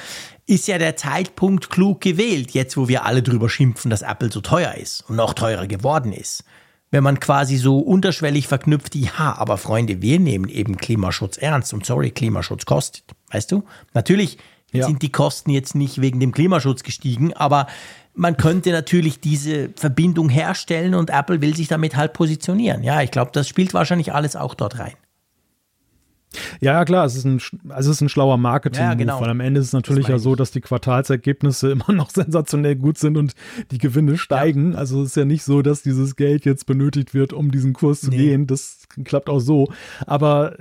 ist 0.47 0.67
ja 0.67 0.79
der 0.79 0.97
Zeitpunkt 0.97 1.71
klug 1.71 2.01
gewählt, 2.01 2.53
jetzt 2.53 2.77
wo 2.77 2.89
wir 2.89 3.05
alle 3.05 3.23
drüber 3.23 3.49
schimpfen, 3.49 3.91
dass 3.91 4.03
Apple 4.03 4.33
so 4.33 4.41
teuer 4.41 4.75
ist 4.75 5.05
und 5.09 5.17
noch 5.17 5.35
teurer 5.35 5.67
geworden 5.67 6.13
ist. 6.13 6.45
Wenn 6.91 7.05
man 7.05 7.21
quasi 7.21 7.59
so 7.59 7.79
unterschwellig 7.81 8.49
verknüpft, 8.49 8.95
ja, 8.95 9.37
aber 9.37 9.59
Freunde, 9.59 10.01
wir 10.01 10.19
nehmen 10.19 10.49
eben 10.49 10.79
Klimaschutz 10.79 11.37
ernst 11.37 11.75
und 11.75 11.85
sorry, 11.85 12.11
Klimaschutz 12.11 12.65
kostet. 12.65 13.05
Weißt 13.31 13.53
du? 13.53 13.63
Natürlich 13.93 14.39
ja. 14.73 14.87
sind 14.87 15.03
die 15.03 15.11
Kosten 15.11 15.51
jetzt 15.51 15.75
nicht 15.75 16.01
wegen 16.01 16.21
dem 16.21 16.33
Klimaschutz 16.33 16.83
gestiegen, 16.83 17.33
aber 17.35 17.67
man 18.15 18.37
könnte 18.37 18.73
natürlich 18.73 19.21
diese 19.21 19.71
Verbindung 19.77 20.29
herstellen 20.29 20.95
und 20.95 21.11
Apple 21.11 21.41
will 21.41 21.55
sich 21.55 21.69
damit 21.69 21.97
halt 21.97 22.13
positionieren. 22.13 22.83
Ja, 22.83 23.01
ich 23.01 23.11
glaube, 23.11 23.31
das 23.33 23.49
spielt 23.49 23.75
wahrscheinlich 23.75 24.13
alles 24.13 24.37
auch 24.37 24.55
dort 24.55 24.79
rein. 24.79 24.95
Ja, 26.61 26.75
ja, 26.75 26.85
klar, 26.85 27.07
es 27.07 27.17
ist 27.17 27.25
ein, 27.25 27.41
also 27.71 27.91
es 27.91 27.97
ist 27.97 28.01
ein 28.03 28.09
schlauer 28.09 28.37
marketing 28.37 28.83
ja, 28.83 28.95
genau. 28.95 29.21
weil 29.21 29.31
am 29.31 29.41
Ende 29.41 29.61
ist 29.61 29.69
es 29.69 29.73
natürlich 29.73 30.09
ja 30.09 30.19
so, 30.19 30.35
dass 30.35 30.51
die 30.51 30.61
Quartalsergebnisse 30.61 31.71
immer 31.73 31.93
noch 31.93 32.11
sensationell 32.11 32.77
gut 32.77 32.99
sind 32.99 33.17
und 33.17 33.33
die 33.71 33.79
Gewinne 33.79 34.19
steigen. 34.19 34.73
Ja. 34.73 34.79
Also 34.79 35.03
es 35.03 35.11
ist 35.11 35.17
ja 35.17 35.25
nicht 35.25 35.43
so, 35.43 35.63
dass 35.63 35.83
dieses 35.83 36.17
Geld 36.17 36.45
jetzt 36.45 36.67
benötigt 36.67 37.15
wird, 37.15 37.33
um 37.33 37.51
diesen 37.51 37.73
Kurs 37.73 38.01
zu 38.03 38.11
nee. 38.11 38.19
gehen. 38.19 38.47
Das 38.47 38.87
klappt 39.05 39.31
auch 39.31 39.41
so. 39.41 39.69
Aber 40.07 40.57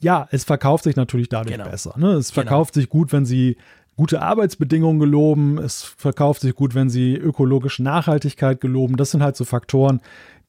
ja, 0.00 0.26
es 0.30 0.44
verkauft 0.44 0.84
sich 0.84 0.96
natürlich 0.96 1.28
dadurch 1.28 1.56
genau. 1.56 1.70
besser. 1.70 1.94
Ne? 1.96 2.12
Es 2.14 2.28
genau. 2.28 2.42
verkauft 2.42 2.74
genau. 2.74 2.82
sich 2.82 2.88
gut, 2.88 3.12
wenn 3.12 3.24
sie 3.24 3.56
gute 3.96 4.22
Arbeitsbedingungen 4.22 4.98
geloben. 4.98 5.58
Es 5.58 5.82
verkauft 5.82 6.40
sich 6.42 6.54
gut, 6.54 6.74
wenn 6.74 6.90
sie 6.90 7.14
ökologische 7.14 7.82
Nachhaltigkeit 7.82 8.60
geloben. 8.60 8.96
Das 8.96 9.12
sind 9.12 9.22
halt 9.22 9.36
so 9.36 9.44
Faktoren, 9.44 10.00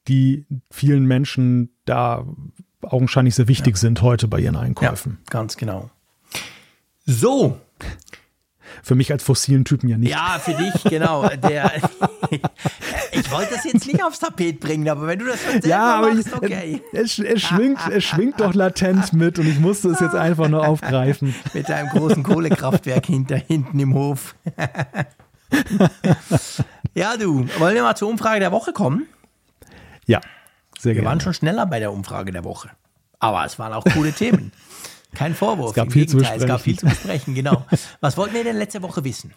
die 0.07 0.45
vielen 0.71 1.05
Menschen 1.05 1.69
da 1.85 2.25
augenscheinlich 2.85 3.35
sehr 3.35 3.47
wichtig 3.47 3.75
ja. 3.75 3.79
sind 3.79 4.01
heute 4.01 4.27
bei 4.27 4.39
ihren 4.39 4.55
Einkäufen. 4.55 5.19
Ja, 5.25 5.31
ganz 5.31 5.57
genau. 5.57 5.89
So. 7.05 7.59
Für 8.81 8.95
mich 8.95 9.11
als 9.11 9.23
fossilen 9.23 9.65
Typen 9.65 9.87
ja 9.87 9.97
nicht. 9.97 10.11
Ja, 10.11 10.39
für 10.43 10.53
dich, 10.55 10.83
genau. 10.85 11.29
Der, 11.43 11.71
ich 13.11 13.31
wollte 13.31 13.53
das 13.53 13.65
jetzt 13.65 13.85
nicht 13.85 14.03
aufs 14.03 14.19
Tapet 14.19 14.59
bringen, 14.59 14.89
aber 14.89 15.05
wenn 15.05 15.19
du 15.19 15.25
das 15.25 15.41
von 15.41 15.61
ja, 15.61 15.95
aber 15.95 16.13
machst, 16.13 16.33
okay. 16.33 16.81
Es, 16.91 17.19
es, 17.19 17.41
schwingt, 17.41 17.79
es 17.91 18.03
schwingt 18.03 18.39
doch 18.39 18.53
latent 18.53 19.13
mit 19.13 19.37
und 19.37 19.47
ich 19.47 19.59
musste 19.59 19.89
es 19.89 19.99
jetzt 19.99 20.15
einfach 20.15 20.49
nur 20.49 20.67
aufgreifen. 20.67 21.35
Mit 21.53 21.69
einem 21.69 21.89
großen 21.89 22.23
Kohlekraftwerk 22.23 23.05
hinter, 23.05 23.35
hinten 23.35 23.79
im 23.79 23.93
Hof. 23.93 24.35
ja, 26.95 27.15
du, 27.15 27.47
wollen 27.59 27.75
wir 27.75 27.83
mal 27.83 27.95
zur 27.95 28.09
Umfrage 28.09 28.39
der 28.39 28.51
Woche 28.51 28.73
kommen? 28.73 29.05
Ja. 30.07 30.19
Sehr 30.83 30.89
Wir 30.89 30.95
gerne. 30.95 31.07
waren 31.07 31.21
schon 31.21 31.33
schneller 31.33 31.65
bei 31.65 31.79
der 31.79 31.93
Umfrage 31.93 32.33
der 32.33 32.43
Woche. 32.43 32.69
Aber 33.19 33.45
es 33.45 33.57
waren 33.57 33.71
auch 33.71 33.85
coole 33.85 34.11
Themen. 34.11 34.51
Kein 35.15 35.33
Vorwurf. 35.33 35.69
Es 35.69 35.75
gab, 35.75 35.93
viel 35.93 36.09
zu, 36.09 36.17
besprechen. 36.17 36.41
es 36.41 36.47
gab 36.47 36.59
viel 36.59 36.77
zu 36.77 36.85
besprechen, 36.85 37.35
genau. 37.35 37.65
Was 38.01 38.17
wollten 38.17 38.33
wir 38.33 38.43
denn 38.43 38.57
letzte 38.57 38.81
Woche 38.81 39.05
wissen? 39.05 39.33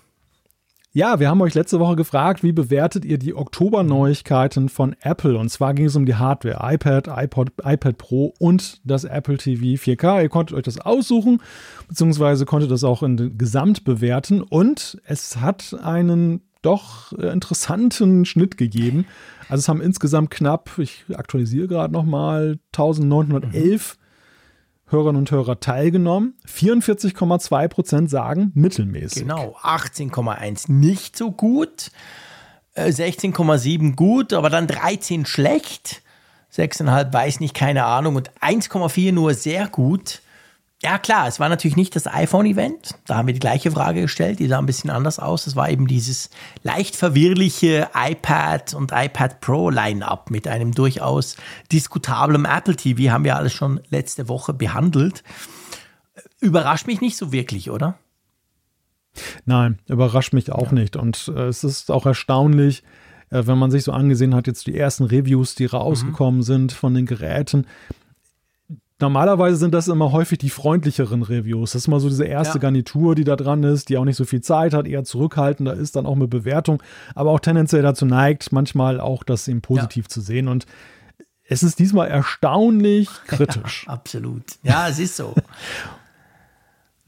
Ja, 0.92 1.20
wir 1.20 1.28
haben 1.28 1.40
euch 1.42 1.54
letzte 1.54 1.78
Woche 1.78 1.94
gefragt, 1.94 2.42
wie 2.42 2.50
bewertet 2.52 3.04
ihr 3.04 3.18
die 3.18 3.34
Oktober-Neuigkeiten 3.34 4.68
von 4.68 4.96
Apple? 5.02 5.38
Und 5.38 5.50
zwar 5.50 5.74
ging 5.74 5.84
es 5.84 5.94
um 5.94 6.04
die 6.04 6.16
Hardware, 6.16 6.58
iPad, 6.62 7.08
iPod, 7.08 7.50
iPad 7.62 7.98
Pro 7.98 8.34
und 8.40 8.80
das 8.82 9.04
Apple 9.04 9.36
TV 9.36 9.80
4K. 9.80 10.22
Ihr 10.22 10.28
konntet 10.28 10.56
euch 10.56 10.64
das 10.64 10.80
aussuchen, 10.80 11.42
beziehungsweise 11.86 12.44
konntet 12.44 12.72
das 12.72 12.82
auch 12.82 13.04
in 13.04 13.38
Gesamt 13.38 13.84
bewerten. 13.84 14.40
Und 14.40 14.98
es 15.04 15.36
hat 15.36 15.76
einen 15.80 16.40
doch 16.62 17.12
äh, 17.12 17.32
interessanten 17.32 18.24
Schnitt 18.24 18.56
gegeben. 18.56 19.06
Also 19.48 19.60
es 19.60 19.68
haben 19.68 19.80
insgesamt 19.80 20.30
knapp, 20.30 20.78
ich 20.78 21.04
aktualisiere 21.14 21.68
gerade 21.68 21.92
nochmal, 21.92 22.58
1911 22.76 23.96
mhm. 23.98 24.02
Hörerinnen 24.88 25.18
und 25.18 25.30
Hörer 25.30 25.58
teilgenommen. 25.58 26.34
44,2 26.48 27.68
Prozent 27.68 28.10
sagen 28.10 28.52
mittelmäßig. 28.54 29.22
Genau, 29.22 29.56
18,1 29.62 30.70
nicht 30.70 31.16
so 31.16 31.32
gut, 31.32 31.90
16,7 32.76 33.88
äh, 33.88 33.92
gut, 33.92 34.32
aber 34.32 34.50
dann 34.50 34.66
13 34.66 35.26
schlecht, 35.26 36.02
6,5 36.54 37.12
weiß 37.12 37.40
nicht, 37.40 37.54
keine 37.54 37.84
Ahnung 37.84 38.16
und 38.16 38.30
1,4 38.40 39.12
nur 39.12 39.34
sehr 39.34 39.66
gut. 39.68 40.20
Ja, 40.82 40.98
klar, 40.98 41.26
es 41.26 41.40
war 41.40 41.48
natürlich 41.48 41.76
nicht 41.76 41.96
das 41.96 42.06
iPhone-Event. 42.06 42.96
Da 43.06 43.16
haben 43.16 43.26
wir 43.26 43.32
die 43.32 43.40
gleiche 43.40 43.70
Frage 43.70 44.02
gestellt, 44.02 44.40
die 44.40 44.46
sah 44.46 44.58
ein 44.58 44.66
bisschen 44.66 44.90
anders 44.90 45.18
aus. 45.18 45.46
Es 45.46 45.56
war 45.56 45.70
eben 45.70 45.86
dieses 45.86 46.28
leicht 46.62 46.96
verwirrliche 46.96 47.88
iPad 47.94 48.74
und 48.74 48.92
iPad 48.92 49.40
Pro 49.40 49.70
Line-up 49.70 50.30
mit 50.30 50.46
einem 50.46 50.72
durchaus 50.72 51.36
diskutablen 51.72 52.44
Apple 52.44 52.76
TV. 52.76 53.10
Haben 53.10 53.24
wir 53.24 53.36
alles 53.36 53.54
schon 53.54 53.80
letzte 53.88 54.28
Woche 54.28 54.52
behandelt. 54.52 55.24
Überrascht 56.40 56.86
mich 56.86 57.00
nicht 57.00 57.16
so 57.16 57.32
wirklich, 57.32 57.70
oder? 57.70 57.98
Nein, 59.46 59.78
überrascht 59.88 60.34
mich 60.34 60.52
auch 60.52 60.66
ja. 60.66 60.72
nicht. 60.72 60.96
Und 60.96 61.32
äh, 61.34 61.46
es 61.46 61.64
ist 61.64 61.90
auch 61.90 62.04
erstaunlich, 62.04 62.82
äh, 63.30 63.46
wenn 63.46 63.56
man 63.56 63.70
sich 63.70 63.82
so 63.82 63.92
angesehen 63.92 64.34
hat, 64.34 64.46
jetzt 64.46 64.66
die 64.66 64.76
ersten 64.76 65.04
Reviews, 65.04 65.54
die 65.54 65.64
rausgekommen 65.64 66.40
mhm. 66.40 66.44
sind 66.44 66.72
von 66.72 66.92
den 66.92 67.06
Geräten 67.06 67.66
Normalerweise 68.98 69.56
sind 69.56 69.74
das 69.74 69.88
immer 69.88 70.12
häufig 70.12 70.38
die 70.38 70.48
freundlicheren 70.48 71.22
Reviews. 71.22 71.72
Das 71.72 71.82
ist 71.82 71.88
immer 71.88 72.00
so 72.00 72.08
diese 72.08 72.24
erste 72.24 72.56
ja. 72.56 72.62
Garnitur, 72.62 73.14
die 73.14 73.24
da 73.24 73.36
dran 73.36 73.62
ist, 73.62 73.90
die 73.90 73.98
auch 73.98 74.06
nicht 74.06 74.16
so 74.16 74.24
viel 74.24 74.40
Zeit 74.40 74.72
hat, 74.72 74.86
eher 74.86 75.04
zurückhaltender 75.04 75.74
ist, 75.74 75.96
dann 75.96 76.06
auch 76.06 76.14
mit 76.14 76.30
Bewertung, 76.30 76.82
aber 77.14 77.30
auch 77.30 77.40
tendenziell 77.40 77.82
dazu 77.82 78.06
neigt, 78.06 78.52
manchmal 78.52 78.98
auch 78.98 79.22
das 79.22 79.48
eben 79.48 79.60
positiv 79.60 80.06
ja. 80.06 80.08
zu 80.08 80.20
sehen. 80.22 80.48
Und 80.48 80.64
es 81.44 81.62
ist 81.62 81.78
diesmal 81.78 82.08
erstaunlich 82.08 83.10
kritisch. 83.26 83.84
Ja, 83.86 83.92
absolut. 83.92 84.44
Ja, 84.62 84.88
es 84.88 84.98
ist 84.98 85.16
so. 85.16 85.34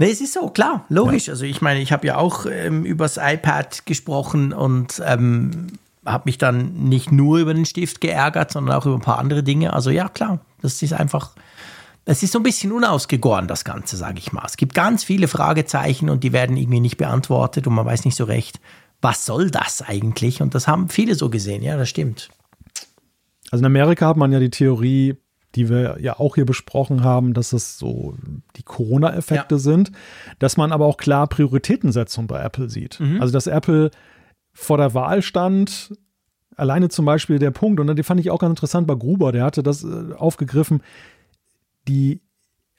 Nee, 0.00 0.12
es 0.12 0.20
ist 0.20 0.32
so, 0.34 0.48
klar, 0.50 0.84
logisch. 0.90 1.28
Also 1.28 1.44
ich 1.44 1.60
meine, 1.60 1.80
ich 1.80 1.90
habe 1.90 2.06
ja 2.06 2.18
auch 2.18 2.46
ähm, 2.46 2.84
übers 2.84 3.16
iPad 3.20 3.84
gesprochen 3.84 4.52
und 4.52 5.02
ähm, 5.04 5.72
habe 6.06 6.22
mich 6.26 6.38
dann 6.38 6.72
nicht 6.84 7.10
nur 7.10 7.38
über 7.38 7.52
den 7.52 7.66
Stift 7.66 8.00
geärgert, 8.00 8.52
sondern 8.52 8.76
auch 8.76 8.86
über 8.86 8.94
ein 8.94 9.00
paar 9.00 9.18
andere 9.18 9.42
Dinge. 9.42 9.72
Also 9.72 9.90
ja, 9.90 10.08
klar, 10.08 10.38
das 10.62 10.80
ist 10.82 10.92
einfach 10.92 11.32
es 12.10 12.22
ist 12.22 12.32
so 12.32 12.38
ein 12.38 12.42
bisschen 12.42 12.72
unausgegoren, 12.72 13.48
das 13.48 13.64
Ganze, 13.64 13.98
sage 13.98 14.18
ich 14.18 14.32
mal. 14.32 14.42
Es 14.46 14.56
gibt 14.56 14.72
ganz 14.72 15.04
viele 15.04 15.28
Fragezeichen 15.28 16.08
und 16.08 16.24
die 16.24 16.32
werden 16.32 16.56
irgendwie 16.56 16.80
nicht 16.80 16.96
beantwortet 16.96 17.66
und 17.66 17.74
man 17.74 17.84
weiß 17.84 18.06
nicht 18.06 18.16
so 18.16 18.24
recht, 18.24 18.60
was 19.02 19.26
soll 19.26 19.50
das 19.50 19.82
eigentlich? 19.82 20.40
Und 20.40 20.54
das 20.54 20.66
haben 20.66 20.88
viele 20.88 21.14
so 21.14 21.28
gesehen, 21.28 21.62
ja, 21.62 21.76
das 21.76 21.90
stimmt. 21.90 22.30
Also 23.50 23.60
in 23.60 23.66
Amerika 23.66 24.08
hat 24.08 24.16
man 24.16 24.32
ja 24.32 24.40
die 24.40 24.48
Theorie, 24.48 25.16
die 25.54 25.68
wir 25.68 25.98
ja 26.00 26.18
auch 26.18 26.36
hier 26.36 26.46
besprochen 26.46 27.04
haben, 27.04 27.34
dass 27.34 27.52
es 27.52 27.78
so 27.78 28.16
die 28.56 28.62
Corona-Effekte 28.62 29.56
ja. 29.56 29.58
sind, 29.58 29.92
dass 30.38 30.56
man 30.56 30.72
aber 30.72 30.86
auch 30.86 30.96
klar 30.96 31.26
Prioritätensetzung 31.26 32.26
bei 32.26 32.40
Apple 32.42 32.70
sieht. 32.70 33.00
Mhm. 33.00 33.20
Also 33.20 33.34
dass 33.34 33.46
Apple 33.46 33.90
vor 34.54 34.78
der 34.78 34.94
Wahl 34.94 35.20
stand, 35.20 35.92
alleine 36.56 36.88
zum 36.88 37.04
Beispiel 37.04 37.38
der 37.38 37.50
Punkt, 37.50 37.80
und 37.80 37.86
den 37.86 38.02
fand 38.02 38.18
ich 38.18 38.30
auch 38.30 38.38
ganz 38.38 38.52
interessant 38.52 38.86
bei 38.86 38.94
Gruber, 38.94 39.30
der 39.30 39.44
hatte 39.44 39.62
das 39.62 39.84
äh, 39.84 40.14
aufgegriffen, 40.16 40.80
die 41.88 42.20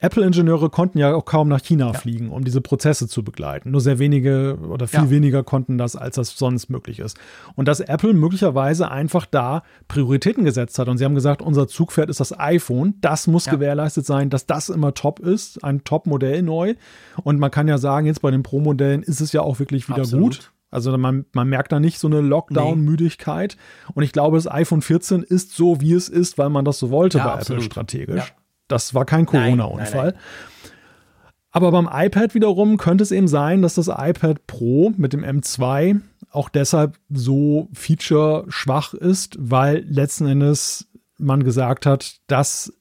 Apple-Ingenieure 0.00 0.70
konnten 0.70 0.98
ja 0.98 1.14
auch 1.14 1.26
kaum 1.26 1.48
nach 1.48 1.60
China 1.62 1.88
ja. 1.88 1.92
fliegen, 1.92 2.30
um 2.30 2.42
diese 2.42 2.62
Prozesse 2.62 3.06
zu 3.06 3.22
begleiten. 3.22 3.70
Nur 3.70 3.82
sehr 3.82 3.98
wenige 3.98 4.58
oder 4.66 4.88
viel 4.88 5.00
ja. 5.00 5.10
weniger 5.10 5.44
konnten 5.44 5.76
das, 5.76 5.94
als 5.94 6.16
das 6.16 6.30
sonst 6.38 6.70
möglich 6.70 7.00
ist. 7.00 7.18
Und 7.54 7.68
dass 7.68 7.80
Apple 7.80 8.14
möglicherweise 8.14 8.90
einfach 8.90 9.26
da 9.26 9.62
Prioritäten 9.88 10.44
gesetzt 10.44 10.78
hat. 10.78 10.88
Und 10.88 10.96
sie 10.96 11.04
haben 11.04 11.14
gesagt, 11.14 11.42
unser 11.42 11.68
Zugpferd 11.68 12.08
ist 12.08 12.18
das 12.18 12.38
iPhone. 12.38 12.94
Das 13.02 13.26
muss 13.26 13.44
ja. 13.44 13.52
gewährleistet 13.52 14.06
sein, 14.06 14.30
dass 14.30 14.46
das 14.46 14.70
immer 14.70 14.94
top 14.94 15.20
ist. 15.20 15.62
Ein 15.62 15.84
Top-Modell 15.84 16.42
neu. 16.42 16.76
Und 17.22 17.38
man 17.38 17.50
kann 17.50 17.68
ja 17.68 17.76
sagen, 17.76 18.06
jetzt 18.06 18.22
bei 18.22 18.30
den 18.30 18.42
Pro-Modellen 18.42 19.02
ist 19.02 19.20
es 19.20 19.32
ja 19.32 19.42
auch 19.42 19.58
wirklich 19.58 19.86
wieder 19.90 20.00
Absolut. 20.00 20.38
gut. 20.38 20.52
Also 20.70 20.96
man, 20.96 21.26
man 21.32 21.48
merkt 21.48 21.72
da 21.72 21.80
nicht 21.80 21.98
so 21.98 22.06
eine 22.06 22.22
Lockdown-Müdigkeit. 22.22 23.56
Nee. 23.58 23.92
Und 23.96 24.02
ich 24.04 24.12
glaube, 24.12 24.38
das 24.38 24.50
iPhone 24.50 24.80
14 24.80 25.22
ist 25.24 25.54
so, 25.54 25.82
wie 25.82 25.92
es 25.92 26.08
ist, 26.08 26.38
weil 26.38 26.48
man 26.48 26.64
das 26.64 26.78
so 26.78 26.90
wollte 26.90 27.18
bei 27.18 27.24
absolut. 27.24 27.64
Apple 27.64 27.70
strategisch. 27.70 28.34
Das 28.70 28.94
war 28.94 29.04
kein 29.04 29.26
Corona-Unfall. 29.26 30.14
Aber 31.52 31.72
beim 31.72 31.88
iPad 31.92 32.34
wiederum 32.34 32.76
könnte 32.76 33.02
es 33.02 33.10
eben 33.10 33.28
sein, 33.28 33.60
dass 33.62 33.74
das 33.74 33.88
iPad 33.88 34.46
Pro 34.46 34.92
mit 34.96 35.12
dem 35.12 35.24
M2 35.24 36.00
auch 36.30 36.48
deshalb 36.48 36.96
so 37.08 37.68
feature-schwach 37.72 38.94
ist, 38.94 39.36
weil 39.38 39.84
letzten 39.88 40.26
Endes 40.26 40.88
man 41.18 41.42
gesagt 41.42 41.86
hat, 41.86 42.18
das 42.28 42.72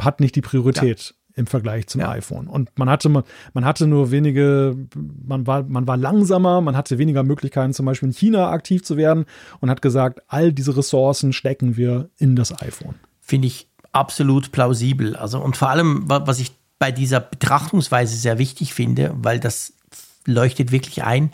hat 0.00 0.18
nicht 0.18 0.34
die 0.34 0.40
Priorität 0.40 1.00
ja. 1.00 1.14
im 1.36 1.46
Vergleich 1.46 1.86
zum 1.86 2.00
ja. 2.00 2.10
iPhone. 2.10 2.48
Und 2.48 2.76
man 2.78 2.90
hatte, 2.90 3.08
man, 3.08 3.22
man 3.54 3.64
hatte 3.64 3.86
nur 3.86 4.10
wenige, 4.10 4.76
man 4.96 5.46
war, 5.46 5.62
man 5.62 5.86
war 5.86 5.96
langsamer, 5.96 6.60
man 6.60 6.76
hatte 6.76 6.98
weniger 6.98 7.22
Möglichkeiten, 7.22 7.72
zum 7.72 7.86
Beispiel 7.86 8.08
in 8.08 8.14
China 8.14 8.50
aktiv 8.50 8.82
zu 8.82 8.96
werden 8.96 9.24
und 9.60 9.70
hat 9.70 9.82
gesagt, 9.82 10.22
all 10.26 10.52
diese 10.52 10.76
Ressourcen 10.76 11.32
stecken 11.32 11.76
wir 11.76 12.10
in 12.18 12.34
das 12.34 12.60
iPhone. 12.60 12.96
Finde 13.20 13.46
ich 13.46 13.68
absolut 13.92 14.52
plausibel. 14.52 15.16
Also 15.16 15.40
und 15.40 15.56
vor 15.56 15.70
allem, 15.70 16.04
was 16.06 16.38
ich 16.38 16.52
bei 16.78 16.92
dieser 16.92 17.20
Betrachtungsweise 17.20 18.16
sehr 18.16 18.38
wichtig 18.38 18.74
finde, 18.74 19.12
weil 19.14 19.38
das 19.40 19.74
leuchtet 20.26 20.72
wirklich 20.72 21.02
ein. 21.02 21.32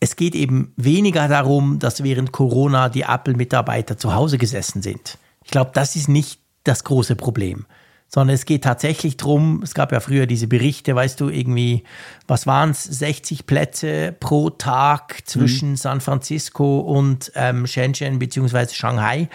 es 0.00 0.16
geht 0.16 0.34
eben 0.34 0.72
weniger 0.76 1.28
darum, 1.28 1.78
dass 1.78 2.02
während 2.02 2.32
Corona 2.32 2.88
die 2.88 3.02
Apple-Mitarbeiter 3.02 3.96
zu 3.96 4.14
Hause 4.14 4.38
gesessen 4.38 4.82
sind. 4.82 5.18
Ich 5.44 5.50
glaube, 5.50 5.70
das 5.74 5.96
ist 5.96 6.08
nicht 6.08 6.40
das 6.64 6.84
große 6.84 7.16
Problem 7.16 7.66
sondern 8.14 8.34
es 8.34 8.44
geht 8.44 8.62
tatsächlich 8.62 9.16
drum. 9.16 9.60
es 9.64 9.74
gab 9.74 9.90
ja 9.90 9.98
früher 9.98 10.26
diese 10.26 10.46
Berichte, 10.46 10.94
weißt 10.94 11.20
du, 11.20 11.28
irgendwie, 11.28 11.82
was 12.28 12.46
waren 12.46 12.70
es, 12.70 12.84
60 12.84 13.44
Plätze 13.44 14.14
pro 14.20 14.50
Tag 14.50 15.22
zwischen 15.24 15.70
mhm. 15.70 15.76
San 15.76 16.00
Francisco 16.00 16.78
und 16.78 17.32
ähm, 17.34 17.66
Shenzhen 17.66 18.20
bzw. 18.20 18.68
Shanghai, 18.72 19.28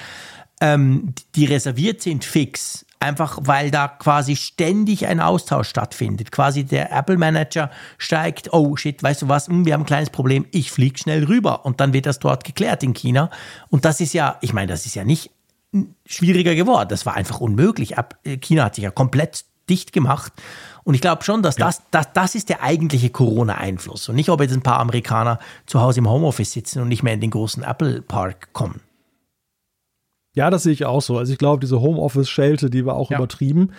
ähm, 0.61 1.13
die 1.35 1.45
reserviert 1.45 2.01
sind 2.01 2.25
fix. 2.25 2.85
Einfach 3.01 3.39
weil 3.43 3.71
da 3.71 3.87
quasi 3.87 4.35
ständig 4.35 5.07
ein 5.07 5.21
Austausch 5.21 5.69
stattfindet. 5.69 6.33
Quasi 6.33 6.65
der 6.65 6.91
Apple 6.91 7.17
Manager 7.17 7.71
steigt, 7.97 8.51
oh 8.51 8.75
shit, 8.75 9.01
weißt 9.01 9.21
du 9.21 9.29
was, 9.29 9.47
hm, 9.47 9.65
wir 9.65 9.73
haben 9.73 9.83
ein 9.83 9.85
kleines 9.85 10.09
Problem, 10.09 10.45
ich 10.51 10.69
fliege 10.69 10.99
schnell 10.99 11.23
rüber 11.23 11.65
und 11.65 11.79
dann 11.79 11.93
wird 11.93 12.05
das 12.05 12.19
dort 12.19 12.43
geklärt 12.43 12.83
in 12.83 12.93
China. 12.93 13.29
Und 13.69 13.85
das 13.85 14.01
ist 14.01 14.13
ja, 14.13 14.37
ich 14.41 14.51
meine, 14.51 14.67
das 14.67 14.85
ist 14.85 14.95
ja 14.95 15.05
nicht 15.05 15.31
schwieriger 16.05 16.55
geworden. 16.55 16.89
Das 16.89 17.05
war 17.05 17.15
einfach 17.15 17.39
unmöglich. 17.39 17.95
Äh, 18.23 18.37
China 18.37 18.65
hat 18.65 18.75
sich 18.75 18.83
ja 18.83 18.91
komplett 18.91 19.45
dicht 19.69 19.93
gemacht. 19.93 20.33
Und 20.83 20.95
ich 20.95 21.01
glaube 21.01 21.23
schon, 21.23 21.43
dass 21.43 21.57
ja. 21.57 21.67
das, 21.67 21.83
das, 21.91 22.11
das 22.13 22.35
ist 22.35 22.49
der 22.49 22.63
eigentliche 22.63 23.11
Corona-Einfluss. 23.11 24.09
Und 24.09 24.15
nicht, 24.15 24.29
ob 24.29 24.41
jetzt 24.41 24.53
ein 24.53 24.63
paar 24.63 24.79
Amerikaner 24.79 25.39
zu 25.67 25.79
Hause 25.79 25.99
im 25.99 26.09
Homeoffice 26.09 26.51
sitzen 26.51 26.81
und 26.81 26.87
nicht 26.87 27.03
mehr 27.03 27.13
in 27.13 27.21
den 27.21 27.31
großen 27.31 27.63
Apple 27.63 28.01
Park 28.01 28.51
kommen. 28.53 28.81
Ja, 30.39 30.49
das 30.49 30.63
sehe 30.63 30.71
ich 30.71 30.85
auch 30.85 31.01
so. 31.01 31.17
Also 31.17 31.33
ich 31.33 31.37
glaube, 31.37 31.59
diese 31.59 31.81
Homeoffice-Schelte, 31.81 32.69
die 32.69 32.85
war 32.85 32.95
auch 32.95 33.11
ja. 33.11 33.17
übertrieben 33.17 33.71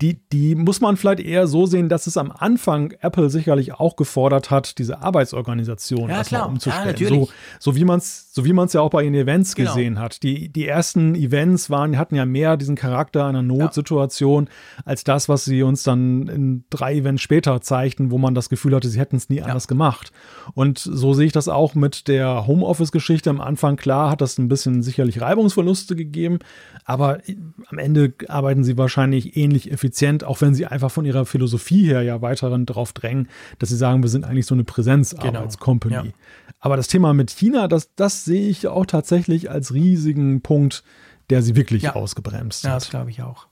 die, 0.00 0.20
die 0.30 0.54
muss 0.54 0.80
man 0.80 0.96
vielleicht 0.96 1.20
eher 1.20 1.46
so 1.46 1.64
sehen, 1.64 1.88
dass 1.88 2.06
es 2.06 2.18
am 2.18 2.30
Anfang 2.30 2.92
Apple 3.00 3.30
sicherlich 3.30 3.74
auch 3.74 3.96
gefordert 3.96 4.50
hat, 4.50 4.78
diese 4.78 5.00
Arbeitsorganisation 5.02 6.10
ja, 6.10 6.18
erstmal 6.18 6.42
umzustellen. 6.42 6.96
Ja, 6.98 7.08
so, 7.08 7.28
so 7.58 7.76
wie 7.76 7.84
man 7.84 7.98
es 7.98 8.25
so 8.36 8.44
wie 8.44 8.52
man 8.52 8.66
es 8.66 8.74
ja 8.74 8.82
auch 8.82 8.90
bei 8.90 9.02
den 9.02 9.14
Events 9.14 9.54
genau. 9.54 9.74
gesehen 9.74 9.98
hat. 9.98 10.22
Die, 10.22 10.48
die 10.48 10.66
ersten 10.68 11.14
Events 11.14 11.70
waren, 11.70 11.98
hatten 11.98 12.14
ja 12.14 12.24
mehr 12.24 12.56
diesen 12.56 12.76
Charakter 12.76 13.26
einer 13.26 13.42
Notsituation 13.42 14.44
ja. 14.44 14.82
als 14.84 15.02
das, 15.02 15.28
was 15.28 15.44
sie 15.44 15.62
uns 15.62 15.82
dann 15.82 16.28
in 16.28 16.64
drei 16.70 16.94
Events 16.94 17.22
später 17.22 17.60
zeigten, 17.60 18.10
wo 18.10 18.18
man 18.18 18.34
das 18.34 18.48
Gefühl 18.48 18.74
hatte, 18.76 18.88
sie 18.88 19.00
hätten 19.00 19.16
es 19.16 19.28
nie 19.28 19.42
anders 19.42 19.66
gemacht. 19.66 20.12
Und 20.54 20.78
so 20.78 21.14
sehe 21.14 21.26
ich 21.26 21.32
das 21.32 21.48
auch 21.48 21.74
mit 21.74 22.08
der 22.08 22.46
Homeoffice-Geschichte. 22.46 23.30
Am 23.30 23.40
Anfang, 23.40 23.76
klar, 23.76 24.10
hat 24.10 24.20
das 24.20 24.38
ein 24.38 24.48
bisschen 24.48 24.82
sicherlich 24.82 25.20
Reibungsverluste 25.20 25.96
gegeben, 25.96 26.38
aber 26.84 27.20
am 27.68 27.78
Ende 27.78 28.12
arbeiten 28.28 28.62
sie 28.62 28.76
wahrscheinlich 28.78 29.36
ähnlich 29.36 29.72
effizient 29.72 29.96
effizient, 29.96 30.24
auch 30.24 30.40
wenn 30.40 30.54
sie 30.54 30.66
einfach 30.66 30.90
von 30.90 31.04
ihrer 31.04 31.24
Philosophie 31.24 31.86
her 31.86 32.02
ja 32.02 32.20
weiterhin 32.20 32.66
darauf 32.66 32.92
drängen, 32.92 33.28
dass 33.58 33.68
sie 33.68 33.76
sagen, 33.76 34.02
wir 34.02 34.10
sind 34.10 34.24
eigentlich 34.24 34.46
so 34.46 34.54
eine 34.54 34.64
Präsenzarbeitscompany. 34.64 35.94
Genau. 35.94 36.06
Ja. 36.06 36.12
Aber 36.60 36.76
das 36.76 36.88
Thema 36.88 37.12
mit 37.14 37.30
China, 37.30 37.68
das, 37.68 37.94
das 37.94 38.24
sehe 38.24 38.48
ich 38.48 38.66
auch 38.66 38.86
tatsächlich 38.86 39.50
als 39.50 39.72
riesigen 39.72 40.40
Punkt, 40.40 40.82
der 41.30 41.42
sie 41.42 41.56
wirklich 41.56 41.82
ja. 41.82 41.94
ausgebremst 41.94 42.64
hat. 42.64 42.68
Ja, 42.68 42.74
das 42.74 42.90
glaube 42.90 43.10
ich 43.10 43.22
auch. 43.22 43.46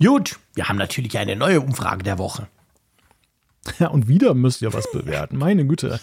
Gut, 0.00 0.38
wir 0.54 0.68
haben 0.68 0.76
natürlich 0.76 1.18
eine 1.18 1.36
neue 1.36 1.60
Umfrage 1.60 2.02
der 2.02 2.18
Woche. 2.18 2.48
Ja, 3.78 3.88
und 3.88 4.08
wieder 4.08 4.34
müsst 4.34 4.60
ihr 4.62 4.72
was 4.72 4.90
bewerten. 4.92 5.38
Meine 5.38 5.66
Güte. 5.66 5.98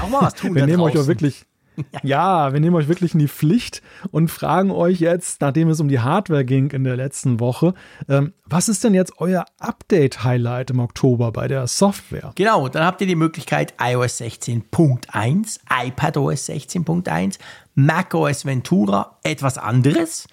Auch 0.00 0.08
mal 0.08 0.22
was 0.22 0.34
tun 0.34 0.54
wir 0.54 0.66
nehmen 0.66 0.78
draußen. 0.78 0.98
euch 0.98 1.02
auch 1.02 1.08
wirklich, 1.08 1.44
Ja, 2.02 2.52
wir 2.52 2.60
nehmen 2.60 2.76
euch 2.76 2.88
wirklich 2.88 3.12
in 3.12 3.20
die 3.20 3.28
Pflicht 3.28 3.82
und 4.10 4.28
fragen 4.28 4.70
euch 4.70 5.00
jetzt, 5.00 5.40
nachdem 5.40 5.68
es 5.68 5.80
um 5.80 5.88
die 5.88 6.00
Hardware 6.00 6.44
ging 6.44 6.70
in 6.70 6.84
der 6.84 6.96
letzten 6.96 7.40
Woche, 7.40 7.74
ähm, 8.08 8.32
was 8.46 8.68
ist 8.68 8.82
denn 8.84 8.94
jetzt 8.94 9.14
euer 9.18 9.44
Update-Highlight 9.58 10.70
im 10.70 10.80
Oktober 10.80 11.32
bei 11.32 11.46
der 11.46 11.66
Software? 11.66 12.32
Genau, 12.34 12.68
dann 12.68 12.84
habt 12.84 13.00
ihr 13.00 13.06
die 13.06 13.16
Möglichkeit 13.16 13.74
iOS 13.80 14.20
16.1, 14.20 15.60
iPadOS 15.70 16.48
16.1, 16.48 17.38
macOS 17.74 18.44
Ventura, 18.44 19.18
etwas 19.22 19.58
anderes. 19.58 20.26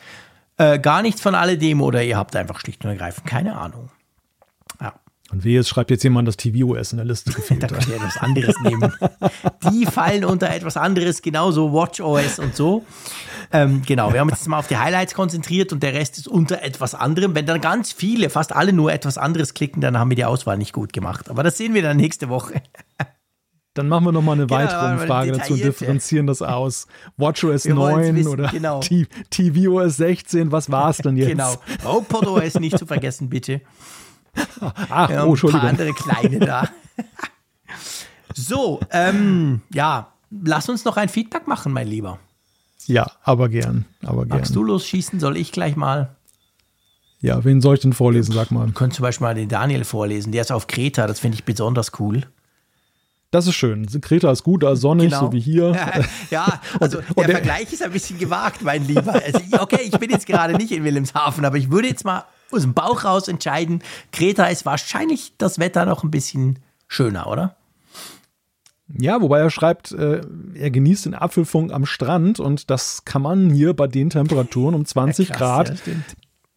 Äh, 0.58 0.80
gar 0.80 1.02
nichts 1.02 1.22
von 1.22 1.36
alledem 1.36 1.82
oder 1.82 2.04
ihr 2.04 2.18
habt 2.18 2.36
einfach 2.36 2.60
schlicht 2.60 2.84
und 2.84 2.92
ergreifend 2.92 3.28
keine 3.28 3.58
Ahnung. 3.58 3.90
Und 5.32 5.44
wie 5.44 5.54
jetzt 5.54 5.68
schreibt 5.68 5.92
jetzt 5.92 6.04
jemand, 6.04 6.28
dass 6.28 6.38
tvOS 6.38 6.94
in 6.94 6.98
der 6.98 7.06
Liste 7.06 7.32
gefehlt 7.36 7.64
Da 7.64 7.68
könnt 7.68 7.88
ihr 7.88 7.96
etwas 7.96 8.18
anderes 8.18 8.56
nehmen. 8.62 8.94
Die 9.70 9.86
fallen 9.86 10.24
unter 10.24 10.50
etwas 10.50 10.78
anderes, 10.78 11.22
genauso 11.22 11.74
WatchOS 11.74 12.40
und 12.40 12.56
so. 12.56 12.86
Ähm, 13.52 13.82
genau, 13.86 14.12
wir 14.14 14.20
haben 14.20 14.30
uns 14.30 14.40
jetzt 14.40 14.48
mal 14.48 14.60
auf 14.60 14.68
die 14.68 14.78
Highlights 14.78 15.14
konzentriert 15.14 15.72
und 15.72 15.84
der 15.84 15.94
Rest 15.94 16.18
ist 16.18 16.28
unter 16.28 16.62
etwas 16.64 16.96
anderem. 16.96 17.36
Wenn 17.36 17.46
dann 17.46 17.62
ganz 17.62 17.92
viele, 17.92 18.30
fast 18.30 18.54
alle 18.54 18.74
nur 18.74 18.92
etwas 18.92 19.18
anderes 19.18 19.54
klicken, 19.54 19.82
dann 19.82 19.98
haben 19.98 20.10
wir 20.10 20.16
die 20.16 20.26
Auswahl 20.26 20.58
nicht 20.58 20.74
gut 20.74 20.94
gemacht. 20.94 21.30
Aber 21.30 21.44
das 21.44 21.58
sehen 21.58 21.74
wir 21.74 21.82
dann 21.82 21.98
nächste 21.98 22.30
Woche. 22.30 22.62
Dann 23.78 23.90
machen 23.90 24.06
wir 24.06 24.12
nochmal 24.12 24.36
eine 24.36 24.48
genau, 24.48 24.60
weitere 24.60 24.94
Umfrage 24.94 25.32
dazu 25.34 25.54
und 25.54 25.64
differenzieren 25.64 26.26
das 26.26 26.42
aus. 26.42 26.88
WatchOS 27.18 27.66
9 27.66 28.16
wissen, 28.16 28.28
oder 28.28 28.48
genau. 28.48 28.80
tvOS 28.80 29.98
16, 29.98 30.52
was 30.52 30.72
war 30.72 30.90
es 30.90 30.98
denn 30.98 31.16
jetzt? 31.16 31.30
Genau. 31.30 31.54
HomePodOS 31.84 32.56
nicht 32.56 32.80
zu 32.80 32.88
vergessen, 32.88 33.30
bitte. 33.30 33.62
Ach, 34.90 35.10
ja, 35.10 35.26
oh. 35.26 35.34
Ein 35.34 35.52
paar 35.52 35.64
andere 35.64 35.94
kleine 35.94 36.40
da. 36.40 36.70
so, 38.34 38.80
ähm, 38.92 39.62
ja, 39.74 40.12
lass 40.30 40.70
uns 40.70 40.86
noch 40.86 40.98
ein 40.98 41.10
Feedback 41.10 41.48
machen, 41.48 41.74
mein 41.74 41.88
Lieber. 41.88 42.20
Ja, 42.86 43.12
aber 43.24 43.50
gern, 43.50 43.86
aber 44.04 44.26
gern. 44.26 44.40
Magst 44.40 44.56
du 44.56 44.64
losschießen? 44.64 45.20
Soll 45.20 45.38
ich 45.38 45.52
gleich 45.52 45.76
mal? 45.76 46.16
Ja, 47.20 47.44
wen 47.44 47.62
soll 47.62 47.76
ich 47.76 47.82
denn 47.82 47.94
vorlesen? 47.94 48.34
Sag 48.34 48.52
mal. 48.52 48.68
Du 48.68 48.74
könntest 48.74 48.98
zum 48.98 49.04
Beispiel 49.04 49.26
mal 49.26 49.36
den 49.36 49.50
Daniel 49.50 49.84
vorlesen. 49.84 50.32
Der 50.32 50.42
ist 50.42 50.52
auf 50.52 50.68
Kreta, 50.68 51.08
das 51.08 51.20
finde 51.20 51.36
ich 51.36 51.44
besonders 51.44 52.00
cool. 52.00 52.24
Das 53.32 53.46
ist 53.46 53.56
schön. 53.56 53.86
Kreta 54.02 54.32
ist 54.32 54.44
gut, 54.44 54.64
also 54.64 54.82
sonnig, 54.82 55.10
genau. 55.10 55.26
so 55.26 55.34
wie 55.34 55.40
hier. 55.40 55.76
ja, 56.30 56.62
also 56.80 57.00
und, 57.00 57.08
der, 57.08 57.18
und 57.18 57.28
der 57.28 57.36
Vergleich 57.38 57.74
ist 57.74 57.84
ein 57.84 57.92
bisschen 57.92 58.18
gewagt, 58.18 58.62
mein 58.62 58.88
Lieber. 58.88 59.14
Also, 59.14 59.40
okay, 59.60 59.82
ich 59.84 59.98
bin 60.00 60.10
jetzt 60.10 60.26
gerade 60.26 60.54
nicht 60.54 60.72
in 60.72 60.84
Wilhelmshaven, 60.84 61.44
aber 61.44 61.58
ich 61.58 61.70
würde 61.70 61.90
jetzt 61.90 62.06
mal 62.06 62.24
aus 62.52 62.62
dem 62.62 62.74
Bauch 62.74 63.04
raus 63.04 63.28
entscheiden. 63.28 63.84
Kreta 64.12 64.46
ist 64.46 64.66
wahrscheinlich 64.66 65.34
das 65.38 65.60
Wetter 65.60 65.86
noch 65.86 66.04
ein 66.04 66.12
bisschen 66.12 66.60
schöner, 66.88 67.28
oder? 67.28 67.56
Ja, 68.98 69.22
wobei 69.22 69.40
er 69.40 69.50
schreibt, 69.50 69.92
äh, 69.92 70.22
er 70.54 70.72
genießt 70.72 71.08
den 71.08 71.14
Apfelfunk 71.14 71.74
am 71.74 71.86
Strand 71.86 72.40
und 72.40 72.70
das 72.70 73.04
kann 73.04 73.22
man 73.22 73.50
hier 73.50 73.74
bei 73.74 73.88
den 73.88 74.10
Temperaturen 74.10 74.76
um 74.76 74.86
20 74.86 75.30
ja, 75.30 75.36
krass, 75.36 75.68
Grad 75.68 75.88
ja, 75.88 75.94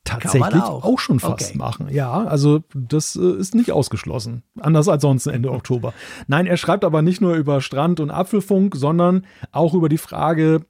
tatsächlich 0.05 0.63
auch. 0.63 0.85
auch. 0.85 0.99
schon 0.99 1.21
fast 1.21 1.51
okay. 1.51 1.59
machen. 1.59 1.89
Ja, 1.91 2.25
also 2.25 2.63
das 2.75 3.17
äh, 3.17 3.39
ist 3.39 3.55
nicht 3.55 3.73
ausgeschlossen. 3.73 4.43
Anders 4.59 4.89
als 4.89 5.03
sonst 5.03 5.27
Ende 5.27 5.53
Oktober. 5.53 5.93
Nein, 6.27 6.47
er 6.47 6.57
schreibt 6.57 6.85
aber 6.85 7.03
nicht 7.03 7.21
nur 7.21 7.35
über 7.35 7.61
Strand 7.61 8.01
und 8.01 8.11
Apfelfunk, 8.11 8.77
sondern 8.77 9.27
auch 9.53 9.75
über 9.75 9.89
die 9.89 9.99
Frage, 9.99 10.63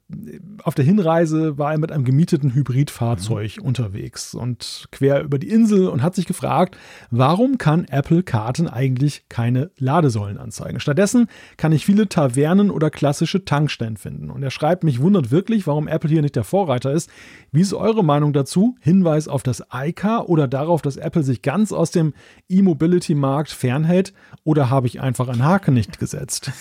auf 0.63 0.75
der 0.75 0.85
Hinreise 0.85 1.57
war 1.57 1.71
er 1.71 1.79
mit 1.79 1.91
einem 1.91 2.03
gemieteten 2.03 2.53
Hybridfahrzeug 2.53 3.57
mhm. 3.57 3.65
unterwegs 3.65 4.33
und 4.33 4.87
quer 4.91 5.23
über 5.23 5.39
die 5.39 5.49
Insel 5.49 5.87
und 5.87 6.03
hat 6.03 6.15
sich 6.15 6.25
gefragt, 6.25 6.77
warum 7.09 7.57
kann 7.57 7.85
Apple 7.85 8.23
Karten 8.23 8.67
eigentlich 8.67 9.25
keine 9.29 9.71
Ladesäulen 9.77 10.37
anzeigen? 10.37 10.79
Stattdessen 10.79 11.27
kann 11.57 11.71
ich 11.71 11.85
viele 11.85 12.09
Tavernen 12.09 12.69
oder 12.69 12.89
klassische 12.89 13.45
Tankstellen 13.45 13.97
finden. 13.97 14.29
Und 14.29 14.43
er 14.43 14.51
schreibt, 14.51 14.83
mich 14.83 15.01
wundert 15.01 15.31
wirklich, 15.31 15.67
warum 15.67 15.87
Apple 15.87 16.09
hier 16.09 16.21
nicht 16.21 16.35
der 16.35 16.43
Vorreiter 16.43 16.91
ist. 16.91 17.09
Wie 17.51 17.61
ist 17.61 17.73
eure 17.73 18.03
Meinung 18.03 18.33
dazu? 18.33 18.75
Hinweis 18.79 19.20
auf 19.27 19.43
das 19.43 19.63
iCar 19.73 20.29
oder 20.29 20.47
darauf, 20.47 20.81
dass 20.81 20.97
Apple 20.97 21.23
sich 21.23 21.41
ganz 21.41 21.71
aus 21.71 21.91
dem 21.91 22.13
E-Mobility-Markt 22.49 23.51
fernhält? 23.51 24.13
Oder 24.43 24.69
habe 24.69 24.87
ich 24.87 25.01
einfach 25.01 25.27
einen 25.27 25.43
Haken 25.43 25.73
nicht 25.73 25.99
gesetzt? 25.99 26.51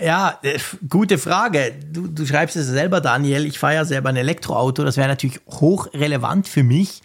Ja, 0.00 0.38
äh, 0.42 0.58
gute 0.88 1.18
Frage. 1.18 1.72
Du, 1.92 2.06
du 2.06 2.26
schreibst 2.26 2.56
es 2.56 2.66
selber, 2.66 3.00
Daniel. 3.00 3.46
Ich 3.46 3.58
fahre 3.58 3.74
ja 3.74 3.84
selber 3.84 4.10
ein 4.10 4.16
Elektroauto. 4.16 4.84
Das 4.84 4.96
wäre 4.96 5.08
natürlich 5.08 5.40
hochrelevant 5.48 6.46
für 6.46 6.62
mich. 6.62 7.02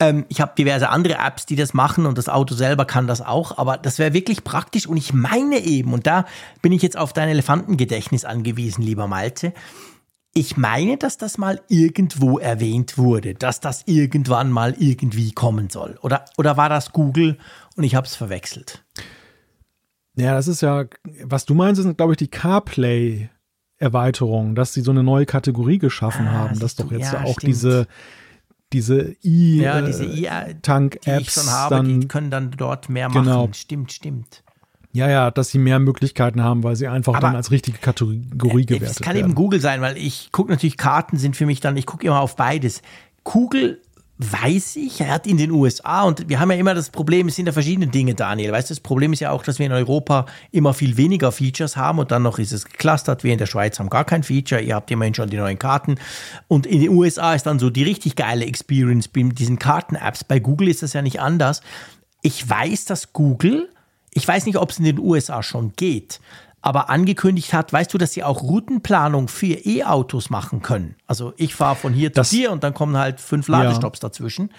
Ähm, 0.00 0.24
ich 0.28 0.40
habe 0.40 0.52
diverse 0.56 0.88
andere 0.88 1.14
Apps, 1.14 1.46
die 1.46 1.56
das 1.56 1.74
machen 1.74 2.06
und 2.06 2.18
das 2.18 2.28
Auto 2.28 2.54
selber 2.54 2.84
kann 2.84 3.06
das 3.06 3.20
auch. 3.20 3.58
Aber 3.58 3.78
das 3.78 3.98
wäre 3.98 4.12
wirklich 4.12 4.44
praktisch. 4.44 4.86
Und 4.86 4.96
ich 4.96 5.12
meine 5.12 5.58
eben, 5.58 5.92
und 5.92 6.06
da 6.06 6.24
bin 6.62 6.72
ich 6.72 6.82
jetzt 6.82 6.96
auf 6.96 7.12
dein 7.12 7.28
Elefantengedächtnis 7.28 8.24
angewiesen, 8.24 8.82
lieber 8.82 9.06
Malte. 9.06 9.52
Ich 10.32 10.56
meine, 10.56 10.96
dass 10.96 11.16
das 11.16 11.38
mal 11.38 11.60
irgendwo 11.68 12.38
erwähnt 12.38 12.96
wurde, 12.96 13.34
dass 13.34 13.58
das 13.58 13.82
irgendwann 13.86 14.48
mal 14.50 14.76
irgendwie 14.78 15.32
kommen 15.32 15.70
soll. 15.70 15.98
Oder, 16.02 16.24
oder 16.38 16.56
war 16.56 16.68
das 16.68 16.92
Google 16.92 17.36
und 17.76 17.82
ich 17.82 17.96
habe 17.96 18.06
es 18.06 18.14
verwechselt? 18.14 18.84
Ja, 20.14 20.34
das 20.34 20.46
ist 20.46 20.60
ja, 20.60 20.84
was 21.24 21.46
du 21.46 21.54
meinst, 21.54 21.82
sind, 21.82 21.96
glaube 21.96 22.12
ich, 22.12 22.18
die 22.18 22.28
CarPlay-Erweiterung, 22.28 24.54
dass 24.54 24.72
sie 24.72 24.82
so 24.82 24.92
eine 24.92 25.02
neue 25.02 25.26
Kategorie 25.26 25.78
geschaffen 25.78 26.28
ah, 26.28 26.32
haben, 26.32 26.60
dass 26.60 26.76
doch 26.76 26.92
jetzt 26.92 27.12
ja, 27.12 27.24
auch 27.24 27.38
stimmt. 27.38 27.48
diese 27.48 27.88
diese 28.72 29.16
E-Tank-Apps 29.22 31.46
ja, 31.46 31.66
äh, 31.66 31.70
dann, 31.70 32.00
die 32.00 32.08
können 32.08 32.30
dann 32.30 32.50
dort 32.52 32.88
mehr 32.88 33.08
machen. 33.08 33.24
Genau. 33.24 33.48
Stimmt, 33.52 33.92
stimmt. 33.92 34.44
Ja, 34.92 35.08
ja, 35.08 35.30
dass 35.30 35.50
sie 35.50 35.58
mehr 35.58 35.78
Möglichkeiten 35.78 36.42
haben, 36.42 36.64
weil 36.64 36.74
sie 36.74 36.88
einfach 36.88 37.14
Aber 37.14 37.28
dann 37.28 37.36
als 37.36 37.50
richtige 37.50 37.78
Kategorie 37.78 38.62
äh, 38.62 38.66
gewertet 38.66 38.70
werden. 38.70 38.82
Es 38.82 38.96
kann 39.00 39.14
werden. 39.14 39.26
eben 39.26 39.34
Google 39.34 39.60
sein, 39.60 39.80
weil 39.80 39.96
ich 39.96 40.30
gucke 40.32 40.50
natürlich, 40.50 40.76
Karten 40.76 41.16
sind 41.16 41.36
für 41.36 41.46
mich 41.46 41.60
dann, 41.60 41.76
ich 41.76 41.86
gucke 41.86 42.06
immer 42.06 42.20
auf 42.20 42.36
beides. 42.36 42.82
Google 43.22 43.80
weiß 44.22 44.76
ich, 44.76 45.00
er 45.00 45.14
hat 45.14 45.26
in 45.26 45.38
den 45.38 45.50
USA 45.50 46.02
und 46.02 46.28
wir 46.28 46.40
haben 46.40 46.50
ja 46.50 46.58
immer 46.58 46.74
das 46.74 46.90
Problem, 46.90 47.28
es 47.28 47.36
sind 47.36 47.46
ja 47.46 47.52
verschiedene 47.52 47.86
Dinge, 47.86 48.14
Daniel. 48.14 48.52
Weißt 48.52 48.68
du, 48.68 48.74
das 48.74 48.80
Problem 48.80 49.14
ist 49.14 49.20
ja 49.20 49.30
auch, 49.30 49.42
dass 49.42 49.58
wir 49.58 49.64
in 49.64 49.72
Europa 49.72 50.26
immer 50.50 50.74
viel 50.74 50.98
weniger 50.98 51.32
Features 51.32 51.76
haben 51.78 51.98
und 51.98 52.10
dann 52.10 52.22
noch 52.22 52.38
ist 52.38 52.52
es 52.52 52.66
geclustert. 52.66 53.24
Wir 53.24 53.32
in 53.32 53.38
der 53.38 53.46
Schweiz 53.46 53.78
haben 53.78 53.88
gar 53.88 54.04
kein 54.04 54.22
Feature. 54.22 54.60
Ihr 54.60 54.74
habt 54.74 54.90
immerhin 54.90 55.14
schon 55.14 55.30
die 55.30 55.38
neuen 55.38 55.58
Karten. 55.58 55.94
Und 56.48 56.66
in 56.66 56.80
den 56.80 56.90
USA 56.90 57.34
ist 57.34 57.44
dann 57.44 57.58
so 57.58 57.70
die 57.70 57.82
richtig 57.82 58.14
geile 58.14 58.44
Experience 58.44 59.08
bei 59.08 59.22
diesen 59.22 59.58
Karten-Apps. 59.58 60.24
Bei 60.24 60.38
Google 60.38 60.68
ist 60.68 60.82
das 60.82 60.92
ja 60.92 61.00
nicht 61.00 61.20
anders. 61.20 61.62
Ich 62.20 62.46
weiß, 62.46 62.84
dass 62.84 63.14
Google, 63.14 63.70
ich 64.12 64.26
weiß 64.26 64.46
nicht, 64.46 64.58
ob 64.58 64.70
es 64.70 64.78
in 64.78 64.84
den 64.84 64.98
USA 64.98 65.42
schon 65.42 65.72
geht, 65.76 66.20
aber 66.62 66.90
angekündigt 66.90 67.52
hat, 67.52 67.72
weißt 67.72 67.92
du, 67.92 67.98
dass 67.98 68.12
sie 68.12 68.22
auch 68.22 68.42
Routenplanung 68.42 69.28
für 69.28 69.54
E-Autos 69.64 70.30
machen 70.30 70.62
können. 70.62 70.96
Also 71.06 71.32
ich 71.36 71.54
fahre 71.54 71.76
von 71.76 71.92
hier 71.92 72.10
das, 72.10 72.30
zu 72.30 72.36
dir 72.36 72.52
und 72.52 72.64
dann 72.64 72.74
kommen 72.74 72.96
halt 72.96 73.20
fünf 73.20 73.48
Ladestops 73.48 74.00
ja. 74.00 74.08
dazwischen. 74.08 74.50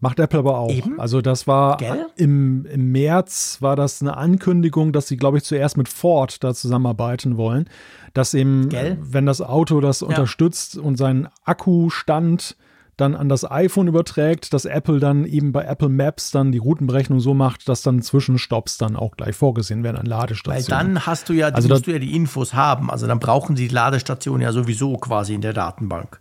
Macht 0.00 0.18
Apple 0.18 0.40
aber 0.40 0.58
auch. 0.58 0.70
Eben? 0.70 0.98
Also 0.98 1.20
das 1.20 1.46
war 1.46 1.78
im, 2.16 2.66
im 2.66 2.90
März 2.90 3.58
war 3.60 3.76
das 3.76 4.00
eine 4.00 4.16
Ankündigung, 4.16 4.92
dass 4.92 5.06
sie, 5.08 5.16
glaube 5.16 5.38
ich, 5.38 5.44
zuerst 5.44 5.76
mit 5.76 5.88
Ford 5.88 6.42
da 6.42 6.54
zusammenarbeiten 6.54 7.36
wollen. 7.36 7.68
Dass 8.14 8.34
eben, 8.34 8.68
Gell? 8.70 8.98
wenn 9.00 9.26
das 9.26 9.40
Auto 9.40 9.80
das 9.80 10.00
ja. 10.00 10.08
unterstützt 10.08 10.76
und 10.78 10.96
seinen 10.96 11.28
Akkustand 11.44 12.56
dann 12.98 13.14
an 13.14 13.28
das 13.28 13.48
iPhone 13.48 13.86
überträgt, 13.86 14.52
dass 14.52 14.64
Apple 14.64 14.98
dann 14.98 15.24
eben 15.24 15.52
bei 15.52 15.64
Apple 15.64 15.88
Maps 15.88 16.32
dann 16.32 16.52
die 16.52 16.58
Routenberechnung 16.58 17.20
so 17.20 17.32
macht, 17.32 17.68
dass 17.68 17.82
dann 17.82 18.02
Zwischenstopps 18.02 18.76
dann 18.76 18.96
auch 18.96 19.16
gleich 19.16 19.36
vorgesehen 19.36 19.84
werden 19.84 19.96
an 19.96 20.04
Ladestationen. 20.06 20.68
Weil 20.68 20.94
dann 20.94 21.06
hast 21.06 21.28
du 21.28 21.32
ja, 21.32 21.48
also 21.48 21.68
musst 21.68 21.86
du 21.86 21.92
ja 21.92 22.00
die 22.00 22.14
Infos 22.14 22.54
haben. 22.54 22.90
Also 22.90 23.06
dann 23.06 23.20
brauchen 23.20 23.56
sie 23.56 23.68
die 23.68 23.74
Ladestation 23.74 24.40
ja 24.40 24.52
sowieso 24.52 24.96
quasi 24.96 25.34
in 25.34 25.40
der 25.40 25.52
Datenbank. 25.52 26.20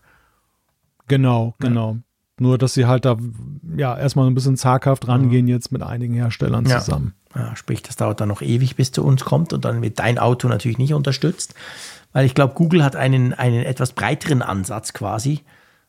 Genau, 1.08 1.56
genau. 1.60 1.94
Ja. 1.94 2.00
Nur, 2.40 2.60
dass 2.60 2.76
sie 2.76 2.86
halt 2.86 3.06
da 3.06 3.18
ja 3.76 3.98
erstmal 3.98 4.28
ein 4.28 4.36
bisschen 4.36 4.58
zaghaft 4.58 5.08
rangehen 5.08 5.46
mhm. 5.46 5.52
jetzt 5.52 5.72
mit 5.72 5.82
einigen 5.82 6.14
Herstellern 6.14 6.66
ja. 6.68 6.80
zusammen. 6.80 7.16
Ja, 7.34 7.56
sprich, 7.56 7.82
das 7.82 7.96
dauert 7.96 8.22
dann 8.22 8.30
noch 8.30 8.44
ewig, 8.44 8.76
bis 8.76 8.92
zu 8.92 9.04
uns 9.04 9.26
kommt 9.26 9.52
und 9.52 9.66
dann 9.66 9.82
wird 9.82 9.98
dein 9.98 10.20
Auto 10.20 10.48
natürlich 10.48 10.78
nicht 10.78 10.94
unterstützt. 10.94 11.56
Weil 12.14 12.28
ich 12.28 12.36
glaube, 12.36 12.54
Google 12.54 12.84
hat 12.84 12.96
einen, 12.96 13.34
einen 13.34 13.64
etwas 13.64 13.94
breiteren 13.94 14.44
Ansatz 14.44 14.94
quasi 14.94 15.42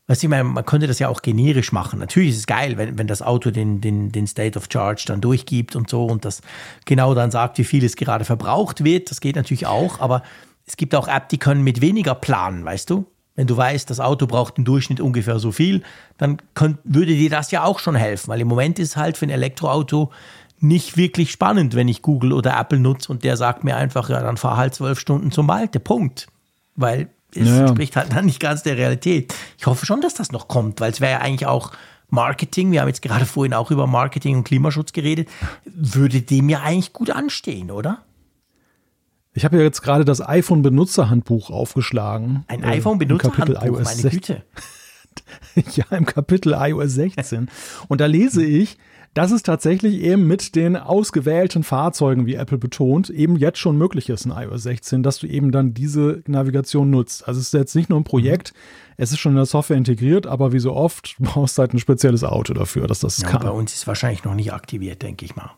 Weißt 0.09 0.22
du, 0.22 0.26
ich 0.26 0.30
meine, 0.30 0.44
man 0.44 0.64
könnte 0.64 0.86
das 0.86 0.98
ja 0.98 1.09
auch 1.09 1.20
generisch 1.20 1.70
machen. 1.70 1.98
Natürlich 1.98 2.30
ist 2.30 2.39
es 2.39 2.47
geil, 2.47 2.78
wenn, 2.78 2.97
wenn 2.98 3.06
das 3.06 3.20
Auto 3.20 3.51
den, 3.51 3.82
den, 3.82 4.10
den 4.10 4.26
State 4.26 4.59
of 4.59 4.66
Charge 4.72 5.05
dann 5.06 5.20
durchgibt 5.20 5.76
und 5.76 5.90
so 5.90 6.06
und 6.06 6.24
das 6.24 6.40
genau 6.86 7.14
dann 7.14 7.30
sagt, 7.30 7.59
wie 7.59 7.64
viel 7.64 7.85
es 7.85 7.94
gerade 7.94 8.24
verbraucht 8.24 8.82
wird. 8.82 9.10
Das 9.10 9.20
geht 9.20 9.36
natürlich 9.36 9.66
auch, 9.66 10.01
aber 10.01 10.22
es 10.66 10.78
gibt 10.78 10.94
auch 10.94 11.09
Apps, 11.09 11.28
die 11.28 11.39
können 11.39 11.62
mit 11.62 11.82
weniger 11.82 12.14
planen, 12.14 12.64
weißt 12.64 12.89
du? 12.89 13.06
Wenn 13.35 13.47
du 13.47 13.56
weißt, 13.56 13.89
das 13.90 14.01
Auto 14.01 14.26
braucht 14.26 14.56
im 14.56 14.64
Durchschnitt 14.64 15.01
ungefähr 15.01 15.39
so 15.39 15.52
viel, 15.52 15.82
dann 16.16 16.39
könnt, 16.55 16.78
würde 16.85 17.12
dir 17.12 17.30
das 17.30 17.51
ja 17.51 17.64
auch 17.64 17.78
schon 17.78 17.94
helfen, 17.94 18.28
weil 18.28 18.40
im 18.40 18.48
Moment 18.48 18.78
ist 18.78 18.97
halt 18.97 19.18
für 19.18 19.26
ein 19.26 19.30
Elektroauto 19.30 20.10
nicht 20.59 20.97
wirklich 20.97 21.30
spannend, 21.30 21.76
wenn 21.76 21.86
ich 21.86 22.02
Google 22.02 22.32
oder 22.32 22.59
Apple 22.59 22.80
nutze 22.80 23.12
und 23.12 23.24
der 23.24 23.36
sagt 23.36 23.62
mir 23.62 23.76
einfach, 23.76 24.09
ja, 24.09 24.22
dann 24.22 24.39
fahr 24.39 24.56
halt 24.56 24.74
zwölf 24.74 24.98
Stunden 24.98 25.30
zum 25.30 25.47
Malte. 25.47 25.78
Punkt. 25.80 26.26
Weil 26.74 27.10
es 27.35 27.49
naja. 27.49 27.61
entspricht 27.63 27.97
halt 27.97 28.13
dann 28.15 28.27
nicht 28.27 28.41
ganz 28.41 28.63
der 28.63 28.77
Realität. 28.77 29.35
Ich 29.59 29.67
hoffe 29.67 29.87
schon, 29.87 30.01
dass 30.01 30.15
das 30.15 30.33
noch 30.33 30.49
kommt, 30.49 30.81
weil 30.81 30.93
es 30.93 31.01
wäre 31.01 31.13
ja 31.13 31.19
eigentlich 31.19 31.47
auch 31.47 31.73
Marketing, 32.11 32.73
wir 32.73 32.81
haben 32.81 32.89
jetzt 32.89 33.03
gerade 33.03 33.27
vorhin 33.27 33.53
auch 33.53 33.71
über 33.71 33.87
Marketing 33.87 34.37
und 34.37 34.45
Klimaschutz 34.45 34.93
geredet, 34.93 35.29
würde 35.65 36.23
dem 36.23 36.49
ja 36.49 36.61
eigentlich 36.61 36.93
gut 36.93 37.11
anstehen, 37.11 37.71
oder? 37.71 38.03
Ich 39.35 39.45
habe 39.45 39.59
ja 39.59 39.63
jetzt 39.63 39.83
gerade 39.83 40.05
das 40.05 40.27
iPhone-Benutzerhandbuch 40.27 41.51
aufgeschlagen. 41.51 42.45
Ein 42.49 42.65
äh, 42.65 42.79
iPhone-Benutzerhandbuch, 42.79 43.81
meine 43.83 44.11
Güte. 44.11 44.43
ja, 45.75 45.85
im 45.91 46.07
Kapitel 46.07 46.55
iOS 46.59 46.95
16. 46.95 47.51
Und 47.89 48.01
da 48.01 48.07
lese 48.07 48.45
ich, 48.45 48.79
dass 49.19 49.32
es 49.32 49.43
tatsächlich 49.43 50.01
eben 50.01 50.28
mit 50.28 50.55
den 50.55 50.77
ausgewählten 50.77 51.65
Fahrzeugen, 51.65 52.27
wie 52.27 52.36
Apple 52.36 52.57
betont, 52.57 53.11
eben 53.11 53.35
jetzt 53.35 53.59
schon 53.59 53.77
möglich 53.77 54.11
ist 54.11 54.27
in 54.27 54.31
iOS 54.31 54.62
16, 54.62 55.03
dass 55.03 55.19
du 55.19 55.27
eben 55.27 55.51
dann 55.51 55.74
diese 55.74 56.23
Navigation 56.28 56.89
nutzt. 56.90 57.27
Also 57.27 57.40
es 57.40 57.49
ist 57.49 57.53
jetzt 57.53 57.74
nicht 57.74 57.90
nur 57.90 57.99
ein 57.99 58.05
Projekt, 58.05 58.55
es 58.97 59.11
ist 59.11 59.19
schon 59.19 59.32
in 59.32 59.36
der 59.36 59.47
Software 59.47 59.77
integriert, 59.77 60.28
aber 60.28 60.53
wie 60.53 60.61
so 60.61 60.73
oft 60.73 61.16
brauchst 61.19 61.59
du 61.59 61.62
halt 61.62 61.74
ein 61.74 61.81
spezielles 61.81 62.23
Auto 62.23 62.55
dafür, 62.55 62.86
dass 62.86 63.01
das 63.01 63.20
ja, 63.20 63.28
kann. 63.28 63.43
Bei 63.43 63.51
uns 63.51 63.73
ist 63.73 63.81
es 63.81 63.86
wahrscheinlich 63.89 64.23
noch 64.23 64.36
nicht 64.36 64.53
aktiviert, 64.53 65.03
denke 65.03 65.24
ich 65.24 65.35
mal. 65.35 65.51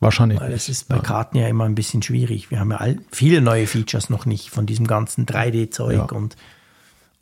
Wahrscheinlich. 0.00 0.40
Weil 0.40 0.50
es 0.52 0.68
ist 0.68 0.88
bei 0.88 0.96
ja. 0.96 1.02
Karten 1.02 1.36
ja 1.36 1.46
immer 1.46 1.66
ein 1.66 1.76
bisschen 1.76 2.02
schwierig. 2.02 2.50
Wir 2.50 2.58
haben 2.58 2.72
ja 2.72 2.78
all, 2.78 2.98
viele 3.12 3.42
neue 3.42 3.68
Features 3.68 4.10
noch 4.10 4.26
nicht 4.26 4.50
von 4.50 4.66
diesem 4.66 4.88
ganzen 4.88 5.24
3D-Zeug 5.24 5.94
ja. 5.94 6.02
und, 6.06 6.34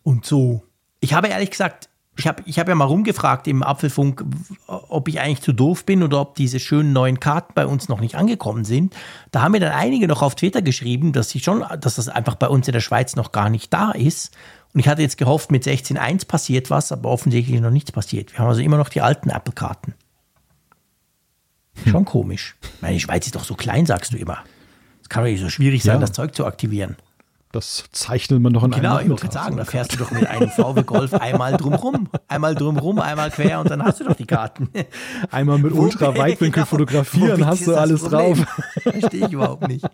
und 0.03 0.25
so. 0.25 0.63
Ich 1.01 1.13
habe 1.13 1.29
ehrlich 1.29 1.51
gesagt 1.51 1.88
ich 2.19 2.27
habe 2.27 2.43
ich 2.47 2.59
hab 2.59 2.69
ja 2.69 2.75
mal 2.75 2.85
rumgefragt 2.85 3.47
im 3.47 3.63
Apfelfunk, 3.63 4.25
ob 4.67 5.07
ich 5.07 5.21
eigentlich 5.21 5.41
zu 5.41 5.53
doof 5.53 5.87
bin 5.87 6.03
oder 6.03 6.21
ob 6.21 6.35
diese 6.35 6.59
schönen 6.59 6.93
neuen 6.93 7.21
Karten 7.21 7.53
bei 7.55 7.65
uns 7.65 7.89
noch 7.89 8.01
nicht 8.01 8.17
angekommen 8.17 8.65
sind. 8.65 8.95
Da 9.31 9.43
haben 9.43 9.53
mir 9.53 9.61
dann 9.61 9.73
einige 9.73 10.09
noch 10.09 10.21
auf 10.21 10.35
Twitter 10.35 10.61
geschrieben, 10.61 11.13
dass 11.13 11.31
sie 11.31 11.39
schon, 11.39 11.65
dass 11.81 11.95
das 11.95 12.09
einfach 12.09 12.35
bei 12.35 12.49
uns 12.49 12.67
in 12.67 12.73
der 12.73 12.81
Schweiz 12.81 13.15
noch 13.15 13.31
gar 13.31 13.51
nicht 13.51 13.73
da 13.73 13.93
ist. 13.93 14.37
Und 14.75 14.81
ich 14.81 14.89
hatte 14.89 15.01
jetzt 15.01 15.17
gehofft, 15.17 15.53
mit 15.53 15.63
16.1 15.63 16.27
passiert 16.27 16.71
was, 16.71 16.91
aber 16.91 17.09
offensichtlich 17.09 17.61
noch 17.61 17.71
nichts 17.71 17.93
passiert. 17.93 18.33
Wir 18.33 18.41
haben 18.41 18.49
also 18.49 18.63
immer 18.63 18.79
noch 18.79 18.89
die 18.89 19.01
alten 19.01 19.31
Apple-Karten. 19.31 19.95
Hm. 21.85 21.93
Schon 21.93 22.05
komisch. 22.05 22.57
Meine 22.81 22.99
Schweiz 22.99 23.27
ist 23.27 23.37
doch 23.37 23.45
so 23.45 23.55
klein, 23.55 23.87
sagst 23.87 24.13
du 24.13 24.17
immer. 24.17 24.39
Es 25.03 25.09
kann 25.09 25.23
doch 25.23 25.31
nicht 25.31 25.41
so 25.41 25.49
schwierig 25.49 25.85
sein, 25.85 25.95
ja. 25.95 26.01
das 26.01 26.13
Zeug 26.13 26.35
zu 26.35 26.45
aktivieren. 26.45 26.97
Das 27.53 27.85
zeichnet 27.93 28.43
man 28.43 28.53
doch 28.53 28.63
in 28.63 28.73
Genau, 28.73 29.01
ich 29.01 29.09
wollte 29.09 29.33
sagen, 29.33 29.57
da 29.57 29.65
fährst 29.65 29.95
du 29.95 29.97
doch 29.97 30.11
mit 30.11 30.27
einem 30.27 30.51
VW 30.51 30.83
Golf 30.83 31.15
einmal 31.15 31.57
drumrum, 31.57 32.11
einmal 32.29 32.55
drumrum, 32.55 32.99
einmal 32.99 33.31
quer 33.31 33.61
und 33.61 33.71
dann 33.71 33.83
hast 33.83 34.01
du 34.01 34.05
doch 34.05 34.17
die 34.17 34.27
Karten. 34.27 34.69
Einmal 35.31 35.59
mit 35.59 35.73
Ultraweitwinkel 35.73 36.67
fotografieren, 36.67 37.47
hast 37.47 37.67
du 37.67 37.75
alles 37.75 38.03
Problem? 38.03 38.45
drauf. 38.45 38.47
Verstehe 38.83 39.27
ich 39.27 39.33
überhaupt 39.33 39.67
nicht. 39.67 39.85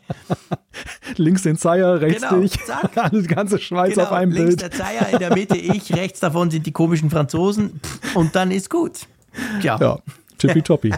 Links 1.16 1.43
den 1.43 1.56
Zeier, 1.56 2.01
rechts 2.01 2.22
genau, 2.28 2.40
dich. 2.40 2.59
Zack. 2.64 3.10
Die 3.12 3.22
ganze 3.22 3.60
Schweiz 3.60 3.94
genau, 3.94 4.06
auf 4.06 4.12
einem 4.12 4.32
links 4.32 4.56
Bild. 4.56 4.60
Links 4.62 4.76
der 4.76 4.86
Zeier, 4.86 5.09
in 5.12 5.18
der 5.20 5.35
Mitte 5.35 5.56
ich, 5.56 5.94
rechts 5.94 6.18
davon 6.18 6.51
sind 6.51 6.66
die 6.66 6.72
komischen 6.72 7.09
Franzosen 7.09 7.81
und 8.14 8.35
dann 8.35 8.51
ist 8.51 8.68
gut. 8.68 9.06
Tja. 9.60 9.78
Ja, 9.81 9.98
tippitoppi. 10.39 10.93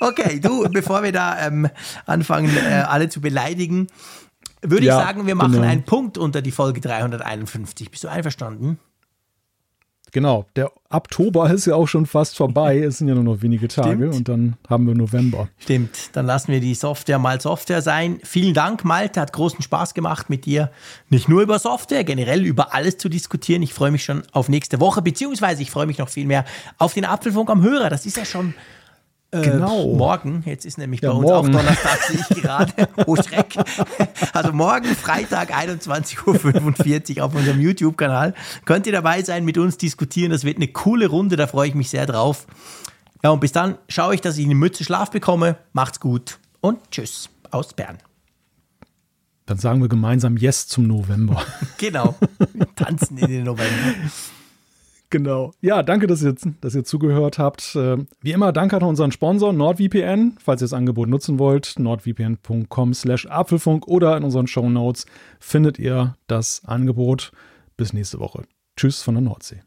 okay, 0.00 0.40
du, 0.40 0.68
bevor 0.68 1.04
wir 1.04 1.12
da 1.12 1.46
ähm, 1.46 1.68
anfangen, 2.06 2.54
äh, 2.56 2.82
alle 2.88 3.08
zu 3.08 3.20
beleidigen, 3.20 3.86
würde 4.62 4.86
ja, 4.86 4.98
ich 4.98 5.04
sagen, 5.04 5.26
wir 5.26 5.34
machen 5.34 5.52
genau. 5.52 5.66
einen 5.66 5.84
Punkt 5.84 6.18
unter 6.18 6.42
die 6.42 6.52
Folge 6.52 6.80
351. 6.80 7.90
Bist 7.90 8.04
du 8.04 8.08
einverstanden? 8.08 8.78
Genau, 10.14 10.44
der 10.56 10.70
Oktober 10.90 11.50
ist 11.50 11.64
ja 11.64 11.74
auch 11.74 11.88
schon 11.88 12.04
fast 12.04 12.36
vorbei. 12.36 12.80
Es 12.80 12.98
sind 12.98 13.08
ja 13.08 13.14
nur 13.14 13.24
noch 13.24 13.40
wenige 13.40 13.66
Tage 13.66 13.96
Stimmt. 13.96 14.14
und 14.14 14.28
dann 14.28 14.56
haben 14.68 14.86
wir 14.86 14.94
November. 14.94 15.48
Stimmt, 15.58 16.10
dann 16.12 16.26
lassen 16.26 16.52
wir 16.52 16.60
die 16.60 16.74
Software 16.74 17.18
mal 17.18 17.40
Software 17.40 17.80
sein. 17.80 18.20
Vielen 18.22 18.52
Dank, 18.52 18.84
Malte, 18.84 19.22
hat 19.22 19.32
großen 19.32 19.62
Spaß 19.62 19.94
gemacht 19.94 20.28
mit 20.28 20.44
dir. 20.44 20.70
Nicht 21.08 21.30
nur 21.30 21.40
über 21.40 21.58
Software, 21.58 22.04
generell 22.04 22.44
über 22.44 22.74
alles 22.74 22.98
zu 22.98 23.08
diskutieren. 23.08 23.62
Ich 23.62 23.72
freue 23.72 23.90
mich 23.90 24.04
schon 24.04 24.22
auf 24.32 24.50
nächste 24.50 24.80
Woche, 24.80 25.00
beziehungsweise 25.00 25.62
ich 25.62 25.70
freue 25.70 25.86
mich 25.86 25.96
noch 25.96 26.10
viel 26.10 26.26
mehr 26.26 26.44
auf 26.76 26.92
den 26.92 27.06
Apfelfunk 27.06 27.48
am 27.48 27.62
Hörer. 27.62 27.88
Das 27.88 28.04
ist 28.04 28.18
ja 28.18 28.26
schon 28.26 28.52
äh, 29.32 29.40
genau. 29.40 29.94
morgen, 29.94 30.42
jetzt 30.46 30.66
ist 30.66 30.76
nämlich 30.78 31.00
ja, 31.00 31.10
bei 31.10 31.16
uns 31.16 31.28
morgen. 31.28 31.48
auch 31.48 31.60
Donnerstag, 31.60 32.02
sehe 32.02 32.20
ich 32.28 32.42
gerade. 32.42 32.72
Oh 33.06 33.16
Schreck. 33.16 33.56
Also 34.32 34.52
morgen, 34.52 34.86
Freitag, 34.94 35.52
21.45 35.52 37.16
Uhr 37.16 37.24
auf 37.24 37.34
unserem 37.34 37.60
YouTube-Kanal. 37.60 38.34
Könnt 38.64 38.86
ihr 38.86 38.92
dabei 38.92 39.22
sein, 39.22 39.44
mit 39.44 39.58
uns 39.58 39.78
diskutieren. 39.78 40.30
Das 40.30 40.44
wird 40.44 40.58
eine 40.58 40.68
coole 40.68 41.06
Runde, 41.06 41.36
da 41.36 41.46
freue 41.46 41.68
ich 41.68 41.74
mich 41.74 41.90
sehr 41.90 42.06
drauf. 42.06 42.46
Ja, 43.24 43.30
und 43.30 43.40
bis 43.40 43.52
dann 43.52 43.78
schaue 43.88 44.14
ich, 44.14 44.20
dass 44.20 44.36
ich 44.36 44.44
eine 44.44 44.54
Mütze 44.54 44.84
Schlaf 44.84 45.10
bekomme. 45.10 45.56
Macht's 45.72 45.98
gut 45.98 46.38
und 46.60 46.78
tschüss 46.90 47.30
aus 47.50 47.72
Bern. 47.72 47.98
Dann 49.46 49.58
sagen 49.58 49.80
wir 49.80 49.88
gemeinsam 49.88 50.36
Yes 50.36 50.68
zum 50.68 50.86
November. 50.86 51.42
genau. 51.78 52.14
Wir 52.52 52.74
tanzen 52.74 53.18
in 53.18 53.28
den 53.28 53.44
November. 53.44 53.94
Genau. 55.12 55.52
Ja, 55.60 55.82
danke, 55.82 56.06
dass 56.06 56.22
ihr, 56.22 56.34
dass 56.62 56.74
ihr 56.74 56.84
zugehört 56.84 57.38
habt. 57.38 57.76
Äh, 57.76 57.98
wie 58.22 58.32
immer, 58.32 58.50
danke 58.50 58.76
an 58.76 58.82
unseren 58.82 59.12
Sponsor 59.12 59.52
NordVPN. 59.52 60.38
Falls 60.42 60.62
ihr 60.62 60.64
das 60.64 60.72
Angebot 60.72 61.06
nutzen 61.10 61.38
wollt, 61.38 61.78
nordvpn.com 61.78 62.94
slash 62.94 63.26
Apfelfunk 63.26 63.86
oder 63.86 64.16
in 64.16 64.24
unseren 64.24 64.46
Show 64.46 64.70
Notes 64.70 65.04
findet 65.38 65.78
ihr 65.78 66.16
das 66.28 66.62
Angebot. 66.64 67.30
Bis 67.76 67.92
nächste 67.92 68.20
Woche. 68.20 68.44
Tschüss 68.74 69.02
von 69.02 69.14
der 69.14 69.22
Nordsee. 69.22 69.60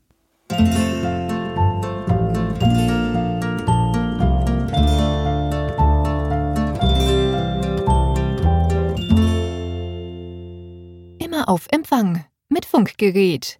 Immer 11.20 11.48
auf 11.48 11.68
Empfang 11.70 12.26
mit 12.50 12.66
Funkgerät 12.66 13.60